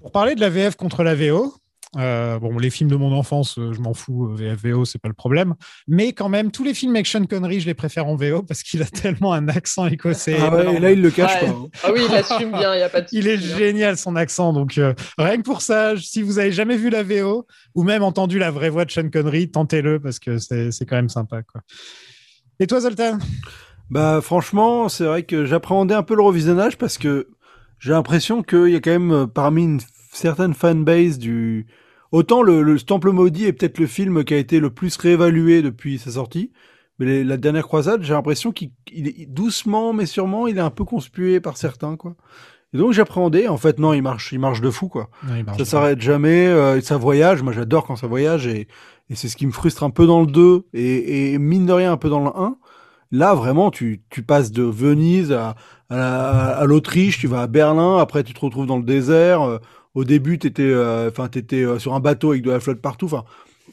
Pour 0.00 0.12
parler 0.12 0.34
de 0.34 0.40
la 0.40 0.50
VF 0.50 0.76
contre 0.76 1.02
la 1.02 1.14
VO, 1.14 1.54
euh, 1.96 2.38
bon, 2.38 2.58
les 2.58 2.68
films 2.70 2.90
de 2.90 2.96
mon 2.96 3.12
enfance, 3.12 3.58
euh, 3.58 3.72
je 3.72 3.80
m'en 3.80 3.94
fous, 3.94 4.26
euh, 4.26 4.34
VF, 4.34 4.60
VO, 4.64 4.84
c'est 4.84 4.98
pas 4.98 5.08
le 5.08 5.14
problème. 5.14 5.54
Mais 5.86 6.12
quand 6.12 6.28
même, 6.28 6.50
tous 6.50 6.64
les 6.64 6.74
films 6.74 6.94
avec 6.96 7.06
Sean 7.06 7.24
Connery, 7.24 7.60
je 7.60 7.66
les 7.66 7.74
préfère 7.74 8.06
en 8.06 8.16
VO 8.16 8.42
parce 8.42 8.62
qu'il 8.62 8.82
a 8.82 8.84
tellement 9.02 9.32
un 9.32 9.48
accent 9.48 9.86
écossais. 9.86 10.36
Ah 10.40 10.54
ouais, 10.54 10.74
et 10.76 10.80
là, 10.80 10.90
il 10.90 11.00
le 11.00 11.10
cache 11.10 11.40
Ouais. 11.42 11.46
pas. 11.48 11.52
hein. 11.52 11.68
Ah 11.84 11.90
oui, 11.94 12.00
il 12.08 12.14
assume 12.14 12.50
bien, 12.52 12.74
il 12.74 12.78
n'y 12.78 12.82
a 12.82 12.88
pas 12.88 13.00
de 13.02 13.06
Il 13.12 13.28
est 13.28 13.36
hein. 13.36 13.56
génial 13.56 13.96
son 13.96 14.16
accent. 14.16 14.52
Donc, 14.52 14.76
euh, 14.78 14.94
rien 15.16 15.36
que 15.38 15.42
pour 15.42 15.62
ça, 15.62 15.94
si 15.96 16.22
vous 16.22 16.38
avez 16.38 16.52
jamais 16.52 16.76
vu 16.76 16.90
la 16.90 17.02
VO 17.02 17.46
ou 17.74 17.82
même 17.84 18.02
entendu 18.02 18.38
la 18.38 18.50
vraie 18.50 18.68
voix 18.70 18.84
de 18.84 18.90
Sean 18.90 19.08
Connery, 19.08 19.50
tentez-le 19.50 20.00
parce 20.00 20.18
que 20.18 20.38
c'est 20.38 20.72
c'est 20.72 20.86
quand 20.86 20.96
même 20.96 21.08
sympa. 21.08 21.42
Quoi. 21.42 21.62
Et 22.60 22.66
toi, 22.66 22.80
Zoltan? 22.80 23.18
Bah 23.90 24.20
franchement, 24.20 24.88
c'est 24.88 25.04
vrai 25.04 25.22
que 25.22 25.44
j'appréhendais 25.44 25.94
un 25.94 26.02
peu 26.02 26.16
le 26.16 26.22
revisionnage 26.22 26.76
parce 26.76 26.98
que 26.98 27.28
j'ai 27.78 27.92
l'impression 27.92 28.42
qu'il 28.42 28.68
y 28.70 28.74
a 28.76 28.80
quand 28.80 28.98
même 28.98 29.26
parmi 29.28 29.62
une 29.64 29.80
certaine 30.16 30.54
fanbase 30.54 31.18
du... 31.18 31.66
Autant 32.12 32.42
le, 32.42 32.62
le 32.62 32.78
Temple 32.80 33.10
Maudit 33.10 33.46
est 33.46 33.52
peut-être 33.52 33.78
le 33.78 33.86
film 33.86 34.24
qui 34.24 34.34
a 34.34 34.38
été 34.38 34.60
le 34.60 34.70
plus 34.70 34.96
réévalué 34.96 35.60
depuis 35.60 35.98
sa 35.98 36.12
sortie, 36.12 36.52
mais 36.98 37.06
les- 37.06 37.24
la 37.24 37.36
dernière 37.36 37.64
croisade, 37.66 38.02
j'ai 38.02 38.12
l'impression 38.14 38.52
qu'il 38.52 38.70
il 38.92 39.08
est 39.08 39.26
doucement 39.26 39.92
mais 39.92 40.06
sûrement, 40.06 40.46
il 40.46 40.56
est 40.56 40.60
un 40.60 40.70
peu 40.70 40.84
conspué 40.84 41.40
par 41.40 41.56
certains 41.56 41.96
quoi. 41.96 42.14
Et 42.72 42.78
donc 42.78 42.92
j'appréhendais, 42.92 43.48
en 43.48 43.56
fait 43.56 43.78
non, 43.78 43.92
il 43.92 44.02
marche, 44.02 44.32
il 44.32 44.38
marche 44.38 44.60
de 44.60 44.70
fou 44.70 44.88
quoi. 44.88 45.10
Ça 45.58 45.64
s'arrête 45.64 46.00
jamais, 46.00 46.46
euh, 46.46 46.80
ça 46.80 46.96
voyage, 46.96 47.42
moi 47.42 47.52
j'adore 47.52 47.86
quand 47.86 47.96
ça 47.96 48.06
voyage 48.06 48.46
et, 48.46 48.68
et 49.10 49.14
c'est 49.16 49.28
ce 49.28 49.36
qui 49.36 49.46
me 49.46 49.52
frustre 49.52 49.82
un 49.82 49.90
peu 49.90 50.06
dans 50.06 50.20
le 50.20 50.26
2 50.28 50.64
et, 50.74 51.32
et 51.34 51.38
mine 51.38 51.66
de 51.66 51.72
rien 51.72 51.92
un 51.92 51.96
peu 51.96 52.08
dans 52.08 52.20
le 52.24 52.30
1. 52.34 52.56
Là, 53.12 53.34
vraiment, 53.34 53.70
tu, 53.70 54.02
tu 54.10 54.22
passes 54.24 54.50
de 54.50 54.64
Venise 54.64 55.30
à, 55.32 55.54
à, 55.90 55.96
la- 55.96 56.56
à 56.58 56.64
l'Autriche, 56.64 57.18
tu 57.18 57.28
vas 57.28 57.42
à 57.42 57.46
Berlin, 57.46 57.98
après 57.98 58.24
tu 58.24 58.34
te 58.34 58.40
retrouves 58.40 58.66
dans 58.66 58.78
le 58.78 58.82
désert. 58.84 59.42
euh, 59.42 59.58
au 59.96 60.04
début, 60.04 60.38
tu 60.38 60.46
étais, 60.46 60.72
enfin, 61.08 61.26
t'étais 61.26 61.64
euh, 61.64 61.80
sur 61.80 61.94
un 61.94 62.00
bateau 62.00 62.30
avec 62.30 62.42
de 62.42 62.50
la 62.50 62.60
flotte 62.60 62.80
partout. 62.80 63.06
Enfin, 63.06 63.24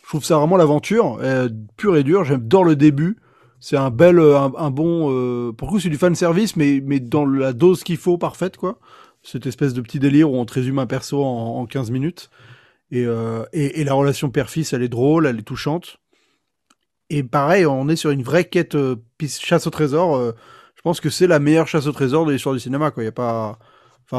je 0.02 0.08
trouve 0.08 0.24
ça 0.24 0.38
vraiment 0.38 0.58
l'aventure, 0.58 1.20
euh, 1.22 1.50
pure 1.78 1.98
et 1.98 2.04
dure. 2.04 2.24
J'adore 2.24 2.64
le 2.64 2.76
début. 2.76 3.18
C'est 3.60 3.78
un 3.78 3.92
bel, 3.92 4.20
euh, 4.20 4.40
un, 4.40 4.72
bon. 4.72 5.12
Euh, 5.12 5.52
pour 5.52 5.70
coup, 5.70 5.80
c'est 5.80 5.90
du 5.90 5.98
fan 5.98 6.16
service, 6.16 6.56
mais, 6.56 6.82
mais 6.84 7.00
dans 7.00 7.26
la 7.26 7.54
dose 7.54 7.84
qu'il 7.84 7.98
faut, 7.98 8.18
parfaite, 8.18 8.58
quoi. 8.58 8.80
Cette 9.22 9.46
espèce 9.46 9.74
de 9.74 9.82
petit 9.82 10.00
délire 10.00 10.32
où 10.32 10.36
on 10.36 10.46
te 10.46 10.54
résume 10.54 10.80
un 10.80 10.86
perso 10.86 11.24
en, 11.24 11.60
en 11.60 11.66
15 11.66 11.92
minutes. 11.92 12.30
Et, 12.92 13.06
euh, 13.06 13.46
et, 13.54 13.84
la 13.84 13.94
relation 13.94 14.30
père-fils, 14.30 14.72
elle 14.74 14.84
est 14.84 14.90
drôle, 14.90 15.26
elle 15.28 15.40
est 15.40 15.44
touchante. 15.44 15.98
Et 17.10 17.24
pareil, 17.24 17.66
on 17.66 17.90
est 17.90 17.96
sur 17.96 18.12
une 18.12 18.24
vraie 18.24 18.46
quête 18.46 18.76
euh, 18.76 18.96
chasse 19.28 19.68
au 19.68 19.70
trésor. 19.70 20.16
euh, 20.16 20.32
je 20.76 20.82
pense 20.82 21.00
que 21.02 21.10
c'est 21.10 21.28
la 21.28 21.40
meilleure 21.40 21.68
chasse 21.68 21.88
au 21.88 21.92
trésor 21.92 22.26
de 22.26 22.32
l'histoire 22.32 22.54
du 22.54 22.60
cinéma. 22.62 22.92
Quoi. 22.92 23.04
Y 23.04 23.08
a 23.08 23.12
pas, 23.12 23.60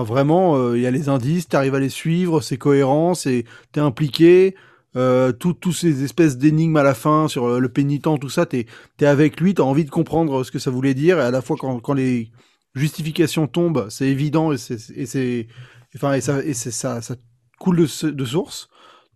vraiment, 0.03 0.57
euh, 0.57 0.77
il 0.77 0.83
y 0.83 0.87
a 0.87 0.91
les 0.91 1.09
indices, 1.09 1.49
tu 1.49 1.57
arrives 1.57 1.75
à 1.75 1.81
les 1.81 1.89
suivre, 1.89 2.41
c'est 2.41 2.57
cohérent, 2.59 3.15
c'est 3.15 3.45
t'es 3.73 3.81
impliqué. 3.81 4.55
euh, 4.97 5.33
tout- 5.33 5.55
tous 5.55 5.73
ces 5.73 6.05
espèces 6.05 6.39
d'énigmes 6.39 6.77
à 6.77 6.85
la 6.85 6.95
fin 6.95 7.27
sur 7.27 7.47
euh, 7.47 7.59
le 7.59 7.69
pénitent, 7.69 8.05
tout 8.21 8.29
ça, 8.29 8.47
t'es 8.47 8.67
es 9.01 9.07
avec 9.07 9.41
lui, 9.41 9.53
t'as 9.55 9.65
envie 9.65 9.85
de 9.85 9.91
comprendre 9.91 10.45
ce 10.45 10.53
que 10.53 10.61
ça 10.61 10.71
voulait 10.71 10.95
dire, 10.95 11.19
et 11.19 11.23
à 11.23 11.33
la 11.33 11.43
fois 11.43 11.57
quand, 11.59 11.81
quand 11.81 11.95
les 11.95 12.31
justifications 12.77 13.49
tombent, 13.49 13.89
c'est 13.91 14.07
évident 14.07 14.53
et 14.53 14.57
c'est 14.59 14.79
et 14.97 15.49
enfin 15.97 16.13
et 16.15 16.21
ça 16.21 16.43
et 16.45 16.55
ça 16.55 17.03
ça 17.03 17.17
coule 17.59 17.77
de, 17.79 17.87
source. 18.25 18.69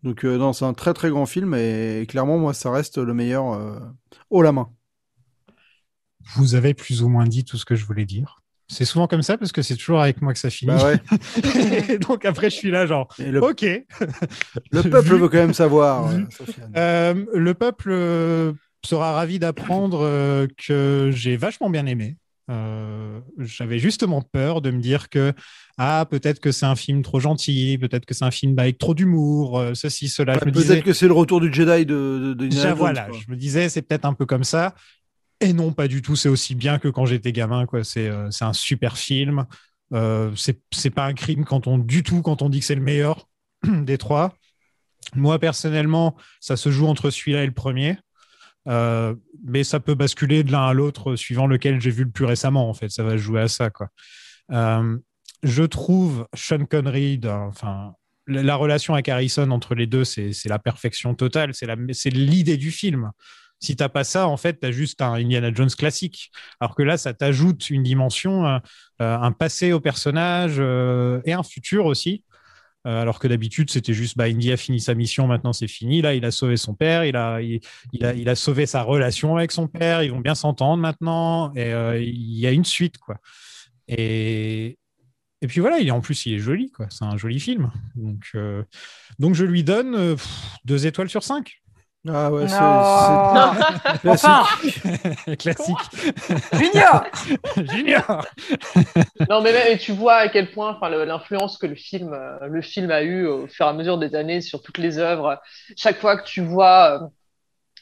Donc 0.02 0.24
euh, 0.24 0.36
non, 0.38 0.52
c'est 0.52 0.64
un 0.64 0.74
très 0.74 0.94
très 0.94 1.10
grand 1.10 1.26
film 1.26 1.54
et, 1.54 2.06
clairement 2.08 2.38
moi 2.38 2.54
ça 2.54 2.70
reste 2.72 2.98
le 2.98 3.14
meilleur 3.14 3.52
euh, 3.52 3.78
haut 4.30 4.42
la 4.42 4.52
main. 4.52 4.70
Vous 6.36 6.54
avez 6.54 6.74
plus 6.74 7.02
ou 7.02 7.08
moins 7.08 7.24
dit 7.26 7.44
tout 7.44 7.56
ce 7.56 7.64
que 7.64 7.74
je 7.74 7.84
voulais 7.84 8.06
dire. 8.06 8.37
C'est 8.70 8.84
souvent 8.84 9.06
comme 9.06 9.22
ça 9.22 9.38
parce 9.38 9.50
que 9.50 9.62
c'est 9.62 9.76
toujours 9.76 10.00
avec 10.00 10.20
moi 10.20 10.32
que 10.34 10.38
ça 10.38 10.50
finit. 10.50 10.70
Bah 10.72 10.84
ouais. 10.84 11.00
Et 11.94 11.98
donc 11.98 12.24
après, 12.26 12.50
je 12.50 12.56
suis 12.56 12.70
là, 12.70 12.84
genre, 12.86 13.08
le- 13.18 13.42
ok. 13.42 13.62
Le 14.72 14.82
peuple 14.82 15.16
veut 15.16 15.28
quand 15.28 15.38
même 15.38 15.54
savoir. 15.54 16.10
Euh, 16.76 17.14
le 17.34 17.54
peuple 17.54 17.90
euh, 17.92 18.52
sera 18.84 19.12
ravi 19.12 19.38
d'apprendre 19.38 20.00
euh, 20.02 20.46
que 20.66 21.10
j'ai 21.14 21.36
vachement 21.36 21.70
bien 21.70 21.86
aimé. 21.86 22.16
Euh, 22.50 23.20
J'avais 23.38 23.78
justement 23.78 24.22
peur 24.22 24.62
de 24.62 24.70
me 24.70 24.80
dire 24.80 25.10
que 25.10 25.34
ah 25.76 26.06
peut-être 26.10 26.40
que 26.40 26.50
c'est 26.50 26.64
un 26.64 26.76
film 26.76 27.02
trop 27.02 27.20
gentil, 27.20 27.76
peut-être 27.78 28.06
que 28.06 28.14
c'est 28.14 28.24
un 28.24 28.30
film 28.30 28.58
avec 28.58 28.78
trop 28.78 28.94
d'humour, 28.94 29.58
euh, 29.58 29.74
ceci, 29.74 30.08
cela. 30.08 30.38
Peut-être 30.38 30.54
disais, 30.54 30.80
que 30.82 30.94
c'est 30.94 31.06
le 31.06 31.12
retour 31.12 31.40
du 31.42 31.52
Jedi 31.52 31.84
de, 31.84 32.34
de, 32.34 32.46
Déjà, 32.48 32.72
voilà, 32.72 33.04
quoi. 33.04 33.18
je 33.18 33.30
me 33.30 33.36
disais, 33.36 33.68
c'est 33.68 33.82
peut-être 33.82 34.06
un 34.06 34.14
peu 34.14 34.24
comme 34.24 34.44
ça. 34.44 34.74
Et 35.40 35.52
non, 35.52 35.72
pas 35.72 35.88
du 35.88 36.02
tout. 36.02 36.16
C'est 36.16 36.28
aussi 36.28 36.54
bien 36.54 36.78
que 36.78 36.88
quand 36.88 37.06
j'étais 37.06 37.32
gamin. 37.32 37.66
quoi. 37.66 37.84
C'est 37.84 38.08
euh, 38.08 38.28
un 38.40 38.52
super 38.52 38.96
film. 38.96 39.46
Euh, 39.94 40.30
c'est 40.36 40.90
pas 40.90 41.06
un 41.06 41.14
crime 41.14 41.44
quand 41.44 41.66
on, 41.66 41.78
du 41.78 42.02
tout 42.02 42.20
quand 42.22 42.42
on 42.42 42.50
dit 42.50 42.60
que 42.60 42.66
c'est 42.66 42.74
le 42.74 42.82
meilleur 42.82 43.28
des 43.66 43.98
trois. 43.98 44.34
Moi, 45.14 45.38
personnellement, 45.38 46.16
ça 46.40 46.56
se 46.56 46.70
joue 46.70 46.86
entre 46.86 47.10
celui-là 47.10 47.44
et 47.44 47.46
le 47.46 47.52
premier. 47.52 47.98
Euh, 48.66 49.14
mais 49.44 49.64
ça 49.64 49.80
peut 49.80 49.94
basculer 49.94 50.42
de 50.42 50.52
l'un 50.52 50.66
à 50.66 50.72
l'autre 50.74 51.16
suivant 51.16 51.46
lequel 51.46 51.80
j'ai 51.80 51.90
vu 51.90 52.04
le 52.04 52.10
plus 52.10 52.26
récemment. 52.26 52.68
En 52.68 52.74
fait, 52.74 52.90
ça 52.90 53.02
va 53.02 53.16
jouer 53.16 53.40
à 53.40 53.48
ça. 53.48 53.70
Quoi. 53.70 53.88
Euh, 54.50 54.98
je 55.42 55.62
trouve 55.62 56.26
Sean 56.34 56.66
Connery, 56.66 57.20
enfin, 57.24 57.94
la, 58.26 58.42
la 58.42 58.56
relation 58.56 58.92
avec 58.92 59.08
Harrison 59.08 59.50
entre 59.50 59.74
les 59.74 59.86
deux, 59.86 60.04
c'est 60.04 60.34
la 60.46 60.58
perfection 60.58 61.14
totale. 61.14 61.52
C'est 61.54 62.10
l'idée 62.10 62.56
du 62.56 62.70
film. 62.70 63.10
Si 63.60 63.74
t'as 63.74 63.88
pas 63.88 64.04
ça, 64.04 64.28
en 64.28 64.36
fait, 64.36 64.60
tu 64.60 64.66
as 64.66 64.70
juste 64.70 65.02
un 65.02 65.14
Indiana 65.14 65.52
Jones 65.52 65.70
classique. 65.70 66.30
Alors 66.60 66.76
que 66.76 66.82
là, 66.82 66.96
ça 66.96 67.12
t'ajoute 67.12 67.70
une 67.70 67.82
dimension, 67.82 68.46
euh, 68.46 68.58
euh, 69.02 69.18
un 69.18 69.32
passé 69.32 69.72
au 69.72 69.80
personnage 69.80 70.56
euh, 70.58 71.20
et 71.24 71.32
un 71.32 71.42
futur 71.42 71.86
aussi. 71.86 72.24
Alors 72.84 73.18
que 73.18 73.28
d'habitude, 73.28 73.68
c'était 73.70 73.92
juste 73.92 74.16
bah, 74.16 74.24
Indy 74.24 74.50
a 74.50 74.56
fini 74.56 74.80
sa 74.80 74.94
mission, 74.94 75.26
maintenant 75.26 75.52
c'est 75.52 75.68
fini. 75.68 76.00
Là, 76.00 76.14
il 76.14 76.24
a 76.24 76.30
sauvé 76.30 76.56
son 76.56 76.74
père, 76.74 77.04
il 77.04 77.16
a, 77.16 77.42
il, 77.42 77.60
a, 78.02 78.14
il 78.14 78.26
a 78.30 78.34
sauvé 78.34 78.64
sa 78.64 78.82
relation 78.82 79.36
avec 79.36 79.52
son 79.52 79.68
père, 79.68 80.02
ils 80.02 80.10
vont 80.10 80.20
bien 80.20 80.34
s'entendre 80.34 80.80
maintenant. 80.80 81.52
Et 81.54 81.70
il 82.00 82.38
y 82.38 82.46
a 82.46 82.50
une 82.50 82.64
suite, 82.64 82.96
quoi. 82.96 83.16
Et, 83.88 84.78
et 85.42 85.46
puis 85.48 85.60
voilà, 85.60 85.80
il 85.80 85.92
en 85.92 86.00
plus, 86.00 86.24
il 86.24 86.34
est 86.34 86.38
joli, 86.38 86.70
quoi. 86.70 86.86
C'est 86.88 87.04
un 87.04 87.18
joli 87.18 87.40
film. 87.40 87.70
Donc, 87.94 88.34
donc 89.18 89.34
je 89.34 89.44
lui 89.44 89.64
donne 89.64 90.16
deux 90.64 90.86
étoiles 90.86 91.10
sur 91.10 91.24
cinq. 91.24 91.60
Ah 92.10 92.30
ouais, 92.32 92.46
Non. 92.46 92.48
c'est- 92.48 93.98
c'est 94.02 94.08
Enfin. 94.08 94.44
classique. 95.38 95.38
Classique. 95.38 95.76
Junior 96.52 97.04
Junior 97.56 98.24
Non, 99.28 99.40
mais 99.42 99.76
tu 99.78 99.92
vois 99.92 100.14
à 100.16 100.28
quel 100.28 100.50
point 100.50 100.78
l'influence 101.04 101.58
que 101.58 101.66
le 101.66 101.74
film, 101.74 102.12
euh, 102.12 102.46
le 102.48 102.62
film 102.62 102.90
a 102.90 103.02
eu 103.02 103.26
au 103.26 103.46
fur 103.46 103.66
et 103.66 103.68
à 103.68 103.72
mesure 103.72 103.98
des 103.98 104.14
années 104.14 104.40
sur 104.40 104.62
toutes 104.62 104.78
les 104.78 104.98
œuvres. 104.98 105.40
Chaque 105.76 105.98
fois 106.00 106.16
que 106.16 106.24
tu 106.26 106.40
vois 106.40 107.02
euh, 107.02 107.06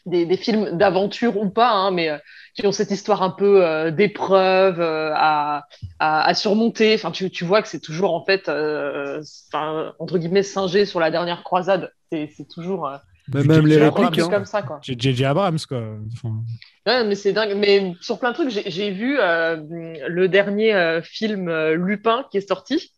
des, 0.07 0.27
des 0.27 0.37
films 0.37 0.79
d'aventure 0.79 1.37
ou 1.39 1.51
pas, 1.51 1.71
hein, 1.71 1.91
mais 1.93 2.11
euh, 2.11 2.19
qui 2.57 2.67
ont 2.67 2.73
cette 2.73 2.91
histoire 2.93 3.23
un 3.23 3.31
peu 3.31 3.65
euh, 3.67 3.91
d'épreuve 3.91 4.81
euh, 4.81 5.13
à, 5.15 5.65
à, 5.99 6.25
à 6.29 6.35
surmonter, 6.35 6.95
enfin, 6.95 7.11
tu, 7.13 7.31
tu 7.31 7.45
vois 7.45 7.63
que 7.63 7.69
c'est 7.69 7.81
toujours 7.81 8.15
en 8.15 8.25
fait, 8.25 8.49
euh, 8.49 9.23
entre 9.99 10.19
guillemets, 10.19 10.43
singé 10.43 10.87
sur 10.87 11.01
la 11.01 11.11
dernière 11.11 11.43
croisade. 11.43 11.93
C'est 12.13 12.31
c'est 12.37 12.49
toujours. 12.49 12.91
Mais 13.33 13.43
même 13.45 13.67
les 13.67 13.77
répliques. 13.77 14.07
Abrams 14.07 14.21
hein. 14.21 14.31
comme 14.31 14.45
ça, 14.45 14.63
quoi. 14.63 14.79
J'ai 14.83 14.95
J.J. 14.99 15.25
Abrams, 15.25 15.59
quoi. 15.69 15.83
Enfin, 16.13 16.43
Ouais, 16.87 17.05
mais 17.05 17.15
c'est 17.15 17.33
dingue. 17.33 17.55
Mais 17.57 17.95
sur 18.01 18.19
plein 18.19 18.31
de 18.31 18.35
trucs, 18.35 18.51
j'ai 18.51 18.91
vu 18.91 19.19
euh, 19.19 19.57
le 20.09 20.29
dernier 20.29 20.75
euh, 20.75 21.03
film 21.03 21.49
euh, 21.49 21.75
Lupin 21.75 22.25
qui 22.31 22.39
est 22.39 22.49
sorti, 22.49 22.93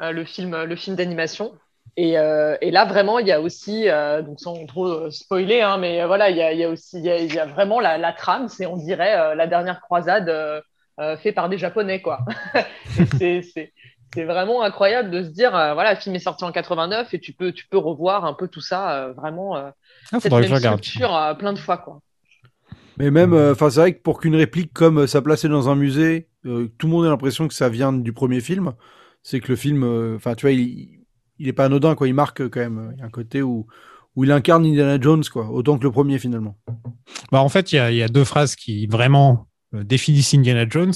euh, 0.00 0.12
le 0.12 0.24
film, 0.24 0.64
le 0.64 0.76
film 0.76 0.96
d'animation. 0.96 1.52
Et, 1.96 2.16
euh, 2.18 2.56
et 2.60 2.70
là, 2.70 2.84
vraiment, 2.84 3.18
il 3.18 3.26
y 3.26 3.32
a 3.32 3.40
aussi, 3.40 3.88
euh, 3.88 4.22
donc 4.22 4.38
sans 4.40 4.64
trop 4.66 5.10
spoiler, 5.10 5.62
hein, 5.62 5.78
mais 5.78 6.04
voilà, 6.06 6.30
il 6.30 6.36
y 6.36 6.42
a, 6.42 6.52
il 6.52 6.58
y 6.58 6.64
a 6.64 6.70
aussi, 6.70 6.98
il 6.98 7.04
y 7.04 7.10
a, 7.10 7.18
il 7.18 7.34
y 7.34 7.38
a 7.40 7.46
vraiment 7.46 7.80
la, 7.80 7.98
la 7.98 8.12
trame, 8.12 8.48
c'est, 8.48 8.66
on 8.66 8.76
dirait, 8.76 9.18
euh, 9.18 9.34
la 9.34 9.46
dernière 9.48 9.80
croisade 9.80 10.28
euh, 10.28 10.60
euh, 11.00 11.16
fait 11.16 11.32
par 11.32 11.48
des 11.48 11.58
Japonais, 11.58 12.00
quoi. 12.00 12.20
C'est- 13.18 13.72
c'est, 14.14 14.24
vraiment 14.24 14.62
incroyable 14.62 15.10
de 15.10 15.22
se 15.22 15.28
dire, 15.28 15.54
euh, 15.54 15.74
voilà, 15.74 15.94
le 15.94 16.00
film 16.00 16.14
est 16.14 16.20
sorti 16.20 16.44
en 16.44 16.52
89 16.52 17.12
et 17.14 17.20
tu 17.20 17.32
peux, 17.32 17.52
tu 17.52 17.66
peux 17.68 17.78
revoir 17.78 18.24
un 18.24 18.34
peu 18.34 18.48
tout 18.48 18.60
ça, 18.60 18.92
euh, 18.92 19.12
vraiment, 19.12 19.56
euh, 19.56 19.70
Ah, 20.12 20.20
cette 20.20 20.30
faudrait 20.30 20.42
que 20.42 20.48
je 20.48 20.52
même 20.52 20.62
structure 20.62 21.14
euh, 21.14 21.34
plein 21.34 21.52
de 21.52 21.58
fois, 21.58 21.78
quoi. 21.78 22.00
Mais 22.98 23.12
même, 23.12 23.32
euh, 23.32 23.52
enfin, 23.52 23.70
c'est 23.70 23.80
vrai 23.80 23.94
que 23.94 24.02
pour 24.02 24.20
qu'une 24.20 24.34
réplique 24.34 24.72
comme 24.72 25.06
ça 25.06 25.22
placée 25.22 25.48
dans 25.48 25.68
un 25.68 25.76
musée, 25.76 26.28
euh, 26.46 26.68
tout 26.78 26.88
le 26.88 26.92
monde 26.92 27.06
ait 27.06 27.08
l'impression 27.08 27.46
que 27.46 27.54
ça 27.54 27.68
vient 27.68 27.92
du 27.92 28.12
premier 28.12 28.40
film. 28.40 28.74
C'est 29.22 29.40
que 29.40 29.48
le 29.48 29.56
film, 29.56 29.84
euh, 29.84 30.16
enfin, 30.16 30.34
tu 30.34 30.46
vois, 30.46 30.52
il, 30.52 31.04
il 31.38 31.48
est 31.48 31.52
pas 31.52 31.66
anodin, 31.66 31.94
quoi. 31.94 32.08
Il 32.08 32.14
marque 32.14 32.48
quand 32.48 32.60
même. 32.60 32.92
Il 32.94 32.98
y 32.98 33.02
a 33.02 33.06
un 33.06 33.10
côté 33.10 33.40
où, 33.40 33.66
où 34.16 34.24
il 34.24 34.32
incarne 34.32 34.66
Indiana 34.66 35.00
Jones, 35.00 35.22
quoi, 35.32 35.48
autant 35.48 35.78
que 35.78 35.84
le 35.84 35.92
premier 35.92 36.18
finalement. 36.18 36.58
Bah, 37.30 37.40
en 37.40 37.48
fait, 37.48 37.72
il 37.72 37.76
y 37.76 37.78
a, 37.78 37.92
y 37.92 38.02
a 38.02 38.08
deux 38.08 38.24
phrases 38.24 38.56
qui 38.56 38.86
vraiment 38.88 39.46
définissent 39.72 40.34
Indiana 40.34 40.66
Jones. 40.68 40.94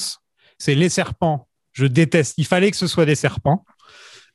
C'est 0.59 0.75
les 0.75 0.89
serpents. 0.89 1.49
Je 1.73 1.87
déteste. 1.87 2.35
Il 2.39 2.47
fallait 2.47 2.71
que 2.71 2.77
ce 2.77 2.87
soit 2.87 3.05
des 3.07 3.15
serpents. 3.15 3.65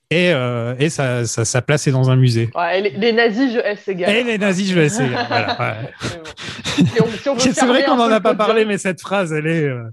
Et, 0.10 0.32
euh, 0.34 0.74
et 0.80 0.90
ça, 0.90 1.26
ça, 1.26 1.44
ça 1.44 1.62
place 1.62 1.86
est 1.88 1.92
dans 1.92 2.10
un 2.10 2.16
musée. 2.16 2.50
Ouais, 2.56 2.80
et 2.80 2.82
les, 2.82 2.90
les 2.92 3.12
nazis, 3.12 3.54
je 3.54 3.60
hais 3.60 3.76
ces 3.76 3.94
gars. 3.94 4.10
Et 4.10 4.24
les 4.24 4.38
nazis, 4.38 4.72
je. 4.72 4.80
Voilà, 4.80 5.58
ouais. 5.60 5.92
Si 6.78 6.86
si 6.86 7.02
on 7.30 7.34
veut 7.36 7.40
C'est 7.54 7.66
vrai 7.66 7.84
qu'on 7.84 7.96
n'en 7.98 8.10
a 8.12 8.22
pas 8.22 8.36
parlé, 8.36 8.64
mais 8.66 8.78
cette 8.78 9.02
phrase, 9.02 9.34
elle 9.34 9.48
est. 9.48 9.64
euh, 9.64 9.84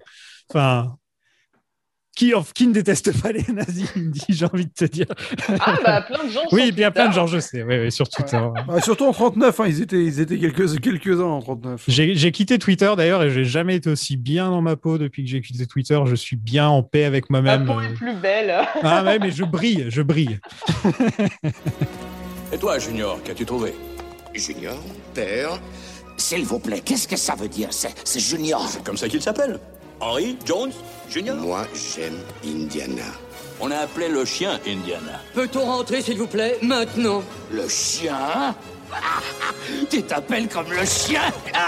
Enfin. 0.53 0.97
Qui, 2.15 2.33
qui 2.55 2.67
ne 2.67 2.73
déteste 2.73 3.21
pas 3.23 3.33
les 3.33 3.45
nazis, 3.53 3.89
il 3.97 4.03
me 4.05 4.11
dit, 4.11 4.25
j'ai 4.29 4.47
envie 4.47 4.67
de 4.67 4.73
te 4.73 4.85
dire. 4.85 5.07
Ah, 5.61 5.79
bah, 5.85 6.03
plein 6.03 6.25
de 6.25 6.31
gens 6.31 6.41
Oui, 6.53 6.63
sur 6.67 6.69
il 6.75 6.79
y 6.79 6.85
a 6.85 6.91
plein 6.91 7.09
de 7.09 7.13
gens, 7.15 7.27
je 7.27 7.39
sais. 7.39 7.63
Oui, 7.63 7.79
oui, 7.79 7.93
sur 7.93 8.09
Twitter. 8.09 8.41
Ah, 8.69 8.81
surtout 8.81 9.05
en 9.07 9.13
39, 9.13 9.61
hein, 9.61 9.65
ils 9.67 9.83
étaient, 9.83 10.03
ils 10.05 10.21
étaient 10.21 10.39
quelques, 10.39 10.81
quelques-uns 10.81 11.25
en 11.25 11.41
39. 11.41 11.85
J'ai 11.89 12.33
quitté 12.33 12.59
Twitter 12.59 12.93
d'ailleurs 12.97 13.23
et 13.23 13.31
j'ai 13.31 13.45
jamais 13.45 13.77
été 13.77 13.91
aussi 13.91 14.17
bien 14.17 14.51
dans 14.51 14.63
ma 14.63 14.77
peau 14.77 14.99
depuis 14.99 15.25
que 15.25 15.31
j'ai 15.31 15.41
quitté 15.41 15.67
Twitter. 15.67 15.99
Je 16.07 16.15
suis 16.15 16.37
bien 16.37 16.69
en 16.69 16.83
paix 16.83 17.05
avec 17.05 17.31
Ma 17.31 17.41
moi-même. 17.43 17.67
peau 17.67 17.81
est 17.81 17.95
plus 17.95 18.15
belle. 18.15 18.55
Ah 18.83 19.03
ouais, 19.05 19.19
mais 19.19 19.31
je 19.31 19.45
brille, 19.45 19.87
je 19.89 20.03
brille. 20.03 20.39
Et 22.53 22.59
toi, 22.59 22.79
Junior, 22.79 23.21
qu'as-tu 23.23 23.45
trouvé? 23.45 23.75
Junior, 24.35 24.77
père, 25.15 25.61
S'il 26.17 26.45
vous 26.45 26.59
plaît, 26.59 26.81
qu'est-ce 26.85 27.09
que 27.09 27.17
ça 27.17 27.35
veut 27.35 27.49
dire 27.49 27.69
C'est 27.73 27.93
c'est 28.05 28.21
Junior? 28.21 28.65
C'est 28.69 28.85
comme 28.85 28.97
ça 28.97 29.09
qu'il 29.09 29.23
s'appelle. 29.23 29.59
Henry 30.01 30.37
Jones 30.45 30.73
Junior? 31.09 31.37
Moi 31.37 31.67
j'aime 31.75 32.19
Indiana. 32.45 33.03
On 33.61 33.71
a 33.71 33.79
appelé 33.79 34.09
le 34.09 34.25
chien 34.25 34.59
Indiana. 34.67 35.21
Peut-on 35.33 35.65
rentrer, 35.65 36.03
s'il 36.03 36.19
vous 36.19 36.27
plaît, 36.27 36.59
maintenant? 36.63 37.23
Le 37.51 37.69
chien? 37.69 38.55
Tu 39.91 40.03
t'appelles 40.03 40.49
comme 40.49 40.71
le 40.71 40.85
chien? 40.85 41.23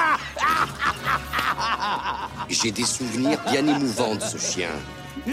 J'ai 2.49 2.71
des 2.71 2.85
souvenirs 2.85 3.39
bien 3.51 3.67
émouvants 3.67 4.15
de 4.15 4.21
ce 4.21 4.39
chien. 4.39 4.71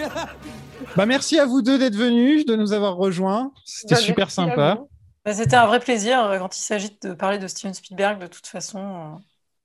Bah 0.98 1.06
merci 1.06 1.40
à 1.40 1.46
vous 1.46 1.62
deux 1.62 1.78
d'être 1.80 1.96
venus, 1.96 2.46
de 2.46 2.56
nous 2.56 2.74
avoir 2.74 2.96
rejoints. 2.98 3.52
C'était 3.66 3.96
Bah, 3.96 4.02
super 4.02 4.32
sympa. 4.32 4.80
Bah, 5.26 5.34
C'était 5.34 5.56
un 5.56 5.66
vrai 5.66 5.80
plaisir 5.80 6.24
euh, 6.26 6.38
quand 6.40 6.56
il 6.58 6.62
s'agit 6.62 6.98
de 7.02 7.14
parler 7.14 7.38
de 7.38 7.48
Steven 7.48 7.74
Spielberg, 7.74 8.20
de 8.20 8.28
toute 8.28 8.48
façon. 8.48 9.22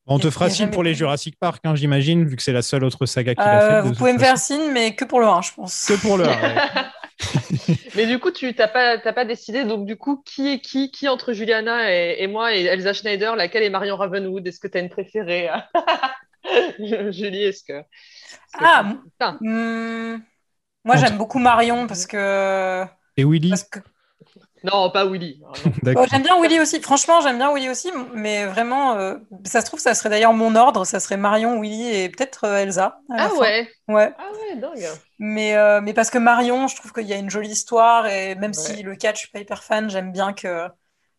Euh. 0.09 0.15
On 0.15 0.19
te 0.19 0.31
fera 0.31 0.51
signe 0.51 0.71
pour 0.71 0.83
les. 0.83 0.95
Jurassic 0.95 1.37
Park, 1.39 1.61
hein, 1.65 1.75
j'imagine, 1.75 2.25
vu 2.27 2.37
que 2.37 2.43
c'est 2.43 2.53
la 2.53 2.63
seule 2.63 2.85
autre 2.85 3.07
saga 3.07 3.35
qu'il 3.35 3.43
a 3.45 3.63
Euh, 3.63 3.69
faite. 3.77 3.85
de 3.85 3.89
vous 3.89 3.95
pouvez 3.95 4.13
me 4.13 4.19
façon. 4.19 4.29
faire 4.31 4.39
signe, 4.39 4.73
mais 4.73 4.95
que 4.95 5.05
pour 5.05 5.21
le 5.21 5.27
1, 5.27 5.43
je 5.43 5.53
pense. 5.55 5.87
Que 5.87 5.95
pour 6.01 6.17
le 6.17 6.25
un, 6.25 6.29
ouais. 6.29 6.55
Mais 7.97 8.07
du 8.07 8.21
coup, 8.21 8.31
tu 8.31 8.55
t'as 8.55 8.69
pas, 8.69 8.97
t'as 8.99 9.13
pas 9.13 9.25
décidé, 9.25 9.65
donc 9.65 9.87
du 9.87 9.97
coup, 9.97 10.23
qui 10.25 10.53
est 10.53 10.61
qui, 10.61 10.91
qui 10.93 11.09
entre 11.09 11.33
Juliana 11.33 11.93
et, 11.93 12.17
et 12.23 12.27
moi 12.29 12.55
et 12.55 12.63
Elsa 12.65 12.93
Schneider, 12.93 13.35
laquelle 13.35 13.65
est 13.65 13.71
Marion 13.71 13.97
Ravenwood? 13.97 14.47
Est-ce 14.47 14.61
que 14.61 14.69
tu 14.69 14.79
as 14.79 14.81
une 14.83 14.89
préférée? 14.89 15.49
Julie, 16.79 17.43
est-ce 17.45 17.65
que. 17.65 17.83
Ah, 18.61 18.85
hmm, 19.41 20.19
moi 20.85 20.97
j'aime 20.97 21.19
beaucoup 21.19 21.39
Marion 21.41 21.87
parce 21.87 22.07
que. 22.07 22.85
Et 23.17 23.25
Willy? 23.25 23.51
parce 23.51 23.65
que- 23.65 23.81
Non, 24.65 24.91
pas 24.91 25.07
Willy. 25.07 25.41
Oh, 25.97 26.05
j'aime 26.11 26.23
bien 26.23 26.41
Willy 26.41 26.61
aussi. 26.61 26.81
Franchement, 26.81 27.21
j'aime 27.21 27.39
bien 27.39 27.53
Willy 27.55 27.69
aussi, 27.69 27.91
mais 28.15 28.47
vraiment, 28.47 28.97
euh, 28.97 29.17
ça 29.45 29.61
se 29.61 29.67
trouve, 29.67 29.81
ça 29.81 29.95
serait 29.95 30.11
d'ailleurs 30.11 30.33
mon 30.33 30.55
ordre. 30.57 30.85
Ça 30.85 31.01
serait 31.01 31.17
Marion, 31.17 31.61
Willy 31.61 31.89
et 31.89 32.09
peut-être 32.09 32.45
euh, 32.45 32.59
Elsa. 32.59 33.01
Ah 33.11 33.31
ouais 33.35 33.69
Ouais. 33.89 34.13
Ah 34.19 34.31
ouais, 34.33 34.57
dingue. 34.57 34.87
Mais, 35.19 35.57
euh, 35.57 35.81
mais 35.81 35.95
parce 35.95 36.11
que 36.11 36.19
Marion, 36.19 36.69
je 36.69 36.77
trouve 36.77 36.93
qu'il 36.93 37.07
y 37.07 37.13
a 37.13 37.17
une 37.17 37.31
jolie 37.31 37.51
histoire 37.51 38.07
et 38.07 38.35
même 38.35 38.55
si 38.55 38.83
le 38.83 38.95
4, 38.97 39.17
je 39.17 39.21
suis 39.21 39.31
pas 39.31 39.41
hyper 39.41 39.63
fan, 39.65 39.89
j'aime 39.91 40.13
bien 40.13 40.33
que. 40.33 40.69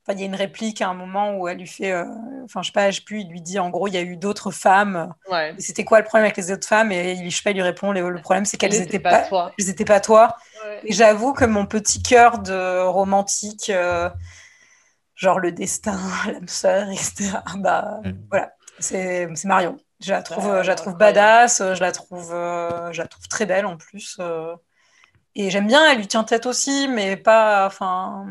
Enfin, 0.09 0.17
il 0.17 0.21
y 0.21 0.23
a 0.23 0.25
une 0.25 0.35
réplique 0.35 0.81
à 0.81 0.87
un 0.89 0.95
moment 0.95 1.35
où 1.37 1.47
elle 1.47 1.59
lui 1.59 1.67
fait, 1.67 1.91
euh, 1.91 2.03
enfin, 2.45 2.61
je 2.63 2.67
sais 2.67 2.73
pas, 2.73 2.89
je 2.89 2.97
sais 2.97 3.03
plus, 3.03 3.21
il 3.21 3.29
lui 3.29 3.41
dit 3.41 3.59
en 3.59 3.69
gros, 3.69 3.87
il 3.87 3.93
y 3.93 3.97
a 3.97 4.01
eu 4.01 4.17
d'autres 4.17 4.49
femmes. 4.49 5.13
Ouais. 5.29 5.53
C'était 5.59 5.85
quoi 5.85 5.99
le 5.99 6.05
problème 6.05 6.25
avec 6.25 6.37
les 6.37 6.51
autres 6.51 6.67
femmes? 6.67 6.91
Et 6.91 7.13
il, 7.13 7.29
je 7.29 7.35
sais 7.37 7.43
pas, 7.43 7.51
il 7.51 7.55
lui 7.55 7.61
répond, 7.61 7.91
le, 7.91 8.09
le 8.09 8.21
problème 8.21 8.45
c'est 8.45 8.57
qu'elles 8.57 8.73
Elles 8.73 8.79
n'étaient 8.81 8.97
étaient 8.97 8.99
pas, 8.99 9.21
pas 9.21 9.27
toi. 9.27 9.51
elles 9.59 9.69
étaient 9.69 9.85
pas 9.85 9.99
toi. 9.99 10.35
Et 10.83 10.93
j'avoue 10.93 11.33
que 11.33 11.45
mon 11.45 11.65
petit 11.67 12.01
cœur 12.01 12.39
de 12.39 12.81
romantique, 12.87 13.69
euh, 13.69 14.09
genre 15.15 15.39
le 15.39 15.51
destin, 15.51 15.99
l'âme 16.27 16.47
sœur, 16.47 16.89
etc. 16.89 17.43
Bah 17.57 18.01
voilà, 18.29 18.51
c'est 18.79 19.27
c'est 19.35 19.47
Marion. 19.47 19.77
Je 20.01 20.11
la 20.11 20.21
trouve, 20.23 20.45
Bah, 20.47 20.63
je 20.63 20.67
la 20.69 20.75
trouve 20.75 20.95
badass, 20.95 21.57
je 21.75 21.79
la 21.81 21.91
trouve, 21.91 22.31
euh, 22.33 22.91
je 22.93 23.01
la 23.01 23.07
trouve 23.07 23.27
très 23.27 23.45
belle 23.45 23.65
en 23.65 23.75
plus. 23.77 24.15
euh. 24.21 24.55
et 25.35 25.49
j'aime 25.49 25.67
bien, 25.67 25.89
elle 25.91 25.97
lui 25.97 26.07
tient 26.07 26.23
tête 26.23 26.45
aussi, 26.45 26.87
mais 26.87 27.17
pas, 27.17 27.67
enfin, 27.67 28.25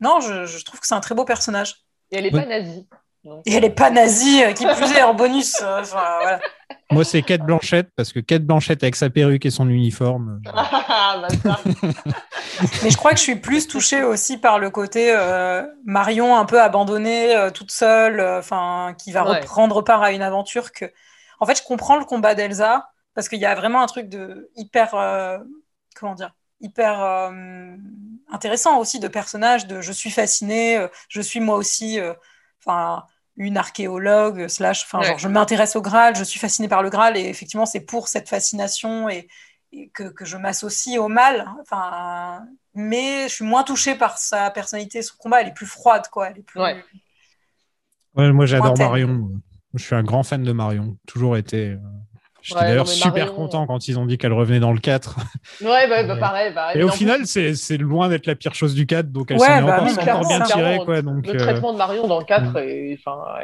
non, 0.00 0.20
je, 0.20 0.46
je 0.46 0.64
trouve 0.64 0.80
que 0.80 0.86
c'est 0.86 0.94
un 0.94 1.00
très 1.00 1.14
beau 1.14 1.24
personnage. 1.24 1.76
Et 2.10 2.18
elle 2.18 2.26
est 2.26 2.30
pas 2.30 2.44
nazie. 2.46 2.86
donc. 3.24 3.42
Et 3.46 3.54
elle 3.54 3.64
est 3.64 3.70
pas 3.70 3.90
nazie, 3.90 4.44
euh, 4.44 4.52
qui 4.52 4.66
plus 4.66 4.92
est 4.92 5.02
en 5.02 5.14
bonus. 5.14 5.60
euh, 5.62 5.80
enfin, 5.80 6.18
voilà. 6.20 6.40
Moi, 6.90 7.02
c'est 7.04 7.22
Kate 7.22 7.40
Blanchette, 7.40 7.88
parce 7.96 8.12
que 8.12 8.20
Kate 8.20 8.42
Blanchette 8.44 8.82
avec 8.82 8.94
sa 8.94 9.10
perruque 9.10 9.46
et 9.46 9.50
son 9.50 9.68
uniforme. 9.68 10.40
euh, 10.46 10.50
Ah, 10.88 11.26
bah. 11.42 11.58
Mais 12.82 12.90
je 12.90 12.96
crois 12.96 13.10
que 13.12 13.16
je 13.16 13.22
suis 13.22 13.36
plus 13.36 13.66
touchée 13.66 14.02
aussi 14.02 14.38
par 14.38 14.58
le 14.58 14.70
côté 14.70 15.12
euh, 15.14 15.64
Marion 15.84 16.36
un 16.36 16.44
peu 16.44 16.60
abandonnée, 16.60 17.34
euh, 17.34 17.50
toute 17.50 17.70
seule, 17.72 18.20
euh, 18.20 18.38
enfin, 18.38 18.94
qui 18.98 19.10
va 19.12 19.24
Ouais. 19.24 19.40
reprendre 19.40 19.82
part 19.82 20.02
à 20.02 20.12
une 20.12 20.22
aventure 20.22 20.70
que. 20.72 20.84
En 21.40 21.46
fait, 21.46 21.56
je 21.58 21.62
comprends 21.64 21.96
le 21.96 22.04
combat 22.04 22.34
d'Elsa 22.34 22.90
parce 23.14 23.28
qu'il 23.28 23.40
y 23.40 23.46
a 23.46 23.54
vraiment 23.54 23.82
un 23.82 23.86
truc 23.86 24.08
de 24.08 24.50
hyper, 24.56 24.94
euh, 24.94 25.38
comment 25.98 26.14
dire, 26.14 26.30
hyper 26.64 27.02
euh, 27.02 27.30
intéressant 28.32 28.78
aussi 28.78 28.98
de 29.00 29.08
personnage. 29.08 29.66
De 29.66 29.80
je 29.80 29.92
suis 29.92 30.10
fascinée, 30.10 30.76
euh, 30.78 30.88
je 31.08 31.20
suis 31.20 31.40
moi 31.40 31.56
aussi, 31.56 32.00
euh, 32.00 32.14
enfin. 32.64 33.04
une 33.36 33.56
archéologue, 33.56 34.46
slash, 34.46 34.84
enfin, 34.84 35.00
Ouais. 35.00 35.18
je 35.18 35.26
m'intéresse 35.28 35.74
au 35.74 35.82
Graal, 35.82 36.14
je 36.14 36.22
suis 36.22 36.38
fascinée 36.38 36.68
par 36.68 36.82
le 36.84 36.88
Graal, 36.90 37.16
et 37.16 37.26
effectivement, 37.28 37.66
c'est 37.66 37.80
pour 37.84 38.06
cette 38.06 38.28
fascination 38.28 39.08
et, 39.08 39.26
et 39.72 39.88
que, 39.96 40.04
que 40.04 40.24
je 40.24 40.36
m'associe 40.36 40.98
au 41.00 41.08
mal. 41.08 41.36
Enfin, 41.60 42.46
mais 42.74 43.28
je 43.28 43.34
suis 43.34 43.44
moins 43.44 43.64
touchée 43.64 43.96
par 43.96 44.18
sa 44.18 44.52
personnalité, 44.52 45.02
son 45.02 45.16
combat, 45.18 45.40
elle 45.40 45.48
est 45.48 45.54
plus 45.60 45.66
froide, 45.66 46.06
quoi. 46.12 46.28
Elle 46.28 46.38
est 46.38 46.42
plus... 46.46 46.60
Ouais. 46.60 46.76
Ouais, 48.14 48.30
moi, 48.32 48.46
j'adore. 48.46 48.78
Marion. 48.78 49.30
Je 49.74 49.82
suis 49.82 49.96
un 49.96 50.04
grand 50.04 50.22
fan 50.22 50.44
de 50.44 50.52
Marion. 50.52 50.96
Toujours 51.04 51.36
été. 51.36 51.76
Euh, 52.44 52.54
J'étais 52.54 52.60
Ouais, 52.60 52.66
d'ailleurs 52.68 52.88
super 52.88 53.14
Marion- 53.26 53.34
content 53.34 53.66
quand 53.66 53.88
ils 53.88 53.98
ont 53.98 54.04
dit 54.06 54.18
qu'elle 54.18 54.32
revenait 54.34 54.60
dans 54.60 54.72
le 54.72 54.78
4. 54.80 55.16
Ouais, 55.62 55.88
bah, 55.88 56.02
bah, 56.04 56.16
pareil. 56.16 56.52
Et 56.74 56.82
au 56.82 56.88
final, 56.90 57.22
c'est 57.26 57.54
c'est 57.54 57.78
loin 57.78 58.08
d'être 58.08 58.26
la 58.26 58.34
pire 58.34 58.54
chose 58.54 58.74
du 58.74 58.86
4, 58.86 59.10
donc 59.10 59.30
elle 59.30 59.38
Ouais, 59.38 59.46
s'en 59.46 59.58
est 59.58 59.62
bah 59.62 59.82
encore, 59.82 60.28
bien 60.28 60.40
tirée. 60.42 60.60
Clairement, 60.62 60.84
Quoi, 60.84 61.02
donc, 61.02 61.26
le 61.26 61.34
euh, 61.34 61.38
traitement 61.38 61.72
de 61.72 61.78
Marion 61.78 62.06
dans 62.06 62.18
le 62.18 62.24
4 62.24 62.52
Mm. 62.52 62.56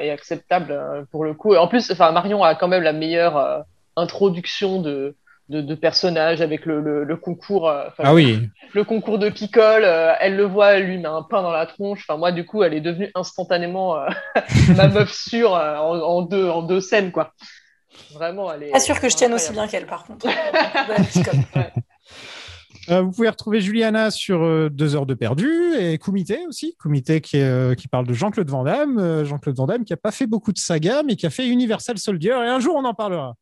est, 0.03 0.11
acceptable 0.11 0.71
euh, 0.73 1.03
pour 1.11 1.25
le 1.25 1.35
coup. 1.35 1.55
Et 1.55 1.59
en 1.59 1.67
plus, 1.69 1.91
enfin, 1.91 2.13
Marion 2.13 2.43
a 2.45 2.55
quand 2.55 2.69
même 2.69 2.83
la 2.83 2.93
meilleure 2.93 3.37
euh, 3.39 3.59
introduction 3.97 4.81
de, 4.81 5.15
de, 5.49 5.61
de 5.61 5.75
personnages 5.75 6.41
avec 6.41 6.67
le, 6.67 6.81
le, 6.81 7.05
le 7.05 7.17
concours. 7.17 7.69
euh, 7.69 7.85
Ah 7.99 8.15
oui. 8.15 8.49
Le 8.73 8.85
concours 8.85 9.19
de 9.19 9.29
picole. 9.31 9.83
euh, 9.85 10.13
elle 10.21 10.37
le 10.37 10.45
voit, 10.45 10.73
elle 10.75 10.85
lui 10.85 10.99
met 10.99 11.07
un 11.09 11.23
pain 11.23 11.43
dans 11.43 11.51
la 11.53 11.67
tronche. 11.67 12.05
Enfin, 12.09 12.19
moi, 12.19 12.33
du 12.33 12.45
coup, 12.47 12.63
elle 12.63 12.75
est 12.75 12.81
devenue 12.81 13.11
instantanément 13.15 13.97
euh, 13.97 14.07
ma 14.77 14.89
meuf 14.89 15.11
sûre 15.13 15.55
euh, 15.55 15.77
en, 15.77 15.99
en 16.01 16.23
deux, 16.23 16.49
en 16.49 16.63
deux 16.63 16.81
scènes, 16.81 17.13
quoi. 17.13 17.33
Vraiment, 18.13 18.53
elle 18.53 18.65
est. 18.65 18.71
Pas 18.71 18.81
sûr 18.81 19.01
que 19.01 19.09
je 19.09 19.17
tienne 19.17 19.33
aussi 19.35 19.53
bien 19.53 19.67
qu'elle, 19.69 19.87
par 19.87 20.05
contre. 20.05 20.27
Euh, 22.89 23.03
vous 23.03 23.13
pouvez 23.13 23.29
retrouver 23.29 23.61
Juliana 23.61 24.11
sur 24.11 24.43
euh, 24.43 24.69
Deux 24.71 24.97
heures 24.97 25.07
de 25.07 25.15
perdu 25.15 25.49
et 25.79 25.99
Kumité 25.99 26.41
aussi. 26.49 26.77
Kumité 26.81 27.21
qui, 27.21 27.39
euh, 27.39 27.75
qui 27.75 27.87
parle 27.89 28.07
de 28.07 28.15
Jean-Claude 28.15 28.49
Van 28.49 28.65
Damme. 28.65 28.99
Euh, 28.99 29.25
Jean-Claude 29.25 29.55
Van 29.57 29.67
Damme 29.67 29.85
qui 29.85 29.93
n'a 29.93 29.99
pas 29.99 30.11
fait 30.11 30.27
beaucoup 30.27 30.51
de 30.53 30.59
sagas, 30.59 31.03
mais 31.05 31.15
qui 31.15 31.27
a 31.27 31.31
fait 31.31 31.47
Universal 31.47 31.99
Soldier. 31.99 32.31
Et 32.31 32.49
un 32.49 32.59
jour, 32.59 32.75
on 32.77 32.85
en 32.85 32.95
parlera. 32.95 33.35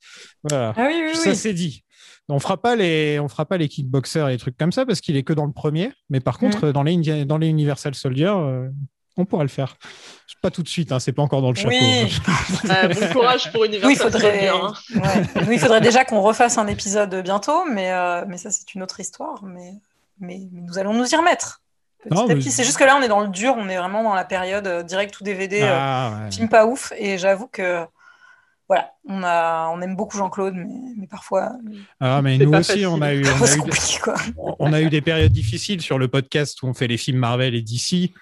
Voilà. 0.42 0.74
Ah 0.76 0.86
oui, 0.88 1.02
oui, 1.06 1.14
Ça, 1.16 1.30
oui. 1.30 1.36
c'est 1.36 1.54
dit. 1.54 1.82
On 2.28 2.40
fera 2.40 2.60
pas 2.60 2.76
les, 2.76 3.18
on 3.20 3.28
fera 3.28 3.46
pas 3.46 3.56
les 3.56 3.68
kickboxers 3.68 4.28
et 4.28 4.32
les 4.32 4.38
trucs 4.38 4.56
comme 4.58 4.72
ça 4.72 4.84
parce 4.84 5.00
qu'il 5.00 5.16
est 5.16 5.22
que 5.22 5.32
dans 5.32 5.46
le 5.46 5.52
premier. 5.52 5.92
Mais 6.10 6.20
par 6.20 6.38
contre, 6.38 6.64
Mm. 6.66 6.68
euh, 6.68 6.72
dans 6.72 6.82
les, 6.82 7.24
dans 7.24 7.38
les 7.38 7.46
Universal 7.48 7.94
Soldier, 7.94 8.26
euh, 8.36 8.68
on 9.18 9.24
pourra 9.24 9.42
le 9.44 9.48
faire. 9.48 9.76
Pas 10.40 10.50
tout 10.52 10.62
de 10.62 10.68
suite, 10.68 10.92
hein, 10.92 11.00
c'est 11.00 11.10
pas 11.12 11.22
encore 11.22 11.42
dans 11.42 11.50
le 11.50 11.56
chapeau. 11.56 11.70
Oui. 11.70 12.16
Euh, 12.70 12.88
bon 12.88 13.08
courage 13.12 13.50
pour 13.50 13.64
Universal 13.64 13.88
Oui, 13.88 13.94
il 13.94 13.98
faudrait... 14.00 14.20
Soldier, 14.20 14.48
hein. 14.48 14.72
ouais. 15.34 15.44
Nous, 15.46 15.52
il 15.52 15.58
faudrait 15.58 15.80
déjà 15.80 16.04
qu'on 16.04 16.20
refasse 16.20 16.58
un 16.58 16.66
épisode 16.68 17.22
bientôt, 17.24 17.64
mais, 17.64 17.90
euh, 17.92 18.24
mais 18.28 18.36
ça, 18.36 18.50
c'est 18.52 18.72
une 18.74 18.82
autre 18.84 19.00
histoire. 19.00 19.42
Mais, 19.42 19.72
mais, 20.20 20.40
mais 20.52 20.62
nous 20.62 20.78
allons 20.78 20.94
nous 20.94 21.08
y 21.12 21.16
remettre. 21.16 21.60
Petit 22.04 22.14
Non, 22.14 22.24
à 22.24 22.26
mais- 22.28 22.34
petit. 22.36 22.52
C'est 22.52 22.62
juste 22.62 22.78
que 22.78 22.84
là, 22.84 22.96
on 22.96 23.02
est 23.02 23.08
dans 23.08 23.20
le 23.20 23.28
dur, 23.28 23.54
on 23.56 23.68
est 23.68 23.76
vraiment 23.78 24.04
dans 24.04 24.14
la 24.14 24.24
période 24.24 24.66
euh, 24.68 24.82
direct 24.84 25.18
ou 25.20 25.24
DVD, 25.24 25.62
euh, 25.62 25.68
Ah, 25.76 26.20
ouais. 26.24 26.30
film 26.30 26.48
pas 26.48 26.66
ouf. 26.66 26.92
Et 26.96 27.18
j'avoue 27.18 27.48
que 27.48 27.84
voilà, 28.68 28.92
on, 29.08 29.22
a, 29.24 29.68
on 29.74 29.80
aime 29.80 29.96
beaucoup 29.96 30.16
Jean-Claude, 30.18 30.54
mais, 30.54 30.66
mais 30.98 31.06
parfois. 31.08 31.52
Ah, 32.00 32.20
mais 32.22 32.38
nous 32.38 32.52
aussi, 32.52 32.64
facile. 32.72 32.86
on 32.86 33.00
a 33.02 33.12
eu, 33.14 33.24
on 33.40 33.44
a 33.44 33.56
eu, 33.56 34.00
quoi. 34.02 34.14
on 34.60 34.72
a 34.72 34.80
eu 34.82 34.88
des 34.90 35.00
périodes 35.00 35.32
difficiles 35.32 35.80
sur 35.82 35.98
le 35.98 36.06
podcast 36.06 36.62
où 36.62 36.66
on 36.68 36.74
fait 36.74 36.86
les 36.86 36.96
films 36.98 37.18
Marvel 37.18 37.54
et 37.56 37.62
DC, 37.62 38.12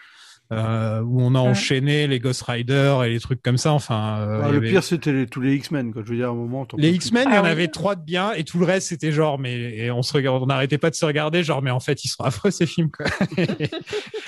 euh, 0.52 1.00
où 1.00 1.20
on 1.22 1.34
a 1.34 1.38
enchaîné 1.40 2.06
les 2.06 2.18
Ghost 2.20 2.42
Rider 2.42 2.98
et 3.04 3.08
les 3.10 3.20
trucs 3.20 3.42
comme 3.42 3.58
ça. 3.58 3.72
Enfin, 3.72 4.18
euh, 4.20 4.50
le 4.52 4.58
avait- 4.58 4.68
pire, 4.70 4.82
c'était 4.84 5.12
les- 5.12 5.26
tous 5.26 5.40
les 5.40 5.54
X-Men. 5.56 5.92
Je 5.96 6.00
veux 6.10 6.16
dire, 6.16 6.28
à 6.28 6.30
un 6.30 6.34
moment. 6.34 6.66
les 6.76 6.90
X-Men, 6.90 7.28
il 7.30 7.34
y 7.34 7.38
en 7.38 7.40
Ah 7.40 7.44
oui. 7.44 7.50
avait 7.50 7.68
trois 7.68 7.94
de 7.96 8.02
bien 8.02 8.32
et 8.32 8.44
tout 8.44 8.58
le 8.58 8.64
reste, 8.64 8.88
c'était 8.88 9.12
genre, 9.12 9.38
mais 9.38 9.54
et 9.54 9.90
on 9.90 10.02
se 10.02 10.16
on 10.16 10.46
n'arrêtait 10.46 10.78
pas 10.78 10.90
de 10.90 10.94
se 10.94 11.04
regarder, 11.04 11.42
genre, 11.44 11.62
mais 11.62 11.70
en 11.70 11.80
fait, 11.80 12.04
ils 12.04 12.08
sont 12.08 12.22
affreux 12.24 12.50
ces 12.50 12.66
films. 12.66 12.90
Quoi. 12.90 13.06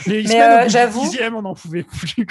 les 0.06 0.20
X-Men, 0.20 0.40
euh, 0.66 0.68
j'avoue- 0.68 1.00
dixième, 1.02 1.34
on 1.34 1.42
n'en 1.42 1.54
pouvait 1.54 1.82
plus. 1.84 2.26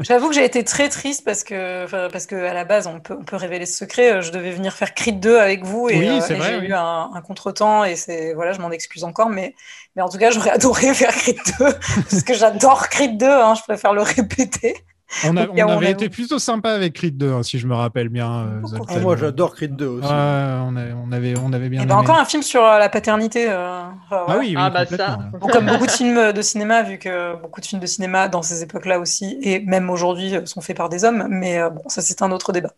J'avoue 0.00 0.28
que 0.28 0.34
j'ai 0.34 0.44
été 0.44 0.64
très 0.64 0.88
triste 0.88 1.22
parce 1.24 1.44
que, 1.44 2.08
parce 2.10 2.26
que 2.26 2.34
à 2.36 2.54
la 2.54 2.64
base, 2.64 2.86
on 2.86 3.00
peut, 3.00 3.16
on 3.18 3.24
peut 3.24 3.36
révéler 3.36 3.66
ce 3.66 3.76
secret. 3.78 4.14
euh, 4.16 4.22
Je 4.22 4.32
devais 4.32 4.50
venir 4.52 4.72
faire 4.72 4.94
Creed 4.94 5.20
2 5.20 5.38
avec 5.38 5.64
vous 5.64 5.88
et, 5.88 5.98
Oui, 5.98 6.08
euh, 6.08 6.18
et 6.18 6.40
j'ai 6.40 6.58
oui. 6.60 6.66
eu 6.68 6.72
un, 6.72 7.10
un 7.14 7.20
contretemps 7.20 7.84
et 7.84 7.96
c'est 7.96 8.34
voilà, 8.34 8.52
je 8.52 8.60
m'en 8.60 8.70
excuse 8.70 9.04
encore, 9.04 9.28
mais, 9.30 9.54
mais 9.96 10.02
en 10.02 10.08
tout 10.08 10.18
cas, 10.18 10.30
j'aurais 10.30 10.50
adoré 10.50 10.92
faire 10.94 11.12
Creed 11.14 11.38
2 11.58 11.66
parce 12.10 12.22
que 12.22 12.34
j'adore 12.34 12.88
Creed 12.88 13.18
2. 13.18 13.26
hein, 13.26 13.54
je 13.54 13.62
préfère 13.62 13.92
le 13.92 14.02
répéter. 14.02 14.76
On, 15.24 15.36
a- 15.36 15.46
on 15.46 15.68
on 15.68 15.80
été 15.82 16.08
plutôt 16.08 16.40
sympa 16.40 16.70
avec 16.72 16.94
Creed 16.94 17.16
2, 17.16 17.32
hein, 17.32 17.42
si 17.44 17.58
je 17.60 17.66
me 17.68 17.74
rappelle 17.74 18.08
bien. 18.08 18.46
euh. 18.46 18.62
Ah, 18.88 18.98
moi, 18.98 19.16
j'adore 19.16 19.54
Creed 19.54 19.76
2 19.76 19.86
aussi. 19.86 20.08
On, 20.10 20.10
a- 20.12 20.92
on 20.96 21.12
avait, 21.12 21.34
on 21.38 21.52
avait 21.52 21.68
bien. 21.68 21.82
Et 21.82 21.86
ben 21.86 21.94
encore 21.96 22.18
un 22.18 22.24
film 22.24 22.42
sur 22.42 22.64
euh, 22.64 22.78
la 22.78 22.88
paternité. 22.88 23.46
euh, 23.48 23.82
enfin, 24.06 24.24
Ah 24.26 24.36
oui, 24.38 24.48
oui, 24.48 24.54
Ah, 24.58 24.70
bah, 24.70 24.80
complètement. 24.86 25.20
ça. 25.32 25.38
Bon, 25.38 25.46
comme 25.48 25.66
beaucoup 25.66 25.86
de 25.86 25.90
films 25.92 26.32
de 26.32 26.42
cinéma, 26.42 26.82
vu 26.82 26.98
que 26.98 27.36
beaucoup 27.40 27.60
de 27.60 27.66
films 27.66 27.80
de 27.80 27.86
cinéma 27.86 28.26
dans 28.28 28.42
ces 28.42 28.62
époques-là 28.64 28.98
aussi, 28.98 29.38
et 29.42 29.60
même 29.60 29.88
aujourd'hui, 29.90 30.32
sont 30.46 30.60
faits 30.62 30.76
par 30.76 30.88
des 30.88 31.04
hommes. 31.04 31.26
Mais 31.30 31.60
bon, 31.70 31.82
ça, 31.88 32.02
c'est 32.02 32.20
un 32.22 32.32
autre 32.32 32.52
débat. 32.52 32.72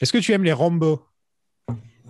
Est-ce 0.00 0.12
que 0.12 0.18
tu 0.18 0.32
aimes 0.32 0.44
les 0.44 0.52
Rambo? 0.54 1.02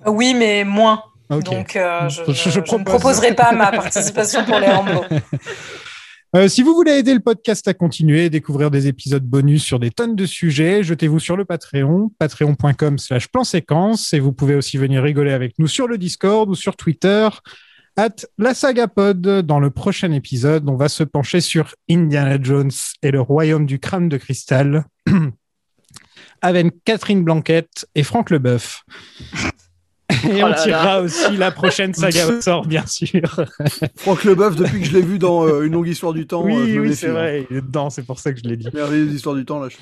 Oui, 0.04 0.34
mais 0.34 0.62
moins. 0.64 1.02
Donc, 1.30 1.76
euh, 1.76 2.08
je, 2.08 2.22
Je- 2.26 2.32
je- 2.32 2.34
je 2.44 2.50
je 2.50 2.58
ne 2.60 2.64
propose. 2.64 2.84
proposerai 2.84 3.34
pas 3.34 3.52
ma 3.52 3.70
participation 3.70 4.44
pour 4.44 4.58
les 4.58 4.68
Rambo. 4.68 5.04
Euh, 6.34 6.48
si 6.48 6.62
vous 6.62 6.74
voulez 6.74 6.90
aider 6.90 7.14
le 7.14 7.20
podcast 7.20 7.66
à 7.66 7.72
continuer, 7.72 8.28
découvrir 8.28 8.70
des 8.70 8.88
épisodes 8.88 9.22
bonus 9.24 9.62
sur 9.62 9.78
des 9.78 9.90
tonnes 9.90 10.16
de 10.16 10.26
sujets, 10.26 10.82
jetez-vous 10.82 11.20
sur 11.20 11.34
le 11.36 11.46
Patreon, 11.46 12.10
patreon.com 12.18 12.98
slash 12.98 13.28
plan 13.28 13.44
séquence, 13.44 14.12
et 14.12 14.18
vous 14.18 14.32
pouvez 14.32 14.54
aussi 14.54 14.76
venir 14.76 15.02
rigoler 15.02 15.32
avec 15.32 15.54
nous 15.58 15.68
sur 15.68 15.86
le 15.88 15.96
Discord 15.96 16.50
ou 16.50 16.54
sur 16.54 16.76
Twitter, 16.76 17.28
at 17.96 18.10
la 18.36 18.52
sagapod. 18.52 19.20
Dans 19.22 19.60
le 19.60 19.70
prochain 19.70 20.10
épisode, 20.12 20.68
on 20.68 20.76
va 20.76 20.88
se 20.90 21.04
pencher 21.04 21.40
sur 21.40 21.74
Indiana 21.88 22.36
Jones 22.42 22.72
et 23.02 23.12
le 23.12 23.20
royaume 23.22 23.64
du 23.64 23.78
crâne 23.78 24.10
de 24.10 24.18
cristal, 24.18 24.84
avec 26.42 26.74
Catherine 26.84 27.22
Blanquette 27.24 27.86
et 27.94 28.02
Franck 28.02 28.28
Leboeuf. 28.30 28.82
Et 30.28 30.42
Oh 30.42 30.46
on 30.48 30.62
tirera 30.62 30.84
là. 30.84 31.00
aussi 31.02 31.36
la 31.36 31.50
prochaine 31.50 31.94
saga 31.94 32.26
au 32.28 32.40
sort, 32.40 32.66
bien 32.66 32.84
sûr. 32.86 33.22
Franck 33.96 34.24
Leboeuf, 34.24 34.56
depuis 34.56 34.80
que 34.80 34.86
je 34.86 34.92
l'ai 34.92 35.02
vu 35.02 35.18
dans 35.18 35.46
euh, 35.46 35.62
Une 35.62 35.72
longue 35.72 35.88
histoire 35.88 36.12
du 36.12 36.26
temps. 36.26 36.42
euh, 36.42 36.46
Oui, 36.46 36.72
me 36.78 36.80
oui, 36.82 36.94
c'est 36.94 37.08
hein. 37.08 37.12
vrai, 37.12 37.46
il 37.50 37.56
est 37.58 37.60
dedans, 37.62 37.90
c'est 37.90 38.04
pour 38.06 38.18
ça 38.20 38.32
que 38.32 38.38
je 38.42 38.48
l'ai 38.48 38.56
dit. 38.56 38.68
Merveilleuse 38.72 39.12
histoire 39.14 39.34
du 39.34 39.44
temps, 39.44 39.60
là. 39.60 39.68
je- 39.68 39.76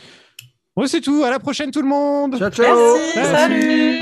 Bon, 0.77 0.87
c'est 0.87 1.01
tout. 1.01 1.23
À 1.25 1.31
la 1.31 1.39
prochaine, 1.39 1.71
tout 1.71 1.83
le 1.83 1.89
monde. 1.89 2.37
Ciao, 2.39 2.51
ciao. 2.51 2.77
Merci, 3.15 3.31
salut 3.33 4.01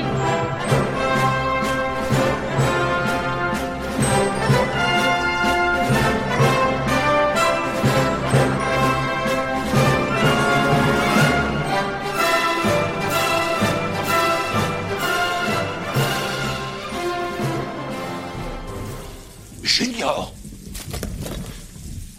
Junior 19.75 20.31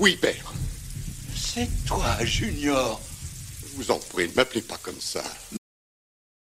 Oui, 0.01 0.17
père. 0.17 0.53
C'est 1.37 1.69
toi, 1.87 2.17
Junior. 2.25 3.01
Je 3.63 3.77
vous 3.77 3.93
en 3.93 3.99
prie, 4.01 4.27
ne 4.27 4.35
m'appelez 4.35 4.61
pas 4.61 4.77
comme 4.83 5.01
ça. 5.01 5.23